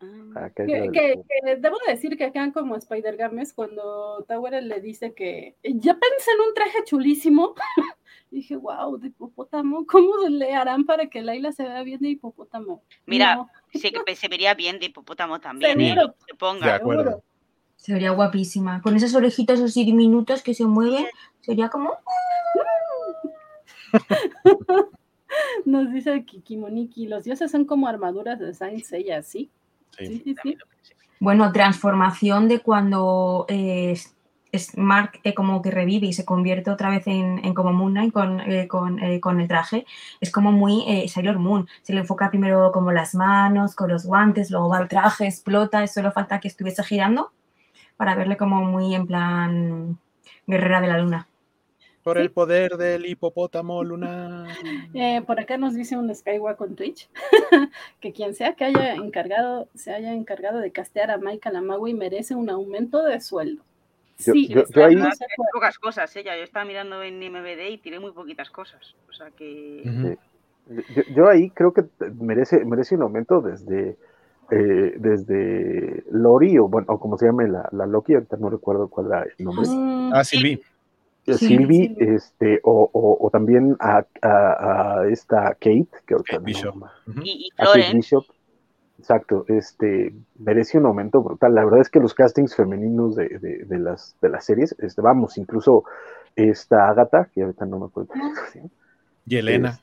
Ah. 0.00 0.50
Que, 0.54 1.24
debo 1.58 1.76
decir 1.88 2.18
que 2.18 2.24
acá 2.24 2.52
como 2.52 2.76
Spider 2.76 3.16
Games, 3.16 3.54
cuando 3.54 4.24
Tower 4.28 4.62
le 4.62 4.80
dice 4.80 5.14
que 5.14 5.56
ya 5.62 5.94
pensé 5.94 6.30
en 6.32 6.48
un 6.48 6.54
traje 6.54 6.84
chulísimo, 6.84 7.54
dije, 8.30 8.56
wow, 8.56 8.98
de 8.98 9.08
hipopótamo, 9.08 9.86
¿cómo 9.86 10.28
le 10.28 10.54
harán 10.54 10.84
para 10.84 11.06
que 11.06 11.22
Laila 11.22 11.52
se 11.52 11.62
vea 11.62 11.82
bien 11.82 12.00
de 12.00 12.10
hipopótamo? 12.10 12.82
Mira, 13.06 13.36
No, 13.36 13.50
Sí, 13.72 13.90
que 13.90 14.16
se 14.16 14.28
vería 14.28 14.54
bien 14.54 14.78
de 14.78 14.86
hipopótamo 14.86 15.40
también, 15.40 15.80
¿eh? 15.80 15.96
Se 16.26 16.34
ponga. 16.34 16.66
De 16.66 16.72
acuerdo. 16.72 17.22
Se 17.76 17.92
vería 17.92 18.10
guapísima. 18.10 18.82
Con 18.82 18.96
esas 18.96 19.14
orejitas 19.14 19.60
así 19.60 19.84
diminutas 19.84 20.42
que 20.42 20.54
se 20.54 20.66
mueven, 20.66 21.06
sería 21.40 21.68
como. 21.68 21.92
Nos 25.64 25.92
dice 25.92 26.24
Kikimoniki, 26.24 27.06
los 27.06 27.24
dioses 27.24 27.50
son 27.50 27.64
como 27.64 27.88
armaduras 27.88 28.38
de 28.38 28.54
Saint 28.54 28.84
Seiya, 28.84 29.22
¿sí? 29.22 29.50
Sí, 29.98 30.22
Sí. 30.24 30.36
sí. 30.42 30.56
Bueno, 31.20 31.50
transformación 31.52 32.48
de 32.48 32.60
cuando 32.60 33.46
eh, 33.48 33.92
es- 34.52 34.76
Mark 34.78 35.20
eh, 35.24 35.34
como 35.34 35.60
que 35.62 35.70
revive 35.70 36.06
y 36.06 36.12
se 36.12 36.24
convierte 36.24 36.70
otra 36.70 36.88
vez 36.90 37.06
en, 37.06 37.44
en 37.44 37.54
como 37.54 37.72
Moon 37.72 37.92
Knight 37.92 38.12
con, 38.12 38.40
eh, 38.40 38.68
con, 38.68 38.98
eh, 39.02 39.20
con 39.20 39.40
el 39.40 39.48
traje. 39.48 39.86
Es 40.20 40.30
como 40.32 40.52
muy 40.52 40.84
eh, 40.88 41.08
Sailor 41.08 41.38
Moon. 41.38 41.68
Se 41.82 41.92
le 41.94 42.00
enfoca 42.00 42.30
primero 42.30 42.70
como 42.72 42.92
las 42.92 43.14
manos, 43.14 43.74
con 43.74 43.90
los 43.90 44.06
guantes, 44.06 44.50
luego 44.50 44.68
va 44.70 44.80
el 44.80 44.88
traje, 44.88 45.26
explota. 45.26 45.82
y 45.84 45.88
Solo 45.88 46.12
falta 46.12 46.40
que 46.40 46.48
estuviese 46.48 46.82
girando 46.84 47.32
para 47.96 48.14
verle 48.14 48.36
como 48.36 48.62
muy 48.64 48.94
en 48.94 49.06
plan 49.06 49.98
guerrera 50.46 50.80
de 50.80 50.88
la 50.88 50.98
luna. 50.98 51.28
Por 52.06 52.18
Sí. 52.18 52.22
el 52.22 52.30
poder 52.30 52.76
del 52.76 53.04
hipopótamo 53.04 53.82
lunar. 53.82 54.46
Eh, 54.94 55.22
por 55.26 55.40
acá 55.40 55.56
nos 55.58 55.74
dice 55.74 55.96
un 55.96 56.14
Skywalk 56.14 56.56
con 56.56 56.76
Twitch 56.76 57.10
que 58.00 58.12
quien 58.12 58.32
sea 58.36 58.52
que 58.54 58.64
haya 58.64 58.94
encargado, 58.94 59.66
se 59.74 59.92
haya 59.92 60.14
encargado 60.14 60.60
de 60.60 60.70
castear 60.70 61.10
a 61.10 61.18
Michael 61.18 61.56
Amagui 61.56 61.94
merece 61.94 62.36
un 62.36 62.48
aumento 62.48 63.02
de 63.02 63.20
sueldo. 63.20 63.64
Yo- 64.18 64.32
Sí, 64.34 64.46
yo- 64.46 64.62
yo 64.72 64.84
ahí- 64.84 64.94
acuerdo. 64.94 65.10
pocas 65.52 65.78
cosas, 65.80 66.14
¿eh? 66.14 66.22
Ya, 66.22 66.36
Yo 66.36 66.44
estaba 66.44 66.64
mirando 66.64 67.02
en 67.02 67.20
MVD 67.20 67.70
y 67.70 67.78
tiré 67.78 67.98
muy 67.98 68.12
poquitas 68.12 68.50
cosas. 68.50 68.94
O 69.08 69.12
sea 69.12 69.30
que. 69.32 70.16
Yo, 70.94 71.02
yo 71.12 71.28
ahí 71.28 71.50
creo 71.50 71.72
que 71.72 71.82
merece, 72.20 72.64
merece 72.64 72.94
un 72.94 73.02
aumento 73.02 73.40
desde, 73.40 73.96
eh, 74.52 74.94
desde 74.96 76.04
Lori, 76.12 76.56
o 76.58 76.68
bueno, 76.68 76.86
o 76.90 77.00
como 77.00 77.18
se 77.18 77.26
llame 77.26 77.48
la, 77.48 77.68
la 77.72 77.84
Loki, 77.86 78.14
ahorita 78.14 78.36
no 78.36 78.48
recuerdo 78.48 78.86
cuál 78.88 79.06
era 79.08 79.22
el 79.24 79.44
nombre. 79.44 79.66
Mm, 79.68 80.12
Ah, 80.14 80.22
Silvi. 80.24 80.52
Eh, 80.52 80.62
Sí, 81.34 81.46
Sylvie, 81.48 81.88
sí. 81.88 81.96
este, 81.98 82.60
o, 82.62 82.88
o, 82.92 83.18
o 83.26 83.30
también 83.30 83.76
a, 83.80 84.04
a- 84.22 85.00
a 85.00 85.08
esta 85.08 85.50
Kate, 85.54 85.88
que 86.06 86.14
ahorita 86.14 86.24
Kate 86.32 86.38
no- 86.38 86.44
Bishop. 86.44 86.74
Y, 87.24 87.30
y 87.30 87.48
a 87.58 87.64
Kate 87.66 87.92
Bishop. 87.94 88.24
Exacto, 88.98 89.44
este, 89.48 90.14
merece 90.38 90.78
un 90.78 90.86
aumento 90.86 91.22
brutal. 91.22 91.54
La 91.54 91.64
verdad 91.64 91.80
es 91.80 91.90
que 91.90 92.00
los 92.00 92.14
castings 92.14 92.56
femeninos 92.56 93.14
de, 93.14 93.28
de, 93.38 93.64
de 93.64 93.78
las, 93.78 94.16
de 94.22 94.28
las 94.30 94.44
series, 94.44 94.74
este, 94.78 95.02
vamos, 95.02 95.36
incluso 95.36 95.84
esta 96.34 96.88
Agatha, 96.88 97.28
que 97.34 97.42
ahorita 97.42 97.66
no 97.66 97.78
me 97.78 97.86
acuerdo, 97.86 98.12
¿sí? 98.52 98.60
Y 99.26 99.36
Elena. 99.36 99.78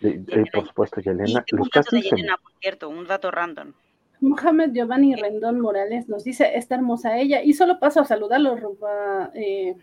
De- 0.00 0.24
eh, 0.28 0.44
por 0.52 0.66
supuesto, 0.66 1.00
y 1.00 1.04
Yelena, 1.04 1.44
los 1.52 1.60
un 1.66 1.68
dato 1.72 1.94
de 1.96 2.02
castings. 2.02 2.04
Yelena, 2.10 2.36
por 2.42 2.52
cierto, 2.60 2.88
un 2.88 3.06
dato 3.06 3.30
random. 3.30 3.72
Mohamed 4.20 4.72
Giovanni 4.72 5.14
Rendón 5.14 5.60
Morales 5.60 6.08
nos 6.08 6.24
dice, 6.24 6.56
está 6.56 6.74
hermosa 6.74 7.18
ella, 7.18 7.42
y 7.42 7.52
solo 7.54 7.78
paso 7.78 8.00
a 8.00 8.04
saludarlo, 8.04 8.56
Ruba, 8.56 9.30
eh, 9.34 9.76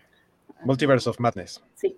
Multiverse 0.63 1.09
of 1.09 1.19
Madness. 1.19 1.63
sí, 1.75 1.97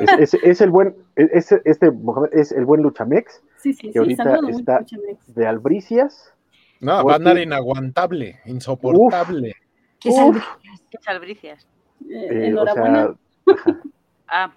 Es, 0.00 0.34
es- 0.34 0.42
es 0.42 0.60
el 0.60 0.70
buen, 0.70 0.94
es, 1.16 1.52
este 1.64 1.90
Mohamed 1.90 2.30
es 2.32 2.52
el 2.52 2.64
buen 2.64 2.82
Luchamex 2.82 3.42
sí, 3.58 3.72
sí, 3.74 3.86
Que 3.88 3.92
sí, 3.92 3.98
ahorita 3.98 4.38
está- 4.50 4.80
de 5.26 5.46
Albricias. 5.46 6.32
No, 6.80 7.04
va 7.04 7.14
a 7.14 7.16
andar 7.16 7.38
inaguantable, 7.38 8.40
insoportable. 8.44 9.54
¿Qué 9.98 10.10
Uf. 10.10 10.16
salve- 10.16 10.42
Qué 10.90 10.98
salbricias. 11.00 11.66
Eh, 12.08 12.28
eh, 12.30 12.38
o 12.38 12.46
enhorabuena. 12.48 13.06
sea, 13.06 13.54
ajá, 13.54 13.80
Ah, 14.28 14.52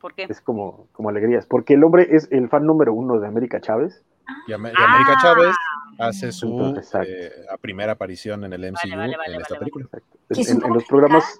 ¿por 0.00 0.14
qué? 0.14 0.26
es 0.28 0.40
como, 0.40 0.86
como 0.92 1.08
alegrías, 1.08 1.46
porque 1.46 1.74
el 1.74 1.84
hombre 1.84 2.08
es 2.10 2.28
el 2.30 2.48
fan 2.48 2.66
número 2.66 2.92
uno 2.92 3.18
de 3.18 3.26
América 3.26 3.60
Chávez. 3.60 4.02
Y, 4.46 4.52
Am- 4.52 4.66
y 4.66 4.68
América 4.68 5.16
Chávez 5.22 5.54
hace 5.98 6.30
su 6.32 6.46
Entonces, 6.48 6.94
eh, 7.08 7.32
primera 7.60 7.92
aparición 7.92 8.44
en 8.44 8.52
el 8.52 8.64
MCU 8.64 8.96
vale, 8.96 9.16
vale, 9.16 9.34
en 9.34 9.40
esta 9.40 9.54
vale, 9.54 9.58
película. 9.60 9.84
Exacto. 9.86 10.18
Que 10.28 10.34
En, 10.34 10.40
es 10.40 10.50
en- 10.50 10.64
en 10.64 10.72
los 10.74 10.84
programas, 10.84 11.24
esa 11.24 11.38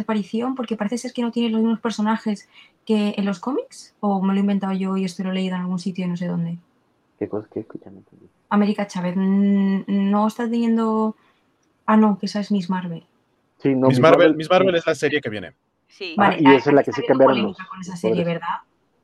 aparición? 0.00 0.54
Porque 0.54 0.76
parece 0.76 0.98
ser 0.98 1.12
que 1.12 1.22
no 1.22 1.30
tiene 1.32 1.50
los 1.50 1.60
mismos 1.60 1.80
personajes 1.80 2.48
que 2.84 3.14
en 3.16 3.24
los 3.24 3.38
cómics. 3.40 3.94
¿O 4.00 4.20
me 4.22 4.32
lo 4.34 4.38
he 4.38 4.40
inventado 4.40 4.72
yo 4.72 4.96
y 4.96 5.04
esto 5.04 5.22
lo 5.24 5.30
he 5.30 5.34
leído 5.34 5.56
en 5.56 5.62
algún 5.62 5.78
sitio 5.78 6.04
y 6.04 6.08
no 6.08 6.16
sé 6.16 6.26
dónde? 6.26 6.58
¿qué 7.18 7.28
cosa? 7.28 7.48
América 8.50 8.86
Chávez 8.86 9.14
no 9.16 10.26
está 10.26 10.44
teniendo. 10.48 11.16
Ah, 11.84 11.96
no, 11.96 12.18
que 12.18 12.26
esa 12.26 12.40
es 12.40 12.50
Miss 12.52 12.70
Marvel. 12.70 13.04
Sí, 13.58 13.74
no, 13.74 13.88
Miss 13.88 13.96
Miss 13.96 14.00
Marvel, 14.00 14.18
Marvel- 14.18 14.36
Miss 14.36 14.50
Marvel 14.50 14.74
es 14.76 14.86
la 14.86 14.94
serie 14.94 15.20
que 15.20 15.28
viene. 15.30 15.52
Sí. 15.88 16.14
Ah, 16.18 16.36
y 16.38 16.46
esa 16.46 16.70
es 16.70 16.74
la 16.74 16.82
que 16.84 16.92
habido 16.92 17.06
cambiaron 17.06 17.54
con 17.54 17.80
esa 17.80 17.96
serie. 17.96 18.24
¿verdad? 18.24 18.46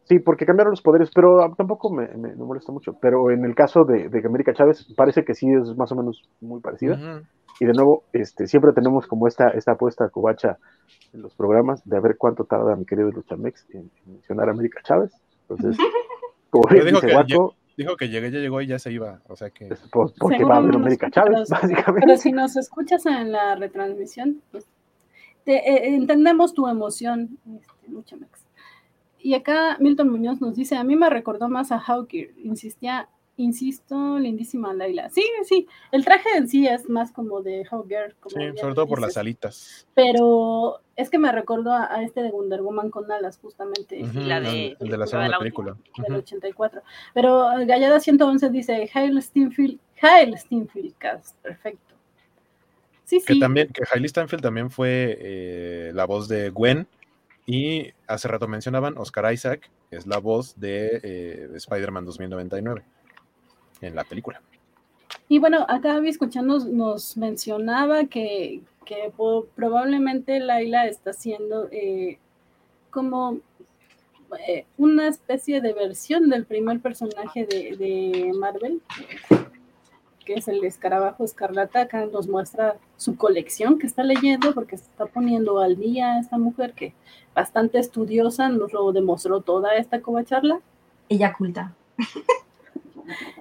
Sí, 0.05 0.19
porque 0.19 0.45
cambiaron 0.45 0.73
los 0.73 0.83
poderes, 0.83 1.11
pero 1.15 1.43
ah, 1.43 1.55
tampoco 1.57 1.91
me, 1.91 2.07
me- 2.09 2.35
me 2.37 2.45
molesta 2.45 2.73
mucho. 2.73 2.95
Pero 3.01 3.31
en 3.31 3.45
el 3.45 3.55
caso 3.55 3.85
de, 3.85 4.09
de 4.09 4.19
América 4.27 4.53
Chávez, 4.53 4.87
parece 4.97 5.25
que 5.25 5.35
sí 5.35 5.51
es 5.51 5.75
más 5.77 5.91
o 5.93 5.97
menos 5.97 6.23
muy 6.41 6.61
parecida. 6.61 7.23
Y 7.61 7.65
de 7.67 7.73
nuevo, 7.73 8.05
este, 8.13 8.47
siempre 8.47 8.73
tenemos 8.73 9.07
como 9.07 9.27
esta, 9.29 9.49
esta 9.51 9.73
apuesta 9.73 10.09
covacha 10.11 10.59
en 11.13 11.23
los 11.23 11.35
programas 11.35 11.83
de 11.89 11.97
a 11.97 12.01
ver 12.01 12.17
cuánto 12.19 12.45
tarda 12.45 12.75
mi 12.77 12.85
querido 12.85 13.11
Luchamex 13.13 13.67
en, 13.71 13.91
en 14.05 14.13
mencionar 14.13 14.49
a 14.49 14.53
América 14.53 14.81
Chávez. 14.83 15.13
Entonces, 15.49 15.77
como 16.51 16.65
dijo 16.69 16.85
dice 16.87 17.07
que 17.07 17.13
Guaco, 17.13 17.55
Dijo 17.77 17.97
que 17.97 18.09
llegué, 18.09 18.31
ya 18.31 18.39
llegó 18.39 18.61
y 18.61 18.69
ya 18.69 18.79
se 18.79 18.93
iba. 18.93 19.21
O 19.29 19.35
sea 19.35 19.51
que. 19.51 19.67
es 19.67 19.81
por- 19.91 20.13
porque 20.19 20.45
va 20.45 20.57
a 20.57 20.59
haber 20.59 20.77
América 20.77 21.11
Chávez, 21.11 21.49
básicamente. 21.51 22.07
Pero 22.07 22.17
si 22.19 22.31
nos 22.31 22.57
escuchas 22.57 23.05
en 23.07 23.33
la 23.33 23.57
retransmisión, 23.57 24.43
pues 24.53 24.65
te- 25.45 25.57
eh, 25.69 25.95
entendemos 25.95 26.55
tu 26.55 26.69
emoción, 26.69 27.37
este, 27.57 27.89
mucho 27.91 28.17
Max. 28.17 28.44
Y 29.25 29.33
acá 29.33 29.79
Milton 29.81 30.11
Muñoz 30.11 30.43
nos 30.43 30.55
dice, 30.55 30.77
a 30.77 30.85
mí 30.85 30.97
me 30.97 31.09
recordó 31.09 31.49
más 31.49 31.73
a 31.73 31.79
Hawkeye, 31.81 32.35
insistía, 32.45 33.09
insisto, 33.39 34.19
lindísima 34.19 34.75
Laila. 34.75 35.09
Sí, 35.09 35.25
sí, 35.45 35.67
el 35.93 36.05
traje 36.05 36.29
en 36.37 36.47
sí 36.47 36.67
es 36.69 36.91
más 36.91 37.11
como 37.11 37.41
de 37.41 37.65
Hawkeye, 37.65 38.13
como 38.21 38.37
Sí, 38.37 38.59
sobre 38.61 38.75
todo 38.75 38.87
por 38.87 39.01
las 39.01 39.17
alitas. 39.17 39.87
Pero 39.95 40.79
es 40.95 41.09
que 41.09 41.17
me 41.17 41.33
recordó 41.33 41.73
a, 41.73 41.87
a 41.91 42.03
este 42.03 42.23
de 42.23 42.33
Wonder 42.33 42.61
Woman 42.61 42.91
con 42.91 43.11
alas, 43.11 43.39
justamente. 43.41 44.03
Ujú, 44.05 44.21
la 44.21 44.37
el- 44.37 44.45
de- 44.45 44.77
el 44.79 44.89
de 44.91 44.91
la 44.91 44.97
la 44.99 45.05
de 45.05 45.11
segunda 45.11 45.29
la 45.31 45.39
película. 45.39 45.77
del 45.97 46.13
Ujú. 46.13 46.19
84. 46.21 46.83
Pero 47.15 47.47
Gallada 47.67 48.01
111 48.01 48.51
dice, 48.51 48.91
Hail 48.93 49.23
Steinfield, 49.23 49.79
Hail 50.03 50.37
Steinfield 50.37 50.95
Cast, 50.99 51.35
perfecto. 51.39 51.95
Sí, 53.07 53.23
Que 53.27 53.33
sí. 53.35 53.41
también, 53.41 53.69
que 53.69 53.83
Hailey 53.91 54.09
Steinfeld 54.11 54.43
también 54.43 54.71
fue 54.71 55.17
eh, 55.19 55.93
la 55.95 56.05
voz 56.05 56.29
de 56.29 56.51
Gwen. 56.51 56.87
Y 57.47 57.93
hace 58.07 58.29
rato 58.29 58.49
mencionaban 58.49 58.97
Oscar 58.97 59.33
Isaac, 59.33 59.71
es 59.91 60.07
la 60.07 60.19
voz 60.19 60.59
de 60.59 61.01
eh, 61.03 61.49
Spider-Man 61.55 62.05
2099 62.05 62.83
en 63.83 63.95
la 63.95 64.05
película. 64.05 64.41
Y 65.29 65.39
bueno, 65.39 65.67
acá 65.69 65.99
vi 66.01 66.09
escuchando 66.09 66.59
nos 66.59 67.17
mencionaba 67.17 68.07
que, 68.07 68.63
probablemente 69.55 70.41
Laila 70.41 70.87
está 70.87 71.11
haciendo 71.11 71.69
eh, 71.71 72.19
como 72.91 73.39
eh, 74.47 74.67
una 74.79 75.09
especie 75.09 75.61
de 75.61 75.73
versión 75.73 76.29
del 76.29 76.45
primer 76.45 76.81
personaje 76.81 77.47
de, 77.47 77.77
de 77.77 78.33
Marvel, 78.35 78.81
que 80.25 80.35
es 80.35 80.49
el 80.49 80.65
escarabajo 80.65 81.25
escarlata. 81.25 81.83
Acá 81.83 82.07
nos 82.07 82.29
muestra 82.29 82.77
su 82.97 83.17
colección 83.17 83.79
que 83.79 83.87
está 83.87 84.03
leyendo, 84.03 84.55
porque 84.55 84.77
se 84.77 84.85
está 84.85 85.07
poniendo 85.07 85.61
al 85.61 85.77
día 85.77 86.19
esta 86.19 86.39
mujer 86.39 86.73
que 86.73 86.95
bastante 87.35 87.79
estudiosa, 87.79 88.49
nos 88.49 88.73
lo 88.73 88.93
demostró 88.93 89.41
toda 89.41 89.77
esta 89.77 90.01
covacharla. 90.01 90.61
Ella 91.09 91.35
culta. 91.37 91.75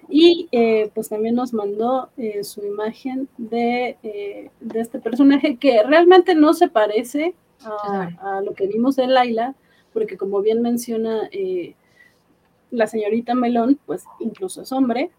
Y 0.09 0.47
eh, 0.51 0.91
pues 0.93 1.09
también 1.09 1.35
nos 1.35 1.53
mandó 1.53 2.09
eh, 2.17 2.43
su 2.43 2.63
imagen 2.63 3.27
de, 3.37 3.97
eh, 4.03 4.51
de, 4.59 4.79
este 4.79 4.99
personaje 4.99 5.57
que 5.57 5.81
realmente 5.83 6.35
no 6.35 6.53
se 6.53 6.67
parece 6.67 7.33
a, 7.63 8.09
a, 8.21 8.41
lo 8.41 8.53
que 8.53 8.67
vimos 8.67 8.95
de 8.95 9.07
Laila, 9.07 9.55
porque 9.91 10.17
como 10.17 10.41
bien 10.41 10.61
menciona 10.61 11.29
la 12.71 12.87
señorita 12.87 13.33
Melón, 13.35 13.79
pues 13.85 14.05
incluso 14.19 14.63
es 14.63 14.71
hombre, 14.71 15.11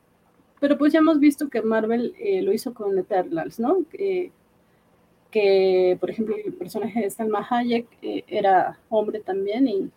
pero 0.60 0.78
pues 0.78 0.92
ya 0.92 1.00
hemos 1.00 1.18
visto 1.18 1.48
que 1.48 1.62
Marvel 1.62 2.14
lo 2.42 2.52
hizo 2.52 2.74
con 2.74 2.98
Eternals, 2.98 3.58
¿no? 3.58 3.84
que, 5.34 5.96
por 5.98 6.10
ejemplo, 6.10 6.36
el 6.36 6.52
personaje 6.52 7.00
de 7.00 7.10
Salma 7.10 7.46
Hayek 7.50 7.86
era 8.28 8.78
hombre 8.88 9.18
también 9.18 9.66
y 9.66 9.90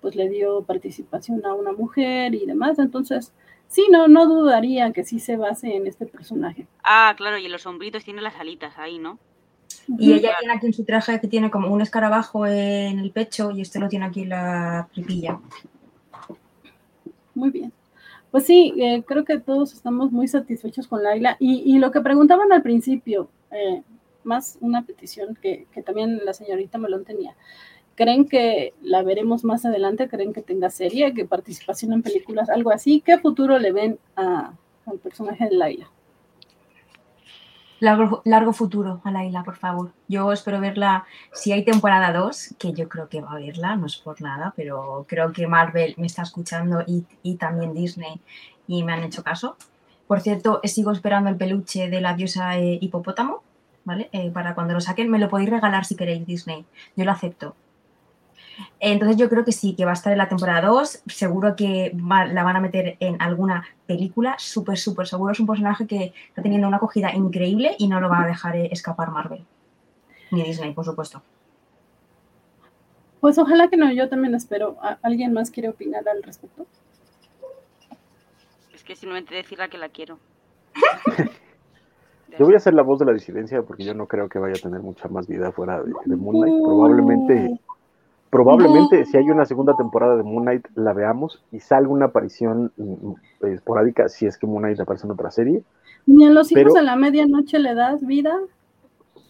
pues 0.00 0.14
le 0.14 0.28
dio 0.28 0.62
participación 0.62 1.44
a 1.46 1.54
una 1.54 1.72
mujer 1.72 2.34
y 2.34 2.44
demás, 2.46 2.78
entonces 2.78 3.32
sí, 3.66 3.86
no, 3.90 4.08
no 4.08 4.26
dudaría 4.26 4.92
que 4.92 5.04
sí 5.04 5.20
se 5.20 5.36
base 5.36 5.74
en 5.74 5.86
este 5.86 6.06
personaje. 6.06 6.66
Ah, 6.84 7.14
claro, 7.16 7.38
y 7.38 7.46
en 7.46 7.52
los 7.52 7.66
hombritos 7.66 8.04
tiene 8.04 8.22
las 8.22 8.36
alitas 8.36 8.78
ahí, 8.78 8.98
¿no? 8.98 9.18
Y 9.88 10.12
ella 10.12 10.36
tiene 10.38 10.54
aquí 10.54 10.66
en 10.66 10.72
su 10.72 10.84
traje 10.84 11.20
que 11.20 11.28
tiene 11.28 11.50
como 11.50 11.72
un 11.72 11.80
escarabajo 11.80 12.46
en 12.46 12.98
el 12.98 13.10
pecho 13.10 13.50
y 13.50 13.62
este 13.62 13.78
lo 13.78 13.88
tiene 13.88 14.06
aquí 14.06 14.22
en 14.22 14.28
la 14.28 14.88
tripilla. 14.92 15.40
Muy 17.34 17.50
bien. 17.50 17.72
Pues 18.30 18.44
sí, 18.44 18.74
eh, 18.78 19.02
creo 19.06 19.24
que 19.24 19.38
todos 19.38 19.72
estamos 19.72 20.12
muy 20.12 20.28
satisfechos 20.28 20.88
con 20.88 21.02
Laila. 21.02 21.36
Y, 21.38 21.62
y 21.64 21.78
lo 21.78 21.90
que 21.90 22.00
preguntaban 22.00 22.52
al 22.52 22.62
principio, 22.62 23.28
eh, 23.50 23.82
más 24.24 24.58
una 24.60 24.84
petición 24.84 25.38
que, 25.40 25.66
que, 25.72 25.82
también 25.82 26.20
la 26.24 26.34
señorita 26.34 26.78
Melón 26.78 27.04
tenía. 27.04 27.36
¿Creen 27.94 28.28
que 28.28 28.74
la 28.82 29.02
veremos 29.02 29.44
más 29.44 29.64
adelante? 29.64 30.08
¿Creen 30.08 30.34
que 30.34 30.42
tenga 30.42 30.68
serie, 30.68 31.14
que 31.14 31.24
participación 31.24 31.92
en 31.92 32.02
películas, 32.02 32.50
algo 32.50 32.70
así? 32.70 33.00
¿Qué 33.00 33.18
futuro 33.18 33.58
le 33.58 33.72
ven 33.72 33.98
a, 34.16 34.52
al 34.84 34.98
personaje 34.98 35.46
de 35.46 35.56
Laila? 35.56 35.90
Largo, 37.78 38.22
largo, 38.24 38.52
futuro 38.52 39.00
a 39.04 39.10
Laila, 39.10 39.42
por 39.42 39.56
favor. 39.56 39.92
Yo 40.08 40.32
espero 40.32 40.60
verla, 40.60 41.04
si 41.32 41.52
hay 41.52 41.64
temporada 41.64 42.12
2, 42.12 42.54
que 42.58 42.72
yo 42.72 42.88
creo 42.88 43.08
que 43.08 43.20
va 43.20 43.32
a 43.32 43.38
verla, 43.38 43.76
no 43.76 43.86
es 43.86 43.96
por 43.96 44.20
nada, 44.22 44.54
pero 44.56 45.04
creo 45.06 45.32
que 45.32 45.46
Marvel 45.46 45.94
me 45.98 46.06
está 46.06 46.22
escuchando 46.22 46.82
y, 46.86 47.04
y 47.22 47.36
también 47.36 47.74
Disney 47.74 48.20
y 48.66 48.82
me 48.82 48.92
han 48.92 49.04
hecho 49.04 49.22
caso. 49.22 49.56
Por 50.06 50.20
cierto, 50.20 50.60
sigo 50.64 50.92
esperando 50.92 51.28
el 51.30 51.36
peluche 51.36 51.90
de 51.90 52.00
la 52.00 52.14
diosa 52.14 52.58
eh, 52.58 52.78
hipopótamo, 52.80 53.42
¿vale? 53.84 54.08
Eh, 54.12 54.30
para 54.30 54.54
cuando 54.54 54.74
lo 54.74 54.80
saquen, 54.80 55.10
me 55.10 55.18
lo 55.18 55.28
podéis 55.28 55.50
regalar 55.50 55.84
si 55.84 55.96
queréis, 55.96 56.26
Disney. 56.26 56.64
Yo 56.96 57.04
lo 57.04 57.12
acepto. 57.12 57.56
Entonces 58.80 59.16
yo 59.16 59.28
creo 59.28 59.44
que 59.44 59.52
sí, 59.52 59.74
que 59.74 59.84
va 59.84 59.92
a 59.92 59.94
estar 59.94 60.12
en 60.12 60.18
la 60.18 60.28
temporada 60.28 60.68
2, 60.68 61.02
seguro 61.06 61.56
que 61.56 61.92
va, 61.94 62.26
la 62.26 62.42
van 62.42 62.56
a 62.56 62.60
meter 62.60 62.96
en 63.00 63.20
alguna 63.20 63.64
película, 63.86 64.36
súper, 64.38 64.78
súper 64.78 65.06
seguro. 65.06 65.32
Es 65.32 65.40
un 65.40 65.46
personaje 65.46 65.86
que 65.86 66.12
está 66.28 66.42
teniendo 66.42 66.68
una 66.68 66.78
acogida 66.78 67.14
increíble 67.14 67.74
y 67.78 67.88
no 67.88 68.00
lo 68.00 68.08
va 68.08 68.22
a 68.22 68.26
dejar 68.26 68.56
eh, 68.56 68.68
escapar 68.72 69.10
Marvel. 69.10 69.44
Ni 70.30 70.42
Disney, 70.42 70.72
por 70.72 70.84
supuesto. 70.84 71.22
Pues 73.20 73.38
ojalá 73.38 73.68
que 73.68 73.76
no, 73.76 73.90
yo 73.92 74.08
también 74.08 74.34
espero. 74.34 74.76
¿Alguien 75.02 75.32
más 75.32 75.50
quiere 75.50 75.68
opinar 75.68 76.08
al 76.08 76.22
respecto? 76.22 76.66
Es 78.74 78.84
que 78.84 78.94
simplemente 78.94 79.34
decirle 79.34 79.68
que 79.68 79.78
la 79.78 79.88
quiero. 79.88 80.18
Yo 82.38 82.44
voy 82.44 82.54
a 82.54 82.60
ser 82.60 82.74
la 82.74 82.82
voz 82.82 82.98
de 82.98 83.06
la 83.06 83.14
disidencia 83.14 83.62
porque 83.62 83.82
yo 83.82 83.94
no 83.94 84.06
creo 84.06 84.28
que 84.28 84.38
vaya 84.38 84.56
a 84.56 84.60
tener 84.60 84.82
mucha 84.82 85.08
más 85.08 85.26
vida 85.26 85.52
fuera 85.52 85.82
de, 85.82 85.90
de 86.04 86.16
Moonlight. 86.16 86.62
Probablemente 86.62 87.58
Probablemente 88.30 89.04
si 89.04 89.16
hay 89.16 89.30
una 89.30 89.44
segunda 89.44 89.76
temporada 89.76 90.16
de 90.16 90.22
Moon 90.22 90.42
Knight 90.42 90.66
la 90.74 90.92
veamos 90.92 91.42
y 91.52 91.60
salga 91.60 91.88
una 91.88 92.06
aparición 92.06 92.72
mm, 92.76 93.46
esporádica 93.46 94.08
si 94.08 94.26
es 94.26 94.36
que 94.36 94.46
Moon 94.46 94.62
Knight 94.62 94.80
aparece 94.80 95.06
en 95.06 95.12
otra 95.12 95.30
serie. 95.30 95.62
¿Y 96.06 96.24
en 96.24 96.34
los 96.34 96.50
hijos 96.52 96.74
de 96.74 96.82
la 96.82 96.96
medianoche 96.96 97.58
le 97.58 97.74
das 97.74 98.04
vida? 98.04 98.38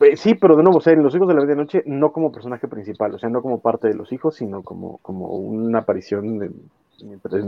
Eh, 0.00 0.16
sí, 0.16 0.34
pero 0.34 0.56
de 0.56 0.62
nuevo, 0.62 0.78
o 0.78 0.80
sea, 0.80 0.92
en 0.92 1.02
los 1.02 1.14
hijos 1.14 1.28
de 1.28 1.34
la 1.34 1.40
medianoche 1.40 1.82
no 1.86 2.12
como 2.12 2.32
personaje 2.32 2.68
principal, 2.68 3.14
o 3.14 3.18
sea, 3.18 3.28
no 3.28 3.42
como 3.42 3.60
parte 3.60 3.88
de 3.88 3.94
los 3.94 4.12
hijos, 4.12 4.36
sino 4.36 4.62
como, 4.62 4.98
como 4.98 5.28
una 5.28 5.80
aparición 5.80 6.42
en, 6.42 6.70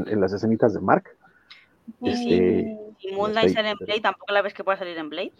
en, 0.06 0.20
las 0.20 0.32
escenitas 0.32 0.72
de 0.72 0.80
Mark. 0.80 1.04
¿Y, 2.00 2.10
este, 2.10 2.78
¿Y 3.00 3.14
Moon 3.14 3.32
Knight 3.32 3.52
sale 3.52 3.70
en 3.70 3.76
Blade? 3.78 4.00
¿Tampoco 4.00 4.32
la 4.32 4.42
ves 4.42 4.54
que 4.54 4.64
pueda 4.64 4.78
salir 4.78 4.96
en 4.96 5.10
Blade? 5.10 5.32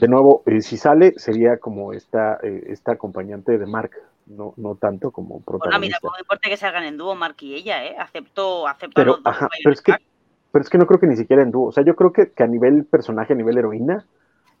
De 0.00 0.08
nuevo, 0.08 0.42
eh, 0.46 0.60
si 0.60 0.76
sale, 0.76 1.14
sería 1.16 1.58
como 1.58 1.92
esta, 1.92 2.38
eh, 2.42 2.64
esta 2.68 2.92
acompañante 2.92 3.58
de 3.58 3.66
Mark, 3.66 3.92
no, 4.30 4.54
no 4.56 4.76
tanto 4.76 5.10
como 5.10 5.40
protagonista. 5.40 5.68
Bueno, 5.68 5.80
mira, 5.80 5.98
no 6.02 6.18
importa 6.18 6.48
que 6.48 6.56
salgan 6.56 6.84
en 6.84 6.96
dúo 6.96 7.14
Mark 7.14 7.36
y 7.40 7.54
ella, 7.54 7.84
¿eh? 7.84 7.96
Acepto, 7.98 8.66
acepto 8.66 8.94
pero, 8.94 9.18
ajá, 9.24 9.48
pero 9.62 9.72
es 9.72 9.82
que 9.82 9.94
pero 10.52 10.62
es 10.64 10.68
que 10.68 10.78
no 10.78 10.86
creo 10.86 10.98
que 10.98 11.06
ni 11.06 11.16
siquiera 11.16 11.42
en 11.42 11.50
dúo. 11.50 11.68
O 11.68 11.72
sea, 11.72 11.84
yo 11.84 11.94
creo 11.94 12.12
que, 12.12 12.32
que, 12.32 12.42
a 12.42 12.46
nivel 12.46 12.84
personaje, 12.84 13.32
a 13.32 13.36
nivel 13.36 13.58
heroína, 13.58 14.04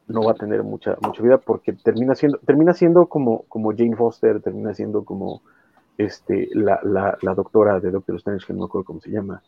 no 0.06 0.22
va 0.22 0.32
a 0.32 0.34
tener 0.34 0.62
mucha, 0.62 0.96
mucha 1.02 1.22
vida 1.22 1.38
porque 1.38 1.72
termina 1.72 2.14
siendo, 2.14 2.38
termina 2.38 2.74
siendo 2.74 3.06
como, 3.06 3.42
como 3.48 3.72
Jane 3.76 3.96
Foster, 3.96 4.40
termina 4.40 4.72
siendo 4.74 5.04
como 5.04 5.42
este, 5.98 6.48
la, 6.52 6.80
la, 6.84 7.18
la 7.22 7.34
doctora 7.34 7.80
de 7.80 7.90
Doctor 7.90 8.16
Strange, 8.16 8.46
que 8.46 8.52
no 8.52 8.60
me 8.60 8.64
acuerdo 8.66 8.84
cómo 8.84 9.00
se 9.00 9.10
llama, 9.10 9.42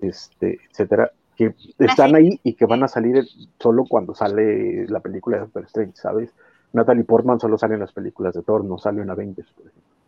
este, 0.00 0.58
etcétera, 0.70 1.12
que 1.36 1.54
están 1.78 2.16
ahí 2.16 2.40
y 2.42 2.54
que 2.54 2.66
van 2.66 2.82
a 2.82 2.88
salir 2.88 3.24
solo 3.60 3.84
cuando 3.88 4.14
sale 4.14 4.86
la 4.88 5.00
película 5.00 5.36
de 5.36 5.44
Doctor 5.44 5.64
Strange, 5.64 5.92
¿sabes? 5.94 6.32
Natalie 6.72 7.04
Portman 7.04 7.40
solo 7.40 7.56
sale 7.56 7.74
en 7.74 7.80
las 7.80 7.92
películas 7.92 8.34
de 8.34 8.42
Thor, 8.42 8.64
no 8.64 8.78
sale 8.78 9.02
en 9.02 9.10
Avengers, 9.10 9.50
por 9.52 9.66
ejemplo. 9.66 9.98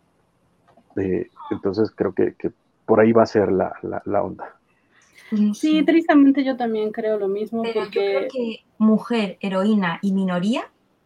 Eh, 0.96 1.28
entonces 1.50 1.90
creo 1.94 2.12
que, 2.12 2.34
que, 2.34 2.50
por 2.84 3.00
ahí 3.00 3.12
va 3.12 3.22
a 3.22 3.26
ser 3.26 3.52
la, 3.52 3.72
la, 3.82 4.02
la, 4.04 4.22
onda. 4.22 4.56
Sí, 5.54 5.84
tristemente 5.84 6.44
yo 6.44 6.56
también 6.56 6.90
creo 6.90 7.18
lo 7.18 7.28
mismo. 7.28 7.62
Pero 7.62 7.82
porque... 7.82 8.12
yo 8.12 8.18
creo 8.18 8.28
que 8.30 8.64
mujer, 8.78 9.38
heroína 9.40 9.98
y 10.02 10.12
minoría 10.12 10.64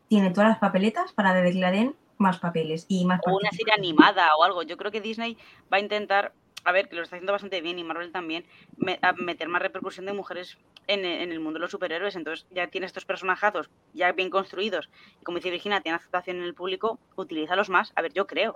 tiene 0.09 0.31
todas 0.31 0.49
las 0.49 0.59
papeletas 0.59 1.13
para 1.13 1.35
que 1.43 1.53
le 1.53 1.71
den 1.71 1.95
más 2.17 2.39
papeles 2.39 2.87
y 2.89 3.05
más. 3.05 3.21
O 3.27 3.37
una 3.37 3.51
serie 3.51 3.75
animada 3.77 4.35
o 4.39 4.45
algo. 4.45 4.63
Yo 4.63 4.77
creo 4.77 4.91
que 4.91 5.01
Disney 5.01 5.37
va 5.73 5.77
a 5.77 5.81
intentar 5.81 6.33
a 6.65 6.73
ver, 6.73 6.89
que 6.89 6.97
lo 6.97 7.03
está 7.03 7.17
haciendo 7.17 7.33
bastante 7.33 7.61
bien 7.61 7.79
y 7.79 7.85
Marvel 7.85 8.11
también, 8.11 8.47
me, 8.77 8.99
a 9.03 9.13
meter 9.13 9.49
más 9.49 9.63
repercusión 9.63 10.07
de 10.07 10.13
mujeres 10.13 10.59
en, 10.87 11.05
en, 11.05 11.31
el 11.31 11.41
mundo 11.41 11.59
de 11.59 11.61
los 11.61 11.71
superhéroes. 11.71 12.17
Entonces 12.17 12.47
ya 12.51 12.69
tiene 12.69 12.87
estos 12.87 13.05
personajazos 13.05 13.71
ya 13.93 14.13
bien 14.13 14.31
construidos 14.31 14.89
y 15.21 15.25
como 15.25 15.39
dice 15.39 15.51
Virginia, 15.51 15.81
tiene 15.81 15.97
aceptación 15.97 16.39
en 16.39 16.45
el 16.45 16.55
público, 16.55 16.99
utilízalos 17.17 17.69
más. 17.69 17.93
A 17.97 18.03
ver, 18.03 18.13
yo 18.13 18.27
creo. 18.27 18.55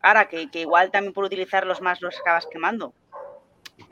Ahora, 0.00 0.28
que, 0.28 0.50
que 0.50 0.62
igual 0.62 0.90
también 0.90 1.12
por 1.12 1.24
utilizarlos 1.24 1.80
más 1.80 2.00
los 2.00 2.18
acabas 2.18 2.46
quemando. 2.46 2.94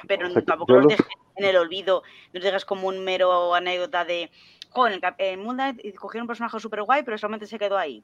Pero 0.09 0.29
o 0.29 0.31
sea, 0.31 0.43
tampoco 0.43 0.75
los 0.75 0.89
dejes 0.89 1.07
en 1.37 1.45
el 1.45 1.57
olvido, 1.57 2.03
no 2.03 2.41
los 2.41 2.45
dejes 2.45 2.65
como 2.65 2.89
un 2.89 3.05
mero 3.05 3.55
anécdota 3.55 4.05
de, 4.05 4.31
joder, 4.71 5.01
en, 5.03 5.15
en 5.19 5.43
Moon 5.43 5.57
Knight 5.57 5.95
cogieron 5.97 6.25
un 6.25 6.29
personaje 6.29 6.59
súper 6.59 6.83
guay, 6.83 7.03
pero 7.03 7.19
solamente 7.19 7.47
se 7.47 7.59
quedó 7.59 7.79
ahí. 7.79 8.03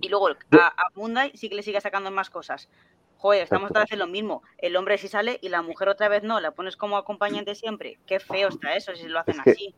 Y 0.00 0.08
luego 0.08 0.28
a, 0.28 0.34
a 0.66 0.90
Moon 0.94 1.12
Knight 1.12 1.36
sí 1.36 1.48
que 1.48 1.54
le 1.54 1.62
sigue 1.62 1.80
sacando 1.80 2.10
más 2.10 2.30
cosas. 2.30 2.68
Joder, 3.26 3.42
estamos 3.42 3.70
otra 3.70 3.80
vez 3.80 3.90
en 3.90 3.98
lo 3.98 4.06
mismo. 4.06 4.42
El 4.56 4.76
hombre 4.76 4.98
sí 4.98 5.08
sale 5.08 5.40
y 5.42 5.48
la 5.48 5.60
mujer 5.60 5.88
otra 5.88 6.08
vez 6.08 6.22
no. 6.22 6.38
La 6.38 6.52
pones 6.52 6.76
como 6.76 6.96
acompañante 6.96 7.56
siempre. 7.56 7.98
Qué 8.06 8.20
feo 8.20 8.46
está 8.46 8.76
eso 8.76 8.94
si 8.94 9.08
lo 9.08 9.18
hacen 9.18 9.34
es 9.44 9.52
así. 9.52 9.74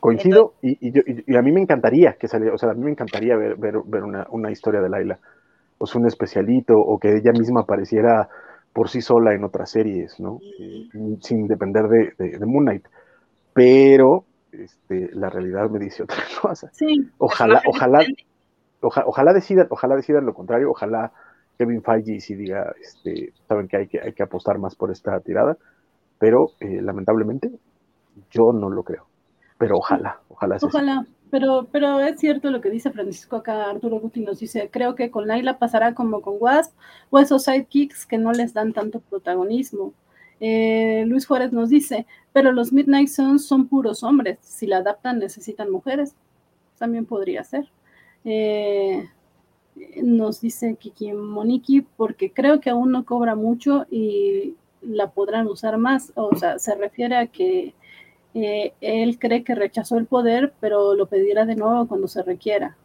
Coincido 0.00 0.54
Entonces, 0.62 0.82
y, 0.82 0.88
y, 0.88 0.92
yo, 0.92 1.02
y, 1.28 1.36
a 1.36 1.42
mí 1.42 1.52
me 1.52 1.60
encantaría 1.60 2.14
que 2.14 2.26
saliera, 2.26 2.56
o 2.56 2.58
sea, 2.58 2.70
a 2.70 2.74
mí 2.74 2.82
me 2.82 2.90
encantaría 2.90 3.36
ver, 3.36 3.54
ver, 3.54 3.76
ver 3.84 4.02
una, 4.02 4.26
una, 4.30 4.50
historia 4.50 4.80
de 4.80 4.88
Laila, 4.88 5.20
o 5.78 5.86
sea, 5.86 6.00
un 6.00 6.08
especialito, 6.08 6.74
o 6.76 6.98
que 6.98 7.16
ella 7.16 7.30
misma 7.30 7.60
apareciera 7.60 8.28
por 8.72 8.88
sí 8.88 9.00
sola 9.00 9.32
en 9.32 9.44
otras 9.44 9.70
series, 9.70 10.18
¿no? 10.18 10.40
Eh, 10.60 10.88
sin 11.20 11.46
depender 11.46 11.84
de, 11.84 12.14
de, 12.18 12.36
de, 12.36 12.46
Moon 12.46 12.64
Knight. 12.64 12.84
Pero 13.54 14.24
este, 14.50 15.10
la 15.12 15.30
realidad 15.30 15.70
me 15.70 15.78
dice 15.78 16.02
otra 16.02 16.16
cosa. 16.42 16.68
Sí, 16.72 17.08
ojalá, 17.18 17.62
ojalá, 17.64 18.04
ojalá, 18.80 19.06
ojalá 19.06 19.32
decidan, 19.32 19.68
ojalá 19.70 19.94
decidan 19.94 20.26
lo 20.26 20.34
contrario, 20.34 20.68
ojalá 20.68 21.12
Kevin 21.58 21.82
Feige 21.82 22.20
sí 22.20 22.34
diga, 22.34 22.74
este, 22.80 23.32
saben 23.48 23.68
que 23.68 23.76
hay, 23.76 23.86
que 23.88 24.00
hay 24.00 24.12
que 24.12 24.22
apostar 24.22 24.58
más 24.58 24.74
por 24.74 24.90
esta 24.90 25.18
tirada, 25.20 25.56
pero 26.18 26.52
eh, 26.60 26.80
lamentablemente 26.82 27.50
yo 28.30 28.52
no 28.52 28.70
lo 28.70 28.82
creo. 28.82 29.06
Pero 29.58 29.78
ojalá, 29.78 30.20
ojalá. 30.28 30.58
Ojalá, 30.60 30.98
así. 31.00 31.12
pero, 31.30 31.66
pero 31.72 32.00
es 32.00 32.20
cierto 32.20 32.50
lo 32.50 32.60
que 32.60 32.70
dice 32.70 32.90
Francisco 32.90 33.36
acá, 33.36 33.70
Arturo 33.70 34.00
Guti 34.00 34.20
nos 34.20 34.38
dice, 34.38 34.68
creo 34.70 34.94
que 34.94 35.10
con 35.10 35.26
Laila 35.26 35.58
pasará 35.58 35.94
como 35.94 36.20
con 36.20 36.36
Wasp 36.38 36.76
o 37.10 37.18
esos 37.18 37.44
sidekicks 37.44 38.06
que 38.06 38.18
no 38.18 38.32
les 38.32 38.52
dan 38.52 38.72
tanto 38.72 39.00
protagonismo. 39.00 39.94
Eh, 40.40 41.04
Luis 41.06 41.26
Juárez 41.26 41.52
nos 41.52 41.70
dice, 41.70 42.06
pero 42.34 42.52
los 42.52 42.72
Midnight 42.72 43.08
Suns 43.08 43.46
son 43.46 43.66
puros 43.68 44.02
hombres, 44.02 44.38
si 44.42 44.66
la 44.66 44.78
adaptan 44.78 45.18
necesitan 45.18 45.70
mujeres. 45.70 46.14
También 46.78 47.06
podría 47.06 47.42
ser. 47.42 47.66
Eh, 48.24 49.08
nos 50.02 50.40
dice 50.40 50.76
Kiki 50.76 51.12
Moniki, 51.12 51.82
porque 51.82 52.32
creo 52.32 52.60
que 52.60 52.70
aún 52.70 52.92
no 52.92 53.04
cobra 53.04 53.34
mucho 53.34 53.86
y 53.90 54.54
la 54.82 55.10
podrán 55.10 55.46
usar 55.46 55.78
más. 55.78 56.12
O 56.14 56.34
sea, 56.36 56.58
se 56.58 56.74
refiere 56.74 57.16
a 57.16 57.26
que 57.26 57.74
eh, 58.34 58.72
él 58.80 59.18
cree 59.18 59.44
que 59.44 59.54
rechazó 59.54 59.96
el 59.98 60.06
poder, 60.06 60.54
pero 60.60 60.94
lo 60.94 61.06
pedirá 61.06 61.44
de 61.46 61.56
nuevo 61.56 61.86
cuando 61.88 62.08
se 62.08 62.22
requiera. 62.22 62.76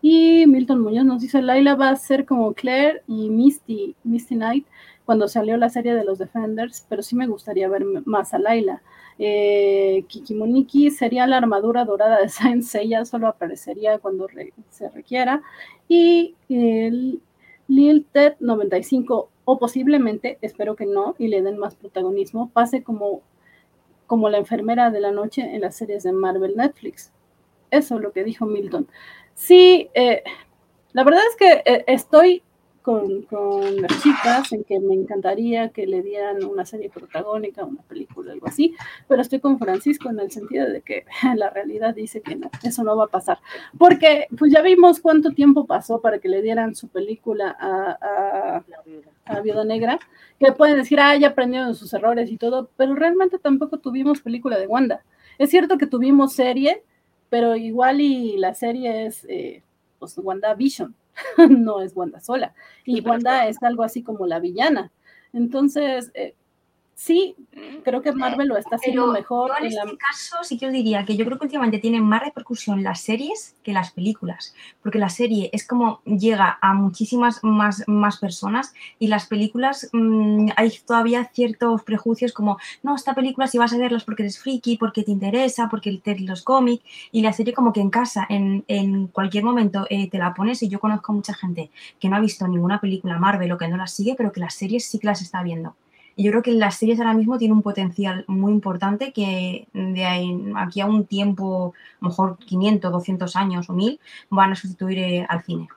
Y 0.00 0.46
Milton 0.46 0.80
Muñoz 0.80 1.04
nos 1.04 1.22
dice, 1.22 1.42
Laila 1.42 1.74
va 1.74 1.90
a 1.90 1.96
ser 1.96 2.24
como 2.24 2.54
Claire 2.54 3.02
y 3.08 3.30
Misty, 3.30 3.96
Misty 4.04 4.36
Knight 4.36 4.66
cuando 5.04 5.26
salió 5.26 5.56
la 5.56 5.70
serie 5.70 5.94
de 5.94 6.04
los 6.04 6.18
Defenders, 6.18 6.84
pero 6.88 7.02
sí 7.02 7.16
me 7.16 7.26
gustaría 7.26 7.68
ver 7.68 7.84
más 8.04 8.34
a 8.34 8.38
Laila. 8.38 8.82
Eh, 9.18 10.04
Kikimoniki 10.06 10.90
sería 10.90 11.26
la 11.26 11.38
armadura 11.38 11.84
dorada 11.84 12.20
de 12.20 12.28
Saint 12.28 12.62
Seiya, 12.62 13.04
solo 13.04 13.26
aparecería 13.28 13.98
cuando 13.98 14.28
se 14.70 14.88
requiera. 14.90 15.42
Y 15.88 16.36
el 16.48 17.20
Lil 17.66 18.06
Ted 18.12 18.34
95, 18.40 19.30
o 19.44 19.58
posiblemente, 19.58 20.38
espero 20.40 20.76
que 20.76 20.86
no, 20.86 21.14
y 21.18 21.28
le 21.28 21.42
den 21.42 21.58
más 21.58 21.74
protagonismo, 21.74 22.50
pase 22.50 22.82
como, 22.82 23.22
como 24.06 24.28
la 24.28 24.38
enfermera 24.38 24.90
de 24.90 25.00
la 25.00 25.10
noche 25.10 25.42
en 25.42 25.60
las 25.62 25.76
series 25.76 26.02
de 26.02 26.12
Marvel 26.12 26.56
Netflix. 26.56 27.12
Eso 27.70 27.96
es 27.96 28.00
lo 28.00 28.12
que 28.12 28.24
dijo 28.24 28.46
Milton. 28.46 28.88
Sí, 29.34 29.90
eh, 29.94 30.22
la 30.92 31.04
verdad 31.04 31.20
es 31.30 31.36
que 31.36 31.62
eh, 31.70 31.84
estoy 31.86 32.42
con, 32.88 33.82
las 33.82 34.02
chicas 34.02 34.50
en 34.52 34.64
que 34.64 34.80
me 34.80 34.94
encantaría 34.94 35.68
que 35.68 35.86
le 35.86 36.00
dieran 36.02 36.42
una 36.42 36.64
serie 36.64 36.88
protagónica, 36.88 37.62
una 37.62 37.82
película, 37.82 38.32
algo 38.32 38.46
así, 38.46 38.74
pero 39.06 39.20
estoy 39.20 39.40
con 39.40 39.58
Francisco 39.58 40.08
en 40.08 40.18
el 40.20 40.30
sentido 40.30 40.66
de 40.70 40.80
que 40.80 41.04
la 41.36 41.50
realidad 41.50 41.94
dice 41.94 42.22
que 42.22 42.34
no, 42.34 42.50
eso 42.62 42.82
no 42.84 42.96
va 42.96 43.04
a 43.04 43.08
pasar. 43.08 43.40
Porque 43.76 44.26
pues 44.38 44.52
ya 44.52 44.62
vimos 44.62 45.00
cuánto 45.00 45.32
tiempo 45.32 45.66
pasó 45.66 46.00
para 46.00 46.18
que 46.18 46.30
le 46.30 46.40
dieran 46.40 46.74
su 46.74 46.88
película 46.88 47.54
a, 47.60 48.64
a, 49.26 49.40
Viuda 49.42 49.64
Negra, 49.64 49.98
que 50.40 50.52
pueden 50.52 50.78
decir, 50.78 50.98
ah, 50.98 51.14
ya 51.14 51.28
aprendieron 51.28 51.74
sus 51.74 51.92
errores 51.92 52.30
y 52.30 52.38
todo, 52.38 52.70
pero 52.78 52.94
realmente 52.94 53.38
tampoco 53.38 53.78
tuvimos 53.78 54.22
película 54.22 54.58
de 54.58 54.66
Wanda. 54.66 55.04
Es 55.36 55.50
cierto 55.50 55.76
que 55.76 55.86
tuvimos 55.86 56.32
serie, 56.32 56.82
pero 57.28 57.54
igual 57.54 58.00
y 58.00 58.38
la 58.38 58.54
serie 58.54 59.04
es 59.04 59.26
eh, 59.28 59.62
pues 59.98 60.16
no 61.48 61.80
es 61.80 61.94
Wanda 61.94 62.20
sola. 62.20 62.54
Y 62.84 63.00
Wanda 63.00 63.48
es 63.48 63.62
algo 63.62 63.82
así 63.82 64.02
como 64.02 64.26
la 64.26 64.40
villana. 64.40 64.92
Entonces, 65.32 66.10
eh, 66.14 66.34
sí, 66.98 67.36
creo 67.84 68.02
que 68.02 68.10
Marvel 68.10 68.48
lo 68.48 68.56
está 68.56 68.74
haciendo 68.74 69.06
mejor. 69.06 69.52
en, 69.60 69.66
este 69.66 69.96
caso 69.96 70.38
sí 70.42 70.58
que 70.58 70.66
yo 70.66 70.72
diría 70.72 71.04
que 71.04 71.16
yo 71.16 71.24
creo 71.24 71.38
que 71.38 71.44
últimamente 71.44 71.78
tienen 71.78 72.02
más 72.02 72.24
repercusión 72.24 72.82
las 72.82 73.00
series 73.00 73.54
que 73.62 73.72
las 73.72 73.92
películas, 73.92 74.52
porque 74.82 74.98
la 74.98 75.08
serie 75.08 75.48
es 75.52 75.64
como 75.64 76.00
llega 76.04 76.58
a 76.60 76.74
muchísimas 76.74 77.38
más, 77.44 77.84
más 77.86 78.18
personas 78.18 78.74
y 78.98 79.06
las 79.06 79.26
películas 79.26 79.88
mm, 79.92 80.48
hay 80.56 80.72
todavía 80.84 81.30
ciertos 81.32 81.84
prejuicios 81.84 82.32
como, 82.32 82.58
no, 82.82 82.96
esta 82.96 83.14
película 83.14 83.46
si 83.46 83.58
vas 83.58 83.72
a 83.72 83.78
verlas 83.78 84.02
porque 84.02 84.24
eres 84.24 84.40
friki, 84.40 84.76
porque 84.76 85.04
te 85.04 85.12
interesa, 85.12 85.68
porque 85.70 85.96
te 86.02 86.18
los 86.18 86.42
cómics 86.42 86.84
y 87.12 87.22
la 87.22 87.32
serie 87.32 87.54
como 87.54 87.72
que 87.72 87.80
en 87.80 87.90
casa, 87.90 88.26
en, 88.28 88.64
en 88.66 89.06
cualquier 89.06 89.44
momento 89.44 89.86
eh, 89.88 90.10
te 90.10 90.18
la 90.18 90.34
pones 90.34 90.64
y 90.64 90.68
yo 90.68 90.80
conozco 90.80 91.12
mucha 91.12 91.32
gente 91.32 91.70
que 92.00 92.08
no 92.08 92.16
ha 92.16 92.20
visto 92.20 92.48
ninguna 92.48 92.80
película 92.80 93.18
Marvel 93.20 93.52
o 93.52 93.56
que 93.56 93.68
no 93.68 93.76
la 93.76 93.86
sigue, 93.86 94.16
pero 94.16 94.32
que 94.32 94.40
las 94.40 94.54
series 94.54 94.84
sí 94.84 94.98
que 94.98 95.06
las 95.06 95.22
está 95.22 95.44
viendo. 95.44 95.76
Y 96.18 96.24
yo 96.24 96.32
creo 96.32 96.42
que 96.42 96.50
las 96.50 96.76
series 96.76 96.98
ahora 96.98 97.14
mismo 97.14 97.38
tienen 97.38 97.58
un 97.58 97.62
potencial 97.62 98.24
muy 98.26 98.50
importante 98.50 99.12
que 99.12 99.68
de 99.72 100.04
aquí 100.56 100.80
a 100.80 100.86
un 100.86 101.06
tiempo, 101.06 101.74
a 101.76 102.04
lo 102.04 102.08
mejor 102.08 102.38
500, 102.38 102.90
200 102.90 103.36
años 103.36 103.70
o 103.70 103.72
1000, 103.72 104.00
van 104.28 104.50
a 104.50 104.56
sustituir 104.56 104.98
eh, 104.98 105.26
al 105.28 105.44
cine. 105.44 105.68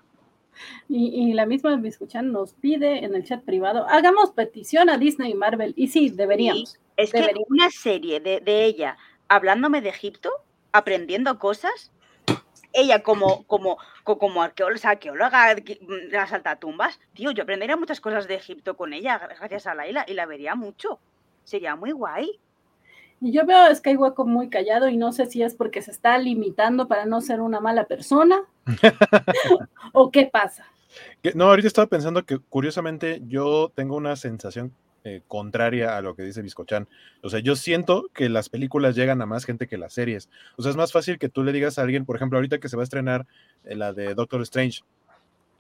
Y, 0.90 1.32
la 1.34 1.46
misma 1.46 1.80
escuchan 1.84 2.32
nos 2.32 2.54
pide 2.54 3.06
en 3.06 3.14
el 3.14 3.24
chat 3.24 3.44
privado, 3.44 3.88
hagamos 3.88 4.32
petición 4.32 4.90
a 4.90 4.98
Disney 4.98 5.32
y 5.32 5.36
Marvel. 5.36 5.76
Y 5.78 5.90
sí, 5.90 6.10
deberíamos. 6.10 6.80
es 6.98 7.12
que 7.12 7.36
una 7.48 7.70
serie 7.70 8.20
de, 8.20 8.40
de 8.40 8.66
ella 8.66 8.98
hablándome 9.28 9.82
de 9.82 9.90
Egipto, 9.90 10.32
aprendiendo 10.72 11.38
cosas, 11.38 11.92
ella 12.74 13.04
como, 13.04 13.46
como, 13.48 13.78
como 14.04 14.42
arqueóloga, 14.42 14.90
arqueóloga, 14.90 15.56
las 16.10 16.34
altatumbas, 16.34 17.00
tío, 17.14 17.32
yo 17.32 17.44
aprendería 17.44 17.78
muchas 17.78 18.02
cosas 18.02 18.28
de 18.28 18.36
Egipto 18.36 18.76
con 18.78 18.94
ella, 18.94 19.18
gracias 19.18 19.68
a 19.68 19.76
Laila, 19.76 20.06
y 20.08 20.14
la 20.14 20.26
vería 20.26 20.56
mucho. 20.56 21.00
Sería 21.44 21.76
muy 21.76 21.92
guay. 21.92 22.40
Y 23.20 23.32
yo 23.32 23.46
veo 23.46 23.60
a 23.60 23.76
Skywalker 23.76 24.26
muy 24.26 24.50
callado 24.50 24.88
y 24.88 24.98
no 24.98 25.12
sé 25.12 25.28
si 25.28 25.44
es 25.44 25.54
porque 25.54 25.82
se 25.82 25.92
está 25.92 26.18
limitando 26.18 26.88
para 26.88 27.06
no 27.06 27.22
ser 27.22 27.40
una 27.40 27.60
mala 27.60 27.86
persona 27.86 28.42
o 29.94 30.10
qué 30.10 30.26
pasa. 30.26 30.66
No, 31.36 31.46
ahorita 31.46 31.68
estaba 31.68 31.88
pensando 31.88 32.26
que 32.26 32.40
curiosamente 32.40 33.22
yo 33.28 33.72
tengo 33.76 33.96
una 33.96 34.16
sensación 34.16 34.74
eh, 35.04 35.22
contraria 35.28 35.98
a 35.98 36.02
lo 36.02 36.16
que 36.16 36.24
dice 36.24 36.42
Biscochan. 36.42 36.88
O 37.24 37.30
sea, 37.30 37.40
yo 37.40 37.56
siento 37.56 38.10
que 38.14 38.30
las 38.30 38.50
películas 38.50 38.96
llegan 38.96 39.22
a 39.22 39.26
más 39.26 39.46
gente 39.46 39.68
que 39.68 39.78
las 39.78 39.94
series. 39.94 40.30
O 40.58 40.62
sea, 40.62 40.70
es 40.70 40.78
más 40.78 40.92
fácil 40.92 41.18
que 41.18 41.30
tú 41.30 41.44
le 41.44 41.52
digas 41.54 41.80
a 41.80 41.82
alguien, 41.82 42.06
por 42.06 42.16
ejemplo, 42.16 42.38
ahorita 42.38 42.60
que 42.60 42.70
se 42.70 42.78
va 42.78 42.84
a 42.84 42.86
estrenar 42.86 43.26
eh, 43.66 43.76
la 43.76 43.94
de 43.94 44.14
Doctor 44.14 44.42
Strange, 44.42 44.82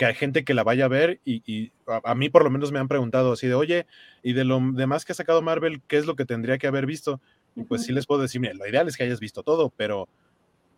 que 0.01 0.05
hay 0.05 0.15
gente 0.15 0.43
que 0.43 0.55
la 0.55 0.63
vaya 0.63 0.85
a 0.85 0.87
ver 0.87 1.19
y, 1.25 1.71
a, 1.85 2.15
mí 2.15 2.29
por 2.29 2.43
lo 2.43 2.49
menos 2.49 2.71
me 2.71 2.79
han 2.79 2.87
preguntado 2.87 3.33
así 3.33 3.45
de, 3.47 3.53
oye, 3.53 3.85
y 4.23 4.33
de 4.33 4.45
lo 4.45 4.59
demás 4.73 5.05
que 5.05 5.11
ha 5.11 5.15
sacado 5.15 5.43
Marvel, 5.43 5.79
¿qué 5.87 5.97
es 5.97 6.07
lo 6.07 6.15
que 6.15 6.25
tendría 6.25 6.57
que 6.57 6.65
haber 6.65 6.87
visto? 6.87 7.21
Y 7.55 7.63
pues 7.65 7.83
sí 7.83 7.93
les 7.93 8.07
puedo 8.07 8.21
decir, 8.21 8.41
mira, 8.41 8.55
lo 8.55 8.67
ideal 8.67 8.87
es 8.87 8.97
que 8.97 9.03
hayas 9.03 9.19
visto 9.19 9.43
todo, 9.43 9.71
pero, 9.77 10.09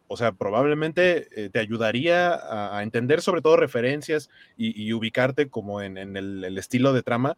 o 0.07 0.17
sea, 0.17 0.33
probablemente 0.33 1.27
eh, 1.35 1.49
te 1.49 1.59
ayudaría 1.59 2.77
a, 2.77 2.83
entender 2.83 3.21
sobre 3.21 3.41
todo 3.41 3.55
referencias 3.55 4.29
y, 4.57 4.91
ubicarte 4.91 5.47
como 5.47 5.81
en, 5.81 5.97
el, 5.97 6.57
estilo 6.57 6.91
de 6.91 7.03
trama 7.03 7.37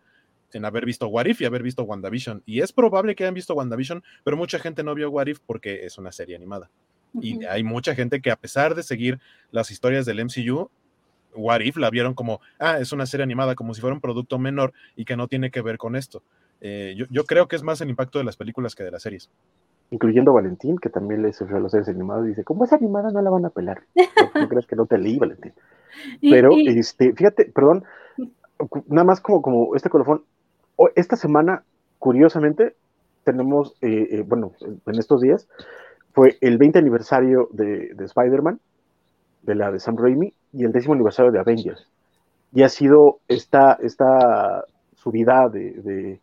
en 0.55 0.65
haber 0.65 0.85
visto 0.85 1.07
What 1.07 1.25
If 1.25 1.41
y 1.41 1.45
haber 1.45 1.63
visto 1.63 1.83
WandaVision. 1.83 2.43
Y 2.45 2.61
es 2.61 2.71
probable 2.71 3.15
que 3.15 3.23
hayan 3.23 3.33
visto 3.33 3.53
WandaVision, 3.53 4.03
pero 4.23 4.37
mucha 4.37 4.59
gente 4.59 4.83
no 4.83 4.95
vio 4.95 5.09
What 5.09 5.27
If 5.27 5.39
porque 5.45 5.85
es 5.85 5.97
una 5.97 6.11
serie 6.11 6.35
animada. 6.35 6.69
Y 7.21 7.45
hay 7.45 7.63
mucha 7.63 7.95
gente 7.95 8.21
que 8.21 8.31
a 8.31 8.35
pesar 8.35 8.75
de 8.75 8.83
seguir 8.83 9.19
las 9.51 9.71
historias 9.71 10.05
del 10.05 10.23
MCU, 10.23 10.69
What 11.35 11.61
If 11.61 11.77
la 11.77 11.89
vieron 11.89 12.13
como, 12.13 12.41
ah, 12.59 12.79
es 12.79 12.91
una 12.91 13.05
serie 13.05 13.23
animada, 13.23 13.55
como 13.55 13.73
si 13.73 13.81
fuera 13.81 13.93
un 13.93 14.01
producto 14.01 14.39
menor 14.39 14.73
y 14.95 15.05
que 15.05 15.17
no 15.17 15.27
tiene 15.27 15.51
que 15.51 15.61
ver 15.61 15.77
con 15.77 15.95
esto. 15.95 16.23
Eh, 16.61 16.95
yo, 17.09 17.25
creo 17.25 17.47
que 17.47 17.55
es 17.55 17.63
más 17.63 17.81
el 17.81 17.89
impacto 17.89 18.17
de 18.17 18.25
las 18.25 18.37
películas 18.37 18.75
que 18.75 18.83
de 18.83 18.91
las 18.91 19.03
series. 19.03 19.29
Incluyendo 19.91 20.33
Valentín, 20.33 20.77
que 20.77 20.89
también 20.89 21.21
le 21.21 21.33
sufrió 21.33 21.57
a 21.57 21.59
los 21.59 21.71
series 21.71 21.89
animados 21.89 22.25
y 22.25 22.29
dice, 22.29 22.43
como 22.43 22.63
es 22.63 22.73
animada 22.73 23.11
no 23.11 23.21
la 23.21 23.29
van 23.29 23.45
a 23.45 23.49
pelar. 23.49 23.83
¿No 24.35 24.49
crees 24.49 24.65
que 24.65 24.75
no 24.75 24.85
te 24.85 24.97
leí, 24.97 25.17
Valentín? 25.17 25.53
Pero, 26.21 26.51
este, 26.57 27.13
fíjate, 27.13 27.45
perdón, 27.45 27.83
nada 28.87 29.03
más 29.03 29.21
como, 29.21 29.41
como 29.41 29.75
este 29.75 29.89
colofón, 29.89 30.23
esta 30.95 31.15
semana, 31.15 31.63
curiosamente, 31.99 32.75
tenemos, 33.23 33.75
eh, 33.81 34.07
eh, 34.11 34.23
bueno, 34.25 34.53
en 34.61 34.99
estos 34.99 35.21
días, 35.21 35.47
fue 36.13 36.37
el 36.41 36.57
20 36.57 36.79
aniversario 36.79 37.49
de, 37.51 37.93
Spider-Man, 37.99 38.59
de 39.41 39.55
la 39.55 39.71
de 39.71 39.79
Sam 39.79 39.97
Raimi, 39.97 40.33
y 40.53 40.63
el 40.63 40.71
décimo 40.71 40.93
aniversario 40.93 41.31
de 41.31 41.39
Avengers. 41.39 41.87
Y 42.53 42.63
ha 42.63 42.69
sido 42.69 43.19
esta, 43.27 43.73
esta 43.81 44.63
subida 44.95 45.49
de, 45.49 46.19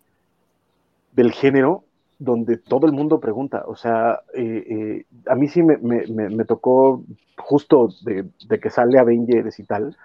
del 1.13 1.33
género 1.33 1.85
donde 2.19 2.57
todo 2.57 2.87
el 2.87 2.93
mundo 2.93 3.21
pregunta. 3.21 3.65
O 3.67 3.77
sea, 3.77 4.21
eh, 4.35 5.05
a 5.27 5.35
mí 5.35 5.49
sí 5.49 5.63
me, 5.63 6.45
tocó 6.45 7.03
justo 7.37 7.89
de, 8.05 8.31
que 8.61 8.71
sale 8.71 8.99
Avengers 8.99 9.59
y 9.59 9.65
tal, 9.65 9.97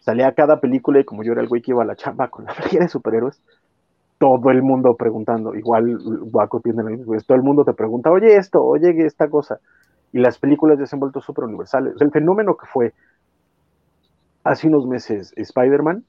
salía 0.00 0.32
cada 0.32 0.60
película 0.60 1.00
y 1.00 1.04
como 1.04 1.22
yo 1.22 1.32
era 1.32 1.42
el 1.42 1.48
güey 1.48 1.62
que 1.62 1.72
iba 1.72 1.82
a 1.82 1.86
la 1.86 1.96
chamba 1.96 2.28
con 2.28 2.46
la 2.46 2.54
mayoría 2.58 2.80
de 2.80 2.88
superhéroes, 2.88 3.40
todo 4.18 4.50
el 4.50 4.62
mundo 4.62 4.94
preguntando, 4.96 5.54
igual 5.54 5.98
Waco 6.32 6.60
tiene 6.60 6.82
lo 6.82 6.90
mismo, 6.90 7.14
todo 7.26 7.36
el 7.36 7.42
mundo 7.42 7.64
te 7.64 7.74
pregunta, 7.74 8.10
oye 8.10 8.36
esto, 8.36 8.64
oye 8.64 8.94
esta 9.04 9.28
cosa, 9.28 9.60
y 10.12 10.18
las 10.18 10.38
películas 10.38 10.78
ya 10.78 10.86
se 10.86 10.96
han 10.96 11.00
vuelto 11.00 11.20
súper 11.20 11.44
universales. 11.44 11.94
El 12.00 12.10
fenómeno 12.10 12.56
que 12.56 12.66
fue 12.66 12.94
hace 14.44 14.68
unos 14.68 14.86
meses 14.86 15.32
Spider-Man 15.36 16.04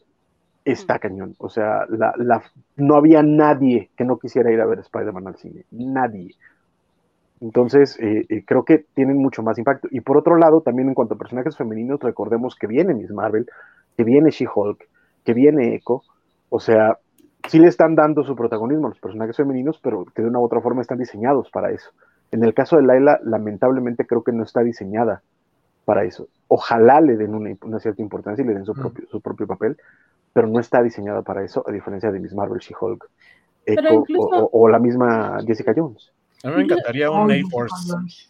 está 0.63 0.99
cañón, 0.99 1.35
o 1.39 1.49
sea, 1.49 1.85
la, 1.89 2.43
no 2.75 2.95
había 2.95 3.23
nadie 3.23 3.89
que 3.97 4.03
no 4.03 4.17
quisiera 4.17 4.51
ir 4.51 4.61
a 4.61 4.65
ver 4.65 4.79
Spider-Man 4.79 5.27
al 5.27 5.37
cine, 5.37 5.65
nadie. 5.71 6.35
Entonces, 7.39 7.99
eh, 7.99 8.25
eh, 8.29 8.43
creo 8.45 8.65
que 8.65 8.85
tienen 8.95 9.17
mucho 9.17 9.43
más 9.43 9.57
impacto. 9.59 9.87
Y 9.91 10.01
por 10.01 10.17
otro 10.17 10.37
lado, 10.37 10.61
también 10.61 10.87
en 10.89 10.95
cuanto 10.95 11.13
a 11.13 11.17
personajes 11.17 11.55
femeninos, 11.55 11.99
recordemos 11.99 12.55
que 12.55 12.67
viene 12.67 12.95
Miss 12.95 13.11
Marvel, 13.11 13.45
que 13.95 14.03
viene 14.03 14.31
She-Hulk, 14.31 14.87
que 15.23 15.33
viene 15.33 15.75
Echo, 15.75 16.01
o 16.49 16.59
sea, 16.59 16.97
sí 17.47 17.59
le 17.59 17.67
están 17.67 17.95
dando 17.95 18.23
su 18.23 18.35
protagonismo 18.35 18.87
a 18.87 18.89
los 18.89 18.99
personajes 18.99 19.35
femeninos, 19.35 19.79
pero 19.81 20.05
que 20.05 20.21
de 20.21 20.27
una 20.27 20.39
u 20.39 20.45
otra 20.45 20.61
forma 20.61 20.81
están 20.81 20.97
diseñados 20.97 21.49
para 21.49 21.71
eso. 21.71 21.91
En 22.31 22.43
el 22.43 22.53
caso 22.53 22.77
de 22.77 22.83
Laila, 22.83 23.19
lamentablemente 23.23 24.05
creo 24.05 24.23
que 24.23 24.31
no 24.31 24.43
está 24.43 24.61
diseñada 24.61 25.21
para 25.85 26.03
eso. 26.03 26.27
Ojalá 26.49 26.99
le 26.99 27.15
den 27.15 27.33
una, 27.33 27.79
cierta 27.79 28.01
importancia 28.01 28.43
y 28.43 28.47
le 28.47 28.53
den 28.53 28.65
su, 28.65 28.73
propio, 28.73 29.07
su 29.09 29.21
propio 29.21 29.47
papel, 29.47 29.77
pero 30.33 30.47
no 30.47 30.59
está 30.59 30.83
diseñada 30.83 31.21
para 31.21 31.43
eso, 31.43 31.63
a 31.67 31.71
diferencia 31.71 32.11
de 32.11 32.19
Miss 32.19 32.33
Marvel, 32.33 32.59
She-Hulk, 32.59 33.09
Echo 33.65 34.03
o, 34.51 34.69
la 34.69 34.79
misma 34.79 35.39
Jessica 35.45 35.73
Jones. 35.75 36.11
A 36.43 36.49
mí 36.49 36.57
me 36.57 36.63
encantaría 36.63 37.09
un 37.09 37.31
A-Force. 37.31 38.29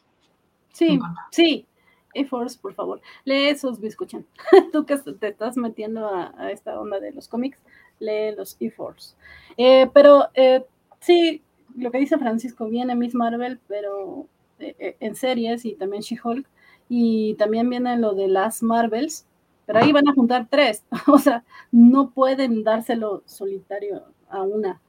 Sí, 0.71 0.99
sí, 1.31 1.67
A-Force, 2.15 2.57
por 2.59 2.73
favor. 2.73 3.01
Lee 3.25 3.49
esos, 3.49 3.81
escuchan. 3.83 4.25
Tú 4.71 4.85
que 4.85 4.97
te 4.97 5.27
estás 5.27 5.57
metiendo 5.57 6.07
a 6.07 6.51
esta 6.51 6.79
onda 6.79 6.99
de 6.99 7.11
los 7.11 7.27
cómics, 7.27 7.59
lee 7.99 8.35
los 8.35 8.57
E-Force. 8.59 9.15
Eh, 9.57 9.89
pero 9.93 10.27
eh, 10.33 10.63
sí, 10.99 11.41
lo 11.75 11.91
que 11.91 11.99
dice 11.99 12.17
Francisco, 12.17 12.67
viene 12.67 12.95
Miss 12.95 13.15
Marvel, 13.15 13.59
pero 13.67 14.25
eh, 14.59 14.95
en 14.99 15.15
series 15.15 15.65
y 15.65 15.73
también 15.75 16.01
She-Hulk. 16.01 16.47
Y 16.89 17.35
también 17.35 17.69
viene 17.69 17.97
lo 17.97 18.13
de 18.13 18.29
las 18.29 18.63
Marvels, 18.63 19.25
pero 19.65 19.79
ahí 19.79 19.91
van 19.91 20.07
a 20.07 20.13
juntar 20.13 20.47
tres, 20.49 20.85
o 21.07 21.17
sea, 21.17 21.43
no 21.71 22.11
pueden 22.11 22.63
dárselo 22.63 23.23
solitario 23.25 24.03
a 24.29 24.41
una, 24.43 24.79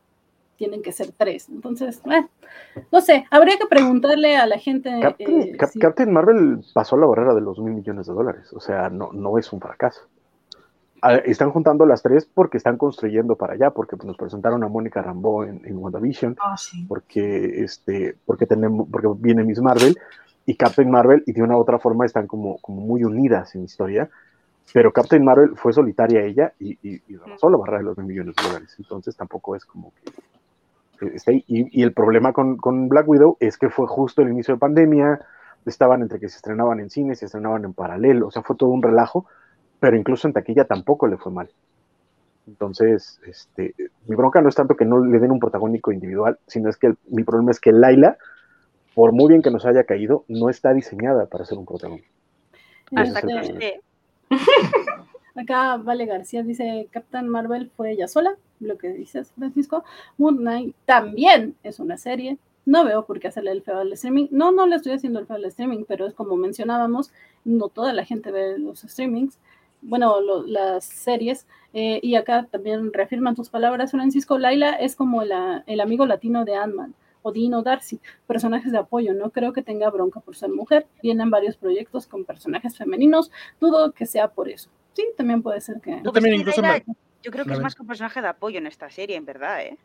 tienen 0.56 0.80
que 0.80 0.92
ser 0.92 1.10
tres. 1.10 1.48
Entonces, 1.48 2.00
eh, 2.06 2.24
no 2.92 3.00
sé, 3.00 3.26
habría 3.32 3.58
que 3.58 3.66
preguntarle 3.66 4.36
a 4.36 4.46
la 4.46 4.58
gente. 4.58 4.90
Captain, 5.02 5.42
eh, 5.42 5.56
Cap- 5.56 5.70
si- 5.70 5.78
Captain 5.80 6.12
Marvel 6.12 6.60
pasó 6.72 6.96
la 6.96 7.06
barrera 7.06 7.34
de 7.34 7.40
los 7.40 7.58
mil 7.58 7.74
millones 7.74 8.06
de 8.06 8.12
dólares, 8.14 8.52
o 8.52 8.60
sea, 8.60 8.88
no, 8.90 9.10
no 9.12 9.36
es 9.38 9.52
un 9.52 9.60
fracaso. 9.60 10.02
Están 11.24 11.50
juntando 11.50 11.86
las 11.86 12.02
tres 12.02 12.28
porque 12.32 12.56
están 12.56 12.76
construyendo 12.76 13.36
para 13.36 13.54
allá, 13.54 13.70
porque 13.70 13.96
pues, 13.96 14.06
nos 14.06 14.16
presentaron 14.16 14.62
a 14.64 14.68
Mónica 14.68 15.02
Rambeau 15.02 15.44
en, 15.44 15.60
en 15.64 15.76
WandaVision, 15.76 16.36
Ah, 16.40 16.56
sí. 16.56 16.84
porque, 16.88 17.62
este, 17.62 18.16
porque, 18.26 18.46
tenemos, 18.46 18.88
porque 18.90 19.08
viene 19.18 19.44
Miss 19.44 19.60
Marvel 19.60 19.96
y 20.46 20.54
Captain 20.56 20.90
Marvel, 20.90 21.22
y 21.26 21.32
de 21.32 21.42
una 21.42 21.56
u 21.56 21.60
otra 21.60 21.78
forma 21.78 22.06
están 22.06 22.26
como, 22.26 22.58
como 22.58 22.80
muy 22.80 23.04
unidas 23.04 23.54
en 23.54 23.64
historia, 23.64 24.08
pero 24.72 24.92
Captain 24.92 25.24
Marvel 25.24 25.56
fue 25.56 25.72
solitaria 25.72 26.22
ella 26.22 26.52
y, 26.58 26.72
y, 26.82 27.02
y 27.08 27.14
la 27.14 27.56
barrera 27.56 27.78
de 27.78 27.84
los 27.84 27.98
mil 27.98 28.06
millones 28.06 28.34
de 28.36 28.42
dólares, 28.48 28.74
entonces 28.78 29.16
tampoco 29.16 29.56
es 29.56 29.64
como 29.64 29.92
que 30.02 30.12
que 30.98 31.14
esté 31.14 31.30
ahí. 31.30 31.44
Y, 31.46 31.80
y 31.80 31.82
el 31.84 31.92
problema 31.92 32.32
con, 32.32 32.56
con 32.56 32.88
Black 32.88 33.08
Widow 33.08 33.36
es 33.40 33.56
que 33.56 33.70
fue 33.70 33.86
justo 33.86 34.20
el 34.22 34.30
inicio 34.30 34.54
de 34.54 34.58
pandemia, 34.60 35.20
estaban 35.64 36.02
entre 36.02 36.18
que 36.18 36.28
se 36.28 36.36
estrenaban 36.36 36.80
en 36.80 36.90
cine, 36.90 37.14
se 37.14 37.26
estrenaban 37.26 37.64
en 37.64 37.72
paralelo, 37.72 38.26
o 38.28 38.30
sea, 38.30 38.42
fue 38.42 38.56
todo 38.56 38.70
un 38.70 38.82
relajo, 38.82 39.26
pero 39.80 39.96
incluso 39.96 40.26
en 40.26 40.34
taquilla 40.34 40.64
tampoco 40.64 41.06
le 41.06 41.16
fue 41.16 41.32
mal. 41.32 41.48
Entonces, 42.46 43.20
este, 43.26 43.74
mi 44.06 44.16
bronca 44.16 44.40
no 44.40 44.48
es 44.48 44.54
tanto 44.54 44.74
que 44.76 44.84
no 44.86 45.04
le 45.04 45.18
den 45.18 45.30
un 45.30 45.38
protagónico 45.38 45.92
individual, 45.92 46.38
sino 46.46 46.70
es 46.70 46.76
que 46.76 46.88
el- 46.88 46.98
mi 47.08 47.22
problema 47.22 47.50
es 47.50 47.60
que 47.60 47.72
Laila, 47.72 48.16
por 48.94 49.12
muy 49.12 49.28
bien 49.28 49.42
que 49.42 49.50
nos 49.50 49.66
haya 49.66 49.84
caído, 49.84 50.24
no 50.28 50.48
está 50.48 50.72
diseñada 50.72 51.26
para 51.26 51.44
ser 51.44 51.58
un 51.58 51.66
protagónico. 51.66 52.08
Hasta 52.94 53.20
que 53.22 53.32
Este, 53.38 53.52
esté. 53.52 53.80
Acá 55.36 55.76
Vale 55.76 56.06
García 56.06 56.42
dice, 56.42 56.88
Captain 56.90 57.28
Marvel 57.28 57.70
fue 57.76 57.92
ella 57.92 58.08
sola, 58.08 58.36
lo 58.60 58.76
que 58.76 58.88
dices, 58.88 59.32
Francisco. 59.38 59.84
Moon 60.16 60.38
Knight 60.38 60.74
también 60.84 61.54
es 61.62 61.78
una 61.78 61.96
serie. 61.96 62.38
No 62.66 62.84
veo 62.84 63.06
por 63.06 63.20
qué 63.20 63.28
hacerle 63.28 63.52
el 63.52 63.62
feo 63.62 63.78
al 63.78 63.92
streaming. 63.92 64.26
No, 64.30 64.52
no 64.52 64.66
le 64.66 64.76
estoy 64.76 64.92
haciendo 64.92 65.20
el 65.20 65.26
feo 65.26 65.36
al 65.36 65.44
streaming, 65.44 65.84
pero 65.86 66.06
es 66.06 66.14
como 66.14 66.36
mencionábamos, 66.36 67.12
no 67.44 67.68
toda 67.68 67.92
la 67.92 68.04
gente 68.04 68.30
ve 68.32 68.58
los 68.58 68.80
streamings, 68.80 69.38
bueno, 69.82 70.20
lo- 70.20 70.46
las 70.46 70.84
series. 70.84 71.46
eh, 71.74 72.00
y 72.02 72.14
acá 72.14 72.46
también 72.50 72.92
reafirman 72.94 73.34
tus 73.36 73.50
palabras, 73.50 73.90
Francisco. 73.90 74.38
Laila 74.38 74.70
es 74.72 74.96
como 74.96 75.22
la- 75.24 75.64
el 75.66 75.80
amigo 75.80 76.06
latino 76.06 76.44
de 76.44 76.54
Ant-Man. 76.56 76.94
o 77.22 77.32
Dino 77.32 77.62
Darcy, 77.62 78.00
personajes 78.28 78.70
de 78.72 78.78
apoyo. 78.78 79.12
No 79.12 79.30
creo 79.30 79.52
que 79.52 79.60
tenga 79.60 79.90
bronca 79.90 80.20
por 80.20 80.36
ser 80.36 80.48
mujer. 80.50 80.86
Vienen 81.02 81.30
varios 81.30 81.56
proyectos 81.56 82.06
con 82.06 82.24
personajes 82.24 82.78
femeninos. 82.78 83.30
Dudo 83.60 83.92
que 83.92 84.06
sea 84.06 84.28
por 84.28 84.48
eso. 84.48 84.70
Sí, 84.94 85.04
también 85.16 85.42
puede 85.42 85.60
ser 85.60 85.80
que. 85.80 86.00
Yo 86.02 86.12
también 86.12 86.34
Es 86.36 86.38
que 86.38 86.40
incluso 86.42 86.62
Laila- 86.62 86.84
me- 86.86 86.94
Yo 87.22 87.30
creo 87.32 87.44
que 87.44 87.52
es 87.54 87.60
más 87.60 87.74
que 87.74 87.82
un 87.82 87.88
personaje 87.88 88.22
de 88.22 88.28
apoyo 88.28 88.58
en 88.58 88.66
esta 88.68 88.88
serie, 88.88 89.16
en 89.16 89.26
verdad, 89.26 89.60
¿eh? 89.62 89.76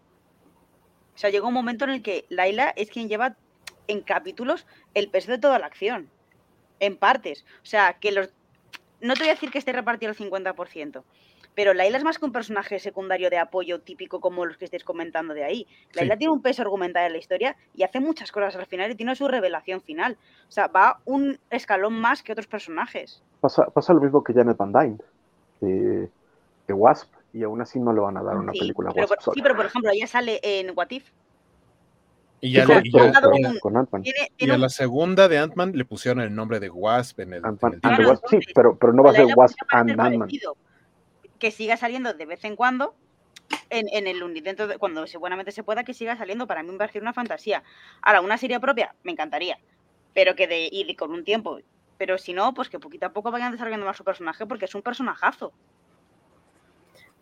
O 1.15 1.17
sea, 1.17 1.31
llega 1.31 1.47
un 1.47 1.53
momento 1.53 1.83
en 1.85 1.91
el 1.91 2.01
que 2.03 2.25
Laila 2.29 2.69
es 2.75 2.89
quien 2.89 3.09
lleva 3.09 3.35
en 3.87 4.01
capítulos 4.01 4.65
el 4.93 5.09
peso 5.09 5.31
de 5.31 5.37
toda 5.39 5.59
la 5.59 5.65
acción. 5.65 6.09
En 6.79 6.95
partes. 6.97 7.45
O 7.63 7.65
sea, 7.65 7.93
que 7.99 8.11
los. 8.11 8.29
No 9.03 9.13
te 9.13 9.19
voy 9.19 9.29
a 9.29 9.33
decir 9.33 9.51
que 9.51 9.57
esté 9.59 9.71
repartido 9.73 10.09
al 10.09 10.15
50%. 10.17 11.03
Pero 11.55 11.73
Laila 11.75 11.97
es 11.97 12.03
más 12.03 12.17
que 12.17 12.25
un 12.25 12.31
personaje 12.31 12.79
secundario 12.79 13.29
de 13.29 13.37
apoyo 13.37 13.79
típico 13.79 14.19
como 14.19 14.45
los 14.45 14.57
que 14.57 14.65
estáis 14.65 14.83
comentando 14.83 15.35
de 15.35 15.43
ahí. 15.43 15.67
Laila 15.93 16.15
Sí. 16.15 16.19
tiene 16.19 16.33
un 16.33 16.41
peso 16.41 16.63
argumental 16.63 17.05
en 17.05 17.11
la 17.11 17.19
historia 17.19 17.55
y 17.75 17.83
hace 17.83 17.99
muchas 17.99 18.31
cosas 18.31 18.55
al 18.55 18.65
final 18.65 18.89
y 18.89 18.95
tiene 18.95 19.15
su 19.15 19.27
revelación 19.27 19.81
final. 19.81 20.17
O 20.47 20.51
sea, 20.51 20.67
va 20.67 20.99
un 21.05 21.37
escalón 21.51 21.93
más 21.93 22.23
que 22.23 22.31
otros 22.31 22.47
personajes. 22.47 23.21
Pasa, 23.39 23.65
pasa 23.67 23.93
lo 23.93 24.01
mismo 24.01 24.23
que 24.23 24.33
Janet 24.33 24.57
Van 24.57 24.71
Dyne, 24.73 24.97
de, 25.61 26.09
de 26.67 26.73
Wasp, 26.73 27.11
y 27.33 27.43
aún 27.43 27.61
así 27.61 27.79
no 27.79 27.93
le 27.93 27.99
van 27.99 28.17
a 28.17 28.23
dar 28.23 28.37
una 28.37 28.51
Sí, 28.53 28.59
película 28.59 28.91
pero 28.93 29.07
Wasp 29.07 29.23
por, 29.25 29.33
sí, 29.35 29.41
pero 29.43 29.55
por 29.55 29.65
ejemplo, 29.65 29.91
ella 29.93 30.07
sale 30.07 30.39
en 30.41 30.71
What 30.75 30.89
If. 30.91 31.09
Y 32.45 32.51
ya, 32.51 32.65
le- 32.65 32.81
y 32.83 32.91
ya- 32.91 32.99
con- 33.21 33.85
con. 33.85 34.03
Tiene, 34.03 34.53
a 34.53 34.57
la 34.57 34.69
segunda 34.69 35.27
de 35.29 35.37
Ant-Man 35.37 35.71
le 35.75 35.85
pusieron 35.85 36.21
el 36.21 36.35
nombre 36.35 36.59
de 36.59 36.69
Wasp 36.69 37.21
en 37.21 37.33
el, 37.33 37.39
en 37.39 37.45
Ant-Man 37.45 37.79
sí, 38.29 38.37
pero, 38.53 38.77
pero 38.77 38.91
no 38.93 39.01
va 39.03 39.11
a 39.11 39.13
ser 39.13 39.25
Wasp 39.35 39.55
and 39.69 39.89
Ant-Man. 40.13 40.27
Que 41.39 41.51
siga 41.51 41.77
saliendo 41.77 42.13
de 42.13 42.25
vez 42.25 42.43
en 42.43 42.55
cuando 42.57 42.95
en, 43.69 43.87
en 43.91 44.07
el 44.07 44.43
dentro 44.43 44.67
de, 44.67 44.77
cuando 44.77 45.07
se- 45.07 45.17
buenamente 45.17 45.51
se 45.53 45.63
pueda 45.63 45.83
que 45.85 45.93
siga 45.93 46.17
saliendo, 46.17 46.45
para 46.45 46.63
mí 46.63 46.71
me 46.71 46.77
parece 46.77 46.99
una 46.99 47.13
fantasía. 47.13 47.63
Ahora, 48.01 48.19
una 48.21 48.37
serie 48.37 48.59
propia, 48.59 48.93
me 49.03 49.13
encantaría, 49.13 49.57
pero 50.13 50.35
que 50.35 50.47
de, 50.47 50.67
y 50.69 50.83
de- 50.83 50.95
con 50.97 51.11
un 51.11 51.23
tiempo. 51.23 51.59
Pero 51.97 52.17
si 52.17 52.33
no, 52.33 52.53
pues 52.53 52.69
que 52.69 52.77
poquito 52.79 53.05
a 53.05 53.13
poco 53.13 53.31
vayan 53.31 53.51
desarrollando 53.53 53.85
más 53.85 53.95
su 53.95 54.03
personaje 54.03 54.45
porque 54.45 54.65
es 54.65 54.75
un 54.75 54.81
personajazo. 54.81 55.53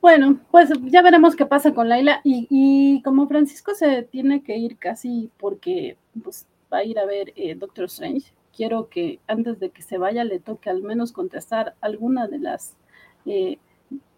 Bueno, 0.01 0.39
pues 0.49 0.69
ya 0.85 1.03
veremos 1.03 1.35
qué 1.35 1.45
pasa 1.45 1.75
con 1.75 1.87
Laila. 1.87 2.21
Y, 2.23 3.01
como 3.03 3.27
Francisco 3.27 3.75
se 3.75 4.01
tiene 4.01 4.41
que 4.41 4.57
ir 4.57 4.77
casi 4.77 5.29
porque 5.37 5.95
pues, 6.23 6.47
va 6.73 6.79
a 6.79 6.83
ir 6.83 6.97
a 6.97 7.05
ver 7.05 7.31
eh, 7.35 7.53
Doctor 7.53 7.85
Strange, 7.85 8.33
quiero 8.55 8.89
que 8.89 9.19
antes 9.27 9.59
de 9.59 9.69
que 9.69 9.83
se 9.83 9.99
vaya 9.99 10.23
le 10.23 10.39
toque 10.39 10.71
al 10.71 10.81
menos 10.81 11.11
contestar 11.11 11.75
alguna 11.81 12.27
de 12.27 12.39
las 12.39 12.75
eh, 13.27 13.59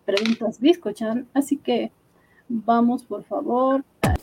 preguntas 0.06 0.62
Biscochan. 0.62 1.28
Así 1.34 1.58
que 1.58 1.92
vamos, 2.48 3.04
por 3.04 3.26
favor. 3.26 3.84
a. 4.04 4.14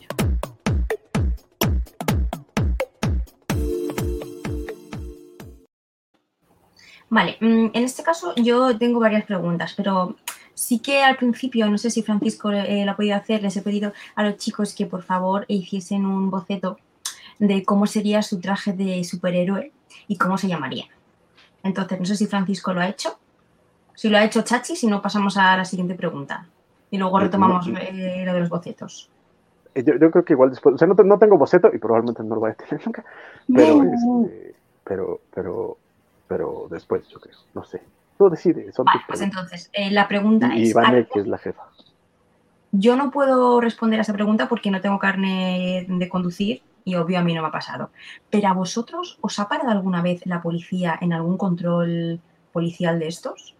Vale, 7.10 7.36
mm, 7.40 7.70
en 7.74 7.84
este 7.84 8.02
caso 8.02 8.34
yo 8.36 8.78
tengo 8.78 9.00
varias 9.00 9.26
preguntas, 9.26 9.74
pero 9.76 10.16
sí 10.60 10.78
que 10.78 11.02
al 11.02 11.16
principio, 11.16 11.68
no 11.70 11.78
sé 11.78 11.90
si 11.90 12.02
Francisco 12.02 12.50
eh, 12.52 12.84
lo 12.84 12.92
ha 12.92 12.96
podido 12.96 13.16
hacer, 13.16 13.42
les 13.42 13.56
he 13.56 13.62
pedido 13.62 13.92
a 14.14 14.22
los 14.22 14.36
chicos 14.36 14.74
que 14.74 14.84
por 14.86 15.02
favor 15.02 15.44
hiciesen 15.48 16.04
un 16.04 16.30
boceto 16.30 16.76
de 17.38 17.64
cómo 17.64 17.86
sería 17.86 18.20
su 18.22 18.38
traje 18.40 18.74
de 18.74 19.02
superhéroe 19.04 19.72
y 20.06 20.16
cómo 20.18 20.36
se 20.36 20.48
llamaría. 20.48 20.84
Entonces, 21.62 21.98
no 21.98 22.04
sé 22.04 22.14
si 22.16 22.26
Francisco 22.26 22.74
lo 22.74 22.80
ha 22.80 22.88
hecho. 22.88 23.18
Si 23.94 24.08
lo 24.10 24.18
ha 24.18 24.24
hecho 24.24 24.42
Chachi, 24.42 24.76
si 24.76 24.86
no 24.86 25.00
pasamos 25.00 25.36
a 25.38 25.56
la 25.56 25.64
siguiente 25.64 25.94
pregunta. 25.94 26.46
Y 26.90 26.98
luego 26.98 27.18
Eh, 27.18 27.24
retomamos 27.24 27.66
eh, 27.68 28.22
lo 28.26 28.34
de 28.34 28.40
los 28.40 28.48
bocetos. 28.50 29.08
Eh, 29.74 29.82
Yo, 29.82 29.94
yo 29.96 30.10
creo 30.10 30.24
que 30.24 30.34
igual 30.34 30.50
después, 30.50 30.74
o 30.74 30.78
sea, 30.78 30.88
no, 30.88 30.94
te- 30.94 31.04
no 31.04 31.18
tengo 31.18 31.38
boceto 31.38 31.70
y 31.72 31.78
probablemente 31.78 32.22
no 32.22 32.34
lo 32.34 32.40
voy 32.42 32.50
a 32.50 32.54
tener 32.54 32.80
nunca, 32.86 33.04
pero, 33.54 33.82
No. 33.82 34.24
este, 34.26 34.54
pero, 34.84 35.20
pero, 35.34 35.76
pero 36.28 36.66
después, 36.70 37.08
yo 37.08 37.18
creo, 37.18 37.38
no 37.54 37.64
sé. 37.64 37.80
Tú 38.20 38.28
decides, 38.28 38.74
son 38.74 38.84
Vale, 38.84 38.98
tus 38.98 39.06
pues 39.06 39.20
entonces, 39.22 39.70
eh, 39.72 39.90
la 39.90 40.06
pregunta 40.06 40.54
Y 40.54 40.64
es... 40.64 40.70
Ivane, 40.72 40.98
¿a- 40.98 41.04
que 41.06 41.20
es 41.20 41.26
la 41.26 41.38
jefa. 41.38 41.62
Yo 42.70 42.94
no 42.94 43.10
puedo 43.10 43.62
responder 43.62 43.98
a 43.98 44.02
esa 44.02 44.12
pregunta 44.12 44.46
porque 44.46 44.70
no 44.70 44.82
tengo 44.82 44.98
carne 44.98 45.86
de 45.88 46.08
conducir 46.10 46.60
y 46.84 46.96
obvio 46.96 47.18
a 47.18 47.22
mí 47.22 47.32
no 47.32 47.40
me 47.40 47.48
ha 47.48 47.50
pasado. 47.50 47.88
Pero 48.28 48.48
a 48.48 48.52
vosotros, 48.52 49.16
¿os 49.22 49.38
ha 49.38 49.48
parado 49.48 49.70
alguna 49.70 50.02
vez 50.02 50.26
la 50.26 50.42
policía 50.42 50.98
en 51.00 51.14
algún 51.14 51.38
control 51.38 52.20
policial 52.52 52.98
de 52.98 53.08
estos? 53.08 53.54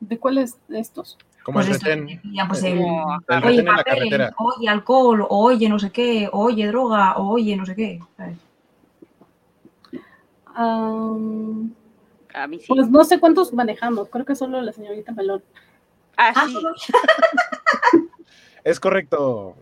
¿De 0.00 0.18
cuáles 0.18 0.58
de 0.68 0.80
estos? 0.80 1.16
Como 1.44 1.60
Pues 1.60 1.68
retén. 1.70 2.20
pues 2.46 2.62
el- 2.62 2.72
el- 2.78 2.84
Como- 2.84 3.20
el 3.30 3.44
oye, 3.44 3.64
carretera. 3.64 4.34
oye, 4.36 4.68
alcohol, 4.68 5.26
oye, 5.30 5.66
no 5.70 5.78
sé 5.78 5.90
qué, 5.90 6.28
oye, 6.30 6.66
droga, 6.66 7.16
oye, 7.16 7.56
no 7.56 7.64
sé 7.64 7.74
qué. 7.74 8.00
¿sabes? 8.18 8.36
Am, 12.34 12.42
A 12.42 12.46
mí 12.46 12.58
sí. 12.58 12.66
pues 12.68 12.88
no 12.90 13.04
sé 13.04 13.18
cuántos 13.20 13.52
manejamos, 13.52 14.08
creo 14.08 14.24
que 14.24 14.34
solo 14.34 14.60
la 14.62 14.72
señorita 14.72 15.12
Melón. 15.12 15.42
Ah, 16.16 16.32
Ah, 16.36 16.44
sí. 16.46 16.52
solo- 16.52 16.72
Es 18.64 18.78
correcto. 18.78 19.56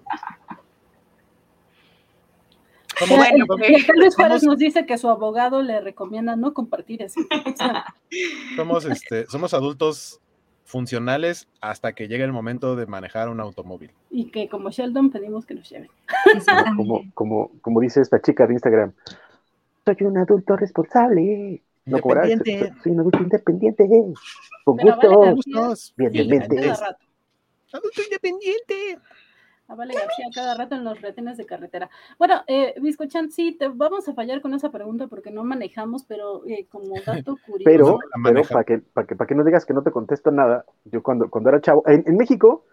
Y 3.00 3.82
acá 3.82 3.92
Luis 3.96 4.14
Juárez 4.14 4.42
somos- 4.42 4.44
nos 4.44 4.58
dice 4.58 4.84
que 4.84 4.98
su 4.98 5.08
abogado 5.08 5.62
le 5.62 5.80
recomienda 5.80 6.36
no 6.36 6.52
compartir 6.52 7.00
información. 7.02 7.76
somos, 8.56 8.84
este, 8.84 9.26
somos 9.26 9.54
adultos 9.54 10.20
funcionales 10.64 11.48
hasta 11.62 11.94
que 11.94 12.08
llegue 12.08 12.24
el 12.24 12.32
momento 12.32 12.76
de 12.76 12.86
manejar 12.86 13.28
un 13.30 13.40
automóvil. 13.40 13.90
y 14.10 14.30
que 14.30 14.48
como 14.48 14.70
Sheldon 14.70 15.10
pedimos 15.10 15.46
que 15.46 15.54
nos 15.54 15.68
lleven. 15.70 15.88
Como, 16.44 16.76
como, 16.76 17.04
como, 17.14 17.50
como 17.62 17.80
dice 17.80 18.02
esta 18.02 18.20
chica 18.20 18.46
de 18.46 18.52
Instagram, 18.54 18.92
soy 19.86 19.96
un 20.06 20.18
adulto 20.18 20.56
responsable. 20.56 21.62
No 21.90 22.00
cobrar, 22.00 22.24
soy, 22.24 22.32
Independiente. 22.32 22.82
soy 22.82 22.92
un 22.92 23.00
adulto 23.00 23.18
independiente. 23.22 23.88
Con 24.64 24.76
gusto. 24.76 25.20
García, 25.20 25.32
Gustos. 25.32 25.94
Rato. 26.80 27.06
Adulto 27.72 28.02
independiente. 28.02 28.98
A 29.68 29.76
Vale 29.76 29.94
García 29.94 30.26
cada 30.34 30.56
rato 30.56 30.74
en 30.74 30.82
los 30.82 31.00
retenes 31.00 31.36
de 31.36 31.46
carretera. 31.46 31.88
Bueno, 32.18 32.42
eh, 32.48 32.74
Biscochan, 32.80 33.30
sí, 33.30 33.56
te 33.56 33.68
vamos 33.68 34.08
a 34.08 34.14
fallar 34.14 34.40
con 34.40 34.52
esa 34.52 34.70
pregunta 34.70 35.06
porque 35.06 35.30
no 35.30 35.44
manejamos, 35.44 36.02
pero 36.04 36.44
eh, 36.48 36.66
como 36.68 36.94
dato 37.06 37.36
curioso. 37.46 37.64
Pero, 37.64 37.98
pero 38.24 38.42
para 38.42 38.64
que, 38.64 38.78
para 38.78 39.06
que, 39.06 39.14
para 39.14 39.28
que 39.28 39.34
no 39.36 39.44
digas 39.44 39.64
que 39.64 39.74
no 39.74 39.82
te 39.84 39.92
contesto 39.92 40.32
nada, 40.32 40.64
yo 40.86 41.04
cuando, 41.04 41.30
cuando 41.30 41.50
era 41.50 41.60
chavo, 41.60 41.84
en, 41.86 42.02
en 42.04 42.16
México, 42.16 42.64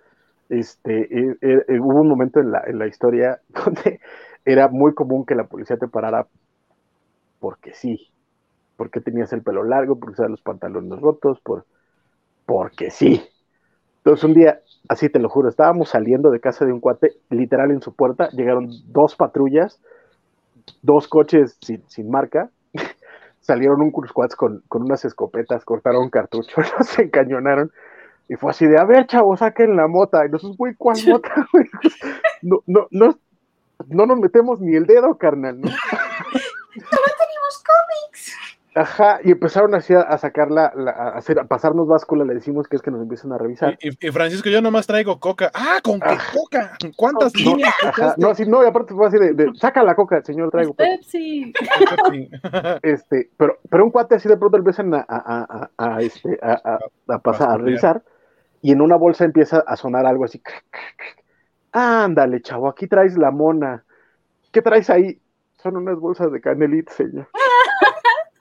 este, 0.49 1.01
eh, 1.01 1.37
eh, 1.41 1.65
eh, 1.67 1.79
hubo 1.79 2.01
un 2.01 2.07
momento 2.07 2.39
en 2.39 2.51
la, 2.51 2.63
en 2.65 2.79
la 2.79 2.87
historia 2.87 3.41
donde 3.49 3.99
era 4.45 4.67
muy 4.69 4.93
común 4.93 5.25
que 5.25 5.35
la 5.35 5.45
policía 5.47 5.77
te 5.77 5.87
parara 5.87 6.27
porque 7.39 7.73
sí. 7.73 8.09
Por 8.77 8.89
qué 8.89 9.01
tenías 9.01 9.33
el 9.33 9.41
pelo 9.41 9.63
largo, 9.63 9.99
por 9.99 10.09
qué 10.09 10.13
usabas 10.13 10.31
los 10.31 10.41
pantalones 10.41 10.99
rotos, 11.01 11.39
por, 11.41 11.65
porque 12.45 12.89
sí. 12.91 13.21
Entonces 13.97 14.23
un 14.23 14.33
día, 14.33 14.61
así 14.87 15.09
te 15.09 15.19
lo 15.19 15.27
juro, 15.27 15.49
estábamos 15.49 15.89
saliendo 15.89 16.31
de 16.31 16.39
casa 16.39 16.63
de 16.65 16.71
un 16.71 16.79
cuate, 16.79 17.17
literal 17.29 17.71
en 17.71 17.81
su 17.81 17.93
puerta, 17.93 18.29
llegaron 18.29 18.69
dos 18.85 19.15
patrullas, 19.15 19.81
dos 20.81 21.09
coches 21.09 21.57
sin, 21.61 21.83
sin 21.89 22.09
marca, 22.09 22.49
salieron 23.41 23.81
un 23.81 23.91
cruz 23.91 24.13
con, 24.13 24.63
con 24.69 24.83
unas 24.83 25.03
escopetas, 25.03 25.65
cortaron 25.65 26.09
cartuchos, 26.09 26.71
los 26.79 26.99
encañonaron, 26.99 27.71
y 28.29 28.35
fue 28.35 28.51
así 28.51 28.65
de, 28.65 28.77
a 28.77 28.83
ver, 28.83 29.07
chavos, 29.07 29.39
saquen 29.39 29.75
la 29.75 29.87
mota. 29.87 30.25
Y 30.25 30.29
nosotros, 30.29 30.57
güey, 30.57 30.75
¿cuál 30.75 30.97
mota? 31.07 31.47
güey? 31.51 31.65
No, 32.41 32.61
no, 32.65 32.87
no, 32.91 33.17
no 33.87 34.05
nos 34.05 34.19
metemos 34.19 34.59
ni 34.59 34.75
el 34.75 34.85
dedo, 34.85 35.17
carnal, 35.17 35.61
¿no? 35.61 35.67
Solo 35.69 37.07
tenemos 37.17 37.63
cómics. 37.63 38.35
Ajá, 38.77 39.19
y 39.23 39.31
empezaron 39.31 39.73
así 39.73 39.93
a, 39.93 40.01
a 40.01 40.17
sacar 40.19 40.51
la, 40.51 40.71
la- 40.75 40.91
a, 40.91 41.09
hacer, 41.17 41.39
a 41.39 41.45
pasarnos 41.45 41.87
báscula, 41.87 42.23
le 42.25 42.35
decimos 42.35 42.67
que 42.67 42.75
es 42.75 42.81
que 42.83 42.91
nos 42.91 43.01
empiezan 43.01 43.31
a 43.33 43.37
revisar. 43.39 43.75
Y, 43.81 43.91
Francisco, 44.11 44.49
yo 44.49 44.61
nomás 44.61 44.85
traigo 44.85 45.19
coca. 45.19 45.49
Ah, 45.53 45.79
¿con 45.83 45.99
qué 45.99 46.09
Ah. 46.11 46.17
coca? 46.33 46.77
¿Cuántas 46.95 47.33
No, 47.33 47.51
líneas? 47.55 47.73
ajá, 47.83 48.13
no, 48.17 48.29
así, 48.29 48.45
no, 48.45 48.63
y 48.63 48.67
aparte 48.67 48.93
fue 48.93 49.07
así 49.07 49.17
de, 49.17 49.33
de, 49.33 49.51
saca 49.55 49.81
la 49.83 49.95
coca, 49.95 50.21
señor, 50.21 50.51
traigo. 50.51 50.75
pues". 50.75 50.87
Pepsi. 50.97 51.53
Este, 52.83 53.29
pero, 53.35 53.57
pero 53.69 53.83
un 53.85 53.89
cuate 53.91 54.15
así 54.15 54.29
de 54.29 54.37
pronto 54.37 54.57
empiezan 54.57 54.93
a, 54.93 54.99
a, 54.99 55.05
a, 55.07 55.69
a, 55.77 55.95
a, 55.95 56.01
este, 56.01 56.37
a, 56.41 56.51
a- 56.63 57.13
a 57.15 57.19
pasar, 57.19 57.49
a 57.49 57.57
revisar, 57.57 58.03
y 58.61 58.71
en 58.73 58.81
una 58.81 58.95
bolsa 58.95 59.25
empieza 59.25 59.63
a 59.65 59.75
sonar 59.75 60.05
algo 60.05 60.25
así. 60.25 60.41
Ándale, 61.71 62.41
chavo, 62.41 62.67
aquí 62.69 62.87
traes 62.87 63.17
la 63.17 63.31
mona. 63.31 63.83
¿Qué 64.51 64.61
traes 64.61 64.89
ahí? 64.89 65.19
Son 65.61 65.75
unas 65.77 65.97
bolsas 65.99 66.31
de 66.31 66.39
canelita, 66.41 66.93
señor. 66.93 67.27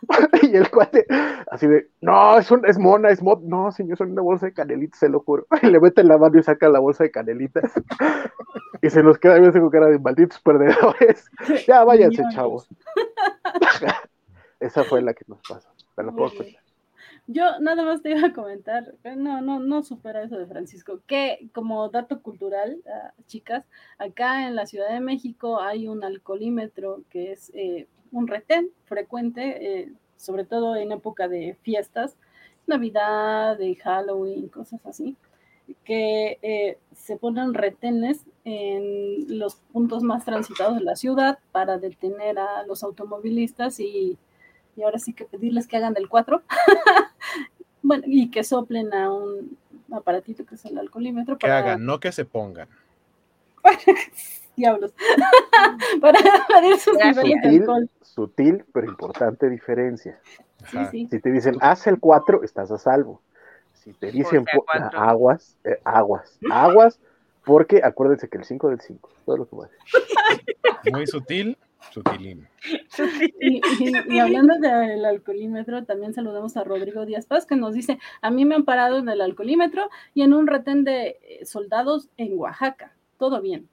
y 0.42 0.56
el 0.56 0.70
cuate, 0.70 1.06
así 1.50 1.66
de, 1.66 1.88
no, 2.00 2.38
es, 2.38 2.50
un- 2.50 2.66
es 2.66 2.78
mona, 2.78 3.10
es 3.10 3.22
mod. 3.22 3.40
No, 3.42 3.72
señor, 3.72 3.98
son 3.98 4.12
una 4.12 4.22
bolsa 4.22 4.46
de 4.46 4.52
canelitas, 4.52 4.98
se 5.00 5.08
lo 5.08 5.20
juro. 5.20 5.46
Y 5.62 5.66
le 5.66 5.80
mete 5.80 6.04
la 6.04 6.18
mano 6.18 6.38
y 6.38 6.42
saca 6.42 6.68
la 6.68 6.78
bolsa 6.78 7.04
de 7.04 7.10
canelitas. 7.10 7.72
y 8.82 8.90
se 8.90 9.02
nos 9.02 9.18
queda 9.18 9.38
viendo 9.38 9.60
con 9.60 9.70
cara 9.70 9.86
de 9.86 9.98
malditos 9.98 10.40
perdedores. 10.40 11.30
ya 11.66 11.84
váyanse, 11.84 12.22
chavos. 12.32 12.68
Esa 14.60 14.84
fue 14.84 15.02
la 15.02 15.14
que 15.14 15.24
nos 15.26 15.40
pasó. 15.46 15.68
La 15.96 16.12
puedo. 16.12 16.30
Yo 17.28 17.58
nada 17.60 17.82
más 17.84 18.02
te 18.02 18.10
iba 18.10 18.28
a 18.28 18.32
comentar, 18.32 18.94
no, 19.16 19.40
no, 19.40 19.58
no 19.58 19.82
supera 19.82 20.22
eso 20.22 20.38
de 20.38 20.46
Francisco, 20.46 21.00
que 21.08 21.48
como 21.52 21.88
dato 21.88 22.22
cultural, 22.22 22.80
ah, 22.86 23.12
chicas, 23.26 23.64
acá 23.98 24.46
en 24.46 24.54
la 24.54 24.66
Ciudad 24.66 24.90
de 24.90 25.00
México 25.00 25.60
hay 25.60 25.88
un 25.88 26.04
alcoholímetro 26.04 27.02
que 27.10 27.32
es 27.32 27.50
eh, 27.54 27.88
un 28.12 28.26
retén 28.26 28.70
frecuente, 28.84 29.80
eh, 29.80 29.92
sobre 30.16 30.44
todo 30.44 30.76
en 30.76 30.92
época 30.92 31.28
de 31.28 31.56
fiestas, 31.62 32.16
Navidad, 32.66 33.56
de 33.58 33.74
Halloween, 33.76 34.48
cosas 34.48 34.84
así, 34.86 35.16
que 35.84 36.38
eh, 36.42 36.78
se 36.94 37.16
ponen 37.16 37.54
retenes 37.54 38.24
en 38.44 39.38
los 39.38 39.56
puntos 39.72 40.02
más 40.02 40.24
transitados 40.24 40.78
de 40.78 40.84
la 40.84 40.96
ciudad 40.96 41.38
para 41.52 41.78
detener 41.78 42.38
a 42.38 42.64
los 42.64 42.82
automovilistas 42.82 43.80
y, 43.80 44.16
y 44.76 44.82
ahora 44.82 44.98
sí 44.98 45.12
que 45.12 45.24
pedirles 45.24 45.66
que 45.66 45.76
hagan 45.76 45.94
del 45.94 46.08
4 46.08 46.42
bueno, 47.82 48.04
y 48.06 48.30
que 48.30 48.44
soplen 48.44 48.92
a 48.94 49.12
un 49.12 49.56
aparatito 49.92 50.44
que 50.44 50.56
es 50.56 50.64
el 50.64 50.78
alcoholímetro 50.78 51.38
Que 51.38 51.46
para 51.46 51.58
hagan, 51.58 51.84
no 51.84 52.00
que 52.00 52.12
se 52.12 52.24
pongan. 52.24 52.68
diablos 54.56 54.94
para 56.00 56.18
medir 56.60 56.78
sus 56.78 56.96
Gracias. 56.96 57.24
niveles 57.24 57.42
de 57.42 57.48
Sutil, 57.50 57.60
alcohol. 57.60 57.90
sutil, 58.02 58.64
pero 58.72 58.86
importante 58.88 59.48
diferencia. 59.50 60.18
Sí, 60.70 60.76
Ajá. 60.78 60.90
sí. 60.90 61.08
Si 61.10 61.20
te 61.20 61.30
dicen, 61.30 61.56
haz 61.60 61.86
el 61.86 62.00
4, 62.00 62.42
estás 62.42 62.70
a 62.70 62.78
salvo. 62.78 63.20
Si 63.74 63.92
te 63.92 64.10
dicen, 64.10 64.44
aguas, 64.94 65.56
eh, 65.64 65.78
aguas, 65.84 66.38
aguas, 66.50 66.98
porque 67.44 67.82
acuérdense 67.84 68.28
que 68.28 68.38
el 68.38 68.44
5 68.44 68.70
del 68.70 68.80
5, 68.80 69.08
todo 69.24 69.36
lo 69.36 69.48
que 69.48 69.54
voy 69.56 69.66
a 69.66 69.70
decir. 69.70 70.92
Muy 70.92 71.06
sutil, 71.06 71.56
sutilín. 71.92 72.48
Y, 73.38 73.60
y- 73.78 74.14
y 74.14 74.18
hablando 74.18 74.54
del 74.58 75.04
alcoholímetro, 75.04 75.84
también 75.84 76.14
saludamos 76.14 76.56
a 76.56 76.64
Rodrigo 76.64 77.06
Díaz 77.06 77.26
Paz, 77.26 77.46
que 77.46 77.54
nos 77.54 77.74
dice, 77.74 77.98
a 78.22 78.30
mí 78.30 78.44
me 78.44 78.56
han 78.56 78.64
parado 78.64 78.98
en 78.98 79.08
el 79.08 79.20
alcoholímetro 79.20 79.88
y 80.14 80.22
en 80.22 80.32
un 80.32 80.46
retén 80.48 80.82
de 80.82 81.18
eh, 81.22 81.44
soldados 81.46 82.08
en 82.16 82.36
Oaxaca. 82.38 82.92
Todo 83.18 83.40
bien. 83.40 83.68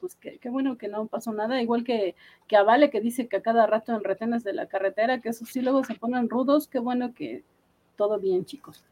Pues 0.00 0.16
qué, 0.16 0.38
bueno 0.48 0.78
que 0.78 0.88
no 0.88 1.06
pasó 1.06 1.32
nada, 1.32 1.60
igual 1.60 1.84
que, 1.84 2.14
que 2.46 2.56
a 2.56 2.90
que 2.90 3.00
dice 3.00 3.28
que 3.28 3.36
a 3.36 3.42
cada 3.42 3.66
rato 3.66 3.94
en 3.94 4.04
retenes 4.04 4.44
de 4.44 4.52
la 4.52 4.66
carretera, 4.66 5.20
que 5.20 5.30
esos 5.30 5.48
sí 5.48 5.60
luego 5.60 5.82
se 5.84 5.94
ponen 5.94 6.28
rudos, 6.28 6.68
qué 6.68 6.78
bueno 6.78 7.14
que 7.14 7.42
todo 7.96 8.18
bien, 8.18 8.44
chicos. 8.44 8.84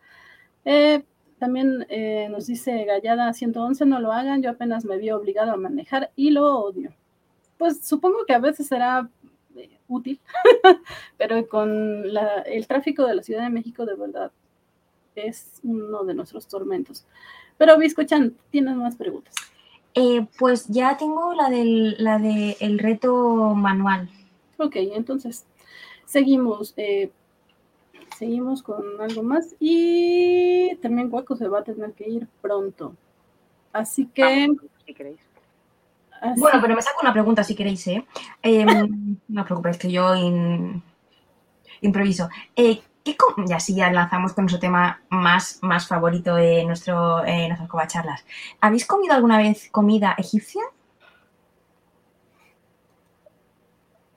Eh, 0.65 1.05
también 1.39 1.87
eh, 1.89 2.29
nos 2.31 2.47
dice 2.47 2.85
Gallada 2.85 3.33
111, 3.33 3.87
no 3.87 4.01
lo 4.01 4.13
hagan, 4.13 4.43
yo 4.43 4.51
apenas 4.51 4.85
me 4.85 4.99
vi 4.99 5.11
obligado 5.11 5.53
a 5.53 5.57
manejar 5.57 6.11
y 6.17 6.31
lo 6.31 6.61
odio. 6.61 6.93
Pues 7.59 7.87
supongo 7.87 8.27
que 8.27 8.35
a 8.35 8.39
veces 8.39 8.67
será 8.67 9.09
eh, 9.55 9.79
útil, 9.89 10.21
pero 11.19 11.47
con 11.49 12.05
el 12.47 12.67
tráfico 12.67 13.07
de 13.07 13.15
la 13.15 13.23
Ciudad 13.23 13.43
de 13.43 13.51
México 13.51 13.87
de 13.87 13.95
verdad 13.95 14.33
es 15.15 15.61
uno 15.63 16.05
de 16.05 16.15
nuestros 16.15 16.47
tormentos. 16.47 17.07
Pero 17.59 17.79
Biscochan, 17.79 18.37
tienes 18.51 18.77
más 18.77 18.97
preguntas. 18.97 19.35
Eh, 19.97 20.27
pues 20.39 20.67
ya 20.69 20.97
tengo 20.99 21.33
la 21.35 21.49
del 21.49 21.97
la 21.99 22.19
de 22.19 22.57
el 22.61 22.79
reto 22.79 23.55
manual. 23.55 24.09
Ok, 24.59 24.77
entonces 24.77 25.45
seguimos. 26.05 26.75
eh, 26.77 27.11
seguimos 28.19 28.63
con 28.63 28.83
algo 29.01 29.23
más 29.23 29.55
y 29.61 30.75
también 30.77 31.11
Guaco 31.11 31.37
se 31.37 31.49
va 31.49 31.59
a 31.61 31.65
tener 31.65 31.93
que 31.93 32.09
ir 32.09 32.27
pronto. 32.41 32.95
Así 33.73 34.07
que... 34.07 34.49
si 34.87 34.95
queréis. 34.95 35.19
así- 36.21 36.41
Bueno, 36.41 36.59
pero 36.63 36.75
me 36.75 36.81
saco 36.83 37.01
una 37.03 37.13
pregunta 37.13 37.45
si 37.45 37.55
queréis, 37.55 37.87
¿eh? 37.89 38.07
Em, 38.43 39.17
no 39.29 39.41
os 39.43 39.47
preocupéis, 39.47 39.77
que 39.77 39.91
yo 39.91 40.15
in- 40.15 40.83
improviso. 41.83 42.29
Eh, 42.55 42.81
¿qué 43.07 43.17
co- 43.17 43.37
ya 43.47 43.93
lanzamos 43.93 44.33
con 44.33 44.45
nuestro 44.45 44.59
tema 44.59 45.01
más, 45.11 45.61
más 45.63 45.87
favorito 45.87 46.35
de 46.35 46.65
nuestro, 46.65 47.25
eh, 47.25 47.47
nuestras 47.47 47.71
covacharlas. 47.71 48.25
¿Habéis 48.61 48.85
comido 48.85 49.15
alguna 49.15 49.39
vez 49.39 49.69
comida 49.71 50.17
egipcia? 50.19 50.63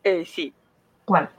Eh, 0.03 0.25
sí. 0.25 0.51
¿Cuál? 1.05 1.29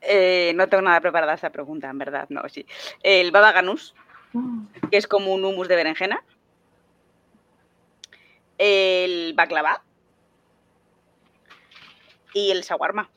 Eh, 0.00 0.52
no 0.56 0.68
tengo 0.68 0.82
nada 0.82 1.00
preparada 1.00 1.34
esta 1.34 1.50
pregunta, 1.50 1.88
en 1.88 1.98
verdad, 1.98 2.26
no, 2.28 2.42
sí. 2.48 2.66
El 3.04 3.30
baba 3.30 3.52
ganús, 3.52 3.94
que 4.90 4.96
es 4.96 5.06
como 5.06 5.32
un 5.32 5.44
hummus 5.44 5.68
de 5.68 5.76
berenjena. 5.76 6.24
El 8.58 9.34
baklava. 9.34 9.84
Y 12.34 12.50
el 12.50 12.62
shawarma. 12.62 13.08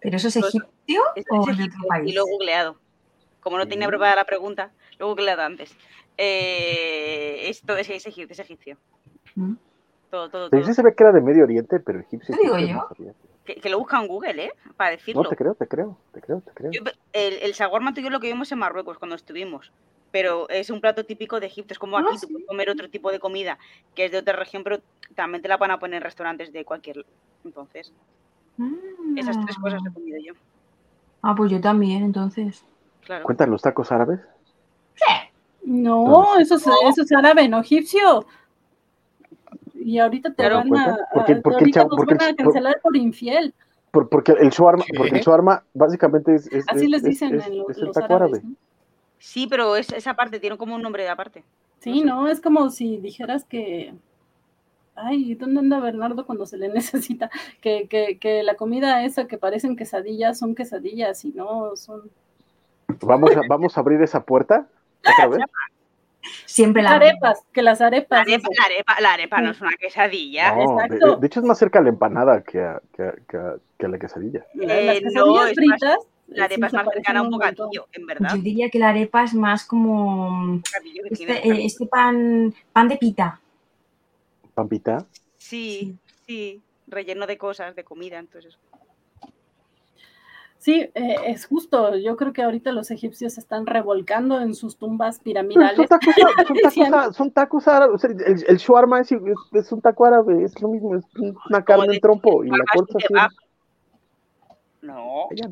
¿Pero 0.00 0.16
eso 0.18 0.28
es 0.28 0.36
Pues, 0.38 0.52
egipcio 0.88 1.02
Es- 1.14 1.24
o 1.30 1.40
es 1.40 1.46
de 1.46 1.52
otro 1.52 1.62
egipcio, 1.64 1.88
país? 1.88 2.10
Y 2.10 2.14
lo 2.14 2.26
he 2.26 2.30
googleado. 2.30 2.76
Como 3.40 3.58
no 3.58 3.68
tenía 3.68 3.86
Mm. 3.86 3.90
preparada 3.90 4.16
la 4.16 4.24
pregunta, 4.24 4.70
lo 4.98 5.06
he 5.06 5.08
googleado 5.10 5.42
antes. 5.42 5.76
Eh, 6.16 7.48
esto 7.48 7.76
es, 7.76 7.88
es 7.90 8.06
egipcio. 8.06 8.32
Es 8.32 8.38
egipcio. 8.40 8.76
Mm. 9.34 9.54
Todo, 10.10 10.30
todo, 10.30 10.50
Pero 10.50 10.62
todo. 10.62 10.70
sí 10.70 10.74
se 10.74 10.82
ve 10.82 10.94
que 10.94 11.02
era 11.02 11.12
de 11.12 11.20
Medio 11.20 11.44
Oriente, 11.44 11.80
pero 11.80 12.00
egipcio. 12.00 12.34
Te 12.34 12.42
digo 12.42 12.58
yo. 12.58 12.88
Que, 13.44 13.56
que 13.56 13.68
lo 13.70 13.78
busca 13.78 14.00
en 14.00 14.08
Google, 14.08 14.44
¿eh? 14.46 14.52
Para 14.76 14.90
decirlo. 14.90 15.22
No, 15.22 15.28
te 15.28 15.36
creo, 15.36 15.54
te 15.54 15.66
creo, 15.66 15.96
te 16.12 16.20
creo, 16.20 16.40
te 16.40 16.50
creo. 16.52 16.70
Yo- 16.72 16.82
el, 17.12 17.34
el 17.34 17.52
shawarma 17.52 17.94
tú 17.94 18.00
y 18.00 18.04
yo 18.04 18.10
lo 18.10 18.20
que 18.20 18.26
vimos 18.28 18.50
en 18.52 18.58
Marruecos 18.58 18.98
cuando 18.98 19.16
estuvimos. 19.16 19.70
Pero 20.10 20.48
es 20.48 20.70
un 20.70 20.80
plato 20.80 21.04
típico 21.04 21.38
de 21.40 21.46
Egipto. 21.46 21.72
Es 21.74 21.78
como 21.78 21.98
Ah, 21.98 22.00
aquí, 22.00 22.14
tú 22.14 22.26
sí. 22.26 22.32
puedes 22.32 22.46
comer 22.48 22.70
otro 22.70 22.88
tipo 22.88 23.10
de 23.12 23.18
comida 23.20 23.58
que 23.94 24.06
es 24.06 24.12
de 24.12 24.18
otra 24.18 24.34
región, 24.36 24.64
pero 24.64 24.80
también 25.14 25.42
te 25.42 25.48
la 25.48 25.58
van 25.58 25.70
a 25.70 25.78
poner 25.78 25.98
en 25.98 26.02
restaurantes 26.02 26.52
de 26.52 26.64
cualquier. 26.64 27.04
Entonces, 27.44 27.92
esas 29.16 29.38
tres 29.44 29.56
cosas 29.58 29.80
he 29.88 29.92
comido 29.92 30.18
yo. 30.24 30.32
Ah, 31.22 31.34
pues 31.36 31.50
yo 31.50 31.60
también, 31.60 32.02
entonces. 32.04 32.64
Claro. 33.04 33.24
¿Cuentan 33.24 33.50
los 33.50 33.62
tacos 33.62 33.90
árabes? 33.92 34.20
No, 35.64 36.38
eso 36.38 36.54
es, 36.56 36.62
eso 36.66 37.02
es 37.02 37.12
árabe, 37.12 37.48
no 37.48 37.60
egipcio. 37.60 38.26
Y 39.74 39.98
ahorita 39.98 40.30
te 40.30 40.36
Claro, 40.36 40.56
van 40.56 40.66
a, 40.66 40.68
cuenta, 40.68 41.08
porque- 41.12 41.32
a- 41.32 41.40
porque 41.42 41.56
el 41.56 41.60
ahorita 41.60 41.80
chavo- 41.80 41.88
nos 41.90 41.96
porque 41.96 42.14
van 42.14 42.22
a 42.26 42.30
el- 42.30 42.36
cancelar 42.36 42.80
por 42.82 42.96
infiel. 42.96 43.54
Por- 43.90 44.08
porque 44.08 44.32
el 44.32 44.50
shawarma, 44.50 44.84
porque 44.96 45.16
el 45.16 45.22
shawarma 45.22 45.64
básicamente 45.74 46.34
es, 46.34 46.46
es- 46.52 46.64
Así 46.68 46.84
es- 46.84 46.90
les 46.90 47.02
es- 47.02 47.08
dicen 47.08 47.34
es- 47.36 47.46
en 47.46 47.58
lo- 47.58 47.68
el 47.68 47.80
los 47.80 47.94
taco 47.94 48.14
árabes. 48.14 48.38
árabe. 48.40 48.48
¿no? 48.48 48.56
Sí, 49.18 49.46
pero 49.48 49.76
es, 49.76 49.92
esa 49.92 50.14
parte 50.14 50.40
tiene 50.40 50.56
como 50.56 50.74
un 50.74 50.82
nombre 50.82 51.02
de 51.02 51.08
aparte. 51.08 51.44
Sí, 51.80 52.02
no, 52.02 52.28
es 52.28 52.40
como 52.40 52.70
si 52.70 52.98
dijeras 52.98 53.44
que. 53.44 53.94
Ay, 55.04 55.34
¿dónde 55.34 55.60
anda 55.60 55.80
Bernardo 55.80 56.26
cuando 56.26 56.44
se 56.46 56.56
le 56.58 56.68
necesita? 56.74 57.30
Que, 57.60 57.86
que, 57.88 58.18
que 58.18 58.42
la 58.42 58.54
comida 58.56 59.04
esa 59.04 59.26
que 59.26 59.38
parecen 59.38 59.76
quesadillas 59.76 60.38
son 60.38 60.54
quesadillas 60.54 61.24
y 61.24 61.28
no 61.32 61.76
son. 61.76 62.02
Vamos 63.02 63.36
a, 63.36 63.40
vamos 63.48 63.76
a 63.76 63.80
abrir 63.80 64.00
esa 64.02 64.22
puerta 64.24 64.66
otra 65.00 65.26
vez. 65.28 65.40
Siempre 66.46 66.82
la 66.82 66.92
arepas, 66.96 67.42
que 67.52 67.62
las 67.62 67.80
La 67.80 67.86
arepas. 67.86 68.20
arepa, 68.20 68.48
la 68.58 68.64
arepa, 68.64 69.00
la 69.00 69.12
arepa 69.14 69.40
no 69.40 69.50
es 69.52 69.60
una 69.60 69.70
quesadilla. 69.78 70.52
No, 70.54 70.56
de, 70.58 70.84
exacto. 70.84 71.16
de 71.16 71.26
hecho 71.26 71.40
es 71.40 71.46
más 71.46 71.58
cerca 71.58 71.78
a 71.78 71.82
la 71.82 71.88
empanada 71.90 72.42
que 72.42 72.60
a, 72.60 72.82
que 72.94 73.02
a- 73.02 73.14
que 73.28 73.36
a- 73.36 73.56
que 73.78 73.86
a 73.86 73.88
la 73.88 73.98
quesadilla. 73.98 74.44
Las 74.54 74.70
Eh, 74.70 75.00
quesadillas 75.02 75.14
no, 75.14 75.34
más- 75.34 75.52
fritas. 75.54 75.96
La 76.28 76.44
arepa 76.44 76.68
sí 76.68 76.76
es 76.76 76.80
se 76.80 76.84
más 76.84 76.94
cercana 76.94 77.20
a 77.20 77.22
un 77.22 77.30
bocadillo, 77.30 77.86
en 77.92 78.04
verdad. 78.06 78.28
Yo 78.34 78.42
diría 78.42 78.68
que 78.68 78.78
la 78.78 78.90
arepa 78.90 79.24
es 79.24 79.32
más 79.32 79.64
como 79.64 80.60
este, 81.10 81.48
eh, 81.48 81.64
este 81.64 81.86
pan, 81.86 82.52
pan 82.72 82.88
de 82.88 82.96
pita. 82.98 83.40
Pampita. 84.62 85.06
Sí, 85.36 85.96
sí, 86.26 86.60
relleno 86.88 87.28
de 87.28 87.38
cosas, 87.38 87.76
de 87.76 87.84
comida, 87.84 88.18
entonces. 88.18 88.58
Sí, 90.58 90.90
eh, 90.94 91.16
es 91.26 91.46
justo. 91.46 91.94
Yo 91.96 92.16
creo 92.16 92.32
que 92.32 92.42
ahorita 92.42 92.72
los 92.72 92.90
egipcios 92.90 93.34
se 93.34 93.40
están 93.40 93.66
revolcando 93.66 94.40
en 94.40 94.56
sus 94.56 94.76
tumbas 94.76 95.20
Pero 95.22 95.40
Son 95.42 95.48
piramidales. 95.48 95.88
tacos, 95.88 96.14
son 96.48 96.56
tacos, 96.90 97.16
son 97.16 97.30
tacos 97.30 97.68
árabes. 97.68 98.02
el, 98.02 98.16
el 98.48 98.56
shawarma 98.56 98.98
es, 99.00 99.12
es, 99.12 99.20
es 99.52 99.70
un 99.70 99.80
taco 99.80 100.06
árabe, 100.06 100.42
es 100.42 100.60
lo 100.60 100.66
mismo, 100.70 100.96
es 100.96 101.04
una 101.48 101.64
carne 101.64 101.84
en 101.84 101.92
de- 101.92 102.00
trompo 102.00 102.42
y 102.42 102.48
la 102.48 102.56
un 102.56 102.64
así. 102.98 103.06
kebab. 103.06 103.30
No. 104.82 105.28
Ya, 105.36 105.48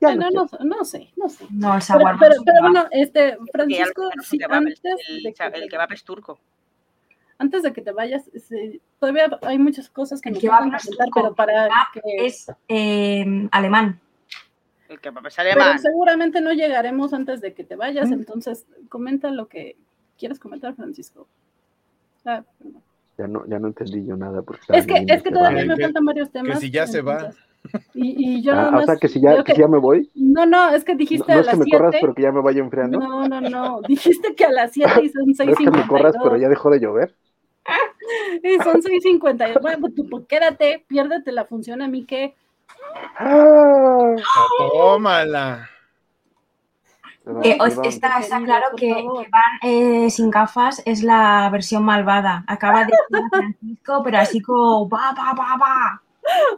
ya 0.00 0.08
Bueno, 0.08 0.30
no 0.32 0.44
no, 0.60 0.64
no 0.76 0.84
sé, 0.84 1.12
no 1.16 1.28
sé. 1.28 1.46
No, 1.50 1.74
el 1.76 1.80
Pero, 1.86 1.98
shawarma. 2.00 2.18
pero, 2.20 2.34
pero 2.44 2.56
kebab. 2.58 2.72
bueno, 2.72 2.88
este, 2.90 3.38
Francisco, 3.52 4.02
no 4.16 4.22
un 4.24 4.28
sí, 4.30 4.38
el- 4.62 4.66
antes 4.66 5.08
el, 5.08 5.22
de 5.22 5.32
que- 5.32 5.44
el 5.62 5.68
kebab 5.68 5.92
es 5.92 6.02
turco. 6.02 6.40
Antes 7.38 7.62
de 7.62 7.72
que 7.72 7.80
te 7.82 7.92
vayas, 7.92 8.30
sí, 8.48 8.80
todavía 8.98 9.38
hay 9.42 9.58
muchas 9.58 9.88
cosas 9.90 10.20
que 10.20 10.28
El 10.30 10.34
no 10.34 10.40
es 10.40 10.48
comentar, 10.50 10.80
turco, 10.80 11.20
pero 11.22 11.34
para 11.34 11.68
que... 11.92 12.00
Es 12.26 12.50
eh, 12.68 13.48
alemán. 13.52 14.00
El 14.88 15.00
kebab 15.00 15.26
es 15.26 15.36
Pero 15.36 15.50
alemán. 15.50 15.78
seguramente 15.78 16.40
no 16.40 16.52
llegaremos 16.52 17.12
antes 17.12 17.40
de 17.40 17.52
que 17.54 17.62
te 17.64 17.76
vayas, 17.76 18.08
Mm. 18.08 18.14
entonces 18.14 18.66
comenta 18.88 19.30
lo 19.30 19.46
que 19.48 19.76
quieres 20.18 20.38
comentar, 20.38 20.74
Francisco. 20.74 21.26
Ah, 22.24 22.42
perdón. 22.58 22.82
ya 23.16 23.26
no, 23.28 23.46
ya 23.46 23.58
no 23.58 23.68
entendí 23.68 24.04
yo 24.06 24.16
nada. 24.16 24.42
Porque 24.42 24.60
es 24.72 24.86
que, 24.86 25.04
es 25.06 25.22
que 25.22 25.30
todavía 25.30 25.64
me 25.64 25.76
Que- 25.76 25.82
faltan 25.82 26.04
varios 26.04 26.30
temas. 26.30 26.58
si 26.60 26.70
ya 26.70 26.86
se 26.86 27.02
va. 27.02 27.30
Y, 27.92 28.36
y 28.38 28.42
yo 28.42 28.52
Ah, 28.52 28.70
nada 28.70 28.78
o 28.78 28.86
sea 28.86 28.96
que 28.96 29.08
si 29.08 29.20
ya, 29.20 29.32
creo 29.32 29.44
que 29.44 29.54
si 29.54 29.60
ya 29.60 29.68
me 29.68 29.78
voy, 29.78 30.08
No, 30.14 30.46
no, 30.46 30.70
es 30.70 30.84
que 30.84 30.92
no, 30.92 30.98
dijiste 30.98 31.32
no 31.32 31.38
a 31.38 31.40
es 31.42 31.46
que 31.48 31.56
las 31.56 31.58
me 31.58 31.70
corras, 31.70 31.90
7. 31.90 31.98
pero 32.00 32.14
que 32.14 32.22
ya 32.22 32.32
me 32.32 32.40
vaya 32.40 32.60
enfriando. 32.60 32.98
No, 33.00 33.28
no, 33.28 33.40
no. 33.40 33.80
Dijiste 33.82 34.34
que 34.34 34.44
a 34.44 34.52
las 34.52 34.72
7 34.72 34.90
y 35.02 35.08
son 35.10 35.24
No 35.46 35.52
es 35.52 35.58
que 35.58 35.70
me 35.70 35.86
corras, 35.86 36.14
6.52. 36.14 36.22
pero 36.22 36.36
ya 36.38 36.48
dejó 36.48 36.70
de 36.70 36.80
llover. 36.80 37.14
Y 38.42 38.56
son 38.62 38.80
6.52. 38.82 39.60
Bueno, 39.60 39.78
pues 39.80 39.94
tú 39.94 40.08
pues, 40.08 40.24
quédate, 40.26 40.84
piérdete 40.88 41.32
la 41.32 41.44
función 41.44 41.82
a 41.82 41.88
mí 41.88 42.04
que. 42.04 42.34
Ah, 43.18 44.14
Tómala. 44.72 45.70
Eh, 47.42 47.58
está, 47.84 48.22
claro 48.44 48.68
que, 48.74 48.90
Van 48.90 49.58
eh, 49.62 50.08
sin 50.08 50.30
gafas 50.30 50.82
es 50.86 51.02
la 51.02 51.48
versión 51.50 51.84
malvada. 51.84 52.44
Acaba 52.46 52.84
de 52.84 52.92
decir 53.10 53.28
Francisco, 53.30 54.02
pero 54.02 54.18
así 54.18 54.40
como 54.40 54.88
va, 54.88 55.12
va, 55.12 55.34
va, 55.34 55.56
va. 55.60 56.02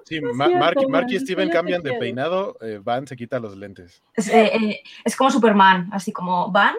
Sí, 0.04 0.20
No 0.20 0.34
Mark, 0.34 0.76
Mark 0.88 1.06
y 1.10 1.18
Steven 1.18 1.48
cambian 1.48 1.82
de 1.82 1.94
peinado, 1.94 2.56
eh, 2.60 2.80
Van 2.82 3.06
se 3.06 3.16
quita 3.16 3.38
los 3.38 3.56
lentes. 3.56 4.02
Es, 4.14 4.28
eh, 4.28 4.50
eh, 4.54 4.80
es 5.04 5.16
como 5.16 5.30
Superman, 5.30 5.88
así 5.92 6.12
como 6.12 6.50
Van, 6.50 6.74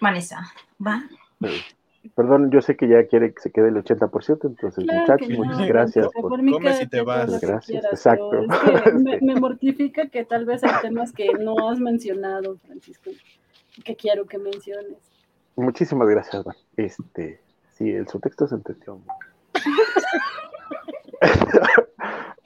Vanessa. 0.00 0.52
Van. 0.78 1.08
Perdón, 2.14 2.50
yo 2.50 2.60
sé 2.60 2.76
que 2.76 2.88
ya 2.88 3.06
quiere 3.06 3.32
que 3.32 3.40
se 3.40 3.50
quede 3.50 3.68
el 3.68 3.76
80%, 3.76 4.46
entonces 4.46 4.84
Claro 4.84 5.00
muchachos, 5.00 5.28
no, 5.28 5.44
muchas 5.44 5.68
gracias 5.68 6.08
por... 6.14 6.30
por 6.30 6.42
mí 6.42 6.52
Come 6.52 6.72
si 6.72 6.78
quédate 6.78 6.96
te 6.96 7.02
vas. 7.02 7.40
Gracias, 7.40 7.66
quieras, 7.66 7.92
exacto. 7.92 8.42
es 8.42 8.82
que 8.84 8.92
me, 8.92 9.20
me 9.22 9.40
mortifica 9.40 10.08
que 10.08 10.24
tal 10.24 10.44
vez 10.44 10.62
hay 10.64 10.70
temas 10.82 11.12
que 11.12 11.32
no 11.34 11.68
has 11.68 11.80
mencionado, 11.80 12.56
Francisco, 12.66 13.10
y 13.76 13.82
que 13.82 13.96
quiero 13.96 14.26
que 14.26 14.38
menciones. 14.38 14.98
Muchísimas 15.56 16.08
gracias. 16.08 16.44
Este, 16.76 17.40
sí, 17.72 17.90
el 17.90 18.06
subtexto 18.06 18.46
se 18.46 18.56
entendió. 18.56 19.00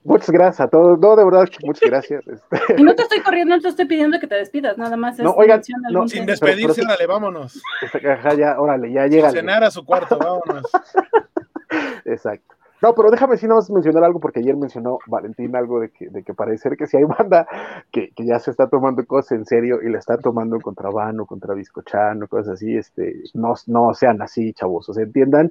muchas 0.05 0.31
gracias 0.31 0.61
a 0.61 0.69
todos. 0.69 0.99
No, 0.99 1.17
de 1.17 1.25
verdad, 1.25 1.49
que 1.49 1.67
muchas 1.67 1.89
gracias. 1.89 2.27
Este, 2.27 2.59
Y 2.79 2.83
no 2.83 2.95
te 2.95 3.03
estoy 3.03 3.21
corriendo, 3.21 3.57
no 3.57 3.63
te 3.63 3.69
estoy 3.69 3.87
pidiendo 3.87 4.19
que 4.19 4.27
te 4.27 4.37
despidas, 4.37 4.77
nada 4.79 4.97
más 4.97 5.19
es 5.19 5.25
No, 5.25 5.33
oigan, 5.33 5.61
no, 5.91 6.09
Sin 6.09 6.27
despedirse, 6.27 6.83
dale, 6.87 7.07
vámonos. 7.07 7.63
ajá, 7.83 8.35
ya, 8.35 8.61
órale, 8.61 8.93
ya 8.93 9.07
llega. 9.07 9.31
Cenar 9.31 9.65
a 9.65 9.71
su 9.71 9.85
cuarto, 9.85 10.19
vámonos. 10.19 10.71
Exacto. 12.05 12.57
No, 12.83 12.95
pero 12.95 13.11
déjame 13.11 13.37
si 13.37 13.47
nada 13.47 13.57
más 13.61 13.71
mencionar 13.71 14.05
algo, 14.05 14.21
porque 14.21 14.41
ayer 14.41 14.57
mencionó 14.57 15.01
Valentín 15.07 15.55
algo 15.55 15.81
de 15.81 15.91
que, 15.91 16.09
de 16.09 16.23
que 16.23 16.33
parece 16.33 16.63
ser 16.63 16.77
que 16.79 16.87
si 16.87 16.97
hay 16.97 17.05
banda 17.05 17.47
que, 17.91 18.11
que 18.17 18.25
ya 18.25 18.39
se 18.39 18.51
está 18.51 18.69
tomando 18.69 19.05
cosas 19.05 19.33
en 19.33 19.45
serio 19.45 19.81
y 19.83 19.91
la 19.91 19.99
está 19.99 20.17
tomando 20.17 20.59
contra 20.61 20.89
Vano, 20.89 21.27
contra 21.27 21.53
Biscochan 21.55 22.23
o 22.23 22.29
cosas 22.29 22.55
así, 22.55 22.77
este, 22.77 23.23
no, 23.35 23.55
no 23.67 23.93
sean 23.93 24.23
así, 24.23 24.55
chavos. 24.55 24.89
O 24.89 24.95
sea, 24.95 25.05
entiendan 25.05 25.51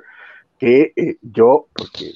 que 0.57 0.91
eh, 0.95 1.17
yo, 1.21 1.67
porque 1.73 2.13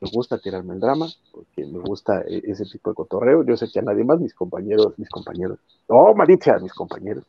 me 0.00 0.10
gusta 0.10 0.38
tirarme 0.38 0.74
el 0.74 0.80
drama, 0.80 1.06
porque 1.32 1.66
me 1.66 1.78
gusta 1.78 2.22
eh, 2.22 2.42
ese 2.44 2.64
tipo 2.64 2.90
de 2.90 2.94
cotorreo, 2.94 3.44
yo 3.44 3.56
sé 3.56 3.68
que 3.70 3.80
a 3.80 3.82
nadie 3.82 4.04
más, 4.04 4.18
mis 4.18 4.34
compañeros, 4.34 4.98
mis 4.98 5.08
compañeros, 5.08 5.58
oh, 5.88 6.14
malicia, 6.14 6.58
mis 6.58 6.72
compañeros 6.72 7.24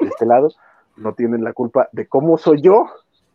de 0.00 0.08
este 0.08 0.26
lado, 0.26 0.50
no 0.96 1.14
tienen 1.14 1.44
la 1.44 1.52
culpa 1.52 1.88
de 1.92 2.06
cómo 2.06 2.38
soy 2.38 2.60
yo, 2.62 2.86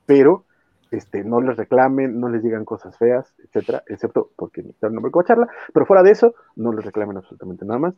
pero 0.06 0.46
este, 0.92 1.24
no 1.24 1.42
les 1.42 1.58
reclamen, 1.58 2.20
no 2.20 2.30
les 2.30 2.44
digan 2.44 2.66
cosas 2.66 2.98
feas, 2.98 3.34
etcétera, 3.44 3.84
excepto 3.88 4.32
porque 4.36 4.62
un 4.62 4.94
nombre 4.94 5.12
como 5.12 5.26
charla, 5.26 5.48
pero 5.74 5.86
fuera 5.86 6.04
de 6.04 6.12
eso, 6.12 6.36
no 6.56 6.72
les 6.72 6.86
reclamen 6.86 7.18
absolutamente 7.18 7.66
nada 7.66 7.80
más. 7.80 7.94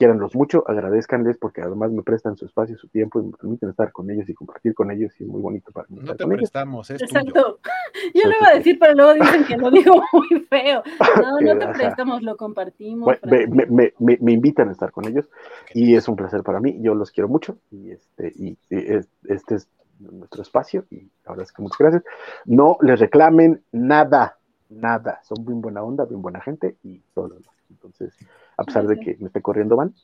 Quiéranlos 0.00 0.34
mucho, 0.34 0.64
agradezcanles 0.66 1.36
porque 1.36 1.60
además 1.60 1.90
me 1.90 2.02
prestan 2.02 2.34
su 2.34 2.46
espacio, 2.46 2.74
su 2.78 2.88
tiempo 2.88 3.20
y 3.20 3.24
me 3.26 3.32
permiten 3.36 3.68
estar 3.68 3.92
con 3.92 4.10
ellos 4.10 4.26
y 4.30 4.32
compartir 4.34 4.72
con 4.74 4.90
ellos 4.90 5.12
y 5.20 5.24
es 5.24 5.28
muy 5.28 5.42
bonito 5.42 5.70
para 5.72 5.86
mí. 5.90 5.98
No 6.00 6.16
te 6.16 6.24
con 6.24 6.32
ellos. 6.32 6.40
prestamos, 6.40 6.90
es 6.90 7.00
tuyo. 7.02 7.10
Exacto. 7.20 7.58
Yo 8.14 8.22
lo 8.24 8.34
iba 8.40 8.48
a 8.48 8.54
decir, 8.56 8.78
pero 8.80 8.94
luego 8.94 9.12
dicen 9.12 9.44
que 9.44 9.58
lo 9.58 9.70
digo 9.70 10.02
muy 10.14 10.40
feo. 10.48 10.82
No, 11.22 11.38
no 11.42 11.58
te 11.58 11.66
prestamos, 11.68 12.22
lo 12.22 12.34
compartimos. 12.38 13.04
Bueno, 13.04 13.20
me, 13.24 13.28
Francisco. 13.46 13.56
me- 13.56 13.66
me- 13.76 13.92
me- 13.98 14.18
me 14.22 14.32
invitan 14.32 14.70
a 14.70 14.72
estar 14.72 14.90
con 14.90 15.06
ellos 15.06 15.28
y 15.74 15.94
es 15.94 16.08
un 16.08 16.16
placer 16.16 16.42
para 16.42 16.60
mí. 16.60 16.78
Yo 16.80 16.94
los 16.94 17.10
quiero 17.10 17.28
mucho 17.28 17.58
y 17.70 17.90
este, 17.90 18.32
y, 18.34 18.48
y 18.52 18.56
es- 18.70 19.08
este 19.28 19.56
es 19.56 19.68
nuestro 19.98 20.40
espacio 20.40 20.86
y 20.90 21.00
la 21.26 21.32
verdad 21.32 21.42
es 21.44 21.52
que 21.52 21.60
muchas 21.60 21.78
gracias. 21.78 22.04
No 22.46 22.78
les 22.80 22.98
reclamen 23.00 23.62
nada, 23.70 24.38
nada. 24.70 25.20
Son 25.24 25.44
bien 25.44 25.60
buena 25.60 25.82
onda, 25.82 26.06
bien 26.06 26.22
buena 26.22 26.40
gente 26.40 26.76
y 26.82 27.02
todo 27.12 27.28
lo 27.28 27.34
demás. 27.34 27.54
Entonces, 27.68 28.14
a 28.60 28.64
pesar 28.64 28.86
de 28.86 28.98
que 29.00 29.16
me 29.20 29.26
esté 29.28 29.40
corriendo 29.42 29.76
van, 29.76 29.94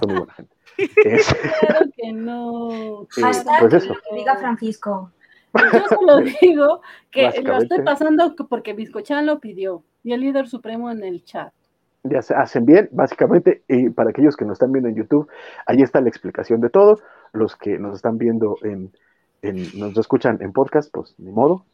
son 0.00 0.08
muy 0.10 0.18
buena 0.18 0.32
gente. 0.34 0.54
Es- 1.04 1.34
Claro 1.60 1.86
que 1.96 2.12
no. 2.12 3.06
Sí, 3.10 3.22
Hashtag 3.22 3.60
pues 3.60 3.74
eso. 3.74 3.94
lo 3.94 4.00
que 4.08 4.16
diga 4.16 4.36
Francisco. 4.36 5.10
Yo 5.72 5.80
solo 5.88 6.18
digo 6.40 6.80
que 7.10 7.30
lo 7.42 7.56
estoy 7.58 7.82
pasando 7.82 8.34
porque 8.48 8.74
Biscochan 8.74 9.24
lo 9.26 9.40
pidió 9.40 9.84
y 10.02 10.12
el 10.12 10.20
líder 10.20 10.48
supremo 10.48 10.90
en 10.90 11.02
el 11.02 11.24
chat. 11.24 11.52
ya 12.04 12.20
se 12.22 12.34
hacen 12.34 12.66
bien, 12.66 12.88
básicamente, 12.92 13.62
y 13.68 13.88
para 13.90 14.10
aquellos 14.10 14.36
que 14.36 14.44
nos 14.44 14.54
están 14.56 14.70
viendo 14.72 14.88
en 14.90 14.96
YouTube, 14.96 15.28
ahí 15.66 15.82
está 15.82 16.00
la 16.00 16.08
explicación 16.08 16.60
de 16.60 16.68
todo. 16.70 17.00
Los 17.32 17.56
que 17.56 17.78
nos 17.78 17.96
están 17.96 18.18
viendo 18.18 18.56
en, 18.62 18.92
en- 19.42 19.78
nos 19.78 19.96
escuchan 19.96 20.38
en 20.42 20.52
podcast, 20.52 20.90
pues 20.92 21.14
ni 21.18 21.32
modo. 21.32 21.64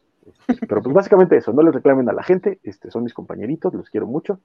Este, 0.47 0.65
Pero 0.65 0.81
pues 0.81 0.95
básicamente 0.95 1.35
eso, 1.35 1.51
no 1.51 1.61
les 1.61 1.73
reclamen 1.75 2.07
a 2.09 2.13
la 2.13 2.23
gente, 2.23 2.59
este, 2.63 2.89
son 2.89 3.03
mis 3.03 3.13
compañeritos, 3.13 3.73
los 3.73 3.89
quiero 3.89 4.07
mucho 4.07 4.39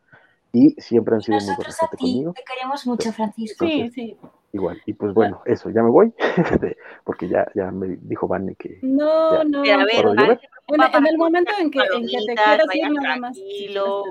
y 0.52 0.70
siempre 0.80 1.14
han 1.14 1.20
sido 1.22 1.38
muy 1.40 1.50
nosotros 1.50 1.76
a 1.76 1.80
gente 1.86 1.96
ti, 1.96 2.12
conmigo. 2.12 2.32
te 2.32 2.42
queremos 2.44 2.86
mucho, 2.86 3.12
Francisco. 3.12 3.64
Sí, 3.66 3.72
Entonces, 3.80 3.94
sí. 3.94 4.16
Igual, 4.52 4.80
y 4.86 4.94
pues 4.94 5.12
bueno, 5.12 5.42
eso, 5.44 5.68
ya 5.70 5.82
me 5.82 5.90
voy, 5.90 6.14
porque 7.04 7.28
ya, 7.28 7.46
ya 7.54 7.70
me 7.70 7.98
dijo 8.00 8.26
Vane 8.26 8.54
que 8.54 8.78
No, 8.82 9.42
Ya. 9.42 9.44
no. 9.44 9.80
A 9.80 9.84
ver, 9.84 10.40
se 10.40 10.96
En, 10.96 11.06
el 11.06 11.18
momento 11.18 11.52
en 11.60 11.70
que, 11.70 11.78
en 11.80 12.06
que 12.06 12.18
te 12.26 12.34
quieras 12.34 12.66
ir, 12.74 12.90
nada 12.90 13.16
más. 13.16 13.36
tranquilo. 13.36 14.04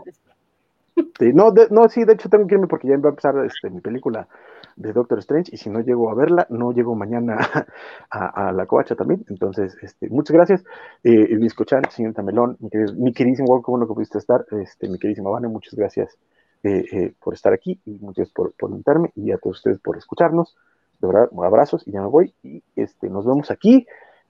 Sí, 1.20 1.32
no, 1.34 1.52
de- 1.52 1.68
no, 1.72 1.90
sí, 1.90 2.04
de 2.06 2.14
hecho 2.14 2.30
tengo 2.30 2.46
que 2.48 2.56
irme 2.56 2.68
porque 2.68 2.88
ya 2.88 2.98
va 2.98 3.08
a 3.08 3.10
empezar 3.10 3.36
este, 3.46 3.70
mi 3.70 3.82
película 3.82 4.28
de 4.78 4.94
Doctor 4.94 5.20
Strange 5.20 5.52
y 5.54 5.58
si 5.58 5.70
no 5.70 5.82
llego 5.82 6.10
a 6.10 6.16
verla, 6.16 6.48
no 6.50 6.72
llego 6.72 6.96
mañana 6.96 7.38
a, 8.10 8.50
a 8.50 8.52
la 8.54 8.66
coacha 8.66 8.96
también. 8.96 9.26
Entonces, 9.30 9.76
este, 9.82 10.10
muchas 10.10 10.34
gracias. 10.36 10.64
Eh, 11.04 11.28
y 11.40 11.46
escuchan, 11.46 11.84
señorita 11.90 12.22
Melón, 12.24 12.58
mi, 12.60 12.70
querido- 12.70 12.94
mi 12.96 13.14
queridísimo, 13.14 13.50
Walt, 13.50 13.64
cómo 13.66 13.78
no 13.80 13.88
que 13.88 13.94
pudiste 13.94 14.18
estar, 14.20 14.46
este, 14.62 14.88
mi 14.90 14.98
queridísima 15.00 15.30
Vane, 15.32 15.50
muchas 15.50 15.74
gracias 15.76 16.18
eh, 16.64 16.86
eh, 16.92 17.14
por 17.22 17.34
estar 17.34 17.54
aquí 17.54 17.80
y 17.86 17.92
muchas 18.00 18.18
gracias 18.18 18.34
por, 18.34 18.54
por 18.54 18.70
invitarme 18.72 19.12
y 19.16 19.32
a 19.32 19.38
todos 19.38 19.58
ustedes 19.58 19.80
por 19.80 19.98
escucharnos. 19.98 20.56
De 21.00 21.08
verdad, 21.08 21.30
abrazos 21.44 21.88
y 21.88 21.92
ya 21.92 22.02
me 22.02 22.08
voy 22.08 22.34
y 22.42 22.64
este, 22.76 23.10
nos 23.10 23.26
vemos 23.26 23.52
aquí 23.52 23.86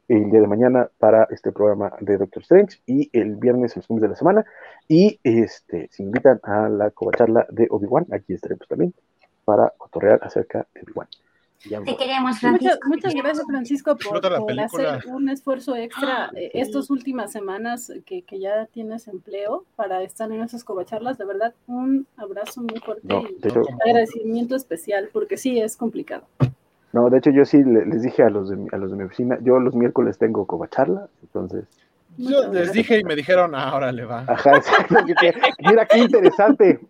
el 0.09 0.29
día 0.31 0.39
de 0.39 0.47
mañana 0.47 0.89
para 0.99 1.25
este 1.31 1.51
programa 1.51 1.91
de 1.99 2.17
Doctor 2.17 2.41
Strange 2.43 2.79
y 2.85 3.09
el 3.11 3.35
viernes 3.35 3.75
los 3.75 3.87
fines 3.87 4.01
de 4.01 4.07
la 4.09 4.15
semana. 4.15 4.45
Y 4.87 5.19
este, 5.23 5.89
si 5.91 6.03
invitan 6.03 6.39
a 6.43 6.69
la 6.69 6.91
covacharla 6.91 7.45
de 7.49 7.67
Obi-Wan, 7.69 8.07
aquí 8.11 8.33
estaremos 8.33 8.67
también 8.69 8.93
para 9.47 9.69
cotorrear 9.77 10.19
acerca 10.23 10.67
de 10.75 10.81
Obi-Wan. 10.81 11.07
Te 11.85 11.95
queremos, 11.95 12.37
Francisco. 12.39 12.77
Muchas, 12.85 12.89
muchas 13.07 13.13
gracias, 13.15 13.45
Francisco, 13.47 13.95
por, 13.97 14.21
por 14.21 14.59
hacer 14.59 14.99
un 15.07 15.29
esfuerzo 15.29 15.73
extra 15.75 16.29
eh, 16.35 16.51
estas 16.53 16.89
últimas 16.89 17.31
semanas 17.31 17.91
que, 18.05 18.23
que 18.23 18.39
ya 18.39 18.65
tienes 18.65 19.07
empleo 19.07 19.63
para 19.77 20.03
estar 20.03 20.29
en 20.33 20.41
esas 20.41 20.65
covacharlas. 20.65 21.17
De 21.17 21.23
verdad, 21.23 21.53
un 21.67 22.05
abrazo 22.17 22.59
muy 22.61 22.77
fuerte 22.81 23.07
No, 23.07 23.21
y 23.21 23.39
de 23.39 23.47
hecho, 23.49 23.61
agradecimiento 23.85 24.55
especial, 24.57 25.09
porque 25.13 25.37
sí 25.37 25.59
es 25.61 25.77
complicado. 25.77 26.25
No, 26.91 27.09
de 27.09 27.17
hecho 27.19 27.31
yo 27.31 27.45
sí 27.45 27.63
le- 27.63 27.85
les 27.85 28.01
dije 28.01 28.23
a 28.23 28.29
los, 28.29 28.49
de 28.49 28.57
mi, 28.57 28.67
a 28.73 28.77
los 28.77 28.91
de 28.91 28.97
mi 28.97 29.03
oficina, 29.05 29.37
yo 29.41 29.59
los 29.59 29.75
miércoles 29.75 30.17
tengo 30.17 30.45
covacharla, 30.45 31.07
entonces, 31.23 31.63
Yo 32.17 32.51
les 32.51 32.71
dije 32.73 32.99
y 32.99 33.03
me 33.03 33.15
dijeron, 33.15 33.53
ah, 33.53 33.69
ahora 33.69 33.91
le 33.91 34.03
va. 34.05 34.25
ajá, 34.27 34.57
exacto, 34.57 34.95
mira 35.59 35.85
qué 35.85 35.99
interesante. 35.99 36.79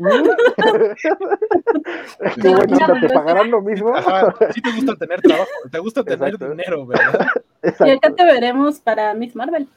Qué 2.41 2.49
buena 2.49 2.77
onda, 2.77 2.99
¿te 3.01 3.09
pagarán 3.09 3.51
lo 3.51 3.61
mismo? 3.61 3.95
Ajá, 3.95 4.33
sí 4.53 4.61
te 4.61 4.71
gusta 4.71 4.95
tener 4.95 5.21
trabajo, 5.21 5.49
te 5.71 5.79
gusta 5.79 6.03
tener 6.03 6.29
Exacto. 6.33 6.49
dinero, 6.49 6.85
¿verdad? 6.85 7.27
Y 7.85 7.89
acá 7.89 8.13
te 8.13 8.23
veremos 8.23 8.79
para 8.79 9.13
Miss 9.13 9.35
Marvel. 9.35 9.67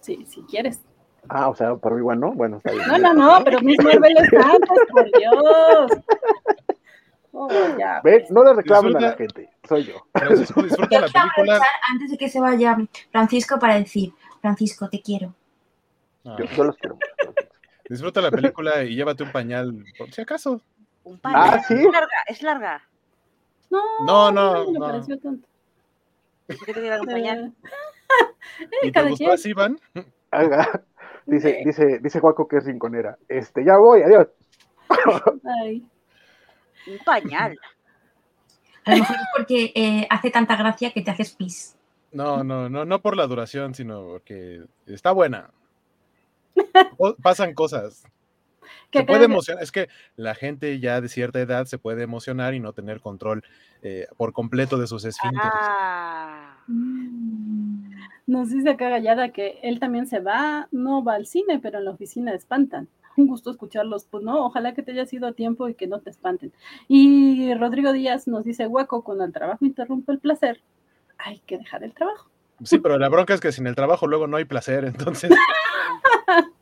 Sí, 0.00 0.24
si 0.28 0.42
quieres. 0.42 0.80
Ah, 1.28 1.48
o 1.48 1.54
sea, 1.56 1.74
por 1.74 1.98
igual 1.98 2.20
no, 2.20 2.32
bueno, 2.32 2.58
está 2.58 2.70
bien. 2.72 2.86
No, 2.86 2.98
no, 2.98 3.14
no, 3.14 3.44
pero 3.44 3.60
Miss 3.60 3.82
Marvel 3.82 4.16
es 4.16 4.32
antes, 4.32 4.78
por 4.90 5.04
Dios. 5.18 6.02
Oh, 7.32 7.48
ya. 7.78 8.00
Ve, 8.04 8.26
no 8.30 8.44
le 8.44 8.54
reclamen 8.54 8.96
a 8.96 9.00
la 9.00 9.12
gente, 9.14 9.50
soy 9.68 9.84
yo. 9.84 9.94
Francisco 10.14 10.62
disfruta 10.62 10.88
Yo 10.90 11.00
la 11.00 11.08
quiero 11.08 11.28
película. 11.34 11.56
aprovechar 11.56 11.66
antes 11.90 12.10
de 12.12 12.16
que 12.18 12.28
se 12.28 12.40
vaya 12.40 12.76
Francisco 13.10 13.58
para 13.58 13.74
decir, 13.74 14.12
Francisco, 14.44 14.90
te 14.90 15.00
quiero. 15.00 15.34
Ah, 16.26 16.36
Yo, 16.38 16.44
yo 16.44 16.64
los 16.64 16.76
quiero 16.76 16.98
disfruta 17.88 18.20
la 18.20 18.30
película 18.30 18.82
y 18.84 18.94
llévate 18.94 19.22
un 19.22 19.32
pañal, 19.32 19.84
por 19.96 20.12
si 20.12 20.20
acaso. 20.20 20.60
Un 21.02 21.18
Ah, 21.22 21.60
pañal. 21.60 21.64
¿sí? 21.66 21.74
Es 21.74 21.84
larga, 21.92 22.08
es 22.26 22.42
larga. 22.42 22.82
No, 23.70 23.80
No, 24.04 24.30
no, 24.32 24.70
me 24.70 24.78
no. 24.78 24.86
pareció 24.86 25.18
tanto. 25.18 25.48
¿Por 26.46 26.58
qué 26.66 26.74
te 26.74 27.00
un 27.00 27.06
pañal? 27.06 27.54
¿Y 28.82 28.92
te 28.92 29.02
gustó 29.08 29.32
así, 29.32 29.54
Van? 29.54 29.78
Haga. 30.30 30.82
Dice, 31.26 31.62
dice, 31.64 32.00
dice 32.02 32.20
Juaco 32.20 32.46
que 32.46 32.58
es 32.58 32.66
rinconera. 32.66 33.16
Este, 33.28 33.64
ya 33.64 33.78
voy, 33.78 34.02
adiós. 34.02 34.28
Ay, 35.62 35.82
Un 36.86 36.98
pañal. 37.02 37.58
A 38.84 38.90
lo 38.90 38.96
mejor 38.98 39.16
es 39.16 39.22
porque 39.34 39.72
eh, 39.74 40.06
hace 40.10 40.30
tanta 40.30 40.54
gracia 40.56 40.90
que 40.92 41.00
te 41.00 41.10
haces 41.10 41.32
pis. 41.32 41.76
No, 42.14 42.44
no, 42.44 42.68
no, 42.68 42.84
no 42.84 43.02
por 43.02 43.16
la 43.16 43.26
duración, 43.26 43.74
sino 43.74 44.04
porque 44.04 44.62
está 44.86 45.12
buena. 45.12 45.50
O- 46.98 47.14
pasan 47.22 47.54
cosas. 47.54 48.04
que 48.90 49.00
Se 49.00 49.04
puede 49.04 49.24
emocionar, 49.24 49.62
es 49.62 49.72
que 49.72 49.88
la 50.16 50.34
gente 50.34 50.78
ya 50.80 51.00
de 51.00 51.08
cierta 51.08 51.40
edad 51.40 51.66
se 51.66 51.78
puede 51.78 52.04
emocionar 52.04 52.54
y 52.54 52.60
no 52.60 52.72
tener 52.72 53.00
control 53.00 53.42
eh, 53.82 54.06
por 54.16 54.32
completo 54.32 54.78
de 54.78 54.86
sus 54.86 55.04
esfínteres. 55.04 55.50
Ah. 55.52 56.58
Mm. 56.68 57.94
Nos 58.26 58.50
dice 58.50 58.70
acá 58.70 58.88
Gallada 58.88 59.30
que 59.30 59.58
él 59.62 59.80
también 59.80 60.06
se 60.06 60.20
va, 60.20 60.68
no 60.72 61.04
va 61.04 61.14
al 61.14 61.26
cine, 61.26 61.58
pero 61.58 61.78
en 61.78 61.84
la 61.84 61.90
oficina 61.90 62.32
espantan. 62.32 62.88
Un 63.16 63.26
gusto 63.26 63.50
escucharlos, 63.50 64.06
pues 64.06 64.24
no, 64.24 64.46
ojalá 64.46 64.74
que 64.74 64.82
te 64.82 64.92
hayas 64.92 65.12
ido 65.12 65.26
a 65.28 65.32
tiempo 65.32 65.68
y 65.68 65.74
que 65.74 65.86
no 65.86 66.00
te 66.00 66.10
espanten. 66.10 66.52
Y 66.88 67.52
Rodrigo 67.54 67.92
Díaz 67.92 68.26
nos 68.26 68.44
dice, 68.44 68.66
Hueco, 68.66 69.02
cuando 69.04 69.24
el 69.24 69.32
trabajo 69.32 69.64
interrumpe 69.64 70.12
el 70.12 70.18
placer, 70.18 70.62
hay 71.18 71.40
que 71.40 71.58
dejar 71.58 71.84
el 71.84 71.92
trabajo. 71.92 72.28
Sí, 72.62 72.78
pero 72.78 72.98
la 72.98 73.08
bronca 73.08 73.34
es 73.34 73.40
que 73.40 73.52
sin 73.52 73.66
el 73.66 73.74
trabajo 73.74 74.06
luego 74.06 74.26
no 74.26 74.36
hay 74.36 74.44
placer, 74.44 74.84
entonces 74.84 75.30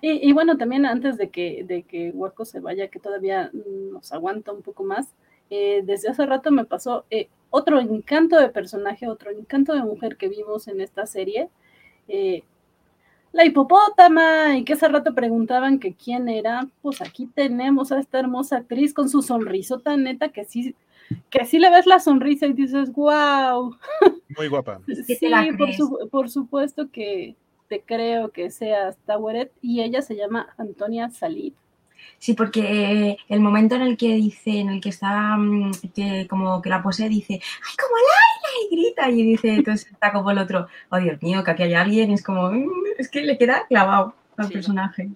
Y, 0.00 0.28
y 0.28 0.32
bueno, 0.34 0.58
también 0.58 0.84
antes 0.84 1.16
de 1.16 1.30
que, 1.30 1.64
de 1.64 1.82
que 1.84 2.10
Hueco 2.10 2.44
se 2.44 2.60
vaya, 2.60 2.88
que 2.88 3.00
todavía 3.00 3.50
nos 3.54 4.12
aguanta 4.12 4.52
un 4.52 4.60
poco 4.60 4.84
más, 4.84 5.14
eh, 5.48 5.80
desde 5.82 6.10
hace 6.10 6.26
rato 6.26 6.50
me 6.50 6.66
pasó 6.66 7.06
eh, 7.10 7.28
otro 7.48 7.80
encanto 7.80 8.38
de 8.38 8.50
personaje, 8.50 9.08
otro 9.08 9.30
encanto 9.30 9.72
de 9.72 9.82
mujer 9.82 10.16
que 10.18 10.28
vimos 10.28 10.68
en 10.68 10.82
esta 10.82 11.06
serie. 11.06 11.48
eh, 12.08 12.42
la 13.32 13.44
hipopótama, 13.44 14.56
y 14.58 14.64
que 14.64 14.74
hace 14.74 14.86
rato 14.86 15.12
preguntaban 15.12 15.80
que 15.80 15.94
quién 15.94 16.28
era, 16.28 16.68
pues 16.82 17.00
aquí 17.00 17.26
tenemos 17.26 17.90
a 17.90 17.98
esta 17.98 18.20
hermosa 18.20 18.58
actriz 18.58 18.94
con 18.94 19.08
su 19.08 19.22
sonrisota 19.22 19.96
neta 19.96 20.28
que 20.28 20.44
sí, 20.44 20.76
que 21.30 21.44
sí 21.44 21.58
le 21.58 21.70
ves 21.70 21.86
la 21.86 21.98
sonrisa 22.00 22.46
y 22.46 22.52
dices, 22.52 22.92
wow, 22.92 23.76
muy 24.36 24.48
guapa. 24.48 24.80
Sí, 25.06 25.18
por, 25.58 25.72
su- 25.74 26.08
por 26.10 26.30
supuesto 26.30 26.90
que 26.90 27.36
te 27.68 27.80
creo 27.82 28.30
que 28.30 28.50
seas 28.50 28.96
Taweret 29.06 29.50
y 29.62 29.82
ella 29.82 30.02
se 30.02 30.16
llama 30.16 30.48
Antonia 30.58 31.10
Salid. 31.10 31.52
Sí, 32.18 32.34
porque 32.34 33.16
el 33.28 33.40
momento 33.40 33.74
en 33.76 33.82
el 33.82 33.96
que 33.96 34.14
dice, 34.14 34.58
en 34.60 34.68
el 34.68 34.80
que 34.80 34.90
está, 34.90 35.36
mm, 35.36 35.72
que 35.94 36.26
como 36.28 36.60
que 36.60 36.68
la 36.68 36.82
posee, 36.82 37.08
dice, 37.08 37.34
¡ay, 37.34 37.76
como 37.80 37.96
Laila! 37.96 38.70
Y 38.70 38.76
grita, 38.76 39.10
y 39.10 39.22
dice, 39.22 39.54
entonces 39.54 39.90
está 39.90 40.12
como 40.12 40.30
el 40.30 40.38
otro, 40.38 40.66
oh 40.90 40.98
Dios 40.98 41.20
mío, 41.22 41.42
que 41.42 41.50
aquí 41.52 41.62
hay 41.64 41.74
alguien, 41.74 42.10
y 42.10 42.14
es 42.14 42.22
como, 42.22 42.50
"Mm", 42.50 42.68
es 42.98 43.08
que 43.10 43.22
le 43.22 43.38
queda 43.38 43.66
clavado 43.68 44.14
al 44.36 44.48
Sí. 44.48 44.52
personaje. 44.54 45.08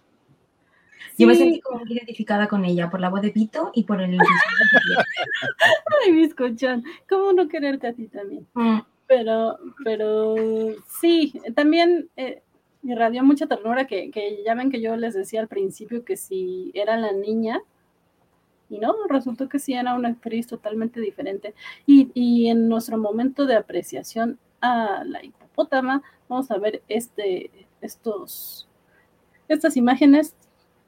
Yo 1.16 1.26
me 1.26 1.34
sentí 1.34 1.60
como 1.60 1.80
muy 1.80 1.92
identificada 1.92 2.48
con 2.48 2.64
ella, 2.64 2.90
por 2.90 3.00
la 3.00 3.08
voz 3.08 3.22
de 3.22 3.30
Pito 3.30 3.70
y 3.74 3.84
por 3.84 4.00
el... 4.00 4.18
Ay, 6.04 6.12
bizcochón, 6.12 6.84
¿cómo 7.08 7.32
no 7.32 7.48
quererte 7.48 7.88
a 7.88 7.92
ti 7.92 8.08
también? 8.08 8.46
Mm, 8.54 8.78
Pero, 9.06 9.58
pero 9.84 10.34
sí, 11.00 11.32
también 11.54 12.08
eh, 12.16 12.42
me 12.82 12.92
irradió 12.92 13.24
mucha 13.24 13.46
ternura 13.46 13.86
que, 13.86 14.10
que 14.10 14.42
ya 14.44 14.54
ven 14.54 14.70
que 14.70 14.80
yo 14.80 14.96
les 14.96 15.14
decía 15.14 15.40
al 15.40 15.48
principio 15.48 16.04
que 16.04 16.16
si 16.16 16.70
era 16.74 16.96
la 16.96 17.12
niña, 17.12 17.62
y 18.70 18.78
no, 18.78 18.94
resultó 19.08 19.48
que 19.48 19.58
sí 19.58 19.72
era 19.72 19.94
una 19.94 20.10
actriz 20.10 20.46
totalmente 20.46 21.00
diferente. 21.00 21.54
Y, 21.86 22.10
y 22.14 22.48
en 22.48 22.68
nuestro 22.68 22.98
momento 22.98 23.46
de 23.46 23.56
apreciación 23.56 24.38
a 24.60 25.04
la 25.04 25.24
hipopótama, 25.24 26.02
vamos 26.28 26.50
a 26.50 26.58
ver 26.58 26.82
este, 26.88 27.50
estos, 27.80 28.68
estas 29.48 29.76
imágenes, 29.76 30.34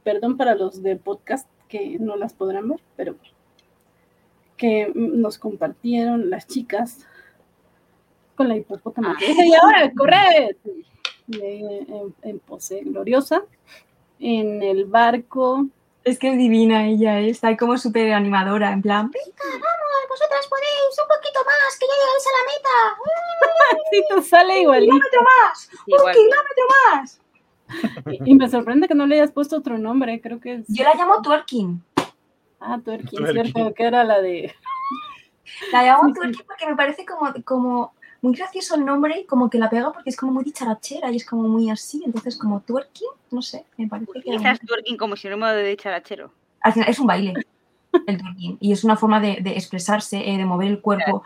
perdón 0.02 0.36
para 0.36 0.55
los 0.55 0.82
de 0.82 0.97
podcast 0.97 1.48
que 1.68 1.98
no 1.98 2.16
las 2.16 2.32
podrán 2.35 2.68
ver, 2.68 2.81
pero 2.97 3.14
que 4.56 4.90
nos 4.94 5.39
compartieron 5.39 6.28
las 6.31 6.47
chicas 6.47 7.06
con 8.35 8.48
la 8.48 8.56
hipopótama. 8.56 9.16
y 9.20 9.55
ahora, 9.55 9.93
corre. 9.97 10.56
En, 11.32 12.14
en 12.22 12.39
pose 12.40 12.81
gloriosa, 12.81 13.43
en 14.18 14.62
el 14.62 14.85
barco. 14.86 15.66
Es 16.02 16.18
que 16.18 16.32
es 16.32 16.39
divina 16.39 16.86
ella, 16.89 17.20
¿eh? 17.20 17.31
está 17.31 17.56
como 17.56 17.77
súper 17.78 18.12
animadora, 18.12 18.72
en 18.72 18.81
plan, 18.82 19.10
venga, 19.10 19.44
vamos, 19.44 20.09
vosotras 20.09 20.47
podéis, 20.48 20.98
un 21.01 21.09
poquito 21.09 21.40
más, 21.44 21.78
que 21.78 21.86
ya 21.86 21.94
llegáis 22.01 22.27
a 22.27 22.32
la 22.36 22.43
meta, 22.51 23.81
Sí, 23.90 24.02
te 24.09 24.22
sale 24.22 24.60
igualito. 24.62 24.93
kilómetro 24.93 25.22
más, 25.22 25.59
Sí, 25.60 25.93
un 25.93 26.12
kilómetro 26.12 26.64
más. 26.94 27.20
Y, 28.11 28.31
y 28.31 28.35
me 28.35 28.49
sorprende 28.49 28.89
que 28.89 28.95
no 28.95 29.07
le 29.07 29.17
hayas 29.17 29.33
puesto 29.33 29.57
otro 29.57 29.79
nombre, 29.79 30.21
creo 30.21 30.41
que 30.41 30.55
es. 30.55 30.65
Yo 30.69 30.85
la 30.85 30.95
llamo 30.95 31.21
twerking. 31.23 31.83
Ah, 32.61 32.79
Twerking, 32.85 33.19
Twerking. 33.19 33.53
cierto, 33.53 33.75
que 33.75 33.85
era 33.85 34.05
la 34.05 34.21
de. 34.21 34.55
La 35.73 35.83
llamo 35.83 36.09
Sí, 36.09 36.13
sí. 36.15 36.21
twerking 36.21 36.47
porque 36.47 36.67
me 36.67 36.77
parece 36.77 37.05
como, 37.07 37.33
como 37.45 37.93
muy 38.23 38.35
gracioso 38.35 38.75
el 38.75 38.85
nombre 38.85 39.21
y 39.21 39.25
como 39.25 39.49
que 39.49 39.59
la 39.59 39.71
pega 39.71 39.93
porque 39.93 40.11
es 40.11 40.17
como 40.17 40.33
muy 40.33 40.45
dicharachera 40.45 41.11
y 41.11 41.17
es 41.17 41.25
como 41.27 41.49
muy 41.49 41.71
así. 41.71 42.03
Entonces, 42.05 42.37
como 42.37 42.61
twerking, 42.61 43.09
no 43.31 43.41
sé, 43.43 43.65
me 43.79 43.89
parece 43.89 44.13
que. 44.13 44.19
Utilizas 44.21 44.61
twerking 44.61 44.97
como 44.97 45.17
sinónimo 45.17 45.47
de 45.47 45.77
charachero. 45.77 46.31
Al 46.61 46.73
final 46.75 46.89
es 46.91 46.99
un 46.99 47.07
baile, 47.07 47.33
el 48.07 48.19
twerking. 48.19 48.59
Y 48.61 48.73
es 48.73 48.85
una 48.85 48.97
forma 48.97 49.21
de, 49.21 49.39
de 49.41 49.53
expresarse, 49.53 50.19
eh, 50.31 50.37
de 50.37 50.45
mover 50.45 50.69
el 50.69 50.81
cuerpo. 50.83 51.23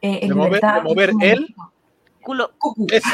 eh, 0.00 0.20
en 0.22 0.28
De 0.30 0.34
mover- 0.34 0.44
libertad, 0.46 0.74
de 0.76 0.82
mover 0.82 1.08
es 1.10 1.12
como 1.14 1.24
él. 1.24 1.38
bonito. 1.40 1.72
Culo. 2.22 2.50
Cucu. 2.58 2.86
¡Eso! 2.90 3.08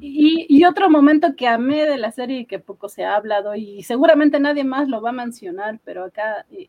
Y, 0.00 0.46
y 0.48 0.64
otro 0.64 0.90
momento 0.90 1.34
que 1.36 1.48
amé 1.48 1.84
de 1.86 1.98
la 1.98 2.12
serie 2.12 2.40
y 2.40 2.46
que 2.46 2.58
poco 2.58 2.88
se 2.88 3.04
ha 3.04 3.16
hablado, 3.16 3.54
y 3.54 3.82
seguramente 3.82 4.38
nadie 4.40 4.64
más 4.64 4.88
lo 4.88 5.00
va 5.00 5.10
a 5.10 5.12
mencionar, 5.12 5.80
pero 5.84 6.04
acá 6.04 6.46
eh, 6.50 6.68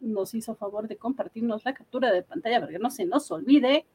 nos 0.00 0.34
hizo 0.34 0.54
favor 0.54 0.88
de 0.88 0.96
compartirnos 0.96 1.64
la 1.64 1.74
captura 1.74 2.12
de 2.12 2.22
pantalla 2.22 2.60
para 2.60 2.78
no 2.78 2.90
se 2.90 3.04
nos 3.04 3.30
olvide. 3.30 3.86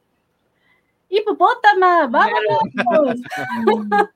¡Hipopótama! 1.09 2.07
¡Vámonos! 2.07 3.21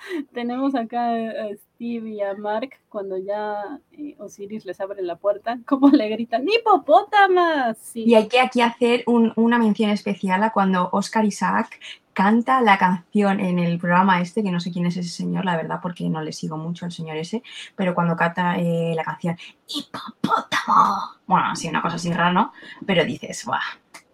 Tenemos 0.32 0.74
acá 0.74 1.10
a 1.12 1.54
Steve 1.56 2.10
y 2.10 2.20
a 2.22 2.34
Mark 2.34 2.70
cuando 2.88 3.18
ya 3.18 3.78
eh, 3.92 4.14
Osiris 4.18 4.64
les 4.64 4.80
abre 4.80 5.02
la 5.02 5.16
puerta, 5.16 5.58
como 5.66 5.88
le 5.90 6.08
gritan 6.08 6.46
¡Hipopótama! 6.48 7.74
Sí. 7.74 8.04
Y 8.06 8.14
hay 8.14 8.28
que 8.28 8.40
aquí 8.40 8.60
hacer 8.62 9.02
un- 9.06 9.32
una 9.36 9.58
mención 9.58 9.90
especial 9.90 10.42
a 10.42 10.52
cuando 10.52 10.88
Oscar 10.92 11.24
Isaac 11.24 11.78
canta 12.12 12.60
la 12.60 12.76
canción 12.76 13.40
en 13.40 13.58
el 13.58 13.78
programa 13.78 14.20
este, 14.20 14.42
que 14.42 14.50
no 14.50 14.58
sé 14.60 14.72
quién 14.72 14.86
es 14.86 14.96
ese 14.96 15.08
señor, 15.10 15.44
la 15.44 15.56
verdad, 15.56 15.78
porque 15.80 16.08
no 16.08 16.20
le 16.20 16.32
sigo 16.32 16.56
mucho 16.56 16.84
al 16.84 16.92
señor 16.92 17.16
ese, 17.16 17.42
pero 17.76 17.94
cuando 17.94 18.16
canta 18.16 18.56
eh, 18.58 18.92
la 18.96 19.04
canción 19.04 19.36
¡Hipopótamo! 19.68 20.96
Bueno, 21.26 21.46
así 21.52 21.68
una 21.68 21.80
cosa 21.82 21.96
así 21.96 22.12
rara, 22.12 22.32
¿no? 22.32 22.52
Pero 22.86 23.04
dices, 23.04 23.44
¡guau! 23.44 23.60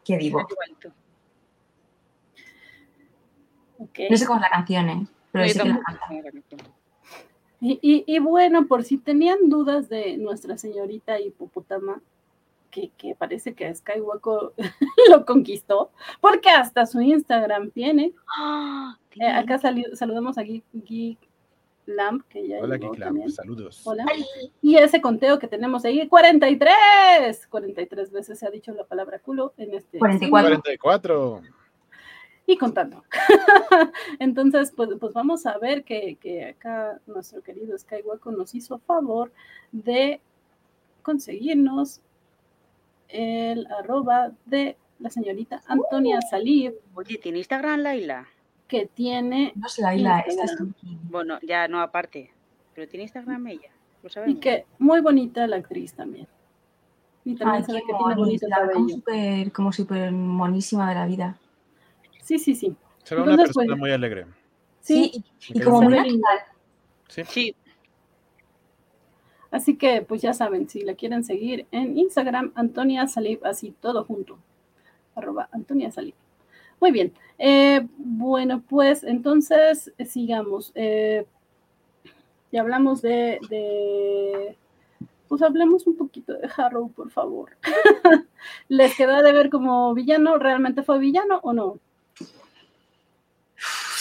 ¡Qué 0.04 0.18
divo! 0.18 0.46
Igualito. 3.78 3.84
Ok. 3.84 4.10
No 4.10 4.16
sé 4.16 4.26
cómo 4.26 4.38
es 4.38 4.42
la 4.42 4.50
canción, 4.50 4.88
¿eh? 4.88 5.06
Pero 5.32 5.46
Yo 5.46 5.52
sí 5.52 5.58
que 5.60 5.68
la 5.68 5.80
canta. 5.80 6.06
Y, 7.60 7.78
y- 7.82 8.04
y 8.06 8.18
bueno, 8.18 8.66
por 8.66 8.84
si 8.84 8.98
tenían 8.98 9.48
dudas 9.48 9.88
de 9.88 10.16
nuestra 10.18 10.58
señorita 10.58 11.18
hipopótama, 11.20 12.00
que, 12.70 12.90
que 12.98 13.14
parece 13.14 13.54
que 13.54 13.74
Skywalker 13.74 14.52
lo 15.10 15.24
conquistó, 15.24 15.90
porque 16.20 16.50
hasta 16.50 16.84
su 16.86 17.00
Instagram 17.00 17.70
tiene. 17.70 18.12
Ah, 18.38 18.96
Eh, 19.18 19.26
acá 19.26 19.58
saludamos 19.94 20.36
a 20.36 20.42
Geek, 20.42 20.64
Geek 20.74 21.18
Lamp, 21.86 22.26
que 22.28 22.46
ya 22.46 22.58
Hola, 22.60 22.76
llegó 22.76 22.90
Kiklam, 22.92 23.08
también. 23.08 23.30
saludos. 23.30 23.80
Hola. 23.86 24.04
Y 24.60 24.76
ese 24.76 25.00
conteo 25.00 25.38
que 25.38 25.48
tenemos 25.48 25.86
ahí, 25.86 26.06
43. 26.06 27.46
43 27.46 28.12
veces 28.12 28.38
se 28.38 28.46
ha 28.46 28.50
dicho 28.50 28.72
la 28.72 28.84
palabra 28.84 29.18
culo 29.20 29.54
en 29.56 29.72
este. 29.74 29.98
44. 29.98 30.48
44. 30.50 31.40
Y 32.46 32.56
contando. 32.56 33.02
Entonces, 34.20 34.72
pues, 34.76 34.90
pues 35.00 35.12
vamos 35.12 35.46
a 35.46 35.58
ver 35.58 35.82
que, 35.82 36.16
que 36.20 36.46
acá 36.46 37.00
nuestro 37.06 37.42
querido 37.42 37.76
Skywalker 37.76 38.32
nos 38.32 38.54
hizo 38.54 38.78
favor 38.78 39.32
de 39.72 40.20
conseguirnos 41.02 42.00
el 43.08 43.66
arroba 43.66 44.32
de 44.44 44.76
la 44.98 45.10
señorita 45.10 45.62
Antonia 45.66 46.20
Salib, 46.22 46.74
Oye, 46.94 47.18
¿tiene 47.18 47.38
Instagram, 47.38 47.80
Laila? 47.80 48.28
que 48.68 48.86
tiene 48.86 49.52
No 49.54 49.66
es 49.66 49.78
Laila, 49.78 50.20
esta 50.20 50.44
es. 50.44 50.56
Bueno, 51.08 51.38
ya 51.42 51.68
no 51.68 51.80
aparte. 51.80 52.32
Pero 52.74 52.88
tiene 52.88 53.04
Instagram 53.04 53.46
ella. 53.46 53.70
Lo 54.02 54.26
y 54.26 54.36
que 54.36 54.66
muy 54.78 55.00
bonita 55.00 55.46
la 55.46 55.56
actriz 55.56 55.94
también. 55.94 56.26
Y 57.24 57.34
también 57.34 57.62
Ay, 57.62 57.64
se 57.64 57.72
ve 57.72 57.80
qué 57.80 57.86
que 57.92 57.98
tiene 57.98 58.14
bonito 58.14 58.46
bonita, 58.46 58.56
como 58.56 58.68
cabello. 58.68 58.88
súper, 58.88 59.52
como 59.52 59.72
súper 59.72 60.12
monísima 60.12 60.88
de 60.88 60.94
la 60.94 61.06
vida. 61.06 61.38
Sí, 62.26 62.40
sí, 62.40 62.56
sí. 62.56 62.74
Se 63.04 63.14
ve 63.14 63.22
una 63.22 63.32
Entonces, 63.32 63.54
persona 63.54 63.74
pues, 63.74 63.78
muy 63.78 63.90
alegre. 63.92 64.26
Sí, 64.80 65.24
y, 65.48 65.60
como 65.60 65.82
muy 65.82 65.94
natural. 65.94 66.38
Sí. 67.08 67.22
Sí, 67.24 67.56
Así 69.52 69.76
que, 69.76 70.02
pues 70.02 70.22
ya 70.22 70.34
saben, 70.34 70.68
si 70.68 70.80
la 70.82 70.94
quieren 70.94 71.22
seguir 71.22 71.66
en 71.70 71.96
Instagram, 71.96 72.50
Antonia 72.56 73.06
Salib, 73.06 73.46
así 73.46 73.72
todo 73.80 74.04
junto. 74.04 74.38
Arroba 75.14 75.48
Antonia 75.52 75.92
Salib. 75.92 76.14
Muy 76.80 76.90
bien. 76.90 77.12
Eh, 77.38 77.86
bueno, 77.96 78.62
pues 78.68 79.04
entonces 79.04 79.92
eh, 79.98 80.04
sigamos. 80.04 80.72
Eh, 80.74 81.26
ya 82.50 82.60
hablamos 82.60 83.02
de, 83.02 83.38
de- 83.48 84.56
Pues 85.28 85.42
hablemos 85.42 85.86
un 85.86 85.96
poquito 85.96 86.32
de 86.34 86.50
Harrow, 86.56 86.90
por 86.90 87.10
favor. 87.10 87.56
¿Les 88.68 88.96
quedó 88.96 89.22
de 89.22 89.32
ver 89.32 89.48
como 89.48 89.94
villano? 89.94 90.38
¿Realmente 90.38 90.82
fue 90.82 90.98
villano 90.98 91.38
o 91.44 91.52
no? 91.52 91.78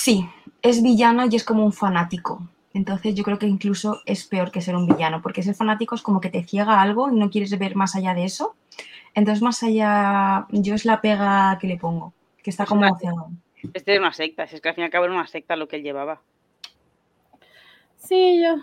Sí, 0.05 0.29
es 0.61 0.83
villano 0.83 1.25
y 1.25 1.35
es 1.35 1.43
como 1.43 1.65
un 1.65 1.73
fanático. 1.73 2.47
Entonces 2.75 3.15
yo 3.15 3.23
creo 3.23 3.39
que 3.39 3.47
incluso 3.47 4.01
es 4.05 4.23
peor 4.27 4.51
que 4.51 4.61
ser 4.61 4.75
un 4.75 4.85
villano, 4.85 5.19
porque 5.19 5.41
ser 5.41 5.55
fanático 5.55 5.95
es 5.95 6.03
como 6.03 6.21
que 6.21 6.29
te 6.29 6.43
ciega 6.43 6.79
algo 6.79 7.09
y 7.09 7.15
no 7.15 7.31
quieres 7.31 7.57
ver 7.57 7.75
más 7.75 7.95
allá 7.95 8.13
de 8.13 8.23
eso. 8.23 8.55
Entonces 9.15 9.41
más 9.41 9.63
allá, 9.63 10.45
yo 10.51 10.75
es 10.75 10.85
la 10.85 11.01
pega 11.01 11.57
que 11.59 11.65
le 11.65 11.77
pongo, 11.77 12.13
que 12.43 12.51
está 12.51 12.67
como 12.67 12.95
ciego. 12.99 13.31
este 13.73 13.95
es 13.95 13.99
una 13.99 14.13
secta. 14.13 14.45
Si 14.45 14.53
es 14.53 14.61
que 14.61 14.69
al 14.69 14.75
fin 14.75 14.83
y 14.83 14.85
al 14.85 14.91
cabo 14.91 15.05
era 15.05 15.13
una 15.15 15.25
secta 15.25 15.55
lo 15.55 15.67
que 15.67 15.77
él 15.77 15.81
llevaba. 15.81 16.21
Sí, 17.97 18.43
yo 18.43 18.57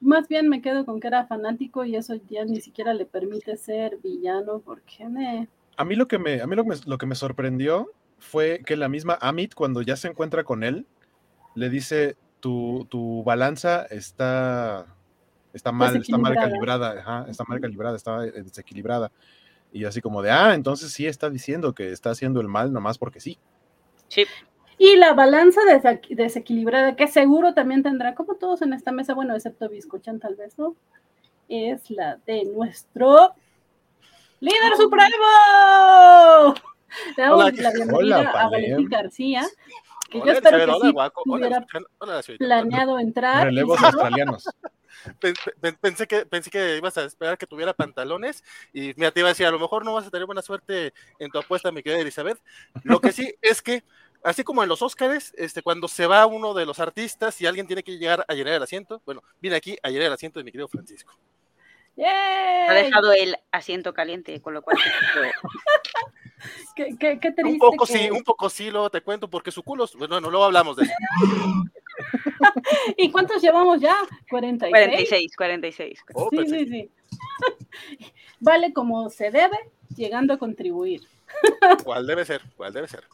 más 0.00 0.26
bien 0.26 0.48
me 0.48 0.62
quedo 0.62 0.84
con 0.84 0.98
que 0.98 1.06
era 1.06 1.26
fanático 1.26 1.84
y 1.84 1.94
eso 1.94 2.16
ya 2.28 2.44
ni 2.44 2.60
siquiera 2.60 2.92
le 2.92 3.06
permite 3.06 3.56
ser 3.56 3.98
villano 4.02 4.58
porque 4.58 5.08
me... 5.08 5.46
A 5.76 5.84
mí 5.84 5.94
lo 5.94 6.08
que 6.08 6.18
me, 6.18 6.40
a 6.40 6.46
mí 6.48 6.56
lo 6.56 6.64
que 6.64 6.70
me, 6.70 6.76
lo 6.86 6.98
que 6.98 7.06
me 7.06 7.14
sorprendió 7.14 7.92
fue 8.22 8.62
que 8.64 8.76
la 8.76 8.88
misma 8.88 9.18
Amit, 9.20 9.54
cuando 9.54 9.82
ya 9.82 9.96
se 9.96 10.08
encuentra 10.08 10.44
con 10.44 10.62
él, 10.62 10.86
le 11.54 11.68
dice, 11.68 12.16
tu, 12.40 12.86
tu 12.88 13.22
balanza 13.24 13.84
está, 13.90 14.86
está 15.52 15.72
mal, 15.72 15.96
está 15.96 16.16
mal 16.16 16.32
Desequilibrada. 16.32 16.50
calibrada, 16.50 17.00
ajá, 17.00 17.26
está 17.28 17.44
mal 17.46 17.60
calibrada, 17.60 17.96
está 17.96 18.24
eh, 18.24 18.42
desequilibrada. 18.42 19.12
Y 19.72 19.84
así 19.84 20.00
como 20.00 20.22
de, 20.22 20.30
ah, 20.30 20.54
entonces 20.54 20.92
sí 20.92 21.06
está 21.06 21.30
diciendo 21.30 21.74
que 21.74 21.90
está 21.92 22.10
haciendo 22.10 22.40
el 22.40 22.48
mal 22.48 22.72
nomás 22.72 22.98
porque 22.98 23.20
sí. 23.20 23.38
Sí. 24.08 24.24
Y 24.78 24.96
la 24.96 25.14
balanza 25.14 25.60
desequilibrada, 26.10 26.96
que 26.96 27.06
seguro 27.06 27.54
también 27.54 27.82
tendrá, 27.82 28.14
como 28.14 28.34
todos 28.34 28.62
en 28.62 28.72
esta 28.72 28.92
mesa, 28.92 29.14
bueno, 29.14 29.34
excepto 29.34 29.68
Biscochan 29.68 30.18
tal 30.18 30.34
vez, 30.34 30.58
¿no? 30.58 30.74
Es 31.48 31.90
la 31.90 32.16
de 32.26 32.44
nuestro 32.46 33.34
líder 34.40 34.76
supremo. 34.76 35.12
Le 37.16 37.22
damos 37.22 37.40
Hola, 37.40 37.52
la 37.56 37.70
bienvenida 37.74 38.18
hola, 38.20 38.30
a. 38.30 38.48
Valentín 38.48 38.88
García, 38.88 39.46
que 40.10 40.18
yo 40.18 40.24
Hola, 40.24 40.32
espero 40.34 40.56
Elizabeth, 40.56 40.66
que 40.66 40.72
hola, 40.76 40.86
sí 40.86 40.92
guaco. 40.92 41.22
Hola, 41.28 41.46
hubiera 41.46 41.66
planeado 42.38 42.98
entrar. 42.98 43.44
Relevos 43.46 43.80
no, 43.80 43.86
australianos. 43.86 44.48
Pen- 45.18 45.34
pen- 45.60 45.78
Pensé 45.80 46.06
que, 46.06 46.26
pensé 46.26 46.50
que 46.50 46.76
ibas 46.76 46.96
a 46.98 47.04
esperar 47.04 47.36
que 47.38 47.46
tuviera 47.46 47.72
pantalones 47.72 48.44
y 48.72 48.92
mira, 48.96 49.10
te 49.10 49.20
iba 49.20 49.30
a 49.30 49.32
decir, 49.32 49.46
a 49.46 49.50
lo 49.50 49.58
mejor 49.58 49.84
no 49.84 49.94
vas 49.94 50.06
a 50.06 50.10
tener 50.10 50.26
buena 50.26 50.42
suerte 50.42 50.92
en 51.18 51.30
tu 51.30 51.38
apuesta, 51.38 51.72
mi 51.72 51.82
querida 51.82 52.00
Elizabeth. 52.00 52.38
Lo 52.84 53.00
que 53.00 53.10
sí 53.10 53.34
es 53.40 53.62
que, 53.62 53.82
así 54.22 54.44
como 54.44 54.62
en 54.62 54.68
los 54.68 54.82
Óscares, 54.82 55.32
este, 55.38 55.62
cuando 55.62 55.88
se 55.88 56.06
va 56.06 56.26
uno 56.26 56.52
de 56.54 56.66
los 56.66 56.78
artistas 56.78 57.40
y 57.40 57.46
alguien 57.46 57.66
tiene 57.66 57.82
que 57.82 57.98
llegar 57.98 58.24
a 58.28 58.34
llenar 58.34 58.52
el 58.52 58.62
asiento, 58.62 59.00
bueno, 59.06 59.22
vine 59.40 59.56
aquí 59.56 59.76
a 59.82 59.88
llenar 59.88 60.08
el 60.08 60.12
asiento 60.12 60.38
de 60.38 60.44
mi 60.44 60.52
querido 60.52 60.68
Francisco. 60.68 61.14
Ha 61.98 62.74
¡yay! 62.74 62.84
dejado 62.84 63.12
el 63.12 63.36
asiento 63.50 63.92
caliente, 63.92 64.40
con 64.40 64.54
lo 64.54 64.62
cual. 64.62 64.76
Qué, 66.74 66.96
qué- 66.98 67.20
qué 67.20 67.28
Un 67.28 67.34
triste 67.34 67.58
poco 67.60 67.86
que- 67.86 67.92
sí, 67.92 68.10
un 68.10 68.24
poco 68.24 68.50
sí, 68.50 68.70
luego 68.70 68.90
te 68.90 69.00
cuento, 69.00 69.28
porque 69.30 69.52
su 69.52 69.62
culo, 69.62 69.86
bueno, 69.96 70.20
no, 70.20 70.28
luego 70.30 70.44
hablamos 70.46 70.76
de 70.76 70.84
eso. 70.84 70.92
¿Y 72.96 73.10
cuántos 73.12 73.40
llevamos 73.42 73.80
ya? 73.80 73.94
46. 74.28 75.36
46, 75.36 75.36
46. 75.36 76.00
Oh, 76.14 76.28
Sí, 76.30 76.46
sí, 76.48 76.66
sí. 76.66 76.90
Vale 78.40 78.72
como 78.72 79.08
se 79.10 79.30
debe, 79.30 79.56
llegando 79.94 80.34
a 80.34 80.38
contribuir. 80.38 81.02
¿Cuál 81.84 82.06
debe 82.06 82.24
ser? 82.24 82.42
¿Cuál 82.56 82.72
debe 82.72 82.88
ser? 82.88 83.04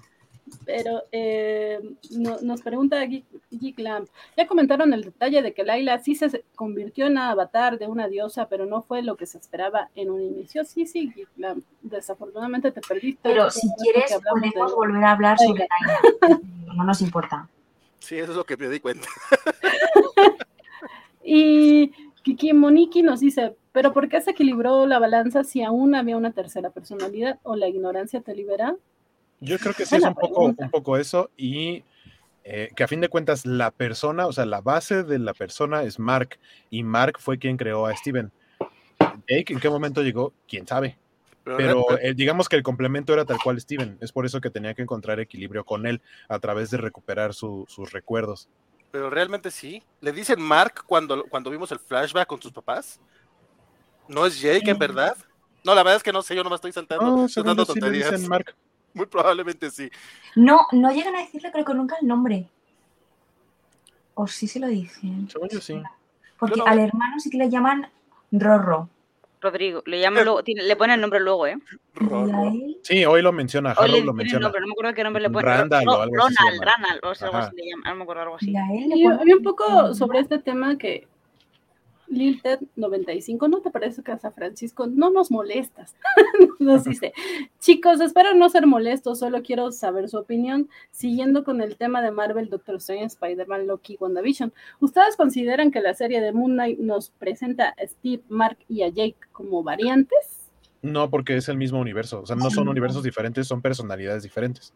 Pero 0.64 1.02
eh, 1.12 1.80
no- 2.10 2.38
nos 2.42 2.62
pregunta 2.62 3.00
Geek, 3.04 3.24
Geek 3.50 3.78
Lamp, 3.78 4.08
ya 4.36 4.46
comentaron 4.46 4.92
el 4.92 5.02
detalle 5.04 5.42
de 5.42 5.52
que 5.52 5.64
Laila 5.64 5.98
sí 5.98 6.14
se 6.14 6.44
convirtió 6.54 7.06
en 7.06 7.18
avatar 7.18 7.78
de 7.78 7.86
una 7.86 8.08
diosa, 8.08 8.48
pero 8.48 8.66
no 8.66 8.82
fue 8.82 9.02
lo 9.02 9.16
que 9.16 9.26
se 9.26 9.38
esperaba 9.38 9.88
en 9.94 10.10
un 10.10 10.22
inicio. 10.22 10.64
Sí, 10.64 10.86
sí, 10.86 11.12
Geek 11.14 11.28
Lamp, 11.36 11.64
desafortunadamente 11.82 12.70
te 12.72 12.80
perdiste. 12.80 13.20
Pero 13.22 13.50
si 13.50 13.68
quieres 13.80 14.10
de- 14.10 14.20
podemos 14.30 14.74
volver 14.74 15.04
a 15.04 15.12
hablar 15.12 15.38
sobre 15.38 15.66
Laila. 16.20 16.40
No 16.76 16.84
nos 16.84 17.00
importa. 17.02 17.48
Sí, 17.98 18.16
eso 18.18 18.30
es 18.32 18.36
lo 18.36 18.44
que 18.44 18.56
me 18.56 18.68
di 18.68 18.78
cuenta. 18.80 19.08
Y 21.22 21.92
Kiki 22.22 22.52
Moniki 22.52 23.02
nos 23.02 23.20
dice, 23.20 23.54
pero 23.72 23.92
¿por 23.92 24.08
qué 24.08 24.20
se 24.20 24.30
equilibró 24.30 24.86
la 24.86 24.98
balanza 24.98 25.44
si 25.44 25.62
aún 25.62 25.94
había 25.94 26.16
una 26.16 26.32
tercera 26.32 26.70
personalidad 26.70 27.38
o 27.42 27.54
la 27.56 27.68
ignorancia 27.68 28.20
te 28.20 28.34
libera? 28.34 28.76
Yo 29.40 29.58
creo 29.58 29.74
que 29.74 29.86
sí 29.86 29.96
es 29.96 30.04
un 30.04 30.14
poco, 30.14 30.52
un 30.56 30.70
poco 30.70 30.96
eso 30.96 31.30
y 31.36 31.84
eh, 32.44 32.70
que 32.74 32.82
a 32.84 32.88
fin 32.88 33.00
de 33.00 33.08
cuentas 33.08 33.46
la 33.46 33.70
persona, 33.70 34.26
o 34.26 34.32
sea, 34.32 34.46
la 34.46 34.60
base 34.60 35.04
de 35.04 35.18
la 35.18 35.34
persona 35.34 35.82
es 35.82 35.98
Mark 35.98 36.38
y 36.70 36.82
Mark 36.82 37.18
fue 37.20 37.38
quien 37.38 37.56
creó 37.56 37.86
a 37.86 37.94
Steven. 37.94 38.32
Jake, 39.28 39.52
¿en 39.52 39.60
qué 39.60 39.68
momento 39.70 40.02
llegó? 40.02 40.32
¿Quién 40.46 40.66
sabe? 40.66 40.98
Pero 41.56 41.98
eh, 41.98 42.14
digamos 42.14 42.48
que 42.48 42.56
el 42.56 42.62
complemento 42.62 43.12
era 43.12 43.24
tal 43.24 43.38
cual 43.42 43.60
Steven. 43.60 43.96
Es 44.00 44.12
por 44.12 44.26
eso 44.26 44.40
que 44.40 44.50
tenía 44.50 44.74
que 44.74 44.82
encontrar 44.82 45.18
equilibrio 45.18 45.64
con 45.64 45.86
él 45.86 46.02
a 46.28 46.38
través 46.38 46.70
de 46.70 46.76
recuperar 46.76 47.32
su- 47.32 47.64
sus 47.68 47.90
recuerdos. 47.92 48.48
Pero 48.90 49.08
realmente 49.10 49.50
sí. 49.50 49.82
¿Le 50.00 50.12
dicen 50.12 50.40
Mark 50.40 50.84
cuando, 50.86 51.24
cuando 51.24 51.50
vimos 51.50 51.72
el 51.72 51.78
flashback 51.78 52.26
con 52.26 52.40
sus 52.40 52.52
papás? 52.52 53.00
¿No 54.08 54.26
es 54.26 54.40
Jake 54.40 54.70
en 54.70 54.78
verdad? 54.78 55.16
No, 55.64 55.74
la 55.74 55.82
verdad 55.82 55.96
es 55.96 56.02
que 56.02 56.12
no 56.12 56.22
sé, 56.22 56.34
yo 56.34 56.44
no 56.44 56.50
me 56.50 56.56
estoy 56.56 56.72
saltando, 56.72 57.04
No, 57.04 57.28
saltando 57.28 57.64
sí 57.64 57.80
le 57.80 57.90
tonterías. 57.90 58.12
dicen 58.12 58.28
Mark. 58.28 58.54
Muy 58.94 59.06
probablemente 59.06 59.70
sí. 59.70 59.90
No, 60.36 60.66
no 60.72 60.90
llegan 60.92 61.14
a 61.16 61.20
decirle 61.20 61.50
creo 61.52 61.64
que 61.64 61.74
nunca 61.74 61.96
el 62.00 62.06
nombre. 62.08 62.48
O 64.14 64.26
sí 64.26 64.48
se 64.48 64.58
lo 64.58 64.66
dicen. 64.66 65.28
Según 65.30 65.48
yo 65.48 65.60
sí. 65.60 65.80
Porque 66.38 66.56
Yo 66.56 66.64
no- 66.64 66.70
al 66.70 66.78
hermano 66.80 67.18
sí 67.20 67.30
que 67.30 67.38
le 67.38 67.50
llaman 67.50 67.88
Rorro. 68.32 68.88
Rodrigo, 69.40 69.84
le 69.86 70.00
llaman 70.00 70.24
luego, 70.24 70.42
tiene- 70.42 70.64
le 70.64 70.74
ponen 70.74 70.94
el 70.94 71.00
nombre 71.00 71.20
luego, 71.20 71.46
¿eh? 71.46 71.56
Rorro. 71.94 72.52
Sí, 72.82 73.04
hoy 73.04 73.22
lo 73.22 73.30
menciona, 73.32 73.72
le 73.86 74.02
lo 74.02 74.12
menciona. 74.12 74.42
nombre, 74.46 74.60
no 74.60 74.66
me 74.66 74.72
acuerdo 74.72 74.94
qué 74.94 75.04
nombre 75.04 75.22
le 75.22 75.30
ponen. 75.30 75.46
Randall 75.48 75.88
o 75.88 76.00
algo 76.02 76.24
así 76.24 76.34
se 76.34 76.42
Ronald, 76.42 76.60
llama. 76.60 76.72
Ronald, 76.76 77.00
o 77.04 77.14
sea, 77.14 77.26
algo 77.28 77.38
así 77.38 77.56
le 77.56 77.62
llaman, 77.70 77.84
no 77.90 77.94
me 77.94 78.02
acuerdo 78.02 78.22
algo 78.22 78.34
así. 78.34 78.50
y 78.50 78.56
a 78.56 78.62
él 78.72 78.88
le 78.88 78.96
Y 78.96 79.04
ponen- 79.04 79.20
había 79.20 79.36
un 79.36 79.42
poco 79.44 79.94
sobre 79.94 80.18
este 80.18 80.38
tema 80.40 80.76
que 80.76 81.06
Lil 82.08 82.40
Ted 82.42 82.60
95, 82.76 83.48
¿no 83.48 83.60
te 83.60 83.70
parece 83.70 84.02
que 84.02 84.12
hasta 84.12 84.30
Francisco 84.30 84.86
no 84.86 85.10
nos 85.10 85.30
molestas? 85.30 85.94
nos 86.58 86.84
dice, 86.84 87.12
chicos, 87.58 88.00
espero 88.00 88.34
no 88.34 88.48
ser 88.48 88.66
molestos, 88.66 89.18
solo 89.18 89.42
quiero 89.42 89.70
saber 89.72 90.08
su 90.08 90.18
opinión, 90.18 90.68
siguiendo 90.90 91.44
con 91.44 91.60
el 91.60 91.76
tema 91.76 92.02
de 92.02 92.10
Marvel, 92.10 92.48
Doctor 92.48 92.76
Strange, 92.76 93.06
Spider-Man, 93.06 93.66
Loki, 93.66 93.96
WandaVision. 94.00 94.52
¿Ustedes 94.80 95.16
consideran 95.16 95.70
que 95.70 95.80
la 95.80 95.94
serie 95.94 96.20
de 96.20 96.32
Moon 96.32 96.52
Knight 96.52 96.78
nos 96.78 97.10
presenta 97.10 97.74
a 97.78 97.86
Steve, 97.86 98.22
Mark 98.28 98.58
y 98.68 98.82
a 98.82 98.88
Jake 98.88 99.18
como 99.32 99.62
variantes? 99.62 100.50
No, 100.80 101.10
porque 101.10 101.36
es 101.36 101.48
el 101.48 101.56
mismo 101.56 101.80
universo. 101.80 102.22
O 102.22 102.26
sea, 102.26 102.36
no 102.36 102.50
son 102.50 102.68
universos 102.68 103.02
diferentes, 103.02 103.46
son 103.46 103.60
personalidades 103.60 104.22
diferentes. 104.22 104.72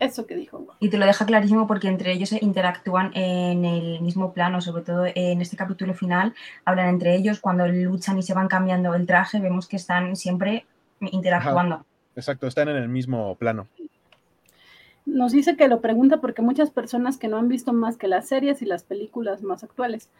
Eso 0.00 0.26
que 0.26 0.34
dijo. 0.34 0.66
Y 0.80 0.90
te 0.90 0.98
lo 0.98 1.06
deja 1.06 1.24
clarísimo 1.24 1.66
porque 1.66 1.88
entre 1.88 2.12
ellos 2.12 2.32
interactúan 2.32 3.12
en 3.14 3.64
el 3.64 4.00
mismo 4.00 4.32
plano, 4.32 4.60
sobre 4.60 4.82
todo 4.82 5.06
en 5.06 5.40
este 5.40 5.56
capítulo 5.56 5.94
final, 5.94 6.34
hablan 6.64 6.88
entre 6.88 7.14
ellos, 7.14 7.40
cuando 7.40 7.66
luchan 7.66 8.18
y 8.18 8.22
se 8.22 8.34
van 8.34 8.48
cambiando 8.48 8.94
el 8.94 9.06
traje, 9.06 9.40
vemos 9.40 9.68
que 9.68 9.76
están 9.76 10.16
siempre 10.16 10.66
interactuando. 11.00 11.86
Exacto, 12.16 12.46
están 12.46 12.68
en 12.68 12.76
el 12.76 12.88
mismo 12.88 13.36
plano. 13.36 13.66
nos 15.06 15.32
dice 15.32 15.56
que 15.56 15.68
lo 15.68 15.80
pregunta 15.80 16.20
porque 16.20 16.42
muchas 16.42 16.70
personas 16.70 17.16
que 17.16 17.28
no 17.28 17.36
han 17.36 17.48
visto 17.48 17.72
más 17.72 17.96
que 17.96 18.08
las 18.08 18.28
series 18.28 18.62
y 18.62 18.66
las 18.66 18.82
películas 18.82 19.42
más 19.42 19.62
actuales. 19.62 20.10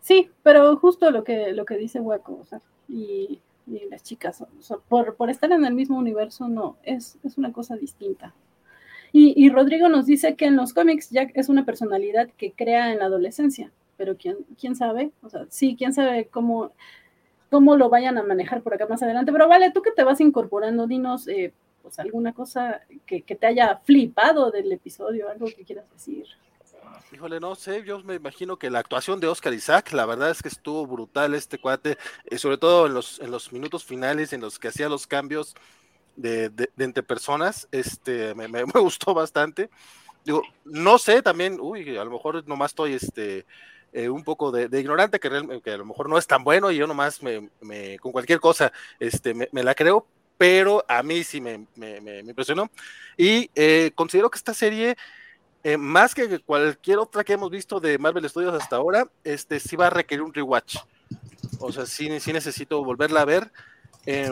Sí, 0.00 0.30
pero 0.42 0.76
justo 0.76 1.10
lo 1.10 1.22
que, 1.22 1.52
lo 1.52 1.64
que 1.64 1.76
dice 1.76 2.00
Hueco, 2.00 2.38
o 2.40 2.44
sea, 2.44 2.60
y, 2.88 3.40
y 3.68 3.88
las 3.88 4.02
chicas, 4.02 4.42
o 4.42 4.62
sea, 4.62 4.78
por, 4.88 5.14
por, 5.14 5.30
estar 5.30 5.52
en 5.52 5.64
el 5.64 5.74
mismo 5.74 5.96
universo, 5.96 6.48
no, 6.48 6.76
es, 6.82 7.18
es 7.22 7.38
una 7.38 7.52
cosa 7.52 7.76
distinta. 7.76 8.34
Y, 9.12 9.34
y, 9.36 9.50
Rodrigo 9.50 9.88
nos 9.88 10.06
dice 10.06 10.36
que 10.36 10.46
en 10.46 10.56
los 10.56 10.72
cómics 10.72 11.10
Jack 11.10 11.32
es 11.34 11.50
una 11.50 11.66
personalidad 11.66 12.30
que 12.38 12.52
crea 12.52 12.92
en 12.92 12.98
la 12.98 13.04
adolescencia, 13.04 13.70
pero 13.98 14.16
¿quién, 14.16 14.38
quién 14.58 14.74
sabe? 14.74 15.12
O 15.22 15.28
sea, 15.28 15.46
sí, 15.50 15.76
quién 15.76 15.92
sabe 15.92 16.28
cómo, 16.28 16.72
cómo 17.50 17.76
lo 17.76 17.90
vayan 17.90 18.16
a 18.16 18.22
manejar 18.22 18.62
por 18.62 18.72
acá 18.72 18.86
más 18.86 19.02
adelante. 19.02 19.30
Pero 19.30 19.48
vale, 19.48 19.70
tú 19.70 19.82
que 19.82 19.92
te 19.92 20.04
vas 20.04 20.20
incorporando, 20.22 20.86
dinos 20.86 21.28
eh, 21.28 21.52
pues 21.82 21.98
alguna 21.98 22.32
cosa 22.32 22.80
que, 23.04 23.20
te 23.22 23.46
haya 23.46 23.76
flipado 23.84 24.50
del 24.50 24.72
episodio, 24.72 25.28
algo 25.28 25.46
que 25.46 25.64
quieras 25.64 25.84
decir. 25.92 26.24
Híjole, 27.12 27.40
no 27.40 27.54
sé, 27.54 27.84
yo 27.84 28.02
me 28.04 28.14
imagino 28.14 28.56
que 28.56 28.70
la 28.70 28.78
actuación 28.78 29.20
de 29.20 29.26
Oscar 29.26 29.52
Isaac, 29.52 29.92
la 29.92 30.06
verdad 30.06 30.30
es 30.30 30.40
que 30.40 30.48
estuvo 30.48 30.86
brutal 30.86 31.34
este 31.34 31.58
cuate, 31.58 31.98
eh, 32.24 32.38
sobre 32.38 32.56
todo 32.56 32.86
en 32.86 32.94
los, 32.94 33.20
en 33.20 33.30
los 33.30 33.52
minutos 33.52 33.84
finales 33.84 34.32
en 34.32 34.40
los 34.40 34.58
que 34.58 34.68
hacía 34.68 34.88
los 34.88 35.06
cambios 35.06 35.54
de, 36.16 36.50
de, 36.50 36.70
de 36.74 36.84
entre 36.84 37.02
personas, 37.02 37.68
este, 37.72 38.34
me, 38.34 38.48
me, 38.48 38.64
me, 38.74 38.80
gustó 38.80 39.14
bastante. 39.14 39.70
Digo, 40.24 40.42
no 40.64 40.98
sé, 40.98 41.22
también, 41.22 41.58
uy, 41.60 41.96
a 41.96 42.04
lo 42.04 42.10
mejor 42.10 42.46
nomás 42.46 42.72
estoy, 42.72 42.94
este, 42.94 43.44
eh, 43.92 44.08
un 44.08 44.24
poco 44.24 44.50
de, 44.50 44.68
de 44.68 44.80
ignorante, 44.80 45.20
que, 45.20 45.28
real, 45.28 45.60
que, 45.62 45.70
a 45.70 45.76
lo 45.76 45.84
mejor 45.84 46.08
no 46.08 46.16
es 46.16 46.26
tan 46.26 46.44
bueno 46.44 46.70
y 46.70 46.76
yo 46.76 46.86
nomás 46.86 47.22
me, 47.22 47.50
me 47.60 47.98
con 47.98 48.10
cualquier 48.10 48.40
cosa 48.40 48.72
este, 48.98 49.34
me, 49.34 49.48
me, 49.52 49.62
la 49.62 49.74
creo, 49.74 50.06
pero 50.38 50.84
a 50.88 51.02
mí 51.02 51.22
sí 51.24 51.40
me, 51.40 51.66
impresionó. 52.26 52.70
Y 53.16 53.50
eh, 53.54 53.92
considero 53.94 54.30
que 54.30 54.38
esta 54.38 54.54
serie, 54.54 54.96
eh, 55.62 55.76
más 55.76 56.14
que 56.14 56.38
cualquier 56.40 56.98
otra 56.98 57.22
que 57.22 57.34
hemos 57.34 57.50
visto 57.50 57.80
de 57.80 57.98
Marvel 57.98 58.28
Studios 58.28 58.54
hasta 58.54 58.76
ahora, 58.76 59.08
este, 59.24 59.60
sí 59.60 59.76
va 59.76 59.88
a 59.88 59.90
requerir 59.90 60.22
un 60.22 60.32
rewatch. 60.32 60.78
O 61.58 61.70
sea, 61.70 61.84
sí, 61.86 62.08
sí 62.18 62.32
necesito 62.32 62.82
volverla 62.82 63.20
a 63.20 63.26
ver. 63.26 63.52
Eh, 64.06 64.30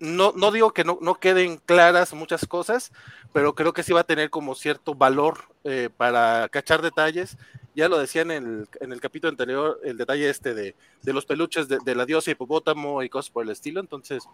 no, 0.00 0.32
no, 0.34 0.50
digo 0.50 0.72
que 0.72 0.84
no, 0.84 0.98
no, 1.00 1.14
queden 1.14 1.58
claras 1.58 2.12
muchas 2.14 2.46
cosas, 2.46 2.92
pero 3.32 3.54
creo 3.54 3.72
que 3.72 3.82
sí 3.82 3.92
va 3.92 4.00
a 4.00 4.04
tener 4.04 4.30
como 4.30 4.54
cierto 4.54 4.94
valor 4.94 5.38
eh, 5.64 5.90
para 5.96 6.48
cachar 6.48 6.82
detalles. 6.82 7.36
Ya 7.76 7.88
lo 7.88 7.98
decía 7.98 8.22
en 8.22 8.30
el, 8.30 8.68
en 8.80 8.92
el 8.92 9.00
capítulo 9.00 9.30
anterior, 9.30 9.78
el 9.84 9.96
detalle 9.96 10.28
este 10.28 10.54
de, 10.54 10.74
de 11.02 11.12
los 11.12 11.26
peluches 11.26 11.68
de, 11.68 11.78
de, 11.84 11.94
la 11.94 12.06
diosa 12.06 12.30
hipopótamo 12.30 13.02
y 13.02 13.08
cosas 13.08 13.30
por 13.30 13.44
el 13.44 13.50
estilo. 13.50 13.80
Entonces, 13.80 14.24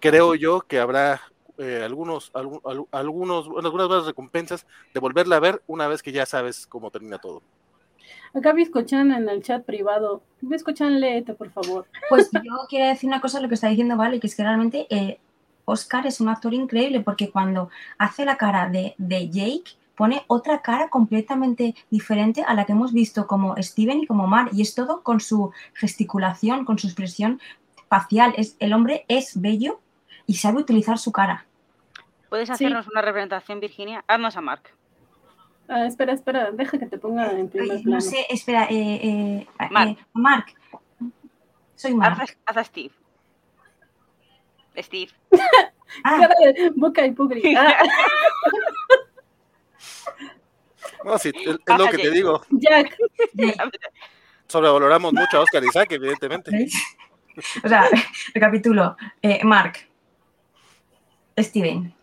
creo 0.00 0.34
yo 0.34 0.60
que 0.62 0.78
habrá 0.78 1.20
eh, 1.58 1.82
algunos, 1.84 2.30
algunos, 2.32 2.86
algunas 2.92 3.88
buenas 3.88 4.06
recompensas 4.06 4.64
de 4.94 5.00
volverla 5.00 5.36
a 5.36 5.40
ver 5.40 5.60
una 5.66 5.88
vez 5.88 6.02
que 6.02 6.12
ya 6.12 6.24
sabes 6.24 6.68
cómo 6.68 6.92
termina 6.92 7.18
todo. 7.18 7.42
Acá 8.34 8.52
Biscochan 8.52 9.12
en 9.12 9.28
el 9.28 9.42
chat 9.42 9.64
privado. 9.64 10.22
Biscochan, 10.40 11.00
léete, 11.00 11.34
por 11.34 11.50
favor. 11.50 11.86
Pues 12.08 12.30
yo 12.32 12.52
quiero 12.68 12.86
decir 12.86 13.08
una 13.08 13.20
cosa 13.20 13.40
lo 13.40 13.48
que 13.48 13.54
está 13.54 13.68
diciendo 13.68 13.96
Vale, 13.96 14.20
que 14.20 14.26
es 14.26 14.34
que 14.34 14.42
realmente 14.42 14.86
eh, 14.90 15.18
Oscar 15.64 16.06
es 16.06 16.20
un 16.20 16.28
actor 16.28 16.54
increíble 16.54 17.00
porque 17.00 17.30
cuando 17.30 17.70
hace 17.98 18.24
la 18.24 18.36
cara 18.36 18.68
de, 18.68 18.94
de, 18.98 19.28
Jake 19.28 19.72
pone 19.94 20.22
otra 20.28 20.62
cara 20.62 20.88
completamente 20.88 21.74
diferente 21.90 22.42
a 22.42 22.54
la 22.54 22.64
que 22.64 22.72
hemos 22.72 22.92
visto 22.92 23.26
como 23.26 23.54
Steven 23.60 24.02
y 24.02 24.06
como 24.06 24.26
Mar 24.26 24.48
y 24.52 24.62
es 24.62 24.74
todo 24.74 25.02
con 25.02 25.20
su 25.20 25.52
gesticulación, 25.74 26.64
con 26.64 26.78
su 26.78 26.86
expresión 26.86 27.40
facial. 27.88 28.32
Es, 28.36 28.56
el 28.60 28.72
hombre 28.72 29.04
es 29.08 29.40
bello 29.40 29.80
y 30.26 30.34
sabe 30.34 30.60
utilizar 30.60 30.98
su 30.98 31.12
cara. 31.12 31.46
¿Puedes 32.28 32.50
hacernos 32.50 32.84
sí. 32.84 32.90
una 32.92 33.02
representación, 33.02 33.60
Virginia? 33.60 34.04
Haznos 34.06 34.36
a 34.36 34.40
Mark. 34.40 34.77
Ah, 35.68 35.84
espera, 35.84 36.14
espera, 36.14 36.50
deja 36.50 36.78
que 36.78 36.86
te 36.86 36.96
ponga 36.96 37.30
en 37.30 37.48
primer 37.50 37.72
Ay, 37.72 37.82
plano. 37.82 37.96
No 37.96 38.00
sé, 38.00 38.26
espera, 38.30 38.64
eh, 38.70 39.00
eh, 39.02 39.46
Mark. 39.70 39.90
Eh, 39.90 39.96
Mark. 40.14 40.46
Soy 41.76 41.94
Mark. 41.94 42.22
Haz, 42.22 42.38
haz 42.46 42.56
a 42.56 42.64
Steve. 42.64 42.94
Steve. 44.78 45.12
ah. 46.04 46.18
Cara 46.20 46.34
de 46.40 46.70
boca 46.74 47.04
y 47.04 47.12
pugri. 47.12 47.54
Ah. 47.56 47.82
no, 51.04 51.18
sí, 51.18 51.28
es, 51.34 51.58
es 51.66 51.78
lo 51.78 51.90
que 51.90 51.98
te 51.98 52.10
digo. 52.10 52.42
Jack. 52.50 52.96
Sobrevaloramos 54.46 55.12
mucho 55.12 55.38
a 55.38 55.40
Oscar 55.42 55.62
Isaac, 55.64 55.92
evidentemente. 55.92 56.66
o 57.62 57.68
sea, 57.68 57.88
recapitulo. 58.34 58.96
Eh, 59.20 59.44
Mark. 59.44 59.78
Steven. 61.38 61.94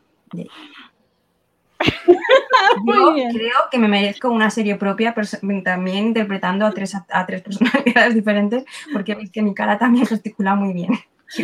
Yo 2.85 3.14
creo 3.14 3.57
que 3.72 3.77
me 3.77 3.88
merezco 3.88 4.30
una 4.30 4.49
serie 4.49 4.76
propia, 4.76 5.14
pero 5.14 5.27
también 5.64 6.07
interpretando 6.07 6.65
a 6.65 6.72
tres, 6.72 6.95
a 6.95 7.26
tres 7.26 7.41
personalidades 7.41 8.15
diferentes, 8.15 8.65
porque 8.91 9.15
veis 9.15 9.31
que 9.31 9.41
mi 9.41 9.53
cara 9.53 9.77
también 9.77 10.06
gesticula 10.06 10.56
muy 10.56 10.73
bien. 10.73 10.91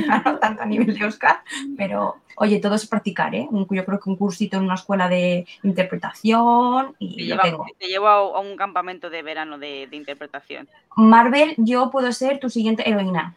No 0.07 0.37
tanto 0.37 0.61
a 0.61 0.65
nivel 0.65 0.97
de 0.97 1.05
Oscar, 1.05 1.41
pero 1.75 2.17
oye, 2.35 2.59
todo 2.59 2.75
es 2.75 2.85
practicar, 2.85 3.33
¿eh? 3.33 3.49
Yo 3.51 3.65
creo 3.85 3.99
que 3.99 4.09
un 4.09 4.15
cursito 4.15 4.57
en 4.57 4.63
una 4.63 4.75
escuela 4.75 5.09
de 5.09 5.45
interpretación 5.63 6.95
y 6.99 7.15
te, 7.15 7.23
lleva, 7.25 7.43
tengo. 7.43 7.65
te 7.77 7.87
llevo 7.87 8.07
a, 8.07 8.39
un 8.39 8.55
campamento 8.55 9.09
de 9.09 9.23
verano 9.23 9.57
de, 9.57 9.87
de 9.87 9.97
interpretación. 9.97 10.69
Marvel, 10.95 11.55
yo 11.57 11.89
puedo 11.89 12.11
ser 12.13 12.39
tu 12.39 12.49
siguiente 12.49 12.87
heroína. 12.87 13.35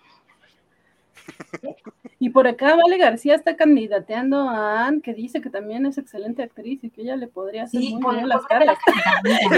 Y 2.24 2.30
por 2.30 2.48
acá 2.48 2.74
Vale 2.74 2.96
García 2.96 3.34
está 3.34 3.54
candidateando 3.54 4.48
a 4.48 4.86
Anne, 4.86 5.02
que 5.02 5.12
dice 5.12 5.42
que 5.42 5.50
también 5.50 5.84
es 5.84 5.98
excelente 5.98 6.42
actriz 6.42 6.82
y 6.82 6.88
que 6.88 7.02
ella 7.02 7.16
le 7.16 7.28
podría 7.28 7.64
hacer 7.64 7.82
sí, 7.82 7.96
muy 7.96 8.14
bien 8.14 8.30
las 8.30 8.46
caras. 8.46 8.78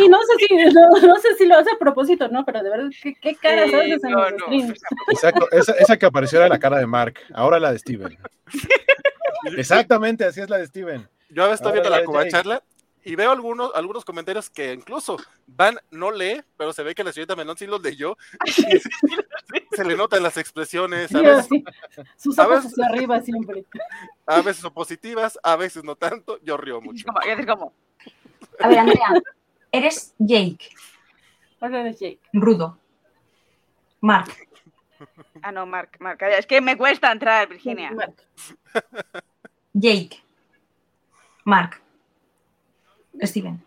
y 0.03 0.09
no 0.09 0.19
sé 0.21 0.47
si 0.49 0.57
no, 0.57 0.91
no, 1.07 1.17
sé 1.21 1.37
si 1.39 1.47
lo 1.47 1.57
hace 1.59 1.71
a 1.71 1.79
propósito, 1.79 2.27
¿no? 2.27 2.45
Pero 2.45 2.65
de 2.65 2.71
verdad, 2.71 2.91
¿qué, 3.01 3.15
qué 3.23 3.37
caras 3.37 3.71
sí, 3.71 3.77
haces 3.77 4.03
en 4.03 4.11
no, 4.11 4.31
los 4.31 4.41
streams? 4.41 4.83
Exacto, 5.13 5.47
esa, 5.53 5.75
esa, 5.75 5.97
que 5.97 6.07
apareció 6.07 6.41
era 6.41 6.49
la 6.49 6.59
cara 6.59 6.79
de 6.79 6.87
Mark, 6.89 7.15
ahora 7.35 7.61
la 7.61 7.71
de 7.71 7.79
Steven. 7.79 8.19
Exactamente, 9.57 10.25
así 10.25 10.41
es 10.41 10.51
la 10.51 10.59
de 10.59 10.67
Steven. 10.67 11.09
Yo 11.31 11.45
a 11.45 11.47
veces 11.47 11.61
estoy 11.61 11.75
viendo 11.75 11.91
la, 11.91 12.01
la 12.01 12.05
Cuba 12.05 12.27
charla 12.27 12.65
y 13.07 13.15
veo 13.15 13.31
algunos, 13.31 13.71
algunos 13.77 14.05
comentarios 14.05 14.51
que 14.51 14.73
incluso 14.73 15.17
Van 15.47 15.79
no 15.93 16.11
lee, 16.11 16.43
pero 16.57 16.73
se 16.73 16.83
ve 16.83 16.93
que 16.93 17.05
la 17.05 17.13
señorita 17.13 17.37
Menón 17.37 17.57
sí 17.57 17.65
los 17.65 17.81
leyó. 17.81 18.17
se, 18.47 18.83
se 19.71 19.85
le 19.85 19.97
notan 19.97 20.25
las 20.25 20.37
expresiones. 20.37 21.15
A 21.15 21.21
veces, 21.21 21.47
sí, 21.49 21.65
Sus 22.17 22.37
ojos 22.37 22.51
a 22.51 22.57
veces, 22.57 22.73
hacia 22.73 22.87
arriba 22.87 23.23
siempre. 23.23 23.65
A 24.27 24.41
veces 24.41 24.57
son 24.57 24.75
positivas, 24.75 25.39
a 25.45 25.55
veces 25.55 25.85
no 25.85 25.95
tanto. 25.95 26.41
Yo 26.43 26.57
río 26.57 26.81
mucho. 26.81 27.07
¿Cómo? 27.07 27.47
¿Cómo? 27.47 27.73
A 28.59 28.69
ver, 28.69 28.79
Andrea, 28.81 29.23
eres 29.71 30.13
Jake. 30.19 30.69
Eres 31.61 32.01
Jake. 32.01 32.21
Rudo. 32.33 32.77
Mark. 34.01 34.35
Ah, 35.43 35.53
no, 35.53 35.65
Mark, 35.65 35.97
Mark. 36.01 36.21
Es 36.23 36.47
que 36.47 36.61
me 36.61 36.77
cuesta 36.77 37.13
entrar, 37.13 37.49
Virginia. 37.49 37.93
Mark. 37.93 38.17
Jake. 39.75 40.25
Mark. 41.45 41.86
Steven. 43.23 43.63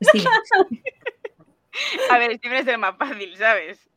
Steven. 0.00 0.28
A 2.10 2.18
ver, 2.18 2.36
Steven 2.36 2.58
es 2.58 2.66
el 2.66 2.78
más 2.78 2.96
fácil, 2.96 3.36
¿sabes? 3.36 3.88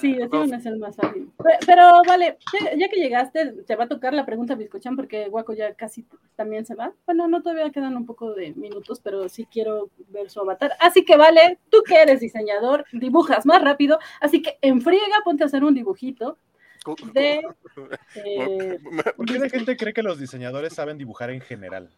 Sí, 0.00 0.14
Steven 0.14 0.54
es 0.54 0.64
el 0.64 0.78
más 0.78 0.94
fácil. 0.94 1.30
Pero 1.66 2.02
vale, 2.06 2.38
ya 2.76 2.88
que 2.88 3.00
llegaste, 3.00 3.52
te 3.66 3.76
va 3.76 3.84
a 3.84 3.88
tocar 3.88 4.14
la 4.14 4.24
pregunta 4.24 4.54
Biscochan 4.54 4.94
porque 4.94 5.28
Guaco 5.28 5.54
ya 5.54 5.74
casi 5.74 6.06
también 6.36 6.64
se 6.64 6.76
va. 6.76 6.92
Bueno, 7.04 7.26
no 7.26 7.42
todavía 7.42 7.70
quedan 7.70 7.96
un 7.96 8.06
poco 8.06 8.32
de 8.32 8.52
minutos, 8.52 9.00
pero 9.02 9.28
sí 9.28 9.46
quiero 9.50 9.90
ver 10.08 10.30
su 10.30 10.40
avatar. 10.40 10.72
Así 10.78 11.04
que 11.04 11.16
vale, 11.16 11.58
tú 11.68 11.82
que 11.84 12.00
eres 12.00 12.20
diseñador, 12.20 12.84
dibujas 12.92 13.44
más 13.44 13.60
rápido, 13.60 13.98
así 14.20 14.40
que 14.40 14.56
en 14.62 14.80
friega 14.80 15.16
ponte 15.24 15.42
a 15.42 15.46
hacer 15.46 15.64
un 15.64 15.74
dibujito 15.74 16.38
de... 17.12 17.42
Eh, 18.14 18.78
¿Por 19.16 19.26
qué 19.26 19.38
la 19.38 19.48
gente 19.48 19.76
cree 19.76 19.92
que 19.92 20.02
los 20.02 20.18
diseñadores 20.18 20.74
saben 20.74 20.98
dibujar 20.98 21.30
en 21.30 21.40
general? 21.40 21.90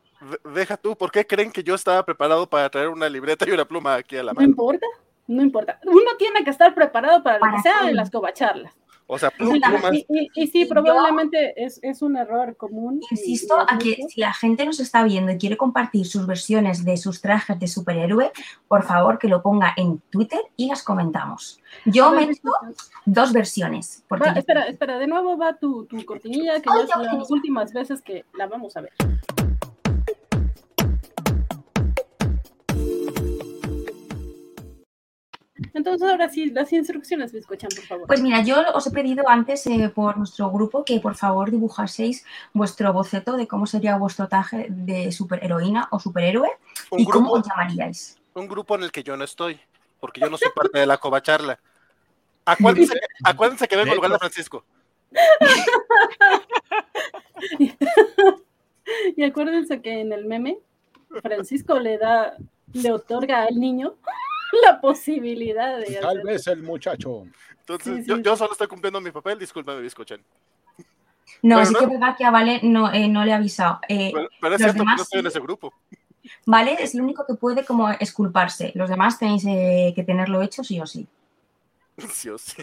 Deja 0.54 0.76
tú, 0.76 0.96
¿por 0.96 1.10
qué 1.10 1.26
creen 1.26 1.52
que 1.52 1.62
yo 1.62 1.74
estaba 1.74 2.04
preparado 2.04 2.48
para 2.48 2.70
traer 2.70 2.88
una 2.88 3.08
libreta 3.08 3.48
y 3.48 3.52
una 3.52 3.64
pluma 3.64 3.94
aquí 3.94 4.16
a 4.16 4.22
la 4.22 4.32
mano? 4.32 4.46
No 4.46 4.50
importa, 4.50 4.86
no 5.26 5.42
importa. 5.42 5.80
Uno 5.84 6.16
tiene 6.18 6.44
que 6.44 6.50
estar 6.50 6.74
preparado 6.74 7.22
para 7.22 7.38
lo 7.38 7.56
que 7.56 7.62
sea 7.62 7.88
en 7.88 7.96
las 7.96 8.10
covacharlas. 8.10 8.72
O 9.06 9.18
sea, 9.18 9.30
plumas. 9.30 9.92
Y, 9.92 10.06
y, 10.08 10.30
y, 10.34 10.46
sí, 10.46 10.64
probablemente 10.64 11.54
yo, 11.56 11.66
es, 11.66 11.78
es, 11.82 12.00
un 12.00 12.16
error 12.16 12.56
común. 12.56 13.00
Insisto 13.10 13.54
a 13.60 13.78
que 13.78 13.98
si 14.08 14.20
la 14.20 14.32
gente 14.32 14.64
nos 14.64 14.80
está 14.80 15.04
viendo 15.04 15.30
y 15.30 15.36
quiere 15.36 15.58
compartir 15.58 16.06
sus 16.06 16.26
versiones 16.26 16.84
de 16.84 16.96
sus 16.96 17.20
trajes 17.20 17.58
de 17.58 17.68
superhéroe, 17.68 18.32
por 18.66 18.82
favor 18.82 19.18
que 19.18 19.28
lo 19.28 19.42
ponga 19.42 19.74
en 19.76 19.98
Twitter 20.10 20.40
y 20.56 20.68
las 20.68 20.82
comentamos. 20.82 21.60
Yo 21.84 22.12
me 22.12 22.26
meto 22.26 22.50
dos 23.04 23.32
versiones. 23.32 24.02
Va, 24.10 24.32
espera, 24.32 24.64
espera, 24.64 24.98
de 24.98 25.06
nuevo 25.06 25.36
va 25.36 25.54
tu, 25.54 25.84
tu 25.84 26.02
cortinilla, 26.06 26.60
que 26.60 26.70
ya 26.70 26.86
son 26.86 27.18
las 27.18 27.30
últimas 27.30 27.72
veces 27.72 28.00
que 28.00 28.24
la 28.34 28.46
vamos 28.46 28.76
a 28.76 28.80
ver. 28.80 28.92
Entonces, 35.84 36.08
ahora 36.08 36.30
sí 36.30 36.48
las 36.50 36.72
instrucciones, 36.72 37.30
Biscochan, 37.30 37.68
por 37.76 37.84
favor. 37.84 38.06
Pues 38.06 38.22
mira, 38.22 38.42
yo 38.42 38.56
os 38.72 38.86
he 38.86 38.90
pedido 38.90 39.28
antes 39.28 39.66
eh, 39.66 39.92
por 39.94 40.16
nuestro 40.16 40.50
grupo 40.50 40.82
que 40.82 40.98
por 40.98 41.14
favor 41.14 41.50
dibujaseis 41.50 42.24
vuestro 42.54 42.90
boceto 42.94 43.36
de 43.36 43.46
cómo 43.46 43.66
sería 43.66 43.98
vuestro 43.98 44.26
traje 44.26 44.68
de 44.70 45.12
superheroína 45.12 45.88
o 45.90 46.00
superhéroe 46.00 46.48
Un 46.90 47.00
y 47.00 47.04
cómo 47.04 47.32
os 47.32 47.46
llamaríais. 47.46 48.18
un 48.32 48.48
grupo 48.48 48.76
en 48.76 48.84
el 48.84 48.92
que 48.92 49.02
yo 49.02 49.14
no 49.18 49.24
estoy, 49.24 49.60
porque 50.00 50.22
yo 50.22 50.30
no 50.30 50.38
soy 50.38 50.48
parte 50.54 50.78
de 50.78 50.86
la 50.86 50.96
covacharla. 50.96 51.60
Acuérdense, 52.46 52.94
que- 52.94 53.00
acuérdense 53.22 53.68
que 53.68 53.76
vengo 53.76 53.90
en 53.90 53.96
lugar 53.96 54.12
de 54.12 54.18
Francisco. 54.18 54.64
Y 59.16 59.22
acuérdense 59.22 59.80
que 59.80 60.00
en 60.00 60.12
el 60.12 60.26
meme, 60.26 60.58
Francisco 61.22 61.78
le 61.78 61.98
da, 61.98 62.34
le 62.72 62.92
otorga 62.92 63.44
al 63.44 63.58
niño 63.58 63.94
la 64.62 64.80
posibilidad 64.80 65.78
de 65.78 65.96
Tal 65.96 66.18
hacer- 66.18 66.24
vez 66.24 66.46
el 66.46 66.62
muchacho. 66.62 67.24
Entonces, 67.60 67.96
Sí, 67.96 68.02
sí, 68.02 68.08
yo, 68.08 68.16
sí. 68.16 68.22
yo 68.22 68.36
solo 68.36 68.52
estoy 68.52 68.66
cumpliendo 68.68 69.00
mi 69.00 69.10
papel, 69.10 69.38
discúlpame, 69.38 69.80
Biscochan. 69.80 70.20
No, 71.42 71.56
Pero 71.56 71.66
sí 71.66 71.72
no- 71.72 71.78
que 71.80 71.84
es 71.86 71.90
verdad 71.90 72.16
que 72.16 72.24
a 72.24 72.30
Vale 72.30 72.60
no, 72.62 72.92
eh, 72.92 73.08
no 73.08 73.24
le 73.24 73.30
he 73.30 73.34
avisado. 73.34 73.80
Eh, 73.88 74.10
Pero, 74.14 74.28
pero 74.40 74.54
es 74.54 74.60
Los 74.60 74.72
cierto 74.72 74.72
que 74.74 74.78
demás 74.80 74.96
no 74.96 75.02
estoy 75.02 75.20
en 75.20 75.26
ese 75.26 75.40
grupo. 75.40 75.72
Vale 76.46 76.76
es 76.80 76.94
el 76.94 77.02
único 77.02 77.26
que 77.26 77.34
puede 77.34 77.64
como 77.64 77.90
esculparse. 77.90 78.72
Los 78.74 78.88
demás 78.88 79.18
tenéis 79.18 79.44
eh, 79.46 79.92
que 79.94 80.04
tenerlo 80.04 80.40
hecho 80.42 80.62
sí 80.64 80.80
o 80.80 80.86
sí. 80.86 81.06
Sí 82.12 82.28
o 82.30 82.38
sí. 82.38 82.62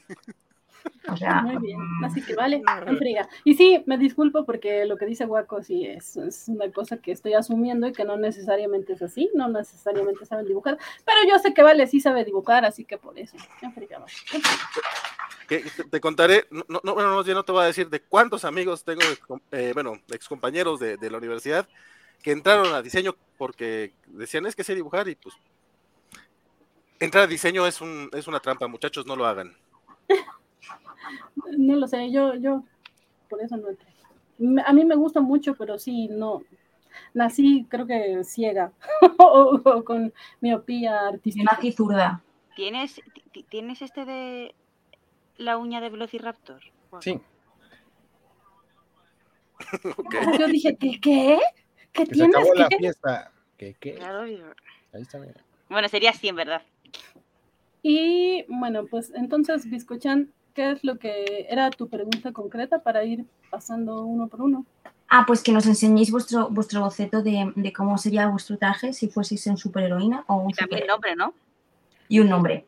O 1.11 1.17
sea, 1.17 1.41
Muy 1.41 1.57
bien, 1.57 1.79
mm, 1.79 2.03
así 2.03 2.21
que 2.23 2.35
vale, 2.35 2.61
en 2.85 2.97
friega. 2.97 3.27
Y 3.43 3.55
sí, 3.55 3.83
me 3.85 3.97
disculpo 3.97 4.45
porque 4.45 4.85
lo 4.85 4.97
que 4.97 5.05
dice 5.05 5.25
Guaco 5.25 5.63
sí 5.63 5.85
es, 5.85 6.15
es 6.17 6.47
una 6.47 6.71
cosa 6.71 6.97
que 6.97 7.11
estoy 7.11 7.33
asumiendo 7.33 7.87
y 7.87 7.93
que 7.93 8.05
no 8.05 8.17
necesariamente 8.17 8.93
es 8.93 9.01
así, 9.01 9.29
no 9.33 9.47
necesariamente 9.49 10.25
saben 10.25 10.45
dibujar, 10.45 10.77
pero 11.05 11.17
yo 11.27 11.39
sé 11.39 11.53
que 11.53 11.63
Vale 11.63 11.87
sí 11.87 11.99
sabe 11.99 12.23
dibujar, 12.23 12.65
así 12.65 12.85
que 12.85 12.97
por 12.97 13.17
eso, 13.17 13.37
vale. 13.61 13.87
Que 15.47 15.59
te, 15.59 15.83
te 15.83 15.99
contaré, 15.99 16.45
no, 16.51 16.63
no, 16.67 16.95
no, 16.95 17.23
yo 17.23 17.33
no 17.33 17.43
te 17.43 17.51
voy 17.51 17.63
a 17.63 17.67
decir 17.67 17.89
de 17.89 18.01
cuántos 18.01 18.45
amigos 18.45 18.83
tengo, 18.83 19.01
eh, 19.51 19.71
bueno, 19.73 19.99
ex 20.09 20.27
compañeros 20.27 20.79
de, 20.79 20.97
de 20.97 21.09
la 21.11 21.17
universidad 21.17 21.67
que 22.21 22.31
entraron 22.31 22.73
a 22.73 22.81
diseño 22.81 23.15
porque 23.37 23.93
decían 24.07 24.45
es 24.45 24.55
que 24.55 24.63
sé 24.63 24.75
dibujar 24.75 25.07
y 25.07 25.15
pues 25.15 25.35
entrar 26.99 27.23
a 27.23 27.27
diseño 27.27 27.65
es, 27.65 27.81
un, 27.81 28.09
es 28.13 28.27
una 28.27 28.39
trampa, 28.39 28.67
muchachos, 28.67 29.05
no 29.05 29.15
lo 29.15 29.25
hagan. 29.25 29.55
No 31.57 31.76
lo 31.76 31.88
sé, 31.88 32.11
yo, 32.11 32.35
yo, 32.35 32.64
por 33.30 33.41
eso 33.41 33.57
no 33.57 33.69
entré. 33.69 33.88
A 34.65 34.73
mí 34.73 34.85
me 34.85 34.95
gusta 34.95 35.22
mucho, 35.22 35.56
pero 35.56 35.77
sí, 35.80 36.07
no, 36.10 36.43
nací 37.14 37.65
creo 37.69 37.85
que 37.88 38.23
ciega 38.23 38.72
o, 39.19 39.60
o 39.64 39.84
con 39.84 40.14
miopía 40.39 41.07
artística. 41.07 41.52
nací 41.52 41.72
zurda. 41.72 42.22
¿Tienes, 42.56 43.02
ti- 43.31 43.43
¿Tienes 43.43 43.81
este 43.81 44.06
de 44.06 44.53
la 45.38 45.57
uña 45.57 45.80
de 45.81 45.89
Velociraptor? 45.89 46.61
Sí, 47.02 47.19
Ok. 49.98 50.15
Yo 50.39 50.48
dije, 50.48 50.76
¿qué? 50.77 50.99
¿Qué? 50.99 51.39
¿Qué 51.93 52.03
que 52.03 52.06
se 52.06 52.11
tienes? 52.14 52.35
acabó 52.35 52.53
la 52.56 52.68
¿Qué? 52.68 52.77
fiesta. 52.77 53.31
¿Qué, 53.57 53.76
qué? 53.80 53.95
Claro, 53.95 54.26
yo- 54.27 54.53
Ahí 54.93 55.03
está, 55.03 55.19
mira. 55.19 55.41
Bueno, 55.69 55.88
sería 55.88 56.10
así 56.10 56.27
en 56.27 56.35
verdad. 56.35 56.61
Y 57.84 58.43
bueno, 58.49 58.85
pues 58.88 59.11
entonces, 59.15 59.69
Biscochan, 59.69 60.34
¿qué 60.53 60.71
es 60.71 60.83
lo 60.83 60.97
que 60.97 61.47
era 61.49 61.69
tu 61.69 61.87
pregunta 61.87 62.31
concreta 62.31 62.79
para 62.79 63.03
ir 63.03 63.25
pasando 63.49 64.03
uno 64.03 64.27
por 64.27 64.41
uno? 64.41 64.65
Ah, 65.09 65.25
pues 65.27 65.43
que 65.43 65.51
nos 65.51 65.65
enseñéis 65.65 66.11
vuestro, 66.11 66.49
vuestro 66.49 66.81
boceto 66.81 67.21
de, 67.21 67.51
de 67.55 67.73
cómo 67.73 67.97
sería 67.97 68.27
vuestro 68.27 68.57
traje 68.57 68.93
si 68.93 69.09
fueseis 69.09 69.45
un 69.47 69.57
superheroína 69.57 70.23
o 70.27 70.35
un 70.35 70.51
Y 70.51 70.53
también 70.53 70.81
superhéroe. 70.81 70.87
nombre, 70.87 71.15
¿no? 71.15 71.33
Y 72.07 72.19
un 72.19 72.29
nombre. 72.29 72.65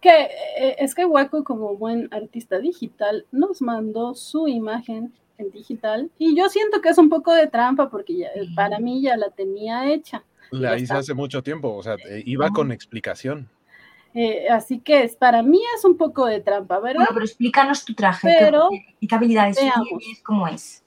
Que 0.00 0.28
eh, 0.58 0.76
es 0.78 0.94
que 0.94 1.04
Waco, 1.06 1.44
como 1.44 1.76
buen 1.76 2.08
artista 2.12 2.58
digital, 2.58 3.24
nos 3.30 3.62
mandó 3.62 4.14
su 4.14 4.48
imagen 4.48 5.12
en 5.38 5.50
digital 5.50 6.10
y 6.18 6.36
yo 6.36 6.48
siento 6.48 6.80
que 6.82 6.88
es 6.90 6.98
un 6.98 7.08
poco 7.08 7.32
de 7.32 7.46
trampa 7.46 7.88
porque 7.88 8.16
ya- 8.18 8.30
para 8.54 8.78
mí 8.78 9.00
ya 9.00 9.16
la 9.16 9.30
tenía 9.30 9.90
hecha. 9.92 10.24
La 10.50 10.76
hice 10.78 10.92
hace 10.92 11.14
mucho 11.14 11.42
tiempo, 11.42 11.74
o 11.74 11.82
sea, 11.82 11.94
eh, 11.94 12.22
iba 12.26 12.50
con 12.50 12.72
explicación. 12.72 13.48
Eh, 14.14 14.48
así 14.50 14.78
que 14.80 15.04
es, 15.04 15.16
para 15.16 15.42
mí 15.42 15.60
es 15.76 15.84
un 15.84 15.96
poco 15.96 16.26
de 16.26 16.40
trampa, 16.40 16.78
¿verdad? 16.80 16.98
Bueno, 16.98 17.10
pero 17.14 17.24
explícanos 17.24 17.84
tu 17.84 17.94
traje. 17.94 18.34
Pero, 18.38 18.68
¿qué, 18.70 18.96
y 19.00 19.08
qué 19.08 19.14
habilidades 19.14 19.56
tienes? 19.56 20.22
¿Cómo 20.24 20.48
es? 20.48 20.82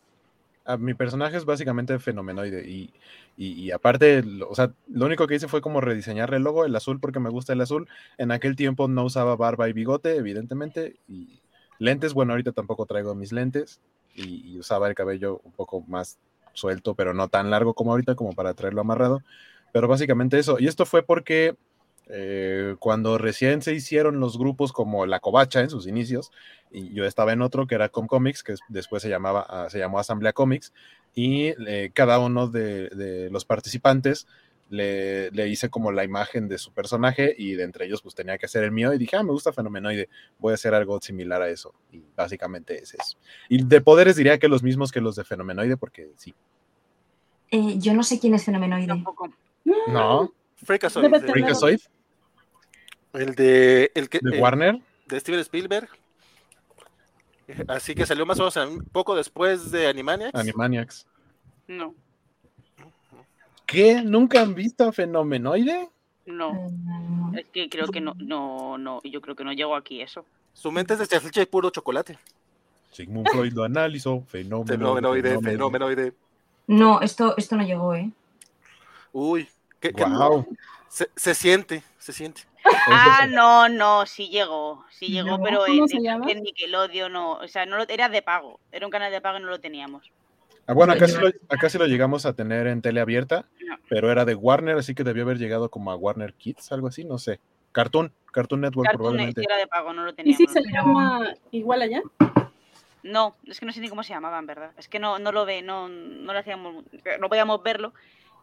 Ah, 0.68 0.78
mi 0.78 0.96
personaje 0.96 1.38
es 1.38 1.46
básicamente 1.46 1.98
fenomenoide 2.00 2.68
y, 2.68 2.92
y, 3.38 3.54
y 3.54 3.72
aparte, 3.72 4.24
lo- 4.24 4.50
o 4.50 4.56
sea, 4.56 4.72
lo 4.88 5.06
único 5.06 5.28
que 5.28 5.36
hice 5.36 5.48
fue 5.48 5.62
como 5.62 5.80
rediseñar 5.80 6.34
el 6.34 6.42
logo, 6.44 6.66
el 6.66 6.76
azul 6.76 7.00
porque 7.00 7.20
me 7.20 7.30
gusta 7.30 7.54
el 7.54 7.62
azul. 7.62 7.88
En 8.18 8.32
aquel 8.32 8.56
tiempo 8.56 8.88
no 8.88 9.04
usaba 9.04 9.36
barba 9.36 9.70
y 9.70 9.74
bigote, 9.74 10.16
evidentemente, 10.16 10.96
y 11.08 11.40
lentes, 11.78 12.14
bueno, 12.14 12.34
ahorita 12.34 12.52
tampoco 12.52 12.88
traigo 12.88 13.14
mis 13.14 13.32
lentes 13.32 13.80
y, 14.16 14.54
y 14.56 14.60
usaba 14.60 14.88
el 14.88 14.96
cabello 14.96 15.40
un 15.44 15.52
poco 15.52 15.82
más 15.82 16.18
suelto, 16.54 16.96
pero 16.96 17.14
no 17.14 17.28
tan 17.28 17.52
largo 17.52 17.76
como 17.76 17.92
ahorita, 17.92 18.16
como 18.16 18.34
para 18.34 18.54
traerlo 18.56 18.82
amarrado. 18.82 19.22
Pero 19.72 19.88
básicamente 19.88 20.40
eso. 20.40 20.58
Y 20.60 20.68
esto 20.68 20.86
fue 20.88 21.04
porque 21.04 21.56
eh, 22.10 22.76
cuando 22.80 23.18
recién 23.18 23.62
se 23.62 23.74
hicieron 23.74 24.20
los 24.20 24.38
grupos 24.38 24.72
como 24.74 25.06
La 25.06 25.20
Covacha 25.20 25.62
en 25.62 25.70
sus 25.70 25.88
inicios, 25.88 26.32
y 26.72 26.94
yo 26.94 27.06
estaba 27.06 27.34
en 27.34 27.42
otro 27.42 27.68
que 27.68 27.76
era 27.76 27.90
Comcomics, 27.90 28.44
que 28.44 28.54
es- 28.54 28.60
después 28.70 29.02
se, 29.02 29.10
llamaba, 29.10 29.46
ah, 29.50 29.70
se 29.70 29.80
llamó 29.80 30.00
Asamblea 30.00 30.34
Comics, 30.34 30.74
y 31.14 31.54
eh, 31.68 31.92
cada 31.94 32.20
uno 32.20 32.48
de, 32.48 32.90
de 32.90 33.30
los 33.30 33.46
participantes 33.46 34.28
le, 34.70 35.30
le 35.32 35.48
hice 35.48 35.70
como 35.70 35.92
la 35.92 36.04
imagen 36.04 36.48
de 36.48 36.58
su 36.58 36.72
personaje 36.74 37.34
y 37.38 37.54
de 37.54 37.64
entre 37.64 37.86
ellos 37.86 38.02
pues 38.02 38.16
tenía 38.16 38.38
que 38.40 38.48
hacer 38.48 38.64
el 38.64 38.72
mío 38.72 38.92
y 38.94 38.98
dije, 38.98 39.16
ah, 39.16 39.22
me 39.24 39.32
gusta 39.32 39.54
Fenomenoide, 39.54 40.10
voy 40.40 40.52
a 40.52 40.56
hacer 40.56 40.74
algo 40.74 41.00
similar 41.00 41.42
a 41.42 41.50
eso. 41.50 41.74
Y 41.92 42.02
básicamente 42.16 42.82
es 42.82 42.96
eso. 42.96 43.18
Y 43.48 43.64
de 43.64 43.80
poderes 43.82 44.16
diría 44.16 44.40
que 44.40 44.48
los 44.48 44.64
mismos 44.64 44.92
que 44.92 45.02
los 45.02 45.16
de 45.16 45.24
Fenomenoide, 45.24 45.78
porque 45.78 46.10
sí. 46.18 46.34
Eh, 47.52 47.78
yo 47.78 47.94
no 47.94 48.04
sé 48.04 48.20
quién 48.20 48.34
es 48.34 48.44
Fenomenoide. 48.44 48.88
Tampoco. 48.88 49.30
No, 49.88 50.34
Freakazoid, 50.64 51.06
de- 51.06 51.12
tener- 51.20 51.32
Freakazoid 51.32 51.80
el 53.18 53.36
de, 53.36 53.92
el 53.96 54.10
que, 54.10 54.20
de 54.22 54.38
eh, 54.38 54.42
Warner. 54.42 54.80
de 55.08 55.20
Steven 55.20 55.40
Spielberg. 55.42 55.90
Así 57.68 57.94
que 57.94 58.06
salió 58.06 58.26
más 58.26 58.40
o 58.40 58.44
menos 58.44 58.56
un 58.58 58.84
poco 58.86 59.16
después 59.16 59.70
de 59.72 59.88
Animaniacs. 59.88 60.34
Animaniacs. 60.40 61.06
No, 61.68 61.94
¿Qué? 63.66 64.02
¿Nunca 64.04 64.42
han 64.42 64.54
visto 64.54 64.92
Fenomenoide? 64.92 65.90
no. 66.26 66.72
Es 67.36 67.46
que 67.52 67.70
creo 67.70 67.88
que 67.88 68.00
no, 68.00 68.14
no, 68.18 68.78
no. 68.78 69.02
Yo 69.04 69.20
creo 69.22 69.36
que 69.36 69.44
no 69.44 69.52
llego 69.52 69.76
aquí 69.76 70.02
eso. 70.02 70.26
Su 70.54 70.72
mente 70.72 70.94
es 70.94 71.00
de 71.00 71.06
salchicha 71.06 71.42
y 71.42 71.46
puro 71.46 71.70
chocolate. 71.70 72.18
Sigmund 72.92 73.28
Freud 73.30 73.52
lo 73.54 73.64
analizó. 73.64 74.24
Fenómeno. 74.28 74.66
Fenomenoide, 74.68 75.40
fenomenoide. 75.42 76.14
No, 76.68 77.02
esto, 77.02 77.36
esto 77.38 77.58
no 77.58 77.64
llegó, 77.64 77.94
¿eh? 77.94 78.10
Uy, 79.12 79.48
qué, 79.80 79.92
qué- 79.92 80.06
Wow. 80.06 80.48
se, 80.88 81.10
se 81.16 81.36
siente, 81.36 81.84
se 82.00 82.14
siente. 82.14 82.44
Ah, 82.88 83.28
no, 83.30 83.70
no, 83.70 84.06
sí 84.06 84.30
llegó, 84.30 84.86
sí 84.90 85.08
llegó, 85.08 85.32
¿Llegó? 85.38 85.44
pero 85.44 85.60
¿Cómo 85.66 86.28
en, 86.30 86.44
Nickelodeon 86.44 87.12
no, 87.14 87.34
o 87.34 87.48
sea, 87.48 87.66
no 87.66 87.78
lo, 87.78 87.88
era 87.88 88.10
de 88.10 88.22
pago, 88.22 88.60
era 88.72 88.86
un 88.86 88.92
canal 88.92 89.12
de 89.12 89.22
pago 89.22 89.38
y 89.38 89.42
no 89.42 89.48
lo 89.50 89.60
teníamos. 89.60 90.12
Ah, 90.68 90.74
bueno, 90.74 90.94
acá 90.94 91.08
sí, 91.08 91.18
lo, 91.20 91.28
acá 91.50 91.70
sí 91.70 91.78
lo 91.78 91.86
llegamos 91.86 92.26
a 92.26 92.34
tener 92.34 92.66
en 92.68 92.82
tele 92.82 93.00
abierta, 93.02 93.46
No. 93.68 93.78
pero 93.88 94.12
era 94.12 94.26
de 94.26 94.34
Warner, 94.34 94.78
así 94.78 94.96
que 94.96 95.04
debió 95.04 95.24
haber 95.24 95.38
llegado 95.38 95.70
como 95.70 95.92
a 95.92 95.96
Warner 95.96 96.34
Kids, 96.34 96.72
algo 96.72 96.88
así, 96.88 97.04
no 97.04 97.20
sé. 97.20 97.40
Cartoon, 97.72 98.12
Cartoon 98.32 98.62
Network 98.62 98.88
Cartoon 98.88 98.98
probablemente. 99.04 99.44
era 99.44 99.58
de 99.58 99.68
pago, 99.68 99.94
no 99.94 100.04
lo 100.06 100.12
¿Y 100.12 100.16
teníamos. 100.16 100.38
si 100.38 100.48
se 100.48 100.62
llama 100.72 101.34
igual 101.52 101.82
allá? 101.84 102.02
No, 103.04 103.36
es 103.46 103.60
que 103.60 103.66
no 103.68 103.72
sé 103.74 103.82
ni 103.82 103.90
cómo 103.90 104.02
se 104.02 104.14
llamaba, 104.14 104.40
en 104.40 104.48
verdad. 104.48 104.72
Es 104.78 104.88
que 104.88 104.98
no, 104.98 105.20
no 105.20 105.32
lo 105.32 105.46
ve, 105.46 105.62
no, 105.62 105.88
no 105.90 106.34
lo 106.34 106.40
hacíamos, 106.40 106.84
no 107.20 107.30
podíamos 107.30 107.62
verlo 107.62 107.94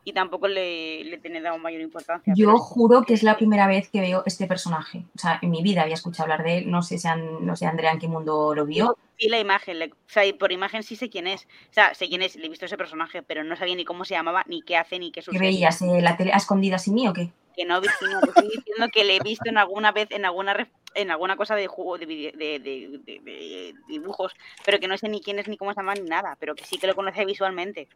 y 0.04 0.12
tampoco 0.12 0.48
le, 0.48 1.04
le 1.04 1.18
tenía 1.18 1.40
dado 1.40 1.58
mayor 1.58 1.80
importancia. 1.80 2.34
Yo 2.36 2.46
pero- 2.48 2.58
juro 2.58 3.02
que 3.02 3.14
es 3.14 3.22
la 3.22 3.36
primera 3.36 3.66
vez 3.66 3.88
que 3.88 4.00
veo 4.00 4.22
este 4.26 4.46
personaje. 4.46 5.04
O 5.14 5.18
sea, 5.18 5.38
en 5.42 5.50
mi 5.50 5.62
vida 5.62 5.82
había 5.82 5.94
escuchado 5.94 6.24
hablar 6.24 6.42
de 6.44 6.58
él. 6.58 6.70
No 6.70 6.82
sé 6.82 6.98
si 6.98 7.06
han- 7.08 7.46
no 7.46 7.54
sé 7.56 7.66
Andrea 7.66 7.92
en 7.92 7.98
qué 8.00 8.08
mundo 8.08 8.54
lo 8.54 8.66
vio. 8.66 8.96
Sí, 9.18 9.28
la 9.28 9.38
imagen, 9.38 9.78
le- 9.78 9.86
o 9.92 9.96
sea, 10.08 10.24
por 10.38 10.50
imagen 10.50 10.82
sí 10.82 10.96
sé 10.96 11.08
quién 11.08 11.26
es. 11.28 11.44
O 11.70 11.72
sea, 11.72 11.94
sé 11.94 12.08
quién 12.08 12.22
es, 12.22 12.34
le 12.36 12.46
he 12.46 12.48
visto 12.48 12.64
ese 12.66 12.76
personaje, 12.76 13.22
pero 13.22 13.44
no 13.44 13.54
sabía 13.56 13.76
ni 13.76 13.84
cómo 13.84 14.04
se 14.04 14.14
llamaba, 14.14 14.42
ni 14.48 14.62
qué 14.62 14.76
hace, 14.76 14.98
ni 14.98 15.12
qué 15.12 15.20
¿Qué 15.20 15.24
sucede. 15.26 15.40
veías? 15.40 15.80
eh, 15.82 16.00
¿La 16.02 16.16
tele 16.16 16.32
a 16.32 16.36
escondidas 16.38 16.88
y 16.88 16.90
mí 16.92 17.06
o 17.06 17.12
qué? 17.12 17.30
Que 17.54 17.64
no, 17.66 17.80
Virginia, 17.80 18.18
te 18.20 18.28
estoy 18.30 18.48
diciendo 18.56 18.88
que 18.92 19.04
le 19.04 19.16
he 19.16 19.20
visto 19.20 19.48
en 19.48 19.58
alguna 19.58 19.92
vez 19.92 20.08
en 20.10 20.24
alguna 20.24 20.68
en 20.94 21.10
alguna 21.10 21.36
cosa 21.36 21.54
de 21.54 21.66
juego 21.68 21.96
de- 21.98 22.06
de- 22.06 22.58
de 22.58 23.74
dibujos, 23.88 24.32
pero 24.64 24.78
que 24.80 24.88
no 24.88 24.96
sé 24.98 25.08
ni 25.08 25.20
quién 25.20 25.38
es 25.38 25.48
ni 25.48 25.56
cómo 25.56 25.72
se 25.72 25.80
llama 25.80 25.94
ni 25.94 26.02
nada, 26.08 26.36
pero 26.40 26.54
que 26.54 26.64
sí 26.64 26.78
que 26.78 26.86
lo 26.86 26.94
conoce 26.94 27.24
visualmente. 27.24 27.88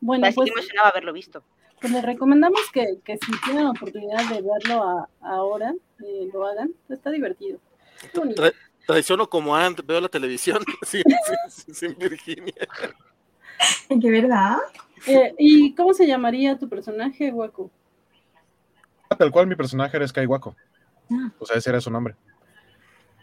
Bueno, 0.00 0.26
Así 0.26 0.34
pues, 0.36 0.50
que 0.50 0.56
me 0.56 0.62
sonaba 0.66 0.88
haberlo 0.90 1.12
visto. 1.12 1.42
pues 1.80 1.92
les 1.92 2.02
recomendamos 2.04 2.60
que, 2.72 2.98
que 3.04 3.18
si 3.18 3.32
tienen 3.44 3.64
la 3.64 3.70
oportunidad 3.70 4.28
de 4.30 4.42
verlo 4.42 4.82
a- 4.82 5.08
ahora, 5.20 5.74
eh, 6.02 6.28
lo 6.32 6.46
hagan. 6.46 6.72
Está 6.88 7.10
divertido. 7.10 7.58
Qué 8.12 8.18
bonito. 8.18 8.42
Tra- 8.42 8.54
traiciono 8.86 9.28
como 9.28 9.54
antes, 9.54 9.84
veo 9.86 10.00
la 10.00 10.08
televisión 10.08 10.62
sin, 10.82 11.02
sin- 11.48 11.74
sin 11.74 11.98
Virginia. 11.98 12.54
¿De 13.90 14.10
verdad? 14.10 14.56
Eh, 15.06 15.34
¿Y 15.38 15.74
cómo 15.74 15.92
se 15.94 16.06
llamaría 16.06 16.58
tu 16.58 16.68
personaje, 16.68 17.30
Waco? 17.30 17.70
Tal 19.18 19.30
cual 19.30 19.46
mi 19.46 19.56
personaje 19.56 19.96
era 19.96 20.06
Skywalker. 20.08 20.52
Ah. 21.10 21.30
O 21.38 21.44
sea, 21.46 21.56
ese 21.56 21.68
era 21.70 21.80
su 21.80 21.90
nombre. 21.90 22.14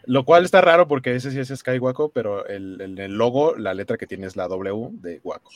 Lo 0.04 0.24
cual 0.24 0.44
está 0.44 0.60
raro 0.60 0.86
porque 0.86 1.14
ese 1.14 1.30
sí 1.30 1.38
es 1.40 1.48
Sky 1.48 1.78
Waco, 1.78 2.10
pero 2.10 2.46
el, 2.46 2.80
el- 2.80 2.98
el 2.98 3.12
logo, 3.16 3.56
la 3.56 3.74
letra 3.74 3.96
que 3.96 4.06
tiene 4.06 4.26
es 4.26 4.36
la 4.36 4.46
W 4.48 4.88
de 4.92 5.20
Waco. 5.24 5.50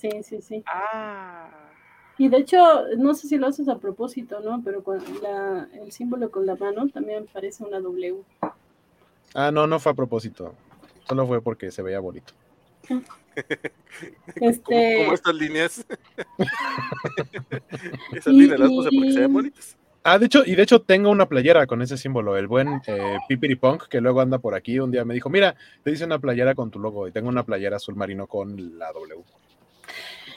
Sí, 0.00 0.10
sí, 0.22 0.40
sí. 0.40 0.62
Ah. 0.66 1.48
Y 2.18 2.28
de 2.28 2.38
hecho, 2.38 2.56
no 2.96 3.14
sé 3.14 3.28
si 3.28 3.36
lo 3.36 3.46
haces 3.46 3.68
a 3.68 3.78
propósito, 3.78 4.40
¿no? 4.40 4.60
Pero 4.64 4.82
con 4.82 4.98
la, 5.22 5.68
el 5.72 5.92
símbolo 5.92 6.30
con 6.30 6.46
la 6.46 6.56
mano 6.56 6.88
también 6.88 7.26
parece 7.32 7.64
una 7.64 7.80
W. 7.80 8.16
Ah, 9.34 9.50
no, 9.52 9.66
no 9.66 9.78
fue 9.78 9.92
a 9.92 9.94
propósito. 9.94 10.54
Solo 11.08 11.26
fue 11.26 11.40
porque 11.42 11.70
se 11.70 11.82
veía 11.82 12.00
bonito. 12.00 12.32
Como, 12.88 13.02
Este, 14.50 15.02
como 15.04 15.12
estas 15.14 15.34
líneas. 15.34 15.84
Esas 18.12 18.32
Y- 18.32 18.40
líneas 18.40 18.60
las 18.60 18.68
puse 18.68 18.88
porque 18.94 19.12
se 19.12 19.20
ven 19.20 19.32
bonitas. 19.32 19.76
Ah, 20.04 20.18
de 20.18 20.26
hecho, 20.26 20.42
y 20.46 20.54
de 20.54 20.62
hecho 20.62 20.80
tengo 20.80 21.10
una 21.10 21.26
playera 21.28 21.66
con 21.66 21.82
ese 21.82 21.96
símbolo. 21.98 22.36
El 22.36 22.46
buen 22.46 22.80
eh, 22.86 23.18
Pipiri 23.28 23.56
Punk, 23.56 23.84
que 23.88 24.00
luego 24.00 24.20
anda 24.20 24.38
por 24.38 24.54
aquí, 24.54 24.78
un 24.78 24.90
día 24.90 25.04
me 25.04 25.12
dijo, 25.14 25.28
mira, 25.28 25.54
te 25.82 25.90
hice 25.90 26.04
una 26.04 26.18
playera 26.18 26.54
con 26.54 26.70
tu 26.70 26.78
logo 26.78 27.06
y 27.06 27.12
tengo 27.12 27.28
una 27.28 27.42
playera 27.44 27.76
azul 27.76 27.94
marino 27.96 28.26
con 28.26 28.78
la 28.78 28.90
W. 28.92 29.22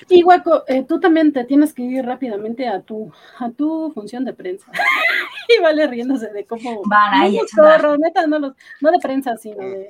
y 0.10 0.22
Guaco, 0.22 0.64
eh, 0.68 0.84
tú 0.88 1.00
también 1.00 1.32
te 1.34 1.44
tienes 1.44 1.74
que 1.74 1.84
ir 1.84 2.06
rápidamente 2.06 2.68
a 2.68 2.82
tu, 2.82 3.12
a 3.40 3.50
tu 3.52 3.92
función 3.94 4.26
de 4.26 4.34
prensa. 4.34 4.72
y 5.58 5.62
vale 5.62 5.88
riéndose 5.88 6.30
de 6.30 6.46
cómo. 6.46 6.82
Van 6.86 7.14
ahí 7.14 7.40
no, 7.58 7.98
neta, 7.98 8.28
no, 8.28 8.40
los- 8.40 8.54
no 8.82 8.92
de 8.92 9.00
prensa, 9.00 9.38
sino 9.38 9.58
de 9.64 9.90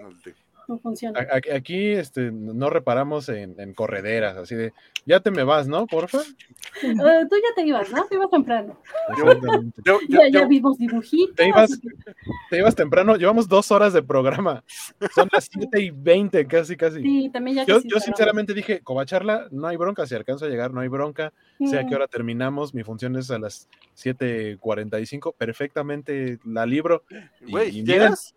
No, 0.72 0.76
no, 0.76 0.76
de- 0.76 0.78
tu 0.78 0.82
función. 0.82 1.18
A- 1.18 1.20
a- 1.22 1.56
Aquí 1.56 1.88
este, 1.92 2.32
no 2.32 2.70
reparamos 2.70 3.30
en, 3.30 3.60
en 3.60 3.74
correderas, 3.74 4.38
así 4.38 4.56
de, 4.56 4.74
ya 5.06 5.20
te 5.20 5.32
me 5.32 5.44
vas, 5.44 5.68
¿no? 5.68 5.86
Porfa. 5.88 6.20
Eh, 6.84 6.94
tú 7.30 7.36
ya 7.36 7.54
te 7.56 7.62
ibas, 7.66 7.92
¿no? 7.92 8.06
Te 8.06 8.16
ibas 8.16 8.30
temprano. 8.30 8.80
Exactamente. 9.10 9.82
Yo, 9.86 10.00
yo, 10.08 10.20
Ya, 10.22 10.30
ya 10.30 10.46
vimos 10.48 10.78
dibujitos. 10.78 11.36
Te 11.36 11.48
ibas, 11.48 11.80
te 12.50 12.58
ibas 12.58 12.76
temprano, 12.76 13.16
llevamos 13.16 13.48
dos 13.48 13.72
horas 13.72 13.94
de 13.94 14.02
programa. 14.04 14.64
Son 15.14 15.28
las 15.32 15.48
7 15.52 15.80
y 15.82 15.92
20, 15.92 16.46
casi, 16.48 16.76
casi. 16.78 17.02
Sí, 17.02 17.30
también 17.32 17.58
ya 17.58 17.66
Yo, 17.66 18.00
sinceramente 18.00 18.54
dije, 18.54 18.82
Covacharla, 18.82 19.48
no 19.52 19.68
hay 19.68 19.78
bronca, 19.78 20.06
si 20.06 20.16
alcanzo 20.16 20.46
a 20.46 20.50
llegar, 20.50 20.72
no 20.74 20.82
hay 20.82 20.88
bronca, 20.88 21.34
sé 21.66 21.78
a 21.78 21.86
qué 21.86 21.92
Mm. 21.92 21.96
hora 21.96 22.08
terminamos, 22.08 22.74
mi 22.74 22.84
función 22.84 23.16
es 23.16 23.30
a 23.32 23.40
las 23.40 23.68
7.45, 23.96 25.34
perfectamente 25.38 26.40
la 26.46 26.66
libro. 26.66 27.04
Y- 27.46 27.52
Güey, 27.52 27.84
¿llegas? 27.84 28.36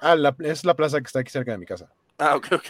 Ah, 0.00 0.14
la- 0.16 0.34
es 0.40 0.64
la 0.64 0.74
plaza 0.74 0.98
que 1.00 1.06
está 1.06 1.20
aquí 1.20 1.30
cerca 1.30 1.52
de 1.52 1.58
mi 1.58 1.66
casa. 1.66 1.90
Ah, 2.18 2.36
ok, 2.36 2.46
ok. 2.52 2.64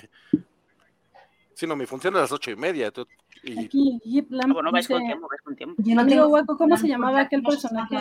Sí, 1.55 1.67
no, 1.67 1.75
mi 1.77 1.87
función 1.87 2.15
es 2.15 2.19
a 2.19 2.21
las 2.23 2.33
ocho 2.33 2.51
y 2.51 2.57
media. 2.57 2.91
tú- 2.91 3.07
y 3.43 3.65
Aquí, 3.67 4.01
Jeep 4.05 4.31
Lamp 4.31 4.51
Ah, 4.51 4.55
bueno, 4.55 4.73
vais 4.73 4.87
con 4.89 5.05
tiempo, 5.05 5.29
vais 5.29 5.43
con 5.43 5.57
tiempo. 5.57 5.83
Yo 5.83 5.95
no 5.95 6.01
Amigo 6.03 6.17
tengo 6.17 6.29
Guaco, 6.29 6.57
¿cómo 6.57 6.77
se 6.77 6.89
llamaba 6.89 7.21
aquel 7.21 7.43
no 7.43 7.49
personaje? 7.51 7.97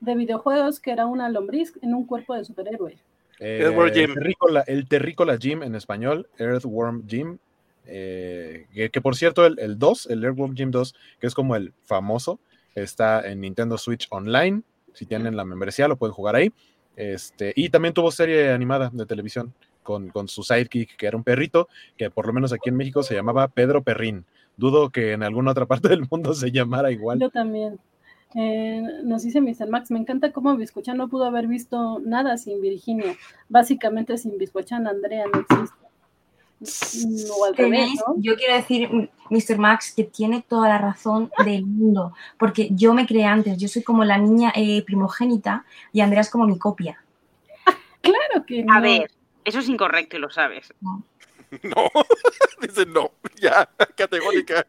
de 0.00 0.14
videojuegos 0.16 0.80
que 0.80 0.90
era 0.90 1.06
una 1.06 1.30
lombriz 1.30 1.72
en 1.80 1.94
un 1.94 2.04
cuerpo 2.04 2.34
de 2.34 2.44
superhéroe. 2.44 2.98
Eh, 3.40 3.60
Earthworm 3.62 3.90
Jim. 3.92 4.04
El 4.10 4.14
terrícola, 4.14 4.60
el 4.66 4.86
terrícola 4.88 5.38
Jim 5.38 5.62
en 5.62 5.74
español, 5.74 6.28
Earthworm 6.38 7.06
Jim. 7.08 7.38
eh, 7.86 8.66
que, 8.74 8.90
que 8.90 9.00
por 9.00 9.16
cierto, 9.16 9.46
el, 9.46 9.58
el 9.58 9.78
2, 9.78 10.06
el 10.08 10.22
Earthworm 10.24 10.54
Jim 10.54 10.70
2, 10.70 10.94
que 11.20 11.26
es 11.26 11.34
como 11.34 11.56
el 11.56 11.72
famoso, 11.84 12.38
está 12.74 13.26
en 13.30 13.40
Nintendo 13.40 13.78
Switch 13.78 14.06
Online. 14.10 14.62
Si 14.92 15.06
tienen 15.06 15.36
la 15.36 15.44
membresía, 15.44 15.88
lo 15.88 15.96
pueden 15.96 16.12
jugar 16.14 16.36
ahí. 16.36 16.52
Este, 16.96 17.52
y 17.56 17.70
también 17.70 17.94
tuvo 17.94 18.10
serie 18.10 18.52
animada 18.52 18.90
de 18.92 19.06
televisión 19.06 19.52
con, 19.82 20.08
con 20.08 20.28
su 20.28 20.42
sidekick, 20.42 20.96
que 20.96 21.06
era 21.06 21.16
un 21.16 21.24
perrito, 21.24 21.68
que 21.96 22.10
por 22.10 22.26
lo 22.26 22.32
menos 22.32 22.52
aquí 22.52 22.70
en 22.70 22.76
México 22.76 23.02
se 23.02 23.14
llamaba 23.14 23.48
Pedro 23.48 23.82
Perrín. 23.82 24.24
Dudo 24.56 24.90
que 24.90 25.12
en 25.12 25.22
alguna 25.22 25.50
otra 25.50 25.66
parte 25.66 25.88
del 25.88 26.06
mundo 26.10 26.34
se 26.34 26.50
llamara 26.50 26.90
igual. 26.90 27.20
Yo 27.20 27.30
también. 27.30 27.78
Eh, 28.36 28.82
nos 29.04 29.22
dice 29.22 29.40
Mr. 29.40 29.68
Max, 29.68 29.92
me 29.92 29.98
encanta 30.00 30.32
cómo 30.32 30.56
Biscochan 30.56 30.96
no 30.96 31.08
pudo 31.08 31.24
haber 31.24 31.46
visto 31.46 32.00
nada 32.00 32.36
sin 32.36 32.60
Virginia. 32.60 33.14
Básicamente 33.48 34.18
sin 34.18 34.38
Biscochan, 34.38 34.88
Andrea 34.88 35.24
no 35.32 35.40
existe. 35.40 35.83
O 37.30 37.44
al 37.44 37.56
revés, 37.56 37.90
¿no? 38.06 38.14
Yo 38.18 38.36
quiero 38.36 38.54
decir, 38.54 38.88
Mr. 39.30 39.58
Max, 39.58 39.92
que 39.94 40.04
tiene 40.04 40.44
toda 40.48 40.68
la 40.68 40.78
razón 40.78 41.30
del 41.44 41.64
mundo, 41.64 42.14
porque 42.38 42.68
yo 42.72 42.94
me 42.94 43.06
creé 43.06 43.24
antes, 43.24 43.58
yo 43.58 43.68
soy 43.68 43.82
como 43.82 44.04
la 44.04 44.18
niña 44.18 44.52
eh, 44.54 44.82
primogénita 44.84 45.64
y 45.92 46.00
Andrea 46.00 46.22
es 46.22 46.30
como 46.30 46.46
mi 46.46 46.58
copia. 46.58 47.02
Claro 48.00 48.44
que 48.46 48.62
no. 48.62 48.74
A 48.74 48.80
ver, 48.80 49.10
eso 49.44 49.60
es 49.60 49.68
incorrecto 49.68 50.18
y 50.18 50.20
lo 50.20 50.28
sabes. 50.28 50.74
no. 50.80 51.02
Dice 52.60 52.86
no, 52.86 53.12
ya, 53.36 53.68
categórica. 53.96 54.66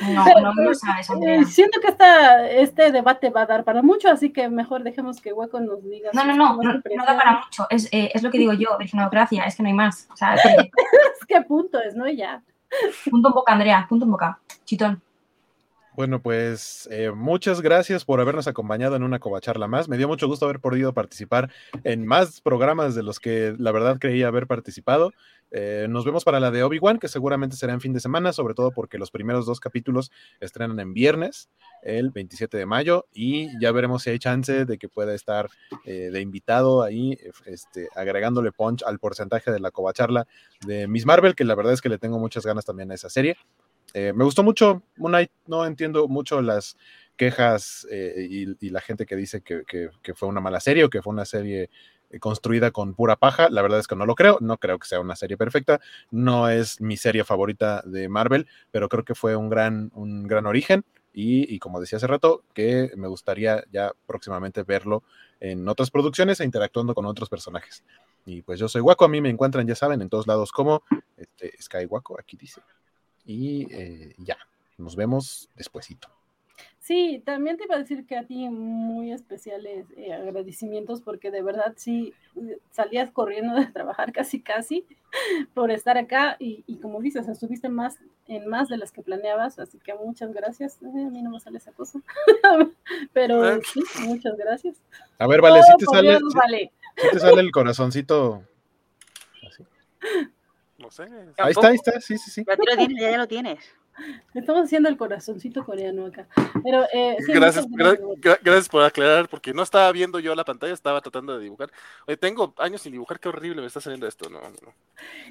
No, 0.00 0.24
no 0.52 0.62
lo 0.62 0.74
sabes, 0.74 1.08
Eh, 1.08 1.12
Andrea. 1.12 1.44
siento 1.44 1.80
que 1.80 1.88
esta, 1.88 2.48
este 2.50 2.92
debate 2.92 3.30
va 3.30 3.42
a 3.42 3.46
dar 3.46 3.64
para 3.64 3.82
mucho, 3.82 4.10
así 4.10 4.30
que 4.30 4.48
mejor 4.48 4.82
dejemos 4.82 5.20
que 5.20 5.32
Hueco 5.32 5.58
nos 5.60 5.82
diga. 5.82 6.10
No, 6.12 6.24
no, 6.24 6.34
no, 6.34 6.56
no, 6.56 6.72
no 6.74 7.04
da 7.04 7.16
para 7.16 7.40
mucho. 7.40 7.66
Es, 7.70 7.88
eh, 7.92 8.10
es 8.12 8.22
lo 8.22 8.30
que 8.30 8.38
digo 8.38 8.52
yo, 8.52 8.76
virginocracia, 8.78 9.44
es 9.44 9.56
que 9.56 9.62
no 9.62 9.68
hay 9.68 9.74
más. 9.74 10.08
O 10.12 10.16
sea, 10.16 10.34
Es 11.20 11.26
que 11.26 11.40
punto 11.42 11.80
es, 11.80 11.94
¿no? 11.94 12.08
Ya. 12.08 12.42
punto 13.10 13.28
en 13.28 13.34
boca, 13.34 13.52
Andrea, 13.52 13.86
punto 13.88 14.04
en 14.04 14.10
boca. 14.10 14.38
Chitón. 14.64 15.02
Bueno, 15.96 16.20
pues 16.20 16.86
eh, 16.92 17.10
muchas 17.10 17.62
gracias 17.62 18.04
por 18.04 18.20
habernos 18.20 18.46
acompañado 18.46 18.96
en 18.96 19.02
una 19.02 19.18
covacharla 19.18 19.66
más. 19.66 19.88
Me 19.88 19.96
dio 19.96 20.08
mucho 20.08 20.28
gusto 20.28 20.44
haber 20.44 20.60
podido 20.60 20.92
participar 20.92 21.50
en 21.84 22.04
más 22.06 22.42
programas 22.42 22.94
de 22.94 23.02
los 23.02 23.18
que 23.18 23.54
la 23.58 23.72
verdad 23.72 23.96
creía 23.98 24.28
haber 24.28 24.46
participado. 24.46 25.14
Eh, 25.52 25.86
nos 25.88 26.04
vemos 26.04 26.22
para 26.22 26.38
la 26.38 26.50
de 26.50 26.62
Obi-Wan, 26.62 26.98
que 26.98 27.08
seguramente 27.08 27.56
será 27.56 27.72
en 27.72 27.80
fin 27.80 27.94
de 27.94 28.00
semana, 28.00 28.34
sobre 28.34 28.52
todo 28.52 28.72
porque 28.72 28.98
los 28.98 29.10
primeros 29.10 29.46
dos 29.46 29.58
capítulos 29.58 30.12
estrenan 30.38 30.78
en 30.80 30.92
viernes, 30.92 31.48
el 31.82 32.10
27 32.10 32.58
de 32.58 32.66
mayo, 32.66 33.06
y 33.14 33.58
ya 33.58 33.72
veremos 33.72 34.02
si 34.02 34.10
hay 34.10 34.18
chance 34.18 34.66
de 34.66 34.76
que 34.76 34.90
pueda 34.90 35.14
estar 35.14 35.48
eh, 35.86 36.10
de 36.12 36.20
invitado 36.20 36.82
ahí, 36.82 37.18
este, 37.46 37.88
agregándole 37.94 38.52
punch 38.52 38.82
al 38.82 38.98
porcentaje 38.98 39.50
de 39.50 39.60
la 39.60 39.70
covacharla 39.70 40.26
de 40.66 40.88
Miss 40.88 41.06
Marvel, 41.06 41.34
que 41.34 41.44
la 41.44 41.54
verdad 41.54 41.72
es 41.72 41.80
que 41.80 41.88
le 41.88 41.96
tengo 41.96 42.18
muchas 42.18 42.44
ganas 42.44 42.66
también 42.66 42.90
a 42.90 42.94
esa 42.94 43.08
serie. 43.08 43.38
Eh, 43.94 44.12
me 44.12 44.24
gustó 44.24 44.42
mucho 44.42 44.82
Moon 44.96 45.26
no 45.46 45.64
entiendo 45.64 46.08
mucho 46.08 46.42
las 46.42 46.76
quejas 47.16 47.86
eh, 47.90 48.26
y, 48.28 48.70
la 48.70 48.80
gente 48.80 49.06
que 49.06 49.16
dice 49.16 49.42
que, 49.42 49.90
fue 50.14 50.28
una 50.28 50.40
mala 50.40 50.60
serie 50.60 50.84
o 50.84 50.90
que 50.90 51.02
fue 51.02 51.12
una 51.12 51.24
serie 51.24 51.70
eh, 52.10 52.18
construida 52.18 52.70
con 52.70 52.94
pura 52.94 53.16
paja. 53.16 53.48
La 53.50 53.62
verdad 53.62 53.78
es 53.78 53.86
que 53.86 53.96
no 53.96 54.06
lo 54.06 54.14
creo, 54.14 54.38
no 54.40 54.58
creo 54.58 54.78
que 54.78 54.86
sea 54.86 55.00
una 55.00 55.16
serie 55.16 55.36
perfecta, 55.36 55.80
no 56.10 56.48
es 56.48 56.80
mi 56.80 56.96
serie 56.96 57.24
favorita 57.24 57.82
de 57.86 58.08
Marvel, 58.08 58.46
pero 58.70 58.88
creo 58.88 59.04
que 59.04 59.14
fue 59.14 59.34
un 59.36 59.48
gran, 59.48 59.90
un 59.94 60.26
gran 60.26 60.46
origen 60.46 60.84
y, 61.12 61.52
y 61.54 61.58
como 61.58 61.80
decía 61.80 61.96
hace 61.96 62.06
rato, 62.06 62.44
que 62.52 62.90
me 62.96 63.08
gustaría 63.08 63.64
ya 63.72 63.92
próximamente 64.06 64.62
verlo 64.62 65.02
en 65.40 65.66
otras 65.68 65.90
producciones 65.90 66.40
e 66.40 66.44
interactuando 66.44 66.94
con 66.94 67.06
otros 67.06 67.28
personajes. 67.28 67.82
Y 68.26 68.42
pues 68.42 68.58
yo 68.58 68.68
soy 68.68 68.82
Waco, 68.82 69.04
a 69.04 69.08
mí 69.08 69.20
me 69.20 69.30
encuentran, 69.30 69.66
ya 69.66 69.74
saben, 69.74 70.02
en 70.02 70.08
todos 70.08 70.26
lados 70.26 70.52
como 70.52 70.82
este, 71.16 71.52
Sky 71.62 71.86
Waco, 71.86 72.18
aquí 72.18 72.36
dice. 72.36 72.60
Y 73.26 73.66
eh, 73.74 74.14
ya, 74.18 74.36
nos 74.78 74.94
vemos 74.96 75.50
despuesito. 75.56 76.08
Sí, 76.78 77.20
también 77.26 77.56
te 77.56 77.64
iba 77.64 77.74
a 77.74 77.78
decir 77.78 78.06
que 78.06 78.16
a 78.16 78.24
ti 78.24 78.48
muy 78.48 79.10
especiales 79.12 79.86
eh, 79.96 80.12
agradecimientos 80.12 81.02
porque 81.02 81.30
de 81.32 81.42
verdad 81.42 81.74
sí 81.76 82.14
eh, 82.36 82.58
salías 82.70 83.10
corriendo 83.10 83.54
de 83.56 83.66
trabajar 83.66 84.12
casi 84.12 84.40
casi 84.40 84.86
por 85.54 85.70
estar 85.72 85.98
acá 85.98 86.36
y, 86.38 86.62
y 86.68 86.76
como 86.78 87.00
dices, 87.00 87.26
estuviste 87.28 87.68
más 87.68 87.98
en 88.28 88.46
más 88.46 88.68
de 88.68 88.76
las 88.78 88.92
que 88.92 89.02
planeabas, 89.02 89.58
así 89.58 89.78
que 89.80 89.94
muchas 89.94 90.32
gracias. 90.32 90.78
Eh, 90.82 90.86
a 91.06 91.10
mí 91.10 91.22
no 91.22 91.30
me 91.30 91.40
sale 91.40 91.58
esa 91.58 91.72
cosa, 91.72 92.00
pero 93.12 93.60
sí, 93.62 93.82
muchas 94.00 94.36
gracias. 94.36 94.76
A 95.18 95.26
ver, 95.26 95.40
vale, 95.42 95.60
Oh, 95.60 95.62
si 95.64 95.76
te 95.76 95.84
sale, 95.86 96.08
Dios, 96.08 96.22
sí- 96.32 96.38
vale. 96.38 96.72
sí 96.96 97.08
te 97.12 97.18
sale 97.20 97.40
el 97.40 97.50
corazoncito. 97.50 98.44
así. 99.46 99.64
No 100.86 100.90
sé. 100.92 101.02
Ahí 101.38 101.50
está, 101.50 101.68
ahí 101.68 101.74
está, 101.74 102.00
sí, 102.00 102.16
sí, 102.16 102.30
sí. 102.30 102.44
Ya, 102.46 102.54
lo 102.56 102.76
tienes, 102.76 103.00
ya, 103.02 103.10
ya 103.10 103.18
lo 103.18 103.26
tienes. 103.28 103.58
Estamos 104.34 104.64
haciendo 104.66 104.88
el 104.88 104.96
corazoncito 104.96 105.64
coreano 105.64 106.06
acá. 106.06 106.28
Pero 106.62 106.84
eh, 106.92 107.16
sí, 107.24 107.32
Gracias, 107.32 107.66
gra- 107.66 107.98
gra- 108.20 108.38
gracias 108.42 108.68
por 108.68 108.82
aclarar, 108.84 109.28
porque 109.28 109.52
no 109.54 109.62
estaba 109.62 109.90
viendo 109.90 110.20
yo 110.20 110.34
la 110.34 110.44
pantalla, 110.44 110.74
estaba 110.74 111.00
tratando 111.00 111.36
de 111.36 111.42
dibujar. 111.44 111.72
Oye, 112.06 112.16
tengo 112.16 112.54
años 112.58 112.82
sin 112.82 112.92
dibujar, 112.92 113.18
qué 113.18 113.28
horrible 113.30 113.62
me 113.62 113.66
está 113.66 113.80
saliendo 113.80 114.06
esto. 114.06 114.28
No. 114.30 114.38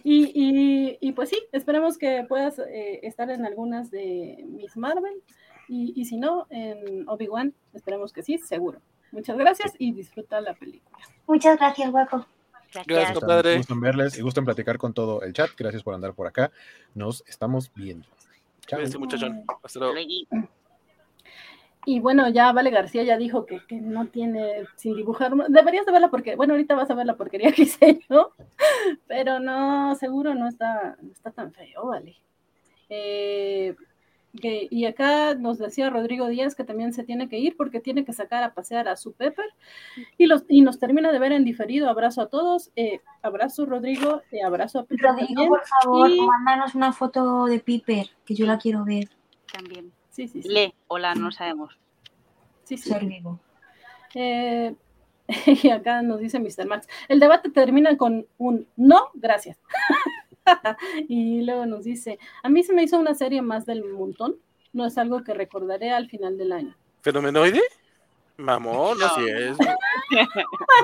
Y, 0.04 0.32
y, 0.34 0.98
y 1.00 1.12
pues 1.14 1.30
sí, 1.30 1.40
esperemos 1.52 1.98
que 1.98 2.26
puedas 2.28 2.60
eh, 2.60 3.00
estar 3.04 3.30
en 3.30 3.46
algunas 3.46 3.92
de 3.92 4.44
Miss 4.48 4.76
Marvel 4.76 5.22
y, 5.70 5.94
y 5.96 6.06
si 6.06 6.18
no, 6.18 6.48
en 6.50 7.08
Obi-Wan, 7.08 7.54
esperemos 7.74 8.12
que 8.12 8.24
sí, 8.24 8.40
seguro. 8.40 8.82
Muchas 9.12 9.38
gracias 9.38 9.74
y 9.78 9.94
disfruta 9.94 10.42
la 10.42 10.56
película. 10.56 10.98
Muchas 11.28 11.58
gracias, 11.58 11.92
Guaco. 11.92 12.26
Gracias, 12.76 12.98
Gracias. 12.98 13.20
compadre. 13.20 13.58
Gusto 13.58 13.74
en 13.74 13.80
verles 13.80 14.18
y 14.18 14.22
gusto 14.22 14.40
en 14.40 14.46
platicar 14.46 14.78
con 14.78 14.94
todo 14.94 15.22
el 15.22 15.34
chat. 15.34 15.50
Gracias 15.58 15.84
por 15.84 15.94
andar 15.94 16.14
por 16.14 16.28
acá. 16.28 16.52
Nos 16.94 17.24
estamos 17.28 17.72
viendo. 17.74 18.08
Chao. 18.68 18.80
Cuídense, 18.80 18.98
muchachón. 18.98 19.44
Hasta 19.64 19.80
luego. 19.80 19.94
Luego. 19.94 20.50
Y 21.88 22.00
bueno, 22.00 22.28
ya 22.30 22.52
Vale 22.52 22.72
García 22.72 23.04
ya 23.04 23.16
dijo 23.16 23.46
que, 23.46 23.62
que 23.68 23.76
no 23.76 24.08
tiene 24.08 24.66
sin 24.76 24.96
dibujar. 24.96 25.34
Deberías 25.50 25.86
de 25.86 25.92
verla 25.92 26.10
porque, 26.10 26.36
bueno, 26.36 26.54
ahorita 26.54 26.74
vas 26.74 26.90
a 26.90 26.96
ver 26.96 27.06
la 27.06 27.16
porquería 27.16 27.52
que 27.52 27.62
hice 27.62 28.00
yo, 28.10 28.34
pero 29.08 29.40
no, 29.40 29.94
seguro 29.96 30.34
no 30.34 30.48
está, 30.48 30.98
no 31.02 31.12
está 31.12 31.32
tan 31.32 31.54
feo, 31.54 31.88
Vale. 31.88 32.16
Eh, 32.90 33.76
Y 34.42 34.86
acá 34.86 35.36
nos 35.36 35.58
decía 35.58 35.90
Rodrigo 35.90 36.28
Díaz 36.28 36.56
que 36.56 36.64
también 36.64 36.94
se 36.94 37.04
tiene 37.04 37.30
que 37.30 37.40
ir 37.40 37.56
porque 37.56 37.80
tiene 37.80 38.06
que 38.06 38.14
sacar 38.14 38.44
a 38.44 38.54
pasear 38.54 38.88
a 38.88 38.96
su 38.98 39.14
Pepper 39.14 39.46
y, 40.18 40.26
los, 40.26 40.44
y 40.48 40.62
nos 40.62 40.80
termina 40.80 41.12
de 41.12 41.20
ver 41.20 41.32
en 41.32 41.44
diferido. 41.46 41.90
Abrazo 41.90 42.22
a 42.22 42.28
todos, 42.28 42.72
eh, 42.76 43.02
abrazo 43.22 43.66
Rodrigo, 43.66 44.22
eh, 44.32 44.44
abrazo 44.44 44.80
a 44.80 44.84
Pepper 44.86 45.06
Rodrigo, 45.12 45.28
también. 45.28 45.50
por 45.50 45.62
favor, 45.66 46.10
Y- 46.12 46.22
mándanos 46.22 46.76
una 46.76 46.92
foto 46.92 47.46
de 47.46 47.60
Piper, 47.60 48.08
que 48.26 48.36
yo 48.36 48.46
la 48.46 48.58
quiero 48.58 48.84
ver. 48.86 49.10
También. 49.52 49.92
Sí, 50.10 50.28
sí, 50.28 50.42
sí. 50.42 50.50
Le, 50.50 50.74
hola, 50.88 51.16
no 51.16 51.32
sabemos. 51.32 51.78
sí, 52.64 52.78
sí. 52.78 52.94
Vivo. 53.02 53.40
Eh, 54.16 54.74
y 55.64 55.70
acá 55.70 56.02
nos 56.02 56.20
dice 56.20 56.40
Mr. 56.40 56.68
Max, 56.68 56.88
el 57.08 57.20
debate 57.20 57.50
termina 57.50 57.98
con 57.98 58.26
un 58.38 58.68
no, 58.76 59.10
gracias. 59.14 59.58
y 61.10 61.42
luego 61.44 61.66
nos 61.66 61.84
dice, 61.84 62.20
a 62.44 62.50
mí 62.50 62.64
se 62.64 62.74
me 62.74 62.84
hizo 62.84 62.98
una 63.00 63.14
serie 63.16 63.42
más 63.42 63.66
del 63.66 63.84
montón, 63.86 64.36
no 64.74 64.86
es 64.86 64.98
algo 64.98 65.24
que 65.24 65.34
recordaré 65.34 65.92
al 65.92 66.10
final 66.10 66.38
del 66.38 66.52
año. 66.52 66.76
¿Fenomenoide? 67.02 67.62
Mamón, 68.38 68.98
No. 69.00 69.06
así 69.06 69.26
es. 69.30 69.58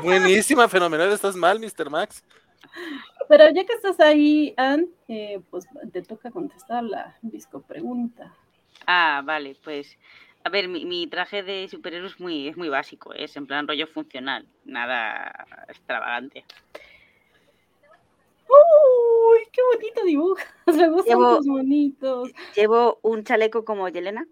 Buenísima, 0.04 0.68
Fenomenoide, 0.70 1.14
estás 1.14 1.36
mal, 1.36 1.60
Mr. 1.60 1.90
Max. 1.90 2.24
Pero 3.28 3.50
ya 3.50 3.66
que 3.66 3.74
estás 3.74 4.00
ahí, 4.00 4.54
Ann, 4.58 4.88
eh, 5.08 5.42
pues 5.50 5.66
te 5.92 6.02
toca 6.02 6.32
contestar 6.32 6.84
la 6.84 7.18
disco 7.22 7.62
pregunta. 7.62 8.34
Ah, 8.88 9.22
vale, 9.24 9.58
pues. 9.64 9.98
A 10.44 10.50
ver, 10.50 10.68
mi, 10.68 10.86
mi 10.86 11.06
traje 11.08 11.44
de 11.44 11.68
superhéroe 11.68 12.08
es 12.08 12.20
muy, 12.20 12.48
es 12.48 12.58
muy 12.58 12.68
básico, 12.68 13.14
es 13.14 13.36
en 13.38 13.46
plan 13.46 13.68
rollo 13.68 13.86
funcional, 13.88 14.48
nada 14.66 15.46
extravagante. 15.68 16.46
¡Uy, 18.62 19.40
qué 19.52 19.62
bonito! 19.74 20.02
Me 20.68 20.88
gustan 20.90 21.18
Llevo- 21.18 21.38
tus 21.38 21.48
bonitos. 21.48 22.32
Llevo 22.56 23.00
un 23.02 23.24
chaleco 23.24 23.66
como 23.66 23.88
Yelena, 23.90 24.28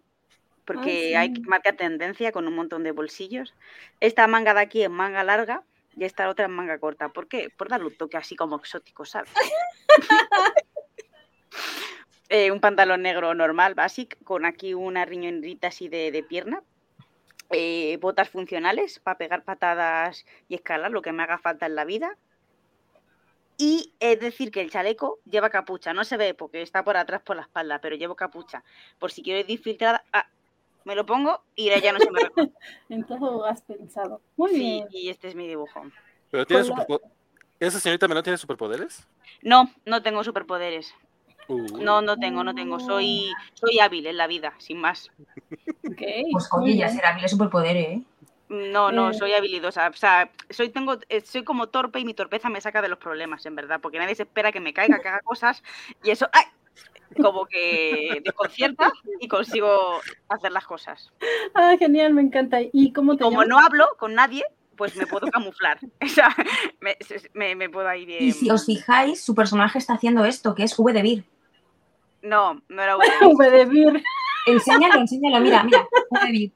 porque 0.66 1.10
sí. 1.10 1.14
hay 1.16 1.34
marca 1.48 1.74
tendencia 1.74 2.32
con 2.32 2.48
un 2.48 2.56
montón 2.56 2.84
de 2.84 2.92
bolsillos. 2.92 3.54
Esta 4.00 4.28
manga 4.28 4.54
de 4.54 4.62
aquí 4.62 4.84
es 4.84 4.90
manga 4.90 5.24
larga 5.24 5.64
y 5.96 6.04
esta 6.06 6.30
otra 6.30 6.46
es 6.46 6.52
manga 6.52 6.78
corta. 6.80 7.10
¿Por 7.10 7.28
qué? 7.28 7.50
Por 7.56 7.70
darle 7.70 7.88
un 7.88 7.96
toque 7.98 8.18
así 8.18 8.36
como 8.36 8.58
exótico, 8.58 9.06
¿sabes? 9.06 9.32
Eh, 12.32 12.52
un 12.52 12.60
pantalón 12.60 13.02
negro 13.02 13.34
normal, 13.34 13.74
basic, 13.74 14.24
con 14.24 14.46
aquí 14.46 14.76
una 14.76 15.04
riñonrita 15.04 15.70
así 15.70 15.90
de, 15.90 16.12
de 16.12 16.22
pierna. 16.22 16.62
Eh, 17.50 17.98
botas 18.00 18.30
funcionales 18.30 19.00
para 19.00 19.18
pegar 19.18 19.44
patadas 19.44 20.28
y 20.48 20.54
escalar, 20.54 20.92
lo 20.92 21.02
que 21.02 21.12
me 21.12 21.24
haga 21.24 21.40
falta 21.40 21.66
en 21.66 21.74
la 21.74 21.86
vida. 21.86 22.16
Y 23.62 23.94
es 24.00 24.22
decir 24.22 24.52
que 24.52 24.62
el 24.62 24.72
chaleco 24.72 25.20
lleva 25.26 25.50
capucha, 25.50 25.94
no 25.94 26.06
se 26.06 26.16
ve 26.16 26.34
porque 26.34 26.62
está 26.62 26.86
por 26.86 26.96
atrás 26.96 27.22
por 27.22 27.36
la 27.36 27.42
espalda, 27.42 27.82
pero 27.82 27.98
llevo 27.98 28.16
capucha. 28.16 28.64
Por 28.98 29.12
si 29.12 29.22
quiero 29.22 29.42
ir 29.42 29.52
infiltrada, 29.52 30.02
ah, 30.14 30.26
me 30.86 30.96
lo 30.96 31.06
pongo 31.06 31.44
y 31.56 31.70
ya 31.82 31.92
no 31.92 32.00
se 32.00 32.10
me 32.10 32.20
reconoce. 32.22 32.54
En 32.90 33.06
todo 33.06 33.46
has 33.46 33.62
pensado. 33.62 34.22
Muy 34.38 34.52
Sí, 34.52 34.58
bien. 34.60 34.88
y 34.92 35.10
este 35.10 35.28
es 35.28 35.36
mi 35.36 35.46
dibujo. 35.46 35.84
¿Pero 36.32 36.46
tiene 36.48 36.64
la- 36.64 36.88
¿Esa 37.60 37.82
señorita 37.82 38.08
menor 38.08 38.24
tiene 38.24 38.38
superpoderes? 38.38 39.06
No, 39.42 39.70
no 39.86 40.02
tengo 40.02 40.24
superpoderes. 40.24 40.94
Uh, 41.50 41.78
No, 41.80 42.02
no 42.02 42.16
tengo, 42.18 42.46
no 42.46 42.56
tengo. 42.56 42.80
Soy, 42.80 43.34
soy 43.56 43.80
hábil 43.80 44.08
en 44.08 44.16
la 44.16 44.28
vida, 44.28 44.54
sin 44.60 44.80
más. 44.80 45.12
Pues 46.32 46.48
oye, 46.54 46.78
ya 46.78 46.88
será 46.88 47.10
hábil 47.10 47.28
superpoder, 47.28 47.76
¿eh? 47.76 48.02
No, 48.50 48.92
no, 48.92 49.12
Eh. 49.12 49.14
soy 49.14 49.34
habilidosa. 49.34 49.88
O 49.90 49.94
sea, 49.94 50.32
soy, 50.50 50.70
tengo, 50.70 50.98
eh, 51.08 51.22
soy 51.22 51.44
como 51.44 51.68
torpe 51.70 52.00
y 52.00 52.06
mi 52.06 52.14
torpeza 52.14 52.50
me 52.50 52.62
saca 52.62 52.82
de 52.82 52.88
los 52.90 52.98
problemas, 52.98 53.46
en 53.46 53.56
verdad, 53.56 53.80
porque 53.82 54.00
nadie 54.00 54.16
se 54.16 54.24
espera 54.24 54.52
que 54.52 54.60
me 54.60 54.74
caiga, 54.74 55.00
que 55.00 55.08
haga 55.08 55.22
cosas 55.22 55.64
y 56.04 56.10
eso, 56.12 56.28
¡ay! 56.34 56.44
como 57.22 57.46
que 57.48 58.22
desconcierta 58.24 58.92
y 59.20 59.28
consigo 59.28 60.00
hacer 60.30 60.52
las 60.52 60.66
cosas. 60.68 61.12
Ah, 61.56 61.76
genial, 61.78 62.14
me 62.14 62.22
encanta. 62.22 62.60
¿Y 62.72 62.94
cómo 62.94 63.18
te 63.18 63.24
Como 63.24 63.42
llamas? 63.42 63.48
no 63.48 63.60
hablo 63.60 63.88
con 63.98 64.14
nadie, 64.14 64.44
pues 64.76 64.96
me 64.96 65.08
puedo 65.08 65.28
camuflar. 65.32 65.80
O 66.04 66.08
sea, 66.08 66.30
me, 66.82 66.96
me, 67.34 67.56
me 67.56 67.70
puedo 67.70 67.92
ir 67.96 68.06
bien. 68.08 68.24
Y 68.24 68.32
si 68.32 68.50
os 68.52 68.66
fijáis, 68.66 69.24
su 69.24 69.34
personaje 69.36 69.78
está 69.80 69.94
haciendo 69.94 70.24
esto, 70.26 70.54
que 70.56 70.64
es 70.64 70.78
V 70.78 70.94
de 70.94 71.02
Vir. 71.02 71.24
No, 72.22 72.62
no 72.70 72.82
era 72.82 72.96
bueno. 72.96 73.14
V 73.38 73.50
de 73.50 73.66
Vir. 73.66 74.04
Enséñalo, 74.46 75.00
enséñalo, 75.02 75.40
mira, 75.40 75.64
mira. 75.64 75.88
V 76.12 76.26
de 76.26 76.32
Vir. 76.32 76.52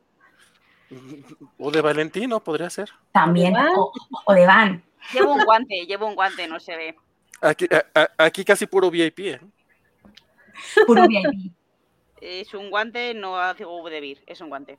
O 1.58 1.72
de 1.72 1.82
Valentino 1.82 2.44
podría 2.44 2.70
ser. 2.70 2.90
También. 3.12 3.56
O, 3.58 3.92
o 4.26 4.34
de 4.34 4.46
Van. 4.46 4.84
Llevo 5.14 5.34
un 5.34 5.44
guante, 5.44 5.86
llevo 5.86 6.08
un 6.08 6.16
guante, 6.16 6.48
no 6.48 6.60
se 6.60 6.76
ve. 6.78 6.96
Aquí, 7.42 7.68
a- 7.72 8.00
a- 8.02 8.26
aquí 8.26 8.46
casi 8.46 8.66
puro 8.68 8.90
VIP, 8.90 9.20
¿eh? 9.20 9.42
Puro 10.88 11.06
VIP. 11.08 11.52
Es 12.22 12.54
un 12.54 12.70
guante, 12.70 13.14
no 13.14 13.38
hace 13.38 13.66
V 13.66 13.90
de 13.92 14.00
Vir, 14.00 14.24
es 14.26 14.40
un 14.40 14.48
guante. 14.50 14.78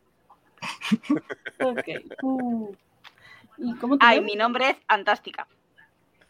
Ok. 1.61 1.89
Uh. 2.23 2.73
¿Y 3.59 3.74
cómo 3.77 3.99
te 3.99 4.07
Ay, 4.07 4.20
mi 4.23 4.35
nombre 4.35 4.70
es 4.70 4.77
Antástica. 4.89 5.47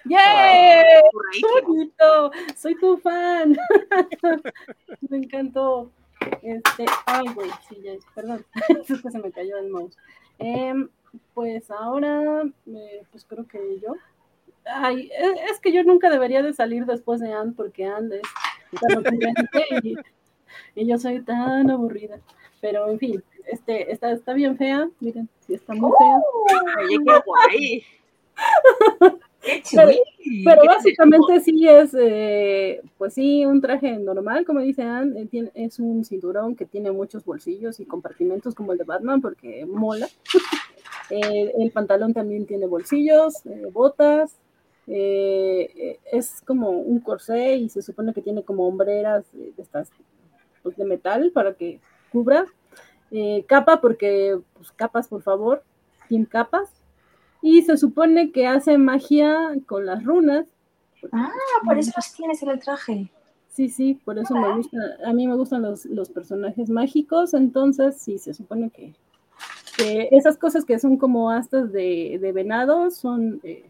¡Yay! 0.07 0.83
¡Qué 0.83 1.01
Curradísimo. 1.13 1.69
bonito! 1.69 2.31
Soy 2.57 2.75
tu 2.79 2.99
fan. 2.99 3.57
me 5.09 5.17
encantó. 5.19 5.91
Este, 6.43 6.87
ay, 7.07 7.27
güey, 7.35 7.51
sí, 7.69 7.81
ya, 7.83 7.93
perdón. 8.15 8.45
es 8.89 9.03
que 9.03 9.11
se 9.11 9.19
me 9.19 9.33
cayó 9.33 9.57
el 9.59 9.71
mouse. 9.71 9.97
Em, 10.39 10.89
pues 11.33 11.71
ahora, 11.71 12.43
eh, 12.67 13.03
pues 13.11 13.25
creo 13.25 13.47
que 13.47 13.81
yo. 13.81 13.95
Ay, 14.65 15.11
es, 15.17 15.53
es 15.53 15.61
que 15.61 15.73
yo 15.73 15.85
nunca 15.85 16.11
debería 16.11 16.43
de 16.43 16.53
salir 16.53 16.87
después 16.87 17.21
de 17.21 17.33
Anne 17.33 17.53
porque 17.57 17.85
Anne 17.85 18.21
es 18.73 18.81
tan 18.81 18.99
ocurrente 18.99 19.65
y, 19.83 19.97
y 20.75 20.87
yo 20.87 20.99
soy 20.99 21.21
tan 21.23 21.71
aburrida. 21.71 22.19
Pero 22.61 22.89
en 22.91 22.99
fin, 22.99 23.23
este, 23.47 23.93
está, 23.93 24.11
está 24.13 24.33
bien 24.33 24.57
fea, 24.57 24.89
miren, 25.01 25.29
sí 25.41 25.55
está 25.55 25.75
muy 25.75 25.93
fea. 25.99 26.19
Oye, 26.79 26.99
qué 27.05 27.21
guay. 27.27 27.85
¡Qué 29.45 29.63
Pero- 29.73 29.93
chuli! 29.93 30.01
Pero 30.45 30.63
¿Qué 30.63 30.69
básicamente 30.69 31.41
sí 31.41 31.69
es, 31.69 31.95
eh, 31.99 32.81
pues 32.97 33.13
sí, 33.15 33.45
un 33.45 33.61
traje 33.61 33.99
normal, 33.99 34.45
como 34.47 34.61
dice 34.61 34.83
Anne, 34.83 35.29
eh, 35.33 35.51
es 35.55 35.79
un 35.79 36.05
cinturón 36.05 36.57
que 36.57 36.65
tiene 36.65 36.91
muchos 36.93 37.25
bolsillos 37.25 37.79
y 37.79 37.85
compartimentos 37.85 38.55
como 38.55 38.73
el 38.73 38.79
de 38.79 38.85
Batman 38.85 39.21
porque 39.21 39.65
mola. 39.67 40.09
Eh, 41.11 41.53
el 41.59 41.71
pantalón 41.71 42.15
también 42.15 42.47
tiene 42.47 42.65
bolsillos, 42.67 43.45
eh, 43.45 43.69
botas, 43.71 44.39
es 44.87 46.41
como 46.47 46.71
un 46.71 46.99
corsé 47.01 47.57
y 47.57 47.69
se 47.69 47.83
supone 47.83 48.15
que 48.15 48.23
tiene 48.23 48.43
como 48.43 48.67
hombreras 48.67 49.25
de 49.35 49.53
estas 49.59 49.91
pues, 50.63 50.79
de 50.79 50.87
metal 50.87 51.31
para 51.35 51.53
que 51.55 51.79
cubra. 52.11 52.47
Capa 53.47 53.83
porque, 53.83 54.39
pues 54.55 54.73
capas 54.73 55.07
por 55.09 55.21
favor, 55.21 55.63
sin 56.09 56.25
capas. 56.25 56.71
Y 57.47 57.61
se 57.61 57.77
supone 57.77 58.33
que 58.33 58.47
hace 58.47 58.79
magia 58.79 59.53
con 59.67 59.85
las 59.85 60.03
runas. 60.03 60.47
Ah, 61.13 61.29
por 61.63 61.77
eso 61.77 61.93
las 61.95 62.15
tienes 62.15 62.43
en 62.43 62.49
el 62.49 62.59
traje. 62.59 63.11
Sí, 63.51 63.69
sí, 63.69 64.01
por 64.03 64.19
eso 64.19 64.35
me 64.35 64.57
gusta, 64.57 64.79
a 65.05 65.13
mí 65.13 65.27
me 65.27 65.37
gustan 65.37 65.61
los, 65.61 65.85
los 65.85 66.09
personajes 66.09 66.71
mágicos, 66.71 67.35
entonces 67.35 67.99
sí, 67.99 68.17
se 68.17 68.33
supone 68.33 68.71
que, 68.71 68.95
que 69.77 70.09
esas 70.13 70.39
cosas 70.39 70.65
que 70.65 70.79
son 70.79 70.97
como 70.97 71.31
astas 71.31 71.71
de, 71.71 72.19
de 72.19 72.33
venado 72.33 72.91
son, 72.91 73.41
eh, 73.45 73.69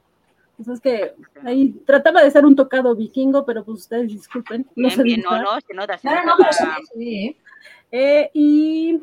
pues 0.57 0.69
es 0.69 0.81
que 0.81 1.13
ahí 1.43 1.71
trataba 1.85 2.23
de 2.23 2.31
ser 2.31 2.47
un 2.47 2.55
tocado 2.55 2.95
vikingo, 2.95 3.45
pero 3.45 3.65
pues 3.65 3.81
ustedes 3.81 4.07
disculpen, 4.07 4.67
no 4.77 4.87
Bien, 4.87 4.97
sé 4.97 5.03
bien, 5.03 5.21
no, 5.21 5.43
no, 5.43 5.61
se 5.61 5.75
nota. 5.75 5.99
Se 5.99 6.09
No, 6.09 6.15
no, 6.25 6.33
pero 6.39 6.49
ve, 6.95 7.25
¿eh? 7.25 7.37
Eh, 7.91 8.31
y 8.35 9.01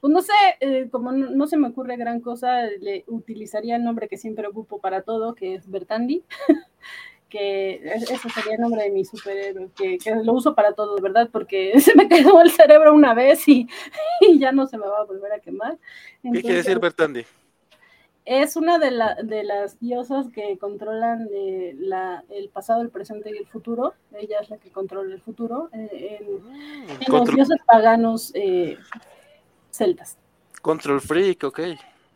pues 0.00 0.12
no 0.12 0.22
sé, 0.22 0.32
eh, 0.60 0.88
como 0.90 1.12
no, 1.12 1.30
no 1.30 1.46
se 1.46 1.56
me 1.56 1.68
ocurre 1.68 1.96
gran 1.96 2.20
cosa, 2.20 2.62
le 2.80 3.04
utilizaría 3.06 3.76
el 3.76 3.84
nombre 3.84 4.08
que 4.08 4.16
siempre 4.16 4.46
ocupo 4.46 4.80
para 4.80 5.02
todo, 5.02 5.34
que 5.34 5.54
es 5.54 5.70
Bertandi, 5.70 6.24
que 7.28 7.80
es- 7.84 8.10
ese 8.10 8.28
sería 8.30 8.54
el 8.54 8.60
nombre 8.60 8.82
de 8.84 8.90
mi 8.90 9.04
superhéroe, 9.04 9.68
que, 9.76 9.98
que 9.98 10.14
lo 10.16 10.32
uso 10.32 10.54
para 10.54 10.72
todo, 10.72 10.96
de 10.96 11.02
verdad, 11.02 11.28
porque 11.32 11.72
se 11.80 11.94
me 11.94 12.08
quedó 12.08 12.40
el 12.40 12.50
cerebro 12.50 12.94
una 12.94 13.14
vez 13.14 13.46
y, 13.48 13.68
y 14.20 14.38
ya 14.38 14.52
no 14.52 14.66
se 14.66 14.78
me 14.78 14.86
va 14.86 15.00
a 15.00 15.04
volver 15.04 15.32
a 15.32 15.40
quemar. 15.40 15.78
¿Qué 16.22 16.40
quiere 16.40 16.56
decir 16.56 16.78
Bertandi? 16.78 17.24
es 18.26 18.54
una 18.54 18.78
de, 18.78 18.90
la- 18.92 19.14
de 19.16 19.42
las 19.42 19.80
diosas 19.80 20.28
que 20.28 20.56
controlan 20.58 21.28
eh, 21.32 21.74
la- 21.78 22.22
el 22.28 22.48
pasado, 22.50 22.80
el 22.82 22.90
presente 22.90 23.30
y 23.34 23.38
el 23.38 23.46
futuro. 23.46 23.94
Ella 24.14 24.38
es 24.40 24.50
la 24.50 24.58
que 24.58 24.70
controla 24.70 25.12
el 25.14 25.20
futuro. 25.20 25.68
eh, 25.72 26.18
en, 26.20 26.26
en 27.06 27.12
los 27.12 27.28
dioses 27.34 27.56
paganos 27.66 28.32
celtas. 29.70 30.16
control 30.62 31.00
freak, 31.00 31.44
ok. 31.44 31.60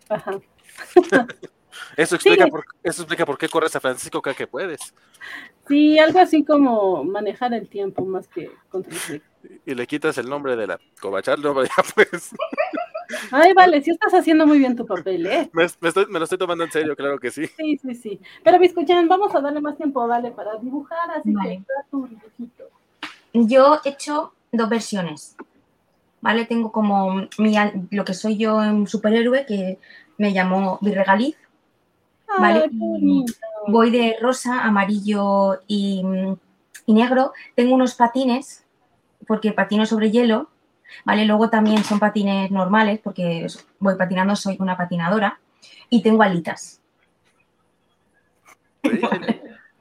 Ajá. 0.08 0.38
Eso 1.96 2.14
explica, 2.14 2.44
Sí. 2.44 2.50
por, 2.50 2.64
eso 2.84 3.02
explica 3.02 3.26
por 3.26 3.36
qué 3.36 3.48
corres 3.48 3.74
a 3.74 3.80
Francisco 3.80 4.22
cada 4.22 4.36
que 4.36 4.46
puedes. 4.46 4.94
Sí, 5.66 5.98
algo 5.98 6.20
así 6.20 6.44
como 6.44 7.02
manejar 7.02 7.52
el 7.52 7.68
tiempo 7.68 8.04
más 8.04 8.28
que 8.28 8.50
control 8.68 8.94
freak. 8.96 9.22
Y 9.66 9.74
le 9.74 9.86
quitas 9.86 10.16
el 10.18 10.28
nombre 10.28 10.54
de 10.56 10.68
la 10.68 10.78
covachar, 11.00 11.38
no, 11.40 11.52
ya 11.64 11.70
pues. 11.94 12.30
Ay, 13.32 13.52
vale, 13.54 13.82
sí 13.82 13.90
estás 13.90 14.14
haciendo 14.14 14.46
muy 14.46 14.58
bien 14.58 14.76
tu 14.76 14.86
papel, 14.86 15.26
¿eh? 15.26 15.50
Me, 15.52 15.66
me 15.80 15.88
estoy, 15.88 16.06
me 16.06 16.18
lo 16.18 16.24
estoy 16.24 16.38
tomando 16.38 16.62
en 16.64 16.70
serio, 16.70 16.94
claro 16.96 17.18
que 17.18 17.30
sí. 17.32 17.46
Sí, 17.56 17.76
sí, 17.78 17.94
sí. 17.96 18.20
Pero 18.44 18.58
Biscuchan, 18.60 19.08
vamos 19.08 19.34
a 19.34 19.40
darle 19.40 19.60
más 19.60 19.76
tiempo, 19.76 20.06
vale, 20.06 20.30
para 20.30 20.56
dibujar, 20.56 21.10
así 21.10 21.32
Vale. 21.32 21.58
que 21.58 21.64
tu 21.90 22.06
dibujito. 22.06 22.64
Yo 23.32 23.80
he 23.84 23.88
hecho 23.90 24.32
dos 24.52 24.68
versiones. 24.68 25.36
¿Vale? 26.24 26.46
Tengo 26.46 26.72
como 26.72 27.26
mi, 27.36 27.54
lo 27.90 28.02
que 28.06 28.14
soy 28.14 28.38
yo 28.38 28.64
en 28.64 28.86
superhéroe, 28.86 29.44
que 29.44 29.78
me 30.16 30.32
llamó 30.32 30.78
Virregaliz. 30.80 31.36
Vale. 32.38 32.62
Ay, 32.62 32.70
qué 32.70 32.76
bonito. 32.78 33.32
Voy 33.66 33.90
de 33.90 34.16
rosa, 34.22 34.64
amarillo 34.64 35.60
y, 35.68 36.02
y 36.86 36.94
negro. 36.94 37.34
Tengo 37.54 37.74
unos 37.74 37.94
patines, 37.94 38.64
porque 39.26 39.52
patino 39.52 39.84
sobre 39.84 40.10
hielo. 40.10 40.48
¿Vale? 41.04 41.26
Luego 41.26 41.50
también 41.50 41.84
son 41.84 41.98
patines 41.98 42.50
normales, 42.50 43.00
porque 43.04 43.46
voy 43.78 43.96
patinando, 43.96 44.34
soy 44.34 44.56
una 44.60 44.78
patinadora. 44.78 45.40
Y 45.90 46.02
tengo 46.02 46.22
alitas. 46.22 46.80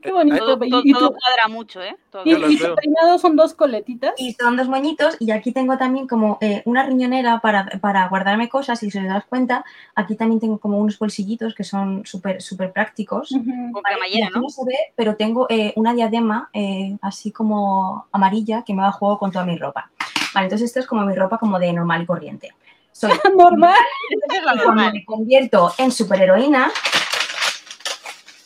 Qué 0.03 0.11
bonito. 0.11 0.37
Todo, 0.45 0.65
Y- 0.65 0.69
todo- 0.69 0.81
y 0.85 0.91
todo 0.93 1.09
cuadra 1.13 1.47
mucho, 1.47 1.81
¿eh? 1.81 1.95
Todo 2.11 2.23
y- 2.25 2.31
y 2.33 2.57
tu 2.57 2.75
peinado 2.75 3.17
son 3.17 3.35
dos 3.35 3.53
coletitas. 3.53 4.13
Y 4.17 4.33
son 4.33 4.57
dos 4.57 4.67
moñitos 4.67 5.15
y 5.19 5.31
aquí 5.31 5.51
tengo 5.51 5.77
también 5.77 6.07
como 6.07 6.37
eh, 6.41 6.61
una 6.65 6.83
riñonera 6.85 7.39
para, 7.39 7.65
para 7.81 8.07
guardarme 8.09 8.49
cosas 8.49 8.83
y 8.83 8.91
si 8.91 8.97
os 8.99 9.05
das 9.05 9.25
cuenta, 9.25 9.63
aquí 9.95 10.15
también 10.15 10.39
tengo 10.39 10.57
como 10.59 10.77
unos 10.77 10.99
bolsillitos 10.99 11.55
que 11.55 11.63
son 11.63 12.05
súper 12.05 12.41
súper 12.41 12.71
prácticos. 12.73 13.31
Vale, 13.31 13.71
cremallera, 13.83 14.27
aquí 14.27 14.35
¿no? 14.35 14.41
no 14.41 14.49
se 14.49 14.65
ve, 14.65 14.77
pero 14.95 15.15
tengo 15.15 15.47
eh, 15.49 15.73
una 15.75 15.93
diadema 15.93 16.49
eh, 16.53 16.97
así 17.01 17.31
como 17.31 18.05
amarilla 18.11 18.63
que 18.63 18.73
me 18.73 18.81
va 18.81 18.89
a 18.89 18.91
juego 18.91 19.17
con 19.17 19.31
toda 19.31 19.45
mi 19.45 19.57
ropa. 19.57 19.89
Vale, 20.33 20.45
entonces 20.47 20.67
esto 20.67 20.79
es 20.79 20.87
como 20.87 21.05
mi 21.05 21.15
ropa 21.15 21.37
como 21.37 21.59
de 21.59 21.71
normal 21.71 22.01
y 22.01 22.05
corriente. 22.05 22.53
Soy 22.91 23.11
Normal. 23.37 23.75
Esa 24.09 24.37
es 24.37 24.43
la 24.43 24.51
y 24.53 24.57
cuando 24.57 24.65
normal. 24.65 24.93
me 24.93 25.05
convierto 25.05 25.73
en 25.77 25.91
superheroína, 25.91 26.71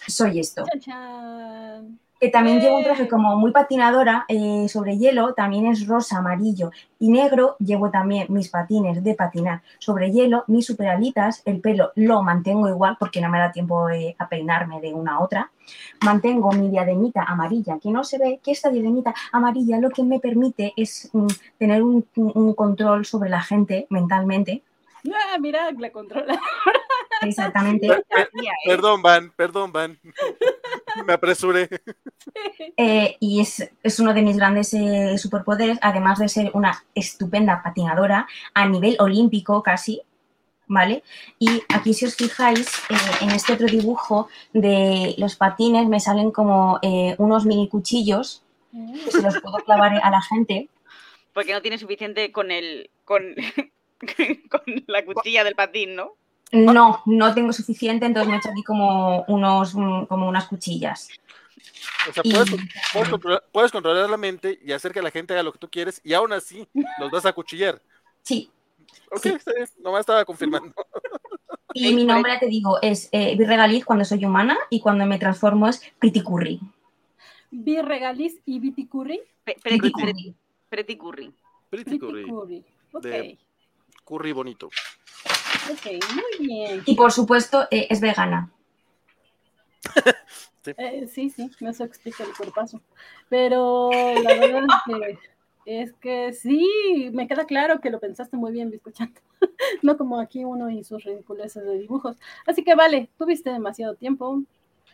soy 0.07 0.39
esto. 0.39 0.63
Que 2.19 2.29
también 2.29 2.59
llevo 2.59 2.77
un 2.77 2.83
traje 2.83 3.03
Eh. 3.03 3.07
como 3.07 3.35
muy 3.35 3.51
patinadora 3.51 4.25
eh, 4.27 4.67
sobre 4.69 4.97
hielo, 4.97 5.35
también 5.35 5.67
es 5.67 5.85
rosa, 5.85 6.17
amarillo 6.17 6.71
y 6.99 7.09
negro. 7.09 7.55
Llevo 7.59 7.91
también 7.91 8.25
mis 8.29 8.49
patines 8.49 9.03
de 9.03 9.13
patinar 9.13 9.61
sobre 9.77 10.11
hielo, 10.11 10.43
mis 10.47 10.65
superalitas, 10.65 11.43
el 11.45 11.61
pelo 11.61 11.91
lo 11.93 12.23
mantengo 12.23 12.67
igual 12.69 12.97
porque 12.99 13.21
no 13.21 13.29
me 13.29 13.37
da 13.37 13.51
tiempo 13.51 13.89
eh, 13.89 14.15
a 14.17 14.27
peinarme 14.27 14.81
de 14.81 14.95
una 14.95 15.15
a 15.15 15.19
otra. 15.19 15.51
Mantengo 16.03 16.51
mi 16.53 16.69
diademita 16.69 17.21
amarilla, 17.21 17.77
que 17.77 17.91
no 17.91 18.03
se 18.03 18.17
ve 18.17 18.39
que 18.43 18.51
esta 18.51 18.71
diademita 18.71 19.13
amarilla 19.31 19.77
lo 19.79 19.91
que 19.91 20.01
me 20.01 20.19
permite 20.19 20.73
es 20.75 21.11
mm, 21.13 21.27
tener 21.59 21.83
un, 21.83 22.03
control 22.55 23.05
sobre 23.05 23.29
la 23.29 23.41
gente 23.41 23.85
mentalmente. 23.91 24.63
Ah, 25.05 25.37
mira, 25.39 25.71
la 25.71 25.91
controla. 25.91 26.39
Exactamente. 27.21 27.87
¿eh? 27.87 28.03
Perdón, 28.65 29.01
Van, 29.01 29.31
perdón, 29.31 29.71
Van. 29.71 29.99
Me 31.05 31.13
apresuré. 31.13 31.69
Eh, 32.75 33.17
y 33.19 33.41
es, 33.41 33.69
es 33.83 33.99
uno 33.99 34.13
de 34.13 34.21
mis 34.21 34.37
grandes 34.37 34.73
eh, 34.73 35.17
superpoderes, 35.17 35.79
además 35.81 36.19
de 36.19 36.29
ser 36.29 36.51
una 36.53 36.83
estupenda 36.93 37.61
patinadora 37.63 38.27
a 38.53 38.67
nivel 38.67 38.97
olímpico 38.99 39.63
casi, 39.63 40.01
¿vale? 40.67 41.03
Y 41.39 41.63
aquí 41.73 41.93
si 41.93 42.05
os 42.05 42.15
fijáis, 42.15 42.67
eh, 42.89 42.95
en 43.21 43.31
este 43.31 43.53
otro 43.53 43.67
dibujo 43.67 44.27
de 44.53 45.15
los 45.17 45.35
patines 45.35 45.87
me 45.87 45.99
salen 45.99 46.31
como 46.31 46.79
eh, 46.81 47.15
unos 47.17 47.45
mini 47.45 47.67
cuchillos 47.67 48.43
que 48.71 49.11
se 49.11 49.21
los 49.21 49.39
puedo 49.41 49.57
clavar 49.59 49.99
a 50.03 50.11
la 50.11 50.21
gente. 50.21 50.69
Porque 51.33 51.53
no 51.53 51.61
tiene 51.61 51.77
suficiente 51.77 52.31
con 52.31 52.51
el. 52.51 52.89
con, 53.05 53.35
con 54.49 54.61
la 54.87 55.05
cuchilla 55.05 55.43
del 55.43 55.55
patín, 55.55 55.95
¿no? 55.95 56.13
No, 56.51 57.01
no 57.05 57.33
tengo 57.33 57.51
suficiente, 57.53 58.05
entonces 58.05 58.29
me 58.29 58.35
he 58.35 58.39
hecho 58.39 58.49
aquí 58.49 58.63
como, 58.63 59.23
unos, 59.27 59.73
como 59.73 60.27
unas 60.29 60.47
cuchillas. 60.47 61.09
O 62.09 62.13
sea, 62.13 62.21
Y- 62.23 62.31
puedes, 62.31 63.09
controlar, 63.09 63.43
puedes 63.51 63.71
controlar 63.71 64.09
la 64.09 64.17
mente 64.17 64.57
y 64.63 64.71
hacer 64.71 64.93
que 64.93 65.01
la 65.01 65.11
gente 65.11 65.33
haga 65.33 65.43
lo 65.43 65.51
que 65.51 65.59
tú 65.59 65.69
quieres 65.69 65.99
y 66.03 66.13
aún 66.13 66.31
así 66.31 66.65
los 66.99 67.11
vas 67.11 67.25
a 67.25 67.33
cuchillar. 67.33 67.81
Sí, 68.23 68.49
Ok, 69.11 69.21
Sí. 69.23 69.31
nomás 69.79 70.01
estaba 70.01 70.23
confirmando. 70.25 70.73
y 71.73 71.93
mi 71.93 72.03
nombre, 72.05 72.37
te 72.39 72.47
digo, 72.47 72.77
es 72.81 73.09
eh, 73.11 73.35
Virregaliz 73.37 73.85
cuando 73.85 74.03
soy 74.05 74.23
humana 74.25 74.57
y 74.69 74.79
cuando 74.79 75.05
me 75.05 75.17
transformo 75.19 75.67
es 75.67 75.81
Pretty 75.99 76.21
Curry. 76.23 76.59
Birregaliz 77.51 78.39
y 78.45 78.59
Viticurri. 78.59 79.21
Pe- 79.43 79.57
Pretty 79.61 79.79
Pretty, 79.79 79.91
Curry. 79.93 80.13
Curry. 80.13 80.35
Pretty 80.69 80.97
Curry. 80.97 81.33
Pretty 81.69 81.99
curry. 81.99 82.25
Curry. 82.27 82.65
Ok, 82.93 83.03
De- 83.03 83.37
Curry 84.05 84.31
bonito. 84.33 84.69
Ok, 85.71 85.85
muy 86.13 86.47
bien. 86.47 86.83
Y 86.85 86.95
por 86.95 87.11
supuesto 87.11 87.67
eh, 87.71 87.87
es 87.89 87.99
vegana. 88.01 88.51
Eh, 90.75 91.07
sí, 91.07 91.29
sí, 91.29 91.49
eso 91.61 91.85
explica 91.85 92.25
el 92.25 92.33
cuerpazo. 92.35 92.81
Pero 93.29 93.89
la 94.21 94.33
verdad 94.37 94.65
es 94.65 94.83
que, 94.85 95.19
es 95.65 95.93
que 95.93 96.33
sí, 96.33 97.09
me 97.13 97.25
queda 97.25 97.45
claro 97.45 97.79
que 97.79 97.89
lo 97.89 98.01
pensaste 98.01 98.35
muy 98.35 98.51
bien, 98.51 98.73
escuchando. 98.73 99.21
No 99.81 99.95
como 99.97 100.19
aquí 100.19 100.43
uno 100.43 100.69
y 100.69 100.83
sus 100.83 101.05
ridiculeces 101.05 101.63
de 101.63 101.77
dibujos. 101.77 102.17
Así 102.45 102.65
que 102.65 102.75
vale, 102.75 103.09
tuviste 103.17 103.49
demasiado 103.49 103.95
tiempo. 103.95 104.41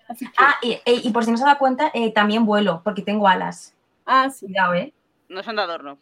Así 0.08 0.26
que, 0.28 0.34
Ah, 0.38 0.56
y, 0.62 0.74
eh, 0.74 0.82
y 0.86 1.10
por 1.12 1.26
si 1.26 1.32
no 1.32 1.38
se 1.38 1.46
da 1.46 1.58
cuenta, 1.58 1.90
eh, 1.96 2.12
también 2.14 2.46
vuelo, 2.46 2.82
porque 2.84 3.02
tengo 3.02 3.28
alas. 3.28 3.74
ah, 4.06 4.30
sí. 4.30 4.46
Cuidado, 4.46 4.76
¿eh? 4.76 4.94
No 5.28 5.42
son 5.42 5.56
de 5.56 5.62
adorno. 5.64 5.98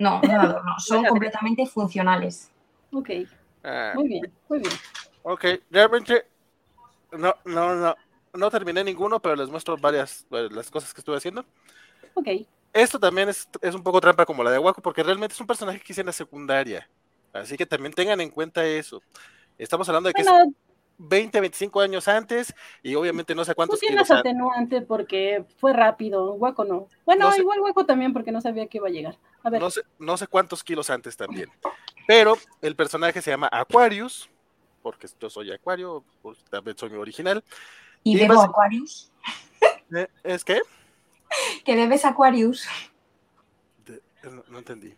No, 0.00 0.20
no, 0.20 0.42
no, 0.42 0.62
no, 0.64 0.78
son 0.78 1.04
completamente 1.04 1.64
funcionales. 1.66 2.50
Ok, 2.92 3.10
Ah, 3.68 3.92
muy 3.96 4.06
bien, 4.06 4.32
muy 4.48 4.60
bien. 4.60 4.72
ok, 5.24 5.44
realmente 5.72 6.24
no, 7.10 7.34
no, 7.44 7.74
no, 7.74 7.96
no 8.32 8.50
terminé 8.50 8.84
ninguno, 8.84 9.18
pero 9.20 9.34
les 9.34 9.48
muestro 9.48 9.76
varias, 9.76 10.24
varias 10.30 10.52
las 10.52 10.70
cosas 10.70 10.94
que 10.94 11.00
estuve 11.00 11.16
haciendo. 11.16 11.44
Ok, 12.14 12.28
Esto 12.72 13.00
también 13.00 13.28
es, 13.28 13.48
es 13.60 13.74
un 13.74 13.82
poco 13.82 14.00
trampa 14.00 14.24
como 14.24 14.44
la 14.44 14.52
de 14.52 14.60
Waco, 14.60 14.80
porque 14.80 15.02
realmente 15.02 15.34
es 15.34 15.40
un 15.40 15.48
personaje 15.48 15.80
que 15.80 15.92
hice 15.92 16.02
en 16.02 16.06
la 16.06 16.12
secundaria. 16.12 16.88
Así 17.32 17.56
que 17.56 17.66
también 17.66 17.92
tengan 17.92 18.20
en 18.20 18.30
cuenta 18.30 18.64
eso. 18.64 19.02
Estamos 19.58 19.88
hablando 19.88 20.08
de 20.08 20.14
que 20.14 20.22
es 20.22 20.28
20, 20.98 21.40
25 21.40 21.80
años 21.80 22.08
antes 22.08 22.54
y 22.82 22.94
obviamente 22.94 23.34
no 23.34 23.44
sé 23.44 23.52
tú 23.52 23.56
cuántos 23.56 23.80
tienes 23.80 24.04
kilos. 24.04 24.10
a- 24.10 24.20
atenuante 24.20 24.80
porque 24.82 25.44
fue 25.58 25.72
rápido, 25.72 26.32
Hueco 26.34 26.64
no. 26.64 26.88
Bueno, 27.04 27.26
No 27.26 27.32
sé. 27.32 27.40
igual 27.40 27.60
Hueco 27.60 27.84
también 27.86 28.12
porque 28.12 28.32
no 28.32 28.40
sabía 28.40 28.66
que 28.66 28.78
iba 28.78 28.88
a 28.88 28.90
llegar. 28.90 29.18
A 29.42 29.50
ver, 29.50 29.60
No 29.60 29.70
sé, 29.70 29.82
no 29.98 30.16
sé 30.16 30.26
cuántos 30.26 30.64
kilos 30.64 30.88
antes 30.90 31.16
también. 31.16 31.48
Pero 32.06 32.36
el 32.62 32.74
personaje 32.76 33.20
se 33.20 33.30
llama 33.30 33.48
Aquarius, 33.52 34.30
porque 34.82 35.06
yo 35.20 35.28
soy 35.28 35.50
Acuario, 35.52 36.04
pues, 36.22 36.42
también 36.50 36.76
soy 36.78 36.90
mi 36.90 36.96
original. 36.96 37.42
Y 38.02 38.16
Y 38.16 38.20
bebo 38.20 38.34
basi- 38.40 38.48
Aquarius. 38.48 39.12
Eh, 39.94 40.08
¿Es 40.24 40.44
que? 40.44 40.60
Que 41.64 41.76
bebes 41.76 42.04
Aquarius. 42.04 42.66
No, 44.22 44.42
no 44.48 44.58
entendí. 44.58 44.94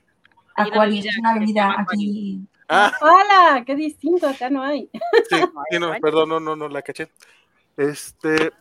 Aquarius 0.56 1.06
es 1.06 1.18
una 1.18 1.34
bebida 1.34 1.74
aquí. 1.78 2.40
Ah, 2.68 2.92
¡Hala! 3.00 3.64
¡Qué 3.64 3.74
distinto! 3.74 4.28
Acá 4.28 4.50
no 4.50 4.62
hay. 4.62 4.90
sí, 5.30 5.36
sí, 5.70 5.78
no, 5.78 5.92
perdón, 6.00 6.28
no, 6.28 6.40
no, 6.40 6.54
no 6.56 6.68
la 6.68 6.82
caché. 6.82 7.08
Este, 7.76 8.52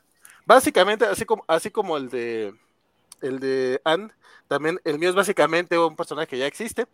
básicamente, 0.46 1.06
así 1.06 1.26
como, 1.26 1.44
así 1.48 1.72
como 1.72 1.98
el 1.98 2.10
de 2.10 2.54
el 3.22 3.40
de 3.40 3.82
Anne, 3.84 4.10
también 4.48 4.80
el 4.86 5.00
mío 5.00 5.10
es 5.10 5.16
básicamente 5.16 5.78
un 5.78 5.96
personaje 5.96 6.28
que 6.28 6.38
ya 6.38 6.46
existe. 6.48 6.86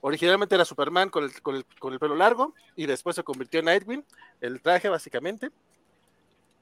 Originalmente 0.00 0.54
era 0.54 0.64
Superman 0.64 1.10
con 1.10 1.24
el, 1.24 1.42
con 1.42 1.56
el, 1.56 1.64
con 1.78 1.92
el 1.92 1.98
pelo 2.00 2.16
largo 2.16 2.54
y 2.74 2.86
después 2.86 3.14
se 3.16 3.22
convirtió 3.22 3.60
en 3.60 3.66
Nightwing, 3.66 4.04
el 4.40 4.60
traje 4.60 4.88
básicamente. 4.88 5.50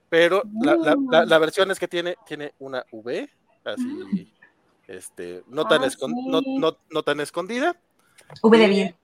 Pero 0.08 0.42
la, 0.60 0.74
la- 0.76 0.96
la- 1.10 1.24
la 1.24 1.38
versión 1.38 1.70
es 1.70 1.78
que 1.78 1.86
tiene, 1.88 2.16
tiene 2.26 2.52
una 2.58 2.84
V, 2.90 3.30
así, 3.64 4.32
este, 4.88 5.42
no 5.46 5.66
tan, 5.66 5.84
Ah, 5.84 5.86
escon- 5.86 6.14
sí. 6.14 6.28
no, 6.28 6.40
no- 6.58 6.76
no 6.90 7.02
tan 7.02 7.20
escondida. 7.20 7.76
V 8.42 8.58
de 8.58 8.66
Sí. 8.66 8.94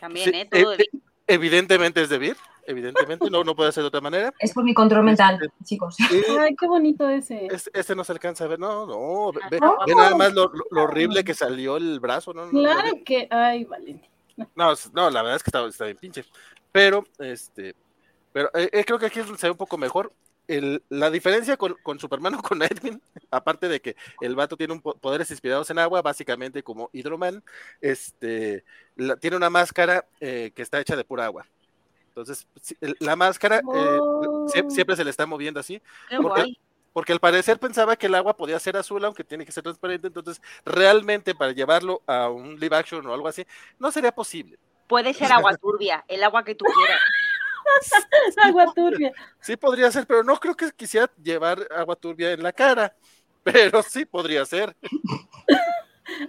También, 0.00 0.30
Sí, 0.30 0.36
¿eh? 0.36 0.48
Todo 0.50 0.72
eh, 0.72 0.76
de- 0.78 0.90
Evidentemente 1.26 2.02
es 2.02 2.08
de 2.08 2.18
Vir, 2.18 2.36
evidentemente, 2.66 3.30
no, 3.30 3.44
no 3.44 3.54
puede 3.54 3.70
ser 3.70 3.84
de 3.84 3.88
otra 3.88 4.00
manera. 4.00 4.32
Es 4.40 4.52
por 4.52 4.64
mi 4.64 4.74
control 4.74 5.04
mental, 5.04 5.38
chicos. 5.64 5.96
Y 6.00 6.04
¡Ay, 6.40 6.56
qué 6.56 6.66
bonito 6.66 7.08
ese! 7.08 7.46
es- 7.46 7.70
este 7.72 7.94
no 7.94 8.02
se 8.02 8.12
alcanza 8.12 8.44
a 8.44 8.48
ver, 8.48 8.58
no, 8.58 8.84
no, 8.86 9.32
ve, 9.32 9.40
Ah, 9.44 9.48
ve- 9.50 9.60
no. 9.60 9.76
ve 9.86 9.94
nada 9.94 10.14
más 10.16 10.32
lo, 10.32 10.44
lo- 10.52 10.64
lo 10.70 10.82
horrible 10.82 11.22
que 11.22 11.34
salió 11.34 11.76
el 11.76 12.00
brazo, 12.00 12.32
no, 12.34 12.46
no, 12.46 12.52
no, 12.52 12.60
Claro 12.60 12.98
que. 13.04 13.28
¡Ay, 13.30 13.64
Valentín! 13.64 14.10
no, 14.56 14.72
no, 14.94 15.10
la 15.10 15.22
verdad 15.22 15.36
es 15.36 15.42
que 15.42 15.48
está, 15.48 15.64
está 15.66 15.84
bien 15.84 15.98
pinche, 15.98 16.24
pero, 16.72 17.04
este, 17.18 17.76
pero 18.32 18.50
eh, 18.54 18.68
eh, 18.72 18.84
creo 18.84 18.98
que 18.98 19.06
aquí 19.06 19.20
se 19.36 19.46
ve 19.46 19.50
un 19.52 19.56
poco 19.56 19.76
mejor. 19.78 20.12
El- 20.50 20.82
la 20.88 21.10
diferencia 21.10 21.56
con, 21.56 21.76
con 21.82 21.98
Superman 22.00 22.34
o 22.38 22.42
con 22.42 22.58
Nightwing, 22.58 23.00
aparte 23.30 23.68
de 23.68 23.80
que 23.80 23.94
el 24.20 24.34
vato 24.34 24.56
tiene 24.56 24.72
un 24.72 24.80
po- 24.80 24.94
poderes 24.96 25.30
inspirados 25.30 25.70
en 25.70 25.78
agua, 25.78 26.02
básicamente 26.02 26.62
como 26.62 26.90
Hydroman, 26.92 27.42
este, 27.80 28.64
la- 28.96 29.16
tiene 29.16 29.36
una 29.36 29.50
máscara 29.50 30.04
eh, 30.20 30.50
que 30.54 30.62
está 30.62 30.80
hecha 30.80 30.96
de 30.96 31.04
pura 31.04 31.24
agua. 31.26 31.46
Entonces, 32.08 32.46
si- 32.60 32.76
el- 32.80 32.96
la 32.98 33.14
máscara 33.16 33.58
eh, 33.58 33.62
Oh. 34.00 34.46
sie- 34.48 34.68
siempre 34.70 34.96
se 34.96 35.04
le 35.04 35.10
está 35.10 35.26
moviendo 35.26 35.60
así, 35.60 35.80
Qué 36.08 36.16
porque- 36.16 36.40
guay. 36.42 36.58
porque 36.92 37.12
al 37.12 37.20
parecer 37.20 37.58
pensaba 37.60 37.94
que 37.96 38.06
el 38.06 38.14
agua 38.16 38.36
podía 38.36 38.58
ser 38.58 38.76
azul, 38.76 39.04
aunque 39.04 39.22
tiene 39.22 39.46
que 39.46 39.52
ser 39.52 39.62
transparente. 39.62 40.08
Entonces, 40.08 40.42
realmente 40.64 41.34
para 41.34 41.52
llevarlo 41.52 42.02
a 42.06 42.28
un 42.28 42.58
live 42.58 42.74
action 42.76 43.06
o 43.06 43.14
algo 43.14 43.28
así, 43.28 43.46
no 43.78 43.92
sería 43.92 44.10
posible. 44.12 44.58
Puede 44.88 45.14
ser 45.14 45.30
agua 45.30 45.56
turbia, 45.56 46.04
el 46.08 46.24
agua 46.24 46.42
que 46.42 46.56
tú 46.56 46.64
quieras. 46.64 46.98
Agua 48.36 48.72
turbia. 48.74 49.12
Sí 49.40 49.56
podría 49.56 49.90
ser, 49.90 50.06
pero 50.06 50.22
no 50.22 50.36
creo 50.38 50.56
que 50.56 50.70
quisiera 50.72 51.10
llevar 51.22 51.66
agua 51.74 51.96
turbia 51.96 52.32
en 52.32 52.42
la 52.42 52.52
cara. 52.52 52.94
Pero 53.42 53.82
sí 53.82 54.04
podría 54.04 54.44
ser. 54.44 54.76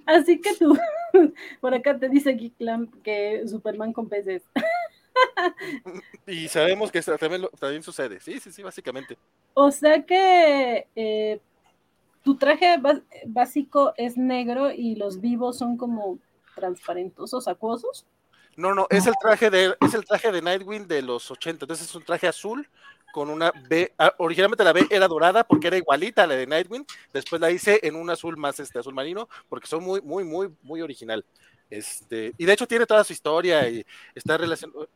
Así 0.06 0.40
que 0.40 0.54
tú, 0.56 0.78
por 1.62 1.74
acá 1.74 1.98
te 1.98 2.10
dice 2.10 2.36
Geeklam 2.38 2.88
que 3.04 3.44
Superman 3.48 3.94
con 3.94 4.10
peces. 4.10 4.44
Y 6.26 6.48
sabemos 6.48 6.92
que 6.92 7.02
también, 7.02 7.42
lo- 7.44 7.50
también 7.50 7.84
sucede. 7.84 8.20
Sí, 8.20 8.40
sí, 8.40 8.52
sí, 8.52 8.62
básicamente. 8.64 9.18
O 9.54 9.72
sea 9.72 10.04
que 10.06 10.88
eh, 10.96 11.40
tu 12.24 12.38
traje 12.38 12.78
básico 13.28 13.94
es 13.98 14.18
negro 14.18 14.72
y 14.72 14.96
los 14.96 15.22
vivos 15.22 15.58
son 15.58 15.78
como 15.78 16.20
transparentosos, 16.56 17.48
acuosos. 17.48 18.06
No, 18.56 18.76
no, 18.76 18.88
es 18.90 19.08
el 19.08 19.14
traje 19.22 19.50
de, 19.50 19.76
es 19.80 19.94
el 19.94 20.06
traje 20.06 20.32
de 20.32 20.42
Nightwing 20.42 20.88
de 20.88 21.02
los 21.02 21.32
80. 21.32 21.66
Entonces 21.66 21.88
es 21.88 21.96
un 21.96 22.04
traje 22.04 22.28
azul 22.28 22.68
con 23.12 23.30
una 23.30 23.52
B. 23.70 23.94
ah, 23.98 24.14
originalmente 24.18 24.64
la 24.64 24.74
B 24.74 24.88
era 24.90 25.08
dorada 25.08 25.44
porque 25.44 25.68
era 25.68 25.78
igualita 25.78 26.24
a 26.24 26.28
la 26.28 26.36
de 26.36 26.48
Nightwing. 26.48 26.86
Después 27.14 27.42
la 27.42 27.52
hice 27.52 27.80
en 27.84 27.96
un 27.96 28.10
azul 28.10 28.38
más 28.38 28.60
este 28.60 28.80
azul 28.80 28.94
marino 28.94 29.30
porque 29.50 29.68
son 29.68 29.84
muy, 29.84 30.02
muy, 30.02 30.24
muy, 30.24 30.50
muy 30.64 30.82
original. 30.82 31.26
Este, 31.72 32.34
y 32.38 32.46
de 32.46 32.52
hecho 32.54 32.68
tiene 32.68 32.86
toda 32.86 33.02
su 33.06 33.14
historia 33.14 33.68
y 33.70 33.86
está, 34.14 34.38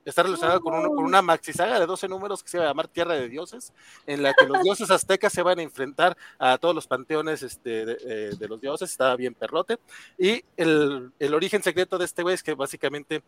está 0.03 0.23
relacionada 0.23 0.59
con, 0.59 0.73
uno- 0.75 0.89
con 0.89 1.05
una 1.05 1.21
maxi 1.21 1.53
saga 1.53 1.79
de 1.79 1.85
12 1.85 2.09
números 2.09 2.43
que 2.43 2.49
se 2.49 2.57
va 2.59 2.65
a 2.65 2.67
llamar 2.67 2.89
Tierra 2.89 3.13
de 3.15 3.29
Dioses, 3.29 3.71
en 4.05 4.21
la 4.21 4.33
que 4.33 4.45
los 4.45 4.61
dioses 4.61 4.91
aztecas 4.91 5.31
se 5.31 5.41
van 5.41 5.57
a 5.59 5.61
enfrentar 5.61 6.17
a 6.37 6.57
todos 6.57 6.75
los 6.75 6.85
panteones 6.85 7.43
este, 7.43 7.85
de, 7.85 7.97
eh, 8.05 8.31
de 8.37 8.47
los 8.49 8.59
dioses, 8.59 8.91
estaba 8.91 9.15
bien 9.15 9.33
perrote. 9.33 9.77
Y 10.19 10.43
el, 10.57 11.11
el 11.17 11.33
origen 11.33 11.63
secreto 11.63 11.97
de 11.97 12.03
este 12.05 12.23
güey 12.23 12.35
es 12.35 12.43
que 12.43 12.53
básicamente, 12.55 13.23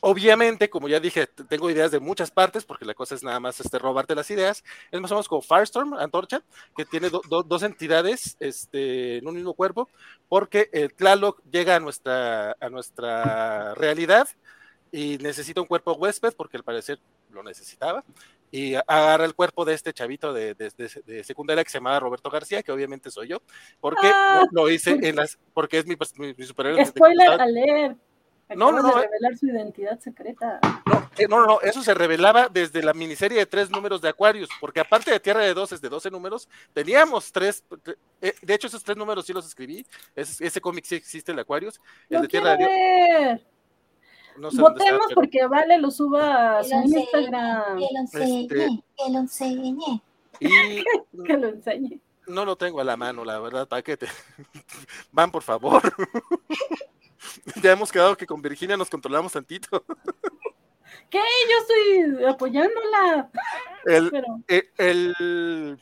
obviamente, 0.00 0.68
como 0.70 0.88
ya 0.88 1.00
dije, 1.00 1.26
tengo 1.26 1.70
ideas 1.70 1.90
de 1.90 2.00
muchas 2.00 2.30
partes, 2.30 2.64
porque 2.64 2.84
la 2.84 2.94
cosa 2.94 3.14
es 3.14 3.22
nada 3.22 3.40
más 3.40 3.60
este, 3.60 3.78
robarte 3.78 4.14
las 4.14 4.30
ideas. 4.30 4.62
Es 4.90 5.00
más 5.00 5.10
o 5.10 5.14
menos 5.14 5.28
como 5.28 5.42
Firestorm, 5.42 5.94
Antorcha, 5.94 6.42
que 6.76 6.84
tiene 6.84 7.10
do- 7.10 7.22
do- 7.28 7.42
dos 7.42 7.62
entidades 7.62 8.36
este, 8.40 9.18
en 9.18 9.26
un 9.28 9.34
mismo 9.34 9.54
cuerpo, 9.54 9.88
porque 10.28 10.68
el 10.72 10.92
Tlaloc 10.94 11.40
llega 11.50 11.76
a 11.76 11.80
nuestra, 11.80 12.56
a 12.60 12.68
nuestra 12.70 13.74
realidad 13.74 14.28
y 14.92 15.18
necesita 15.18 15.60
un 15.60 15.66
cuerpo 15.66 15.92
huésped, 15.94 16.34
porque 16.36 16.56
al 16.56 16.64
parecer 16.64 16.98
lo 17.32 17.42
necesitaba. 17.42 18.04
Y 18.52 18.74
agarra 18.74 19.24
el 19.24 19.34
cuerpo 19.34 19.64
de 19.64 19.74
este 19.74 19.92
chavito 19.92 20.32
de, 20.32 20.54
de- 20.54 20.70
de- 20.76 21.02
de 21.04 21.24
secundaria 21.24 21.64
que 21.64 21.70
se 21.70 21.78
llamaba 21.78 21.98
Roberto 22.00 22.30
García, 22.30 22.62
que 22.62 22.70
obviamente 22.70 23.10
soy 23.10 23.28
yo, 23.28 23.42
porque 23.80 24.06
Ah. 24.12 24.44
lo, 24.52 24.70
hice 24.70 24.92
en 25.02 25.16
las, 25.16 25.36
porque 25.52 25.78
es 25.78 25.86
mi, 25.86 25.96
pues, 25.96 26.16
mi, 26.18 26.32
mi 26.32 26.44
superhéroe. 26.44 26.84
Spoiler 26.86 27.28
alert. 27.40 27.98
No, 28.54 28.70
no, 28.70 28.80
no. 28.82 28.94
de 28.94 29.02
revelar 29.02 29.36
su 29.36 29.46
identidad 29.46 29.98
secreta. 29.98 30.60
No, 30.86 31.10
eh, 31.18 31.26
no, 31.28 31.40
no, 31.40 31.46
no, 31.46 31.60
eso 31.62 31.82
se 31.82 31.94
revelaba 31.94 32.48
desde 32.48 32.82
la 32.82 32.94
miniserie 32.94 33.38
de 33.38 33.46
tres 33.46 33.70
números 33.70 34.00
de 34.00 34.08
Aquarius, 34.08 34.48
porque 34.60 34.78
aparte 34.80 35.10
de 35.10 35.18
Tierra 35.18 35.40
de 35.40 35.52
Doces 35.54 35.80
de 35.80 35.88
12 35.88 36.10
números, 36.12 36.48
teníamos 36.72 37.32
tres, 37.32 37.64
eh, 38.20 38.34
de 38.40 38.54
hecho 38.54 38.68
esos 38.68 38.84
tres 38.84 38.96
números 38.96 39.26
sí 39.26 39.32
los 39.32 39.46
escribí, 39.46 39.84
ese, 40.14 40.46
ese 40.46 40.60
cómic 40.60 40.84
sí 40.84 40.94
existe, 40.94 41.32
el 41.32 41.38
Aquarius, 41.40 41.80
el 42.08 42.22
de 42.22 42.28
Tierra 42.28 42.56
quiero 42.56 42.70
de 42.72 42.78
Dios, 42.78 43.40
ver. 43.40 43.46
no 44.36 44.50
sé 44.52 44.56
dónde 44.58 44.78
está, 44.78 44.84
Votemos 44.92 45.06
pero- 45.08 45.14
porque 45.16 45.46
Vale 45.46 45.78
lo 45.78 45.90
suba 45.90 46.58
a 46.58 46.62
su 46.64 46.72
enseñe, 46.74 47.00
Instagram. 47.00 47.78
que 47.78 47.86
lo 47.92 48.00
enseñe, 48.00 48.42
Este- 48.42 48.84
que 48.96 49.10
lo 49.12 49.18
enseñe. 49.18 50.02
y 50.38 50.48
Que 51.26 51.36
lo 51.36 51.48
enseñe. 51.48 52.00
no 52.28 52.44
lo 52.44 52.54
tengo 52.56 52.80
a 52.80 52.84
la 52.84 52.96
mano, 52.96 53.24
la 53.24 53.40
verdad, 53.40 53.66
¿para 53.66 53.82
qué 53.82 53.96
te? 53.96 54.06
Van, 55.10 55.32
por 55.32 55.42
favor. 55.42 55.82
ya 57.62 57.72
hemos 57.72 57.90
quedado 57.92 58.16
que 58.16 58.26
con 58.26 58.40
Virginia 58.42 58.76
nos 58.76 58.90
controlamos 58.90 59.32
tantito. 59.32 59.84
¿Qué? 61.10 61.18
Yo 61.50 61.58
estoy 62.14 62.24
apoyándola. 62.24 63.30
El, 63.84 64.10
Pero 64.10 64.26
Eh, 64.48 64.70
el- 64.78 65.78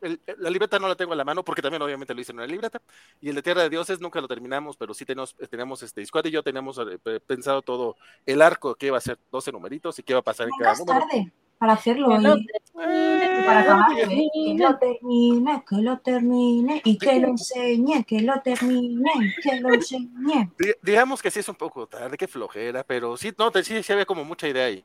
el- 0.00 0.20
la 0.38 0.50
libreta 0.50 0.78
no 0.78 0.86
la 0.88 0.94
tengo 0.94 1.12
a 1.12 1.16
la 1.16 1.24
mano 1.24 1.44
porque 1.44 1.60
también 1.62 1.82
obviamente 1.82 2.14
lo 2.14 2.20
hice 2.20 2.30
en 2.32 2.38
una 2.38 2.46
libreta 2.46 2.80
y 3.20 3.28
el 3.30 3.34
de 3.34 3.42
Tierra 3.42 3.62
de 3.62 3.68
Dioses 3.70 4.00
nunca 4.00 4.20
lo 4.20 4.28
terminamos 4.28 4.76
pero 4.76 4.94
sí 4.94 5.04
tenemos, 5.04 5.34
eh, 5.40 5.48
tenemos 5.48 5.82
este 5.82 6.04
Squad 6.06 6.24
y 6.26 6.30
yo 6.30 6.42
tenemos 6.44 6.78
eh, 6.78 6.98
pe- 7.02 7.18
pensado 7.18 7.62
todo 7.62 7.96
el 8.24 8.40
arco 8.40 8.76
que 8.76 8.86
iba 8.86 8.96
a 8.98 9.00
ser 9.00 9.18
12 9.32 9.50
numeritos 9.50 9.98
y 9.98 10.04
qué 10.04 10.12
iba 10.12 10.20
a 10.20 10.22
pasar 10.22 10.46
en 10.46 10.52
cada 10.56 10.76
número 10.76 11.00
tarde 11.00 11.32
para 11.58 11.72
hacerlo. 11.74 12.08
que 12.08 12.18
lo 12.20 12.36
y- 12.36 12.46
termine, 12.46 13.42
para 13.44 13.62
que 13.62 13.68
lo 13.68 13.74
acabarlo, 13.74 13.96
¿eh? 13.96 13.98
Que 13.98 14.06
termine. 14.06 14.64
lo 14.64 14.78
termine, 14.78 15.64
que 15.68 15.76
lo 15.76 15.98
termine 15.98 16.82
y 16.84 16.98
que 16.98 17.20
lo 17.20 17.28
enseñe, 17.28 18.04
que 18.04 18.20
lo 18.22 18.40
termine, 18.42 19.10
que 19.42 19.60
lo 19.60 19.74
enseñe. 19.74 20.50
Di- 20.58 20.72
digamos 20.82 21.20
que 21.20 21.30
sí 21.30 21.40
es 21.40 21.48
un 21.48 21.56
poco 21.56 21.86
tarde 21.86 22.16
qué 22.16 22.28
flojera 22.28 22.84
pero 22.84 23.16
sí 23.16 23.32
no 23.36 23.50
te- 23.50 23.64
sí, 23.64 23.82
sí 23.82 23.92
había 23.92 24.06
como 24.06 24.24
mucha 24.24 24.46
idea 24.48 24.66
ahí 24.66 24.84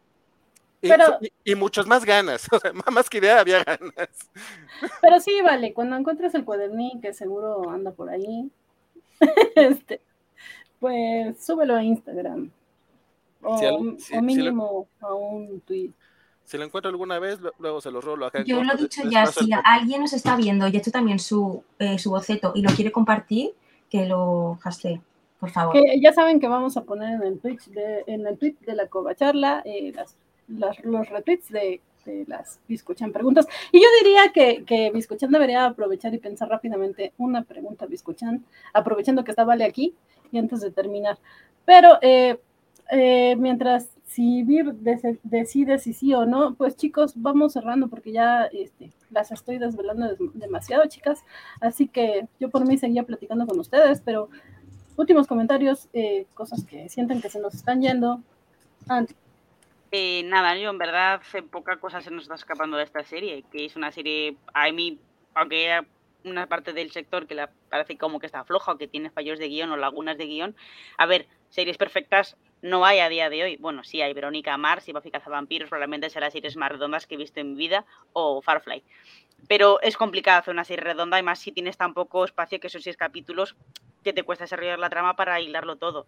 y, 0.82 0.90
Pero- 0.90 1.18
y, 1.22 1.52
y 1.52 1.56
muchas 1.56 1.86
más 1.88 2.04
ganas 2.04 2.48
o 2.52 2.60
sea, 2.60 2.74
más 2.92 3.10
que 3.10 3.20
idea 3.20 3.40
había 3.40 3.64
ganas 3.64 4.10
Pero 5.02 5.20
sí, 5.20 5.42
vale, 5.44 5.74
cuando 5.74 5.96
encuentres 5.96 6.34
el 6.36 6.44
cuadernín, 6.44 7.00
que 7.02 7.14
seguro 7.14 7.70
anda 7.70 7.92
por 7.92 8.10
ahí, 8.10 8.50
este, 9.56 10.02
pues 10.80 11.38
súbelo 11.46 11.76
a 11.76 11.84
Instagram. 11.84 12.50
O, 13.42 13.58
Si 13.58 13.66
al- 13.66 13.78
si- 13.78 13.86
o 13.92 14.00
si 14.00 14.16
lo- 14.16 14.22
mínimo 14.22 14.88
a 15.02 15.14
un 15.14 15.60
tweet. 15.62 15.92
Si 16.46 16.58
lo 16.58 16.64
encuentro 16.66 16.90
alguna 16.90 17.20
vez 17.20 17.40
luego 17.60 17.82
se 17.82 17.90
lo 17.92 18.02
rolo 18.02 18.26
acá 18.26 18.44
Yo 18.46 18.64
lo 18.64 18.74
he 18.74 18.78
dicho 18.78 19.02
ya, 19.10 19.24
el 19.24 19.30
si 19.30 19.50
alguien 19.64 20.02
nos 20.02 20.14
está 20.14 20.36
viendo 20.36 20.68
y 20.68 20.76
ha 20.76 20.80
hecho 20.80 20.92
también 20.92 21.20
su, 21.20 21.64
eh, 21.80 21.98
su 21.98 22.10
boceto 22.10 22.52
y 22.56 22.62
lo 22.62 22.70
quiere 22.72 22.92
compartir, 22.92 23.52
que 23.90 24.06
lo 24.06 24.58
hastee, 24.64 25.02
por 25.40 25.50
favor. 25.52 25.74
Que 25.74 26.00
ya 26.02 26.12
saben 26.14 26.40
que 26.40 26.48
vamos 26.48 26.76
a 26.78 26.84
poner 26.84 27.14
en 27.14 27.24
el 27.24 27.40
Twitch 27.40 27.66
de, 27.68 28.04
en 28.08 28.26
el 28.28 28.38
tweet 28.38 28.56
de 28.66 28.76
la 28.76 28.88
Cova 28.88 29.16
Charla 29.16 29.62
eh, 29.66 29.92
las, 29.96 30.16
las- 30.48 30.84
los 30.84 31.08
retweets 31.10 31.50
de, 31.50 31.80
de 32.06 32.26
las 32.28 32.60
Biscochan 32.68 33.12
preguntas. 33.12 33.48
Y 33.72 33.80
yo 33.80 33.88
diría 34.04 34.32
que, 34.34 34.66
que 34.66 34.92
Biscochan 34.92 35.32
debería 35.32 35.66
aprovechar 35.66 36.14
y 36.14 36.18
pensar 36.18 36.50
rápidamente 36.50 37.14
una 37.18 37.44
pregunta 37.44 37.86
Biscochan, 37.86 38.44
aprovechando 38.74 39.24
que 39.24 39.32
está 39.32 39.44
Vale 39.46 39.64
aquí 39.64 39.94
y 40.32 40.38
antes 40.40 40.60
de 40.62 40.72
terminar. 40.72 41.18
Pero 41.66 41.98
eh, 42.02 42.38
eh, 42.92 43.36
mientras 43.38 43.88
si 44.14 44.44
Vir 44.44 44.74
decide 45.24 45.80
si 45.80 45.94
sí 45.94 46.14
o 46.14 46.26
no, 46.26 46.56
pues 46.56 46.76
chicos, 46.78 47.14
vamos 47.16 47.54
cerrando 47.54 47.88
porque 47.90 48.12
ya 48.12 48.46
este, 48.46 48.92
las 49.10 49.32
estoy 49.32 49.58
desvelando 49.58 50.08
des- 50.08 50.34
demasiado, 50.34 50.86
chicas. 50.88 51.24
Así 51.62 51.88
que 51.88 52.28
yo 52.40 52.50
por 52.50 52.66
mí 52.68 52.78
seguía 52.78 53.04
platicando 53.04 53.46
con 53.48 53.60
ustedes, 53.60 54.02
pero 54.02 54.30
últimos 54.98 55.28
comentarios, 55.28 55.90
eh, 55.94 56.26
cosas 56.34 56.64
que 56.66 56.90
sienten 56.90 57.22
que 57.22 57.30
se 57.30 57.40
nos 57.40 57.54
están 57.56 57.82
yendo. 57.82 58.22
Andy, 58.88 59.14
Eh, 59.92 60.24
nada, 60.26 60.58
yo 60.58 60.72
en 60.72 60.78
verdad 60.80 61.22
poca 61.52 61.78
cosa 61.80 62.02
se 62.02 62.10
nos 62.12 62.24
está 62.24 62.36
escapando 62.36 62.78
de 62.78 62.84
esta 62.84 63.04
serie, 63.04 63.44
que 63.52 63.66
es 63.66 63.76
una 63.76 63.92
serie, 63.92 64.38
a 64.54 64.72
mí, 64.72 65.00
aunque 65.36 65.72
haya 65.72 65.88
una 66.26 66.48
parte 66.48 66.74
del 66.74 66.92
sector 66.92 67.28
que 67.28 67.36
la 67.36 67.52
parece 67.70 67.98
como 67.98 68.20
que 68.20 68.26
está 68.26 68.44
floja 68.44 68.72
o 68.72 68.78
que 68.78 68.88
tiene 68.88 69.12
fallos 69.12 69.38
de 69.40 69.50
guion 69.50 69.72
o 69.72 69.78
lagunas 69.78 70.18
de 70.18 70.26
guion, 70.26 70.56
a 70.98 71.06
ver, 71.06 71.28
series 71.50 71.78
perfectas 71.78 72.38
no 72.64 72.86
hay 72.86 73.00
a 73.00 73.10
día 73.10 73.30
de 73.30 73.44
hoy. 73.44 73.58
Bueno, 73.58 73.84
sí 73.84 74.02
hay 74.02 74.14
Verónica 74.14 74.58
Mars 74.58 74.88
y 74.88 74.94
Buffy 74.94 75.12
Cazavampiros, 75.12 75.70
probablemente 75.70 76.10
serán 76.10 76.28
las 76.28 76.34
series 76.34 76.56
más 76.56 76.72
redondas 76.72 77.06
que 77.06 77.16
he 77.16 77.18
visto 77.18 77.40
en 77.42 77.52
mi 77.52 77.58
vida, 77.58 77.86
o 78.14 78.42
Farfly. 78.42 78.84
Pero 79.50 79.82
es 79.82 79.98
complicado 79.98 80.40
hacer 80.40 80.54
una 80.54 80.64
serie 80.64 80.84
redonda, 80.84 81.20
y 81.20 81.24
más 81.24 81.40
si 81.40 81.52
tienes 81.52 81.76
tan 81.78 81.94
poco 81.94 82.24
espacio 82.24 82.62
que 82.62 82.68
esos 82.68 82.82
seis 82.82 82.96
capítulos 82.96 83.56
que 84.02 84.14
te 84.14 84.24
cuesta 84.24 84.46
desarrollar 84.46 84.80
la 84.80 84.90
trama 84.90 85.16
para 85.16 85.42
hilarlo 85.42 85.76
todo. 85.76 86.08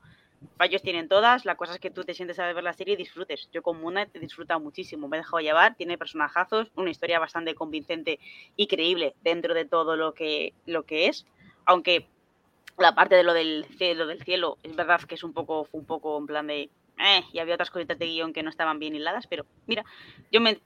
Fallos 0.58 0.82
tienen 0.82 1.09
todas, 1.09 1.43
la 1.43 1.56
cosa 1.56 1.74
es 1.74 1.80
que 1.80 1.92
tú 1.92 2.06
te 2.06 2.14
sientes 2.14 2.40
a 2.40 2.51
ver 2.53 2.64
la 2.64 2.74
serie 2.74 2.93
y 2.93 2.98
disfrutes. 2.98 3.50
Yo 3.51 3.61
con 3.61 3.82
Moon 3.82 3.93
Knight 3.93 4.16
he 4.16 4.19
disfrutado 4.19 4.61
muchísimo, 4.61 5.09
me 5.09 5.17
he 5.17 5.19
dejado 5.19 5.42
llevar, 5.42 5.75
tiene 5.75 5.98
personajazos, 5.98 6.72
una 6.75 6.90
historia 6.90 7.19
bastante 7.19 7.53
convincente 7.53 8.19
y 8.56 8.67
creíble 8.67 9.16
dentro 9.24 9.53
de 9.53 9.66
todo 9.66 9.98
lo 9.98 10.14
que, 10.14 10.53
lo 10.66 10.84
que 10.84 11.08
es, 11.08 11.25
aunque 11.66 12.08
la 12.78 12.94
parte 12.95 13.16
de 13.16 13.24
lo 13.24 13.34
del 13.34 13.66
cielo, 13.78 14.06
del 14.06 14.22
cielo 14.24 14.58
es 14.64 14.76
verdad 14.76 15.02
que 15.02 15.16
es 15.16 15.24
un 15.24 15.34
poco, 15.34 15.66
fue 15.66 15.80
un 15.80 15.86
poco 15.86 16.18
en 16.18 16.26
plan 16.28 16.48
de... 16.48 16.70
Eh, 16.98 17.24
y 17.34 17.40
había 17.40 17.56
otras 17.56 17.72
cositas 17.72 18.00
de 18.00 18.06
guion 18.08 18.34
que 18.34 18.44
no 18.44 18.50
estaban 18.50 18.80
bien 18.80 18.95
hiladas, 18.95 19.28
pero 19.28 19.45
mira, 19.68 19.84
yo 20.32 20.40
me 20.42 20.60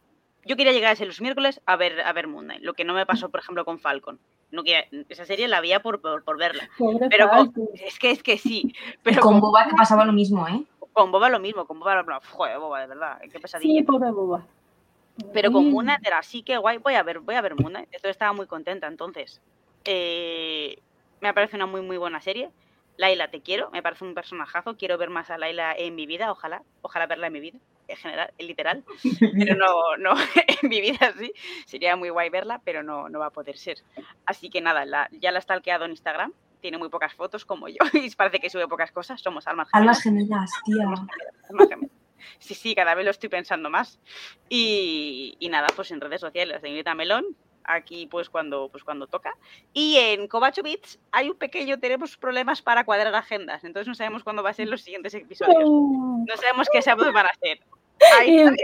yo 0.46 0.56
quería 0.56 0.72
llegar 0.72 0.94
ese 0.94 1.06
los 1.06 1.22
miércoles 1.22 1.60
a 1.66 1.76
ver 1.76 2.02
a 2.02 2.14
ver 2.14 2.28
Moon 2.28 2.46
Knight, 2.46 2.64
lo 2.64 2.74
que 2.74 2.84
no 2.86 2.94
me 2.94 3.06
pasó, 3.06 3.30
por 3.30 3.40
ejemplo, 3.42 3.66
con 3.66 3.80
Falcon. 3.80 4.20
No 4.52 4.64
quería, 4.64 4.86
esa 5.10 5.26
serie 5.26 5.48
la 5.48 5.62
veía 5.62 5.82
por, 5.82 6.02
por, 6.02 6.24
por 6.24 6.38
verla. 6.38 6.70
pobre 6.78 7.08
Pero 7.10 7.30
con- 7.30 7.54
es 7.74 8.00
que 8.00 8.12
es 8.12 8.24
que 8.24 8.38
sí. 8.38 8.74
Pero 9.04 9.22
con 9.22 9.34
con, 9.34 9.42
Boba 9.42 9.66
que 9.66 9.76
pasaba 9.76 10.06
lo 10.06 10.14
mismo, 10.14 10.48
¿eh? 10.48 10.64
con 10.94 11.12
Boba 11.12 11.30
lo 11.30 11.40
mismo, 11.40 11.66
con 11.66 11.80
Boba, 11.80 12.02
no, 12.04 12.20
joder, 12.32 12.58
Boba, 12.58 12.82
de 12.82 12.88
verdad, 12.88 13.20
qué 13.32 13.40
pesadilla. 13.40 13.80
Sí, 13.80 13.84
pobre 13.84 14.12
boba. 14.12 14.46
Pero 15.34 15.52
con. 15.52 15.70
Moon 15.70 15.86
Knight 15.86 16.06
era 16.06 16.20
así 16.20 16.42
que 16.42 16.58
guay, 16.58 16.78
voy 16.78 16.96
a 16.96 17.04
ver, 17.04 17.20
voy 17.20 17.36
a 17.36 17.42
ver 17.42 17.56
Moon 17.56 17.74
Knight. 17.74 17.88
Entonces 17.92 18.12
estaba 18.12 18.34
muy 18.34 18.48
contenta. 18.48 18.88
Entonces, 18.88 19.42
eh, 19.84 20.80
me 21.22 21.34
parece 21.34 21.56
una 21.56 21.66
muy 21.66 21.82
muy 21.82 21.98
buena 21.98 22.22
serie. 22.22 22.50
Laila, 22.98 23.30
te 23.30 23.42
quiero, 23.42 23.70
me 23.72 23.82
parece 23.82 24.04
un 24.04 24.14
personajazo. 24.14 24.76
Quiero 24.76 24.98
ver 24.98 25.10
más 25.10 25.30
a 25.30 25.38
Laila 25.38 25.74
en 25.78 25.96
mi 25.96 26.06
vida, 26.06 26.32
ojalá, 26.32 26.64
ojalá 26.82 27.06
verla 27.08 27.28
en 27.28 27.34
mi 27.34 27.40
vida, 27.40 27.58
en 27.88 27.96
general, 27.96 28.34
en 28.38 28.48
literal. 28.48 28.84
Pero 29.54 29.56
no, 29.56 29.96
no, 29.98 30.16
en 30.62 30.70
mi 30.70 30.82
vida 30.82 31.14
sí. 31.18 31.32
Sería 31.66 31.96
muy 31.96 32.10
guay 32.10 32.30
verla, 32.30 32.60
pero 32.66 32.84
no, 32.84 33.08
no 33.08 33.20
va 33.20 33.28
a 33.28 33.32
poder 33.32 33.58
ser. 33.58 33.78
Así 34.26 34.50
que 34.50 34.60
nada, 34.60 34.84
la- 34.86 35.08
ya 35.14 35.32
la 35.32 35.40
he 35.40 35.42
stalkeado 35.42 35.86
en 35.86 35.92
Instagram. 35.92 36.34
Tiene 36.60 36.78
muy 36.78 36.90
pocas 36.90 37.14
fotos 37.14 37.46
como 37.46 37.70
yo 37.70 37.78
y 37.94 38.10
parece 38.16 38.40
que 38.40 38.50
sube 38.50 38.68
pocas 38.68 38.92
cosas. 38.92 39.22
Somos 39.22 39.48
almas 39.48 39.70
Almas 39.72 40.02
gemelas. 40.04 40.52
gemelas, 40.52 40.64
tía. 40.66 40.84
Almas 40.84 41.00
gemelas, 41.00 41.50
almas 41.50 41.70
gemelas. 41.70 41.92
Sí, 42.40 42.54
sí, 42.54 42.76
cada 42.76 42.96
vez 42.96 43.06
lo 43.06 43.12
estoy 43.12 43.30
pensando 43.30 43.70
más. 43.70 43.98
Y, 44.50 45.38
y 45.40 45.48
nada, 45.48 45.68
pues 45.74 45.90
en 45.92 46.02
redes 46.02 46.20
sociales, 46.20 46.60
señorita 46.60 46.94
Melón, 46.96 47.26
aquí 47.70 48.08
pues 48.08 48.30
cuando, 48.30 48.70
pues 48.70 48.84
cuando 48.84 49.08
toca. 49.08 49.34
Y 49.74 49.98
en 49.98 50.28
Beats 50.64 51.00
hay 51.12 51.30
un 51.30 51.38
pequeño, 51.38 51.80
tenemos 51.80 52.18
problemas 52.18 52.62
para 52.62 52.84
cuadrar 52.84 53.14
agendas, 53.16 53.64
entonces 53.64 53.88
no 53.88 53.96
sabemos 53.96 54.24
cuándo 54.24 54.44
va 54.44 54.50
a 54.50 54.54
ser 54.54 54.68
los 54.68 54.82
siguientes 54.82 55.14
episodios. 55.14 55.64
Oh. 55.64 56.26
No 56.28 56.38
sabemos 56.38 56.68
qué 56.72 56.82
sábados 56.82 57.14
van 57.14 57.28
a 57.28 57.34
ser. 57.42 57.60
Ahí 58.18 58.38
está. 58.40 58.64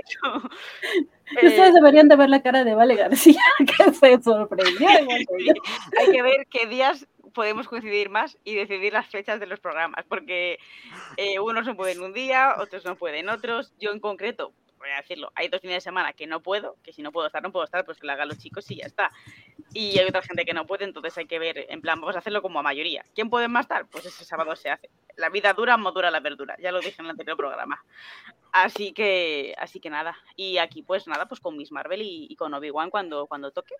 Y 1.41 1.47
Ustedes 1.47 1.69
Eh, 1.69 1.71
deberían 1.73 2.07
de 2.07 2.15
ver 2.15 2.29
la 2.29 2.41
cara 2.41 2.63
de 2.63 2.75
Vale 2.75 2.95
García, 2.95 3.41
que 3.59 3.93
se 3.93 4.21
sorprendió. 4.21 4.87
sí, 5.37 5.49
hay 5.99 6.11
que 6.11 6.21
ver 6.21 6.47
qué 6.49 6.67
días 6.67 7.07
podemos 7.33 7.67
coincidir 7.67 8.09
más 8.09 8.37
y 8.43 8.55
decidir 8.55 8.93
las 8.93 9.07
fechas 9.07 9.39
de 9.39 9.45
los 9.45 9.59
programas, 9.59 10.05
porque 10.07 10.57
eh, 11.17 11.39
unos 11.39 11.65
no 11.65 11.75
pueden 11.75 12.01
un 12.01 12.13
día, 12.13 12.55
otros 12.59 12.85
no 12.85 12.95
pueden 12.95 13.29
otros. 13.29 13.73
Yo 13.79 13.91
en 13.91 13.99
concreto, 13.99 14.53
voy 14.85 14.93
a 14.93 15.01
decirlo, 15.01 15.31
hay 15.35 15.47
dos 15.47 15.61
fines 15.61 15.77
de 15.77 15.81
semana 15.81 16.13
que 16.13 16.27
no 16.27 16.41
puedo, 16.41 16.77
que 16.83 16.93
si 16.93 17.01
no 17.01 17.11
puedo 17.11 17.27
estar, 17.27 17.41
no 17.41 17.51
puedo 17.51 17.65
estar, 17.65 17.85
pues 17.85 17.97
que 17.99 18.07
lo 18.07 18.13
hagan 18.13 18.27
los 18.27 18.37
chicos 18.37 18.69
y 18.71 18.77
ya 18.77 18.85
está. 18.85 19.11
Y 19.73 19.99
hay 19.99 20.07
otra 20.07 20.21
gente 20.21 20.45
que 20.45 20.53
no 20.53 20.65
puede, 20.65 20.85
entonces 20.85 21.17
hay 21.17 21.25
que 21.25 21.39
ver, 21.39 21.65
en 21.69 21.81
plan, 21.81 21.99
vamos 21.99 22.15
a 22.15 22.19
hacerlo 22.19 22.41
como 22.41 22.59
a 22.59 22.63
mayoría. 22.63 23.03
¿Quién 23.13 23.29
puede 23.29 23.47
más 23.47 23.65
estar? 23.65 23.87
Pues 23.87 24.05
ese 24.05 24.23
sábado 24.23 24.55
se 24.55 24.69
hace. 24.69 24.89
La 25.17 25.29
vida 25.29 25.53
dura, 25.53 25.77
modura 25.77 26.11
la 26.11 26.19
verdura, 26.19 26.55
ya 26.59 26.71
lo 26.71 26.79
dije 26.79 26.95
en 26.99 27.05
el 27.05 27.11
anterior 27.11 27.35
programa. 27.35 27.83
Así 28.51 28.93
que, 28.93 29.53
así 29.57 29.79
que 29.79 29.89
nada. 29.89 30.17
Y 30.35 30.57
aquí, 30.57 30.81
pues 30.81 31.07
nada, 31.07 31.27
pues 31.27 31.41
con 31.41 31.57
Miss 31.57 31.71
Marvel 31.71 32.01
y, 32.01 32.27
y 32.29 32.35
con 32.35 32.53
Obi-Wan 32.53 32.89
cuando, 32.89 33.27
cuando 33.27 33.51
toque. 33.51 33.75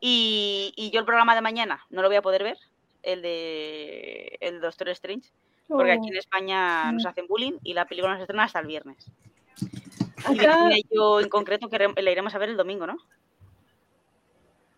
Y, 0.00 0.72
y 0.76 0.90
yo 0.90 1.00
el 1.00 1.06
programa 1.06 1.34
de 1.34 1.40
mañana 1.40 1.86
no 1.90 2.02
lo 2.02 2.08
voy 2.08 2.16
a 2.16 2.22
poder 2.22 2.42
ver, 2.42 2.58
el 3.02 3.22
de 3.22 4.36
el 4.40 4.60
Doctor 4.60 4.88
Strange, 4.90 5.30
porque 5.68 5.92
aquí 5.92 6.08
en 6.08 6.16
España 6.16 6.90
nos 6.92 7.06
hacen 7.06 7.26
bullying 7.26 7.58
y 7.62 7.74
la 7.74 7.86
película 7.86 8.12
nos 8.12 8.20
estrena 8.20 8.44
hasta 8.44 8.58
el 8.58 8.66
viernes. 8.66 9.10
Y 10.30 10.38
Acá, 10.38 10.68
cine 10.68 10.82
yo 10.90 11.20
en 11.20 11.28
concreto 11.28 11.68
que 11.68 11.78
le 11.78 12.12
iremos 12.12 12.34
a 12.34 12.38
ver 12.38 12.50
el 12.50 12.56
domingo, 12.56 12.86
¿no? 12.86 12.96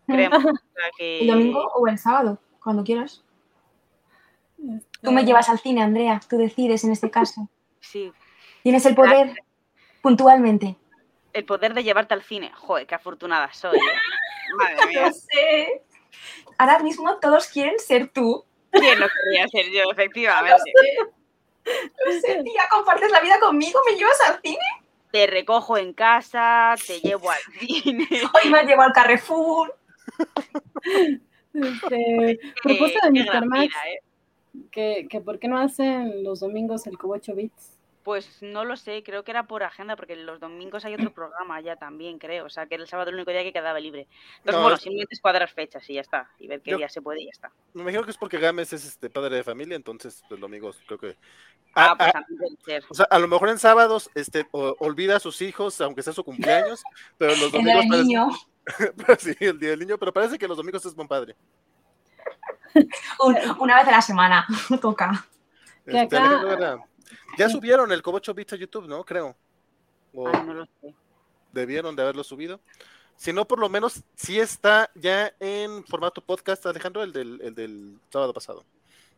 Creemos. 0.07 0.43
Que- 0.99 1.21
El 1.23 1.27
domingo 1.29 1.61
o 1.75 1.89
el 1.89 1.99
sábado, 1.99 2.39
cuando 2.63 2.85
quieras. 2.85 3.25
este, 4.59 4.87
Tú 5.03 5.13
me 5.13 5.25
llevas 5.25 5.49
al 5.49 5.59
cine, 5.59 5.83
Andrea. 5.83 6.21
Tú 6.29 6.37
decides 6.39 6.85
en 6.85 6.93
este 6.93 7.11
caso. 7.11 7.49
Sí, 7.81 8.11
Tienes 8.63 8.87
el 8.87 8.95
poder 8.95 9.35
puntualmente. 10.01 10.75
el 11.35 11.45
poder 11.45 11.75
de 11.75 11.85
llevarte 11.85 12.15
al 12.15 12.23
cine. 12.23 12.51
Joder, 12.55 12.87
qué 12.87 12.95
afortunada 12.95 13.53
soy. 13.53 13.77
¿eh? 13.77 13.81
Madre 14.57 14.87
mía. 14.87 15.13
sé. 15.13 15.83
Ahora 16.57 16.79
mismo 16.79 17.19
todos 17.19 17.47
quieren 17.49 17.79
ser 17.79 18.09
tú. 18.09 18.43
¿Quién 18.71 18.99
no 18.99 19.07
querría 19.07 19.47
ser 19.49 19.67
yo, 19.71 19.83
efectivamente? 19.93 20.57
No 21.67 22.13
sé, 22.23 22.43
tía, 22.43 22.63
compartes 22.71 23.11
la 23.11 23.21
vida 23.21 23.39
conmigo, 23.39 23.79
me 23.87 23.97
llevas 23.99 24.19
al 24.29 24.41
cine. 24.41 24.59
Te 25.15 25.29
recojo 25.29 25.79
en 25.79 25.93
casa, 25.93 26.75
te 26.89 26.99
llevo 26.99 27.31
al 27.31 27.39
cine. 27.61 28.05
Hoy 28.11 28.51
me 28.51 28.65
llevo 28.65 28.83
al 28.83 28.93
Carrefour. 28.93 29.73
este, 31.55 32.41
propuesta 32.61 33.09
de 33.09 33.23
Mr. 33.23 33.47
Max, 33.47 33.63
vida, 33.63 33.79
¿eh? 33.93 34.01
que, 34.73 35.07
que 35.09 35.21
por 35.21 35.39
qué 35.39 35.47
no 35.47 35.57
hacen 35.57 36.25
los 36.25 36.41
domingos 36.41 36.89
el 36.89 36.99
Cobocho 36.99 37.37
Beats. 37.37 37.74
Pues 38.05 38.43
no 38.43 38.65
lo 38.67 38.77
sé, 38.77 39.03
creo 39.03 39.25
que 39.25 39.31
era 39.31 39.45
por 39.47 39.63
agenda, 39.63 39.97
porque 39.97 40.15
los 40.15 40.39
domingos 40.39 40.85
hay 40.85 40.93
otro 40.95 41.11
programa 41.15 41.61
ya 41.63 41.77
también, 41.77 42.19
creo. 42.19 42.45
O 42.45 42.51
sea, 42.51 42.67
que 42.67 42.75
el 42.77 42.87
sábado 42.87 43.09
el 43.11 43.17
único 43.17 43.31
día 43.31 43.43
que 43.43 43.53
quedaba 43.53 43.81
libre. 43.81 44.07
Entonces, 44.39 44.55
No, 44.55 44.61
bueno, 44.63 44.77
es- 44.77 44.83
simplemente 44.83 45.15
es 45.15 45.21
cuadrar 45.21 45.49
fechas 45.51 45.89
y 45.89 45.95
ya 45.95 46.03
está. 46.03 46.31
Y 46.39 46.47
ver 46.47 46.61
qué 46.61 46.73
Yo- 46.73 46.77
día 46.77 46.89
se 46.91 47.01
puede 47.03 47.23
y 47.23 47.25
ya 47.25 47.31
está. 47.33 47.51
Me 47.73 47.83
imagino 47.83 48.05
que 48.05 48.11
es 48.11 48.19
porque 48.19 48.39
Gámez 48.39 48.73
es 48.75 48.85
este 48.85 49.09
padre 49.11 49.37
de 49.37 49.43
familia, 49.45 49.75
entonces 49.77 50.23
los 50.29 50.39
domingos 50.39 50.79
creo 50.87 50.99
que. 50.99 51.17
Ah, 51.75 51.89
Ah, 51.93 51.97
pues 51.99 52.13
también 52.13 52.39
puede 52.39 52.57
ser. 52.81 52.85
o 52.89 52.95
sea, 52.95 53.07
a 53.11 53.19
lo 53.19 53.27
mejor 53.27 53.49
en 53.49 53.59
sábados 53.59 54.09
este, 54.15 54.47
o- 54.53 54.77
olvida 54.79 55.17
a 55.17 55.21
sus 55.21 55.41
hijos, 55.43 55.81
aunque 55.81 56.03
sea 56.03 56.13
su 56.13 56.23
cumpleaños, 56.23 56.85
pero 57.19 57.35
los 57.35 57.53
El 57.55 57.65
día 57.65 57.75
domingos. 57.77 57.81
del 57.81 57.89
parece- 57.89 58.05
niño. 58.05 58.29
sí, 59.19 59.37
el 59.41 59.59
día 59.59 59.71
del 59.71 59.81
niño, 59.81 59.99
pero 59.99 60.13
parece 60.13 60.39
que 60.39 60.47
los 60.47 60.57
domingos 60.59 60.85
es 60.87 60.95
buen 60.95 61.09
padre. 61.09 61.35
Un- 63.21 63.37
una 63.61 63.77
vez 63.79 63.89
a 63.89 63.93
la 63.93 64.03
semana. 64.03 64.47
Toca. 64.81 65.27
Que 65.87 66.03
Este, 66.03 66.17
acá- 66.19 66.79
Ya 67.39 67.49
subieron 67.49 67.91
el 67.93 68.03
Cobocho 68.03 68.35
Beats 68.35 68.53
a 68.53 68.57
YouTube, 68.57 68.87
¿no? 68.87 69.05
Creo. 69.05 69.37
O 70.15 70.29
Ay, 70.29 70.43
no 70.47 70.55
lo 70.55 70.65
sé. 70.81 70.95
debieron 71.53 71.95
de 71.97 72.03
haberlo 72.03 72.25
subido. 72.25 72.61
Si 73.17 73.33
no, 73.33 73.47
por 73.47 73.59
lo 73.59 73.69
menos 73.69 74.03
sí 74.17 74.39
está 74.41 74.91
ya 74.95 75.33
en 75.39 75.85
formato 75.85 76.21
podcast, 76.21 76.67
Alejandro, 76.67 77.03
el 77.03 77.13
del, 77.13 77.41
el 77.43 77.55
del 77.55 77.99
sábado 78.11 78.33
pasado. 78.35 78.65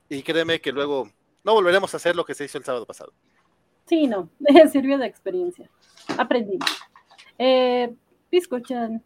Y 0.08 0.22
créeme 0.22 0.60
que 0.60 0.72
luego 0.72 1.10
no 1.44 1.54
volveremos 1.54 1.92
a 1.94 1.96
hacer 1.96 2.14
lo 2.14 2.24
que 2.24 2.34
se 2.34 2.44
hizo 2.44 2.58
el 2.58 2.64
sábado 2.64 2.84
pasado. 2.86 3.12
Sí, 3.86 4.06
no, 4.06 4.28
sirvió 4.70 4.98
de 4.98 5.06
experiencia. 5.06 5.70
Aprendimos. 6.18 6.68
Eh, 7.38 7.94
Pisco-chan, 8.30 9.02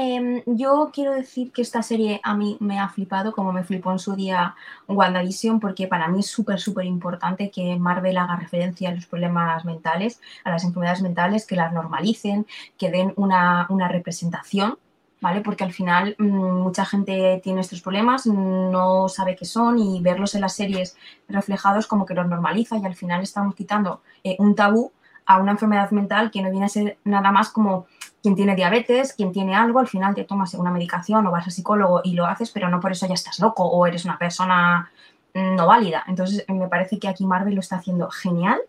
Em, 0.00 0.44
yo 0.46 0.90
quiero 0.92 1.12
decir 1.12 1.50
que 1.50 1.60
esta 1.60 1.82
serie 1.82 2.20
a 2.22 2.32
mí 2.36 2.56
me 2.60 2.78
ha 2.78 2.88
flipado, 2.88 3.32
como 3.32 3.52
me 3.52 3.64
flipó 3.64 3.90
en 3.90 3.98
su 3.98 4.14
día 4.14 4.54
WandaVision, 4.86 5.58
porque 5.58 5.88
para 5.88 6.06
mí 6.06 6.20
es 6.20 6.28
súper, 6.28 6.60
súper 6.60 6.84
importante 6.84 7.50
que 7.50 7.76
Marvel 7.76 8.16
haga 8.16 8.36
referencia 8.36 8.90
a 8.90 8.94
los 8.94 9.06
problemas 9.06 9.64
mentales, 9.64 10.20
a 10.44 10.50
las 10.50 10.62
enfermedades 10.62 11.02
mentales, 11.02 11.46
que 11.46 11.56
las 11.56 11.72
normalicen, 11.72 12.46
que 12.76 12.92
den 12.92 13.12
una, 13.16 13.66
una 13.70 13.88
representación, 13.88 14.78
¿vale? 15.20 15.40
Porque 15.40 15.64
al 15.64 15.72
final 15.72 16.14
mm, 16.16 16.62
mucha 16.62 16.84
gente 16.84 17.40
tiene 17.42 17.60
estos 17.62 17.80
problemas, 17.82 18.24
no 18.24 19.08
sabe 19.08 19.34
qué 19.34 19.46
son 19.46 19.80
y 19.80 20.00
verlos 20.00 20.36
en 20.36 20.42
las 20.42 20.54
series 20.54 20.96
reflejados 21.28 21.88
como 21.88 22.06
que 22.06 22.14
los 22.14 22.28
normaliza 22.28 22.78
y 22.78 22.84
al 22.86 22.94
final 22.94 23.22
estamos 23.22 23.56
quitando 23.56 24.02
eh, 24.22 24.36
un 24.38 24.54
tabú 24.54 24.92
a 25.26 25.38
una 25.38 25.52
enfermedad 25.52 25.90
mental 25.90 26.30
que 26.30 26.40
no 26.40 26.50
viene 26.50 26.66
a 26.66 26.68
ser 26.68 26.98
nada 27.04 27.32
más 27.32 27.50
como 27.50 27.86
quien 28.22 28.34
tiene 28.34 28.56
diabetes, 28.56 29.12
quien 29.12 29.32
tiene 29.32 29.54
algo, 29.54 29.78
al 29.78 29.88
final 29.88 30.14
te 30.14 30.24
tomas 30.24 30.54
una 30.54 30.70
medicación 30.70 31.26
o 31.26 31.30
vas 31.30 31.46
al 31.46 31.52
psicólogo 31.52 32.00
y 32.04 32.14
lo 32.14 32.26
haces, 32.26 32.50
pero 32.50 32.68
no 32.68 32.80
por 32.80 32.92
eso 32.92 33.06
ya 33.06 33.14
estás 33.14 33.38
loco 33.38 33.64
o 33.64 33.86
eres 33.86 34.04
una 34.04 34.18
persona 34.18 34.90
mm, 35.34 35.54
no 35.54 35.66
válida. 35.66 36.04
Entonces, 36.08 36.44
me 36.48 36.68
parece 36.68 36.98
que 36.98 37.08
aquí 37.08 37.24
Marvel 37.26 37.54
lo 37.54 37.60
está 37.60 37.76
haciendo 37.76 38.10
genial, 38.10 38.60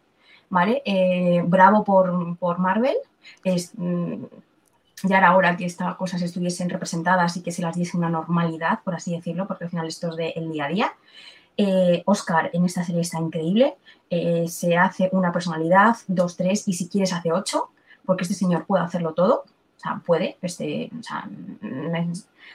¿vale? 0.50 0.82
Eh, 0.86 1.42
bravo 1.46 1.84
por, 1.84 2.38
por 2.38 2.60
Marvel. 2.60 2.96
Es, 3.44 3.72
mm, 3.76 4.26
ya 5.04 5.18
era 5.18 5.36
hora 5.36 5.56
que 5.56 5.66
estas 5.66 5.96
cosas 5.96 6.22
estuviesen 6.22 6.70
representadas 6.70 7.38
y 7.38 7.42
que 7.42 7.52
se 7.52 7.62
las 7.62 7.76
diese 7.76 7.98
una 7.98 8.10
normalidad, 8.10 8.80
por 8.84 8.96
así 8.96 9.16
decirlo, 9.16 9.48
porque 9.48 9.64
al 9.64 9.70
final 9.70 9.88
esto 9.88 10.10
es 10.10 10.16
del 10.16 10.52
día 10.52 10.66
a 10.66 10.70
día. 10.70 10.94
Eh, 11.58 12.04
Oscar 12.06 12.50
en 12.54 12.66
esta 12.66 12.84
serie 12.84 13.02
está 13.02 13.20
increíble. 13.20 13.78
Eh, 14.10 14.48
se 14.48 14.78
hace 14.78 15.10
una 15.12 15.32
personalidad, 15.32 15.96
dos, 16.08 16.36
tres, 16.36 16.68
y 16.68 16.74
si 16.74 16.88
quieres 16.88 17.14
hace 17.14 17.32
ocho 17.32 17.72
porque 18.10 18.24
este 18.24 18.34
señor 18.34 18.66
puede 18.66 18.84
hacerlo 18.84 19.14
todo, 19.14 19.44
o 19.46 19.80
sea, 19.80 20.02
puede, 20.04 20.40
este, 20.42 20.90
o 21.00 21.04
sea, 21.04 21.30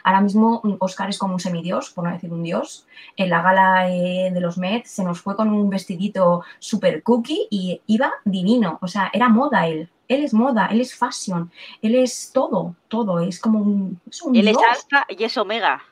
ahora 0.02 0.20
mismo 0.20 0.60
Oscar 0.80 1.08
es 1.08 1.16
como 1.16 1.34
un 1.34 1.38
semidios, 1.38 1.90
por 1.90 2.02
no 2.02 2.12
decir 2.12 2.32
un 2.32 2.42
dios, 2.42 2.88
en 3.16 3.30
la 3.30 3.40
gala 3.40 3.88
eh, 3.88 4.32
de 4.34 4.40
los 4.40 4.58
Met 4.58 4.84
se 4.86 5.04
nos 5.04 5.20
fue 5.20 5.36
con 5.36 5.50
un 5.50 5.70
vestidito 5.70 6.42
super 6.58 7.04
cookie 7.04 7.46
y 7.50 7.80
iba 7.86 8.12
divino, 8.24 8.80
o 8.82 8.88
sea, 8.88 9.12
era 9.12 9.28
moda 9.28 9.68
él, 9.68 9.88
él 10.08 10.24
es 10.24 10.34
moda, 10.34 10.66
él 10.72 10.80
es 10.80 10.92
fashion, 10.92 11.52
él 11.80 11.94
es 11.94 12.32
todo, 12.32 12.74
todo, 12.88 13.20
es 13.20 13.38
como 13.38 13.60
un, 13.60 14.00
es 14.10 14.22
un 14.22 14.34
Él 14.34 14.48
es 14.48 14.56
alfa 14.56 15.06
y 15.08 15.22
es 15.22 15.38
omega. 15.38 15.84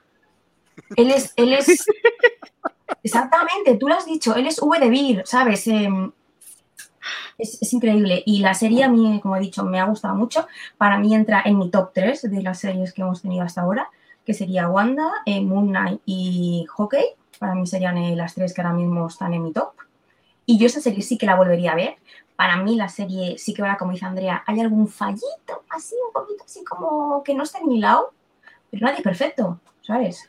Él 0.96 1.12
es, 1.12 1.34
él 1.36 1.52
es. 1.52 1.68
Exactamente, 3.04 3.76
tú 3.76 3.86
lo 3.86 3.94
has 3.94 4.06
dicho, 4.06 4.34
él 4.34 4.48
es 4.48 4.60
V 4.60 4.80
de 4.80 4.90
Vir, 4.90 5.22
¿sabes? 5.24 5.68
Em, 5.68 6.10
es, 7.38 7.72
increíble. 7.72 8.22
Y 8.26 8.40
la 8.40 8.54
serie 8.54 8.84
a 8.84 8.88
mí, 8.88 9.20
como 9.22 9.36
he 9.36 9.40
dicho, 9.40 9.64
me 9.64 9.80
ha 9.80 9.84
gustado 9.84 10.14
mucho. 10.14 10.46
Para 10.78 10.98
mí 10.98 11.14
entra 11.14 11.42
en 11.44 11.58
mi 11.58 11.70
top 11.70 11.90
3 11.92 12.30
de 12.30 12.42
las 12.42 12.60
series 12.60 12.92
que 12.92 13.02
hemos 13.02 13.22
tenido 13.22 13.44
hasta 13.44 13.62
ahora, 13.62 13.88
que 14.24 14.34
sería 14.34 14.68
Wanda, 14.68 15.10
eh, 15.26 15.40
Moon 15.40 15.68
Knight 15.68 16.00
y 16.06 16.66
Hockey. 16.68 17.04
Para 17.38 17.54
mí 17.54 17.66
serían 17.66 17.98
eh, 17.98 18.14
las 18.14 18.34
tres 18.34 18.54
que 18.54 18.60
ahora 18.62 18.74
mismo 18.74 19.06
están 19.06 19.34
en 19.34 19.42
mi 19.42 19.52
top. 19.52 19.72
Y 20.46 20.58
yo 20.58 20.66
esa 20.66 20.80
serie 20.80 21.02
sí 21.02 21.18
que 21.18 21.26
la 21.26 21.34
volvería 21.34 21.72
a 21.72 21.76
ver. 21.76 21.96
Para 22.36 22.56
mí 22.56 22.76
la 22.76 22.88
serie 22.88 23.38
sí 23.38 23.54
que 23.54 23.62
ahora, 23.62 23.76
como 23.76 23.92
dice 23.92 24.06
Andrea, 24.06 24.42
hay 24.46 24.60
algún 24.60 24.88
fallito, 24.88 25.62
así 25.70 25.94
un 26.06 26.12
poquito 26.12 26.44
así 26.44 26.64
como 26.64 27.22
que 27.22 27.34
no 27.34 27.44
está 27.44 27.58
ni 27.64 27.78
lado, 27.78 28.12
pero 28.70 28.86
nadie 28.86 29.02
perfecto, 29.02 29.60
¿sabes? 29.82 30.28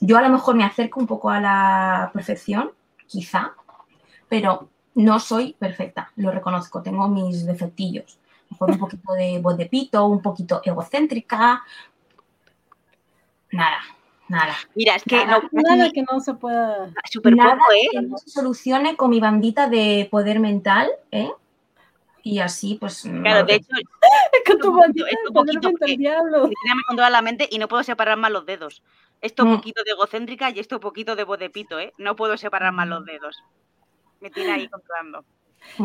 Yo 0.00 0.16
a 0.18 0.22
lo 0.22 0.28
mejor 0.28 0.54
me 0.54 0.64
acerco 0.64 1.00
un 1.00 1.06
poco 1.06 1.30
a 1.30 1.40
la 1.40 2.10
perfección, 2.12 2.72
quizá, 3.06 3.54
pero 4.28 4.68
no 4.94 5.18
soy 5.20 5.54
perfecta, 5.58 6.10
lo 6.16 6.30
reconozco, 6.30 6.82
tengo 6.82 7.08
mis 7.08 7.44
defectillos. 7.46 8.18
Mejor 8.50 8.70
un 8.72 8.78
poquito 8.78 9.12
de 9.14 9.38
voz 9.40 9.56
de 9.56 9.66
pito, 9.66 10.04
un 10.06 10.20
poquito 10.22 10.60
egocéntrica. 10.64 11.64
Nada, 13.50 13.78
nada. 14.28 14.54
Mira, 14.74 14.96
es 14.96 15.02
que 15.04 15.24
Nada, 15.24 15.42
no, 15.52 15.62
nada 15.62 15.90
que 15.90 16.02
no 16.02 16.20
se 16.20 16.34
pueda. 16.34 16.90
súper 17.10 17.34
nada 17.36 17.52
poco, 17.56 17.64
que 17.92 17.98
¿eh? 17.98 18.02
no 18.02 18.18
se 18.18 18.30
solucione 18.30 18.96
con 18.96 19.10
mi 19.10 19.20
bandita 19.20 19.68
de 19.68 20.08
poder 20.10 20.40
mental, 20.40 20.90
¿eh? 21.10 21.30
Y 22.22 22.38
así, 22.38 22.76
pues. 22.80 23.02
Claro, 23.02 23.40
no, 23.40 23.46
de 23.46 23.54
hecho, 23.56 23.68
Con 24.46 24.58
tu 24.58 24.70
un 24.70 24.78
bandita 24.78 25.06
poquito, 25.06 25.06
es 25.06 25.22
de 25.22 25.28
un 25.28 25.34
poder 25.34 25.60
poquito, 25.60 25.98
diablo. 25.98 26.46
Me 26.48 26.82
controla 26.86 27.10
la 27.10 27.22
mente 27.22 27.48
y 27.50 27.58
no 27.58 27.68
puedo 27.68 27.82
separar 27.82 28.16
más 28.18 28.30
los 28.30 28.46
dedos. 28.46 28.82
Esto 29.20 29.44
Mm. 29.44 29.56
poquito 29.56 29.82
de 29.84 29.90
egocéntrica 29.92 30.50
y 30.50 30.58
esto 30.58 30.80
poquito 30.80 31.16
de 31.16 31.24
voz 31.24 31.38
de 31.38 31.50
pito, 31.50 31.78
¿eh? 31.78 31.92
No 31.98 32.16
puedo 32.16 32.36
separar 32.36 32.72
más 32.72 32.88
los 32.88 33.04
dedos. 33.04 33.42
Me 34.24 34.30
tiene 34.30 34.52
ahí 34.52 34.68
controlando. 34.68 35.22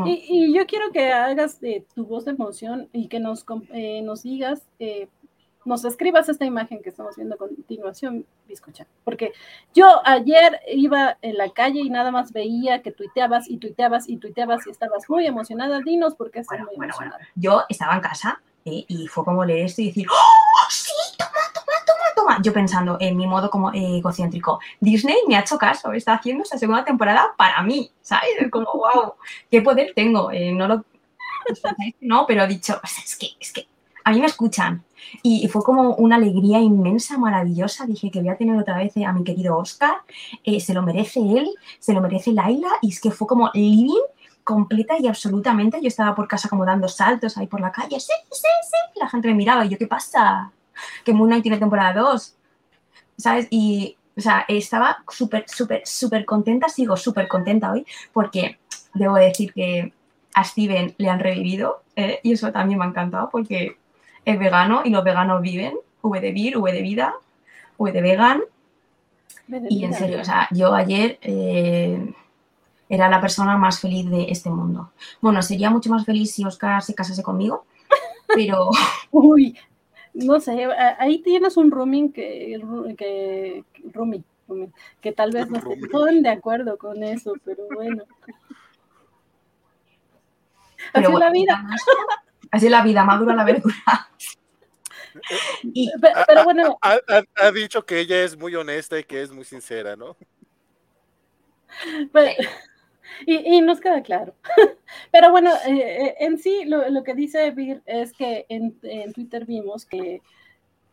Y, 0.06 0.26
y 0.30 0.54
yo 0.54 0.66
quiero 0.66 0.92
que 0.92 1.12
hagas 1.12 1.62
eh, 1.62 1.86
tu 1.94 2.06
voz 2.06 2.24
de 2.26 2.32
emoción 2.32 2.90
y 2.94 3.08
que 3.10 3.20
nos, 3.20 3.46
eh, 3.74 4.02
nos 4.02 4.24
digas 4.24 4.62
eh, 4.80 5.08
nos 5.66 5.84
escribas 5.84 6.30
esta 6.30 6.46
imagen 6.46 6.82
que 6.82 6.90
estamos 6.90 7.16
viendo 7.18 7.36
a 7.36 7.38
continuación, 7.38 8.26
Biscocha. 8.48 8.88
Porque 9.04 9.34
yo 9.76 10.02
ayer 10.06 10.60
iba 10.72 11.18
en 11.22 11.38
la 11.38 11.50
calle 11.50 11.82
y 11.82 11.90
nada 11.90 12.12
más 12.12 12.32
veía 12.32 12.82
que 12.82 12.92
tuiteabas 12.92 13.50
y 13.50 13.58
tuiteabas 13.58 14.08
y 14.08 14.18
tuiteabas 14.18 14.66
y 14.68 14.72
estabas 14.72 15.10
muy 15.10 15.28
emocionada. 15.28 15.82
Dinos 15.82 16.16
por 16.16 16.32
qué 16.32 16.40
estás 16.40 16.60
Bueno, 16.60 16.66
muy 16.72 16.78
bueno, 16.78 16.94
bueno. 16.98 17.12
emocionada. 17.16 17.34
Yo 17.36 17.64
estaba 17.68 17.96
en 17.96 18.02
casa 18.02 18.42
eh, 18.66 18.86
y 18.88 19.08
fue 19.08 19.26
como 19.26 19.44
leer 19.44 19.66
esto 19.66 19.82
y 19.82 19.88
decir, 19.88 20.08
¡Oh, 20.10 20.70
toma. 22.20 22.40
Yo 22.42 22.54
pensando 22.54 22.98
en 23.00 23.16
mi 23.18 23.28
modo 23.28 23.50
como 23.50 23.72
egocéntrico, 23.74 24.60
Disney 24.80 25.18
me 25.28 25.36
ha 25.36 25.42
hecho 25.42 25.58
caso, 25.58 25.92
está 25.94 26.14
haciendo 26.14 26.44
esta 26.44 26.58
segunda 26.58 26.84
temporada 26.86 27.34
para 27.38 27.62
mí, 27.64 27.92
¿sabes? 28.02 28.30
Es 28.40 28.52
Como, 28.52 28.68
wow, 28.74 29.14
qué 29.50 29.62
poder 29.62 29.94
tengo. 29.96 30.32
Eh, 30.32 30.52
no 30.54 30.68
lo. 30.68 30.86
No, 32.02 32.26
pero 32.28 32.44
he 32.44 32.48
dicho, 32.48 32.80
"O 32.84 32.88
sea, 32.88 33.04
es 33.04 33.16
que, 33.18 33.28
es 33.40 33.52
que 33.54 33.68
a 34.04 34.12
mí 34.12 34.20
me 34.20 34.26
escuchan. 34.28 34.84
Y, 35.24 35.48
fue 35.48 35.64
como 35.64 35.96
una 35.96 36.16
alegría 36.18 36.60
inmensa, 36.60 37.18
maravillosa. 37.18 37.86
Dije 37.86 38.12
que 38.12 38.20
voy 38.20 38.30
a 38.30 38.38
tener 38.38 38.58
otra 38.60 38.78
vez 38.78 38.94
a 38.98 39.14
mi 39.14 39.24
querido 39.24 39.58
Oscar. 39.58 39.98
eh, 40.44 40.60
se 40.60 40.74
lo 40.74 40.82
merece 40.84 41.20
él, 41.20 41.50
se 41.80 41.94
lo 41.94 42.02
merece 42.02 42.32
Laila. 42.34 42.70
Y 42.82 42.90
es 42.90 43.00
que 43.02 43.12
fue 43.12 43.28
como 43.28 43.50
living 43.54 44.02
completa 44.44 44.96
y 45.00 45.08
absolutamente. 45.08 45.80
Yo 45.82 45.88
estaba 45.88 46.16
por 46.16 46.28
casa 46.28 46.50
como 46.50 46.66
dando 46.66 46.88
saltos 46.88 47.38
ahí 47.38 47.48
por 47.48 47.62
la 47.62 47.72
calle. 47.72 48.00
Sí, 48.00 48.14
sí, 48.32 48.48
sí. 48.64 49.00
La 49.00 49.10
gente 49.10 49.28
me 49.30 49.36
miraba 49.36 49.66
y 49.66 49.70
yo, 49.70 49.78
¿qué 49.78 49.88
pasa? 49.88 50.52
Que 51.04 51.14
Moon 51.14 51.30
Knight 51.30 51.44
tiene 51.44 51.58
temporada 51.58 52.00
2. 52.02 52.36
¿Sabes? 53.18 53.48
Y, 53.50 53.98
o 54.18 54.22
sea, 54.22 54.46
estaba 54.48 55.04
súper, 55.10 55.46
súper, 55.48 55.82
súper 55.86 56.26
contenta. 56.26 56.70
Sigo 56.70 56.98
súper 56.98 57.28
contenta 57.28 57.72
hoy 57.72 57.86
porque 58.14 58.60
debo 58.94 59.16
decir 59.16 59.54
que 59.54 59.94
a 60.34 60.44
Steven 60.44 60.96
le 60.98 61.10
han 61.10 61.20
revivido 61.20 61.84
eh, 61.96 62.20
y 62.24 62.34
eso 62.34 62.52
también 62.52 62.80
me 62.80 62.86
ha 62.86 62.90
encantado 62.90 63.30
porque 63.32 63.78
es 64.26 64.40
vegano 64.40 64.82
y 64.86 64.90
los 64.90 65.04
veganos 65.04 65.42
viven. 65.42 65.76
V 66.02 66.20
de 66.22 66.32
vir, 66.32 66.58
V 66.58 66.72
de 66.72 66.82
vida, 66.82 67.14
V 67.78 67.92
de 67.92 68.02
vegan. 68.02 68.42
De 69.48 69.62
Y 69.70 69.84
en 69.84 69.94
serio, 69.94 70.22
o 70.22 70.24
sea, 70.24 70.48
yo 70.52 70.74
ayer 70.74 71.18
eh, 71.22 72.14
era 72.88 73.10
la 73.10 73.20
persona 73.20 73.58
más 73.58 73.80
feliz 73.80 74.10
de 74.10 74.28
este 74.30 74.50
mundo. 74.50 74.92
Bueno, 75.22 75.42
sería 75.42 75.70
mucho 75.70 75.90
más 75.90 76.06
feliz 76.06 76.34
si 76.34 76.46
Oscar 76.46 76.82
se 76.82 76.96
casase 76.96 77.24
conmigo, 77.24 77.66
pero 78.28 78.70
Uy, 79.12 79.58
no 80.14 80.40
sé, 80.40 80.66
ahí 81.00 81.20
tienes 81.22 81.58
un 81.58 81.72
rooming 81.72 82.12
que, 82.12 82.60
que, 82.98 83.64
que 85.02 85.12
tal 85.12 85.32
vez 85.32 85.50
no 85.50 85.60
Roomie. 85.60 85.84
estén 85.86 86.24
de 86.24 86.30
acuerdo 86.30 86.78
con 86.78 87.04
eso, 87.04 87.34
pero 87.46 87.64
bueno. 87.74 88.04
Así 90.78 90.92
pero 90.94 91.10
es 91.14 91.20
la 91.20 91.32
vida. 91.32 91.66
Así 92.52 92.66
es 92.66 92.72
la 92.72 92.84
vida, 92.84 93.04
madura 93.04 93.36
la 93.36 93.44
verdura. 93.44 93.76
Y 95.64 95.90
Pe- 96.00 96.14
Pero, 96.28 96.44
bueno, 96.44 96.78
Ha, 96.82 96.94
ha- 97.08 97.24
ha 97.48 97.52
dicho 97.52 97.86
que 97.86 98.00
ella 98.00 98.24
es 98.24 98.38
muy 98.38 98.56
honesta 98.56 99.00
y 99.00 99.04
que 99.04 99.22
es 99.22 99.32
muy 99.32 99.44
sincera, 99.44 99.96
¿no? 99.96 100.16
pe- 102.12 102.38
y, 103.26 103.58
y 103.58 103.62
nos 103.62 103.80
queda 103.80 104.02
claro. 104.04 104.34
Pero 105.12 105.32
bueno, 105.32 105.52
eh, 105.68 106.08
eh, 106.08 106.16
en 106.20 106.38
sí 106.38 106.66
lo, 106.66 107.04
que 107.04 107.14
dice 107.14 107.52
Vir 107.52 107.82
es 107.86 108.14
que 108.14 108.46
en, 108.50 108.78
en 108.84 109.14
Twitter 109.14 109.46
vimos 109.46 109.86
que, 109.86 110.22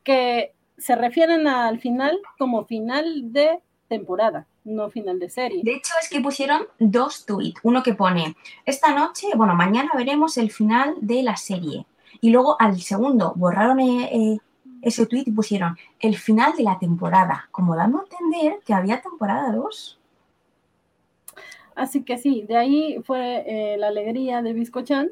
que 0.04 0.52
se 0.78 0.94
refieren 0.94 1.46
al 1.46 1.80
final 1.80 2.18
como 2.38 2.64
final 2.64 3.32
de 3.32 3.60
temporada, 3.88 4.46
no 4.64 4.90
final 4.90 5.18
de 5.18 5.30
serie. 5.30 5.62
de 5.62 5.74
hecho 5.74 5.92
es 6.00 6.08
que 6.08 6.20
pusieron 6.20 6.62
dos 6.78 7.24
tweets. 7.24 7.60
Uno 7.62 7.82
que 7.82 7.94
pone, 7.94 8.36
esta 8.64 8.94
noche, 8.94 9.28
bueno, 9.36 9.54
mañana 9.54 9.90
veremos 9.94 10.36
el 10.38 10.50
final 10.50 10.94
de 11.00 11.22
la 11.22 11.36
serie. 11.36 11.86
Y 12.20 12.30
luego 12.30 12.56
al 12.60 12.80
segundo 12.80 13.32
borraron 13.36 13.80
eh, 13.80 14.10
eh, 14.12 14.38
ese 14.82 15.06
tweet 15.06 15.24
y 15.26 15.32
pusieron 15.32 15.76
el 16.00 16.16
final 16.16 16.54
de 16.56 16.62
la 16.62 16.78
temporada, 16.78 17.48
como 17.50 17.76
dando 17.76 17.98
a 17.98 18.02
entender 18.02 18.60
que 18.64 18.74
había 18.74 19.00
temporada 19.00 19.52
2. 19.52 19.98
Así 21.76 22.02
que 22.02 22.18
sí, 22.18 22.42
de 22.48 22.56
ahí 22.56 22.96
fue 23.04 23.44
eh, 23.46 23.76
la 23.78 23.88
alegría 23.88 24.42
de 24.42 24.52
Biscochan, 24.54 25.10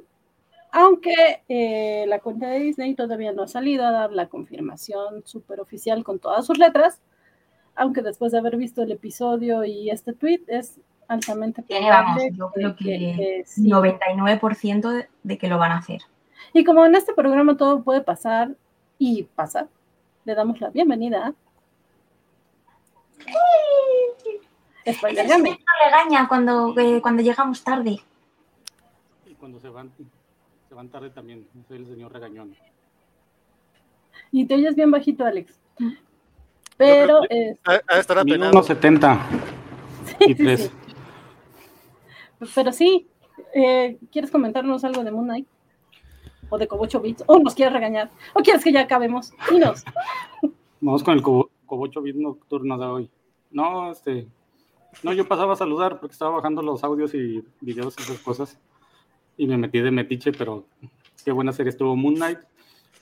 aunque 0.73 1.43
eh, 1.49 2.05
la 2.09 2.19
cuenta 2.19 2.49
de 2.49 2.59
Disney 2.59 2.95
todavía 2.97 3.31
no 3.33 3.43
ha 3.45 3.47
salido 3.49 3.87
a 3.87 3.93
dar 3.93 4.11
la 4.13 4.27
confirmación 4.29 5.23
súper 5.25 5.61
oficial 5.61 6.03
con 6.03 6.19
todas 6.19 6.45
sus 6.47 6.59
letras, 6.59 7.01
aunque 7.77 8.03
después 8.03 8.33
de 8.33 8.39
haber 8.39 8.57
visto 8.57 8.83
el 8.83 8.91
episodio 8.91 9.63
y 9.65 9.91
este 9.91 10.15
tweet 10.15 10.41
es 10.49 10.81
altamente 11.07 11.63
Tiene, 11.63 11.91
vamos, 11.91 12.15
probable 12.15 12.37
yo 12.37 12.51
creo 12.51 12.77
que 12.77 12.85
que 12.85 13.43
sí. 13.47 13.69
99% 13.69 14.91
de- 14.91 15.09
de 15.23 15.39
que 15.39 15.49
lo 15.49 15.59
van 15.59 15.73
a 15.73 15.79
hacer. 15.79 16.01
Y 16.55 16.65
como 16.65 16.85
en 16.87 16.95
este 16.95 17.13
programa 17.13 17.57
todo 17.57 17.83
puede 17.85 18.01
pasar 18.01 18.53
y 18.99 19.25
pasa, 19.25 19.69
le 20.25 20.35
damos 20.35 20.61
la 20.61 20.71
bienvenida 20.71 21.35
a 24.87 24.93
Spoiler 24.93 25.25
Ese 25.25 25.35
señor 25.35 25.47
Game. 25.49 25.59
no 25.59 25.85
regaña 25.91 26.29
cuando, 26.29 26.75
eh, 26.79 27.01
cuando 27.03 27.23
llegamos 27.23 27.63
tarde. 27.63 28.01
Y 29.27 29.35
cuando 29.35 29.61
se 29.61 29.69
van, 29.69 29.91
se 30.69 30.75
van 30.75 30.89
tarde 30.89 31.11
también. 31.11 31.47
Soy 31.69 31.79
el 31.79 31.87
señor 31.87 32.13
regañón. 32.13 32.55
Y 34.33 34.47
te 34.47 34.55
oyes 34.55 34.75
bien 34.75 34.91
bajito, 34.91 35.25
Alex. 35.25 35.59
Pero, 36.77 37.21
creo 37.29 37.51
eh, 37.51 37.57
estar 37.99 38.19
apenado. 38.19 38.51
unos 38.53 38.67
70 38.67 39.21
y 40.21 40.25
sí, 40.25 40.25
sí, 40.27 40.35
3. 40.35 40.61
sí. 40.61 40.71
Pero 42.55 42.73
sí, 42.73 43.07
eh, 43.55 43.97
¿quieres 44.11 44.31
comentarnos 44.31 44.83
algo 44.85 45.05
de 45.05 45.11
Moon 45.13 45.25
Knight? 45.27 45.47
O 46.51 46.59
de 46.59 46.69
Kobocho 46.69 47.01
Beats, 47.01 47.25
o 47.27 47.39
nos 47.39 47.55
quieres 47.55 47.73
regañar, 47.73 48.11
o 48.35 48.41
quieres 48.41 48.63
que 48.63 48.71
ya 48.73 48.81
acabemos. 48.83 49.33
Dinos. 49.51 49.83
Vamos 50.81 51.03
con 51.03 51.15
el 51.15 51.23
cobo- 51.23 51.49
cobocho 51.65 52.03
beat 52.03 52.17
nocturno 52.17 52.77
de 52.77 52.87
hoy. 52.87 53.11
No, 53.51 53.91
este. 53.91 54.27
No, 55.03 55.13
yo 55.13 55.27
pasaba 55.29 55.53
a 55.53 55.57
saludar 55.57 56.01
porque 56.01 56.13
estaba 56.13 56.37
bajando 56.37 56.63
los 56.63 56.83
audios 56.85 57.15
y 57.15 57.45
videos 57.61 57.95
y 57.99 58.03
esas 58.03 58.19
cosas. 58.21 58.59
Y 59.37 59.47
me 59.47 59.59
metí 59.59 59.81
de 59.81 59.91
metiche, 59.91 60.33
pero 60.33 60.65
qué 61.25 61.33
buena 61.33 61.53
serie 61.53 61.71
estuvo 61.71 61.95
Moon 61.97 62.15
Knight. 62.15 62.39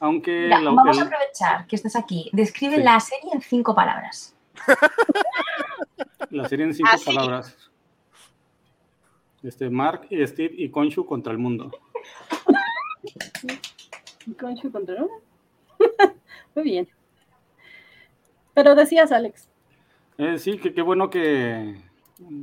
Aunque 0.01 0.45
Mira, 0.45 0.61
la- 0.61 0.71
vamos 0.73 0.99
a 0.99 1.03
el- 1.03 1.07
aprovechar 1.07 1.67
que 1.67 1.77
estás 1.77 1.95
aquí. 1.97 2.29
Describe 2.33 2.77
Sí. 2.77 2.83
la 2.83 2.99
serie 2.99 3.31
en 3.33 3.41
cinco 3.41 3.75
palabras. 3.75 4.35
la 6.31 6.49
serie 6.49 6.67
en 6.67 6.75
cinco 6.75 6.91
palabras. 7.05 7.57
Este, 9.43 9.71
Mark 9.71 10.07
y 10.11 10.25
Steve 10.27 10.55
y 10.57 10.71
Konshu 10.71 11.05
contra 11.07 11.33
el 11.33 11.39
mundo. 11.39 11.71
Conchu 14.41 14.71
contra 14.71 14.97
uno. 15.03 15.09
Muy 16.55 16.65
bien. 16.65 16.89
Pero 18.55 18.75
decías, 18.75 19.11
Alex. 19.13 19.49
Eh, 20.23 20.39
sí, 20.39 20.59
que 20.59 20.73
qué 20.73 20.83
bueno 20.83 21.11
que, 21.11 21.75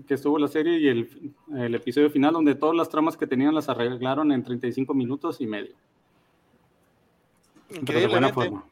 que 0.07 0.13
estuvo 0.13 0.37
la 0.37 0.47
serie 0.49 0.79
y 0.79 0.87
el, 0.89 1.33
el 1.55 1.75
episodio 1.75 2.09
final 2.09 2.33
donde 2.33 2.55
todas 2.55 2.75
las 2.75 2.89
tramas 2.89 3.15
que 3.15 3.25
tenían 3.27 3.55
las 3.55 3.69
arreglaron 3.69 4.31
en 4.31 4.43
35 4.43 4.93
minutos 4.93 5.39
y 5.39 5.47
medio. 5.47 5.73
Pero 7.85 7.99
de 7.99 8.07
buena 8.07 8.29
forma. 8.33 8.65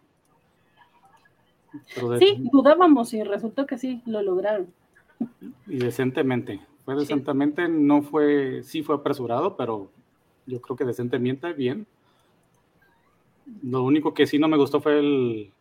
Pero 1.95 2.09
de- 2.09 2.19
Sí, 2.19 2.49
dudábamos 2.51 3.13
y 3.13 3.23
resultó 3.23 3.65
que 3.65 3.77
sí, 3.77 4.01
lo 4.05 4.21
lograron. 4.21 4.67
Y 5.67 5.77
decentemente. 5.77 6.59
Fue 6.83 6.95
decentemente, 6.95 7.67
no 7.69 8.01
fue, 8.01 8.63
sí 8.63 8.81
fue 8.81 8.95
apresurado, 8.95 9.55
pero 9.55 9.89
yo 10.45 10.59
creo 10.61 10.75
que 10.75 10.85
decentemente 10.85 11.53
bien. 11.53 11.85
Lo 13.63 13.83
único 13.83 14.13
que 14.13 14.25
sí 14.27 14.37
no 14.39 14.47
me 14.47 14.57
gustó 14.57 14.81
fue 14.81 14.99
el 14.99 15.51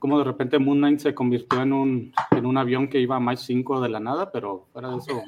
cómo 0.00 0.18
de 0.18 0.24
repente 0.24 0.58
Moon 0.58 0.78
Knight 0.78 0.98
se 0.98 1.14
convirtió 1.14 1.62
en 1.62 1.72
un, 1.72 2.12
en 2.32 2.46
un 2.46 2.58
avión 2.58 2.88
que 2.88 2.98
iba 2.98 3.14
a 3.14 3.20
Mach 3.20 3.38
5 3.38 3.80
de 3.80 3.88
la 3.88 4.00
nada, 4.00 4.32
pero 4.32 4.66
fuera 4.72 4.88
de 4.88 4.96
eso, 4.96 5.22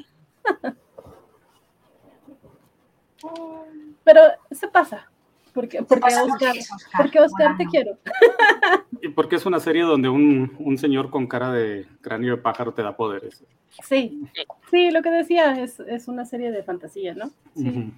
Pero 4.03 4.21
se 4.51 4.67
pasa. 4.67 5.09
Porque, 5.55 5.83
porque 5.83 6.01
pasa 6.01 6.25
Oscar, 6.25 6.39
porque 6.39 6.59
Oscar, 6.59 6.97
porque 6.97 7.21
Oscar 7.21 7.57
te 7.59 7.67
quiero. 7.67 7.99
y 9.03 9.09
porque 9.11 9.37
es 9.37 9.45
una 9.45 9.61
serie 9.61 9.83
donde 9.83 10.09
un, 10.09 10.57
un 10.59 10.79
señor 10.79 11.11
con 11.11 11.27
cara 11.27 11.53
de 11.53 11.87
cráneo 12.01 12.37
de 12.37 12.43
pájaro 12.43 12.73
te 12.73 12.83
da 12.83 12.97
poderes. 12.97 13.45
Sí, 13.85 14.23
sí, 14.71 14.91
lo 14.91 15.03
que 15.03 15.11
decía 15.11 15.63
es, 15.63 15.79
es 15.81 16.09
una 16.09 16.25
serie 16.25 16.51
de 16.51 16.63
fantasía, 16.63 17.15
¿no? 17.15 17.31
Sí, 17.55 17.93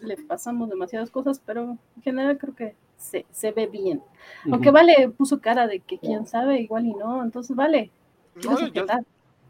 le 0.00 0.16
pasamos 0.28 0.68
demasiadas 0.68 1.10
cosas, 1.10 1.40
pero 1.44 1.78
en 1.96 2.02
general 2.02 2.36
creo 2.36 2.54
que 2.54 2.76
se, 3.04 3.26
se 3.30 3.52
ve 3.52 3.66
bien. 3.66 4.02
Aunque 4.50 4.70
Vale 4.70 5.10
puso 5.16 5.40
cara 5.40 5.66
de 5.66 5.80
que 5.80 5.98
quién 5.98 6.26
sabe, 6.26 6.60
igual 6.60 6.86
y 6.86 6.94
no, 6.94 7.22
entonces 7.22 7.54
Vale. 7.54 7.90
No, 8.36 8.56
¿quieres 8.56 8.72
yo, 8.72 8.86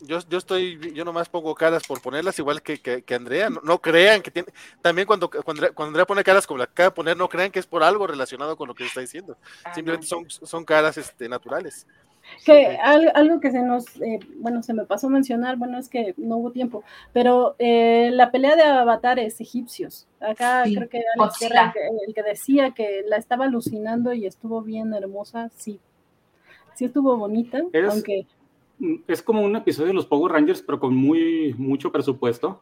yo, 0.01 0.19
yo 0.29 0.39
estoy, 0.39 0.93
yo 0.93 1.05
nomás 1.05 1.29
pongo 1.29 1.55
caras 1.55 1.85
por 1.87 2.03
ponerlas 2.03 2.39
igual 2.39 2.61
que, 2.61 2.79
que, 2.79 3.03
que 3.03 3.15
Andrea. 3.15 3.49
No, 3.49 3.61
no 3.63 3.81
crean 3.81 4.21
que 4.21 4.31
tiene. 4.31 4.49
También 4.83 5.07
cuando, 5.07 5.31
cuando, 5.31 5.53
Andrea- 5.53 5.73
cuando 5.73 5.91
Andrea 5.91 6.07
pone 6.07 6.25
caras 6.25 6.47
como 6.47 6.59
la 6.59 6.67
que 6.67 6.73
acaba 6.73 6.89
de 6.91 6.95
poner, 6.95 7.17
no 7.17 7.29
crean 7.29 7.51
que 7.51 7.61
es 7.61 7.67
por 7.67 7.83
algo 7.83 8.07
relacionado 8.07 8.57
con 8.57 8.69
lo 8.69 8.75
que 8.75 8.85
está 8.85 9.01
diciendo. 9.01 9.39
Simplemente 9.75 10.07
son, 10.07 10.29
son 10.29 10.65
caras 10.65 10.99
este, 10.99 11.29
naturales. 11.29 11.87
Que 12.45 12.77
al- 12.77 13.13
algo 13.15 13.41
que 13.41 13.51
se 13.51 13.63
nos, 13.63 13.85
eh, 14.01 14.19
bueno, 14.39 14.63
se 14.63 14.75
me 14.75 14.85
pasó 14.85 15.07
a 15.07 15.11
mencionar, 15.11 15.57
bueno, 15.57 15.79
es 15.79 15.89
que 15.89 16.15
no 16.17 16.37
hubo 16.39 16.51
tiempo, 16.53 16.83
pero 17.13 17.55
eh, 17.59 18.11
la 18.13 18.31
pelea 18.31 18.57
de 18.57 18.63
avatares 18.63 19.41
egipcios, 19.41 20.07
acá 20.21 20.65
Sí, 20.65 20.75
creo 20.75 20.89
que 20.89 20.99
era 20.99 21.67
el 21.67 21.73
que, 21.73 21.81
el 22.09 22.15
que 22.15 22.23
decía 22.23 22.71
que 22.73 23.03
la 23.09 23.17
estaba 23.17 23.45
alucinando 23.45 24.13
y 24.13 24.27
estuvo 24.27 24.63
bien 24.63 24.93
hermosa, 24.95 25.51
sí, 25.57 25.81
sí 26.75 26.85
estuvo 26.87 27.17
bonita, 27.17 27.63
Es- 27.73 27.91
aunque 27.91 28.27
Es 29.07 29.23
como 29.23 29.43
un 29.43 29.55
episodio 29.55 29.89
de 29.89 29.95
los 29.95 30.07
Power 30.07 30.33
Rangers, 30.33 30.61
pero 30.61 30.81
con 30.81 30.95
muy 30.97 31.55
mucho 31.57 31.93
presupuesto. 31.93 32.61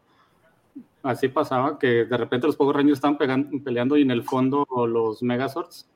Así 1.03 1.29
pasaba, 1.29 1.79
que 1.79 2.05
de 2.05 2.17
repente 2.17 2.47
los 2.47 2.55
Power 2.55 2.77
Rangers 2.77 2.99
estaban 2.99 3.17
peleando 3.65 3.97
y 3.97 4.03
en 4.03 4.11
el 4.11 4.23
fondo 4.23 4.67
los 4.87 5.23
Megazords. 5.23 5.89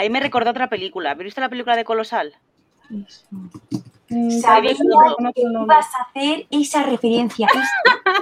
Ahí 0.00 0.08
me 0.08 0.18
recordó 0.18 0.50
otra 0.52 0.70
película. 0.70 1.10
¿Habéis 1.10 1.26
visto 1.26 1.42
la 1.42 1.50
película 1.50 1.76
de 1.76 1.84
Colosal? 1.84 2.32
mm, 2.88 3.04
tal 4.08 4.40
Sabía 4.40 4.72
que 4.74 5.42
ibas 5.42 5.86
a 5.94 6.02
hacer 6.04 6.46
esa 6.50 6.82
referencia. 6.84 7.46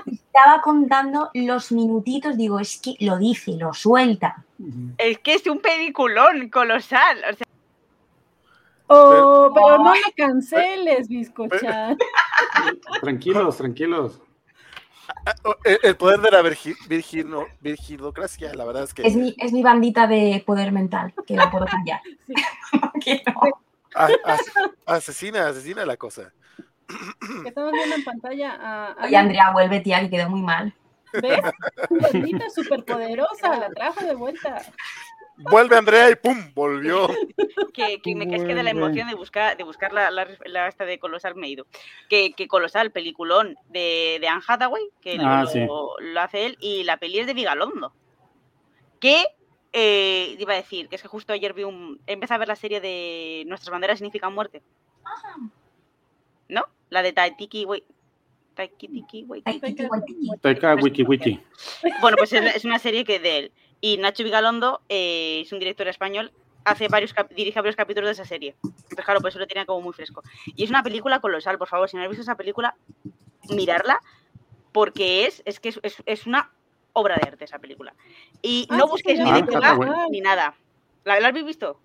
Es- 0.07 0.19
Estaba 0.35 0.61
contando 0.61 1.31
los 1.35 1.71
minutitos, 1.73 2.37
digo, 2.37 2.59
es 2.59 2.81
que 2.81 2.95
lo 3.01 3.17
dice, 3.19 3.53
lo 3.57 3.73
suelta. 3.75 4.45
Es 4.99 5.19
que 5.21 5.35
es 5.35 5.47
un 5.47 5.59
peliculón 5.61 6.49
colosal. 6.49 7.19
O 7.19 7.37
sea, 7.37 7.47
Oh, 8.89 9.51
pero 9.55 9.79
no 9.79 9.95
lo 9.95 10.01
canceles, 10.17 11.09
Biscochan. 11.09 11.97
Tranquilos, 13.03 13.57
tranquilos. 13.57 14.21
Ah, 15.27 15.35
oh, 15.45 15.55
El, 15.65 15.79
el 15.83 15.97
poder 15.97 16.21
de 16.21 16.31
la 16.31 16.43
virgi- 16.43 16.77
virgino, 16.89 17.47
virginocracia, 17.61 18.55
la 18.55 18.65
verdad 18.65 18.85
es 18.85 18.95
que 18.95 19.07
Es 19.07 19.17
mi, 19.17 19.35
es 19.39 19.53
mi 19.53 19.63
bandita 19.63 20.07
de 20.07 20.43
poder 20.47 20.71
mental, 20.73 21.15
que 21.27 21.35
la 21.35 21.51
puedo 21.51 21.67
cambiar. 21.67 22.01
Sí. 22.27 22.35
Que 23.03 23.23
no. 23.27 23.41
a- 23.95 24.09
as- 24.25 24.53
asesina, 24.87 25.49
asesina 25.49 25.87
la 25.87 25.97
cosa. 25.97 26.33
Que 27.43 27.49
Estamos 27.49 27.73
viendo 27.73 27.97
en 27.97 28.05
pantalla 28.05 28.53
a, 28.53 28.93
a- 28.93 29.05
Oye, 29.07 29.17
Andrea, 29.17 29.51
vuelve, 29.53 29.81
tía, 29.81 30.01
que 30.01 30.11
quedó 30.11 30.29
muy 30.29 30.43
mal. 30.43 30.75
¿Ves? 31.13 31.41
Bandita 31.89 32.51
superpoderosa, 32.51 33.57
la 33.57 33.71
trajo 33.71 34.05
de 34.05 34.15
vuelta. 34.15 34.63
Vuelve 35.39 35.77
Andrea 35.77 36.11
y 36.11 36.17
¡pum! 36.17 36.37
Volvió. 36.55 37.09
que, 37.75 38.01
que 38.03 38.15
me 38.15 38.25
es 38.25 38.43
que 38.45 38.55
de 38.55 38.63
la 38.63 38.71
emoción 38.71 39.09
de 39.09 39.15
buscar, 39.15 39.57
de 39.57 39.63
buscar 39.65 39.93
la, 39.93 40.11
la, 40.11 40.27
la 40.47 40.67
esta 40.69 40.85
de 40.85 40.99
Colosal 40.99 41.35
me 41.37 41.47
he 41.47 41.51
ido. 41.51 41.67
Que, 42.09 42.33
que 42.33 42.49
Colosal, 42.49 42.91
peliculón 42.91 43.57
de, 43.69 44.19
de 44.21 44.29
Anne 44.29 44.43
Hathaway, 44.47 44.83
que 45.01 45.17
lo- 45.17 45.23
Ah, 45.27 45.43
lo, 45.45 45.49
sí. 45.51 45.61
lo 46.01 46.21
hace 46.21 46.47
él, 46.47 46.57
y 46.61 46.83
la 46.85 46.97
peli 46.97 47.21
es 47.21 47.27
de 47.27 47.35
Vigalondo. 47.35 47.93
Que 49.01 49.25
eh, 49.73 50.35
iba 50.39 50.55
a 50.55 50.57
decir, 50.57 50.89
que 50.89 50.97
es 50.97 51.03
que 51.03 51.09
justo 51.09 51.33
ayer 51.33 51.53
vi 51.53 51.63
un. 51.65 52.01
Empecé 52.07 52.35
a 52.35 52.39
ver 52.39 52.49
la 52.49 52.57
serie 52.57 52.81
de 52.81 53.45
Nuestras 53.47 53.71
banderas 53.71 53.99
significan 53.99 54.35
muerte. 54.35 54.63
¿No? 56.49 56.65
La 56.91 57.03
de 57.03 57.13
Taitiki 57.13 57.65
Waititi. 57.65 57.87
Taika 60.41 60.75
Wiki 60.75 61.03
Wiki. 61.05 61.41
Bueno, 62.01 62.17
pues 62.17 62.33
es, 62.33 62.57
es 62.57 62.65
una 62.65 62.79
serie 62.79 63.05
que 63.05 63.19
de 63.21 63.39
él. 63.39 63.53
Y 63.81 63.97
Nacho 63.99 64.25
Vigalondo 64.25 64.81
eh, 64.89 65.43
es 65.45 65.53
un 65.53 65.59
director 65.61 65.87
español, 65.89 66.33
hace 66.65 66.89
varios 66.89 67.15
dirige 67.31 67.61
varios 67.61 67.77
capítulos 67.77 68.09
de 68.09 68.13
esa 68.13 68.25
serie. 68.25 68.57
Entonces, 68.63 69.05
claro, 69.05 69.21
por 69.21 69.31
eso 69.31 69.39
lo 69.39 69.47
tenía 69.47 69.65
como 69.67 69.81
muy 69.81 69.93
fresco. 69.93 70.23
Y 70.47 70.65
es 70.65 70.71
una 70.71 70.83
película 70.83 71.21
colosal, 71.21 71.59
por 71.59 71.69
favor, 71.69 71.89
si 71.89 71.97
no 71.97 72.03
habéis 72.03 72.19
visto 72.19 72.31
esa 72.31 72.37
película, 72.37 72.75
mirarla, 73.51 74.01
porque 74.73 75.27
es, 75.27 75.43
es 75.45 75.61
que 75.61 75.71
es, 75.71 75.81
es- 75.83 76.03
es 76.07 76.27
una 76.27 76.51
obra 76.93 77.17
de 77.17 77.29
arte 77.29 77.45
esa 77.45 77.59
película. 77.59 77.95
Y 78.43 78.67
Ah, 78.71 78.77
no 78.77 78.85
sí, 78.87 78.91
busquéis 78.91 79.19
sí, 79.19 79.25
ni 79.25 79.31
Ah, 79.31 79.35
de 79.41 79.47
qué 79.47 79.59
va, 79.59 80.07
ni 80.11 80.21
nada. 80.21 80.55
¿La, 81.05 81.21
la 81.21 81.29
habéis 81.29 81.47
visto? 81.47 81.81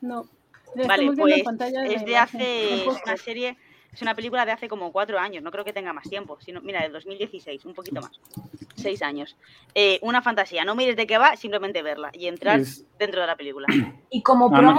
No. 0.00 0.28
Vale, 0.74 1.12
pues 1.12 1.44
es 1.84 2.04
de 2.04 2.16
hace, 2.16 2.84
una 3.04 3.16
serie, 3.16 3.56
es 3.94 4.02
una 4.02 4.14
película 4.14 4.44
de 4.44 4.52
hace 4.52 4.68
como 4.68 4.90
cuatro 4.92 5.18
años, 5.18 5.42
no 5.42 5.50
creo 5.52 5.64
que 5.64 5.72
tenga 5.72 5.92
más 5.92 6.08
tiempo, 6.08 6.36
sino, 6.40 6.60
mira, 6.60 6.82
del 6.82 6.92
2016, 6.92 7.64
un 7.64 7.74
poquito 7.74 8.00
más, 8.00 8.20
seis 8.74 9.02
años. 9.02 9.36
Eh, 9.74 10.00
una 10.02 10.20
fantasía, 10.20 10.64
no 10.64 10.74
mires 10.74 10.96
de 10.96 11.06
qué 11.06 11.16
va, 11.16 11.36
simplemente 11.36 11.80
verla 11.82 12.10
y 12.12 12.26
entrar 12.26 12.58
Es 12.58 12.84
dentro 12.98 13.20
de 13.20 13.26
la 13.28 13.36
película. 13.36 13.66
Y 14.10 14.22
como 14.22 14.50
promo. 14.50 14.78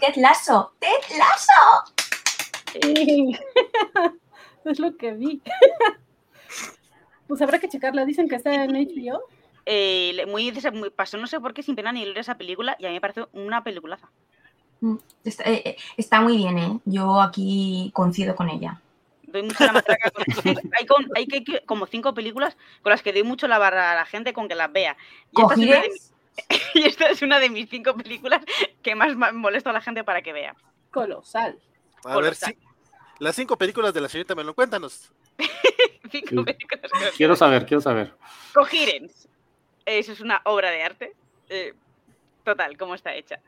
Ted 0.00 0.16
Lasso. 0.16 0.74
Ted 0.78 1.16
Lasso. 1.16 1.94
Sí. 2.72 3.36
es 4.64 4.78
lo 4.78 4.96
que 4.96 5.12
vi. 5.12 5.40
pues 7.26 7.40
habrá 7.42 7.58
que 7.58 7.68
checarla. 7.68 8.04
Dicen 8.04 8.28
que 8.28 8.36
está 8.36 8.52
en 8.52 8.72
HBO. 8.72 9.22
Eh, 9.66 10.24
muy- 10.28 10.52
pasó 10.90 11.16
no 11.16 11.26
sé 11.26 11.40
por 11.40 11.54
qué 11.54 11.62
sin 11.62 11.74
pena 11.74 11.90
ni 11.92 12.04
gloria 12.04 12.20
esa 12.20 12.36
película 12.36 12.76
y 12.78 12.84
a 12.84 12.88
mí 12.88 12.94
me 12.94 13.00
parece 13.00 13.26
una 13.32 13.64
peliculaza. 13.64 14.10
Mm, 14.84 14.96
Está, 15.24 15.44
eh, 15.50 15.62
eh, 15.64 15.76
está 15.96 16.20
muy 16.20 16.36
bien, 16.36 16.58
¿eh? 16.58 16.78
Yo 16.84 17.22
aquí 17.22 17.90
coincido 17.94 18.36
con 18.36 18.50
ella. 18.50 18.78
Doy 19.22 19.42
mucho 19.44 19.64
la 19.64 19.72
matraca 19.72 20.10
con- 20.10 20.24
hay, 20.78 20.86
con- 20.86 21.08
hay 21.16 21.26
que, 21.26 21.42
que- 21.42 21.60
como 21.64 21.86
cinco 21.86 22.12
películas 22.12 22.56
con 22.82 22.90
las 22.90 23.00
que 23.02 23.12
doy 23.14 23.22
mucho 23.22 23.48
la 23.48 23.58
barra 23.58 23.92
a 23.92 23.94
la 23.94 24.04
gente 24.04 24.34
con 24.34 24.46
que 24.48 24.54
las 24.54 24.70
vea. 24.70 24.96
Y 25.32 25.40
esta, 25.42 25.48
es 25.48 25.62
una 25.62 25.70
de, 25.70 25.86
¿Cogires? 25.88 26.12
mi- 26.74 26.80
y 26.82 26.84
esta 26.84 27.08
es 27.08 27.22
una 27.22 27.38
de 27.40 27.48
mis 27.48 27.70
cinco 27.70 27.94
películas 27.96 28.42
que 28.82 28.94
más 28.94 29.16
molesto 29.16 29.70
a 29.70 29.72
la 29.72 29.80
gente 29.80 30.04
para 30.04 30.20
que 30.20 30.34
vea. 30.34 30.54
Colosal. 30.90 31.58
A 32.04 32.18
ver, 32.18 32.34
sí. 32.34 32.54
Las 33.20 33.34
cinco 33.36 33.56
películas 33.56 33.94
de 33.94 34.02
la 34.02 34.08
señorita 34.10 34.34
Melón, 34.34 34.52
cuéntanos. 34.54 35.10
Cinco 36.12 36.28
Sí. 36.28 36.44
películas 36.44 36.90
Quiero 37.16 37.34
saber, 37.36 37.64
quiero 37.64 37.80
saber. 37.80 38.12
Cogirens. 38.52 39.26
Eso 39.86 40.12
es 40.12 40.20
una 40.20 40.42
obra 40.44 40.70
de 40.70 40.82
arte. 40.82 41.14
eh, 41.48 41.72
total, 42.44 42.76
cómo 42.76 42.94
está 42.94 43.14
hecha. 43.14 43.40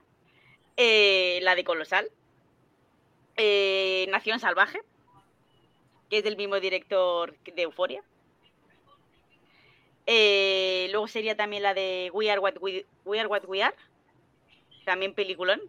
Eh, 0.77 1.41
la 1.43 1.55
de 1.55 1.65
Colosal. 1.65 2.11
Eh, 3.37 4.07
Nación 4.11 4.41
Salvaje. 4.41 4.81
Que 6.11 6.19
es 6.19 6.25
del 6.25 6.37
mismo 6.37 6.61
director 6.61 7.37
de 7.39 7.63
Euforia. 7.63 8.03
Eh, 10.07 10.89
luego 10.91 11.09
sería 11.09 11.37
también 11.37 11.65
la 11.65 11.75
de 11.75 12.11
We 12.13 12.31
Are 12.31 12.41
What 12.41 12.59
We, 12.61 12.87
We 13.05 13.19
Are, 13.19 13.29
What 13.29 13.45
We 13.47 13.63
Are. 13.63 13.77
También 14.85 15.15
peliculón. 15.15 15.61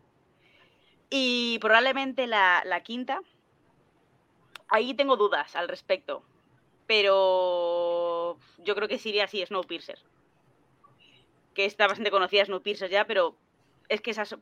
Y 1.09 1.57
probablemente 1.59 2.27
la, 2.27 2.61
la 2.65 2.81
quinta. 2.83 3.21
Ahí 4.67 4.93
tengo 4.93 5.15
dudas 5.15 5.55
al 5.55 5.67
respecto. 5.67 6.23
Pero 6.85 8.37
yo 8.59 8.75
creo 8.75 8.87
que 8.87 8.99
sería 8.99 9.25
así, 9.25 9.45
Snowpiercer. 9.45 9.99
Que 11.53 11.65
está 11.65 11.87
bastante 11.87 12.11
conocida 12.11 12.45
Snowpiercer 12.45 12.89
ya, 12.89 13.05
pero 13.05 13.35
es 13.89 14.01
que 14.01 14.11
esas, 14.11 14.35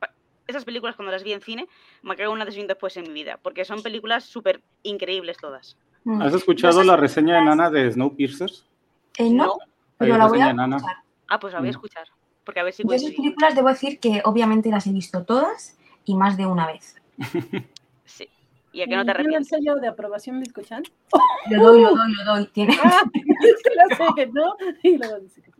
esas 0.47 0.65
películas 0.65 0.95
cuando 0.95 1.11
las 1.11 1.23
vi 1.23 1.33
en 1.33 1.41
cine 1.41 1.67
me 2.03 2.15
cago 2.15 2.31
una 2.33 2.45
un 2.45 2.67
después 2.67 2.95
en 2.97 3.03
mi 3.03 3.13
vida. 3.13 3.39
Porque 3.41 3.65
son 3.65 3.81
películas 3.81 4.23
súper 4.25 4.61
increíbles 4.83 5.37
todas. 5.37 5.77
Mm. 6.03 6.21
¿Has 6.21 6.33
escuchado 6.33 6.83
la 6.83 6.95
reseña 6.97 7.35
de 7.37 7.45
Nana 7.45 7.69
de 7.69 7.91
Snowpiercer? 7.91 8.49
Eh, 9.17 9.29
no, 9.29 9.45
No. 9.45 9.57
pero 9.97 10.17
la 10.17 10.27
voy 10.27 10.41
a 10.41 10.47
de 10.47 10.53
Nana. 10.53 10.75
escuchar. 10.77 10.97
Ah, 11.27 11.39
pues 11.39 11.53
la 11.53 11.59
voy 11.59 11.67
a 11.69 11.71
Mm. 11.71 11.75
escuchar. 11.75 12.07
Porque 12.43 12.59
a 12.59 12.63
ver 12.63 12.73
si 12.73 12.83
Yo 12.83 12.93
esas 12.93 13.11
películas 13.11 13.55
debo 13.55 13.69
decir 13.69 13.99
que 13.99 14.21
obviamente 14.23 14.69
las 14.69 14.85
he 14.85 14.91
visto 14.91 15.23
todas 15.25 15.77
y 16.05 16.15
más 16.15 16.37
de 16.37 16.45
una 16.45 16.67
vez. 16.67 16.95
Sí. 18.05 18.29
Y 18.71 18.81
a 18.81 18.85
que 18.85 18.95
no 18.95 19.03
te 19.03 19.05
¿Tiene 19.05 19.11
el 19.11 19.35
arrepientes. 19.35 19.47
sello 19.47 19.75
de 19.77 19.87
aprobación 19.87 20.39
Biscochan? 20.41 20.83
Lo 21.49 21.63
doy, 21.63 21.81
lo 21.81 21.95
doy, 21.95 22.13
lo 22.13 22.23
doy. 22.25 22.45
Tiene- 22.47 22.77
Ah, 22.83 23.01
es 23.41 23.63
que 23.63 23.75
la 23.75 23.95
sé, 23.95 24.27
¿no? 24.27 24.55
Y 24.83 24.97
luego 24.97 25.19
dice 25.21 25.41
que. 25.41 25.51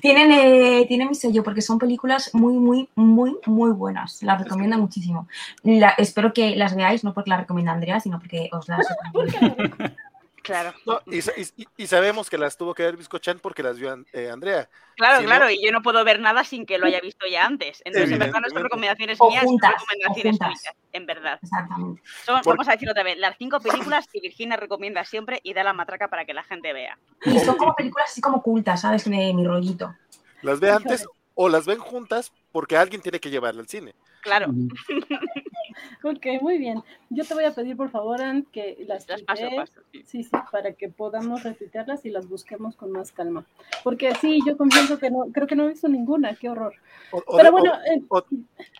Tienen, 0.00 0.32
eh, 0.32 0.84
tienen 0.88 1.08
mi 1.08 1.14
sello 1.14 1.42
porque 1.42 1.62
son 1.62 1.78
películas 1.78 2.30
muy, 2.34 2.54
muy, 2.54 2.88
muy, 2.94 3.36
muy 3.46 3.70
buenas. 3.70 4.22
Las 4.22 4.42
recomiendo 4.42 4.78
muchísimo. 4.78 5.28
La- 5.62 5.94
espero 5.98 6.32
que 6.32 6.56
las 6.56 6.74
veáis, 6.74 7.04
no 7.04 7.14
porque 7.14 7.30
las 7.30 7.40
recomienda 7.40 7.72
Andrea, 7.72 8.00
sino 8.00 8.18
porque 8.18 8.48
os 8.52 8.68
las 8.68 8.86
Claro. 10.42 10.74
No, 10.86 11.00
y, 11.06 11.22
sa- 11.22 11.32
y- 11.36 11.66
y 11.76 11.86
sabemos 11.86 12.28
que 12.28 12.36
las 12.36 12.56
tuvo 12.56 12.74
que 12.74 12.82
ver 12.82 12.96
Biscochan 12.96 13.38
porque 13.38 13.62
las 13.62 13.78
vio 13.78 14.04
eh, 14.12 14.28
Andrea. 14.30 14.68
Claro, 14.96 15.18
Si 15.18 15.22
no- 15.22 15.28
claro, 15.28 15.50
y 15.50 15.64
yo 15.64 15.70
no 15.72 15.82
puedo 15.82 16.04
ver 16.04 16.18
nada 16.20 16.42
sin 16.44 16.66
que 16.66 16.78
lo 16.78 16.86
haya 16.86 17.00
visto 17.00 17.26
ya 17.26 17.44
antes. 17.46 17.80
Entonces, 17.84 18.10
en 18.10 18.18
verdad, 18.18 18.40
no 18.40 18.48
son 18.50 18.62
recomendaciones 18.64 19.18
O 19.20 19.30
mías, 19.30 19.44
son 19.44 19.58
recomendaciones 19.60 20.38
tuyas, 20.38 20.74
en 20.92 21.06
verdad. 21.06 21.38
Exactamente. 21.42 22.02
Son- 22.24 22.40
Vamos 22.44 22.68
a 22.68 22.72
decir 22.72 22.90
otra 22.90 23.02
vez, 23.04 23.16
las 23.18 23.36
cinco 23.38 23.60
películas 23.60 24.06
que 24.12 24.20
Virginia 24.20 24.56
recomienda 24.56 25.04
siempre 25.04 25.40
y 25.42 25.54
da 25.54 25.62
la 25.64 25.72
matraca 25.72 26.08
para 26.08 26.24
que 26.24 26.34
la 26.34 26.42
gente 26.42 26.72
vea. 26.72 26.98
Y 27.24 27.38
son 27.38 27.56
como 27.56 27.74
películas 27.74 28.10
así 28.10 28.20
como 28.20 28.42
cultas, 28.42 28.80
¿sabes? 28.82 29.04
De 29.04 29.10
mi 29.32 29.46
rollito. 29.46 29.94
Las 30.42 30.58
ve 30.60 30.70
antes 30.70 31.06
o 31.34 31.48
las 31.48 31.66
ven 31.66 31.78
juntas 31.78 32.32
porque 32.50 32.76
alguien 32.76 33.00
tiene 33.00 33.20
que 33.20 33.30
llevarla 33.30 33.60
al 33.60 33.68
cine. 33.68 33.94
Claro, 34.22 34.46
Ok, 36.04 36.26
muy 36.40 36.58
bien. 36.58 36.82
Yo 37.10 37.24
te 37.24 37.34
voy 37.34 37.44
a 37.44 37.52
pedir, 37.54 37.76
por 37.76 37.90
favor, 37.90 38.20
Ann, 38.22 38.44
que 38.52 38.76
las 38.88 39.06
las 39.08 39.22
paso, 39.22 39.80
sí. 39.92 40.02
Sí, 40.04 40.24
sí, 40.24 40.30
para 40.50 40.72
que 40.72 40.88
podamos 40.88 41.42
retuitearlas 41.42 42.04
y 42.04 42.10
las 42.10 42.28
busquemos 42.28 42.74
con 42.76 42.90
más 42.90 43.12
calma. 43.12 43.44
Porque 43.84 44.14
sí, 44.16 44.40
yo 44.46 44.56
confieso 44.56 44.98
que 44.98 45.10
no, 45.10 45.26
creo 45.32 45.46
que 45.46 45.54
no 45.56 45.64
he 45.64 45.68
visto 45.68 45.88
ninguna, 45.88 46.34
qué 46.34 46.48
horror. 46.48 46.74
O, 47.12 47.36
Pero 47.36 47.52
bueno, 47.52 47.72
eh, 47.86 48.02
o, 48.08 48.18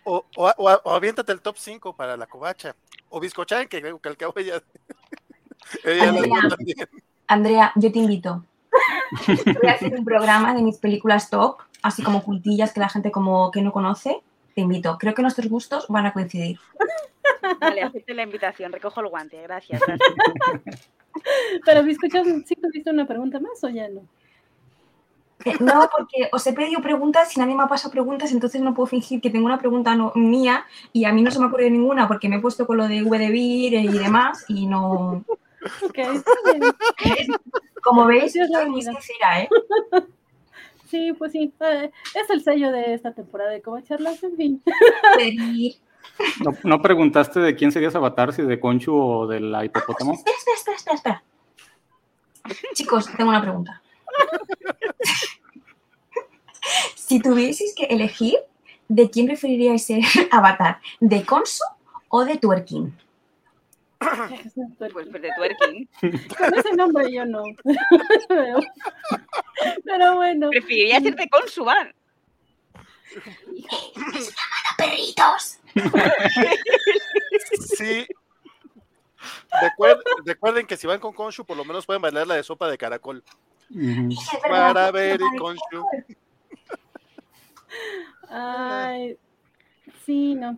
o- 0.05 0.25
o- 0.35 0.53
o- 0.57 0.81
o 0.83 0.89
aviéntate 0.91 1.31
el 1.31 1.41
top 1.41 1.55
5 1.57 1.95
para 1.95 2.17
la 2.17 2.27
covacha. 2.27 2.75
O 3.09 3.19
Biscochan, 3.19 3.67
que, 3.67 3.81
que 3.81 4.09
al 4.09 4.17
cabo 4.17 4.33
ella. 4.37 4.61
ella 5.83 6.11
también. 6.49 6.77
Andrea, 7.27 7.71
yo 7.75 7.91
te 7.91 7.99
invito. 7.99 8.43
Voy 9.27 9.69
a 9.69 9.73
hacer 9.73 9.93
un 9.97 10.03
programa 10.03 10.53
de 10.53 10.61
mis 10.61 10.77
películas 10.77 11.29
top, 11.29 11.57
así 11.81 12.03
como 12.03 12.23
cultillas 12.23 12.73
que 12.73 12.79
la 12.79 12.89
gente 12.89 13.11
como 13.11 13.51
que 13.51 13.61
no 13.61 13.71
conoce. 13.71 14.21
Te 14.53 14.61
invito. 14.61 14.97
Creo 14.97 15.13
que 15.13 15.21
nuestros 15.21 15.47
gustos 15.49 15.85
van 15.89 16.05
a 16.05 16.13
coincidir. 16.13 16.59
Vale, 17.59 17.81
acepte 17.81 18.13
la 18.13 18.23
invitación, 18.23 18.71
recojo 18.71 19.01
el 19.01 19.07
guante, 19.07 19.41
gracias. 19.41 19.81
gracias. 19.85 20.89
Pero, 21.65 21.79
¿escuchas? 21.81 22.25
¿Sí 22.45 22.55
tuviste 22.55 22.89
una 22.89 23.05
pregunta 23.07 23.39
más 23.39 23.63
o 23.63 23.69
ya 23.69 23.87
no? 23.89 24.01
Eh, 25.45 25.53
No, 25.59 25.89
porque 25.95 26.29
os 26.31 26.45
he 26.47 26.53
pedido 26.53 26.81
preguntas 26.81 27.35
y 27.35 27.39
nadie 27.39 27.55
me 27.55 27.63
ha 27.63 27.67
pasado 27.67 27.91
preguntas, 27.91 28.31
entonces 28.31 28.61
no 28.61 28.73
puedo 28.73 28.87
fingir 28.87 29.21
que 29.21 29.29
tengo 29.29 29.45
una 29.45 29.59
pregunta 29.59 29.95
no- 29.95 30.11
mía 30.15 30.65
y 30.91 31.05
a 31.05 31.11
mí 31.13 31.21
no 31.21 31.31
se 31.31 31.39
me 31.39 31.45
ha 31.45 31.47
ocurrido 31.49 31.69
ninguna 31.69 32.07
porque 32.07 32.29
me 32.29 32.37
he 32.37 32.39
puesto 32.39 32.65
con 32.65 32.77
lo 32.77 32.87
de 32.87 33.03
V 33.03 33.17
de 33.19 33.29
Vir 33.29 33.73
y 33.73 33.87
demás 33.87 34.45
y 34.47 34.65
no... 34.67 35.23
Ok, 35.83 35.97
está 35.97 36.31
bien. 36.51 37.31
Como 37.81 38.05
veis, 38.05 38.33
soy 38.33 38.69
muy 38.69 38.81
sincera, 38.81 39.41
¿eh? 39.43 39.49
Sí, 40.93 41.11
pues 41.17 41.31
sí. 41.31 41.51
eh, 41.61 41.91
Es 42.13 42.29
el 42.29 42.43
sello 42.43 42.71
de 42.71 42.93
esta 42.93 43.13
temporada 43.15 43.49
de 43.49 43.63
Como 43.63 43.81
Charlas, 43.81 44.21
en 44.21 44.37
fin. 44.37 44.63
¿No, 46.43 46.51
no 46.63 46.81
preguntaste 46.83 47.39
de 47.39 47.55
quién 47.55 47.71
serías 47.71 47.95
avatar, 47.95 48.31
si 48.31 48.43
de 48.43 48.59
Conchu 48.59 48.95
o 48.95 49.25
de 49.25 49.39
la 49.39 49.65
hipopótamo? 49.65 50.13
Espera, 50.13 50.37
espera, 50.37 50.55
espera, 50.55 50.75
espera, 50.77 50.95
espera. 50.95 51.23
Chicos, 52.75 53.11
tengo 53.17 53.31
una 53.31 53.41
pregunta. 53.41 53.81
si 56.93 57.19
tuvieseis 57.19 57.73
que 57.73 57.85
elegir, 57.85 58.37
¿de 58.87 59.09
quién 59.09 59.25
preferiríais 59.25 59.83
ser 59.83 60.03
avatar? 60.31 60.79
¿De 60.99 61.23
Consu 61.25 61.63
o 62.09 62.23
de 62.23 62.37
Twerking? 62.37 62.95
Pues 64.91 65.11
de 65.11 65.31
twerking. 65.37 65.89
Con 66.37 66.53
ese 66.59 66.73
nombre 66.75 67.11
yo 67.11 67.25
no. 67.25 67.43
pero, 69.85 70.15
bueno. 70.15 70.49
Preferiría 70.49 70.97
hacerte 70.97 71.29
con 71.29 71.47
su 71.47 71.63
van. 71.65 71.93
¡Perritos! 74.77 75.59
Sí. 77.77 78.05
Recuer- 79.61 80.01
recuerden 80.25 80.65
que 80.67 80.77
si 80.77 80.87
van 80.87 80.99
con 80.99 81.13
Konshu, 81.13 81.45
por 81.45 81.55
lo 81.55 81.63
menos 81.63 81.85
pueden 81.85 82.01
bailar 82.01 82.27
la 82.27 82.35
de 82.35 82.43
sopa 82.43 82.67
de 82.69 82.77
caracol. 82.77 83.23
Es 83.69 84.17
Para 84.47 84.91
ver 84.91 85.19
y 85.21 85.37
Konshu. 85.37 85.85
Ay, 88.29 89.17
sí, 90.05 90.35
no. 90.35 90.57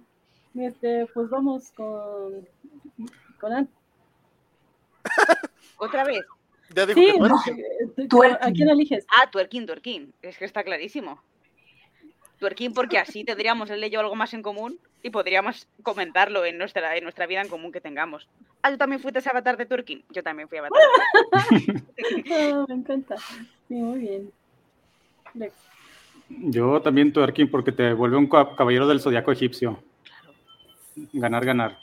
Este, 0.55 1.05
pues 1.13 1.29
vamos 1.29 1.71
con. 1.75 2.47
Otra 5.77 6.03
vez. 6.03 6.21
Ya 6.73 6.85
dijo 6.85 6.99
Sí, 6.99 7.05
que 7.97 8.07
Twerking. 8.07 8.37
¿a 8.41 8.51
quién 8.51 8.69
eliges? 8.69 9.05
Ah, 9.15 9.29
twerking, 9.29 9.65
twerking. 9.67 10.13
Es 10.21 10.37
que 10.37 10.45
está 10.45 10.63
clarísimo. 10.63 11.21
Twerking 12.39 12.73
porque 12.73 12.97
así 12.97 13.23
tendríamos 13.23 13.69
él 13.69 13.83
y 13.83 13.89
yo 13.89 13.99
algo 13.99 14.15
más 14.15 14.33
en 14.33 14.41
común 14.41 14.79
y 15.03 15.09
podríamos 15.11 15.67
comentarlo 15.83 16.43
en 16.45 16.57
nuestra, 16.57 16.97
en 16.97 17.03
nuestra 17.03 17.27
vida 17.27 17.41
en 17.41 17.49
común 17.49 17.71
que 17.71 17.81
tengamos. 17.81 18.27
Ah, 18.61 18.71
¿tú 18.71 18.77
también 18.77 18.99
fuiste 18.99 19.19
ese 19.19 19.29
avatar 19.29 19.57
de 19.57 19.65
twerking? 19.67 20.03
Yo 20.09 20.23
también 20.23 20.49
fui 20.49 20.57
avatar. 20.57 20.81
Ah, 22.31 22.65
me 22.67 22.75
encanta. 22.75 23.15
Sí, 23.67 23.75
muy 23.75 23.99
bien. 23.99 24.31
Lex. 25.35 25.53
Yo 26.29 26.81
también 26.81 27.13
twerking 27.13 27.49
porque 27.49 27.71
te 27.71 27.93
vuelve 27.93 28.17
un 28.17 28.27
ca- 28.27 28.55
caballero 28.55 28.87
del 28.87 28.99
zodiaco 28.99 29.31
egipcio. 29.31 29.81
Ganar, 31.13 31.45
ganar. 31.45 31.77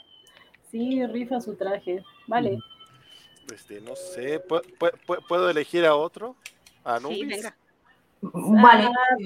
Sí, 0.73 1.05
rifa 1.05 1.39
su 1.39 1.53
traje. 1.55 2.03
Vale. 2.25 2.57
Este, 3.53 3.79
no 3.79 3.95
sé, 3.95 4.43
¿pu- 4.43 4.63
pu- 4.79 4.91
pu- 5.05 5.27
¿puedo 5.27 5.47
elegir 5.47 5.85
a 5.85 5.95
otro? 5.95 6.35
¿A 6.83 6.97
Sí, 6.97 7.05
Anubis? 7.05 7.27
venga. 7.27 7.55
Vale. 8.21 8.85
Ah, 8.85 9.17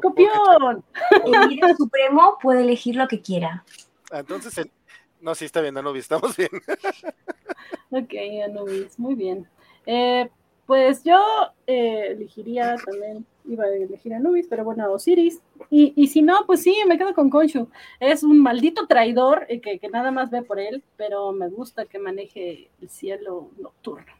¡Copión! 0.00 0.82
El 1.26 1.48
líder 1.50 1.76
supremo 1.76 2.38
puede 2.40 2.62
elegir 2.62 2.96
lo 2.96 3.06
que 3.06 3.20
quiera. 3.20 3.62
Ah, 4.10 4.20
Entonces, 4.20 4.56
el- 4.56 4.70
no, 5.20 5.34
sí, 5.34 5.44
está 5.44 5.60
bien, 5.60 5.76
Anubis, 5.76 6.04
estamos 6.04 6.34
bien. 6.36 6.48
Ok, 7.90 8.12
Anubis, 8.46 8.98
muy 8.98 9.14
bien. 9.14 9.46
Eh, 9.86 10.28
pues 10.66 11.04
yo 11.04 11.20
eh, 11.66 12.08
elegiría 12.12 12.76
también, 12.76 13.24
iba 13.46 13.64
a 13.64 13.68
elegir 13.68 14.14
a 14.14 14.16
Anubis, 14.16 14.46
pero 14.48 14.64
bueno, 14.64 14.84
a 14.84 14.90
Osiris. 14.90 15.40
Y, 15.70 15.92
y 15.96 16.08
si 16.08 16.22
no, 16.22 16.44
pues 16.46 16.62
sí, 16.62 16.76
me 16.88 16.98
quedo 16.98 17.14
con 17.14 17.30
Konshu. 17.30 17.68
Es 18.00 18.22
un 18.22 18.40
maldito 18.40 18.86
traidor 18.86 19.46
eh, 19.48 19.60
que, 19.60 19.78
que 19.78 19.88
nada 19.88 20.10
más 20.10 20.30
ve 20.30 20.42
por 20.42 20.58
él, 20.58 20.82
pero 20.96 21.32
me 21.32 21.48
gusta 21.48 21.84
que 21.84 21.98
maneje 21.98 22.70
el 22.80 22.88
cielo 22.88 23.50
nocturno. 23.58 24.12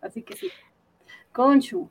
Así 0.00 0.22
que 0.22 0.36
sí, 0.36 0.50
Konshu. 1.32 1.88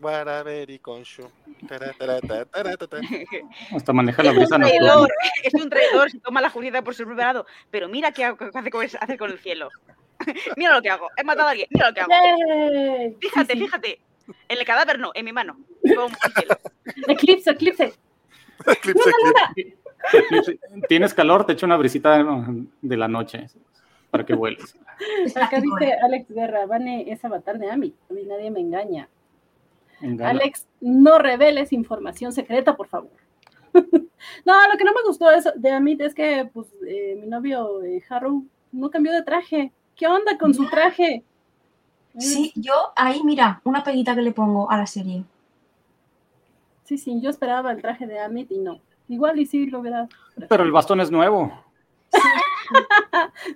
Para 0.00 0.42
ver 0.42 0.70
y 0.70 0.78
Konshu. 0.78 1.28
Tara, 1.68 1.92
tara, 1.98 2.20
tara, 2.20 2.44
tara, 2.46 2.76
tara. 2.76 3.02
Hasta 3.74 3.92
maneja 3.92 4.22
la 4.22 4.30
Es 4.30 4.36
un 4.36 4.40
brisa 4.40 4.56
traidor, 4.56 4.86
nocturna. 4.86 5.14
es 5.44 5.54
un 5.54 5.70
traidor, 5.70 6.10
se 6.10 6.18
toma 6.20 6.40
la 6.40 6.50
justicia 6.50 6.82
por 6.82 6.94
su 6.94 7.04
propio 7.04 7.24
lado. 7.24 7.46
Pero 7.70 7.88
mira 7.88 8.12
qué 8.12 8.24
hace 8.24 8.70
con, 8.70 8.84
hace 8.84 9.18
con 9.18 9.30
el 9.30 9.38
cielo. 9.38 9.68
mira 10.56 10.74
lo 10.74 10.80
que 10.80 10.90
hago. 10.90 11.08
He 11.16 11.24
matado 11.24 11.48
a 11.48 11.50
alguien, 11.50 11.68
mira 11.70 11.88
lo 11.88 11.94
que 11.94 12.00
hago. 12.00 12.10
¡Yay! 12.10 13.16
Fíjate, 13.20 13.52
Sí, 13.52 13.58
sí. 13.58 13.64
fíjate. 13.64 14.00
En 14.48 14.58
el 14.58 14.64
cadáver 14.64 14.98
no, 14.98 15.10
en 15.14 15.24
mi 15.24 15.32
mano. 15.32 15.58
Eclipse, 17.08 17.50
eclipse. 17.50 17.92
Eclipse, 18.66 19.10
eclipse. 20.12 20.58
Tienes 20.88 21.14
calor, 21.14 21.44
te 21.44 21.52
echo 21.52 21.66
una 21.66 21.76
brisita 21.76 22.24
de 22.80 22.96
la 22.96 23.08
noche 23.08 23.46
para 24.10 24.24
que 24.24 24.34
vueles. 24.34 24.76
Es 25.24 25.36
Acá 25.36 25.60
dice. 25.60 25.94
Alex 26.02 26.30
Guerra, 26.30 26.66
Vane 26.66 27.10
es 27.10 27.24
avatar 27.24 27.58
de 27.58 27.70
Ami. 27.70 27.94
A 28.08 28.12
mí 28.12 28.22
nadie 28.24 28.50
me 28.50 28.60
engaña. 28.60 29.08
Alex, 30.22 30.66
no 30.80 31.18
reveles 31.18 31.72
información 31.72 32.32
secreta, 32.32 32.76
por 32.76 32.88
favor. 32.88 33.10
no, 33.72 34.68
lo 34.68 34.78
que 34.78 34.84
no 34.84 34.92
me 34.92 35.02
gustó 35.06 35.30
es, 35.30 35.48
de 35.54 35.70
Amit 35.70 36.00
es 36.00 36.14
que 36.14 36.48
pues, 36.52 36.68
eh, 36.86 37.16
mi 37.20 37.26
novio 37.26 37.82
eh, 37.82 38.02
Haru 38.08 38.46
no 38.72 38.90
cambió 38.90 39.12
de 39.12 39.22
traje. 39.22 39.72
¿Qué 39.94 40.06
onda 40.06 40.38
con 40.38 40.54
su 40.54 40.66
traje? 40.68 41.22
Sí, 42.18 42.52
yo 42.56 42.72
ahí, 42.96 43.22
mira, 43.24 43.60
una 43.64 43.84
peguita 43.84 44.14
que 44.14 44.22
le 44.22 44.32
pongo 44.32 44.70
a 44.70 44.76
la 44.76 44.86
serie. 44.86 45.24
Sí, 46.84 46.98
sí, 46.98 47.20
yo 47.20 47.30
esperaba 47.30 47.70
el 47.70 47.80
traje 47.80 48.06
de 48.06 48.18
Amit 48.18 48.50
y 48.50 48.58
no. 48.58 48.80
Igual 49.08 49.38
y 49.38 49.46
sí 49.46 49.66
lo 49.66 49.80
hubiera. 49.80 50.08
Pero 50.48 50.64
el 50.64 50.72
bastón 50.72 51.00
es 51.00 51.10
nuevo. 51.10 51.52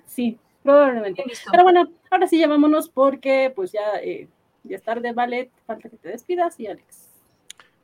Sí, 0.05 0.37
probablemente. 0.61 1.23
Pero 1.51 1.63
bueno, 1.63 1.89
ahora 2.11 2.27
sí 2.27 2.37
llamámonos 2.37 2.89
porque 2.89 3.51
pues 3.55 3.71
ya, 3.71 3.97
eh, 4.01 4.27
ya 4.63 4.75
es 4.75 4.83
tarde, 4.83 5.13
vale, 5.13 5.51
falta 5.65 5.89
que 5.89 5.97
te 5.97 6.09
despidas 6.09 6.59
y 6.59 6.67
Alex. 6.67 7.04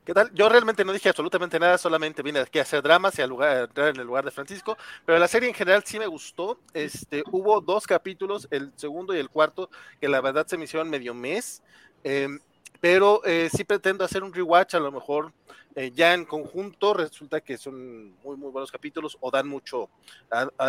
¿Qué 0.04 0.12
tal? 0.14 0.32
Yo 0.34 0.48
realmente 0.48 0.84
no 0.84 0.92
dije 0.92 1.08
absolutamente 1.10 1.60
nada, 1.60 1.78
solamente 1.78 2.22
vine 2.22 2.40
aquí 2.40 2.58
a 2.58 2.62
hacer 2.62 2.82
dramas 2.82 3.16
y 3.18 3.22
entrar 3.22 3.88
en 3.88 4.00
el 4.00 4.06
lugar 4.06 4.24
de 4.24 4.32
Francisco, 4.32 4.76
pero 5.06 5.16
la 5.18 5.28
serie 5.28 5.48
en 5.48 5.54
general 5.54 5.84
sí 5.86 5.96
me 5.98 6.08
gustó. 6.08 6.58
Este, 6.74 7.22
hubo 7.30 7.60
dos 7.60 7.86
capítulos, 7.86 8.48
el 8.50 8.72
segundo 8.74 9.14
y 9.14 9.18
el 9.18 9.30
cuarto, 9.30 9.70
que 10.00 10.08
la 10.08 10.20
verdad 10.20 10.44
se 10.48 10.58
me 10.58 10.64
hicieron 10.64 10.90
medio 10.90 11.14
mes, 11.14 11.62
em, 12.02 12.40
pero 12.80 13.24
eh, 13.24 13.48
sí 13.54 13.62
pretendo 13.62 14.04
hacer 14.04 14.24
un 14.24 14.34
rewatch, 14.34 14.74
a 14.74 14.80
lo 14.80 14.90
mejor 14.90 15.32
eh, 15.76 15.92
ya 15.94 16.14
en 16.14 16.24
conjunto, 16.24 16.94
resulta 16.94 17.40
que 17.40 17.56
son 17.56 18.10
muy, 18.24 18.36
muy 18.36 18.50
buenos 18.50 18.72
capítulos 18.72 19.16
o 19.20 19.30
dan 19.30 19.46
mucho, 19.46 19.88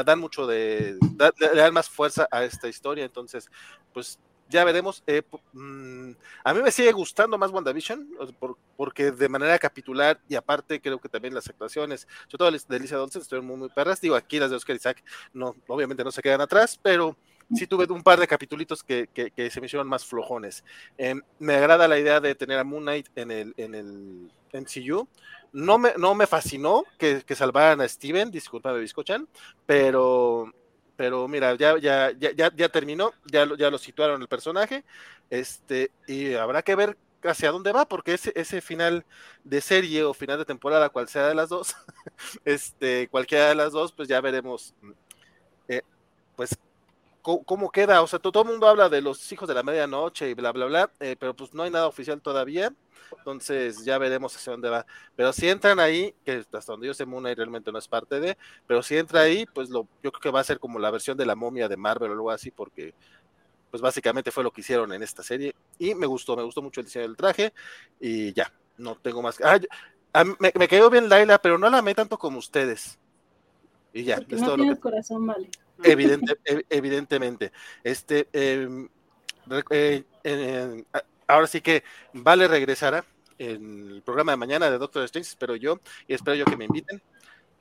dan 0.06 0.20
mucho 0.20 0.46
de, 0.46 0.96
da- 1.16 1.34
dan 1.56 1.74
más 1.74 1.90
fuerza 1.90 2.28
a 2.30 2.44
esta 2.44 2.68
historia, 2.68 3.04
entonces, 3.06 3.50
pues 3.94 4.20
ya 4.48 4.64
veremos. 4.66 5.04
eh, 5.08 5.24
mm, 5.54 6.12
a 6.44 6.54
mí 6.54 6.62
me 6.62 6.72
sigue 6.72 6.92
gustando 6.92 7.38
más 7.38 7.52
WandaVision, 7.52 8.08
por- 8.40 8.58
porque 8.76 9.12
de 9.12 9.30
manera 9.30 9.58
capitular 9.60 10.20
y 10.28 10.36
aparte 10.36 10.82
creo 10.82 11.00
que 11.00 11.10
también 11.10 11.34
las 11.34 11.48
actuaciones, 11.50 12.08
sobre 12.28 12.38
todo 12.38 12.52
de 12.52 12.80
Lisa 12.80 12.98
Dolce, 12.98 13.20
estuvieron 13.20 13.48
muy, 13.48 13.58
muy 13.58 13.70
perras. 13.70 14.02
Digo, 14.02 14.16
aquí 14.16 14.40
las 14.40 14.50
de 14.50 14.58
Oscar 14.58 14.76
Isaac 14.76 15.04
no, 15.34 15.56
obviamente 15.68 16.04
no 16.04 16.12
se 16.12 16.22
quedan 16.22 16.42
atrás, 16.42 16.80
pero 16.82 17.18
sí 17.54 17.68
tuve 17.68 17.86
un 17.92 18.04
par 18.04 18.20
de 18.20 18.28
capitulitos 18.28 18.84
que, 18.84 19.08
que- 19.14 19.32
que 19.32 19.50
se 19.50 19.60
me 19.62 19.68
hicieron 19.68 19.88
más 19.88 20.06
flojones. 20.06 20.64
Em, 20.98 21.22
me 21.40 21.56
agrada 21.56 21.88
la 21.88 22.00
idea 22.00 22.20
de 22.20 22.36
tener 22.36 22.60
a 22.60 22.64
Moon 22.64 22.84
Knight 22.84 23.08
en 23.16 23.32
el, 23.32 23.54
en 23.58 23.76
el 23.76 24.32
MCU. 24.52 25.08
No 25.52 25.78
me, 25.78 25.94
no 25.98 26.16
me 26.16 26.28
fascinó 26.28 26.84
que, 26.98 27.22
que 27.26 27.36
salvaran 27.36 27.82
a 27.82 27.88
Steven, 27.88 28.32
discúlpame, 28.32 28.80
Biscochan, 28.80 29.28
pero 29.66 30.52
pero 30.96 31.28
mira, 31.28 31.56
ya, 31.56 31.78
ya, 31.78 32.12
ya, 32.12 32.52
ya, 32.56 32.70
terminó, 32.70 33.14
ya 33.26 33.46
lo, 33.46 33.56
ya 33.58 33.70
lo 33.72 33.78
situaron 33.78 34.22
el 34.22 34.28
personaje, 34.28 34.84
este, 35.30 35.92
y 36.08 36.34
habrá 36.36 36.62
que 36.62 36.76
ver 36.76 36.98
hacia 37.24 37.52
dónde 37.52 37.72
va, 37.72 37.88
porque 37.88 38.14
ese, 38.14 38.32
ese 38.36 38.62
final 38.62 39.06
de 39.44 39.62
serie 39.62 40.04
o 40.04 40.14
final 40.14 40.38
de 40.38 40.46
temporada, 40.46 40.90
cual 40.90 41.08
sea 41.08 41.28
de 41.28 41.36
las 41.36 41.50
dos, 41.50 41.76
este, 42.46 43.08
cualquiera 43.10 43.50
de 43.50 43.56
las 43.56 43.72
dos, 43.72 43.92
pues 43.94 44.08
ya 44.08 44.22
veremos, 44.22 44.76
eh, 45.68 45.82
pues, 46.36 46.58
cómo, 47.24 47.72
queda, 47.72 48.02
o 48.04 48.08
sea, 48.08 48.20
to- 48.20 48.32
todo 48.32 48.44
el 48.44 48.50
mundo 48.52 48.68
habla 48.68 48.90
de 48.90 49.02
los 49.02 49.32
hijos 49.32 49.48
de 49.48 49.56
la 49.56 49.64
medianoche 49.64 50.30
y 50.30 50.36
bla, 50.36 50.52
bla, 50.52 50.66
bla, 50.68 50.92
eh, 51.00 51.16
pero 51.20 51.36
pues 51.36 51.54
no 51.54 51.64
hay 51.64 51.72
nada 51.72 51.88
oficial 51.88 52.22
todavía, 52.22 52.74
entonces 53.18 53.86
ya 53.86 53.98
veremos 53.98 54.36
hacia 54.36 54.52
dónde 54.52 54.70
va, 54.70 54.86
pero 55.16 55.34
si 55.34 55.50
entran 55.50 55.80
ahí, 55.80 56.14
que 56.26 56.44
hasta 56.52 56.74
donde 56.74 56.88
yo 56.88 56.94
sé 56.94 57.06
Moon 57.06 57.24
Knight 57.24 57.38
realmente 57.38 57.72
no 57.72 57.80
es 57.80 57.88
parte 57.88 58.20
de, 58.20 58.38
pero 58.68 58.84
si 58.84 58.98
entra 58.98 59.22
ahí, 59.22 59.46
pues 59.54 59.70
lo, 59.70 59.88
yo 60.04 60.12
creo 60.12 60.22
que 60.22 60.32
va 60.32 60.42
a 60.42 60.44
ser 60.44 60.60
como 60.60 60.80
la 60.80 60.92
versión 60.92 61.18
de 61.18 61.26
la 61.26 61.36
momia 61.36 61.70
de 61.70 61.78
Marvel 61.78 62.12
o 62.12 62.14
algo 62.14 62.32
así, 62.32 62.52
porque 62.52 62.94
pues 63.72 63.82
básicamente 63.82 64.32
fue 64.32 64.44
lo 64.44 64.52
que 64.52 64.62
hicieron 64.62 64.94
en 64.94 65.04
esta 65.04 65.24
serie 65.24 65.56
y 65.80 65.96
me 65.96 66.06
gustó, 66.08 66.36
me 66.36 66.44
gustó 66.44 66.62
mucho 66.62 66.80
el 66.82 66.86
diseño 66.86 67.08
del 67.08 67.18
traje 67.18 67.54
y 68.00 68.34
ya, 68.34 68.52
no 68.78 68.96
tengo 68.96 69.22
más. 69.22 69.40
A 70.14 70.24
me, 70.24 70.52
me 70.56 70.68
quedó 70.68 70.90
bien 70.90 71.10
Laila, 71.10 71.40
pero 71.40 71.58
no 71.58 71.70
la 71.70 71.80
amé 71.80 71.96
tanto 71.96 72.18
como 72.18 72.40
ustedes. 72.40 73.00
Y 73.94 74.04
ya, 74.04 74.18
Porque 74.18 74.36
es 74.36 74.42
no 74.42 74.48
todo 74.48 74.58
lo 74.58 74.64
tienes 74.64 74.78
que 74.80 74.82
corazón, 74.82 75.28
vale. 75.28 75.50
evidente, 75.84 76.34
ev- 76.46 76.66
evidentemente. 76.70 77.52
Este, 77.84 78.28
em, 78.34 78.90
eh, 79.70 80.04
eh, 80.24 80.84
ahora 81.28 81.48
sí 81.48 81.62
que 81.62 81.84
Vale 82.14 82.48
regresará 82.48 83.06
en 83.38 83.90
el 83.92 84.02
programa 84.02 84.32
de 84.32 84.38
mañana 84.38 84.70
de 84.72 84.78
Doctor 84.78 85.04
Strange, 85.04 85.30
espero 85.30 85.56
yo, 85.56 85.80
y 86.08 86.14
espero 86.14 86.36
yo 86.36 86.46
que 86.46 86.58
me 86.58 86.66
inviten. 86.66 87.02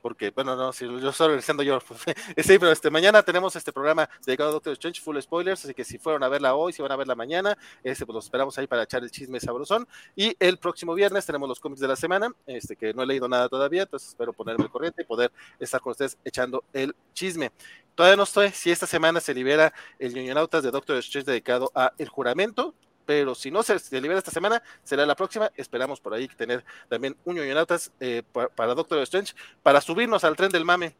Porque, 0.03 0.31
bueno, 0.31 0.57
no, 0.57 0.73
si 0.73 0.85
yo 0.85 1.09
estoy 1.09 1.27
organizando 1.27 1.63
yo. 1.63 1.79
sí, 2.37 2.59
pero 2.59 2.73
este, 2.73 2.89
mañana 2.89 3.23
tenemos 3.23 3.55
este 3.55 3.71
programa 3.71 4.09
dedicado 4.25 4.49
a 4.49 4.51
Doctor 4.51 4.73
Strange, 4.73 4.99
full 4.99 5.17
spoilers, 5.21 5.63
así 5.63 5.73
que 5.73 5.85
si 5.85 5.97
fueron 5.97 6.23
a 6.23 6.27
verla 6.27 6.55
hoy, 6.55 6.73
si 6.73 6.81
van 6.81 6.91
a 6.91 6.97
verla 6.97 7.15
mañana, 7.15 7.57
este, 7.85 8.05
pues 8.05 8.13
los 8.13 8.25
esperamos 8.25 8.57
ahí 8.57 8.67
para 8.67 8.83
echar 8.83 9.01
el 9.01 9.09
chisme 9.09 9.39
sabrosón. 9.39 9.87
Y 10.13 10.35
el 10.39 10.57
próximo 10.57 10.93
viernes 10.93 11.25
tenemos 11.25 11.47
los 11.47 11.61
cómics 11.61 11.79
de 11.79 11.87
la 11.87 11.95
semana, 11.95 12.29
este, 12.45 12.75
que 12.75 12.93
no 12.93 13.03
he 13.03 13.05
leído 13.05 13.29
nada 13.29 13.47
todavía, 13.47 13.83
entonces 13.83 14.09
espero 14.09 14.33
ponerme 14.33 14.65
al 14.65 14.69
corriente 14.69 15.03
y 15.03 15.05
poder 15.05 15.31
estar 15.57 15.79
con 15.79 15.91
ustedes 15.91 16.17
echando 16.25 16.65
el 16.73 16.93
chisme. 17.13 17.53
Todavía 17.95 18.17
no 18.17 18.23
estoy 18.23 18.49
si 18.49 18.71
esta 18.71 18.87
semana 18.87 19.21
se 19.21 19.33
libera 19.33 19.73
el 19.99 20.13
Ñoñonautas 20.13 20.63
de 20.63 20.71
Doctor 20.71 20.97
Strange 20.97 21.31
dedicado 21.31 21.71
a 21.73 21.93
El 21.97 22.09
Juramento, 22.09 22.75
pero 23.05 23.35
si 23.35 23.51
no 23.51 23.63
se, 23.63 23.79
se 23.79 23.99
libera 24.01 24.17
esta 24.19 24.31
semana, 24.31 24.61
será 24.83 25.05
la 25.05 25.15
próxima. 25.15 25.51
Esperamos 25.55 25.99
por 25.99 26.13
ahí 26.13 26.27
tener 26.27 26.63
también 26.89 27.15
un 27.25 27.35
Ñoñonautas 27.35 27.91
eh, 27.99 28.23
pa- 28.31 28.49
para 28.49 28.73
Doctor 28.73 28.99
Strange, 28.99 29.33
para 29.61 29.81
subirnos 29.81 30.23
al 30.23 30.35
tren 30.35 30.49
del 30.51 30.65
mame. 30.65 30.95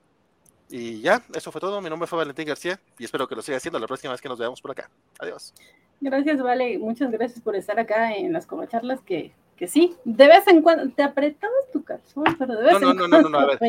Y 0.69 1.01
ya, 1.01 1.21
eso 1.35 1.51
fue 1.51 1.61
todo. 1.61 1.81
Mi 1.81 1.89
nombre 1.89 2.07
fue 2.07 2.17
Valentín 2.17 2.47
García 2.47 2.79
y 2.97 3.05
espero 3.05 3.27
que 3.27 3.35
lo 3.35 3.41
siga 3.41 3.57
haciendo 3.57 3.77
la 3.79 3.87
próxima 3.87 4.11
vez 4.13 4.21
que 4.21 4.29
nos 4.29 4.39
veamos 4.39 4.61
por 4.61 4.71
acá. 4.71 4.89
Adiós. 5.19 5.53
Gracias, 6.01 6.41
Vale. 6.41 6.77
Muchas 6.79 7.11
gracias 7.11 7.41
por 7.41 7.55
estar 7.55 7.79
acá 7.79 8.13
en 8.13 8.33
las 8.33 8.45
comacharlas 8.45 9.01
que, 9.01 9.33
que 9.55 9.67
sí, 9.67 9.95
de 10.03 10.27
vez 10.27 10.47
en 10.47 10.61
cuando 10.61 10.89
te 10.93 11.03
apretabas 11.03 11.71
tu 11.71 11.83
calzón, 11.83 12.23
pero 12.39 12.55
de 12.55 12.63
vez 12.63 12.73
No, 12.73 12.79
no, 12.79 12.91
en 12.91 12.97
no, 12.97 13.03
no, 13.03 13.09
cuando 13.09 13.29
no, 13.29 13.39
no, 13.39 13.51
a 13.51 13.57
ver, 13.57 13.59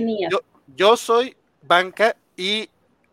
yo 0.75 0.97
soy 0.97 1.37
banca 1.63 2.17
y 2.37 2.69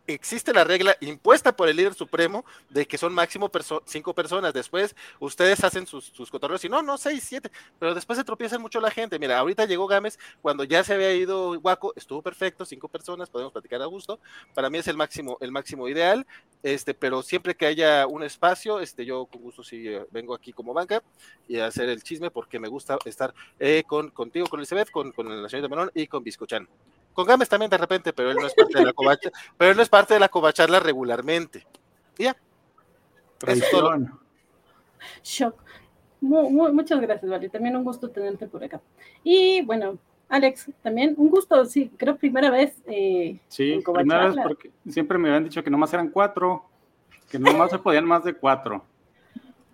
existe 0.08 0.54
la 0.54 0.64
regla 0.64 0.96
impuesta 1.00 1.56
por 1.56 1.70
el 1.70 1.78
líder 1.78 1.94
supremo 1.94 2.46
de 2.70 2.86
que 2.86 2.98
son 2.98 3.14
máximo 3.14 3.50
cinco 3.86 4.14
personas. 4.14 4.54
Después 4.54 4.96
ustedes 5.20 5.64
hacen 5.64 5.88
sus, 5.88 6.06
sus 6.06 6.30
cotorreos 6.30 6.64
y 6.66 6.70
no, 6.70 6.82
no, 6.82 6.98
seis, 6.98 7.24
siete, 7.24 7.52
pero 7.80 7.94
después 7.94 8.18
se 8.18 8.24
tropiezan 8.24 8.62
mucho 8.62 8.80
la 8.80 8.92
gente. 8.92 9.20
Mira, 9.20 9.40
ahorita 9.40 9.66
llegó 9.66 9.88
Gámez 9.88 10.18
cuando 10.42 10.64
ya 10.64 10.84
se 10.84 10.94
había 10.94 11.14
ido 11.14 11.60
Guaco, 11.60 11.94
estuvo 11.96 12.22
perfecto, 12.22 12.66
cinco 12.66 12.88
personas, 12.88 13.30
podemos 13.30 13.54
platicar 13.54 13.82
a 13.82 13.86
gusto. 13.86 14.20
Para 14.54 14.70
mí 14.70 14.78
es 14.78 14.88
el 14.88 14.98
máximo, 14.98 15.38
el 15.42 15.52
máximo 15.52 15.88
ideal, 15.88 16.26
este, 16.64 16.94
pero 16.94 17.22
siempre 17.22 17.56
que 17.56 17.66
haya 17.66 18.08
un 18.08 18.24
espacio, 18.24 18.80
este, 18.80 19.06
yo 19.06 19.26
con 19.26 19.42
gusto 19.42 19.64
sí 19.64 19.88
eh, 19.88 20.06
vengo 20.12 20.34
aquí 20.34 20.54
como 20.54 20.74
banca 20.74 21.04
y 21.48 21.58
hacer 21.60 21.90
el 21.90 22.04
chisme 22.04 22.32
porque 22.32 22.60
me 22.60 22.68
gusta 22.68 22.98
estar 23.06 23.34
eh, 23.60 23.84
con, 23.86 24.10
contigo, 24.10 24.48
con 24.48 24.60
Elizabeth, 24.60 24.92
con, 24.92 25.12
con 25.12 25.42
la 25.42 25.50
señorita 25.50 25.70
Melón 25.70 25.92
y 25.94 26.08
con 26.08 26.24
Biscochan. 26.24 26.68
Con 27.14 27.26
Gámez 27.26 27.50
también 27.50 27.70
de 27.70 27.78
repente, 27.78 28.14
pero 28.14 28.32
él 28.32 28.38
no 28.40 28.48
es 28.48 28.54
parte 28.54 28.80
de 28.80 28.86
la 28.86 28.94
covacha, 28.94 29.30
pero 29.58 29.72
él 29.72 29.78
no 29.78 29.84
es 29.84 29.90
parte 29.90 30.14
de 30.14 30.20
la 30.20 30.30
covacharla 30.30 30.80
regularmente. 30.80 31.66
Y 32.18 32.24
ya. 32.24 32.36
Eso 33.46 33.52
es 33.52 33.72
todo. 33.72 33.90
Traición. 33.90 34.20
Shock. 35.24 35.56
Mu- 36.22 36.50
mu- 36.50 36.72
muchas 36.74 37.02
gracias, 37.02 37.30
Vale. 37.30 37.50
También 37.50 37.76
un 37.76 37.84
gusto 37.84 38.10
tenerte 38.10 38.48
por 38.48 38.64
acá. 38.64 38.80
Y 39.24 39.62
bueno, 39.64 39.98
Alex, 40.30 40.70
también 40.82 41.16
un 41.18 41.30
gusto, 41.30 41.66
sí, 41.66 41.92
creo 41.98 42.16
primera 42.16 42.50
vez. 42.50 42.76
eh, 42.86 43.40
Sí, 43.48 43.74
en 43.74 43.82
primera 43.84 44.20
vez 44.28 44.36
Covacharla. 44.36 44.44
porque 44.44 44.72
siempre 44.88 45.18
me 45.18 45.28
habían 45.30 45.44
dicho 45.44 45.64
que 45.64 45.70
nomás 45.70 45.92
eran 45.94 46.10
cuatro, 46.10 46.64
que 47.30 47.40
nomás 47.40 47.72
se 47.72 47.80
podían 47.80 48.06
más 48.06 48.24
de 48.24 48.34
cuatro. 48.34 48.86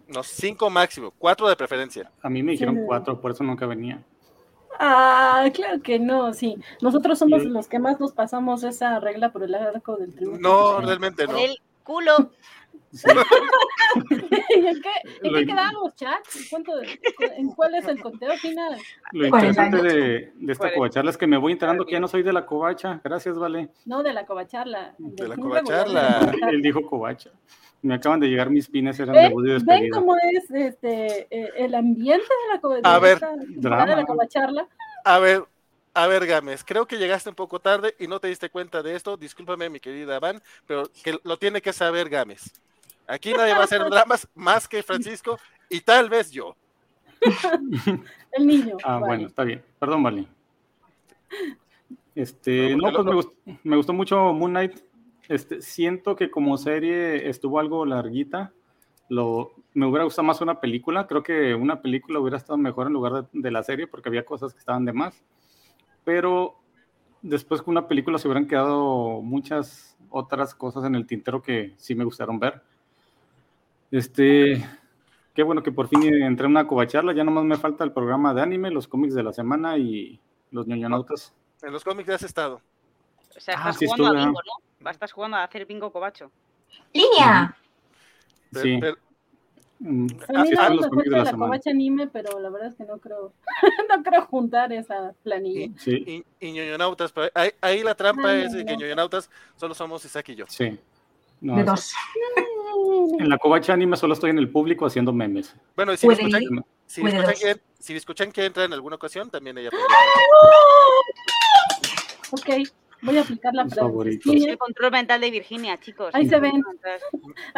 No, 0.07 0.23
cinco 0.23 0.69
máximo, 0.69 1.11
cuatro 1.17 1.49
de 1.49 1.55
preferencia. 1.57 2.09
A 2.21 2.29
mí 2.29 2.41
me 2.41 2.53
dijeron 2.53 2.75
Sí. 2.75 2.81
cuatro, 2.87 3.19
por 3.19 3.31
eso 3.31 3.43
nunca 3.43 3.65
venía. 3.65 4.01
Ah, 4.79 5.49
claro 5.53 5.81
que 5.81 5.99
no, 5.99 6.33
sí. 6.33 6.57
Nosotros 6.81 7.17
somos 7.19 7.41
Sí. 7.43 7.47
los 7.49 7.67
que 7.67 7.79
más 7.79 7.99
nos 7.99 8.11
pasamos 8.13 8.63
esa 8.63 8.99
regla 8.99 9.31
por 9.31 9.43
el 9.43 9.55
arco 9.55 9.95
del 9.97 10.13
triunfo. 10.13 10.39
No, 10.39 10.79
realmente 10.81 11.25
Por 11.25 11.35
no. 11.35 11.41
el 11.41 11.57
culo. 11.83 12.31
Sí, 12.91 13.05
¿En 14.55 14.81
qué, 14.81 14.89
en 15.23 15.33
qué 15.33 15.45
quedamos, 15.45 15.95
chat? 15.95 16.23
¿Cuánto, 16.49 16.71
¿En 17.35 17.49
cuál 17.49 17.75
es 17.75 17.87
el 17.87 18.01
conteo 18.01 18.33
final? 18.37 18.77
Lo 19.11 19.25
interesante 19.27 19.81
de, 19.81 20.31
de 20.35 20.51
esta 20.53 20.73
covacharla 20.73 21.11
es 21.11 21.17
que 21.17 21.27
me 21.27 21.37
voy 21.37 21.51
enterando 21.53 21.85
que 21.85 21.93
ya 21.93 21.99
no 21.99 22.07
soy 22.07 22.23
de 22.23 22.33
la 22.33 22.45
covacha. 22.45 23.01
Gracias, 23.03 23.37
Vale. 23.37 23.69
No, 23.85 24.03
de 24.03 24.13
la 24.13 24.25
covacharla. 24.25 24.95
De 24.97 25.27
la 25.27 25.35
covacharla. 25.35 26.33
Él 26.49 26.61
dijo 26.61 26.81
covacha. 26.87 27.31
Me 27.81 27.93
acaban 27.93 28.19
de 28.19 28.27
llegar 28.27 28.49
mis 28.49 28.67
pines, 28.67 28.99
eran 28.99 29.15
¿Ven, 29.15 29.31
y 29.31 29.63
ven 29.63 29.89
cómo 29.91 30.15
es 30.17 30.49
este 30.49 31.27
eh, 31.29 31.51
el 31.57 31.75
ambiente 31.75 32.25
de 32.25 32.53
la, 32.53 32.59
co- 32.59 32.69
de 32.69 32.81
A 32.83 32.99
ver, 32.99 33.13
esta 33.13 33.35
de 33.35 33.95
la 33.95 34.05
covacharla? 34.05 34.67
A 35.05 35.19
ver, 35.19 35.45
a 35.93 36.07
ver, 36.07 36.25
Gámez, 36.25 36.63
creo 36.63 36.87
que 36.87 36.97
llegaste 36.97 37.29
un 37.29 37.35
poco 37.35 37.59
tarde 37.59 37.95
y 37.99 38.07
no 38.07 38.19
te 38.19 38.27
diste 38.27 38.49
cuenta 38.49 38.81
de 38.83 38.95
esto. 38.95 39.15
Discúlpame, 39.15 39.69
mi 39.69 39.79
querida 39.79 40.19
Van, 40.19 40.41
pero 40.65 40.89
que 41.03 41.17
lo 41.23 41.37
tiene 41.37 41.61
que 41.61 41.71
saber 41.71 42.09
Gámez. 42.09 42.51
Aquí 43.07 43.31
nadie 43.33 43.53
va 43.53 43.61
a 43.61 43.63
hacer 43.63 43.81
dramas 43.89 44.27
más 44.35 44.67
que 44.67 44.83
Francisco 44.83 45.39
y 45.69 45.81
tal 45.81 46.09
vez 46.09 46.31
yo. 46.31 46.55
El 48.31 48.47
niño. 48.47 48.77
Ah, 48.83 48.93
vale. 48.95 49.05
bueno, 49.05 49.27
está 49.27 49.43
bien. 49.43 49.63
Perdón, 49.79 50.03
Vale. 50.03 50.27
Este, 52.15 52.75
No, 52.75 52.91
pues 52.91 53.05
me 53.05 53.13
gustó, 53.13 53.33
me 53.63 53.75
gustó 53.75 53.93
mucho 53.93 54.33
Moon 54.33 54.51
Knight. 54.51 54.79
Este, 55.27 55.61
siento 55.61 56.15
que 56.15 56.31
como 56.31 56.57
serie 56.57 57.29
estuvo 57.29 57.59
algo 57.59 57.85
larguita. 57.85 58.53
Lo, 59.09 59.51
me 59.73 59.85
hubiera 59.85 60.03
gustado 60.03 60.25
más 60.25 60.41
una 60.41 60.59
película. 60.59 61.07
Creo 61.07 61.23
que 61.23 61.55
una 61.55 61.81
película 61.81 62.19
hubiera 62.19 62.37
estado 62.37 62.57
mejor 62.57 62.87
en 62.87 62.93
lugar 62.93 63.13
de, 63.13 63.27
de 63.31 63.51
la 63.51 63.63
serie 63.63 63.87
porque 63.87 64.09
había 64.09 64.25
cosas 64.25 64.53
que 64.53 64.59
estaban 64.59 64.85
de 64.85 64.93
más. 64.93 65.23
Pero 66.03 66.55
después 67.21 67.61
con 67.61 67.73
una 67.73 67.87
película 67.87 68.17
se 68.17 68.27
hubieran 68.27 68.47
quedado 68.47 69.21
muchas 69.21 69.97
otras 70.09 70.55
cosas 70.55 70.85
en 70.85 70.95
el 70.95 71.05
tintero 71.05 71.41
que 71.41 71.73
sí 71.77 71.95
me 71.95 72.05
gustaron 72.05 72.39
ver. 72.39 72.61
Este, 73.91 74.65
qué 75.33 75.43
bueno 75.43 75.63
que 75.63 75.71
por 75.71 75.87
fin 75.87 76.03
entré 76.03 76.45
en 76.45 76.51
una 76.51 76.67
covacharla. 76.67 77.13
Ya 77.13 77.23
nomás 77.23 77.45
me 77.45 77.57
falta 77.57 77.83
el 77.83 77.91
programa 77.91 78.33
de 78.33 78.41
anime, 78.41 78.71
los 78.71 78.87
cómics 78.87 79.13
de 79.13 79.23
la 79.23 79.33
semana 79.33 79.77
y 79.77 80.19
los 80.51 80.67
ñoñonautas. 80.67 81.33
En 81.61 81.73
los 81.73 81.83
cómics 81.83 82.07
ya 82.07 82.15
has 82.15 82.23
estado. 82.23 82.61
O 83.35 83.39
sea, 83.39 83.55
Ah, 83.55 83.69
estás 83.69 83.77
sí 83.77 83.85
jugando 83.85 84.05
a 84.05 84.07
estuve, 84.09 84.25
bingo, 84.25 84.39
¿no? 84.45 84.66
Estás 84.85 85.11
jugando 85.11 85.37
a 85.37 85.43
hacer 85.43 85.65
bingo 85.65 85.91
cobacho. 85.91 86.31
¡Línea! 86.93 87.55
Pero- 88.51 88.63
Sí. 88.63 88.77
pero- 88.79 88.97
Mm, 89.79 90.07
están 90.07 90.75
los 90.75 90.87
cómics 90.87 91.05
de 91.05 91.11
la 91.11 91.17
la 91.19 91.25
semana. 91.25 91.45
covacha 91.51 91.69
anime, 91.69 92.07
pero 92.07 92.39
la 92.39 92.49
verdad 92.49 92.69
es 92.69 92.75
que 92.75 92.83
no 92.85 92.97
creo, 92.97 93.31
no 93.95 94.01
creo 94.03 94.25
juntar 94.25 94.73
esa 94.73 95.13
planilla. 95.21 95.71
Sí, 95.77 96.25
y, 96.39 96.47
y 96.47 96.51
ñoñonautas, 96.51 97.11
pero 97.11 97.29
ahí, 97.35 97.51
ahí 97.61 97.83
la 97.83 97.93
trampa 97.93 98.29
Ay, 98.31 98.45
es 98.45 98.53
de 98.53 98.65
que 98.65 98.73
no. 98.73 98.79
ñoñonautas 98.79 99.29
solo 99.55 99.75
somos 99.75 100.03
Isaac 100.03 100.29
y 100.29 100.35
yo. 100.35 100.45
sí. 100.47 100.79
No, 101.41 101.55
De 101.57 101.63
dos. 101.63 101.93
En 103.19 103.29
la 103.29 103.37
covacha 103.37 103.73
anime 103.73 103.97
solo 103.97 104.13
estoy 104.15 104.29
en 104.31 104.37
el 104.39 104.49
público 104.49 104.85
haciendo 104.85 105.11
memes. 105.13 105.55
Bueno, 105.75 105.93
y 105.93 105.97
si 105.97 106.07
escuchan, 106.07 106.41
si 106.87 107.01
escuchan 107.05 107.33
que, 107.39 107.61
si 107.79 107.95
escuchan 107.95 108.31
que 108.31 108.45
entra 108.45 108.65
en 108.65 108.73
alguna 108.73 108.95
ocasión, 108.95 109.29
también 109.29 109.57
ella 109.59 109.69
puede. 109.69 109.83
Ok, 112.31 112.67
voy 113.01 113.17
a 113.17 113.21
aplicar 113.21 113.53
la 113.53 113.67
favoritos. 113.67 114.33
Es 114.33 114.43
el 114.45 114.57
control 114.57 114.91
mental 114.91 115.21
de 115.21 115.31
Virginia, 115.31 115.77
chicos. 115.79 116.13
Ahí 116.13 116.27
se 116.27 116.39
ven. 116.39 116.63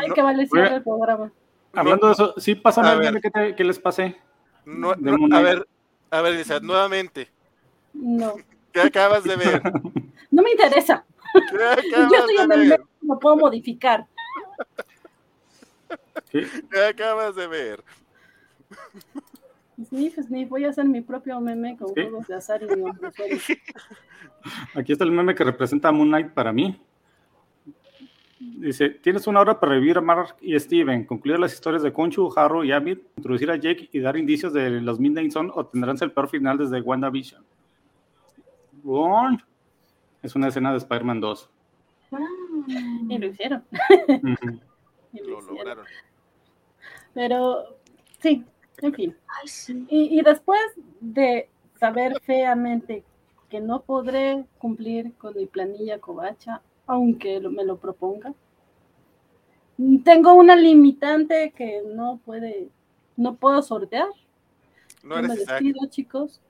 No, 0.08 0.14
que 0.14 0.22
vale 0.22 0.48
cierre 0.48 0.76
el 0.76 0.84
programa. 0.84 1.32
Hablando 1.74 2.08
de 2.08 2.14
eso, 2.14 2.34
sí, 2.38 2.56
pásame 2.56 2.90
A 2.90 2.96
ver. 2.96 3.22
que, 3.22 3.30
te- 3.30 3.56
que 3.56 3.64
les 3.64 3.80
pasé. 3.80 4.18
No- 4.66 4.96
no, 4.96 5.36
a 5.36 5.42
ver, 5.42 5.68
a 6.12 6.22
ver, 6.22 6.40
Isaac, 6.40 6.64
nuevamente, 6.64 7.30
No, 7.94 8.36
¿qué 8.72 8.82
acabas 8.82 9.24
de 9.24 9.36
ver? 9.36 9.62
no 10.32 10.42
me 10.44 10.52
interesa. 10.52 11.06
¿Qué 11.34 11.92
Yo 11.92 12.18
estoy 12.18 12.36
en 12.38 12.52
el 12.52 12.60
medio, 12.60 12.88
lo 13.02 13.20
puedo 13.20 13.38
modificar. 13.38 14.08
¿Qué? 16.32 16.48
¿Qué 16.72 16.86
acabas 16.86 17.36
de 17.36 17.48
ver? 17.48 17.84
Sniff, 19.86 20.16
sniff, 20.16 20.50
voy 20.50 20.66
a 20.66 20.70
hacer 20.70 20.86
mi 20.86 21.02
propio 21.02 21.40
meme 21.40 21.78
con 21.78 21.88
¿Sí? 21.90 22.02
juegos 22.02 22.28
de 22.28 22.36
azar 22.36 22.62
y 22.64 22.68
nombres. 22.80 23.14
Aquí 24.76 24.92
está 24.92 25.04
el 25.06 25.12
meme 25.12 25.34
que 25.36 25.44
representa 25.44 25.90
a 25.90 25.92
Moon 25.92 26.10
Knight 26.10 26.32
para 26.32 26.52
mí. 26.52 26.80
Dice, 28.40 28.90
tienes 28.90 29.26
una 29.28 29.42
hora 29.42 29.60
para 29.60 29.74
revivir 29.74 29.98
a 29.98 30.02
Mark 30.02 30.36
y 30.42 30.58
Steven, 30.60 31.06
concluir 31.06 31.40
las 31.40 31.54
historias 31.54 31.82
de 31.84 31.92
Conchu, 31.94 32.32
Harrow 32.36 32.64
y 32.64 32.72
Abid, 32.72 33.00
introducir 33.18 33.52
a 33.52 33.56
Jake 33.58 33.90
y 33.92 34.00
dar 34.00 34.16
indicios 34.18 34.54
de 34.54 34.82
los 34.82 35.00
Midnight 35.00 35.32
Sun 35.32 35.52
o 35.54 35.66
tendrán 35.66 35.98
el 36.02 36.12
peor 36.12 36.30
final 36.30 36.58
desde 36.58 36.82
WandaVision. 36.82 37.44
Bon. 38.84 39.42
Es 40.22 40.36
una 40.36 40.50
escena 40.50 40.72
de 40.72 40.78
Spider-Man 40.78 41.22
2. 41.22 41.50
Y 43.10 43.18
lo 43.18 43.28
hicieron. 43.28 43.64
Y 45.12 45.20
lo 45.22 45.30
Lo 45.30 45.38
hicieron. 45.40 45.56
lograron. 45.58 45.86
Pero, 47.16 47.78
sí, 48.20 48.46
en 48.82 48.94
fin. 48.94 49.18
Ay, 49.42 49.48
sí. 49.48 49.86
Y, 49.90 50.20
y 50.20 50.22
después 50.22 50.60
de 51.00 51.50
saber 51.80 52.20
feamente 52.22 53.04
que 53.50 53.60
no 53.60 53.82
podré 53.82 54.46
cumplir 54.58 55.14
con 55.16 55.36
mi 55.36 55.46
planilla 55.46 56.00
covacha, 56.00 56.62
aunque 56.86 57.40
lo- 57.40 57.52
me 57.52 57.64
lo 57.64 57.78
proponga, 57.78 58.34
tengo 60.04 60.34
una 60.34 60.56
limitante 60.56 61.52
que 61.56 61.82
no 61.86 62.20
puede, 62.26 62.70
no 63.16 63.36
puedo 63.36 63.62
sortear. 63.62 64.10
No 65.04 65.18
eres 65.18 65.30
me 65.30 65.36
despido, 65.38 65.88
chicos. 65.90 66.42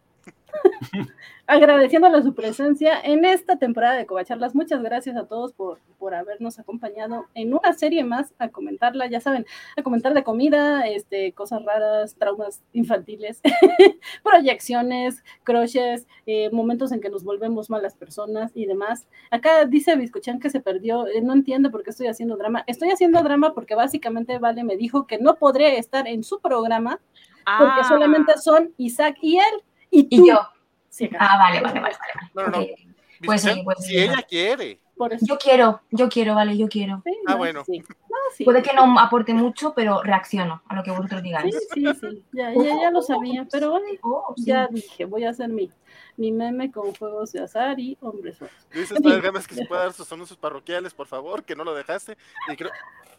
agradeciéndole 1.48 2.22
su 2.22 2.36
presencia 2.36 3.00
en 3.02 3.26
esta 3.26 3.58
temporada 3.58 3.96
de 3.96 4.06
Covacharlas. 4.06 4.54
Muchas 4.54 4.84
gracias 4.84 5.18
a 5.18 5.26
todos 5.26 5.52
por, 5.54 5.80
por 5.98 6.14
habernos 6.14 6.60
acompañado 6.60 7.26
en 7.34 7.54
una 7.54 7.74
serie 7.74 8.04
más 8.04 8.34
a 8.38 8.50
comentarla, 8.50 9.08
ya 9.08 9.20
saben, 9.20 9.46
a 9.76 9.82
comentar 9.82 10.14
de 10.14 10.24
comida, 10.24 10.88
este, 10.88 11.34
cosas 11.34 11.66
raras, 11.66 12.16
traumas 12.16 12.62
infantiles, 12.72 13.42
proyecciones, 14.24 15.24
crushes, 15.44 16.08
eh, 16.28 16.50
momentos 16.52 16.92
en 16.92 17.02
que 17.02 17.10
nos 17.10 17.24
volvemos 17.24 17.70
malas 17.70 17.96
personas 17.96 18.52
y 18.54 18.66
demás. 18.66 19.08
Acá 19.32 19.66
dice 19.66 19.96
Biscochan 19.96 20.40
que 20.40 20.52
se 20.52 20.60
perdió, 20.60 21.08
eh, 21.08 21.22
no 21.22 21.34
entiendo 21.34 21.72
por 21.72 21.84
qué 21.84 21.90
estoy 21.90 22.08
haciendo 22.08 22.38
drama. 22.38 22.64
Estoy 22.68 22.92
haciendo 22.92 23.24
drama 23.24 23.54
porque 23.54 23.76
básicamente 23.76 24.38
Vale 24.38 24.64
me 24.64 24.78
dijo 24.78 25.08
que 25.08 25.18
no 25.18 25.36
podré 25.36 25.80
estar 25.80 26.08
en 26.08 26.24
su 26.24 26.40
programa 26.40 27.00
porque 27.58 27.82
Ah, 27.82 27.88
solamente 27.88 28.38
son 28.38 28.74
Isaac 28.78 29.18
y 29.22 29.38
él 29.38 29.64
y 29.92 30.04
tú. 30.04 30.24
Y 30.26 30.28
yo. 30.30 30.40
Sí, 30.90 31.10
Ah, 31.20 31.38
vale, 31.38 31.62
vale, 31.62 31.80
vale. 31.80 31.96
vale. 31.98 32.30
No, 32.34 32.44
no, 32.48 32.60
no. 32.62 32.68
Pues 33.26 33.42
sí, 33.42 33.62
pues 33.64 33.78
si 33.80 33.92
sí, 33.92 33.98
ella 33.98 34.16
no. 34.18 34.22
quiere. 34.28 34.80
por 34.96 35.14
eso. 35.14 35.26
Yo 35.26 35.38
quiero, 35.38 35.82
yo 35.92 36.08
quiero, 36.10 36.36
vale, 36.36 36.58
yo 36.58 36.68
quiero. 36.68 37.02
Sí, 37.06 37.12
Ah, 37.28 37.32
no, 37.34 37.38
bueno. 37.38 37.64
sí. 37.66 37.80
No, 37.80 38.16
sí. 38.36 38.44
Puede 38.46 38.62
que 38.62 38.74
no 38.74 38.98
aporte 39.00 39.34
mucho, 39.34 39.74
pero 39.74 40.02
reacciono 40.04 40.62
a 40.68 40.76
lo 40.76 40.84
que 40.84 40.92
vosotros 40.92 41.20
Sí, 41.22 41.28
digáis. 41.28 41.56
sí, 41.74 41.86
sí, 42.00 42.24
ya, 42.32 42.54
ya, 42.54 42.82
ya 42.82 42.92
lo 42.92 43.02
sabía, 43.02 43.46
pero 43.52 43.72
bueno, 43.72 43.86
Oh, 44.02 44.34
sí. 44.38 44.46
ya 44.46 44.68
dije, 44.68 45.06
voy 45.06 45.26
a 45.26 45.32
hacer 45.32 45.50
mi, 45.50 45.70
mi 46.18 46.32
meme 46.32 46.72
con 46.72 46.94
juegos 46.96 47.32
de 47.34 47.42
azar 47.44 47.78
y 47.80 47.98
hombres 48.02 48.38
Padre 49.02 49.14
fin. 49.16 49.22
Gámez 49.22 49.48
que 49.48 49.56
se 49.56 49.66
puede 49.66 49.82
dar 49.84 49.94
sus 49.94 50.12
anuncios 50.12 50.38
parroquiales, 50.40 50.94
por 50.94 51.08
favor, 51.08 51.44
que 51.44 51.56
no 51.56 51.64
lo 51.66 51.74
dejaste. 51.74 52.18
Y 52.52 52.56
creo, 52.56 52.72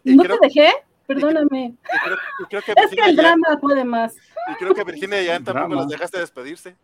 y 0.05 0.17
¿No 0.17 0.23
creo, 0.23 0.39
te 0.39 0.47
dejé? 0.49 0.73
Perdóname. 1.15 1.75
y 1.75 1.99
creo, 2.05 2.17
y 2.41 2.45
creo 2.49 2.63
que 2.63 2.73
Es 2.85 2.91
que 2.91 3.11
el 3.11 3.17
ya, 3.17 3.23
drama 3.23 3.59
puede 3.61 3.85
más. 3.85 4.17
y 4.51 4.55
creo 4.57 4.75
que 4.75 4.85
Virginia 4.85 5.23
ya 5.23 5.41
tampoco 5.41 5.75
los 5.75 5.89
dejaste 5.89 6.19
despedirse. 6.19 6.77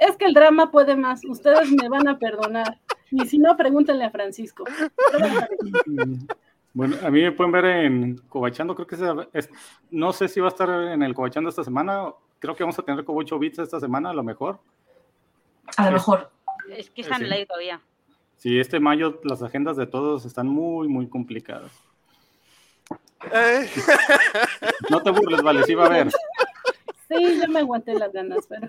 Es 0.00 0.16
que 0.16 0.26
el 0.26 0.34
drama 0.34 0.70
puede 0.70 0.94
más. 0.96 1.24
Ustedes 1.24 1.70
me 1.72 1.88
van 1.88 2.06
a 2.08 2.18
perdonar. 2.18 2.78
Y 3.10 3.26
si 3.26 3.38
no, 3.38 3.56
pregúntenle 3.56 4.04
a 4.04 4.10
Francisco. 4.10 4.64
Bueno, 6.74 6.96
a 7.02 7.10
mí 7.10 7.22
me 7.22 7.32
pueden 7.32 7.50
ver 7.50 7.64
en 7.64 8.18
Cobachando, 8.28 8.74
creo 8.74 8.86
que 8.86 8.94
es- 8.94 9.00
es- 9.32 9.50
no 9.90 10.12
sé 10.12 10.28
si 10.28 10.38
va 10.38 10.46
a 10.46 10.50
estar 10.50 10.68
en 10.68 11.02
el 11.02 11.14
Cobachando 11.14 11.50
esta 11.50 11.64
semana, 11.64 12.12
creo 12.38 12.54
que 12.54 12.62
vamos 12.62 12.78
a 12.78 12.82
tener 12.82 13.04
como 13.04 13.18
8 13.18 13.38
bits 13.38 13.58
esta 13.58 13.80
semana, 13.80 14.10
a 14.10 14.12
lo 14.14 14.22
mejor. 14.22 14.60
A 15.76 15.86
lo 15.86 15.92
mejor. 15.92 16.30
Es 16.70 16.90
que 16.90 17.00
está 17.00 17.16
en 17.16 17.26
Sí. 17.26 17.32
aire 17.32 17.46
todavía. 17.46 17.80
Sí, 18.36 18.60
este 18.60 18.78
mayo 18.78 19.18
las 19.24 19.42
agendas 19.42 19.76
de 19.76 19.86
todos 19.86 20.24
están 20.24 20.46
muy, 20.46 20.86
muy 20.86 21.08
complicadas. 21.08 21.72
No 24.90 25.02
te 25.02 25.10
burles, 25.10 25.42
vale, 25.42 25.62
sí 25.64 25.74
va 25.74 25.84
a 25.84 25.86
haber. 25.86 26.10
Sí, 27.08 27.40
yo 27.40 27.48
me 27.48 27.60
aguanté 27.60 27.94
las 27.94 28.12
ganas, 28.12 28.46
pero, 28.48 28.66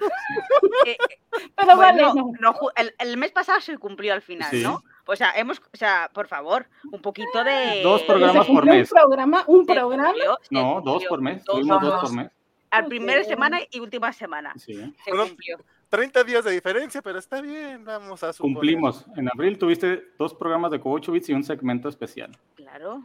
Eh, 0.85 0.98
pero 1.56 1.75
bueno, 1.75 1.77
vale, 1.77 2.01
no. 2.01 2.31
no 2.39 2.53
ju- 2.53 2.72
el, 2.77 2.95
el 2.99 3.17
mes 3.17 3.31
pasado 3.31 3.59
se 3.59 3.77
cumplió 3.77 4.14
al 4.14 4.22
final, 4.22 4.49
Sí. 4.49 4.64
¿no? 4.64 4.81
O 5.06 5.15
sea, 5.15 5.31
hemos, 5.35 5.59
o 5.59 5.77
sea, 5.77 6.09
por 6.14 6.27
favor, 6.27 6.67
un 6.91 7.01
poquito 7.01 7.43
de. 7.43 7.81
Dos 7.83 8.03
programas 8.03 8.45
¿Se 8.45 8.53
por 8.53 8.65
mes. 8.65 8.91
Un 8.91 8.98
programa, 9.01 9.43
un 9.48 9.65
programa. 9.65 10.06
cumplió, 10.14 10.38
No, 10.51 10.81
dos 10.81 11.03
por 11.06 11.22
mes, 11.22 11.43
Dos 11.43 11.56
tuvimos 11.57 11.80
por 11.80 11.85
dos 11.89 12.01
mes. 12.03 12.09
por 12.11 12.23
mes. 12.23 12.31
Al 12.72 12.85
primera 12.85 13.23
semana 13.23 13.59
y 13.72 13.80
última 13.80 14.14
semana. 14.14 14.53
Sí. 14.57 14.75
Se 15.03 15.11
cumplió. 15.11 15.57
30 15.90 16.24
días 16.24 16.43
de 16.45 16.51
diferencia, 16.51 17.01
pero 17.01 17.18
está 17.19 17.42
bien, 17.42 17.84
vamos 17.84 18.22
a 18.24 18.32
suponer. 18.34 18.56
Cumplimos. 18.56 19.06
En 19.18 19.27
abril 19.27 19.58
tuviste 19.58 20.11
dos 20.18 20.34
programas 20.34 20.72
de 20.72 20.80
Cobo 20.80 20.95
8 20.95 21.11
bits 21.11 21.30
y 21.30 21.34
un 21.34 21.43
segmento 21.43 21.90
especial. 21.90 22.38
Claro. 22.56 23.03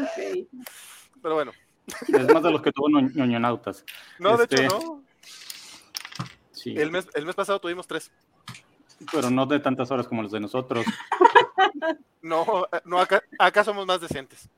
Ok. 0.00 0.48
Pero 1.22 1.34
bueno, 1.34 1.52
Es 2.08 2.32
más 2.32 2.42
de 2.42 2.50
los 2.50 2.62
que 2.62 2.72
tuvo 2.72 2.88
Ño- 2.88 3.12
ñoñonautas. 3.14 3.84
no, 4.18 4.36
de 4.36 4.44
Este, 4.44 4.64
hecho 4.64 4.78
no. 4.78 5.02
Sí, 6.52 6.74
El 6.76 6.90
mes, 6.90 7.08
el 7.14 7.26
mes 7.26 7.34
pasado 7.34 7.60
tuvimos 7.60 7.86
tres. 7.86 8.10
pero 9.10 9.30
no 9.30 9.46
de 9.46 9.58
tantas 9.60 9.90
horas 9.90 10.06
como 10.08 10.22
los 10.22 10.32
de 10.32 10.40
nosotros. 10.40 10.84
No, 12.22 12.66
eh, 12.72 12.80
no 12.84 13.00
acá, 13.00 13.20
acá 13.36 13.64
somos 13.64 13.84
más 13.84 14.00
decentes. 14.00 14.48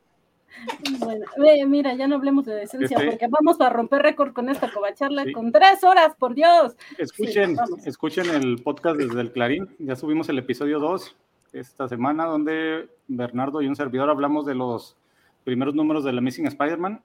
Bueno, 0.98 1.24
mira, 1.68 1.94
ya 1.94 2.06
no 2.06 2.16
hablemos 2.16 2.44
de 2.44 2.54
decencia 2.54 2.96
Este- 2.96 3.10
porque 3.10 3.28
vamos 3.28 3.60
a 3.60 3.68
romper 3.70 4.02
récord 4.02 4.32
con 4.32 4.48
esta 4.48 4.70
covacharla 4.72 5.24
Sí. 5.24 5.32
con 5.32 5.52
tres 5.52 5.82
horas, 5.84 6.14
por 6.18 6.34
Dios. 6.34 6.76
Escuchen, 6.98 7.54
vamos. 7.56 7.86
escuchen 7.86 8.30
el 8.30 8.62
podcast 8.62 8.96
desde 8.96 9.20
el 9.20 9.32
Clarín. 9.32 9.68
Ya 9.78 9.96
subimos 9.96 10.28
el 10.28 10.38
episodio 10.38 10.78
2 10.78 11.16
esta 11.52 11.88
semana, 11.88 12.24
donde 12.26 12.88
Bernardo 13.08 13.62
y 13.62 13.68
un 13.68 13.76
servidor 13.76 14.10
hablamos 14.10 14.46
de 14.46 14.54
los 14.54 14.96
primeros 15.44 15.74
números 15.74 16.04
de 16.04 16.12
la 16.12 16.20
Missing 16.20 16.46
Spider-Man. 16.46 17.02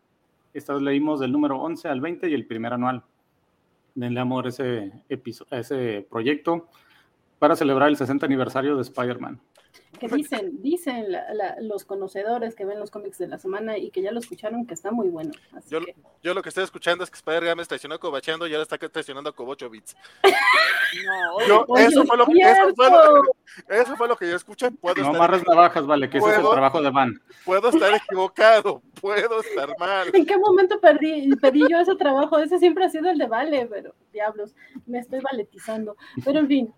Esta 0.54 0.74
vez 0.74 0.82
leímos 0.82 1.20
del 1.20 1.32
número 1.32 1.58
11 1.62 1.88
al 1.90 2.02
20 2.02 2.30
y 2.30 2.34
el 2.34 2.46
primer 2.46 2.74
anual. 2.74 3.04
Denle 3.96 4.20
amor 4.20 4.46
a 4.46 4.50
ese, 4.50 4.92
ese 5.52 6.08
proyecto 6.10 6.68
para 7.38 7.56
celebrar 7.56 7.90
el 7.90 7.98
60 7.98 8.26
aniversario 8.26 8.76
de 8.76 8.82
Spider-Man. 8.84 9.40
Que 10.00 10.08
dicen, 10.08 10.62
dicen 10.62 11.12
la- 11.12 11.34
la- 11.34 11.56
los 11.62 11.86
conocedores 11.86 12.56
que 12.56 12.66
ven 12.66 12.80
los 12.80 12.90
cómics 12.92 13.18
de 13.18 13.28
la 13.28 13.38
semana 13.38 13.78
y 13.78 13.92
que 13.92 14.02
ya 14.02 14.12
lo 14.12 14.20
escucharon 14.20 14.66
que 14.66 14.74
está 14.74 14.92
muy 14.92 15.10
bueno. 15.10 15.32
Así 15.54 15.70
Yo, 15.72 15.82
que, 15.82 15.96
yo 16.24 16.34
lo 16.34 16.42
que 16.42 16.50
estoy 16.50 16.64
escuchando 16.64 17.04
es 17.04 17.10
que 17.12 17.18
Spider 17.18 17.46
Games 17.46 17.68
traicionó 17.68 17.96
a 17.96 18.00
Cobachando 18.00 18.48
y 18.48 18.54
ahora 18.54 18.64
está 18.64 18.78
traicionando 18.78 19.30
a 19.30 19.36
Cobocho 19.36 19.70
Bits. 19.70 19.96
No, 20.24 21.48
Yo, 21.48 21.66
Oye, 21.68 21.86
eso, 21.86 22.04
fue 22.06 22.18
lo, 22.18 22.24
es 22.24 22.30
eso, 22.58 22.74
fue 22.76 22.90
lo, 22.90 23.02
cierto. 23.02 23.84
eso 23.84 23.96
fue 23.96 24.08
lo 24.08 24.16
que 24.18 24.30
yo 24.30 24.36
escuché. 24.36 24.72
Puedo, 24.72 25.02
No 25.04 25.10
amarres 25.10 25.46
navajas, 25.48 25.86
vale, 25.86 26.10
que 26.10 26.18
ese 26.18 26.30
es 26.30 26.38
el 26.38 26.50
trabajo 26.50 26.82
de 26.82 26.90
Van. 26.90 27.22
puedo 27.46 27.70
estar 27.70 27.94
equivocado, 27.94 28.82
puedo 29.00 29.42
estar 29.42 29.70
mal. 29.78 30.10
¿En 30.14 30.26
qué 30.26 30.38
momento 30.38 30.80
perdí, 30.80 31.30
pedí 31.42 31.62
yo 31.70 31.80
ese 31.80 31.96
trabajo? 31.96 32.40
Ese 32.40 32.58
siempre 32.60 32.86
ha 32.86 32.90
sido 32.90 33.10
el 33.10 33.18
de 33.18 33.28
Vale, 33.28 33.68
pero 33.68 33.94
diablos, 34.12 34.56
me 34.88 35.00
estoy 35.00 35.20
valetizando. 35.22 35.96
Pero 36.26 36.40
en 36.40 36.48
fin, 36.48 36.74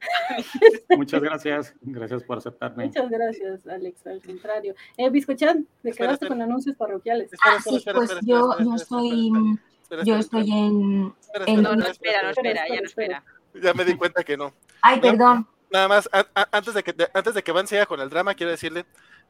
Muchas 0.90 1.22
gracias. 1.22 1.74
Gracias 1.82 2.24
por 2.24 2.38
aceptarme. 2.38 2.86
muchas 2.86 3.10
gracias, 3.12 3.68
Alex, 3.68 4.08
al 4.08 4.22
contrario. 4.22 4.74
Eh, 4.98 5.10
Biscochan, 5.10 5.68
te 5.84 5.92
quedaste 5.92 6.14
espera. 6.26 6.30
con 6.30 6.42
anuncios 6.42 6.76
parroquiales. 6.76 7.32
Espera, 7.32 7.56
Ah, 7.58 7.62
sí, 7.64 7.76
espera, 7.76 7.98
pues 7.98 8.10
espera, 8.12 8.26
yo, 8.28 8.58
yo 8.60 8.76
estoy, 8.76 9.32
yo 10.06 10.16
estoy 10.16 10.52
en, 10.52 11.02
no, 11.02 11.14
no, 11.76 11.86
espera, 11.86 11.90
espera, 11.90 12.24
no 12.24 12.30
espera, 12.30 12.50
espera, 12.52 12.68
ya 12.68 12.82
no 12.82 12.88
espera. 12.88 13.24
Ya 13.62 13.74
me 13.74 13.86
di 13.86 13.96
cuenta 13.96 14.24
que 14.24 14.38
no. 14.38 14.54
Ay, 14.82 14.96
No. 14.96 15.02
perdón. 15.02 15.48
Nada 15.70 15.88
más, 15.88 16.10
a- 16.12 16.26
a- 16.36 16.50
antes 16.52 16.74
de 16.74 16.84
que 16.84 16.92
de- 16.94 17.10
antes 17.14 17.34
de 17.34 17.44
que 17.44 17.52
Van 17.52 17.68
siga 17.68 17.86
con 17.86 18.00
el 18.02 18.10
drama, 18.10 18.34
quiero 18.34 18.52
decirle 18.52 18.86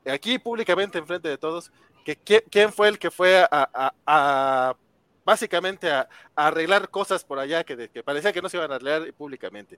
aquí 0.05 0.39
públicamente 0.39 0.97
enfrente 0.97 1.29
de 1.29 1.37
todos 1.37 1.71
que 2.03 2.17
qui- 2.17 2.43
quién 2.49 2.71
fue 2.73 2.87
el 2.87 2.97
que 2.97 3.11
fue 3.11 3.43
a, 3.43 3.47
a- 3.51 3.93
a- 4.07 4.75
básicamente 5.23 5.91
a, 5.91 6.09
a 6.35 6.47
arreglar 6.47 6.89
cosas 6.89 7.23
por 7.23 7.37
allá 7.37 7.63
que, 7.63 7.75
de- 7.75 7.89
que 7.89 8.01
parecía 8.01 8.33
que 8.33 8.41
no 8.41 8.49
se 8.49 8.57
iban 8.57 8.71
a 8.71 8.75
arreglar 8.75 9.13
públicamente. 9.13 9.77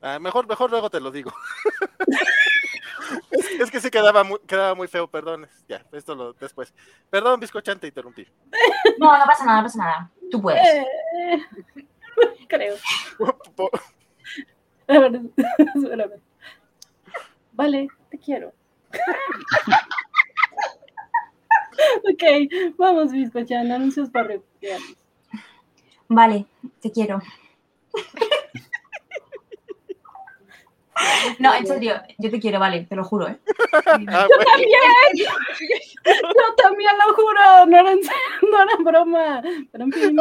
Ah, 0.00 0.18
mejor, 0.18 0.46
mejor 0.46 0.70
luego 0.70 0.90
te 0.90 1.00
lo 1.00 1.10
digo. 1.10 1.32
es, 3.30 3.46
es 3.60 3.70
que 3.70 3.80
sí 3.80 3.90
quedaba 3.90 4.22
muy, 4.22 4.38
quedaba 4.46 4.74
muy 4.74 4.86
feo, 4.86 5.08
perdón. 5.08 5.48
Ya, 5.68 5.84
esto 5.92 6.14
lo 6.14 6.32
después. 6.34 6.72
Perdón, 7.10 7.40
bizcochante, 7.40 7.86
interrumpí. 7.86 8.26
No, 8.98 9.16
no 9.16 9.26
pasa 9.26 9.44
nada, 9.44 9.58
no 9.58 9.64
pasa 9.64 9.78
nada. 9.78 10.10
Tú 10.30 10.42
puedes. 10.42 10.60
Eh, 10.66 10.86
creo. 12.48 12.74
Vale, 17.52 17.88
te 18.10 18.18
quiero. 18.18 18.52
ok, 22.10 22.74
vamos, 22.76 23.12
Biscochan, 23.12 23.70
anuncios 23.70 24.10
parroquiales. 24.10 24.96
Vale, 26.08 26.46
te 26.80 26.90
quiero. 26.90 27.20
No, 31.38 31.54
en 31.54 31.66
serio, 31.66 31.94
yo 32.18 32.30
te 32.30 32.40
quiero, 32.40 32.58
vale, 32.58 32.84
te 32.88 32.96
lo 32.96 33.04
juro, 33.04 33.28
¿eh? 33.28 33.38
Ah, 34.08 34.26
bueno. 34.26 35.28
Yo 36.04 36.54
también 36.56 36.90
lo 37.06 37.14
juro, 37.14 37.66
no 37.66 37.76
era, 37.78 37.92
en 37.92 38.02
serio, 38.02 38.18
no 38.50 38.62
era 38.62 38.76
broma. 38.78 39.42
Pero 39.72 39.84
en 39.84 39.92
fin. 39.92 40.16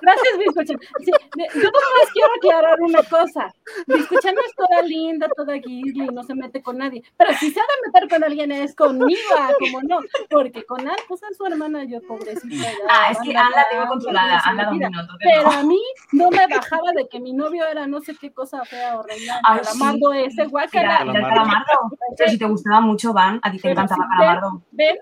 Gracias, 0.00 0.38
Biscochan. 0.38 0.78
Sí, 1.04 1.10
yo 1.54 1.62
nomás 1.70 2.10
quiero 2.12 2.28
aclarar 2.36 2.80
una 2.80 3.02
cosa. 3.04 3.52
Biscochan 3.86 4.34
no 4.34 4.40
es 4.42 4.54
toda 4.54 4.82
linda, 4.82 5.28
toda 5.36 5.54
guisli, 5.54 6.06
no 6.06 6.22
se 6.22 6.34
mete 6.34 6.62
con 6.62 6.78
nadie. 6.78 7.02
Pero 7.16 7.32
si 7.34 7.50
se 7.50 7.60
ha 7.60 7.62
de 7.62 7.86
meter 7.92 8.08
con 8.08 8.24
alguien 8.24 8.52
es 8.52 8.74
conmigo, 8.74 9.20
ah, 9.38 9.52
como 9.58 9.82
no. 9.82 9.98
Porque 10.28 10.64
con 10.64 10.80
Anne, 10.80 10.96
pues 11.08 11.22
es 11.30 11.36
su 11.36 11.46
hermana, 11.46 11.84
yo 11.84 12.00
pobrecita. 12.02 12.54
ya, 12.56 12.72
Ah, 12.88 13.10
es 13.12 13.18
que 13.18 13.36
Anne 13.36 13.54
la 13.54 13.66
tengo 13.70 13.86
controlada, 13.88 14.40
Anne 14.44 14.62
la. 14.80 14.90
Pero 15.22 15.50
a 15.50 15.62
mí 15.62 15.80
no 16.12 16.30
me 16.30 16.46
bajaba 16.46 16.92
de 16.92 17.08
que 17.08 17.20
mi 17.20 17.32
novio 17.32 17.66
era 17.66 17.86
no 17.86 18.00
sé 18.00 18.16
qué 18.16 18.32
cosa 18.32 18.64
fea 18.64 18.98
o 18.98 19.02
reina. 19.02 19.40
Sí. 20.12 20.18
ese, 20.24 20.46
no. 20.46 20.58
era 20.60 21.02
el 21.02 21.12
calamardo. 21.12 21.64
Pero 22.16 22.30
si 22.30 22.38
te 22.38 22.44
gustaba 22.46 22.80
mucho, 22.80 23.12
Van, 23.12 23.40
a 23.42 23.50
ti 23.50 23.56
te 23.58 23.62
Pero 23.62 23.72
encantaba 23.72 24.04
sí, 24.04 24.16
calamardo. 24.16 24.62
Ven, 24.72 24.96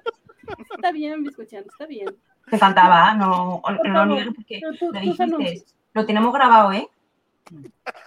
está 0.74 0.92
bien, 0.92 1.22
Biscochan, 1.24 1.64
está 1.66 1.86
bien. 1.86 2.08
Te 2.50 2.56
encantaba, 2.56 3.14
no, 3.14 3.60
no 3.66 3.72
lo 3.72 3.92
favor, 3.92 4.06
niego 4.08 4.32
porque 4.34 4.60
Tú- 4.78 4.90
lo 4.92 5.00
dijiste. 5.38 5.64
Lo 5.94 6.06
tenemos 6.06 6.32
grabado, 6.32 6.72
¿eh? 6.72 6.88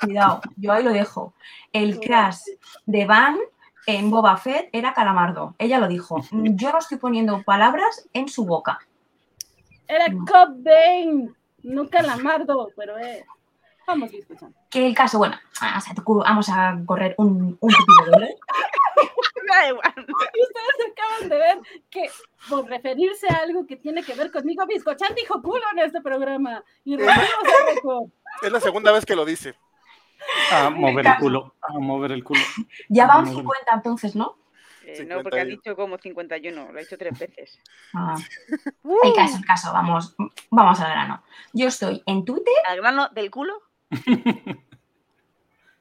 Cuidado, 0.02 0.42
yo 0.56 0.72
ahí 0.72 0.84
lo 0.84 0.92
dejo. 0.92 1.34
El 1.74 2.00
crash 2.00 2.42
de 2.86 3.06
Van 3.06 3.38
en 3.88 4.10
Boba 4.12 4.38
Fett 4.38 4.70
era 4.72 4.94
calamardo. 4.94 5.56
Ella 5.58 5.80
lo 5.80 5.88
dijo. 5.88 6.22
Yo 6.32 6.72
no 6.72 6.80
estoy 6.80 6.98
poniendo 6.98 7.42
palabras 7.44 8.08
en 8.14 8.28
su 8.30 8.46
boca. 8.46 8.80
Era 9.88 10.08
No. 10.10 10.26
Cobb 10.26 10.64
Bane, 10.64 11.30
no 11.64 11.90
Calamardo, 11.90 12.70
pero 12.78 12.98
eh. 12.98 13.26
Vamos. 13.92 14.12
Que 14.70 14.88
el 14.88 14.96
caso, 14.96 15.18
bueno, 15.18 15.36
o 15.76 15.82
sea, 15.82 15.94
tu- 15.94 16.16
vamos 16.16 16.48
a 16.50 16.78
correr 16.86 17.14
un, 17.18 17.58
un 17.60 17.70
tupido 17.70 18.20
velo. 18.20 18.28
Da 19.48 19.68
igual. 19.68 19.94
Ustedes 19.98 20.92
acaban 20.92 21.30
de 21.30 21.38
ver 21.38 21.58
que 21.90 22.10
por 22.48 22.66
referirse 22.70 23.28
a 23.28 23.40
algo 23.40 23.66
que 23.68 23.76
tiene 23.76 24.02
que 24.04 24.14
ver 24.14 24.32
conmigo, 24.32 24.66
Biscochan 24.66 25.14
dijo 25.14 25.42
culo 25.42 25.64
en 25.74 25.80
este 25.80 26.00
programa. 26.00 26.64
Y 26.86 26.96
rompimos 26.96 27.28
el 27.60 27.76
récord. 27.76 28.10
Es 28.44 28.52
la 28.52 28.60
segunda 28.62 28.92
vez 28.94 29.06
que 29.06 29.16
lo 29.16 29.26
dice. 29.26 29.56
A 30.54 30.70
mover 30.70 31.06
el 31.06 31.16
culo, 31.18 31.56
a 31.62 31.74
mover 31.80 32.14
el 32.14 32.24
culo. 32.24 32.40
Ya 32.88 33.08
van 33.08 33.24
Muy 33.24 33.32
bien. 33.32 33.42
50 33.42 33.72
entonces, 33.74 34.16
¿no? 34.16 34.38
Eh, 34.86 35.06
no, 35.06 35.22
porque 35.22 35.40
ha 35.42 35.44
51. 35.44 35.50
dicho 35.50 35.76
como 35.76 35.98
51, 35.98 36.72
lo 36.72 36.78
ha 36.78 36.82
dicho 36.82 36.98
tres 36.98 37.18
veces. 37.20 37.60
Ah. 37.94 38.16
El 39.04 39.14
caso, 39.14 39.38
el 39.38 39.46
caso, 39.46 39.74
vamos, 39.74 40.16
vamos 40.50 40.80
al 40.80 40.92
grano. 40.92 41.24
Yo 41.54 41.68
estoy 41.68 42.02
en 42.06 42.24
Twitter 42.24 42.54
Al 42.70 42.78
grano 42.78 43.10
del 43.10 43.30
culo, 43.32 43.62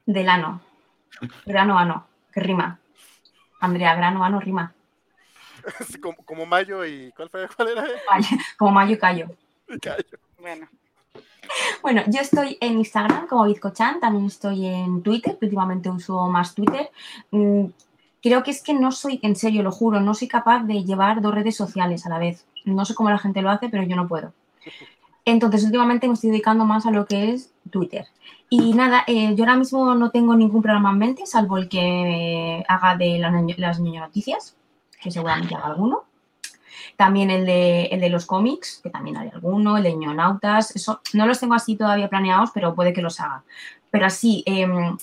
del 0.07 0.29
ano. 0.29 0.61
Grano 1.45 1.79
ano, 1.79 2.07
que 2.33 2.41
rima. 2.41 2.79
Andrea, 3.61 3.95
grano 3.95 4.25
ano 4.25 4.41
rima. 4.41 4.73
Como, 6.01 6.17
como 6.25 6.47
Mayo 6.47 6.87
y. 6.87 7.13
¿Cuál, 7.13 7.29
fue, 7.29 7.47
cuál 7.55 7.69
era? 7.69 7.83
Vale, 8.09 8.27
como 8.57 8.71
mayo 8.71 8.95
y 8.95 8.99
callo. 8.99 9.27
Callo. 9.83 10.19
bueno, 10.39 10.67
Bueno, 11.83 12.03
yo 12.07 12.21
estoy 12.21 12.57
en 12.63 12.79
Instagram 12.79 13.27
como 13.27 13.45
Bizcochan, 13.45 14.01
también 14.01 14.25
estoy 14.25 14.67
en 14.67 15.03
Twitter, 15.03 15.37
últimamente 15.41 15.91
uso 15.91 16.29
más 16.29 16.55
Twitter. 16.55 16.91
Mm, 17.31 17.67
Creo 18.23 18.43
que 18.43 18.51
es 18.51 18.63
que 18.63 18.75
no 18.75 18.93
soy, 18.93 19.19
en 19.23 19.35
serio, 19.35 19.63
lo 19.63 19.73
juro, 19.73 20.01
no 20.01 20.15
soy 20.15 20.29
capaz 20.29 20.65
de 20.65 20.85
llevar 20.85 21.23
dos 21.23 21.35
redes 21.35 21.57
sociales 21.57 22.05
a 22.05 22.11
la 22.11 22.19
vez. 22.19 22.47
No 22.65 22.85
sé 22.85 22.95
cómo 22.95 23.09
la 23.11 23.19
gente 23.19 23.41
lo 23.41 23.51
hace, 23.51 23.69
pero 23.71 23.83
yo 23.85 23.97
no 23.97 24.09
puedo. 24.09 24.35
Entonces, 25.25 25.65
últimamente 25.65 26.09
me 26.09 26.15
estoy 26.15 26.31
dedicando 26.31 26.65
más 26.65 26.87
a 26.87 26.91
lo 26.91 27.07
que 27.07 27.33
es 27.33 27.53
Twitter. 27.71 28.07
Y 28.49 28.75
nada, 28.75 29.05
eh, 29.07 29.35
yo 29.37 29.45
ahora 29.45 29.57
mismo 29.57 29.95
no 29.95 30.11
tengo 30.11 30.35
ningún 30.35 30.63
programa 30.63 30.91
en 30.91 30.99
mente, 30.99 31.27
salvo 31.27 31.57
el 31.57 31.69
que 31.69 32.65
haga 32.67 32.97
de 32.97 33.19
las 33.19 33.81
ñoño 33.81 34.01
noticias, 34.01 34.57
que 35.01 35.11
seguramente 35.11 35.55
haga 35.55 35.67
alguno. 35.67 36.05
También 36.97 37.31
el 37.31 37.47
de, 37.47 37.85
el 37.87 38.01
de 38.01 38.11
los 38.11 38.27
cómics, 38.27 38.81
que 38.83 38.91
también 38.91 39.17
haré 39.17 39.31
alguno, 39.31 39.77
el 39.77 39.85
de 39.85 39.95
ñonautas, 39.95 40.75
eso 40.75 41.01
no 41.13 41.27
los 41.27 41.39
tengo 41.39 41.55
así 41.55 41.77
todavía 41.77 42.09
planeados, 42.09 42.51
pero 42.53 42.75
puede 42.75 42.93
que 42.93 43.03
los 43.03 43.21
haga. 43.21 43.45
Pero 43.91 44.07
así, 44.07 44.43
em, 44.47 44.97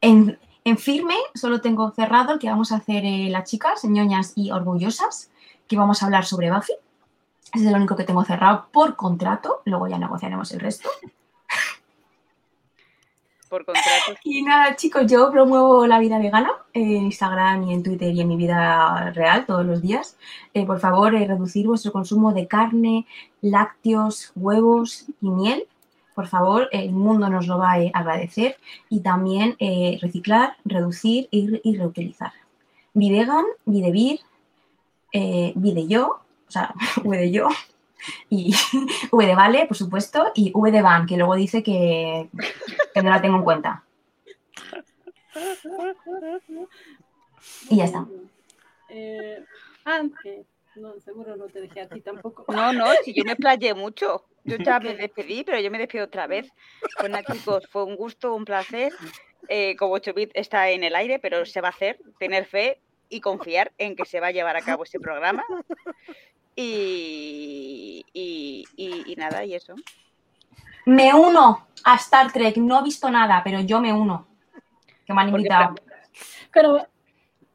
en, 0.00 0.38
en 0.64 0.78
firme, 0.78 1.16
solo 1.34 1.60
tengo 1.60 1.90
cerrado 1.90 2.34
el 2.34 2.38
que 2.38 2.48
vamos 2.48 2.72
a 2.72 2.76
hacer 2.76 3.04
eh, 3.04 3.28
las 3.30 3.50
chicas, 3.50 3.84
ñoñas 3.84 4.32
y 4.36 4.52
orgullosas, 4.52 5.30
que 5.66 5.76
vamos 5.76 6.02
a 6.02 6.06
hablar 6.06 6.24
sobre 6.24 6.50
Buffy. 6.52 6.74
Es 7.54 7.62
el 7.62 7.74
único 7.74 7.96
que 7.96 8.04
tengo 8.04 8.24
cerrado 8.24 8.68
por 8.72 8.96
contrato, 8.96 9.60
luego 9.66 9.86
ya 9.86 9.98
negociaremos 9.98 10.50
el 10.52 10.60
resto. 10.60 10.88
por 13.50 13.66
contrato. 13.66 14.18
Y 14.24 14.42
nada, 14.42 14.74
chicos, 14.76 15.06
yo 15.06 15.30
promuevo 15.30 15.86
la 15.86 15.98
vida 15.98 16.18
vegana 16.18 16.50
en 16.72 17.04
Instagram 17.04 17.64
y 17.64 17.74
en 17.74 17.82
Twitter 17.82 18.10
y 18.14 18.22
en 18.22 18.28
mi 18.28 18.36
vida 18.36 19.10
real 19.10 19.44
todos 19.44 19.66
los 19.66 19.82
días. 19.82 20.16
Eh, 20.54 20.64
por 20.64 20.80
favor, 20.80 21.14
eh, 21.14 21.26
reducir 21.26 21.66
vuestro 21.66 21.92
consumo 21.92 22.32
de 22.32 22.46
carne, 22.46 23.06
lácteos, 23.42 24.32
huevos 24.34 25.04
y 25.20 25.28
miel. 25.28 25.66
Por 26.14 26.28
favor, 26.28 26.70
el 26.72 26.92
mundo 26.92 27.28
nos 27.28 27.46
lo 27.46 27.58
va 27.58 27.72
a 27.72 27.80
eh, 27.80 27.90
agradecer. 27.92 28.56
Y 28.88 29.00
también 29.00 29.56
eh, 29.58 29.98
reciclar, 30.00 30.56
reducir 30.64 31.28
y, 31.30 31.60
y 31.62 31.76
reutilizar. 31.76 32.32
Vi 32.94 33.10
vegan, 33.10 33.44
vi 33.66 33.82
o 36.52 36.58
sea, 36.60 36.74
V 37.04 37.16
de 37.16 37.30
yo, 37.30 37.48
y 38.28 38.54
V 39.10 39.26
de 39.26 39.34
vale, 39.34 39.66
por 39.66 39.76
supuesto, 39.76 40.32
y 40.34 40.52
V 40.54 40.70
de 40.70 40.82
van, 40.82 41.06
que 41.06 41.16
luego 41.16 41.34
dice 41.34 41.62
que, 41.62 42.28
que 42.94 43.02
no 43.02 43.08
la 43.08 43.22
tengo 43.22 43.36
en 43.36 43.42
cuenta. 43.42 43.84
Y 47.70 47.76
ya 47.76 47.84
está. 47.84 48.06
Eh, 48.90 49.42
ah, 49.86 50.02
que 50.22 50.44
no, 50.76 51.00
seguro 51.00 51.36
no 51.36 51.46
te 51.46 51.62
dejé 51.62 51.80
a 51.80 51.88
ti 51.88 52.02
tampoco. 52.02 52.44
No, 52.52 52.72
no, 52.74 52.86
si 53.02 53.14
yo 53.14 53.24
me 53.24 53.36
playé 53.36 53.72
mucho. 53.72 54.26
Yo 54.44 54.56
ya 54.56 54.80
me 54.80 54.94
despedí, 54.94 55.44
pero 55.44 55.60
yo 55.60 55.70
me 55.70 55.78
despido 55.78 56.04
otra 56.04 56.26
vez. 56.26 56.50
Bueno, 56.98 57.18
chicos, 57.32 57.66
fue 57.70 57.84
un 57.84 57.94
gusto, 57.94 58.34
un 58.34 58.44
placer. 58.44 58.92
Eh, 59.48 59.76
como 59.76 59.94
8 59.94 60.12
bit 60.12 60.30
está 60.34 60.68
en 60.70 60.84
el 60.84 60.96
aire, 60.96 61.18
pero 61.18 61.46
se 61.46 61.60
va 61.60 61.68
a 61.68 61.70
hacer, 61.70 61.98
tener 62.18 62.44
fe 62.44 62.80
y 63.08 63.20
confiar 63.20 63.72
en 63.78 63.94
que 63.94 64.04
se 64.04 64.20
va 64.20 64.28
a 64.28 64.32
llevar 64.32 64.56
a 64.56 64.62
cabo 64.62 64.84
ese 64.84 64.98
programa. 64.98 65.44
Y, 66.56 68.04
y, 68.12 68.64
y- 68.76 69.12
y 69.12 69.16
nada, 69.16 69.44
y 69.44 69.54
eso. 69.54 69.74
Me 70.86 71.14
uno 71.14 71.66
a 71.84 71.94
Star 71.96 72.32
Trek. 72.32 72.56
No 72.56 72.80
he 72.80 72.82
visto 72.82 73.10
nada, 73.10 73.40
pero 73.44 73.60
yo 73.60 73.80
me 73.80 73.92
uno. 73.92 74.26
Que 75.06 75.12
me 75.14 75.22
han 75.22 75.28
invitado. 75.30 75.74
Pero, 76.52 76.86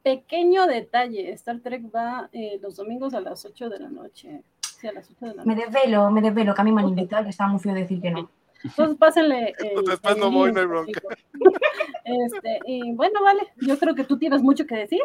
pequeño 0.01 0.65
detalle, 0.65 1.31
Star 1.33 1.59
Trek 1.59 1.83
va 1.93 2.29
eh, 2.33 2.57
los 2.61 2.75
domingos 2.75 3.13
a 3.13 3.19
las 3.21 3.45
8 3.45 3.69
de 3.69 3.79
la 3.79 3.89
noche. 3.89 4.41
Sí, 4.61 4.87
a 4.87 4.91
las 4.93 5.09
8 5.11 5.25
de 5.27 5.35
la 5.35 5.45
Me 5.45 5.55
desvelo, 5.55 6.09
me 6.09 6.21
desvelo, 6.21 6.55
que 6.55 6.61
a 6.61 6.63
mí 6.63 6.71
me 6.71 6.81
han 6.81 6.87
invitado, 6.89 7.23
que 7.23 7.29
estaba 7.29 7.49
muy 7.51 7.59
feo 7.59 7.73
decir 7.75 8.01
que 8.01 8.09
no. 8.11 8.29
Entonces 8.63 8.97
pásenle. 8.97 9.49
eh, 9.63 9.75
Después 9.87 10.17
no 10.17 10.31
voy, 10.31 10.51
no 10.51 10.59
hay 10.61 10.65
bronca. 10.65 11.01
Este, 12.03 12.59
y 12.65 12.93
bueno, 12.93 13.21
vale, 13.21 13.47
yo 13.57 13.77
creo 13.77 13.93
que 13.93 14.05
tú 14.05 14.17
tienes 14.17 14.41
mucho 14.41 14.65
que 14.65 14.75
decir. 14.75 15.01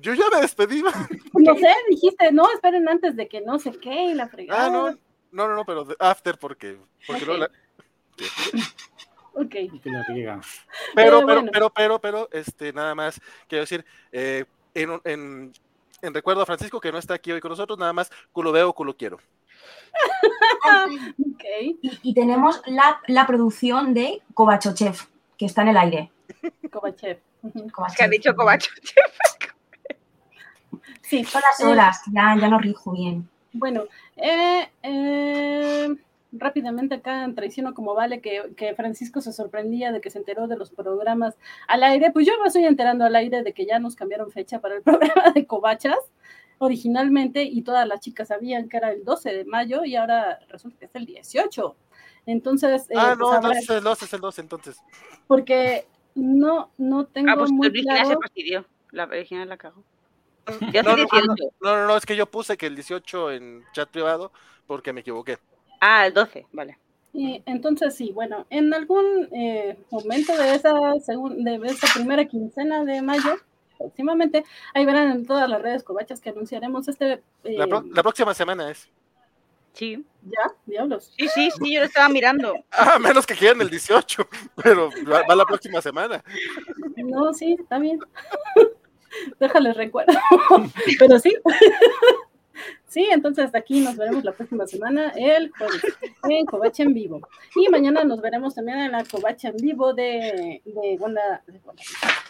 Yo 0.00 0.12
ya 0.14 0.24
me 0.32 0.40
despedí. 0.40 0.82
No 1.34 1.54
sé, 1.54 1.72
dijiste, 1.88 2.32
no, 2.32 2.50
esperen 2.52 2.88
antes 2.88 3.14
de 3.16 3.28
que 3.28 3.40
no 3.40 3.58
sé 3.58 3.70
qué 3.72 4.06
y 4.06 4.14
la 4.14 4.28
fregada. 4.28 4.66
Ah, 4.66 4.70
no. 4.70 4.90
No, 5.30 5.46
no, 5.46 5.54
no, 5.54 5.64
pero 5.64 5.86
after 6.00 6.36
porque. 6.38 6.78
porque 7.06 7.24
luego 7.24 7.42
la- 7.42 7.50
Ok. 9.34 9.54
Y 9.72 9.78
que 9.80 9.90
la 9.90 10.02
riega. 10.08 10.40
Pero, 10.96 11.18
Pero 11.20 11.26
pero, 11.26 11.40
bueno. 11.40 11.50
pero, 11.52 11.70
pero, 11.70 11.98
pero, 12.00 12.28
este, 12.32 12.72
nada 12.72 12.94
más 12.96 13.20
quiero 13.46 13.62
decir, 13.62 13.84
eh, 14.10 14.44
en, 14.74 14.90
un- 14.90 15.00
en, 15.04 15.52
en 16.02 16.14
recuerdo 16.14 16.42
a 16.42 16.46
Francisco 16.46 16.80
que 16.80 16.90
no 16.90 16.98
está 16.98 17.14
aquí 17.14 17.30
hoy 17.30 17.40
con 17.40 17.50
nosotros, 17.50 17.78
nada 17.78 17.92
más 17.92 18.10
culo 18.32 18.50
veo, 18.52 18.72
culo 18.72 18.96
quiero. 18.96 19.18
Ok. 21.18 21.44
Y, 21.82 21.98
y 22.02 22.14
tenemos 22.14 22.60
la, 22.66 23.00
la 23.06 23.26
producción 23.26 23.94
de 23.94 24.20
Kovachochev, 24.34 24.96
que 25.36 25.46
está 25.46 25.62
en 25.62 25.68
el 25.68 25.76
aire. 25.76 26.10
Kovachev. 26.70 27.18
Kovachev. 27.72 27.96
Que 27.96 28.04
ha 28.04 28.08
dicho 28.08 28.34
Covacho. 28.34 28.70
Sí. 31.08 31.24
Son 31.24 31.40
las 31.40 31.60
eh, 31.60 31.66
horas, 31.66 32.00
ya, 32.12 32.36
ya 32.38 32.48
no 32.48 32.58
rijo 32.58 32.92
bien. 32.92 33.28
Bueno, 33.52 33.84
eh, 34.16 34.68
eh, 34.82 35.88
rápidamente 36.32 36.96
acá 36.96 37.30
traiciono 37.34 37.72
como 37.72 37.94
vale 37.94 38.20
que, 38.20 38.52
que 38.56 38.74
Francisco 38.74 39.20
se 39.20 39.32
sorprendía 39.32 39.90
de 39.90 40.00
que 40.00 40.10
se 40.10 40.18
enteró 40.18 40.46
de 40.46 40.56
los 40.56 40.70
programas 40.70 41.36
al 41.66 41.82
aire. 41.82 42.10
Pues 42.10 42.26
yo 42.26 42.34
me 42.40 42.48
estoy 42.48 42.64
enterando 42.66 43.04
al 43.04 43.16
aire 43.16 43.42
de 43.42 43.52
que 43.52 43.66
ya 43.66 43.78
nos 43.78 43.96
cambiaron 43.96 44.30
fecha 44.30 44.60
para 44.60 44.76
el 44.76 44.82
programa 44.84 45.32
de 45.34 45.46
Covachas 45.46 45.98
originalmente 46.58 47.44
y 47.44 47.62
todas 47.62 47.86
las 47.86 48.00
chicas 48.00 48.28
sabían 48.28 48.68
que 48.68 48.76
era 48.76 48.90
el 48.90 49.04
12 49.04 49.32
de 49.32 49.44
mayo 49.44 49.84
y 49.84 49.96
ahora 49.96 50.40
resulta 50.50 50.78
que 50.78 50.84
es 50.86 50.94
el 50.94 51.06
18. 51.06 51.76
Entonces, 52.26 52.90
eh, 52.90 52.94
ah, 52.96 53.14
no, 53.18 53.26
pues 53.26 53.36
entonces 53.36 53.62
es 53.64 53.70
el 53.70 53.84
2, 53.84 54.02
es 54.02 54.12
el 54.12 54.20
2, 54.20 54.38
entonces. 54.40 54.82
porque 55.26 55.86
no, 56.14 56.70
no 56.76 57.06
tengo 57.06 57.30
Ah, 57.30 57.36
pues 57.38 57.50
muy 57.50 57.68
el 57.68 57.72
original 57.72 57.96
se 57.98 58.04
claro. 58.04 58.20
fastidió. 58.20 58.66
La 58.90 59.04
original 59.04 59.48
la 59.48 59.56
cagó. 59.56 59.82
Yo 60.72 60.82
No, 60.82 60.96
no, 60.96 61.04
no, 61.04 61.34
no, 61.60 61.86
no, 61.86 61.96
es 61.96 62.06
que 62.06 62.16
yo 62.16 62.26
puse 62.26 62.56
que 62.56 62.66
el 62.66 62.74
18 62.74 63.32
en 63.32 63.64
chat 63.72 63.88
privado 63.88 64.32
porque 64.66 64.92
me 64.92 65.00
equivoqué. 65.00 65.38
Ah, 65.80 66.06
el 66.06 66.14
12, 66.14 66.46
vale. 66.52 66.78
Y 67.12 67.42
entonces 67.46 67.94
sí, 67.96 68.12
bueno, 68.12 68.46
en 68.50 68.72
algún 68.74 69.28
eh, 69.32 69.78
momento 69.90 70.36
de 70.36 70.54
esa, 70.54 70.72
segun- 71.06 71.42
de 71.42 71.66
esa 71.68 71.86
primera 71.94 72.24
quincena 72.26 72.84
de 72.84 73.00
mayo, 73.02 73.36
próximamente, 73.78 74.44
ahí 74.74 74.84
verán 74.84 75.10
en 75.10 75.26
todas 75.26 75.48
las 75.48 75.62
redes 75.62 75.82
covachas 75.82 76.20
que 76.20 76.30
anunciaremos 76.30 76.86
este... 76.88 77.12
eh, 77.44 77.54
La, 77.56 77.66
pro- 77.66 77.84
la 77.92 78.02
próxima 78.02 78.34
semana 78.34 78.70
es. 78.70 78.88
Sí. 79.72 80.04
Ya, 80.22 80.52
diablos. 80.66 81.12
Sí, 81.16 81.28
sí, 81.28 81.50
sí, 81.62 81.72
yo 81.74 81.80
lo 81.80 81.86
estaba 81.86 82.08
mirando. 82.08 82.54
Ah, 82.72 82.98
menos 82.98 83.24
que 83.26 83.34
quieran 83.34 83.60
el 83.60 83.70
18, 83.70 84.28
pero 84.62 84.90
va, 85.10 85.22
va 85.28 85.34
la 85.36 85.44
próxima 85.46 85.80
semana. 85.80 86.22
No, 86.96 87.32
sí, 87.32 87.56
está 87.58 87.78
bien. 87.78 88.00
Déjales 89.40 89.76
recuerdo. 89.76 90.12
Pero 90.98 91.18
sí. 91.18 91.34
Sí, 92.88 93.06
entonces 93.12 93.54
aquí 93.54 93.80
nos 93.80 93.96
veremos 93.96 94.24
la 94.24 94.32
próxima 94.32 94.66
semana, 94.66 95.12
el 95.14 95.50
jueves, 95.52 95.82
en 96.28 96.46
Covacha 96.46 96.82
en 96.82 96.94
vivo. 96.94 97.20
Y 97.54 97.68
mañana 97.68 98.02
nos 98.02 98.22
veremos 98.22 98.54
también 98.54 98.78
en 98.78 98.92
la 98.92 99.04
Covacha 99.04 99.48
en 99.50 99.58
vivo 99.58 99.92
de, 99.92 100.62
de, 100.64 100.96
Wanda- 100.98 101.42
de, 101.46 101.60
Wanda- 101.64 101.82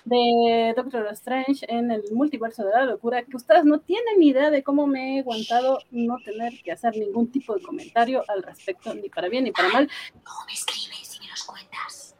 de 0.04 0.74
Doctor 0.76 1.06
Strange 1.12 1.64
en 1.68 1.92
el 1.92 2.02
multiverso 2.12 2.64
de 2.64 2.72
la 2.72 2.84
locura, 2.86 3.22
que 3.22 3.36
ustedes 3.36 3.64
no 3.64 3.78
tienen 3.78 4.18
ni 4.18 4.30
idea 4.30 4.50
de 4.50 4.64
cómo 4.64 4.88
me 4.88 5.16
he 5.16 5.20
aguantado 5.20 5.78
no 5.92 6.18
tener 6.24 6.52
que 6.64 6.72
hacer 6.72 6.94
ningún 6.96 7.30
tipo 7.30 7.54
de 7.54 7.62
comentario 7.62 8.24
al 8.26 8.42
respecto, 8.42 8.92
ni 8.94 9.08
para 9.08 9.28
bien 9.28 9.44
ni 9.44 9.52
para 9.52 9.68
mal, 9.68 9.88
¿Cómo 10.24 10.40
me 10.46 10.52
escribes 10.52 11.16
y 11.16 11.20
me 11.20 11.30
los 11.30 11.44
cuentas? 11.44 12.16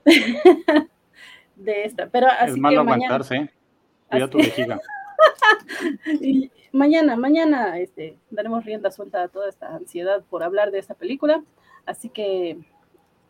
de 1.56 1.84
esta. 1.84 2.06
Pero 2.08 2.28
así 2.28 2.50
Es 2.50 2.54
que 2.54 2.60
malo 2.60 2.84
mañana... 2.84 3.16
aguantarse. 3.16 3.50
Cuida 4.10 4.28
tu 4.28 4.38
vejiga. 4.38 4.80
Y 6.20 6.50
mañana, 6.72 7.16
mañana 7.16 7.78
este, 7.78 8.16
daremos 8.30 8.64
rienda 8.64 8.90
suelta 8.90 9.22
a 9.24 9.28
toda 9.28 9.48
esta 9.48 9.74
ansiedad 9.74 10.22
por 10.30 10.42
hablar 10.42 10.70
de 10.70 10.78
esta 10.78 10.94
película. 10.94 11.42
Así 11.86 12.08
que 12.08 12.58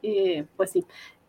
eh, 0.03 0.45
pues 0.57 0.71
sí. 0.71 0.85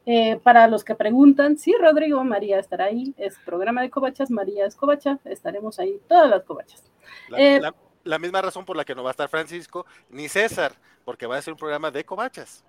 Eh, 0.05 0.37
para 0.43 0.67
los 0.67 0.83
que 0.83 0.95
preguntan, 0.95 1.57
sí, 1.57 1.73
Rodrigo, 1.79 2.23
María 2.23 2.59
estará 2.59 2.85
ahí, 2.85 3.13
es 3.17 3.37
programa 3.45 3.81
de 3.81 3.89
cobachas, 3.89 4.31
María 4.31 4.65
es 4.65 4.75
covacha, 4.75 5.19
estaremos 5.25 5.79
ahí 5.79 5.99
todas 6.07 6.29
las 6.29 6.43
cobachas. 6.43 6.83
La, 7.29 7.37
Eh, 7.39 7.59
la- 7.59 7.75
la 8.05 8.17
misma 8.19 8.41
razón 8.41 8.65
por 8.65 8.75
la 8.75 8.85
que 8.85 8.95
no 8.95 9.03
va 9.03 9.09
a 9.09 9.11
estar 9.11 9.29
Francisco 9.29 9.85
ni 10.09 10.27
César, 10.29 10.73
porque 11.05 11.27
va 11.27 11.37
a 11.37 11.41
ser 11.41 11.53
un 11.53 11.59
programa 11.59 11.91
de 11.91 12.03
cobachas. 12.03 12.63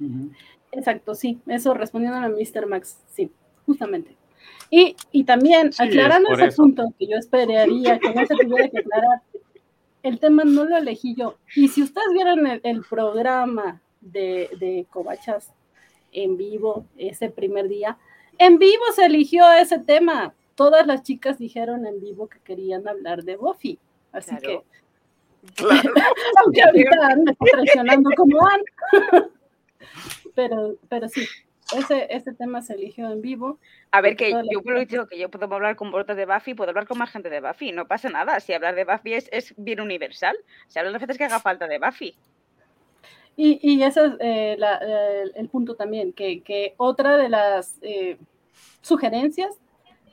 Ujú. 0.00 0.30
Exacto, 0.72 1.14
sí, 1.14 1.40
eso 1.46 1.72
respondiendo 1.74 2.18
a 2.18 2.28
Mr. 2.28 2.66
Max, 2.66 2.98
sí, 3.08 3.30
justamente. 3.66 4.16
Y, 4.70 4.96
y 5.12 5.24
también, 5.24 5.72
Sí, 5.72 5.82
aclarando 5.82 6.32
ese 6.32 6.46
eso. 6.46 6.62
punto 6.62 6.92
que 6.98 7.06
yo 7.06 7.16
esperaría 7.16 7.98
que 7.98 8.12
no 8.14 8.26
se 8.26 8.34
tuviera 8.34 8.68
que 8.68 8.78
aclarar, 8.78 9.20
el 10.02 10.18
tema 10.18 10.44
no 10.44 10.64
lo 10.64 10.76
elegí 10.76 11.14
yo. 11.14 11.36
Y 11.54 11.68
si 11.68 11.82
ustedes 11.82 12.08
vieron 12.12 12.46
el, 12.46 12.60
el 12.64 12.82
programa 12.82 13.80
de, 14.00 14.50
de 14.58 14.86
Covachas 14.90 15.52
en 16.12 16.36
vivo 16.36 16.86
ese 16.96 17.30
primer 17.30 17.68
día, 17.68 17.96
en 18.38 18.58
vivo 18.58 18.82
se 18.94 19.06
eligió 19.06 19.50
ese 19.52 19.78
tema. 19.78 20.34
Todas 20.56 20.86
las 20.86 21.02
chicas 21.02 21.38
dijeron 21.38 21.86
en 21.86 22.00
vivo 22.00 22.28
que 22.28 22.38
querían 22.40 22.86
hablar 22.88 23.22
de 23.24 23.36
Buffy. 23.36 23.78
Así 24.12 24.34
Claro. 24.36 24.62
que, 24.62 25.54
Claro. 25.56 25.92
aunque 26.44 26.62
ahorita 26.62 27.16
me 27.24 27.32
está 27.32 27.44
traicionando 27.52 28.10
como 28.16 28.46
Ann. 28.46 28.60
pero, 30.34 30.76
pero 30.88 31.08
sí, 31.08 31.22
ese, 31.76 32.06
ese 32.10 32.34
tema 32.34 32.60
se 32.62 32.74
eligió 32.74 33.10
en 33.10 33.22
vivo. 33.22 33.58
A 33.90 34.00
ver, 34.00 34.16
que 34.16 34.30
yo 34.30 34.62
puedo 34.62 34.78
chicas- 34.78 34.90
decir 34.90 35.08
que 35.08 35.18
yo 35.18 35.30
puedo 35.30 35.52
hablar 35.54 35.76
con 35.76 35.90
votos 35.90 36.16
de 36.16 36.26
Buffy, 36.26 36.54
puedo 36.54 36.70
hablar 36.70 36.86
con 36.86 36.98
más 36.98 37.10
gente 37.10 37.30
de 37.30 37.40
Buffy, 37.40 37.72
no 37.72 37.86
pasa 37.86 38.08
nada. 38.10 38.38
Si 38.40 38.52
hablar 38.52 38.74
de 38.74 38.84
Buffy 38.84 39.14
es, 39.14 39.28
es 39.32 39.54
bien 39.56 39.80
universal, 39.80 40.36
se 40.68 40.78
habla 40.78 40.90
las 40.92 41.00
veces 41.00 41.16
que 41.18 41.24
haga 41.24 41.40
falta 41.40 41.66
de 41.66 41.78
Buffy. 41.78 42.14
Y, 43.36 43.58
y 43.62 43.82
ese 43.82 44.06
es 44.06 44.12
eh, 44.20 44.56
la- 44.58 44.76
el, 44.78 45.32
el 45.34 45.48
punto 45.48 45.74
también, 45.74 46.12
que, 46.12 46.42
que 46.42 46.74
otra 46.76 47.16
de 47.16 47.28
las 47.28 47.78
eh, 47.82 48.16
sugerencias 48.80 49.56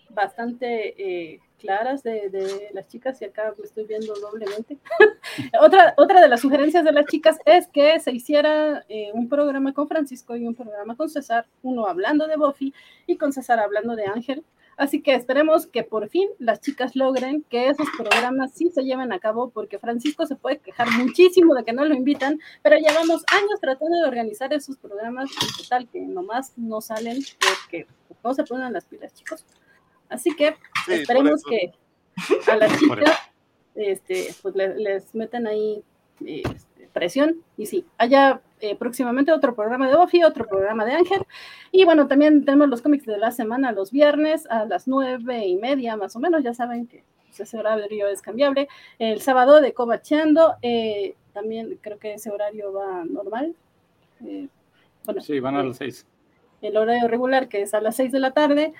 bastante 0.10 0.96
eh, 1.34 1.40
claras 1.62 2.04
de, 2.04 2.70
las 2.74 2.88
chicas, 2.88 3.22
y 3.22 3.26
acá 3.26 3.54
lo 3.56 3.64
estoy 3.64 3.86
viendo 3.86 4.14
doblemente, 4.16 4.78
otra, 5.62 5.94
otra 5.98 6.20
de 6.20 6.28
las 6.28 6.42
sugerencias 6.42 6.84
de 6.84 6.92
las 6.92 7.06
chicas 7.06 7.38
es 7.46 7.68
que 7.68 8.00
se 8.00 8.12
hiciera 8.12 8.84
eh, 8.90 9.12
un 9.14 9.30
programa 9.30 9.74
con 9.74 9.88
Francisco 9.88 10.36
y 10.36 10.46
un 10.48 10.56
programa 10.56 10.98
con 10.98 11.10
César, 11.10 11.46
uno 11.62 11.86
hablando 11.86 12.28
de 12.28 12.36
Buffy 12.36 12.74
y 13.06 13.18
con 13.18 13.32
César 13.32 13.60
hablando 13.60 13.96
de 13.96 14.06
Ángel. 14.06 14.44
Así 14.78 15.04
que 15.04 15.14
esperemos 15.14 15.68
que 15.68 15.84
por 15.84 16.10
fin 16.10 16.28
las 16.40 16.60
chicas 16.60 16.96
logren 16.96 17.44
que 17.44 17.70
esos 17.70 17.88
programas 17.98 18.52
sí 18.54 18.72
se 18.72 18.84
lleven 18.84 19.14
a 19.14 19.20
cabo, 19.20 19.52
porque 19.52 19.78
Francisco 19.78 20.26
se 20.26 20.36
puede 20.36 20.58
quejar 20.58 20.90
muchísimo 20.98 21.54
de 21.54 21.64
que 21.64 21.74
no 21.74 21.86
lo 21.86 21.94
invitan, 21.94 22.40
pero 22.64 22.78
llevamos 22.78 23.24
años 23.32 23.60
tratando 23.60 23.98
de 23.98 24.08
organizar 24.08 24.52
esos 24.54 24.78
programas 24.78 25.30
y 25.32 25.62
total 25.62 25.88
que 25.88 26.02
nomás 26.02 26.58
no 26.58 26.82
salen 26.82 27.20
porque 27.40 27.86
no 28.24 28.34
se 28.34 28.44
ponen 28.44 28.74
las 28.74 28.86
pilas, 28.86 29.14
chicos. 29.14 29.46
Así 30.12 30.36
que 30.36 30.56
Sí, 30.86 30.94
esperemos 30.94 31.42
que 31.44 31.72
a 32.52 32.56
las 32.58 32.72
chicas 32.80 33.18
este, 33.76 34.28
pues 34.42 34.56
le- 34.56 34.76
les 34.78 35.16
meten 35.16 35.48
ahí 35.48 35.84
eh, 36.26 36.44
este, 36.46 36.88
presión. 36.94 37.38
Y 37.58 37.66
sí, 37.66 37.86
haya 37.98 38.42
eh, 38.60 38.76
próximamente 38.76 39.32
otro 39.32 39.56
programa 39.56 39.90
de 39.90 39.96
Buffy, 39.96 40.24
otro 40.24 40.46
programa 40.46 40.86
de 40.86 40.92
Ángel. 40.94 41.24
Y 41.72 41.86
bueno, 41.86 42.08
también 42.08 42.44
tenemos 42.46 42.68
los 42.70 42.82
cómics 42.82 43.06
de 43.06 43.18
la 43.18 43.32
semana 43.32 43.72
los 43.72 43.92
viernes 43.92 44.46
a 44.52 44.66
las 44.66 44.88
nueve 44.88 45.46
y 45.48 45.56
media 45.56 45.96
más 45.96 46.16
o 46.16 46.20
menos, 46.20 46.44
ya 46.44 46.54
saben 46.54 46.86
que 46.88 47.04
pues, 47.26 47.40
ese 47.40 47.58
horario 47.58 48.08
es 48.10 48.22
cambiable, 48.22 48.68
el 49.00 49.22
sábado 49.22 49.62
de 49.62 49.74
Cobacheando, 49.74 50.56
eh, 50.62 51.16
también 51.34 51.80
creo 51.82 51.98
que 51.98 52.16
ese 52.16 52.30
horario 52.30 52.74
va 52.74 53.06
normal, 53.06 53.56
eh, 54.26 54.50
bueno, 55.06 55.22
Sí, 55.22 55.40
van 55.40 55.56
a 55.56 55.62
eh, 55.62 55.64
las 55.68 55.78
seis. 55.78 56.06
el 56.62 56.76
horario 56.76 57.08
regular, 57.08 57.48
que 57.48 57.62
es 57.62 57.74
a 57.74 57.80
las 57.82 57.96
6 57.96 58.12
de 58.12 58.20
la 58.20 58.32
tarde, 58.32 58.74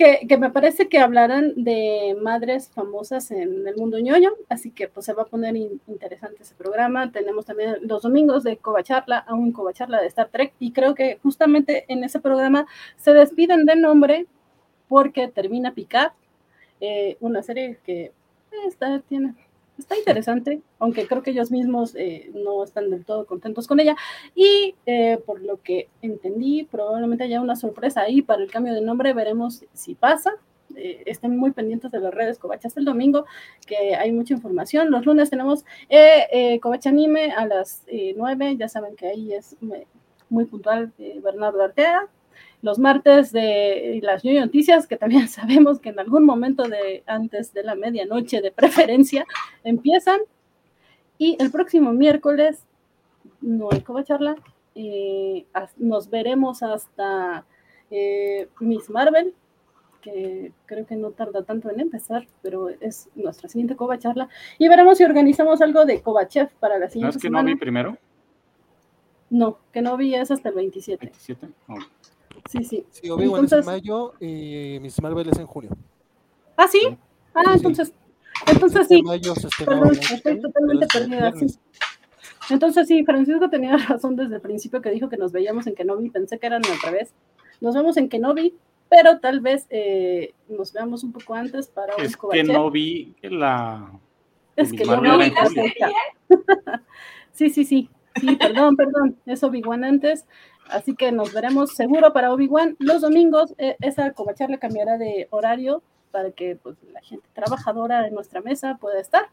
que, 0.00 0.26
que 0.26 0.38
me 0.38 0.48
parece 0.48 0.88
que 0.88 0.98
hablarán 0.98 1.52
de 1.62 2.16
madres 2.22 2.70
famosas 2.70 3.30
en 3.30 3.68
el 3.68 3.76
mundo 3.76 3.98
ñoño, 3.98 4.30
así 4.48 4.70
que 4.70 4.88
pues 4.88 5.04
se 5.04 5.12
va 5.12 5.24
a 5.24 5.26
poner 5.26 5.54
in- 5.56 5.78
interesante 5.88 6.42
ese 6.42 6.54
programa. 6.54 7.12
Tenemos 7.12 7.44
también 7.44 7.76
los 7.82 8.00
domingos 8.00 8.42
de 8.42 8.56
Covacharla, 8.56 9.18
aún 9.18 9.52
Covacharla 9.52 10.00
de 10.00 10.06
Star 10.06 10.28
Trek, 10.30 10.54
y 10.58 10.72
creo 10.72 10.94
que 10.94 11.18
justamente 11.22 11.84
en 11.88 12.02
ese 12.02 12.18
programa 12.18 12.66
se 12.96 13.12
despiden 13.12 13.66
de 13.66 13.76
nombre 13.76 14.26
porque 14.88 15.28
termina 15.28 15.74
Picard, 15.74 16.12
eh, 16.80 17.18
una 17.20 17.42
serie 17.42 17.78
que 17.84 18.10
está, 18.66 19.00
tiene, 19.00 19.34
está 19.80 19.96
interesante, 19.98 20.62
aunque 20.78 21.06
creo 21.06 21.22
que 21.22 21.30
ellos 21.30 21.50
mismos 21.50 21.94
eh, 21.96 22.30
no 22.34 22.64
están 22.64 22.90
del 22.90 23.04
todo 23.04 23.26
contentos 23.26 23.66
con 23.66 23.80
ella. 23.80 23.96
Y 24.34 24.74
eh, 24.86 25.18
por 25.26 25.42
lo 25.42 25.60
que 25.60 25.88
entendí, 26.02 26.64
probablemente 26.70 27.24
haya 27.24 27.40
una 27.40 27.56
sorpresa 27.56 28.02
ahí 28.02 28.22
para 28.22 28.42
el 28.42 28.50
cambio 28.50 28.74
de 28.74 28.80
nombre. 28.80 29.12
Veremos 29.12 29.64
si 29.72 29.94
pasa. 29.94 30.34
Eh, 30.76 31.02
estén 31.06 31.36
muy 31.36 31.50
pendientes 31.52 31.90
de 31.90 32.00
las 32.00 32.14
redes 32.14 32.38
Covachas 32.38 32.76
el 32.76 32.84
domingo, 32.84 33.26
que 33.66 33.94
hay 33.94 34.12
mucha 34.12 34.34
información. 34.34 34.90
Los 34.90 35.04
lunes 35.06 35.30
tenemos 35.30 35.64
eh, 35.88 36.26
eh, 36.32 36.60
Covacha 36.60 36.90
Anime 36.90 37.32
a 37.32 37.46
las 37.46 37.82
eh, 37.86 38.14
9. 38.16 38.56
Ya 38.56 38.68
saben 38.68 38.96
que 38.96 39.08
ahí 39.08 39.32
es 39.32 39.56
muy 40.28 40.44
puntual 40.44 40.92
Bernardo 41.22 41.62
Artea. 41.62 42.08
Los 42.62 42.78
martes 42.78 43.32
de 43.32 44.00
las 44.02 44.24
New 44.24 44.38
Noticias, 44.38 44.86
que 44.86 44.96
también 44.96 45.28
sabemos 45.28 45.80
que 45.80 45.90
en 45.90 45.98
algún 45.98 46.24
momento 46.24 46.64
de 46.64 47.02
antes 47.06 47.52
de 47.54 47.62
la 47.62 47.74
medianoche 47.74 48.40
de 48.40 48.50
preferencia 48.52 49.24
empiezan. 49.64 50.20
Y 51.18 51.36
el 51.40 51.50
próximo 51.50 51.92
miércoles 51.92 52.64
no 53.40 53.68
hay 53.70 53.80
Covacharla. 53.80 54.36
Eh, 54.74 55.46
as- 55.52 55.76
nos 55.78 56.08
veremos 56.08 56.62
hasta 56.62 57.44
eh, 57.90 58.48
Miss 58.60 58.88
Marvel, 58.88 59.34
que 60.00 60.52
creo 60.64 60.86
que 60.86 60.96
no 60.96 61.10
tarda 61.10 61.42
tanto 61.42 61.68
en 61.70 61.80
empezar, 61.80 62.26
pero 62.40 62.70
es 62.70 63.10
nuestra 63.14 63.48
siguiente 63.50 63.76
Covacharla. 63.76 64.28
Y 64.58 64.68
veremos 64.68 64.96
si 64.98 65.04
organizamos 65.04 65.60
algo 65.60 65.84
de 65.84 66.00
Covachef 66.00 66.52
para 66.54 66.78
la 66.78 66.86
¿No 66.86 66.90
siguiente 66.90 67.16
es 67.18 67.22
que 67.22 67.28
no 67.30 67.44
vi 67.44 67.54
primero? 67.56 67.98
No, 69.28 69.58
que 69.72 69.82
no 69.82 69.96
vi 69.96 70.14
es 70.14 70.30
hasta 70.30 70.48
el 70.48 70.54
27. 70.54 71.04
27. 71.06 71.48
Oh. 71.68 71.74
Sí, 72.48 72.64
sí. 72.64 72.84
Sí, 72.90 73.10
Obi-Wan 73.10 73.44
es 73.44 73.52
en 73.52 73.58
Entonces- 73.58 73.66
mayo 73.66 74.14
y 74.20 74.78
Miss 74.80 75.00
Marvel 75.02 75.28
es 75.28 75.38
en 75.38 75.46
junio. 75.46 75.70
Ah, 76.56 76.66
sí. 76.68 76.80
Ah, 77.34 77.42
Sí. 77.44 77.50
entonces, 77.56 77.92
entonces 78.46 78.80
Este 78.82 78.96
sí. 78.96 79.02
mayo 79.02 79.34
se 79.34 79.46
estrenó 79.48 79.82
Perdón, 79.82 79.98
estoy 79.98 80.40
totalmente 80.40 80.86
perdida. 80.92 81.32
Entonces 82.50 82.88
sí, 82.88 83.04
Francisco 83.04 83.48
tenía 83.48 83.76
razón 83.88 84.16
desde 84.16 84.36
el 84.36 84.40
principio 84.40 84.80
que 84.82 84.90
dijo 84.90 85.08
que 85.08 85.16
nos 85.16 85.32
veíamos 85.32 85.66
en 85.66 85.74
Kenobi. 85.74 86.10
Pensé 86.10 86.38
que 86.38 86.46
eran 86.46 86.62
al 86.64 86.80
revés. 86.82 87.12
Nos 87.60 87.74
vemos 87.74 87.96
en 87.96 88.08
Kenobi, 88.08 88.54
pero 88.88 89.20
tal 89.20 89.40
vez 89.40 89.66
eh, 89.70 90.34
nos 90.48 90.72
veamos 90.72 91.04
un 91.04 91.12
poco 91.12 91.34
antes 91.34 91.68
para 91.68 91.94
un 91.96 92.02
Es 92.02 92.16
que 92.16 92.42
no 92.42 92.70
vi 92.70 93.14
la. 93.22 93.92
Es 94.56 94.72
que 94.72 94.84
no 94.84 95.00
vi 95.00 95.08
la. 95.08 95.92
Sí, 97.32 97.48
sí, 97.50 97.64
sí. 97.64 97.88
Sí, 98.20 98.36
perdón, 98.36 98.76
perdón. 98.76 99.16
Es 99.24 99.42
Obi-Wan 99.44 99.84
antes. 99.84 100.26
Así 100.72 100.94
que 100.94 101.12
nos 101.12 101.32
veremos 101.32 101.72
seguro 101.72 102.12
para 102.12 102.32
Obi-Wan 102.32 102.76
los 102.78 103.02
domingos. 103.02 103.54
eh, 103.58 103.76
esa 103.80 104.12
covacharla 104.12 104.58
cambiará 104.58 104.98
de 104.98 105.28
horario 105.30 105.82
para 106.10 106.30
que 106.30 106.56
pues, 106.56 106.76
la 106.92 107.00
gente 107.02 107.26
trabajadora 107.34 108.06
en 108.06 108.14
nuestra 108.14 108.40
mesa 108.40 108.78
pueda 108.80 109.00
estar. 109.00 109.26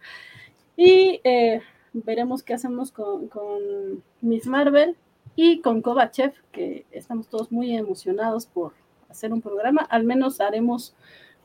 Y 0.76 1.22
eh, 1.24 1.62
veremos 1.94 2.44
qué 2.44 2.54
hacemos 2.54 2.92
con, 2.92 3.28
con 3.28 4.04
Miss 4.22 4.48
Marvel 4.48 4.96
y 5.36 5.62
con 5.62 5.82
Kovachev, 5.82 6.34
que 6.52 6.86
estamos 6.92 7.28
todos 7.28 7.52
muy 7.52 7.76
emocionados 7.76 8.46
por 8.46 8.74
hacer 9.10 9.34
un 9.34 9.42
programa. 9.42 9.82
Al 9.82 10.04
menos 10.04 10.40
haremos 10.42 10.96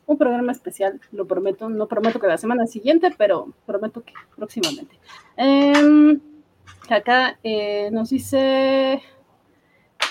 un 0.07 0.19
programa 0.19 0.53
especial, 0.53 1.01
lo 1.13 1.27
prometo. 1.27 1.69
No 1.69 1.87
prometo 1.87 2.19
que 2.19 2.27
la 2.27 2.39
semana 2.39 2.67
siguiente, 2.67 3.15
pero 3.17 3.53
prometo 3.67 4.03
que 4.03 4.13
próximamente. 4.37 4.99
Em, 5.37 6.21
acá 6.89 7.39
eh, 7.43 7.91
nos 7.93 8.11
dice 8.11 9.03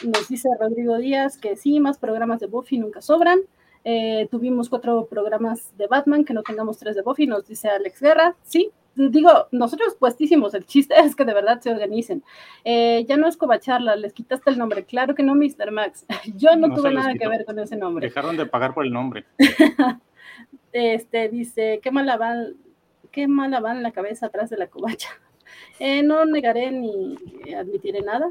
nos 0.03 0.27
dice 0.27 0.49
Rodrigo 0.59 0.97
Díaz 0.97 1.37
que 1.37 1.55
sí, 1.55 1.79
más 1.79 1.97
programas 1.97 2.39
de 2.39 2.47
Buffy 2.47 2.77
nunca 2.77 3.01
sobran. 3.01 3.39
Eh, 3.83 4.27
tuvimos 4.29 4.69
cuatro 4.69 5.07
programas 5.07 5.75
de 5.77 5.87
Batman, 5.87 6.23
que 6.23 6.33
no 6.33 6.43
tengamos 6.43 6.77
tres 6.77 6.95
de 6.95 7.01
Buffy, 7.01 7.27
nos 7.27 7.47
dice 7.47 7.69
Alex 7.69 7.99
Guerra. 7.99 8.35
Sí, 8.43 8.71
digo, 8.95 9.47
nosotros 9.51 9.95
puestísimos, 9.95 10.53
el 10.53 10.65
chiste 10.65 10.93
es 10.99 11.15
que 11.15 11.25
de 11.25 11.33
verdad 11.33 11.59
se 11.61 11.71
organicen. 11.71 12.23
Eh, 12.63 13.05
ya 13.07 13.17
no 13.17 13.27
es 13.27 13.37
Covacharla, 13.37 13.95
les 13.95 14.13
quitaste 14.13 14.51
el 14.51 14.57
nombre. 14.57 14.85
Claro 14.85 15.15
que 15.15 15.23
no, 15.23 15.35
Mr. 15.35 15.71
Max. 15.71 16.05
Yo 16.35 16.55
no, 16.55 16.73
tuve 16.73 16.93
nada 16.93 17.13
que 17.13 17.27
ver 17.27 17.45
con 17.45 17.57
ese 17.59 17.75
nombre. 17.75 18.07
Dejaron 18.07 18.37
de 18.37 18.45
pagar 18.45 18.73
por 18.73 18.85
el 18.85 18.93
nombre. 18.93 19.25
Este 20.73 21.27
dice, 21.27 21.81
qué 21.83 21.91
mala 21.91 22.15
van, 22.15 22.55
qué 23.11 23.27
mala 23.27 23.59
van 23.59 23.83
la 23.83 23.91
cabeza 23.91 24.27
atrás 24.27 24.49
de 24.49 24.55
la 24.55 24.67
covacha. 24.67 25.09
Eh, 25.79 26.01
no 26.01 26.23
negaré 26.23 26.71
ni 26.71 27.17
admitiré 27.53 28.01
nada. 28.01 28.29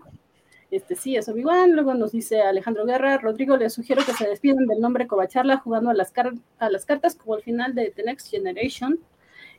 Este 0.70 0.94
sí, 0.94 1.16
es 1.16 1.28
Obi-Wan. 1.28 1.73
Luego 1.73 1.94
nos 1.94 2.12
dice 2.12 2.42
Alejandro 2.42 2.84
Guerra, 2.86 3.18
Rodrigo, 3.18 3.57
les 3.57 3.73
sugiero 3.73 4.05
que 4.05 4.12
se 4.12 4.28
despidan 4.28 4.66
del 4.66 4.81
nombre 4.81 5.07
Covacharla 5.07 5.57
jugando 5.58 5.90
a 5.90 5.94
las, 5.94 6.12
car- 6.12 6.34
a 6.58 6.70
las 6.70 6.86
cartas 6.86 7.16
como 7.16 7.36
el 7.36 7.42
final 7.42 7.74
de 7.74 7.90
The 7.90 8.05
Next 8.05 8.31
Generation. 8.31 9.00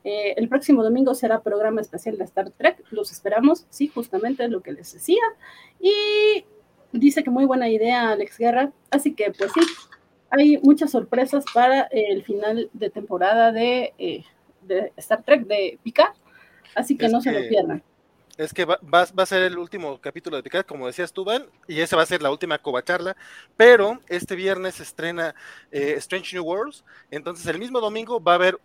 Eh, 0.03 0.33
el 0.37 0.47
próximo 0.47 0.83
domingo 0.83 1.13
será 1.13 1.41
programa 1.41 1.81
especial 1.81 2.17
de 2.17 2.23
Star 2.23 2.49
Trek. 2.51 2.83
Los 2.91 3.11
esperamos, 3.11 3.65
sí, 3.69 3.87
justamente 3.87 4.45
es 4.45 4.49
lo 4.49 4.61
que 4.61 4.71
les 4.71 4.93
decía. 4.93 5.21
Y 5.79 6.45
dice 6.91 7.23
que 7.23 7.29
muy 7.29 7.45
buena 7.45 7.69
idea 7.69 8.09
Alex 8.09 8.37
Guerra, 8.37 8.71
así 8.89 9.13
que 9.13 9.31
pues 9.31 9.51
sí, 9.53 9.61
hay 10.29 10.57
muchas 10.63 10.91
sorpresas 10.91 11.43
para 11.53 11.81
el 11.91 12.23
final 12.23 12.69
de 12.73 12.89
temporada 12.89 13.51
de, 13.51 13.93
eh, 13.97 14.23
de 14.61 14.91
Star 14.97 15.23
Trek 15.23 15.45
de 15.45 15.77
Picard, 15.83 16.13
así 16.75 16.97
que 16.97 17.05
Es 17.07 17.11
no 17.11 17.21
se 17.21 17.31
lo 17.31 17.47
pierdan. 17.49 17.83
Es 18.41 18.55
que 18.55 18.65
va, 18.65 18.79
a 18.91 19.25
ser 19.27 19.43
el 19.43 19.55
último 19.55 20.01
capítulo 20.01 20.35
de 20.35 20.41
Picard, 20.41 20.65
como 20.65 20.87
decías 20.87 21.13
tú, 21.13 21.23
Van, 21.23 21.45
y 21.67 21.79
esa 21.79 21.95
va 21.95 22.01
a 22.01 22.07
ser 22.07 22.23
la 22.23 22.31
última 22.31 22.57
covacharla. 22.57 23.15
Pero 23.55 23.99
este 24.07 24.35
viernes 24.35 24.79
estrena 24.79 25.35
eh, 25.71 25.93
Strange 25.97 26.35
New 26.35 26.43
Worlds. 26.43 26.83
Entonces, 27.11 27.45
el 27.45 27.59
mismo 27.59 27.79
domingo 27.79 28.19
va 28.19 28.31
a 28.31 28.35
haber 28.35 28.59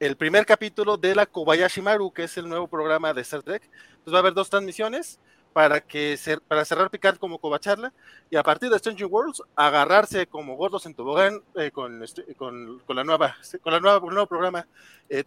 el, 0.00 0.16
primer 0.16 0.44
capítulo 0.44 0.96
de 0.96 1.14
la 1.14 1.26
Kobayashi 1.26 1.80
Maru, 1.80 2.12
que 2.12 2.24
es 2.24 2.36
el 2.38 2.48
nuevo 2.48 2.66
programa 2.66 3.14
de 3.14 3.20
Star 3.20 3.44
Trek. 3.44 3.62
Entonces, 3.62 4.12
va 4.12 4.16
a 4.16 4.20
haber 4.20 4.34
dos 4.34 4.50
transmisiones 4.50 5.20
para, 5.52 5.80
cerrar 6.64 6.90
Picard 6.90 7.18
como 7.18 7.38
covacharla. 7.38 7.92
Y 8.30 8.36
a 8.36 8.42
partir 8.42 8.68
de 8.68 8.74
Strange 8.78 9.04
New 9.04 9.14
Worlds, 9.14 9.44
agarrarse 9.54 10.26
como 10.26 10.56
gordos 10.56 10.86
en 10.86 10.94
tobogán 10.94 11.40
eh, 11.54 11.70
con, 11.70 12.02
este- 12.02 12.34
con, 12.34 12.80
con 12.80 12.96
la 12.96 13.04
nueva, 13.04 13.36
con 13.62 13.72
la 13.72 13.78
nueva, 13.78 14.00
con 14.00 14.08
el 14.08 14.14
nuevo 14.14 14.26
programa 14.26 14.66
eh, 15.08 15.22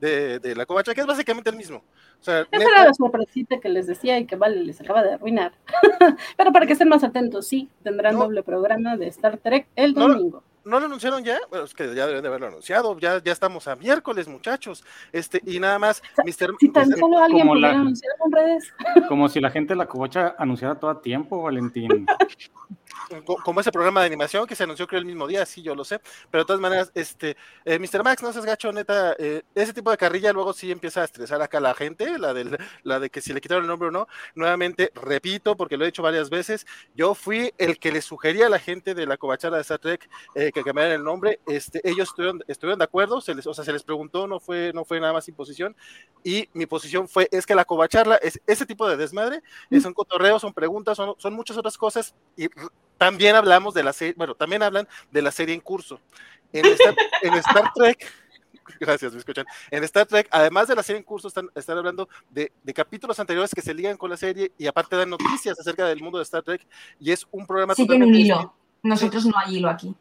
de, 0.00 0.38
de 0.38 0.54
la 0.56 0.66
covacha, 0.66 0.94
que 0.94 1.00
es 1.00 1.06
básicamente 1.06 1.50
el 1.50 1.56
mismo. 1.56 1.78
O 2.20 2.24
sea, 2.24 2.40
Esa 2.40 2.48
neta- 2.58 2.70
era 2.70 2.84
la 2.86 2.94
sorpresita 2.94 3.60
que 3.60 3.68
les 3.68 3.86
decía 3.86 4.18
y 4.18 4.26
que 4.26 4.36
Vale 4.36 4.62
les 4.64 4.80
acaba 4.80 5.02
de 5.02 5.14
arruinar. 5.14 5.52
Pero 6.36 6.52
para 6.52 6.66
que 6.66 6.72
estén 6.72 6.88
más 6.88 7.04
atentos, 7.04 7.46
sí, 7.46 7.68
tendrán 7.82 8.14
No. 8.14 8.24
doble 8.24 8.42
programa 8.42 8.96
de 8.96 9.08
Star 9.08 9.36
Trek 9.38 9.66
el 9.76 9.94
no. 9.94 10.08
domingo. 10.08 10.42
¿No 10.64 10.80
lo 10.80 10.86
anunciaron 10.86 11.22
ya? 11.22 11.38
Bueno, 11.50 11.66
es 11.66 11.74
que 11.74 11.94
ya 11.94 12.06
deben 12.06 12.22
de 12.22 12.28
haberlo 12.28 12.46
anunciado. 12.46 12.98
Ya, 12.98 13.22
ya 13.22 13.32
estamos 13.32 13.68
a 13.68 13.76
miércoles, 13.76 14.26
muchachos. 14.28 14.82
Este, 15.12 15.42
y 15.44 15.60
nada 15.60 15.78
más, 15.78 16.02
Mr. 16.24 16.54
Si 16.58 16.70
tan 16.70 16.88
Mr. 16.88 16.98
solo 17.00 17.18
alguien 17.18 17.42
como 17.42 17.52
pudiera 17.52 17.72
la- 17.74 17.80
anunciarlo 17.80 18.24
en 18.24 18.32
redes. 18.32 18.72
Como 19.08 19.28
si 19.28 19.40
la 19.40 19.50
gente 19.50 19.74
de 19.74 19.76
la 19.76 19.84
covacha 19.86 20.34
anunciara 20.38 20.74
todo 20.80 20.90
a 20.90 21.02
tiempo, 21.02 21.42
Valentín. 21.42 22.06
co- 23.24 23.36
como 23.42 23.60
ese 23.60 23.72
programa 23.72 24.00
de 24.00 24.06
animación 24.06 24.46
que 24.46 24.54
se 24.56 24.64
anunció 24.64 24.86
creo 24.86 25.00
el 25.00 25.06
mismo 25.06 25.26
día, 25.26 25.44
sí, 25.46 25.62
yo 25.62 25.74
lo 25.74 25.84
sé. 25.84 26.00
Pero 26.30 26.44
de 26.44 26.46
todas 26.46 26.60
maneras, 26.60 26.90
este, 26.94 27.36
eh, 27.64 27.78
Mr. 27.78 28.02
Max, 28.02 28.22
no 28.22 28.32
seas 28.32 28.44
gacho, 28.44 28.72
neta. 28.72 29.14
eh, 29.18 29.42
ese 29.54 29.72
tipo 29.72 29.90
de 29.90 29.96
carrilla 29.96 30.32
luego 30.32 30.52
sí 30.52 30.70
empieza 30.70 31.02
a 31.02 31.04
estresar 31.04 31.40
acá 31.42 31.58
a 31.58 31.60
la 31.60 31.74
gente, 31.74 32.18
la, 32.18 32.32
del, 32.34 32.56
la 32.82 33.00
de 33.00 33.10
que 33.10 33.20
si 33.20 33.32
le 33.32 33.40
quitaron 33.40 33.64
el 33.64 33.68
nombre 33.68 33.88
o 33.88 33.90
no. 33.90 34.06
Nuevamente, 34.34 34.90
repito, 34.94 35.56
porque 35.56 35.76
lo 35.76 35.84
he 35.84 35.86
dicho 35.88 36.02
varias 36.02 36.30
veces, 36.30 36.66
yo 36.94 37.14
fui 37.14 37.52
el 37.58 37.78
que 37.78 37.92
le 37.92 38.00
sugería 38.02 38.46
a 38.46 38.50
la 38.50 38.58
gente 38.58 38.94
de 38.94 39.06
la 39.06 39.16
covachara 39.16 39.56
de 39.56 39.62
Star 39.62 39.78
Trek 39.78 40.08
eh, 40.34 40.50
que 40.52 40.62
cambiaran 40.62 40.92
el 40.92 41.04
nombre. 41.04 41.40
Este, 41.46 41.80
ellos 41.88 42.08
estuvieron, 42.08 42.42
estuvieron 42.48 42.78
de 42.78 42.84
acuerdo, 42.84 43.20
se 43.20 43.34
les, 43.34 43.46
o 43.46 43.54
sea, 43.54 43.64
se 43.64 43.72
les 43.72 43.82
preguntó, 43.84 44.26
no 44.26 44.40
fue, 44.40 44.72
no 44.74 44.84
fue 44.84 45.00
nada 45.00 45.12
más 45.12 45.28
imposición. 45.28 45.76
Y 46.22 46.48
mi 46.52 46.66
posición 46.66 47.08
fue, 47.08 47.28
es 47.30 47.46
que 47.46 47.54
la 47.54 47.64
covacharla 47.64 48.16
es 48.16 48.40
ese 48.46 48.66
tipo 48.66 48.88
de 48.88 48.96
desmadre, 48.96 49.42
eh, 49.70 49.80
son 49.80 49.92
cotorreos, 49.92 50.40
son 50.40 50.54
preguntas, 50.54 50.96
son, 50.96 51.14
son 51.18 51.34
muchas 51.34 51.56
otras 51.56 51.76
cosas. 51.76 52.14
Y 52.36 52.48
también 52.98 53.34
hablamos 53.36 53.74
de 53.74 53.82
la 53.82 53.92
serie, 53.92 54.14
bueno, 54.16 54.34
también 54.34 54.62
hablan 54.62 54.88
de 55.10 55.22
la 55.22 55.30
serie 55.30 55.54
en 55.54 55.60
curso. 55.60 56.00
En 56.52 56.64
Star, 56.66 56.94
en 57.22 57.34
Star 57.34 57.72
Trek, 57.74 58.12
gracias, 58.80 59.12
me 59.12 59.18
escuchan. 59.18 59.44
En 59.70 59.82
Star 59.84 60.06
Trek, 60.06 60.28
además 60.30 60.68
de 60.68 60.76
la 60.76 60.82
serie 60.82 60.98
en 60.98 61.04
curso, 61.04 61.28
están, 61.28 61.50
están 61.54 61.78
hablando 61.78 62.08
de, 62.30 62.52
de 62.62 62.74
capítulos 62.74 63.18
anteriores 63.18 63.52
que 63.54 63.62
se 63.62 63.74
ligan 63.74 63.96
con 63.96 64.10
la 64.10 64.16
serie 64.16 64.52
y 64.56 64.66
aparte 64.66 64.96
dan 64.96 65.10
noticias 65.10 65.58
acerca 65.58 65.86
del 65.86 66.00
mundo 66.00 66.18
de 66.18 66.24
Star 66.24 66.42
Trek. 66.42 66.66
Y 67.00 67.10
es 67.10 67.26
un 67.30 67.46
programa 67.46 67.74
Siguen 67.74 68.02
un 68.02 68.08
totalmente 68.08 68.20
hilo. 68.20 68.54
Nosotros 68.82 69.26
no 69.26 69.34
hay 69.36 69.56
hilo 69.56 69.68
aquí. 69.68 69.94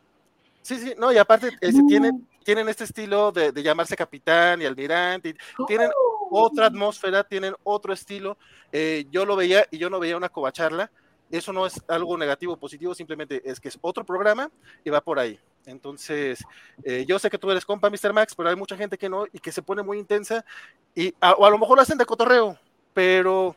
Sí, 0.61 0.77
sí, 0.77 0.93
no, 0.97 1.11
y 1.11 1.17
aparte 1.17 1.49
ese, 1.59 1.79
No. 1.81 1.87
tienen, 1.87 2.27
tienen 2.43 2.69
este 2.69 2.85
estilo 2.85 3.31
de, 3.31 3.51
de 3.51 3.63
llamarse 3.63 3.97
capitán 3.97 4.61
y 4.61 4.65
almirante, 4.65 5.29
y 5.29 5.65
tienen 5.65 5.89
otra 6.31 6.67
atmósfera, 6.67 7.23
tienen 7.23 7.53
otro 7.63 7.93
estilo. 7.93 8.37
Eh, 8.71 9.05
yo 9.11 9.25
lo 9.25 9.35
veía 9.35 9.65
y 9.71 9.77
yo 9.77 9.89
no 9.89 9.99
veía 9.99 10.17
una 10.17 10.29
covacharla. 10.29 10.89
Eso 11.33 11.51
no 11.51 11.65
es 11.65 11.81
algo 11.87 12.15
negativo 12.15 12.53
o 12.53 12.57
positivo, 12.57 12.93
simplemente 12.93 13.41
es 13.43 13.59
que 13.59 13.69
es 13.69 13.77
otro 13.81 14.05
programa 14.05 14.51
y 14.83 14.89
va 14.91 15.01
por 15.01 15.17
ahí. 15.17 15.39
Entonces, 15.65 16.43
eh, 16.83 17.05
yo 17.07 17.17
sé 17.17 17.29
que 17.29 17.39
tú 17.39 17.49
eres 17.49 17.65
compa, 17.65 17.89
Mr. 17.89 18.13
Max, 18.13 18.35
pero 18.35 18.49
hay 18.49 18.55
mucha 18.55 18.77
gente 18.77 18.97
que 18.99 19.09
no 19.09 19.25
y 19.31 19.39
que 19.39 19.51
se 19.51 19.63
pone 19.63 19.81
muy 19.81 19.97
intensa 19.97 20.45
y 20.93 21.13
a, 21.19 21.33
o 21.33 21.45
a 21.45 21.49
lo 21.49 21.57
mejor 21.57 21.77
lo 21.77 21.81
hacen 21.81 21.97
de 21.97 22.05
cotorreo, 22.05 22.55
pero 22.93 23.55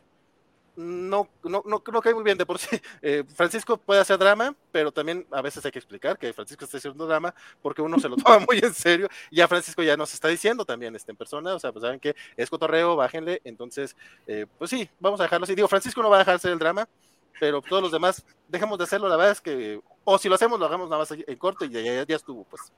no, 0.77 1.27
no, 1.43 1.63
no, 1.65 1.83
no 1.91 2.01
cae 2.01 2.13
muy 2.13 2.23
bien 2.23 2.37
de 2.37 2.45
por 2.45 2.59
sí. 2.59 2.79
Eh, 3.01 3.23
Francisco 3.35 3.77
puede 3.77 4.01
hacer 4.01 4.17
drama, 4.17 4.55
pero 4.71 4.91
también 4.91 5.25
a 5.31 5.41
veces 5.41 5.63
hay 5.65 5.71
que 5.71 5.79
explicar 5.79 6.17
que 6.17 6.33
Francisco 6.33 6.65
está 6.65 6.77
haciendo 6.77 7.05
drama 7.05 7.33
porque 7.61 7.81
uno 7.81 7.99
se 7.99 8.09
lo 8.09 8.15
toma 8.15 8.39
muy 8.47 8.59
en 8.59 8.73
serio. 8.73 9.07
Y 9.29 9.37
ya 9.37 9.47
Francisco 9.47 9.83
ya 9.83 9.95
nos 9.95 10.13
está 10.13 10.27
diciendo 10.29 10.65
también 10.65 10.95
este, 10.95 11.11
en 11.11 11.17
persona, 11.17 11.53
o 11.55 11.59
sea, 11.59 11.71
pues 11.71 11.83
saben 11.83 11.99
que 11.99 12.15
es 12.35 12.49
cotorreo, 12.49 12.95
bájenle. 12.95 13.41
Entonces, 13.43 13.95
eh, 14.25 14.45
pues 14.57 14.69
sí, 14.69 14.89
vamos 14.99 15.19
a 15.19 15.23
dejarlo 15.23 15.43
así. 15.43 15.55
Digo, 15.55 15.67
Francisco 15.67 16.01
no 16.01 16.09
va 16.09 16.17
a 16.17 16.19
dejarse 16.19 16.51
el 16.51 16.59
drama, 16.59 16.87
pero 17.39 17.61
todos 17.61 17.81
los 17.81 17.91
demás 17.91 18.25
dejemos 18.47 18.77
de 18.77 18.83
hacerlo. 18.85 19.07
La 19.07 19.17
verdad 19.17 19.33
es 19.33 19.41
que, 19.41 19.81
o 20.03 20.17
si 20.17 20.29
lo 20.29 20.35
hacemos, 20.35 20.59
lo 20.59 20.65
hagamos 20.65 20.89
nada 20.89 21.01
más 21.01 21.11
en 21.11 21.35
corto 21.37 21.65
y 21.65 21.69
ya, 21.69 21.81
ya, 21.81 22.05
ya 22.05 22.15
estuvo, 22.15 22.43
pues. 22.45 22.71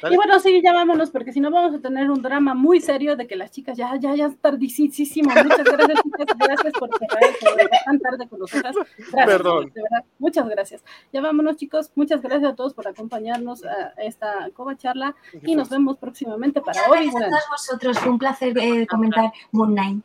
¿Sale? 0.00 0.14
Y 0.14 0.16
bueno, 0.16 0.40
sí, 0.40 0.62
ya 0.64 0.72
vámonos, 0.72 1.10
porque 1.10 1.30
si 1.30 1.40
no 1.40 1.50
vamos 1.50 1.74
a 1.74 1.80
tener 1.82 2.10
un 2.10 2.22
drama 2.22 2.54
muy 2.54 2.80
serio 2.80 3.16
de 3.16 3.26
que 3.26 3.36
las 3.36 3.50
chicas 3.50 3.76
ya, 3.76 3.94
ya, 3.96 4.14
ya 4.14 4.26
es 4.26 4.38
tardísimo. 4.38 5.30
Muchas 5.30 5.62
gracias, 5.64 6.00
chicas. 6.02 6.38
Gracias 6.38 6.72
por 6.72 6.88
programa 6.88 7.68
tan 7.84 7.98
tarde 8.00 8.28
con 8.28 8.38
nosotras. 8.38 8.74
Gracias, 8.96 9.26
Perdón. 9.26 9.70
de 9.74 9.82
verdad. 9.82 10.04
Muchas 10.18 10.48
gracias. 10.48 10.84
Ya 11.12 11.20
vámonos, 11.20 11.56
chicos. 11.56 11.92
Muchas 11.96 12.22
gracias 12.22 12.52
a 12.52 12.56
todos 12.56 12.72
por 12.72 12.88
acompañarnos 12.88 13.62
a 13.66 13.92
esta 13.98 14.48
coba 14.54 14.74
charla 14.76 15.14
y 15.42 15.54
nos 15.54 15.68
vemos 15.68 15.98
próximamente 15.98 16.62
para 16.62 16.80
Muchas 16.86 16.90
hoy. 16.90 17.10
gracias 17.10 17.22
a 17.22 17.28
todos 17.28 17.44
vosotros. 17.50 17.98
Fue 17.98 18.10
un 18.10 18.18
placer 18.18 18.56
eh, 18.58 18.86
comentar 18.86 19.32
Moon 19.52 19.72
Knight. 19.72 20.02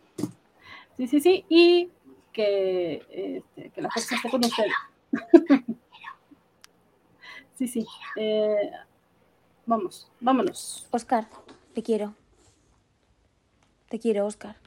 Sí, 0.97 1.07
sí, 1.07 1.21
sí. 1.21 1.45
Y 1.47 1.89
que, 2.33 3.05
este, 3.09 3.69
que 3.69 3.81
la 3.81 3.89
fuerza 3.89 4.15
esté 4.15 4.29
con 4.29 4.43
ustedes. 4.43 4.73
sí, 7.55 7.67
sí. 7.67 7.85
Eh, 8.17 8.71
vamos, 9.65 10.11
vámonos. 10.19 10.87
Oscar, 10.91 11.27
te 11.73 11.83
quiero. 11.83 12.15
Te 13.89 13.99
quiero, 13.99 14.25
Oscar. 14.25 14.57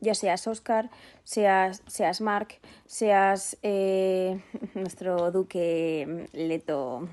Ya 0.00 0.14
seas 0.14 0.46
Oscar, 0.46 0.90
seas, 1.24 1.82
seas 1.86 2.20
Mark, 2.20 2.60
seas 2.86 3.56
eh, 3.62 4.40
nuestro 4.74 5.32
duque 5.32 6.28
Leto 6.32 7.08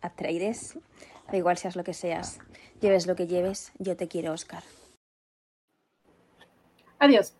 Atreides. 0.00 0.78
Da 1.30 1.36
igual 1.36 1.56
seas 1.56 1.76
lo 1.76 1.84
que 1.84 1.94
seas. 1.94 2.38
Lleves 2.80 3.06
lo 3.06 3.16
que 3.16 3.26
lleves, 3.26 3.72
yo 3.78 3.96
te 3.96 4.06
quiero, 4.06 4.32
Oscar. 4.32 4.62
Adiós. 6.98 7.34